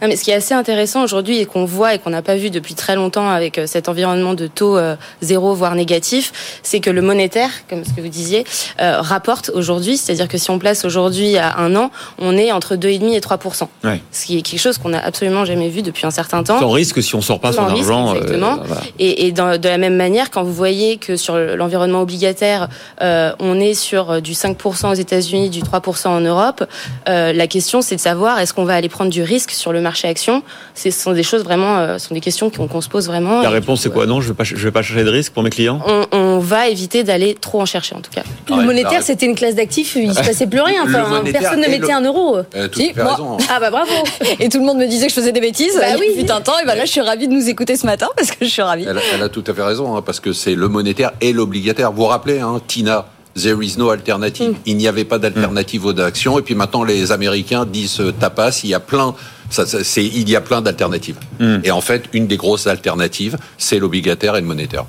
Non, 0.00 0.08
mais 0.08 0.16
ce 0.16 0.22
qui 0.24 0.30
est 0.30 0.34
assez 0.34 0.54
intéressant 0.54 1.02
aujourd'hui 1.02 1.38
et 1.38 1.44
qu'on 1.46 1.64
voit 1.64 1.94
et 1.94 1.98
qu'on 1.98 2.10
n'a 2.10 2.22
pas 2.22 2.36
vu 2.36 2.50
depuis 2.50 2.74
très 2.74 2.94
longtemps 2.94 3.28
avec 3.28 3.58
euh, 3.58 3.66
cet 3.66 3.88
environnement 3.88 4.34
de 4.34 4.46
taux 4.46 4.76
euh, 4.76 4.94
zéro 5.22 5.54
voire 5.54 5.74
négatif, 5.74 6.60
c'est 6.62 6.78
que 6.80 6.88
le 6.90 7.02
monétaire, 7.02 7.50
comme 7.68 7.84
ce 7.84 7.90
que 7.92 8.00
vous 8.00 8.08
disiez, 8.08 8.44
euh, 8.80 9.00
rapporte 9.00 9.50
aujourd'hui. 9.54 9.96
C'est-à-dire 9.96 10.28
que 10.28 10.38
si 10.38 10.50
on 10.50 10.58
place 10.60 10.84
aujourd'hui 10.84 11.36
à 11.36 11.58
un 11.58 11.74
an, 11.74 11.90
on 12.18 12.36
est 12.36 12.52
entre 12.52 12.76
2,5 12.76 13.12
et 13.14 13.20
3 13.20 13.38
Ouais. 13.84 14.00
Ce 14.12 14.26
qui 14.26 14.38
est 14.38 14.42
quelque 14.42 14.60
chose 14.60 14.78
qu'on 14.78 14.90
n'a 14.90 15.04
absolument 15.04 15.44
jamais 15.44 15.68
vu 15.68 15.82
depuis 15.82 16.06
un 16.06 16.10
certain 16.12 16.44
temps. 16.44 16.60
Sans 16.60 16.70
risque 16.70 17.02
si 17.02 17.14
on 17.16 17.20
sort 17.20 17.40
pas 17.40 17.52
son 17.52 17.66
Sans 17.66 17.74
risque, 17.74 17.90
argent. 17.90 18.10
euh, 18.10 18.14
exactement. 18.18 18.56
voilà. 18.64 18.82
Et, 19.00 19.26
et 19.26 19.32
dans- 19.32 19.58
de 19.60 19.68
la 19.68 19.78
même 19.78 19.96
manière, 19.96 20.30
quand 20.30 20.44
vous 20.44 20.52
voyez 20.54 20.98
que 20.98 21.16
sur 21.16 21.36
l'environnement 21.36 22.02
obligataire, 22.02 22.68
euh, 23.02 23.32
on 23.40 23.58
est 23.58 23.74
sur 23.74 24.22
du 24.22 24.32
5% 24.34 24.90
aux 24.90 24.94
États-Unis, 24.94 25.50
du 25.50 25.60
3% 25.62 26.08
en 26.08 26.20
Europe, 26.20 26.64
la 27.06 27.46
question 27.48 27.82
c'est 27.82 27.96
de 27.96 28.00
savoir 28.00 28.38
est-ce 28.38 28.54
qu'on 28.54 28.64
va 28.64 28.74
aller 28.74 28.88
prendre 28.88 29.10
du 29.10 29.22
risque 29.22 29.50
sur 29.50 29.72
le 29.72 29.80
marché 29.80 29.87
action. 30.04 30.42
Ce 30.74 30.90
sont 30.90 31.12
des 31.12 31.22
choses 31.22 31.42
vraiment, 31.44 31.78
euh, 31.78 31.98
ce 31.98 32.08
sont 32.08 32.14
des 32.14 32.20
questions 32.20 32.50
qu'on 32.50 32.80
se 32.80 32.88
pose 32.88 33.06
vraiment. 33.06 33.42
La 33.42 33.50
réponse 33.50 33.82
c'est 33.82 33.92
quoi? 33.92 34.06
Non, 34.06 34.20
je 34.20 34.32
vais 34.32 34.44
je 34.44 34.56
vais 34.56 34.70
pas 34.70 34.82
chercher 34.82 35.04
de 35.04 35.10
risque 35.10 35.32
pour 35.32 35.42
mes 35.42 35.50
clients? 35.50 35.80
on, 35.86 36.06
on 36.12 36.38
va 36.38 36.68
éviter 36.68 37.04
d'aller 37.04 37.34
trop 37.34 37.60
en 37.60 37.66
chercher 37.66 37.94
en 37.94 38.00
tout 38.00 38.10
cas. 38.10 38.22
Le 38.48 38.62
monétaire, 38.64 39.02
c'était 39.02 39.26
une 39.26 39.34
classe 39.34 39.54
d'actifs, 39.54 39.96
il 39.96 40.12
se 40.14 40.20
passait 40.20 40.46
plus 40.46 40.60
rien. 40.60 40.82
Enfin, 40.84 41.22
personne 41.32 41.60
ne 41.60 41.66
et 41.66 41.68
mettait 41.70 41.88
le- 41.88 41.94
un 41.94 42.02
euro. 42.02 42.38
Euh, 42.56 42.68
tout 42.68 42.80
Si, 42.80 42.92
moi. 42.96 43.12
raison. 43.12 43.36
Ah 43.50 43.58
bah 43.60 43.70
bravo. 43.70 43.90
Et 44.40 44.48
tout 44.48 44.58
le 44.58 44.64
monde 44.64 44.78
me 44.78 44.86
disait 44.86 45.06
que 45.06 45.12
je 45.12 45.16
faisais 45.20 45.32
des 45.32 45.40
bêtises. 45.40 45.76
Bah 45.76 45.86
il 45.96 46.00
oui. 46.00 46.06
fut 46.24 46.30
un 46.30 46.40
temps, 46.40 46.58
et 46.62 46.66
ben 46.66 46.74
là, 46.74 46.84
je 46.84 46.90
suis 46.90 47.00
ravie 47.00 47.28
de 47.28 47.32
nous 47.32 47.48
écouter 47.48 47.76
ce 47.76 47.86
matin 47.86 48.08
parce 48.16 48.30
que 48.30 48.44
je 48.44 48.50
suis 48.50 48.62
ravie. 48.62 48.86
Elle, 48.88 49.00
elle 49.14 49.22
a 49.22 49.28
tout 49.28 49.44
à 49.46 49.54
fait 49.54 49.62
raison, 49.62 49.96
hein, 49.96 50.02
parce 50.02 50.20
que 50.20 50.32
c'est 50.32 50.54
le 50.54 50.68
monétaire 50.68 51.12
et 51.20 51.32
l'obligataire. 51.32 51.90
Vous 51.92 51.98
vous 52.02 52.04
rappelez, 52.08 52.40
hein, 52.40 52.60
Tina 52.66 53.06
There 53.40 53.56
is 53.64 53.74
no 53.78 53.90
alternative. 53.90 54.54
Il 54.66 54.76
n'y 54.76 54.88
avait 54.88 55.04
pas 55.04 55.18
d'alternative 55.18 55.84
aux 55.86 56.00
actions. 56.00 56.38
Et 56.38 56.42
puis 56.42 56.54
maintenant, 56.56 56.82
les 56.82 57.12
Américains 57.12 57.64
disent 57.66 58.00
euh, 58.00 58.10
tapas. 58.12 58.60
Il 58.64 58.70
y 58.70 58.74
a 58.74 58.80
plein, 58.80 59.14
ça, 59.50 59.66
ça, 59.66 59.84
c'est, 59.84 60.04
il 60.04 60.28
y 60.28 60.36
a 60.36 60.40
plein 60.40 60.62
d'alternatives. 60.62 61.18
Et 61.64 61.70
en 61.70 61.80
fait, 61.80 62.04
une 62.12 62.26
des 62.26 62.36
grosses 62.36 62.66
alternatives, 62.66 63.36
c'est 63.56 63.78
l'obligataire 63.78 64.36
et 64.36 64.40
le 64.40 64.46
monétaire. 64.46 64.84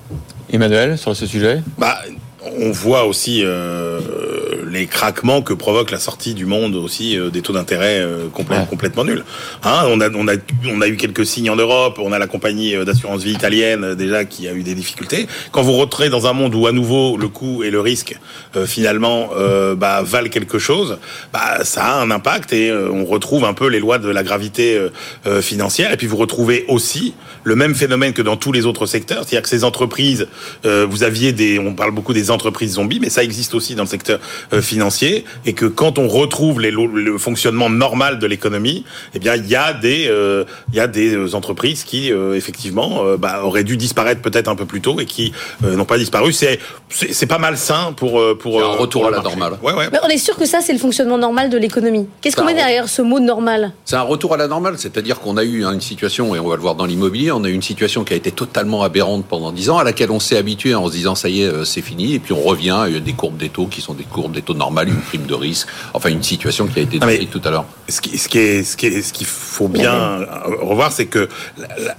Emmanuel, 0.51 0.97
sur 0.97 1.15
ce 1.15 1.25
sujet? 1.25 1.61
Bah, 1.77 1.99
on 2.41 2.71
voit 2.71 3.03
aussi 3.05 3.41
euh, 3.43 3.99
les 4.69 4.85
craquements 4.85 5.41
que 5.41 5.53
provoque 5.53 5.91
la 5.91 5.99
sortie 5.99 6.33
du 6.33 6.45
monde 6.45 6.75
aussi 6.75 7.17
euh, 7.17 7.29
des 7.29 7.41
taux 7.41 7.53
d'intérêt 7.53 7.99
euh, 7.99 8.27
complè- 8.33 8.65
complètement 8.67 9.03
nuls. 9.03 9.23
Hein, 9.63 9.83
on, 9.87 9.99
a, 9.99 10.09
on, 10.09 10.27
a, 10.27 10.33
on 10.67 10.81
a 10.81 10.87
eu 10.87 10.95
quelques 10.95 11.25
signes 11.25 11.49
en 11.49 11.55
Europe, 11.55 11.99
on 12.01 12.11
a 12.11 12.19
la 12.19 12.27
compagnie 12.27 12.75
euh, 12.75 12.85
d'assurance 12.85 13.23
vie 13.23 13.33
italienne 13.33 13.83
euh, 13.83 13.95
déjà 13.95 14.23
qui 14.25 14.47
a 14.47 14.53
eu 14.53 14.63
des 14.63 14.75
difficultés. 14.75 15.27
Quand 15.51 15.61
vous 15.63 15.73
rentrez 15.73 16.09
dans 16.09 16.27
un 16.27 16.33
monde 16.33 16.55
où 16.55 16.65
à 16.65 16.71
nouveau 16.71 17.17
le 17.17 17.27
coût 17.27 17.63
et 17.63 17.71
le 17.71 17.81
risque 17.81 18.15
euh, 18.55 18.65
finalement 18.65 19.31
euh, 19.35 19.75
bah, 19.75 20.01
valent 20.01 20.29
quelque 20.29 20.59
chose, 20.59 20.97
bah, 21.33 21.63
ça 21.63 21.83
a 21.83 22.01
un 22.01 22.09
impact 22.09 22.53
et 22.53 22.71
on 22.71 23.05
retrouve 23.05 23.43
un 23.43 23.53
peu 23.53 23.67
les 23.67 23.79
lois 23.79 23.97
de 23.97 24.09
la 24.09 24.23
gravité 24.23 24.79
financière. 25.41 25.91
Et 25.91 25.97
puis 25.97 26.07
vous 26.07 26.17
retrouvez 26.17 26.65
aussi 26.67 27.13
le 27.43 27.55
même 27.55 27.75
phénomène 27.75 28.13
que 28.13 28.21
dans 28.21 28.37
tous 28.37 28.51
les 28.51 28.65
autres 28.65 28.85
secteurs, 28.85 29.19
c'est-à-dire 29.19 29.41
que 29.41 29.49
ces 29.49 29.63
entreprises, 29.63 30.27
euh, 30.65 30.85
vous 30.89 31.03
aviez 31.03 31.31
des, 31.31 31.59
on 31.59 31.73
parle 31.73 31.91
beaucoup 31.91 32.13
des 32.13 32.28
entreprises 32.31 32.73
zombies, 32.73 32.99
mais 32.99 33.09
ça 33.09 33.23
existe 33.23 33.53
aussi 33.53 33.75
dans 33.75 33.83
le 33.83 33.89
secteur 33.89 34.19
euh, 34.53 34.61
financier, 34.61 35.25
et 35.45 35.53
que 35.53 35.65
quand 35.65 35.97
on 35.97 36.07
retrouve 36.07 36.59
les, 36.61 36.71
le 36.71 37.17
fonctionnement 37.17 37.69
normal 37.69 38.19
de 38.19 38.27
l'économie, 38.27 38.85
eh 39.13 39.19
bien 39.19 39.35
il 39.35 39.47
y 39.47 39.55
a 39.55 39.73
des, 39.73 40.07
euh, 40.09 40.43
il 40.71 40.77
y 40.77 40.79
a 40.79 40.87
des 40.87 41.13
euh, 41.15 41.35
entreprises 41.35 41.83
qui 41.83 42.11
euh, 42.11 42.35
effectivement 42.35 43.03
euh, 43.03 43.17
bah, 43.17 43.41
auraient 43.43 43.63
dû 43.63 43.77
disparaître 43.77 44.21
peut-être 44.21 44.47
un 44.47 44.55
peu 44.55 44.65
plus 44.65 44.81
tôt 44.81 44.99
et 44.99 45.05
qui 45.05 45.31
euh, 45.63 45.75
n'ont 45.75 45.85
pas 45.85 45.97
disparu. 45.97 46.33
C'est, 46.33 46.59
c'est 46.89 47.25
pas 47.27 47.37
malsain 47.37 47.93
pour 47.95 48.21
pour 48.39 48.61
un 48.63 48.67
retour 48.75 49.01
pour 49.01 49.07
à 49.07 49.11
la 49.11 49.21
marché. 49.21 49.37
normale. 49.37 49.59
Ouais, 49.61 49.73
ouais. 49.73 49.89
Mais 49.91 49.99
on 50.03 50.07
est 50.07 50.17
sûr 50.17 50.35
que 50.35 50.45
ça, 50.45 50.59
c'est 50.61 50.73
le 50.73 50.79
fonctionnement 50.79 51.17
normal 51.17 51.49
de 51.49 51.57
l'économie. 51.57 52.07
Qu'est-ce 52.21 52.35
qu'on 52.35 52.45
met 52.45 52.53
derrière 52.53 52.89
ce 52.89 53.01
mot 53.01 53.19
normal? 53.19 53.73
C'est 53.85 53.95
un 53.95 54.01
retour 54.01 54.33
à 54.33 54.37
la 54.37 54.47
normale, 54.47 54.75
c'est-à-dire 54.77 55.19
qu'on 55.19 55.37
a 55.37 55.43
eu 55.43 55.65
hein, 55.65 55.73
une 55.73 55.81
situation, 55.81 56.35
et 56.35 56.39
on 56.39 56.47
va 56.47 56.55
le 56.55 56.61
voir 56.61 56.75
dans 56.75 56.85
l'immobilier, 56.85 57.31
on 57.31 57.43
a 57.43 57.49
eu 57.49 57.53
une 57.53 57.61
situation 57.61 58.03
qui 58.03 58.13
a 58.13 58.15
été 58.15 58.31
totalement 58.31 58.83
aberrante 58.83 59.25
pendant 59.25 59.51
10 59.51 59.69
ans, 59.69 59.77
à 59.77 59.83
laquelle 59.83 60.11
on 60.11 60.19
s'est 60.19 60.37
habitué 60.37 60.75
en 60.75 60.87
se 60.87 60.91
disant 60.93 61.15
ça 61.15 61.29
y 61.29 61.41
est, 61.43 61.65
c'est 61.65 61.81
fini, 61.81 62.18
et 62.19 62.21
puis 62.21 62.33
on 62.33 62.41
revient 62.41 62.71
à 62.71 62.89
des 62.89 63.13
courbes 63.13 63.37
des 63.37 63.47
taux 63.47 63.67
qui 63.67 63.79
sont 63.79 63.93
des 63.93 64.03
courbes 64.03 64.33
des 64.33 64.41
taux 64.41 64.53
normales, 64.53 64.89
une 64.89 64.99
prime 64.99 65.25
de 65.25 65.33
risque, 65.33 65.69
enfin 65.93 66.09
une 66.09 66.21
situation 66.21 66.67
qui 66.67 66.79
a 66.79 66.81
été 66.81 66.99
décrite 66.99 67.31
tout 67.31 67.41
à 67.45 67.49
l'heure. 67.49 67.65
Ce 67.87 68.01
qui, 68.01 68.17
ce 68.17 68.27
qui 68.27 68.37
est, 68.37 68.63
ce 68.63 68.75
qui 68.75 68.87
est, 68.87 69.01
ce 69.01 69.13
qu'il 69.13 69.25
faut 69.25 69.69
bien 69.69 70.25
revoir, 70.61 70.91
c'est 70.91 71.05
que 71.05 71.29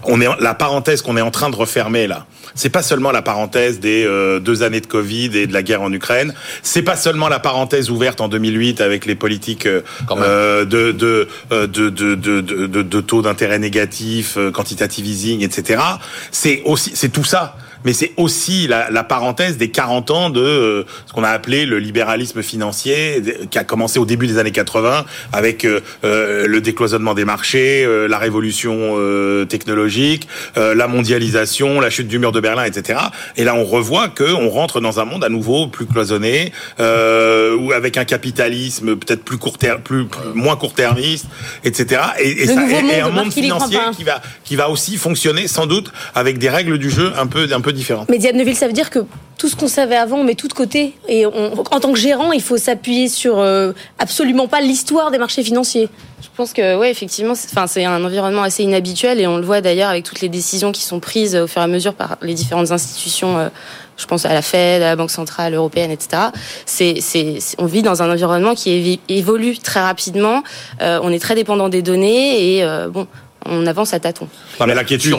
on 0.05 0.21
est 0.21 0.29
la 0.41 0.55
parenthèse 0.55 1.01
qu'on 1.01 1.17
est 1.17 1.23
en 1.23 1.31
train 1.31 1.49
de 1.49 1.57
refermer 1.57 2.07
là. 2.07 2.27
C'est 2.55 2.69
pas 2.69 2.83
seulement 2.83 3.13
la 3.13 3.23
parenthèse 3.23 3.81
des 3.81 4.05
euh, 4.05 4.41
deux 4.41 4.63
années 4.63 4.81
de 4.81 4.87
Covid 4.87 5.31
et 5.37 5.47
de 5.47 5.53
la 5.53 5.63
guerre 5.63 5.83
en 5.83 5.93
Ukraine. 5.93 6.35
C'est 6.63 6.83
pas 6.83 6.97
seulement 6.97 7.29
la 7.29 7.39
parenthèse 7.39 7.91
ouverte 7.91 8.21
en 8.21 8.29
2008 8.29 8.81
avec 8.81 9.07
les 9.07 9.15
politiques 9.15 9.67
euh, 9.67 9.83
euh, 10.11 10.65
de, 10.65 10.93
de, 10.93 11.29
euh, 11.53 11.67
de, 11.67 11.89
de, 11.89 12.15
de, 12.15 12.41
de, 12.67 13.01
taux 13.01 13.23
d'intérêt 13.23 13.59
négatifs, 13.59 14.37
euh, 14.37 14.51
quantitative 14.51 15.07
easing, 15.07 15.43
etc. 15.43 15.83
C'est 16.31 16.63
aussi, 16.65 16.93
c'est 16.95 17.11
tout 17.11 17.25
ça. 17.25 17.57
Mais 17.85 17.93
c'est 17.93 18.13
aussi 18.17 18.67
la, 18.67 18.91
la 18.91 19.05
parenthèse 19.05 19.57
des 19.57 19.71
40 19.71 20.11
ans 20.11 20.31
de 20.31 20.41
euh, 20.41 20.85
ce 21.07 21.13
qu'on 21.13 21.25
a 21.25 21.31
appelé 21.31 21.65
le 21.67 21.79
libéralisme 21.79 22.43
financier, 22.43 23.23
qui 23.51 23.59
a 23.59 23.65
commencé 23.65 23.99
au 23.99 24.05
début 24.05 24.27
des 24.27 24.39
années 24.39 24.51
80 24.53 25.05
avec 25.33 25.65
euh, 25.65 25.81
euh, 26.05 26.47
le 26.47 26.61
décloisonnement 26.61 27.15
des 27.15 27.25
marchés, 27.25 27.85
euh, 27.85 28.07
la 28.09 28.19
révolution 28.19 28.77
euh, 28.99 29.45
technologique, 29.47 30.29
euh, 30.57 30.75
la 30.75 30.89
mondialisation, 30.89 31.81
la 31.81 31.91
chute 31.91 32.09
du 32.09 32.19
mur 32.19 32.33
de 32.33 32.41
Berlin, 32.41 32.65
etc. 32.65 32.99
Et 33.37 33.45
là, 33.45 33.55
on 33.55 33.65
revoit 33.65 34.09
que 34.09 34.25
on 34.25 34.51
rentre 34.51 34.81
dans 34.81 35.01
un 35.01 35.05
monde 35.05 35.25
à 35.25 35.29
nouveau 35.29 35.67
plus 35.67 35.87
cloisonné, 35.87 36.53
euh, 36.81 37.57
ou 37.57 37.73
avec 37.73 37.97
un 37.97 38.05
capitalisme 38.05 38.97
peut-être 38.97 39.25
plus 39.25 39.39
court 39.39 39.59
terme, 39.59 39.81
plus, 39.81 40.07
plus- 40.07 40.21
moins 40.35 40.57
court-termiste, 40.57 41.27
etc. 41.65 42.01
Et, 42.21 42.31
et 42.43 42.47
ça- 42.47 42.55
et- 42.81 42.87
et 42.99 43.01
un 43.01 43.09
monde 43.11 43.33
financier 43.33 43.79
qui 43.97 44.05
va 44.05 44.21
qui 44.45 44.57
va 44.57 44.69
aussi 44.71 44.97
fonctionner 44.97 45.49
sans 45.49 45.67
doute 45.67 45.93
avec 46.15 46.39
des 46.39 46.49
règles 46.51 46.79
du 46.79 46.91
jeu 46.91 47.13
un 47.19 47.27
peu 47.27 47.49
un 47.53 47.61
peu 47.61 47.70
différentes. 47.73 48.09
Mais 48.09 48.19
Diane 48.19 48.37
Neuville, 48.37 48.57
ça 48.57 48.67
veut 48.67 48.73
dire 48.73 48.91
que 48.91 49.01
tout 49.39 49.49
ce 49.49 49.57
qu'on 49.57 49.69
savait 49.69 49.97
avant, 49.97 50.19
on 50.19 50.25
met 50.25 50.35
tout 50.35 50.49
de 50.49 50.53
côté. 50.53 50.95
Et 51.09 51.25
on- 51.27 51.53
en 51.59 51.81
tant 51.81 51.93
que 51.93 51.99
gérant, 51.99 52.33
il 52.33 52.43
faut 52.43 52.57
s'appuyer 52.59 53.09
sur 53.09 53.39
euh, 53.39 53.73
absolument 53.99 54.49
pas 54.49 54.61
l'histoire 54.61 55.11
des 55.11 55.19
marchés 55.19 55.43
financiers. 55.43 55.89
Je 56.23 56.29
pense 56.37 56.53
que 56.53 56.77
ouais, 56.77 56.91
effectivement, 56.91 57.35
c'est- 57.35 57.49
enfin 57.51 57.67
c'est 57.67 57.85
un 57.85 58.05
environnement 58.05 58.43
assez 58.43 58.63
inhabituel 58.63 59.21
et 59.21 59.27
on 59.27 59.39
le 59.39 59.45
voit 59.45 59.61
d'ailleurs 59.63 59.89
avec 59.91 60.05
toutes 60.05 60.21
les 60.21 60.29
décisions 60.29 60.73
qui 60.73 60.83
sont 60.83 61.01
prises 61.01 61.35
au 61.37 61.47
fur 61.47 61.61
et 61.63 61.65
à 61.65 61.69
mesure 61.69 61.95
par 61.95 62.19
les 62.23 62.35
différentes 62.35 62.71
institutions. 62.71 63.39
euh, 63.39 63.49
je 63.97 64.07
pense 64.07 64.25
à 64.25 64.33
la 64.33 64.41
Fed, 64.41 64.81
à 64.83 64.87
la 64.87 64.97
Banque 64.97 65.11
centrale 65.11 65.53
européenne, 65.53 65.91
etc. 65.91 66.23
C'est, 66.65 67.03
c'est, 67.03 67.37
on 67.59 67.67
vit 67.67 67.83
dans 67.83 68.03
un 68.03 68.11
environnement 68.11 68.55
qui 68.55 68.99
évolue 69.11 69.59
très 69.59 69.81
rapidement. 69.81 70.43
Euh, 70.81 70.99
on 71.03 71.11
est 71.13 71.19
très 71.19 71.35
dépendant 71.35 71.69
des 71.69 71.83
données 71.83 72.57
et 72.57 72.65
euh, 72.65 72.89
bon, 72.89 73.07
on 73.47 73.67
avance 73.67 73.95
à 73.95 74.01
tâtons. 74.01 74.29
Non, 74.61 74.67
mais 74.67 74.75
l'inquiétude, 74.75 75.15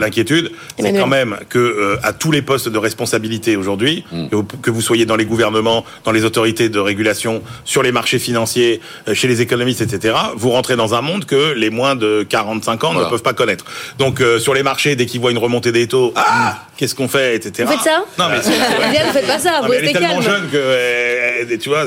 l'inquiétude, 0.00 0.50
c'est 0.78 0.92
quand 0.92 1.06
même 1.06 1.36
que 1.48 1.58
euh, 1.58 1.96
à 2.02 2.12
tous 2.12 2.30
les 2.32 2.42
postes 2.42 2.68
de 2.68 2.78
responsabilité 2.78 3.56
aujourd'hui, 3.56 4.04
Hmm. 4.12 4.28
que, 4.28 4.36
vous, 4.36 4.42
que 4.44 4.70
vous 4.70 4.80
soyez 4.80 5.06
dans 5.06 5.16
les 5.16 5.24
gouvernements, 5.24 5.84
dans 6.04 6.12
les 6.12 6.24
autorités 6.24 6.68
de 6.68 6.78
régulation, 6.78 7.42
sur 7.64 7.82
les 7.82 7.92
marchés 7.92 8.18
financiers, 8.18 8.80
euh, 9.08 9.14
chez 9.14 9.26
les 9.28 9.40
économistes, 9.40 9.80
etc., 9.80 10.14
vous 10.36 10.50
rentrez 10.50 10.76
dans 10.76 10.94
un 10.94 11.00
monde 11.00 11.24
que 11.24 11.52
les 11.54 11.70
moins 11.70 11.96
de 11.96 12.24
45 12.28 12.84
ans 12.84 12.94
ne 12.94 13.04
peuvent 13.04 13.22
pas 13.22 13.32
connaître. 13.32 13.64
Donc 13.98 14.20
euh, 14.20 14.38
sur 14.38 14.54
les 14.54 14.62
marchés, 14.62 14.96
dès 14.96 15.06
qu'ils 15.06 15.20
voient 15.20 15.30
une 15.30 15.38
remontée 15.38 15.72
des 15.72 15.88
taux, 15.88 16.12
ah, 16.16 16.58
qu'est-ce 16.76 16.94
qu'on 16.94 17.08
fait, 17.08 17.36
etc. 17.36 17.64
Vous 17.66 17.72
faites 17.72 17.82
ça 17.92 18.04
Non 18.18 18.26
mais 18.30 18.36
vous 19.06 19.12
faites 19.12 19.26
pas 19.26 19.38
ça, 19.38 19.60
non, 19.60 19.66
vous 19.66 19.72
mais 19.72 19.76
elle 19.78 19.84
est 19.88 19.92
tellement 19.92 20.08
calme. 20.20 20.22
jeune 20.22 20.50
que 20.50 20.56
euh, 20.56 21.56
tu 21.60 21.68
vois, 21.68 21.84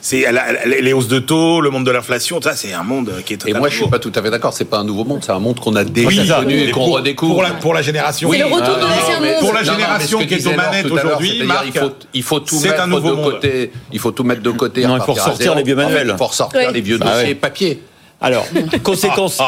c'est 0.00 0.26
les 0.66 0.92
hausses 0.92 1.08
de 1.08 1.18
taux, 1.18 1.60
le 1.60 1.70
monde 1.70 1.86
de 1.86 1.90
l'inflation, 1.90 2.40
ça 2.42 2.54
c'est 2.54 2.72
un 2.72 2.82
monde 2.82 3.12
qui 3.24 3.34
est 3.34 3.51
Et 3.56 3.58
moi, 3.58 3.68
je 3.68 3.76
suis 3.76 3.88
pas 3.88 3.98
tout 3.98 4.12
à 4.14 4.22
fait 4.22 4.30
d'accord. 4.30 4.52
C'est 4.52 4.64
pas 4.64 4.78
un 4.78 4.84
nouveau 4.84 5.04
monde, 5.04 5.20
c'est 5.22 5.32
un 5.32 5.38
monde 5.38 5.58
qu'on 5.60 5.74
a 5.76 5.84
déjà 5.84 6.40
connu 6.40 6.60
et 6.60 6.70
qu'on 6.70 6.84
redécouvre. 6.90 7.34
Pour 7.34 7.42
la, 7.42 7.50
pour 7.50 7.74
la 7.74 7.82
génération. 7.82 8.30
Le 8.30 8.44
retour 8.44 8.58
de 8.60 8.64
Ah, 8.82 8.96
l'ancien 8.98 9.20
mais- 9.20 9.32
monde. 9.32 9.40
Pour 9.40 9.52
la 9.52 9.60
Non, 9.62 9.66
non, 9.66 9.72
mais 9.72 9.80
génération 9.82 10.18
qui 10.26 10.34
est 10.34 10.46
aux 10.46 10.54
manettes 10.54 10.86
aujourd'hui, 10.90 11.42
il 11.66 11.72
faut, 11.72 11.90
il 12.14 12.22
faut 12.22 12.40
tout 12.40 12.56
c'est 12.56 12.68
mettre 12.70 12.82
un 12.82 12.86
nouveau 12.86 13.10
de 13.10 13.14
monde. 13.16 13.32
côté. 13.32 13.72
Il 13.92 13.98
faut 13.98 14.10
tout 14.12 14.24
mettre 14.24 14.42
de 14.42 14.50
côté. 14.50 14.86
Non, 14.86 14.96
il 14.96 15.02
faut 15.02 15.12
ressortir 15.12 15.54
les 15.54 15.62
vieux 15.62 15.76
manuels. 15.76 16.08
Il 16.12 16.18
faut 16.18 16.26
ressortir 16.26 16.70
les 16.70 16.80
vieux 16.80 16.98
dossiers 16.98 17.34
papier. 17.34 17.82
Alors, 18.24 18.44
conséquences, 18.84 19.40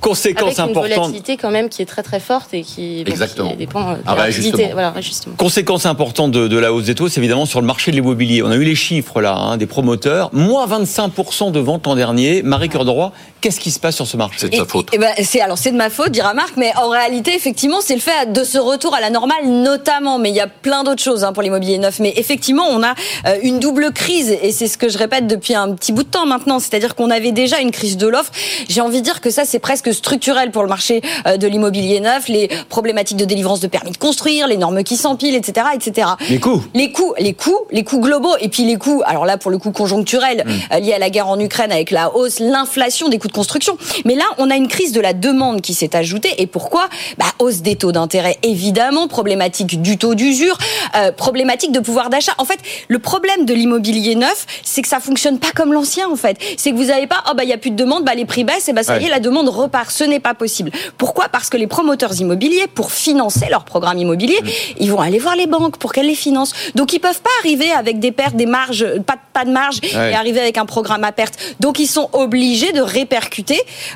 conséquences 0.00 0.58
Avec 0.58 0.58
une 0.58 0.64
importantes. 0.76 0.98
volatilité 0.98 1.36
quand 1.38 1.50
même 1.50 1.70
qui 1.70 1.80
est 1.80 1.86
très 1.86 2.02
très 2.02 2.20
forte 2.20 2.52
et 2.52 2.60
qui, 2.62 3.04
qui 3.06 3.56
dépend 3.56 3.92
de 3.94 3.98
Ah 4.06 4.14
la 4.14 4.14
bah, 4.24 4.30
justement. 4.30 4.68
Voilà, 4.72 4.92
justement. 5.00 5.34
Conséquence 5.36 5.86
importante 5.86 6.30
de, 6.30 6.46
de 6.46 6.58
la 6.58 6.74
hausse 6.74 6.84
des 6.84 6.94
taux, 6.94 7.08
c'est 7.08 7.20
évidemment 7.20 7.46
sur 7.46 7.60
le 7.62 7.66
marché 7.66 7.90
de 7.90 7.96
l'immobilier. 7.96 8.42
On 8.42 8.50
a 8.50 8.56
eu 8.56 8.64
les 8.64 8.74
chiffres 8.74 9.22
là, 9.22 9.34
hein, 9.34 9.56
des 9.56 9.64
promoteurs. 9.66 10.28
Moins 10.34 10.66
25% 10.66 11.52
de 11.52 11.58
ventes 11.60 11.86
l'an 11.86 11.94
dernier. 11.96 12.42
Marie 12.42 12.68
Cœur 12.68 12.84
de 12.84 12.90
Roi, 12.90 13.12
qu'est-ce 13.42 13.60
qui 13.60 13.70
se 13.70 13.78
passe 13.78 13.96
sur 13.96 14.06
ce 14.06 14.16
marché 14.16 14.38
C'est 14.40 14.48
de 14.48 14.56
sa 14.56 14.64
faute. 14.64 14.88
Eh 14.92 14.98
ben, 14.98 15.10
c'est 15.22 15.40
alors 15.42 15.58
c'est 15.58 15.70
de 15.72 15.76
ma 15.76 15.90
faute, 15.90 16.10
dira 16.10 16.32
Marc, 16.32 16.54
mais 16.56 16.72
en 16.76 16.88
réalité, 16.88 17.34
effectivement, 17.34 17.80
c'est 17.82 17.94
le 17.94 18.00
fait 18.00 18.32
de 18.32 18.44
ce 18.44 18.56
retour 18.56 18.94
à 18.94 19.00
la 19.00 19.10
normale, 19.10 19.46
notamment. 19.46 20.18
Mais 20.18 20.30
il 20.30 20.36
y 20.36 20.40
a 20.40 20.46
plein 20.46 20.84
d'autres 20.84 21.02
choses 21.02 21.24
hein, 21.24 21.32
pour 21.34 21.42
l'immobilier 21.42 21.76
neuf. 21.78 21.98
Mais 21.98 22.14
effectivement, 22.16 22.64
on 22.70 22.82
a 22.82 22.94
euh, 23.26 23.36
une 23.42 23.58
double 23.58 23.92
crise, 23.92 24.30
et 24.42 24.52
c'est 24.52 24.68
ce 24.68 24.78
que 24.78 24.88
je 24.88 24.96
répète 24.96 25.26
depuis 25.26 25.54
un 25.54 25.74
petit 25.74 25.92
bout 25.92 26.04
de 26.04 26.08
temps 26.08 26.24
maintenant. 26.26 26.58
C'est-à-dire 26.58 26.94
qu'on 26.94 27.10
avait 27.10 27.32
déjà 27.32 27.60
une 27.60 27.72
crise 27.72 27.96
de 27.96 28.06
l'offre. 28.06 28.32
J'ai 28.68 28.80
envie 28.80 29.00
de 29.00 29.04
dire 29.04 29.20
que 29.20 29.30
ça, 29.30 29.44
c'est 29.44 29.58
presque 29.58 29.92
structurel 29.92 30.50
pour 30.50 30.62
le 30.62 30.68
marché 30.68 31.02
euh, 31.26 31.36
de 31.36 31.46
l'immobilier 31.46 32.00
neuf, 32.00 32.28
les 32.28 32.48
problématiques 32.68 33.18
de 33.18 33.24
délivrance 33.24 33.60
de 33.60 33.66
permis 33.66 33.90
de 33.90 33.98
construire, 33.98 34.46
les 34.46 34.56
normes 34.56 34.82
qui 34.84 34.96
s'empilent, 34.96 35.34
etc., 35.34 35.66
etc. 35.74 36.08
Les 36.30 36.38
coûts. 36.40 36.62
Les 36.74 36.92
coûts, 36.92 37.14
les 37.18 37.34
coûts, 37.34 37.58
les 37.70 37.84
coûts 37.84 38.00
globaux, 38.00 38.36
et 38.40 38.48
puis 38.48 38.64
les 38.64 38.76
coûts. 38.76 39.02
Alors 39.04 39.26
là, 39.26 39.36
pour 39.36 39.50
le 39.50 39.58
coup 39.58 39.72
conjoncturel, 39.72 40.44
Mm. 40.46 40.50
euh, 40.74 40.78
lié 40.80 40.92
à 40.94 40.98
la 40.98 41.10
guerre 41.10 41.28
en 41.28 41.38
Ukraine 41.38 41.72
avec 41.72 41.90
la 41.90 42.14
hausse, 42.14 42.38
l'inflation 42.38 43.08
des 43.08 43.18
coûts 43.18 43.28
de 43.32 43.36
construction. 43.36 43.76
Mais 44.04 44.14
là, 44.14 44.24
on 44.38 44.50
a 44.50 44.56
une 44.56 44.68
crise 44.68 44.92
de 44.92 45.00
la 45.00 45.14
demande 45.14 45.60
qui 45.62 45.74
s'est 45.74 45.96
ajoutée. 45.96 46.34
Et 46.38 46.46
pourquoi? 46.46 46.88
Bah, 47.18 47.24
Hausse 47.38 47.62
des 47.62 47.76
taux 47.76 47.90
d'intérêt, 47.92 48.38
évidemment, 48.42 49.08
problématique 49.08 49.80
du 49.82 49.96
taux 49.98 50.14
d'usure, 50.14 50.56
euh, 50.96 51.10
problématique 51.12 51.72
de 51.72 51.80
pouvoir 51.80 52.10
d'achat. 52.10 52.32
En 52.38 52.44
fait, 52.44 52.58
le 52.88 52.98
problème 52.98 53.44
de 53.46 53.54
l'immobilier 53.54 54.14
neuf, 54.14 54.46
c'est 54.62 54.82
que 54.82 54.88
ça 54.88 55.00
fonctionne 55.00 55.38
pas 55.38 55.50
comme 55.54 55.72
l'ancien, 55.72 56.08
en 56.08 56.16
fait. 56.16 56.36
C'est 56.56 56.70
que 56.70 56.76
vous 56.76 56.84
n'avez 56.86 57.06
pas, 57.06 57.24
oh 57.30 57.34
bah 57.34 57.42
il 57.44 57.50
y 57.50 57.52
a 57.52 57.58
plus 57.58 57.70
de 57.70 57.76
demande, 57.76 58.04
bah 58.04 58.14
les 58.14 58.26
prix 58.26 58.44
baissent, 58.44 58.68
et 58.68 58.72
bah 58.72 58.82
ça 58.82 58.98
y 58.98 59.06
est, 59.06 59.08
la 59.08 59.18
demande 59.20 59.48
repart. 59.48 59.90
Ce 59.90 60.04
n'est 60.04 60.20
pas 60.20 60.34
possible. 60.34 60.70
Pourquoi? 60.98 61.28
Parce 61.30 61.48
que 61.48 61.56
les 61.56 61.66
promoteurs 61.66 62.14
immobiliers, 62.20 62.66
pour 62.74 62.92
financer 62.92 63.46
leur 63.50 63.64
programme 63.64 63.98
immobilier, 63.98 64.38
Mm. 64.42 64.46
ils 64.80 64.90
vont 64.90 65.00
aller 65.00 65.18
voir 65.18 65.34
les 65.36 65.46
banques 65.46 65.78
pour 65.78 65.92
qu'elles 65.92 66.06
les 66.06 66.14
financent. 66.14 66.52
Donc 66.74 66.92
ils 66.92 67.00
peuvent 67.00 67.20
pas 67.22 67.30
arriver 67.40 67.70
avec 67.72 67.98
des 67.98 68.12
pertes, 68.12 68.36
des 68.36 68.46
marges, 68.46 68.84
pas, 69.06 69.14
de- 69.14 69.20
pas 69.32 69.44
de 69.44 69.50
marge, 69.50 69.78
Ouais. 69.82 70.12
et 70.12 70.14
arriver 70.14 70.40
avec 70.40 70.58
un 70.58 70.66
programme 70.66 71.04
à 71.04 71.12
perte. 71.12 71.34
Donc 71.60 71.78
ils 71.78 71.86
sont 71.86 72.08
obligés 72.12 72.72
de 72.72 72.80
répercuter 72.82 73.21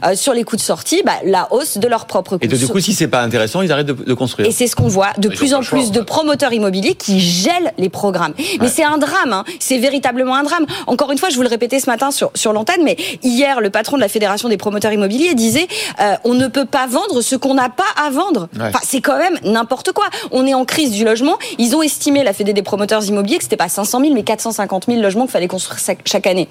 euh, 0.05 0.15
sur 0.15 0.33
les 0.33 0.45
coûts 0.45 0.57
de 0.57 0.61
sortie 0.61 1.03
bah, 1.05 1.13
la 1.25 1.53
hausse 1.53 1.79
de 1.79 1.89
leurs 1.89 2.07
propres 2.07 2.37
coûts. 2.37 2.45
Et 2.45 2.49
du 2.49 2.69
coup, 2.69 2.81
si 2.81 2.93
c'est 2.93 3.09
pas 3.09 3.23
intéressant, 3.23 3.63
ils 3.63 3.73
arrêtent 3.73 3.87
de, 3.87 3.93
de 3.93 4.15
construire. 4.15 4.49
Et 4.49 4.53
c'est 4.53 4.67
ce 4.67 4.77
qu'on 4.77 4.89
voit 4.89 5.13
de 5.19 5.29
plus 5.29 5.55
en 5.55 5.63
choix, 5.63 5.79
plus 5.79 5.91
de 5.91 6.01
promoteurs 6.01 6.53
immobiliers 6.53 6.95
qui 6.95 7.21
gèlent 7.21 7.73
les 7.79 7.89
programmes. 7.89 8.35
Mais 8.61 8.69
c'est 8.69 8.85
un 8.85 8.99
drame, 8.99 9.33
hein. 9.33 9.45
c'est 9.61 9.79
véritablement 9.79 10.35
un 10.35 10.43
drame. 10.43 10.67
Encore 10.87 11.13
une 11.13 11.19
fois, 11.19 11.29
je 11.29 11.37
vous 11.37 11.43
le 11.43 11.49
répétais 11.49 11.81
ce 11.81 11.89
matin 11.89 12.11
sur, 12.11 12.31
sur 12.35 12.53
l'antenne, 12.53 12.83
mais 12.85 12.97
hier, 13.23 13.61
le 13.61 13.71
patron 13.71 13.97
de 13.97 14.03
la 14.03 14.09
Fédération 14.09 14.49
des 14.49 14.57
promoteurs 14.57 14.93
immobiliers 14.93 15.35
disait 15.35 15.69
euh, 16.01 16.15
on 16.25 16.35
ne 16.35 16.49
peut 16.49 16.67
pas 16.67 16.87
vendre 16.87 17.21
ce 17.21 17.37
qu'on 17.37 17.55
n'a 17.55 17.69
pas 17.69 17.85
à 17.97 18.11
vendre. 18.11 18.49
Ouais. 18.55 18.67
Enfin, 18.69 18.81
c'est 18.83 19.01
quand 19.01 19.19
même 19.19 19.39
n'importe 19.45 19.93
quoi. 19.93 20.07
On 20.31 20.47
est 20.47 20.55
en 20.55 20.65
crise 20.65 20.91
du 20.93 21.05
logement. 21.05 21.39
Ils 21.59 21.75
ont 21.77 21.83
estimé, 21.83 22.23
la 22.23 22.33
Fédé 22.33 22.53
des 22.53 22.63
promoteurs 22.63 23.05
immobiliers, 23.05 23.39
que 23.39 23.45
c'était 23.45 23.57
pas 23.57 23.69
500 23.69 24.01
000, 24.01 24.15
mais 24.15 24.23
450 24.23 24.87
000 24.87 25.01
logements 25.01 25.25
qu'il 25.25 25.33
fallait 25.33 25.49
construire 25.49 25.79
chaque 26.05 26.27
année. 26.27 26.49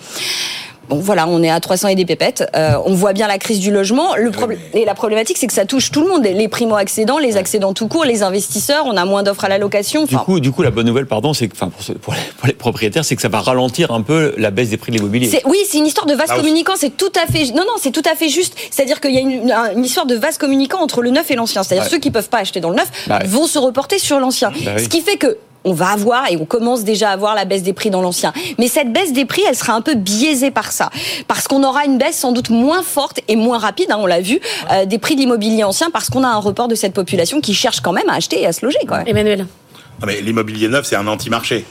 Bon, 0.89 0.97
voilà, 0.99 1.27
on 1.27 1.41
est 1.41 1.49
à 1.49 1.59
300 1.59 1.87
et 1.89 1.95
des 1.95 2.05
pépettes. 2.05 2.43
Euh, 2.55 2.73
on 2.85 2.93
voit 2.93 3.13
bien 3.13 3.27
la 3.27 3.37
crise 3.37 3.59
du 3.59 3.71
logement. 3.71 4.15
Le 4.15 4.31
problème 4.31 4.59
et 4.73 4.85
la 4.85 4.93
problématique, 4.93 5.37
c'est 5.37 5.47
que 5.47 5.53
ça 5.53 5.65
touche 5.65 5.91
tout 5.91 6.01
le 6.01 6.07
monde. 6.09 6.23
Les 6.23 6.47
primo-accédants, 6.47 7.17
les 7.17 7.37
accédants 7.37 7.73
tout 7.73 7.87
court, 7.87 8.05
les 8.05 8.23
investisseurs. 8.23 8.83
On 8.85 8.95
a 8.97 9.05
moins 9.05 9.23
d'offres 9.23 9.45
à 9.45 9.49
la 9.49 9.57
location. 9.57 10.05
Du 10.05 10.17
coup, 10.17 10.39
du 10.39 10.51
coup, 10.51 10.61
la 10.61 10.71
bonne 10.71 10.85
nouvelle, 10.85 11.07
pardon, 11.07 11.33
c'est 11.33 11.47
que, 11.47 11.53
enfin, 11.55 11.71
pour, 12.01 12.13
les, 12.45 12.53
propriétaires, 12.53 13.03
c'est 13.05 13.15
que 13.15 13.21
ça 13.21 13.29
va 13.29 13.39
ralentir 13.41 13.91
un 13.91 14.01
peu 14.01 14.33
la 14.37 14.51
baisse 14.51 14.69
des 14.69 14.77
prix 14.77 14.91
de 14.91 14.97
l'immobilier. 14.97 15.27
c'est- 15.27 15.45
oui, 15.45 15.57
c'est 15.67 15.77
une 15.79 15.85
histoire 15.87 16.05
de 16.05 16.13
La 16.15 16.23
hausse. 16.23 16.31
communicant. 16.31 16.73
C'est 16.77 16.95
tout 16.95 17.11
à 17.21 17.31
fait. 17.31 17.45
Non, 17.53 17.63
non, 17.63 17.73
c'est 17.81 17.91
tout 17.91 18.03
à 18.09 18.15
fait 18.15 18.29
juste. 18.29 18.55
C'est-à-dire 18.71 19.01
qu'il 19.01 19.13
y 19.13 19.17
a 19.17 19.21
une, 19.21 19.51
un- 19.51 19.71
une 19.73 19.85
histoire 19.85 20.05
de 20.05 20.15
vase 20.15 20.37
communicant 20.37 20.79
entre 20.81 21.01
le 21.01 21.09
neuf 21.11 21.29
et 21.31 21.35
l'ancien. 21.35 21.63
C'est-à-dire 21.63 21.85
Ouais. 21.85 21.89
ceux 21.89 21.99
qui 21.99 22.11
peuvent 22.11 22.29
pas 22.29 22.39
acheter 22.39 22.59
dans 22.59 22.69
le 22.69 22.75
neuf 22.75 22.89
Bah 23.07 23.19
vont 23.25 23.47
se 23.47 23.57
reporter 23.59 23.97
sur 23.99 24.19
l'ancien. 24.19 24.51
Bah 24.63 24.71
oui. 24.77 24.83
Ce 24.83 24.89
qui 24.89 25.01
fait 25.01 25.17
que 25.17 25.37
on 25.65 25.73
va 25.73 25.89
avoir 25.89 26.31
et 26.31 26.37
on 26.37 26.45
commence 26.45 26.83
déjà 26.83 27.09
à 27.09 27.17
voir 27.17 27.35
la 27.35 27.45
baisse 27.45 27.63
des 27.63 27.73
prix 27.73 27.89
dans 27.89 28.01
l'ancien. 28.01 28.31
Mais 28.57 28.67
cette 28.67 28.93
baisse 28.93 29.11
des 29.11 29.25
prix, 29.25 29.41
elle 29.47 29.55
sera 29.55 29.73
un 29.73 29.81
peu 29.81 29.95
biaisée 29.95 30.51
par 30.51 30.71
ça, 30.71 30.89
parce 31.27 31.47
qu'on 31.47 31.63
aura 31.63 31.85
une 31.85 31.97
baisse 31.97 32.17
sans 32.17 32.31
doute 32.31 32.49
moins 32.49 32.83
forte 32.83 33.19
et 33.27 33.35
moins 33.35 33.57
rapide, 33.57 33.91
hein, 33.91 33.97
on 33.99 34.05
l'a 34.05 34.21
vu, 34.21 34.39
euh, 34.71 34.85
des 34.85 34.99
prix 34.99 35.15
de 35.15 35.21
l'immobilier 35.21 35.63
ancien, 35.63 35.89
parce 35.91 36.09
qu'on 36.09 36.23
a 36.23 36.27
un 36.27 36.39
report 36.39 36.67
de 36.67 36.75
cette 36.75 36.93
population 36.93 37.41
qui 37.41 37.53
cherche 37.53 37.81
quand 37.81 37.91
même 37.91 38.09
à 38.09 38.15
acheter 38.15 38.41
et 38.41 38.45
à 38.45 38.53
se 38.53 38.65
loger. 38.65 38.77
Quand 38.87 38.97
même. 38.97 39.07
Emmanuel. 39.07 39.47
Non, 40.01 40.07
mais 40.07 40.21
l'immobilier 40.21 40.67
neuf, 40.67 40.85
c'est 40.85 40.95
un 40.95 41.07
anti-marché. 41.07 41.65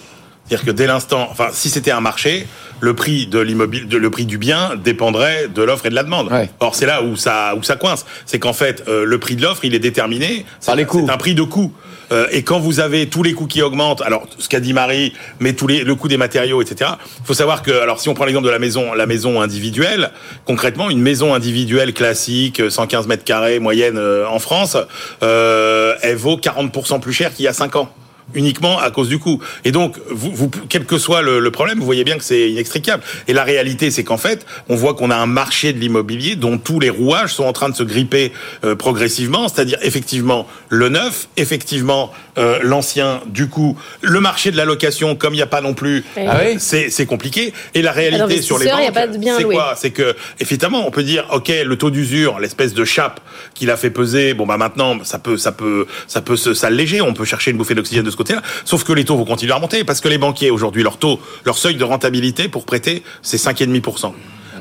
C'est-à-dire 0.46 0.66
que 0.66 0.70
dès 0.72 0.86
l'instant, 0.86 1.26
enfin, 1.30 1.48
si 1.52 1.70
c'était 1.70 1.90
un 1.90 2.00
marché, 2.00 2.46
le 2.80 2.94
prix 2.94 3.26
de 3.26 3.38
l'immobilier, 3.38 3.86
de- 3.86 3.96
le 3.96 4.10
prix 4.10 4.26
du 4.26 4.36
bien 4.36 4.72
dépendrait 4.82 5.48
de 5.48 5.62
l'offre 5.62 5.86
et 5.86 5.90
de 5.90 5.94
la 5.94 6.02
demande. 6.02 6.28
Or, 6.60 6.74
c'est 6.74 6.84
là 6.86 7.02
où 7.02 7.16
ça, 7.16 7.54
où 7.56 7.62
ça 7.62 7.76
coince. 7.76 8.04
C'est 8.26 8.38
qu'en 8.38 8.52
fait, 8.52 8.84
euh, 8.88 9.04
le 9.06 9.18
prix 9.18 9.36
de 9.36 9.42
l'offre, 9.42 9.64
il 9.64 9.74
est 9.74 9.78
déterminé. 9.78 10.44
C'est 10.60 10.76
les 10.76 10.84
coûts. 10.84 11.04
C'est 11.06 11.12
un 11.12 11.16
prix 11.16 11.34
de 11.34 11.42
coût. 11.42 11.72
Euh, 12.12 12.26
et 12.30 12.42
quand 12.42 12.58
vous 12.60 12.80
avez 12.80 13.06
tous 13.08 13.22
les 13.22 13.32
coûts 13.32 13.46
qui 13.46 13.62
augmentent, 13.62 14.02
alors 14.02 14.26
ce 14.38 14.50
qu'a 14.50 14.60
dit 14.60 14.74
Marie, 14.74 15.14
mais 15.40 15.54
tous 15.54 15.66
les, 15.66 15.82
le 15.82 15.94
coût 15.94 16.08
des 16.08 16.18
matériaux, 16.18 16.60
etc. 16.60 16.90
Il 17.20 17.26
faut 17.26 17.32
savoir 17.32 17.62
que, 17.62 17.70
alors 17.70 17.98
si 17.98 18.10
on 18.10 18.14
prend 18.14 18.26
l'exemple 18.26 18.44
de 18.46 18.52
la 18.52 18.58
maison, 18.58 18.92
la 18.92 19.06
maison 19.06 19.40
individuelle, 19.40 20.10
concrètement, 20.44 20.90
une 20.90 21.00
maison 21.00 21.32
individuelle 21.32 21.94
classique, 21.94 22.60
115 22.68 23.06
mètres 23.06 23.24
carrés 23.24 23.58
moyenne 23.60 23.96
euh, 23.96 24.26
en 24.28 24.38
France, 24.38 24.76
euh, 25.22 25.94
elle 26.02 26.16
vaut 26.16 26.36
40% 26.36 27.00
plus 27.00 27.14
cher 27.14 27.32
qu'il 27.32 27.46
y 27.46 27.48
a 27.48 27.54
5 27.54 27.76
ans 27.76 27.88
uniquement 28.34 28.78
à 28.78 28.90
cause 28.90 29.08
du 29.08 29.18
coût. 29.18 29.40
Et 29.64 29.72
donc, 29.72 29.98
vous, 30.10 30.32
vous, 30.32 30.50
quel 30.68 30.84
que 30.84 30.98
soit 30.98 31.22
le, 31.22 31.38
le 31.40 31.50
problème, 31.50 31.78
vous 31.78 31.84
voyez 31.84 32.04
bien 32.04 32.18
que 32.18 32.24
c'est 32.24 32.50
inextricable. 32.50 33.02
Et 33.28 33.32
la 33.32 33.44
réalité, 33.44 33.90
c'est 33.90 34.04
qu'en 34.04 34.16
fait, 34.16 34.46
on 34.68 34.76
voit 34.76 34.94
qu'on 34.94 35.10
a 35.10 35.16
un 35.16 35.26
marché 35.26 35.72
de 35.72 35.78
l'immobilier 35.78 36.36
dont 36.36 36.58
tous 36.58 36.80
les 36.80 36.90
rouages 36.90 37.34
sont 37.34 37.44
en 37.44 37.52
train 37.52 37.68
de 37.68 37.74
se 37.74 37.82
gripper 37.82 38.32
euh, 38.64 38.74
progressivement, 38.74 39.48
c'est-à-dire 39.48 39.78
effectivement 39.82 40.46
le 40.68 40.88
neuf, 40.88 41.28
effectivement 41.36 42.12
euh, 42.38 42.58
l'ancien, 42.62 43.20
du 43.26 43.48
coup, 43.48 43.78
le 44.00 44.20
marché 44.20 44.50
de 44.50 44.56
la 44.56 44.64
location, 44.64 45.16
comme 45.16 45.34
il 45.34 45.38
n'y 45.38 45.42
a 45.42 45.46
pas 45.46 45.60
non 45.60 45.74
plus, 45.74 46.04
Ah 46.16 46.38
oui 46.44 46.56
c'est 46.58 46.90
c'est 46.90 47.06
compliqué. 47.06 47.52
Et 47.74 47.82
la 47.82 47.92
réalité 47.92 48.42
sur 48.42 48.58
les 48.58 48.66
banques, 48.66 48.92
c'est 49.36 49.44
quoi? 49.44 49.74
C'est 49.76 49.90
que 49.90 50.14
effectivement, 50.40 50.86
on 50.86 50.90
peut 50.90 51.02
dire, 51.02 51.26
ok, 51.32 51.52
le 51.64 51.76
taux 51.76 51.90
d'usure, 51.90 52.38
l'espèce 52.40 52.74
de 52.74 52.84
chape 52.84 53.20
qu'il 53.54 53.70
a 53.70 53.76
fait 53.76 53.90
peser, 53.90 54.34
bon 54.34 54.46
bah 54.46 54.56
maintenant, 54.56 54.98
ça 55.04 55.18
peut, 55.18 55.36
ça 55.36 55.52
peut, 55.52 55.86
ça 56.06 56.20
peut 56.20 56.36
s'alléger. 56.36 57.00
On 57.00 57.14
peut 57.14 57.24
chercher 57.24 57.50
une 57.50 57.56
bouffée 57.56 57.74
d'oxygène 57.74 58.04
de 58.04 58.10
ce 58.10 58.16
côté-là. 58.24 58.42
Sauf 58.64 58.84
que 58.84 58.92
les 58.92 59.04
taux 59.04 59.16
vont 59.16 59.24
continuer 59.24 59.52
à 59.52 59.56
remonter 59.56 59.84
parce 59.84 60.00
que 60.00 60.08
les 60.08 60.18
banquiers 60.18 60.50
aujourd'hui, 60.50 60.82
leur 60.82 60.96
taux, 60.98 61.20
leur 61.44 61.58
seuil 61.58 61.76
de 61.76 61.84
rentabilité 61.84 62.48
pour 62.48 62.64
prêter, 62.64 63.02
c'est 63.22 63.36
5,5%. 63.36 64.12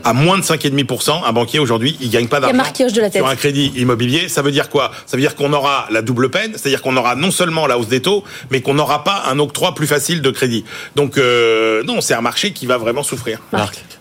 À 0.06 0.11
moins 0.11 0.38
de 0.38 0.44
5,5%, 0.44 1.23
un 1.26 1.31
banquier 1.31 1.60
aujourd'hui, 1.60 1.95
il 2.02 2.10
gagne 2.10 2.27
pas 2.27 2.40
Il 2.40 2.41
y 2.41 2.44
a 2.44 2.48
d'argent 2.48 2.57
Marc 2.57 2.73
qui 2.76 2.84
hoche 2.84 2.91
de 2.91 2.99
la 2.99 3.10
tête. 3.10 3.22
sur 3.22 3.27
un 3.30 3.38
crédit 3.38 3.72
immobilier. 3.77 4.27
Ça 4.27 4.41
veut 4.41 4.52
dire 4.52 4.68
quoi? 4.69 4.91
Ça 5.06 5.15
veut 5.15 5.22
dire 5.22 5.34
qu'on 5.35 5.53
aura 5.53 5.88
la 5.91 6.02
double 6.02 6.30
peine, 6.30 6.52
c'est-à-dire 6.57 6.81
qu'on 6.81 6.98
aura 6.98 7.15
non 7.15 7.31
seulement 7.31 7.68
la 7.68 7.77
hausse 7.77 7.88
des 7.88 8.02
taux, 8.02 8.26
mais 8.52 8.60
qu'on 8.61 8.73
n'aura 8.73 9.06
pas 9.06 9.23
un 9.30 9.40
octroi 9.40 9.73
plus 9.76 9.88
facile 9.88 10.22
de 10.22 10.30
crédit. 10.30 10.65
Donc 10.98 11.18
euh, 11.18 11.84
non, 11.84 12.02
c'est 12.02 12.15
un 12.15 12.22
marché 12.22 12.52
qui 12.52 12.65
va 12.65 12.77
vraiment 12.77 13.02
souffrir. 13.03 13.40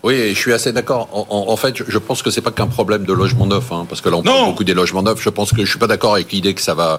Oui, 0.02 0.14
et 0.14 0.34
je 0.34 0.39
suis 0.40 0.52
assez 0.52 0.72
d'accord. 0.72 1.09
En, 1.12 1.24
en- 1.30 1.52
en 1.52 1.56
fait, 1.56 1.76
je- 1.86 1.98
pense 1.98 2.22
que 2.22 2.30
c'est 2.30 2.40
pas 2.40 2.51
qu'un 2.51 2.66
problème 2.66 3.05
de 3.05 3.12
logement 3.12 3.47
neuf, 3.47 3.70
hein, 3.70 3.86
parce 3.89 4.01
que 4.01 4.09
là 4.09 4.16
on 4.16 4.22
parle 4.24 4.47
beaucoup 4.47 4.64
des 4.64 4.74
logements 4.74 5.05
neufs. 5.05 5.20
Je 5.22 5.28
pense 5.30 5.52
que 5.52 5.64
je 5.64 5.70
suis 5.70 5.78
pas 5.78 5.86
d'accord 5.86 6.14
avec 6.14 6.32
l'idée 6.32 6.52
que 6.55 6.62
ça 6.62 6.74
va 6.74 6.98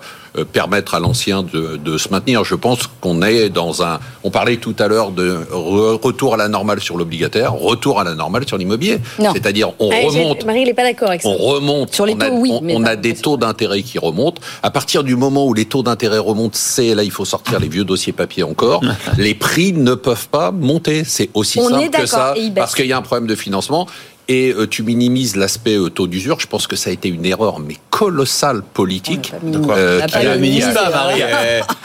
permettre 0.51 0.95
à 0.95 0.99
l'ancien 0.99 1.43
de, 1.43 1.77
de 1.77 1.97
se 1.97 2.09
maintenir. 2.09 2.43
Je 2.43 2.55
pense 2.55 2.79
qu'on 3.01 3.21
est 3.21 3.49
dans 3.49 3.83
un. 3.83 3.99
On 4.23 4.31
parlait 4.31 4.57
tout 4.57 4.75
à 4.79 4.87
l'heure 4.87 5.11
de 5.11 5.37
re- 5.51 5.99
retour 6.01 6.33
à 6.33 6.37
la 6.37 6.47
normale 6.47 6.79
sur 6.79 6.97
l'obligataire, 6.97 7.53
retour 7.53 7.99
à 7.99 8.03
la 8.03 8.15
normale 8.15 8.47
sur 8.47 8.57
l'immobilier. 8.57 8.97
Non. 9.19 9.31
C'est-à-dire 9.33 9.73
on 9.79 9.89
Ah, 9.91 10.07
remonte. 10.07 10.45
Marie, 10.45 10.61
il 10.61 10.65
n'est 10.65 10.73
pas 10.73 10.83
d'accord 10.83 11.09
avec 11.09 11.21
ça. 11.21 11.29
On 11.29 11.35
remonte. 11.37 11.93
Sur 11.93 12.05
les 12.05 12.13
on 12.15 12.19
a, 12.21 12.29
taux, 12.29 12.35
oui, 12.37 12.51
on- 12.53 12.83
a 12.85 12.95
des 12.95 13.13
taux 13.13 13.37
d'intérêt 13.37 13.83
qui 13.83 13.99
remontent. 13.99 14.41
À 14.63 14.71
partir 14.71 15.03
du 15.03 15.15
moment 15.15 15.45
où 15.45 15.53
les 15.53 15.65
taux 15.65 15.83
d'intérêt 15.83 16.17
remontent, 16.17 16.57
c'est 16.57 16.95
là 16.95 17.03
il 17.03 17.11
faut 17.11 17.25
sortir 17.25 17.59
les 17.59 17.67
vieux 17.67 17.83
dossiers 17.85 18.13
papier 18.13 18.43
encore. 18.43 18.81
les 19.17 19.35
prix 19.35 19.73
ne 19.73 19.93
peuvent 19.93 20.27
pas 20.29 20.51
monter. 20.51 21.03
C'est 21.05 21.29
aussi 21.33 21.59
On 21.59 21.69
simple 21.69 21.89
que 21.91 22.05
ça. 22.05 22.33
Parce 22.55 22.73
qu'il 22.75 22.87
y 22.87 22.93
a 22.93 22.97
un 22.97 23.01
problème 23.01 23.27
de 23.27 23.35
financement. 23.35 23.87
Et 24.29 24.53
euh, 24.53 24.67
tu 24.67 24.83
minimises 24.83 25.35
l'aspect 25.35 25.75
euh, 25.77 25.89
taux 25.89 26.07
d'usure. 26.07 26.39
Je 26.39 26.47
pense 26.47 26.65
que 26.65 26.75
ça 26.77 26.89
a 26.89 26.93
été 26.93 27.09
une 27.09 27.25
erreur, 27.25 27.59
mais 27.59 27.75
colossale 27.89 28.61
politique. 28.61 29.33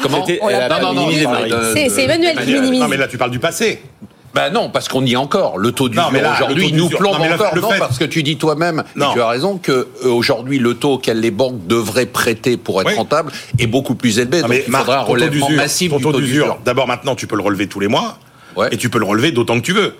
Comment 0.03 0.25
Non, 0.27 0.93
non, 0.93 0.95
non, 0.95 1.11
C'est- 1.75 2.03
Emmanuel 2.05 2.37
qui 2.39 2.53
minimise. 2.53 2.81
Non, 2.81 2.89
mais 2.89 2.97
là, 2.97 3.09
tu 3.09 3.19
parles 3.19 3.33
du 3.33 3.41
passé. 3.41 3.83
Ben 4.35 4.51
non, 4.51 4.71
parce 4.71 4.89
qu'on 4.89 5.05
y 5.05 5.15
est 5.15 5.17
encore. 5.17 5.59
Le 5.59 5.73
taux 5.73 5.89
d'usure 5.89 6.11
là, 6.13 6.35
aujourd'hui 6.35 6.73
nous 6.73 6.89
plombe 6.91 7.15
non, 7.15 7.19
mais 7.21 7.29
là, 7.31 7.35
encore. 7.35 7.55
le 7.55 7.61
non, 7.61 7.71
fait- 7.71 7.79
parce 7.79 7.99
que 7.99 8.05
tu 8.05 8.23
dis 8.23 8.37
toi-même, 8.37 8.85
tu 8.95 9.21
as 9.21 9.27
raison, 9.29 9.59
que 9.59 9.73
euh, 10.05 10.09
aujourd'hui 10.09 10.59
le 10.59 10.75
taux 10.75 10.93
auquel 10.95 11.19
les 11.21 11.31
banques 11.31 11.67
devraient 11.67 12.07
prêter 12.07 12.57
pour 12.57 12.81
être 12.83 12.95
rentables 12.95 13.33
est 13.59 13.67
beaucoup 13.67 13.95
plus 13.95 14.19
élevé. 14.19 14.37
Non, 14.37 14.43
Donc 14.43 14.51
mais 14.51 14.65
il 14.67 14.71
Marc, 14.71 14.85
faudra 14.85 15.01
un 15.01 15.03
relèvement 15.03 15.51
massif 15.51 15.91
ton 15.91 15.97
du 15.97 16.03
taux 16.05 16.13
d'usure. 16.13 16.59
D'abord, 16.65 16.87
maintenant, 16.87 17.15
tu 17.15 17.27
peux 17.27 17.37
le 17.37 17.43
relever 17.43 17.67
tous 17.69 17.81
les 17.81 17.89
mois. 17.89 18.19
Et 18.73 18.77
tu 18.77 18.91
peux 18.91 18.99
le 18.99 19.05
relever 19.05 19.31
d'autant 19.31 19.55
que 19.55 19.65
tu 19.65 19.73
veux. 19.73 19.95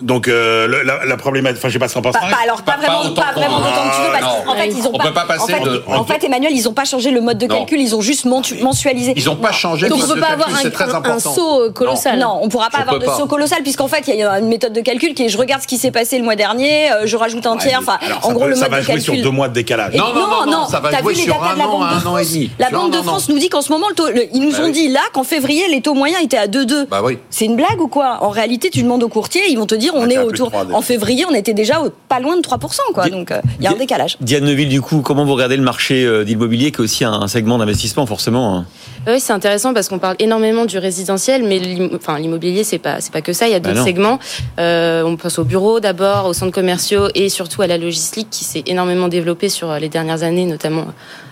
Donc, 0.00 0.28
euh, 0.28 0.66
le- 0.68 0.82
la, 0.82 1.04
la 1.04 1.16
problématique. 1.16 1.58
Enfin, 1.58 1.68
je 1.68 1.72
sais 1.72 1.78
pas 1.78 1.88
ce 1.88 1.94
qu'en 1.94 2.02
pense 2.02 2.12
Pas, 2.12 2.20
pas- 2.20 2.36
alors 2.44 2.62
pas, 2.62 2.76
vraiment, 2.76 3.00
autant 3.00 3.22
pas 3.22 3.32
qu'on- 3.34 3.40
vraiment 3.40 3.58
d'autant 3.58 3.70
que 3.90 3.96
tu 3.96 4.02
veux 4.02 4.12
parce 4.20 4.44
qu'en 4.44 4.54
fait 4.54 4.68
ils 4.68 4.86
ont 4.86 4.90
On 4.94 4.98
pas, 4.98 5.04
peut 5.04 5.12
pas 5.14 5.24
passer 5.24 5.54
en 5.54 5.58
fait, 5.58 5.64
de- 5.64 5.82
en 5.88 6.04
fait, 6.04 6.24
Emmanuel 6.24 6.52
ils 6.54 6.68
ont 6.68 6.72
pas 6.72 6.84
changé 6.84 7.10
le 7.10 7.20
mode 7.20 7.38
de 7.38 7.46
Non. 7.46 7.56
calcul 7.56 7.80
ils 7.80 7.94
ont 7.96 8.00
juste 8.00 8.24
mentu- 8.26 8.62
mensualisé 8.62 9.14
Ils 9.16 9.28
ont 9.28 9.36
pas 9.36 9.50
changé 9.52 9.88
donc 9.88 10.00
on 10.02 10.06
peut 10.14 10.20
pas 10.20 10.28
avoir 10.28 10.48
un, 10.48 11.18
saut 11.18 11.62
euh, 11.62 11.70
colossal 11.72 12.18
Non. 12.18 12.26
non 12.34 12.38
on 12.42 12.48
pourra 12.48 12.70
pas 12.70 12.78
avoir 12.78 12.98
de 12.98 13.04
pas. 13.06 13.16
saut 13.16 13.26
colossal 13.26 13.62
puisqu'en 13.62 13.88
fait 13.88 14.04
il 14.08 14.14
y 14.16 14.22
a 14.22 14.38
une 14.38 14.46
méthode 14.48 14.72
de 14.72 14.80
calcul 14.80 15.14
qui 15.14 15.24
est 15.24 15.28
je 15.28 15.38
regarde 15.38 15.62
ce 15.62 15.66
qui 15.66 15.76
s'est 15.78 15.90
passé 15.90 16.18
le 16.18 16.24
mois 16.24 16.36
dernier 16.36 16.92
euh, 16.92 17.02
je 17.06 17.16
rajoute 17.16 17.46
un 17.46 17.56
tiers 17.56 17.78
enfin 17.80 17.98
en 18.22 18.28
ça, 18.28 18.32
gros 18.34 18.44
peut- 18.44 18.50
le 18.50 18.54
ça 18.54 18.62
mode 18.62 18.70
va 18.70 18.78
de 18.78 18.82
jouer 18.84 18.94
calcul 18.94 19.14
sur 19.16 19.22
deux 19.24 19.30
mois 19.30 19.48
de 19.48 19.54
décalage. 19.54 19.94
Non, 19.94 20.12
non, 20.14 20.46
non, 20.50 20.66
ça 20.68 20.80
va 20.80 20.90
t'as 20.90 21.00
jouer 21.00 21.14
vu 21.14 21.18
les 21.20 21.24
sur 21.24 21.42
un 21.42 21.54
de 21.54 21.58
la 21.58 21.64
an 21.66 21.78
Banque 21.78 21.82
à 21.90 21.94
de 22.00 22.06
un 22.06 22.10
an 22.10 22.18
et 22.18 22.22
France 22.24 22.32
demi. 22.32 22.50
La 22.58 22.70
Banque 22.70 22.92
de. 22.92 22.98
France 23.02 23.28
nous 23.28 23.38
dit 23.38 23.48
qu'en 23.48 23.62
ce 23.62 23.72
moment, 23.72 23.86
ils 24.32 24.40
nous 24.40 24.52
Bah 24.52 24.64
ont 24.64 24.68
dit 24.70 24.88
là 24.88 25.00
qu'en 25.12 25.24
février, 25.24 25.66
les 25.68 25.80
taux 25.80 25.94
moyens 25.94 26.22
étaient 26.22 26.36
à 26.36 26.46
2,2. 26.46 26.86
Bah 26.86 27.00
oui. 27.02 27.18
C'est 27.30 27.44
une 27.46 27.56
blague 27.56 27.80
ou 27.80 27.88
quoi? 27.88 28.18
En 28.20 28.28
réalité, 28.30 28.70
tu 28.70 28.82
demandes 28.82 29.02
aux 29.02 29.08
courtiers, 29.08 29.42
ils 29.48 29.58
vont 29.64 29.66
te 29.66 29.74
dire 29.74 29.92
on 29.94 30.08
est 30.08 30.18
autour. 30.18 30.52
En 30.72 30.82
février, 30.82 31.24
on 31.28 31.34
était 31.34 31.54
déjà 31.54 31.82
pas 32.08 32.20
loin 32.20 32.36
de 32.36 32.42
3%, 32.42 32.58
quoi. 32.92 33.08
Donc 33.08 33.32
il 33.58 33.64
y 33.64 33.66
a 33.66 33.72
un 33.72 33.76
décalage. 33.76 34.16
Diane 34.20 34.44
Neuville, 34.44 34.68
du 34.68 34.80
coup, 34.80 35.00
comment 35.00 35.24
vous 35.24 35.34
regardez 35.34 35.56
le 35.56 35.62
marché 35.62 36.24
d'immobilier, 36.24 36.70
qui 36.70 36.78
est 36.78 36.84
aussi 36.84 37.04
un 37.04 37.26
segment 37.28 37.58
d'investissement, 37.58 38.06
forcément 38.06 38.56
hein? 38.56 38.66
Oui, 39.06 39.20
c'est 39.20 39.32
intéressant 39.32 39.74
parce 39.74 39.88
qu'on 39.88 39.98
parle 39.98 40.16
énormément 40.18 40.64
du 40.64 40.78
résidentiel, 40.78 41.42
mais 41.44 41.58
l'immobilier, 41.58 42.64
c'est 42.64 42.78
pas, 42.78 43.00
c'est 43.00 43.12
pas 43.12 43.20
que 43.20 43.32
ça. 43.32 43.46
Il 43.46 43.52
y 43.52 43.54
a 43.54 43.60
d'autres 43.60 43.76
bah 43.76 43.84
segments. 43.84 44.18
Euh, 44.58 45.02
on 45.04 45.16
pense 45.16 45.38
aux 45.38 45.44
bureaux 45.44 45.80
d'abord, 45.80 46.26
aux 46.26 46.32
centres 46.32 46.52
commerciaux 46.52 47.08
et 47.14 47.28
surtout 47.28 47.62
à 47.62 47.66
la 47.66 47.76
logistique 47.76 48.28
qui 48.30 48.44
s'est 48.44 48.62
énormément 48.66 49.08
développée 49.08 49.48
sur 49.48 49.72
les 49.78 49.88
dernières 49.88 50.22
années, 50.22 50.46
notamment 50.46 50.86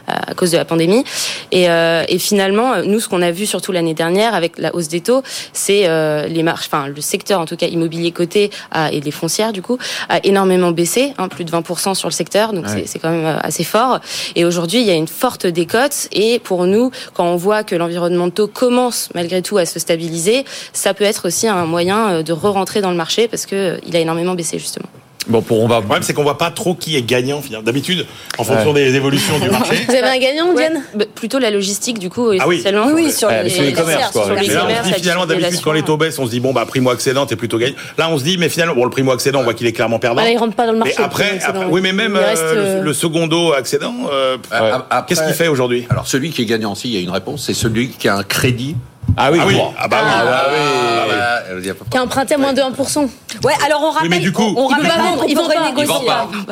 à 0.07 0.35
cause 0.35 0.51
de 0.51 0.57
la 0.57 0.65
pandémie. 0.65 1.05
Et, 1.51 1.69
euh, 1.69 2.05
et 2.09 2.19
finalement, 2.19 2.83
nous, 2.85 3.01
ce 3.01 3.09
qu'on 3.09 3.23
a 3.23 3.31
vu 3.31 3.47
surtout 3.47 3.73
l'année 3.73 3.95
dernière 3.95 4.35
avec 4.35 4.59
la 4.59 4.75
hausse 4.75 4.89
des 4.89 5.01
taux, 5.01 5.23
c'est 5.53 5.89
euh, 5.89 6.27
les 6.27 6.43
marches, 6.43 6.67
enfin 6.67 6.89
le 6.89 7.01
secteur 7.01 7.41
en 7.41 7.47
tout 7.47 7.57
cas 7.57 7.67
immobilier 7.67 8.13
coté 8.13 8.51
et 8.91 9.01
les 9.01 9.11
foncières 9.11 9.53
du 9.53 9.63
coup 9.63 9.79
a 10.09 10.19
énormément 10.25 10.71
baissé, 10.71 11.13
hein, 11.19 11.29
plus 11.29 11.45
de 11.45 11.51
20% 11.51 11.95
sur 11.95 12.09
le 12.09 12.13
secteur, 12.13 12.53
donc 12.53 12.67
c'est 12.87 12.99
quand 12.99 13.11
même 13.11 13.39
assez 13.43 13.65
fort. 13.65 14.01
Et 14.37 14.45
aujourd'hui, 14.45 14.81
il 14.81 14.87
y 14.87 14.91
a 14.91 14.95
une 14.95 15.09
forte 15.09 15.47
décote. 15.47 16.09
Et 16.13 16.39
pour 16.39 16.67
nous, 16.67 16.91
quand 17.15 17.25
on 17.25 17.37
voit 17.37 17.65
que 17.65 17.75
l'environnement 17.75 18.27
de 18.27 18.33
taux 18.33 18.49
commence 18.49 19.09
malgré 19.15 19.43
tout 19.43 19.59
à 19.59 19.67
se 19.67 19.79
stabiliser, 19.79 20.45
ça 20.73 20.95
peut 20.95 21.05
être 21.05 21.29
aussi 21.29 21.49
un 21.49 21.65
moyen 21.65 22.23
de 22.23 22.33
re-rentrer 22.33 22.81
dans 22.81 22.91
le 22.91 22.97
marché 22.97 23.29
parce 23.29 23.47
que 23.47 23.79
il 23.87 23.97
a 23.97 24.01
énormément 24.01 24.35
baissé 24.35 24.59
justement. 24.59 24.89
Bon, 25.29 25.41
pour 25.41 25.63
on 25.63 25.69
va. 25.69 25.77
Le 25.77 25.83
problème, 25.83 26.03
c'est 26.03 26.15
qu'on 26.15 26.23
voit 26.23 26.39
pas 26.39 26.51
trop 26.51 26.75
qui 26.75 26.97
est 26.97 27.03
gagnant. 27.03 27.41
D'habitude, 27.65 28.07
en 28.39 28.45
fonction 28.45 28.73
des 28.73 28.95
évolutions 28.95 29.39
du 29.39 29.51
marché. 29.51 29.77
Vous 29.89 29.95
avez 29.95 30.09
un 30.09 30.19
gagnant, 30.19 30.53
Diane 30.55 30.83
bah, 30.95 31.05
Plutôt 31.15 31.39
la 31.39 31.51
logistique, 31.51 31.99
du 31.99 32.11
coup, 32.11 32.31
ah 32.39 32.47
oui. 32.47 32.57
essentiellement. 32.57 32.87
Oui, 32.87 33.05
oui, 33.05 33.13
sur, 33.13 33.31
les, 33.31 33.49
sur 33.49 33.63
les 33.63 33.73
commerces. 33.73 34.11
Quoi. 34.11 34.25
Sur 34.25 34.35
les 34.35 34.47
là, 34.49 34.67
on 34.67 34.85
se 34.85 34.89
dit 34.89 35.01
finalement, 35.01 35.27
d'habitude, 35.27 35.61
quand 35.63 35.73
les 35.73 35.83
taux 35.83 35.97
baissent, 35.97 36.19
on 36.19 36.27
se 36.27 36.31
dit 36.31 36.41
bon, 36.41 36.53
bah 36.53 36.67
primo 36.67 36.91
accédant, 36.91 37.27
t'es 37.27 37.37
plutôt 37.37 37.59
gagnant. 37.59 37.77
Là, 37.99 38.09
on 38.11 38.19
se 38.19 38.25
dit, 38.25 38.37
mais 38.39 38.49
finalement, 38.49 38.75
bon, 38.75 38.85
le 38.85 38.91
primo 38.91 39.13
accédant, 39.13 39.41
on 39.41 39.45
voit 39.45 39.55
qu'il 39.55 39.67
est 39.67 39.73
clairement 39.73 39.99
perdant. 39.99 40.17
Bah, 40.17 40.25
là, 40.25 40.31
il 40.31 40.39
rentre 40.39 40.57
pas 40.57 40.67
dans 40.67 40.73
le 40.73 40.79
marché. 40.79 40.95
Mais 40.99 41.05
après, 41.05 41.41
après 41.45 41.67
oui, 41.67 41.81
mais 41.83 41.93
même 41.93 42.17
euh, 42.17 42.83
le, 42.83 42.93
secondo 42.93 43.53
accédant, 43.53 43.95
euh, 44.13 44.37
qu'est-ce 45.07 45.23
qu'il 45.23 45.35
fait 45.35 45.49
aujourd'hui? 45.49 45.87
Alors, 45.91 46.07
celui 46.07 46.31
qui 46.31 46.43
est 46.43 46.47
gagnant, 46.47 46.73
aussi, 46.73 46.89
il 46.89 46.95
y 46.95 46.99
a 46.99 47.01
une 47.01 47.11
réponse, 47.11 47.45
c'est 47.47 47.55
celui 47.55 47.89
qui 47.89 48.09
a 48.09 48.17
un 48.17 48.25
crédit 48.25 48.77
ah 49.17 49.31
oui, 49.31 49.39
ah, 49.41 49.47
oui. 49.47 49.57
ah 49.79 49.89
bah 49.89 49.97
oui. 50.03 50.11
Ah 50.13 50.25
bah 50.25 50.43
oui. 50.53 51.71
Qui 51.91 51.99
a 51.99 52.03
emprunté 52.03 52.35
à 52.35 52.39
moins 52.39 52.53
de 52.53 52.61
1%. 52.61 53.09
Ouais, 53.45 53.53
alors 53.65 53.83
on 53.83 53.91
rappelle. 53.91 54.11
mais 54.11 54.19
du 54.19 54.33
coup, 54.33 54.55
on, 54.57 54.67
rappelle, 54.67 54.91
ils 55.29 55.37
vont 55.37 55.49
pas 55.49 55.61
renégocier. 55.61 55.95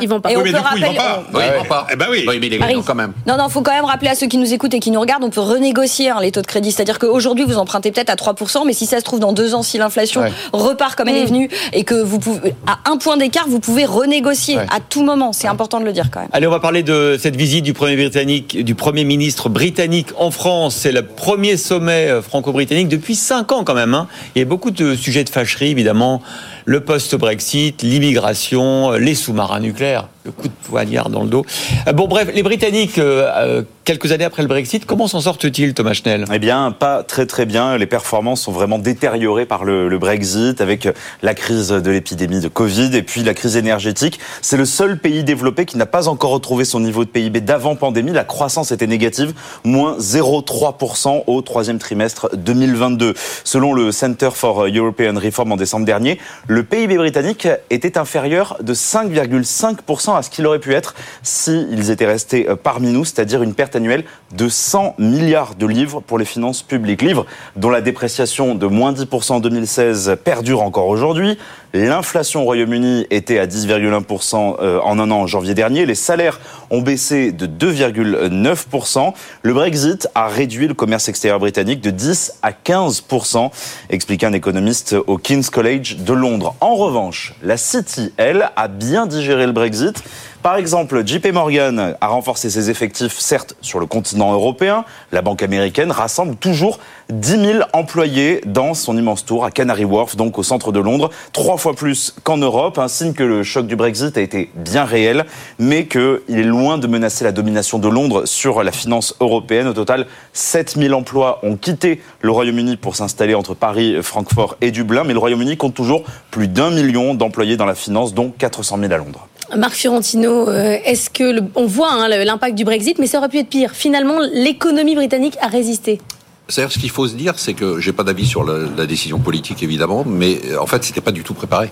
Ils 0.00 0.08
vont 0.08 0.20
pas. 0.20 0.30
Et 0.30 0.36
oui, 0.36 0.42
mais 0.44 0.52
du 0.52 0.58
coup, 0.58 0.76
ils 0.76 0.84
vont 0.84 0.94
pas. 0.94 1.22
Oui, 1.32 1.42
ils 1.46 1.58
vont 1.58 1.64
pas. 1.64 1.86
Eh 1.92 1.96
bah 1.96 2.06
oui. 2.10 2.24
Oui, 2.26 2.38
mais 2.40 2.48
les 2.48 2.58
gagnants 2.58 2.82
quand 2.82 2.94
même. 2.94 3.12
Non, 3.26 3.36
non, 3.36 3.48
faut 3.48 3.62
quand 3.62 3.72
même 3.72 3.84
rappeler 3.84 4.10
à 4.10 4.14
ceux 4.14 4.26
qui 4.26 4.38
nous 4.38 4.52
écoutent 4.52 4.74
et 4.74 4.80
qui 4.80 4.90
nous 4.90 5.00
regardent, 5.00 5.24
on 5.24 5.30
peut 5.30 5.40
renégocier 5.40 6.10
hein, 6.10 6.18
les 6.20 6.32
taux 6.32 6.42
de 6.42 6.46
crédit. 6.46 6.72
C'est-à-dire 6.72 6.98
qu'aujourd'hui, 6.98 7.44
vous 7.44 7.56
empruntez 7.56 7.92
peut-être 7.92 8.10
à 8.10 8.14
3%, 8.14 8.66
mais 8.66 8.72
si 8.72 8.86
ça 8.86 8.98
se 8.98 9.04
trouve 9.04 9.20
dans 9.20 9.32
deux 9.32 9.54
ans, 9.54 9.62
si 9.62 9.78
l'inflation 9.78 10.22
repart 10.52 10.96
comme 10.96 11.08
elle 11.08 11.16
est 11.16 11.24
mm. 11.24 11.28
venue 11.28 11.50
et 11.72 11.84
que 11.84 11.94
vous 11.94 12.18
pouvez, 12.18 12.54
à 12.66 12.90
un 12.90 12.96
point 12.96 13.16
d'écart, 13.16 13.46
vous 13.48 13.60
pouvez 13.60 13.84
renégocier 13.84 14.58
à 14.58 14.80
tout 14.86 15.02
moment. 15.02 15.32
C'est 15.32 15.48
important 15.48 15.80
de 15.80 15.84
le 15.84 15.92
dire 15.92 16.10
quand 16.10 16.20
même. 16.20 16.28
Allez, 16.32 16.46
on 16.46 16.50
va 16.50 16.60
parler 16.60 16.82
de 16.82 17.16
cette 17.18 17.36
visite 17.36 17.64
du 17.64 17.72
premier 17.72 17.96
britannique, 17.96 18.62
du 18.64 18.74
premier 18.74 19.04
ministre 19.04 19.48
britannique 19.48 20.08
en 20.18 20.30
France. 20.30 20.76
C'est 20.76 20.92
le 20.92 21.06
premier 21.06 21.56
sommet 21.56 22.08
euh, 22.08 22.22
franco-britannique 22.51 22.89
depuis 22.89 23.14
cinq 23.14 23.52
ans 23.52 23.64
quand 23.64 23.74
même. 23.74 23.94
Hein. 23.94 24.09
Il 24.35 24.40
y 24.40 24.43
a 24.43 24.44
beaucoup 24.44 24.70
de 24.70 24.94
sujets 24.94 25.24
de 25.24 25.31
fâcherie, 25.31 25.70
évidemment. 25.70 26.22
Le 26.64 26.80
post-Brexit, 26.80 27.82
l'immigration, 27.82 28.92
les 28.92 29.14
sous-marins 29.14 29.60
nucléaires 29.60 30.08
le 30.24 30.32
coup 30.32 30.48
de 30.48 30.68
poignard 30.68 31.08
dans 31.08 31.22
le 31.22 31.28
dos. 31.28 31.44
Euh, 31.86 31.92
bon, 31.92 32.06
bref, 32.06 32.28
les 32.34 32.42
Britanniques, 32.42 32.98
euh, 32.98 33.30
euh, 33.36 33.62
quelques 33.84 34.12
années 34.12 34.24
après 34.24 34.42
le 34.42 34.48
Brexit, 34.48 34.84
comment 34.84 35.08
s'en 35.08 35.20
sortent-ils, 35.20 35.72
Thomas 35.72 35.94
Schnell? 35.94 36.26
Eh 36.32 36.38
bien, 36.38 36.72
pas 36.72 37.02
très 37.02 37.24
très 37.24 37.46
bien. 37.46 37.78
Les 37.78 37.86
performances 37.86 38.42
sont 38.42 38.52
vraiment 38.52 38.78
détériorées 38.78 39.46
par 39.46 39.64
le, 39.64 39.98
Brexit, 39.98 40.60
avec 40.60 40.88
la 41.22 41.34
crise 41.34 41.68
de 41.68 41.90
l'épidémie 41.90 42.40
de 42.40 42.48
Covid 42.48 42.94
et 42.94 43.02
puis 43.02 43.22
la 43.22 43.34
crise 43.34 43.56
énergétique. 43.56 44.20
C'est 44.42 44.56
le 44.56 44.66
seul 44.66 44.98
pays 44.98 45.24
développé 45.24 45.64
qui 45.64 45.78
n'a 45.78 45.86
pas 45.86 46.08
encore 46.08 46.30
retrouvé 46.30 46.64
son 46.64 46.80
niveau 46.80 47.04
de 47.04 47.10
PIB 47.10 47.40
d'avant 47.40 47.74
pandémie. 47.74 48.12
La 48.12 48.24
croissance 48.24 48.72
était 48.72 48.86
négative, 48.86 49.32
moins 49.64 49.96
0,3% 49.98 51.24
au 51.26 51.42
troisième 51.42 51.78
trimestre 51.78 52.28
2022. 52.34 53.14
Selon 53.44 53.72
le 53.72 53.90
Center 53.92 54.30
for 54.32 54.66
European 54.66 55.14
Reform 55.16 55.52
en 55.52 55.56
décembre 55.56 55.86
dernier, 55.86 56.18
le 56.51 56.64
PIB 56.64 56.97
britannique 56.97 57.47
était 57.70 57.97
inférieur 57.97 58.56
de 58.60 58.74
5,5% 58.74 60.16
à 60.16 60.22
ce 60.22 60.31
qu'il 60.31 60.44
aurait 60.48 60.59
pu 60.59 60.74
être 60.74 60.97
s'ils 61.22 61.93
étaient 61.93 62.06
restés 62.06 62.48
euh, 62.48 62.56
parmi 62.56 62.90
nous, 62.90 63.05
c'est-à-dire 63.05 63.44
une 63.44 63.55
perte 63.55 63.77
annuelle 63.77 64.02
de 64.36 64.48
100 64.48 64.97
milliards 64.98 65.55
de 65.55 65.66
livres 65.66 66.01
pour 66.01 66.18
les 66.18 66.24
finances 66.24 66.64
publiques. 66.64 67.02
Livres 67.02 67.24
dont 67.55 67.70
la 67.70 67.81
dépréciation 67.81 68.56
de 68.56 68.66
moins 68.66 68.93
10% 68.93 69.35
en 69.35 69.39
2016 69.39 70.16
perdure 70.24 70.62
encore 70.62 70.89
aujourd'hui. 70.89 71.39
L'inflation 71.72 72.40
au 72.40 72.44
Royaume-Uni 72.47 73.06
était 73.10 73.39
à 73.39 73.47
10,1% 73.47 74.56
euh, 74.60 74.81
en 74.81 74.98
un 74.98 75.09
an 75.12 75.20
en 75.20 75.27
janvier 75.28 75.55
dernier. 75.55 75.86
Les 75.86 75.94
salaires 75.94 76.40
ont 76.70 76.82
baissé 76.82 77.31
de 77.31 77.47
2,9%. 77.47 79.12
Le 79.43 79.55
Brexit 79.55 80.08
a 80.16 80.26
réduit 80.26 80.66
le 80.66 80.74
commerce 80.74 81.08
extérieur 81.08 81.39
britannique 81.39 81.81
de 81.81 81.91
10 81.91 82.41
à 82.42 82.50
15%, 82.50 83.52
explique 83.89 84.24
un 84.24 84.33
économiste 84.33 84.97
au 85.07 85.16
King's 85.16 85.49
College 85.49 85.99
de 85.99 86.12
Londres. 86.12 86.40
En 86.60 86.77
revanche, 86.77 87.35
la 87.43 87.57
City, 87.57 88.12
elle, 88.17 88.51
a 88.57 88.69
bien 88.69 89.07
digéré 89.07 89.47
le 89.47 89.52
Brexit 89.52 90.02
par 90.43 90.57
exemple, 90.57 91.07
JP 91.07 91.33
Morgan 91.33 91.97
a 92.01 92.07
renforcé 92.07 92.49
ses 92.49 92.70
effectifs, 92.70 93.19
certes, 93.19 93.57
sur 93.60 93.78
le 93.78 93.86
continent 93.86 94.33
européen. 94.33 94.85
La 95.12 95.20
banque 95.20 95.43
américaine 95.43 95.91
rassemble 95.91 96.36
toujours 96.36 96.78
10 97.10 97.31
000 97.31 97.59
employés 97.73 98.41
dans 98.47 98.75
son 98.75 98.97
immense 98.97 99.25
tour 99.25 99.44
à 99.44 99.51
Canary 99.51 99.85
Wharf, 99.85 100.17
donc 100.17 100.39
au 100.39 100.43
centre 100.43 100.73
de 100.73 100.81
Londres, 100.81 101.10
trois 101.33 101.59
fois 101.59 101.75
plus 101.75 102.15
qu'en 102.23 102.39
Europe. 102.39 102.78
Un 102.78 102.89
signe 102.89 103.12
que 103.12 103.23
le 103.23 103.43
choc 103.43 103.67
du 103.67 103.77
Brexit 103.77 104.17
a 104.17 104.20
été 104.20 104.51
bien 104.55 104.85
réel, 104.85 105.27
mais 105.59 105.86
qu'il 105.86 106.20
est 106.28 106.43
loin 106.43 106.78
de 106.78 106.86
menacer 106.86 107.25
la 107.25 107.33
domination 107.33 107.78
de 107.78 107.89
Londres 107.89 108.27
sur 108.27 108.62
la 108.62 108.73
finance 108.73 109.15
européenne. 109.20 109.67
Au 109.67 109.75
total, 109.75 110.07
7 110.33 110.77
000 110.78 110.94
emplois 110.94 111.41
ont 111.43 111.57
quitté 111.57 112.01
le 112.20 112.31
Royaume-Uni 112.31 112.77
pour 112.77 112.97
s'installer 112.97 113.35
entre 113.35 113.55
Paris, 113.55 113.97
Francfort 114.02 114.57
et 114.60 114.70
Dublin, 114.70 115.05
mais 115.05 115.12
le 115.12 115.19
Royaume-Uni 115.19 115.57
compte 115.57 115.75
toujours 115.75 116.05
plus 116.31 116.49
d'un 116.49 116.70
million 116.70 117.15
d'employés 117.15 117.57
dans 117.57 117.67
la 117.67 117.75
finance, 117.75 118.15
dont 118.15 118.33
400 118.36 118.78
000 118.78 118.93
à 118.93 118.97
Londres. 118.97 119.30
Marc 119.56 119.74
Fiorentino, 119.74 120.48
euh, 120.48 120.78
est-ce 120.84 121.10
que 121.10 121.40
on 121.54 121.66
voit 121.66 121.92
hein, 121.92 122.08
l'impact 122.08 122.54
du 122.56 122.64
Brexit, 122.64 122.98
mais 122.98 123.06
ça 123.06 123.18
aurait 123.18 123.28
pu 123.28 123.38
être 123.38 123.48
pire. 123.48 123.72
Finalement, 123.72 124.18
l'économie 124.32 124.94
britannique 124.94 125.36
a 125.40 125.48
résisté. 125.48 126.00
C'est-à-dire, 126.48 126.72
ce 126.72 126.78
qu'il 126.78 126.90
faut 126.90 127.06
se 127.06 127.14
dire, 127.14 127.34
c'est 127.36 127.54
que 127.54 127.80
j'ai 127.80 127.92
pas 127.92 128.02
d'avis 128.02 128.26
sur 128.26 128.44
la, 128.44 128.68
la, 128.76 128.86
décision 128.86 129.18
politique 129.18 129.62
évidemment, 129.62 130.04
mais 130.04 130.40
euh, 130.46 130.58
en 130.60 130.66
fait, 130.66 130.82
c'était 130.82 131.00
pas 131.00 131.12
du 131.12 131.22
tout 131.22 131.34
préparé. 131.34 131.70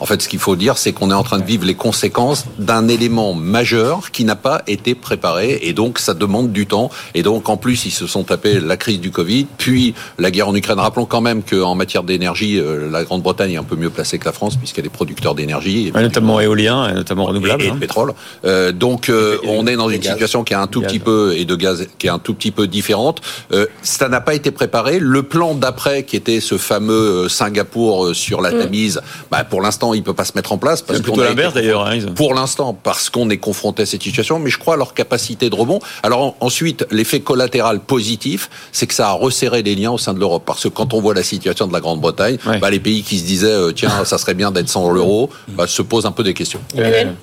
En 0.00 0.06
fait, 0.06 0.20
ce 0.22 0.28
qu'il 0.28 0.38
faut 0.38 0.56
dire, 0.56 0.78
c'est 0.78 0.92
qu'on 0.92 1.10
est 1.10 1.14
en 1.14 1.22
train 1.22 1.38
de 1.38 1.44
vivre 1.44 1.64
les 1.64 1.74
conséquences 1.74 2.44
d'un 2.58 2.88
élément 2.88 3.34
majeur 3.34 4.10
qui 4.10 4.24
n'a 4.24 4.36
pas 4.36 4.62
été 4.66 4.94
préparé, 4.94 5.60
et 5.62 5.72
donc 5.72 5.98
ça 5.98 6.14
demande 6.14 6.52
du 6.52 6.66
temps. 6.66 6.90
Et 7.14 7.22
donc, 7.22 7.48
en 7.48 7.56
plus, 7.56 7.86
ils 7.86 7.90
se 7.90 8.06
sont 8.06 8.24
tapés 8.24 8.60
la 8.60 8.76
crise 8.76 9.00
du 9.00 9.10
Covid, 9.10 9.46
puis 9.58 9.94
la 10.18 10.30
guerre 10.30 10.48
en 10.48 10.54
Ukraine. 10.54 10.78
Rappelons 10.78 11.06
quand 11.06 11.20
même 11.20 11.42
qu'en 11.42 11.74
matière 11.74 12.02
d'énergie, 12.02 12.58
euh, 12.58 12.90
la 12.90 13.04
Grande-Bretagne 13.04 13.52
est 13.52 13.56
un 13.56 13.64
peu 13.64 13.76
mieux 13.76 13.90
placée 13.90 14.18
que 14.18 14.24
la 14.24 14.32
France, 14.32 14.56
puisqu'elle 14.56 14.86
est 14.86 14.90
producteur 14.90 15.34
d'énergie, 15.34 15.92
notamment 15.94 16.40
éolien, 16.40 16.88
et 16.88 16.94
notamment 16.94 17.26
renouvelable, 17.26 17.62
et, 17.62 17.68
de 17.68 17.72
hein. 17.72 17.78
pétrole. 17.78 18.14
Euh, 18.44 18.72
donc, 18.72 19.08
euh, 19.08 19.38
on 19.46 19.66
est 19.66 19.76
dans 19.76 19.88
une 19.88 20.02
situation 20.02 20.44
qui 20.44 20.52
est 20.52 20.56
un 20.56 20.66
tout 20.66 20.82
petit 20.82 20.98
peu 20.98 21.34
et 21.36 21.44
de 21.44 21.56
gaz 21.56 21.86
qui 21.98 22.06
est 22.06 22.10
un 22.10 22.18
tout 22.18 22.34
petit 22.34 22.50
peu 22.50 22.66
différente. 22.66 23.20
Euh, 23.52 23.66
ça 23.82 24.08
n'a 24.08 24.20
pas 24.20 24.34
été 24.34 24.50
préparé. 24.50 24.98
Le 24.98 25.22
plan 25.22 25.54
d'après, 25.54 26.04
qui 26.04 26.16
était 26.16 26.40
ce 26.40 26.58
fameux 26.58 27.28
Singapour 27.28 28.14
sur 28.14 28.40
la 28.40 28.52
mm. 28.52 28.58
Tamise, 28.58 29.00
bah, 29.30 29.44
pour 29.44 29.60
l'instant 29.60 29.81
il 29.92 30.02
il 30.02 30.04
peut 30.04 30.14
pas 30.14 30.24
se 30.24 30.32
mettre 30.34 30.52
en 30.52 30.58
place 30.58 30.82
parce 30.82 31.00
qu'on 31.00 31.16
l'inverse 31.16 31.54
d'ailleurs. 31.54 31.86
Hein, 31.86 31.98
pour 32.16 32.34
l'instant, 32.34 32.74
parce 32.74 33.08
qu'on 33.08 33.30
est 33.30 33.38
confronté 33.38 33.84
à 33.84 33.86
cette 33.86 34.02
situation, 34.02 34.40
mais 34.40 34.50
je 34.50 34.58
crois 34.58 34.74
à 34.74 34.76
leur 34.76 34.94
capacité 34.94 35.48
de 35.48 35.54
rebond. 35.54 35.78
Alors 36.02 36.34
ensuite, 36.40 36.84
l'effet 36.90 37.20
collatéral 37.20 37.78
positif, 37.78 38.50
c'est 38.72 38.88
que 38.88 38.94
ça 38.94 39.10
a 39.10 39.12
resserré 39.12 39.62
les 39.62 39.76
liens 39.76 39.92
au 39.92 39.98
sein 39.98 40.12
de 40.12 40.18
l'Europe, 40.18 40.42
parce 40.44 40.64
que 40.64 40.68
quand 40.68 40.92
on 40.92 41.00
voit 41.00 41.14
la 41.14 41.22
situation 41.22 41.68
de 41.68 41.72
la 41.72 41.80
Grande-Bretagne, 41.80 42.38
bah, 42.60 42.70
les 42.70 42.80
pays 42.80 43.02
qui 43.04 43.18
se 43.18 43.24
disaient 43.24 43.46
euh, 43.46 43.72
tiens, 43.72 44.04
ça 44.04 44.18
serait 44.18 44.34
bien 44.34 44.50
d'être 44.50 44.68
sans 44.68 44.90
l'euro, 44.90 45.30
bah, 45.48 45.68
se 45.68 45.82
posent 45.82 46.06
un 46.06 46.12
peu 46.12 46.24
des 46.24 46.34
questions. 46.34 46.60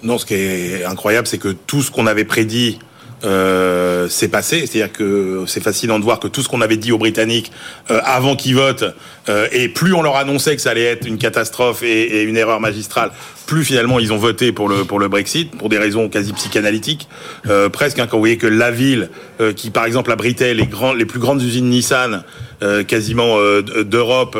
Non, 0.01 0.17
ce 0.17 0.25
qui 0.25 0.35
est 0.35 0.85
incroyable, 0.85 1.27
c'est 1.27 1.37
que 1.37 1.49
tout 1.49 1.81
ce 1.81 1.91
qu'on 1.91 2.07
avait 2.07 2.25
prédit 2.25 2.79
euh, 3.23 4.07
c'est 4.09 4.29
passé. 4.29 4.65
C'est-à-dire 4.65 4.91
que 4.91 5.43
c'est 5.47 5.63
fascinant 5.63 5.99
de 5.99 6.03
voir 6.03 6.19
que 6.19 6.27
tout 6.27 6.41
ce 6.41 6.49
qu'on 6.49 6.61
avait 6.61 6.77
dit 6.77 6.91
aux 6.91 6.97
Britanniques 6.97 7.51
euh, 7.89 7.99
avant 8.03 8.35
qu'ils 8.35 8.55
votent, 8.55 8.85
euh, 9.29 9.47
et 9.51 9.69
plus 9.69 9.93
on 9.93 10.01
leur 10.01 10.15
annonçait 10.15 10.55
que 10.55 10.61
ça 10.61 10.71
allait 10.71 10.85
être 10.85 11.05
une 11.05 11.17
catastrophe 11.17 11.83
et, 11.83 12.23
une 12.23 12.37
erreur 12.37 12.59
magistrale, 12.59 13.11
plus 13.45 13.63
finalement 13.63 13.99
ils 13.99 14.11
ont 14.11 14.17
voté 14.17 14.51
pour 14.51 14.67
le 14.69 14.85
pour 14.85 14.99
le 14.99 15.07
Brexit 15.07 15.51
pour 15.51 15.69
des 15.69 15.77
raisons 15.77 16.09
quasi 16.09 16.33
psychanalytiques, 16.33 17.07
euh, 17.47 17.69
presque. 17.69 17.99
Hein, 17.99 18.07
quand 18.09 18.17
vous 18.17 18.21
voyez 18.21 18.37
que 18.37 18.47
la 18.47 18.71
ville 18.71 19.09
euh, 19.39 19.53
qui 19.53 19.69
par 19.69 19.85
exemple 19.85 20.11
abritait 20.11 20.53
les 20.53 20.65
grands 20.65 20.93
les 20.93 21.05
plus 21.05 21.19
grandes 21.19 21.41
usines 21.43 21.69
Nissan 21.69 22.23
euh, 22.61 22.83
quasiment 22.83 23.37
d'Europe 23.61 24.37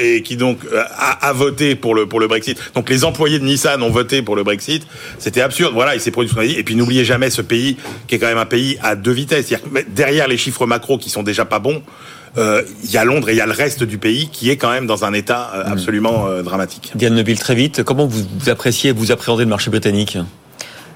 et 0.00 0.22
qui 0.22 0.36
donc 0.36 0.60
a, 0.74 1.28
a, 1.28 1.32
voté 1.32 1.74
pour 1.74 1.94
le 1.94 2.06
pour 2.06 2.20
le 2.20 2.28
Brexit. 2.28 2.58
Donc 2.74 2.90
les 2.90 3.04
employés 3.04 3.38
de 3.38 3.44
Nissan 3.44 3.82
ont 3.82 3.90
voté 3.90 4.22
pour 4.22 4.36
le 4.36 4.44
Brexit. 4.44 4.86
C'était 5.18 5.40
absurde. 5.40 5.74
Voilà, 5.74 5.94
il 5.94 6.00
s'est 6.00 6.10
produit 6.10 6.30
ce 6.30 6.34
qu'on 6.34 6.42
a 6.42 6.46
dit. 6.46 6.54
Et 6.58 6.64
puis 6.64 6.74
n'oubliez 6.74 7.04
jamais 7.04 7.30
ce 7.30 7.42
pays 7.42 7.76
qui 8.06 8.14
est 8.14 8.18
quand 8.18 8.26
même 8.26 8.38
un 8.38 8.46
pays 8.46 8.78
à 8.82 8.96
deux 8.96 9.12
vitesses. 9.12 9.52
Derrière 9.88 10.28
les 10.28 10.36
chiffres 10.36 10.66
macro 10.66 10.98
qui 10.98 11.10
sont 11.10 11.22
déjà 11.22 11.44
pas 11.44 11.58
bons, 11.58 11.82
euh, 12.36 12.62
il 12.84 12.90
y 12.90 12.96
a 12.96 13.04
Londres 13.04 13.28
et 13.28 13.32
il 13.32 13.36
y 13.36 13.40
a 13.40 13.46
le 13.46 13.52
reste 13.52 13.82
du 13.82 13.98
pays 13.98 14.28
qui 14.28 14.50
est 14.50 14.56
quand 14.56 14.70
même 14.70 14.86
dans 14.86 15.04
un 15.04 15.12
état 15.12 15.50
euh, 15.54 15.64
absolument 15.66 16.28
euh, 16.28 16.42
dramatique. 16.42 16.92
Diane 16.94 17.14
Neuville, 17.14 17.38
très 17.38 17.54
vite, 17.54 17.82
comment 17.82 18.06
vous 18.06 18.48
appréciez, 18.48 18.92
vous 18.92 19.10
appréhendez 19.10 19.44
le 19.44 19.50
marché 19.50 19.70
britannique? 19.70 20.18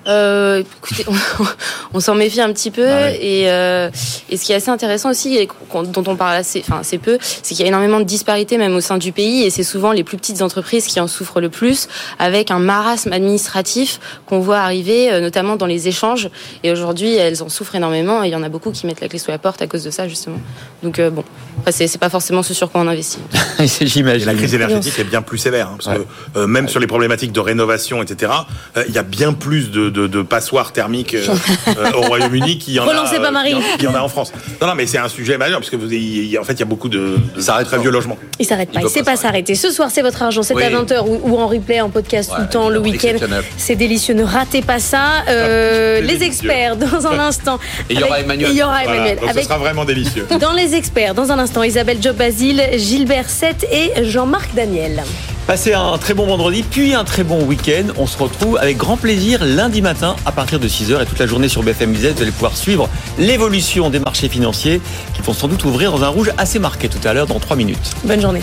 Euh, 0.07 0.63
écoutez, 0.79 1.05
on, 1.09 1.45
on 1.95 2.01
s'en 2.01 2.15
méfie 2.15 2.41
un 2.41 2.53
petit 2.53 2.71
peu 2.71 2.87
Ah 2.89 3.03
ouais. 3.03 3.19
et, 3.21 3.51
euh, 3.51 3.91
et 4.31 4.37
ce 4.37 4.45
qui 4.45 4.53
est 4.53 4.57
assez 4.57 4.71
intéressant 4.71 5.11
aussi, 5.11 5.37
et 5.37 5.49
dont 5.73 6.05
on 6.07 6.17
parle 6.17 6.37
assez, 6.37 6.63
enfin 6.67 6.81
assez 6.81 6.99
peu, 6.99 7.19
c'est 7.21 7.55
qu'il 7.55 7.61
y 7.61 7.65
a 7.65 7.69
énormément 7.69 7.99
de 7.99 8.05
disparités 8.05 8.59
même 8.59 8.75
au 8.75 8.81
sein 8.81 8.99
du 8.99 9.13
pays 9.13 9.45
et 9.45 9.51
c'est 9.51 9.63
souvent 9.63 9.93
les 9.93 10.05
plus 10.05 10.17
petites 10.17 10.43
entreprises 10.43 10.87
qui 10.87 11.01
en 11.01 11.07
souffrent 11.09 11.41
le 11.41 11.49
plus, 11.49 11.89
avec 12.19 12.51
un 12.51 12.59
marasme 12.59 13.13
administratif 13.13 14.01
qu'on 14.27 14.41
voit 14.41 14.59
arriver, 14.59 15.13
euh, 15.13 15.21
notamment 15.21 15.57
dans 15.57 15.67
les 15.67 15.89
échanges. 15.89 16.31
Et 16.63 16.73
aujourd'hui, 16.73 17.15
elles 17.15 17.43
en 17.43 17.49
souffrent 17.49 17.75
énormément 17.75 18.25
et 18.25 18.29
il 18.29 18.33
y 18.33 18.37
en 18.37 18.43
a 18.43 18.49
beaucoup 18.49 18.71
qui 18.73 18.87
mettent 18.87 19.01
la 19.01 19.09
clé 19.09 19.19
sous 19.19 19.31
la 19.31 19.39
porte 19.39 19.63
à 19.63 19.67
cause 19.67 19.85
de 19.85 19.91
ça 19.91 20.09
justement. 20.09 20.39
Donc 20.83 20.99
euh, 20.99 21.11
bon, 21.11 21.25
c'est 21.71 21.99
pas 21.99 22.11
forcément 22.11 22.43
ce 22.43 22.55
sur 22.55 22.71
quoi 22.71 22.81
on 22.81 22.89
investit. 22.89 23.21
J'imagine. 23.81 24.27
La 24.27 24.35
crise 24.35 24.55
énergétique 24.55 24.99
est 24.99 25.05
bien 25.05 25.23
plus 25.23 25.39
sévère, 25.39 25.69
hein, 25.69 25.79
parce 25.83 25.97
que 25.97 26.05
euh, 26.37 26.47
même 26.47 26.69
sur 26.69 26.81
les 26.81 26.87
problématiques 26.87 27.33
de 27.33 27.41
rénovation, 27.41 28.03
etc., 28.03 28.33
euh, 28.77 28.85
il 28.89 28.95
y 28.95 28.99
a 28.99 29.03
bien 29.03 29.33
plus 29.33 29.71
de, 29.71 29.92
de, 29.93 30.07
de 30.07 30.23
passoires 30.23 30.73
thermiques 30.73 31.15
euh, 31.15 31.27
euh, 31.69 31.93
au 31.97 32.01
Royaume-Uni 32.03 32.59
qu'il 32.59 32.75
y 32.75 32.81
en 32.81 32.85
Relancez 32.85 33.17
a, 33.17 33.21
pas 33.21 33.29
euh, 33.29 33.31
Marie. 33.31 33.55
qu'il 33.79 33.85
y 33.85 33.89
en- 33.89 33.93
en 33.93 33.97
a 33.97 34.01
en 34.01 34.09
France. 34.09 34.33
Non, 34.61 34.67
non, 34.67 34.75
mais 34.75 34.87
c'est 34.87 34.99
un 34.99 35.09
sujet 35.09 35.39
majeur, 35.39 35.59
parce 35.61 35.71
que 35.71 35.77
vous, 35.77 35.93
y 35.93 36.37
en 36.39 36.45
fait, 36.45 36.55
il 36.55 36.61
y 36.61 36.63
a 36.63 36.67
beaucoup 36.67 36.89
de, 36.89 37.17
de 37.37 37.65
très 37.65 37.79
vieux 37.79 37.91
logements. 37.91 38.19
Il 38.41 38.47
s'arrête 38.47 38.71
pas, 38.73 38.81
Il 38.81 38.85
peut 38.85 38.89
sait 38.89 39.03
pas 39.03 39.17
s'arrêter. 39.17 39.55
Ce 39.55 39.71
soir, 39.71 39.91
c'est 39.93 40.03
votre 40.03 40.23
argent, 40.23 40.43
c'est 40.43 40.55
Oui. 40.55 40.63
à 40.65 40.71
20h 40.71 41.05
ou, 41.07 41.21
ou 41.25 41.39
en 41.39 41.47
replay, 41.47 41.81
en 41.81 41.91
podcast 41.91 42.33
tout 42.35 42.41
le 42.43 42.49
temps, 42.49 42.69
le 42.69 42.79
week-end. 42.79 43.17
C'est 43.57 43.77
délicieux, 43.77 44.15
ne 44.15 44.25
ratez 44.25 44.63
pas 44.63 44.79
ça. 44.79 45.23
Euh, 45.29 45.99
C'est 46.01 46.07
les 46.07 46.23
experts, 46.25 46.77
dans 46.77 47.07
un 47.07 47.19
instant. 47.19 47.59
Et 47.91 47.95
il 47.95 48.01
y 48.01 48.03
aura 48.03 48.21
Emmanuel. 48.21 48.51
Il 48.51 48.57
y 48.57 48.63
aura 48.63 48.83
Voilà, 48.83 48.97
Emmanuel. 48.97 49.19
donc 49.21 49.31
ce 49.35 49.43
sera 49.43 49.59
vraiment 49.59 49.85
délicieux. 49.85 50.27
Dans 50.41 50.53
les 50.53 50.75
experts, 50.75 51.15
dans 51.15 51.31
un 51.31 51.39
instant, 51.39 51.63
Isabelle 51.63 51.99
Job 52.01 52.17
Basile, 52.17 52.63
Gilbert 52.77 53.29
Sette 53.29 53.67
et 53.71 54.05
Jean-Marc 54.05 54.55
Daniel. 54.55 55.03
Passez 55.47 55.75
un 55.75 55.99
très 55.99 56.15
bon 56.15 56.27
vendredi, 56.27 56.63
puis 56.63 56.95
un 56.95 57.03
très 57.05 57.25
bon 57.25 57.43
week-end. 57.45 57.93
On 57.99 58.07
se 58.07 58.17
retrouve 58.17 58.57
avec 58.59 58.77
grand 58.77 58.97
plaisir 58.97 59.45
matin 59.83 60.17
à 60.25 60.33
partir 60.33 60.59
de 60.59 60.69
6h 60.69 61.03
et 61.03 61.07
toute 61.07 61.19
la 61.19 61.27
journée 61.27 61.49
sur 61.49 61.63
BFM 61.63 61.93
Business. 61.93 62.15
Vous 62.17 62.23
allez 62.23 62.31
pouvoir 62.31 62.57
suivre 62.57 62.89
l'évolution 63.19 63.91
des 63.91 63.99
marchés 63.99 64.29
financiers 64.29 64.81
qui 65.15 65.23
vont 65.23 65.35
sans 65.35 65.49
doute 65.49 65.65
ouvrir 65.65 65.93
dans 65.93 66.05
un 66.05 66.09
rouge 66.09 66.31
assez 66.39 66.59
marqué 66.59 66.89
tout 66.89 67.07
à 67.07 67.13
l'heure 67.13 67.27
dans 67.27 67.39
3 67.39 67.57
minutes. 67.57 67.95
Bonne 68.05 68.21
journée. 68.21 68.43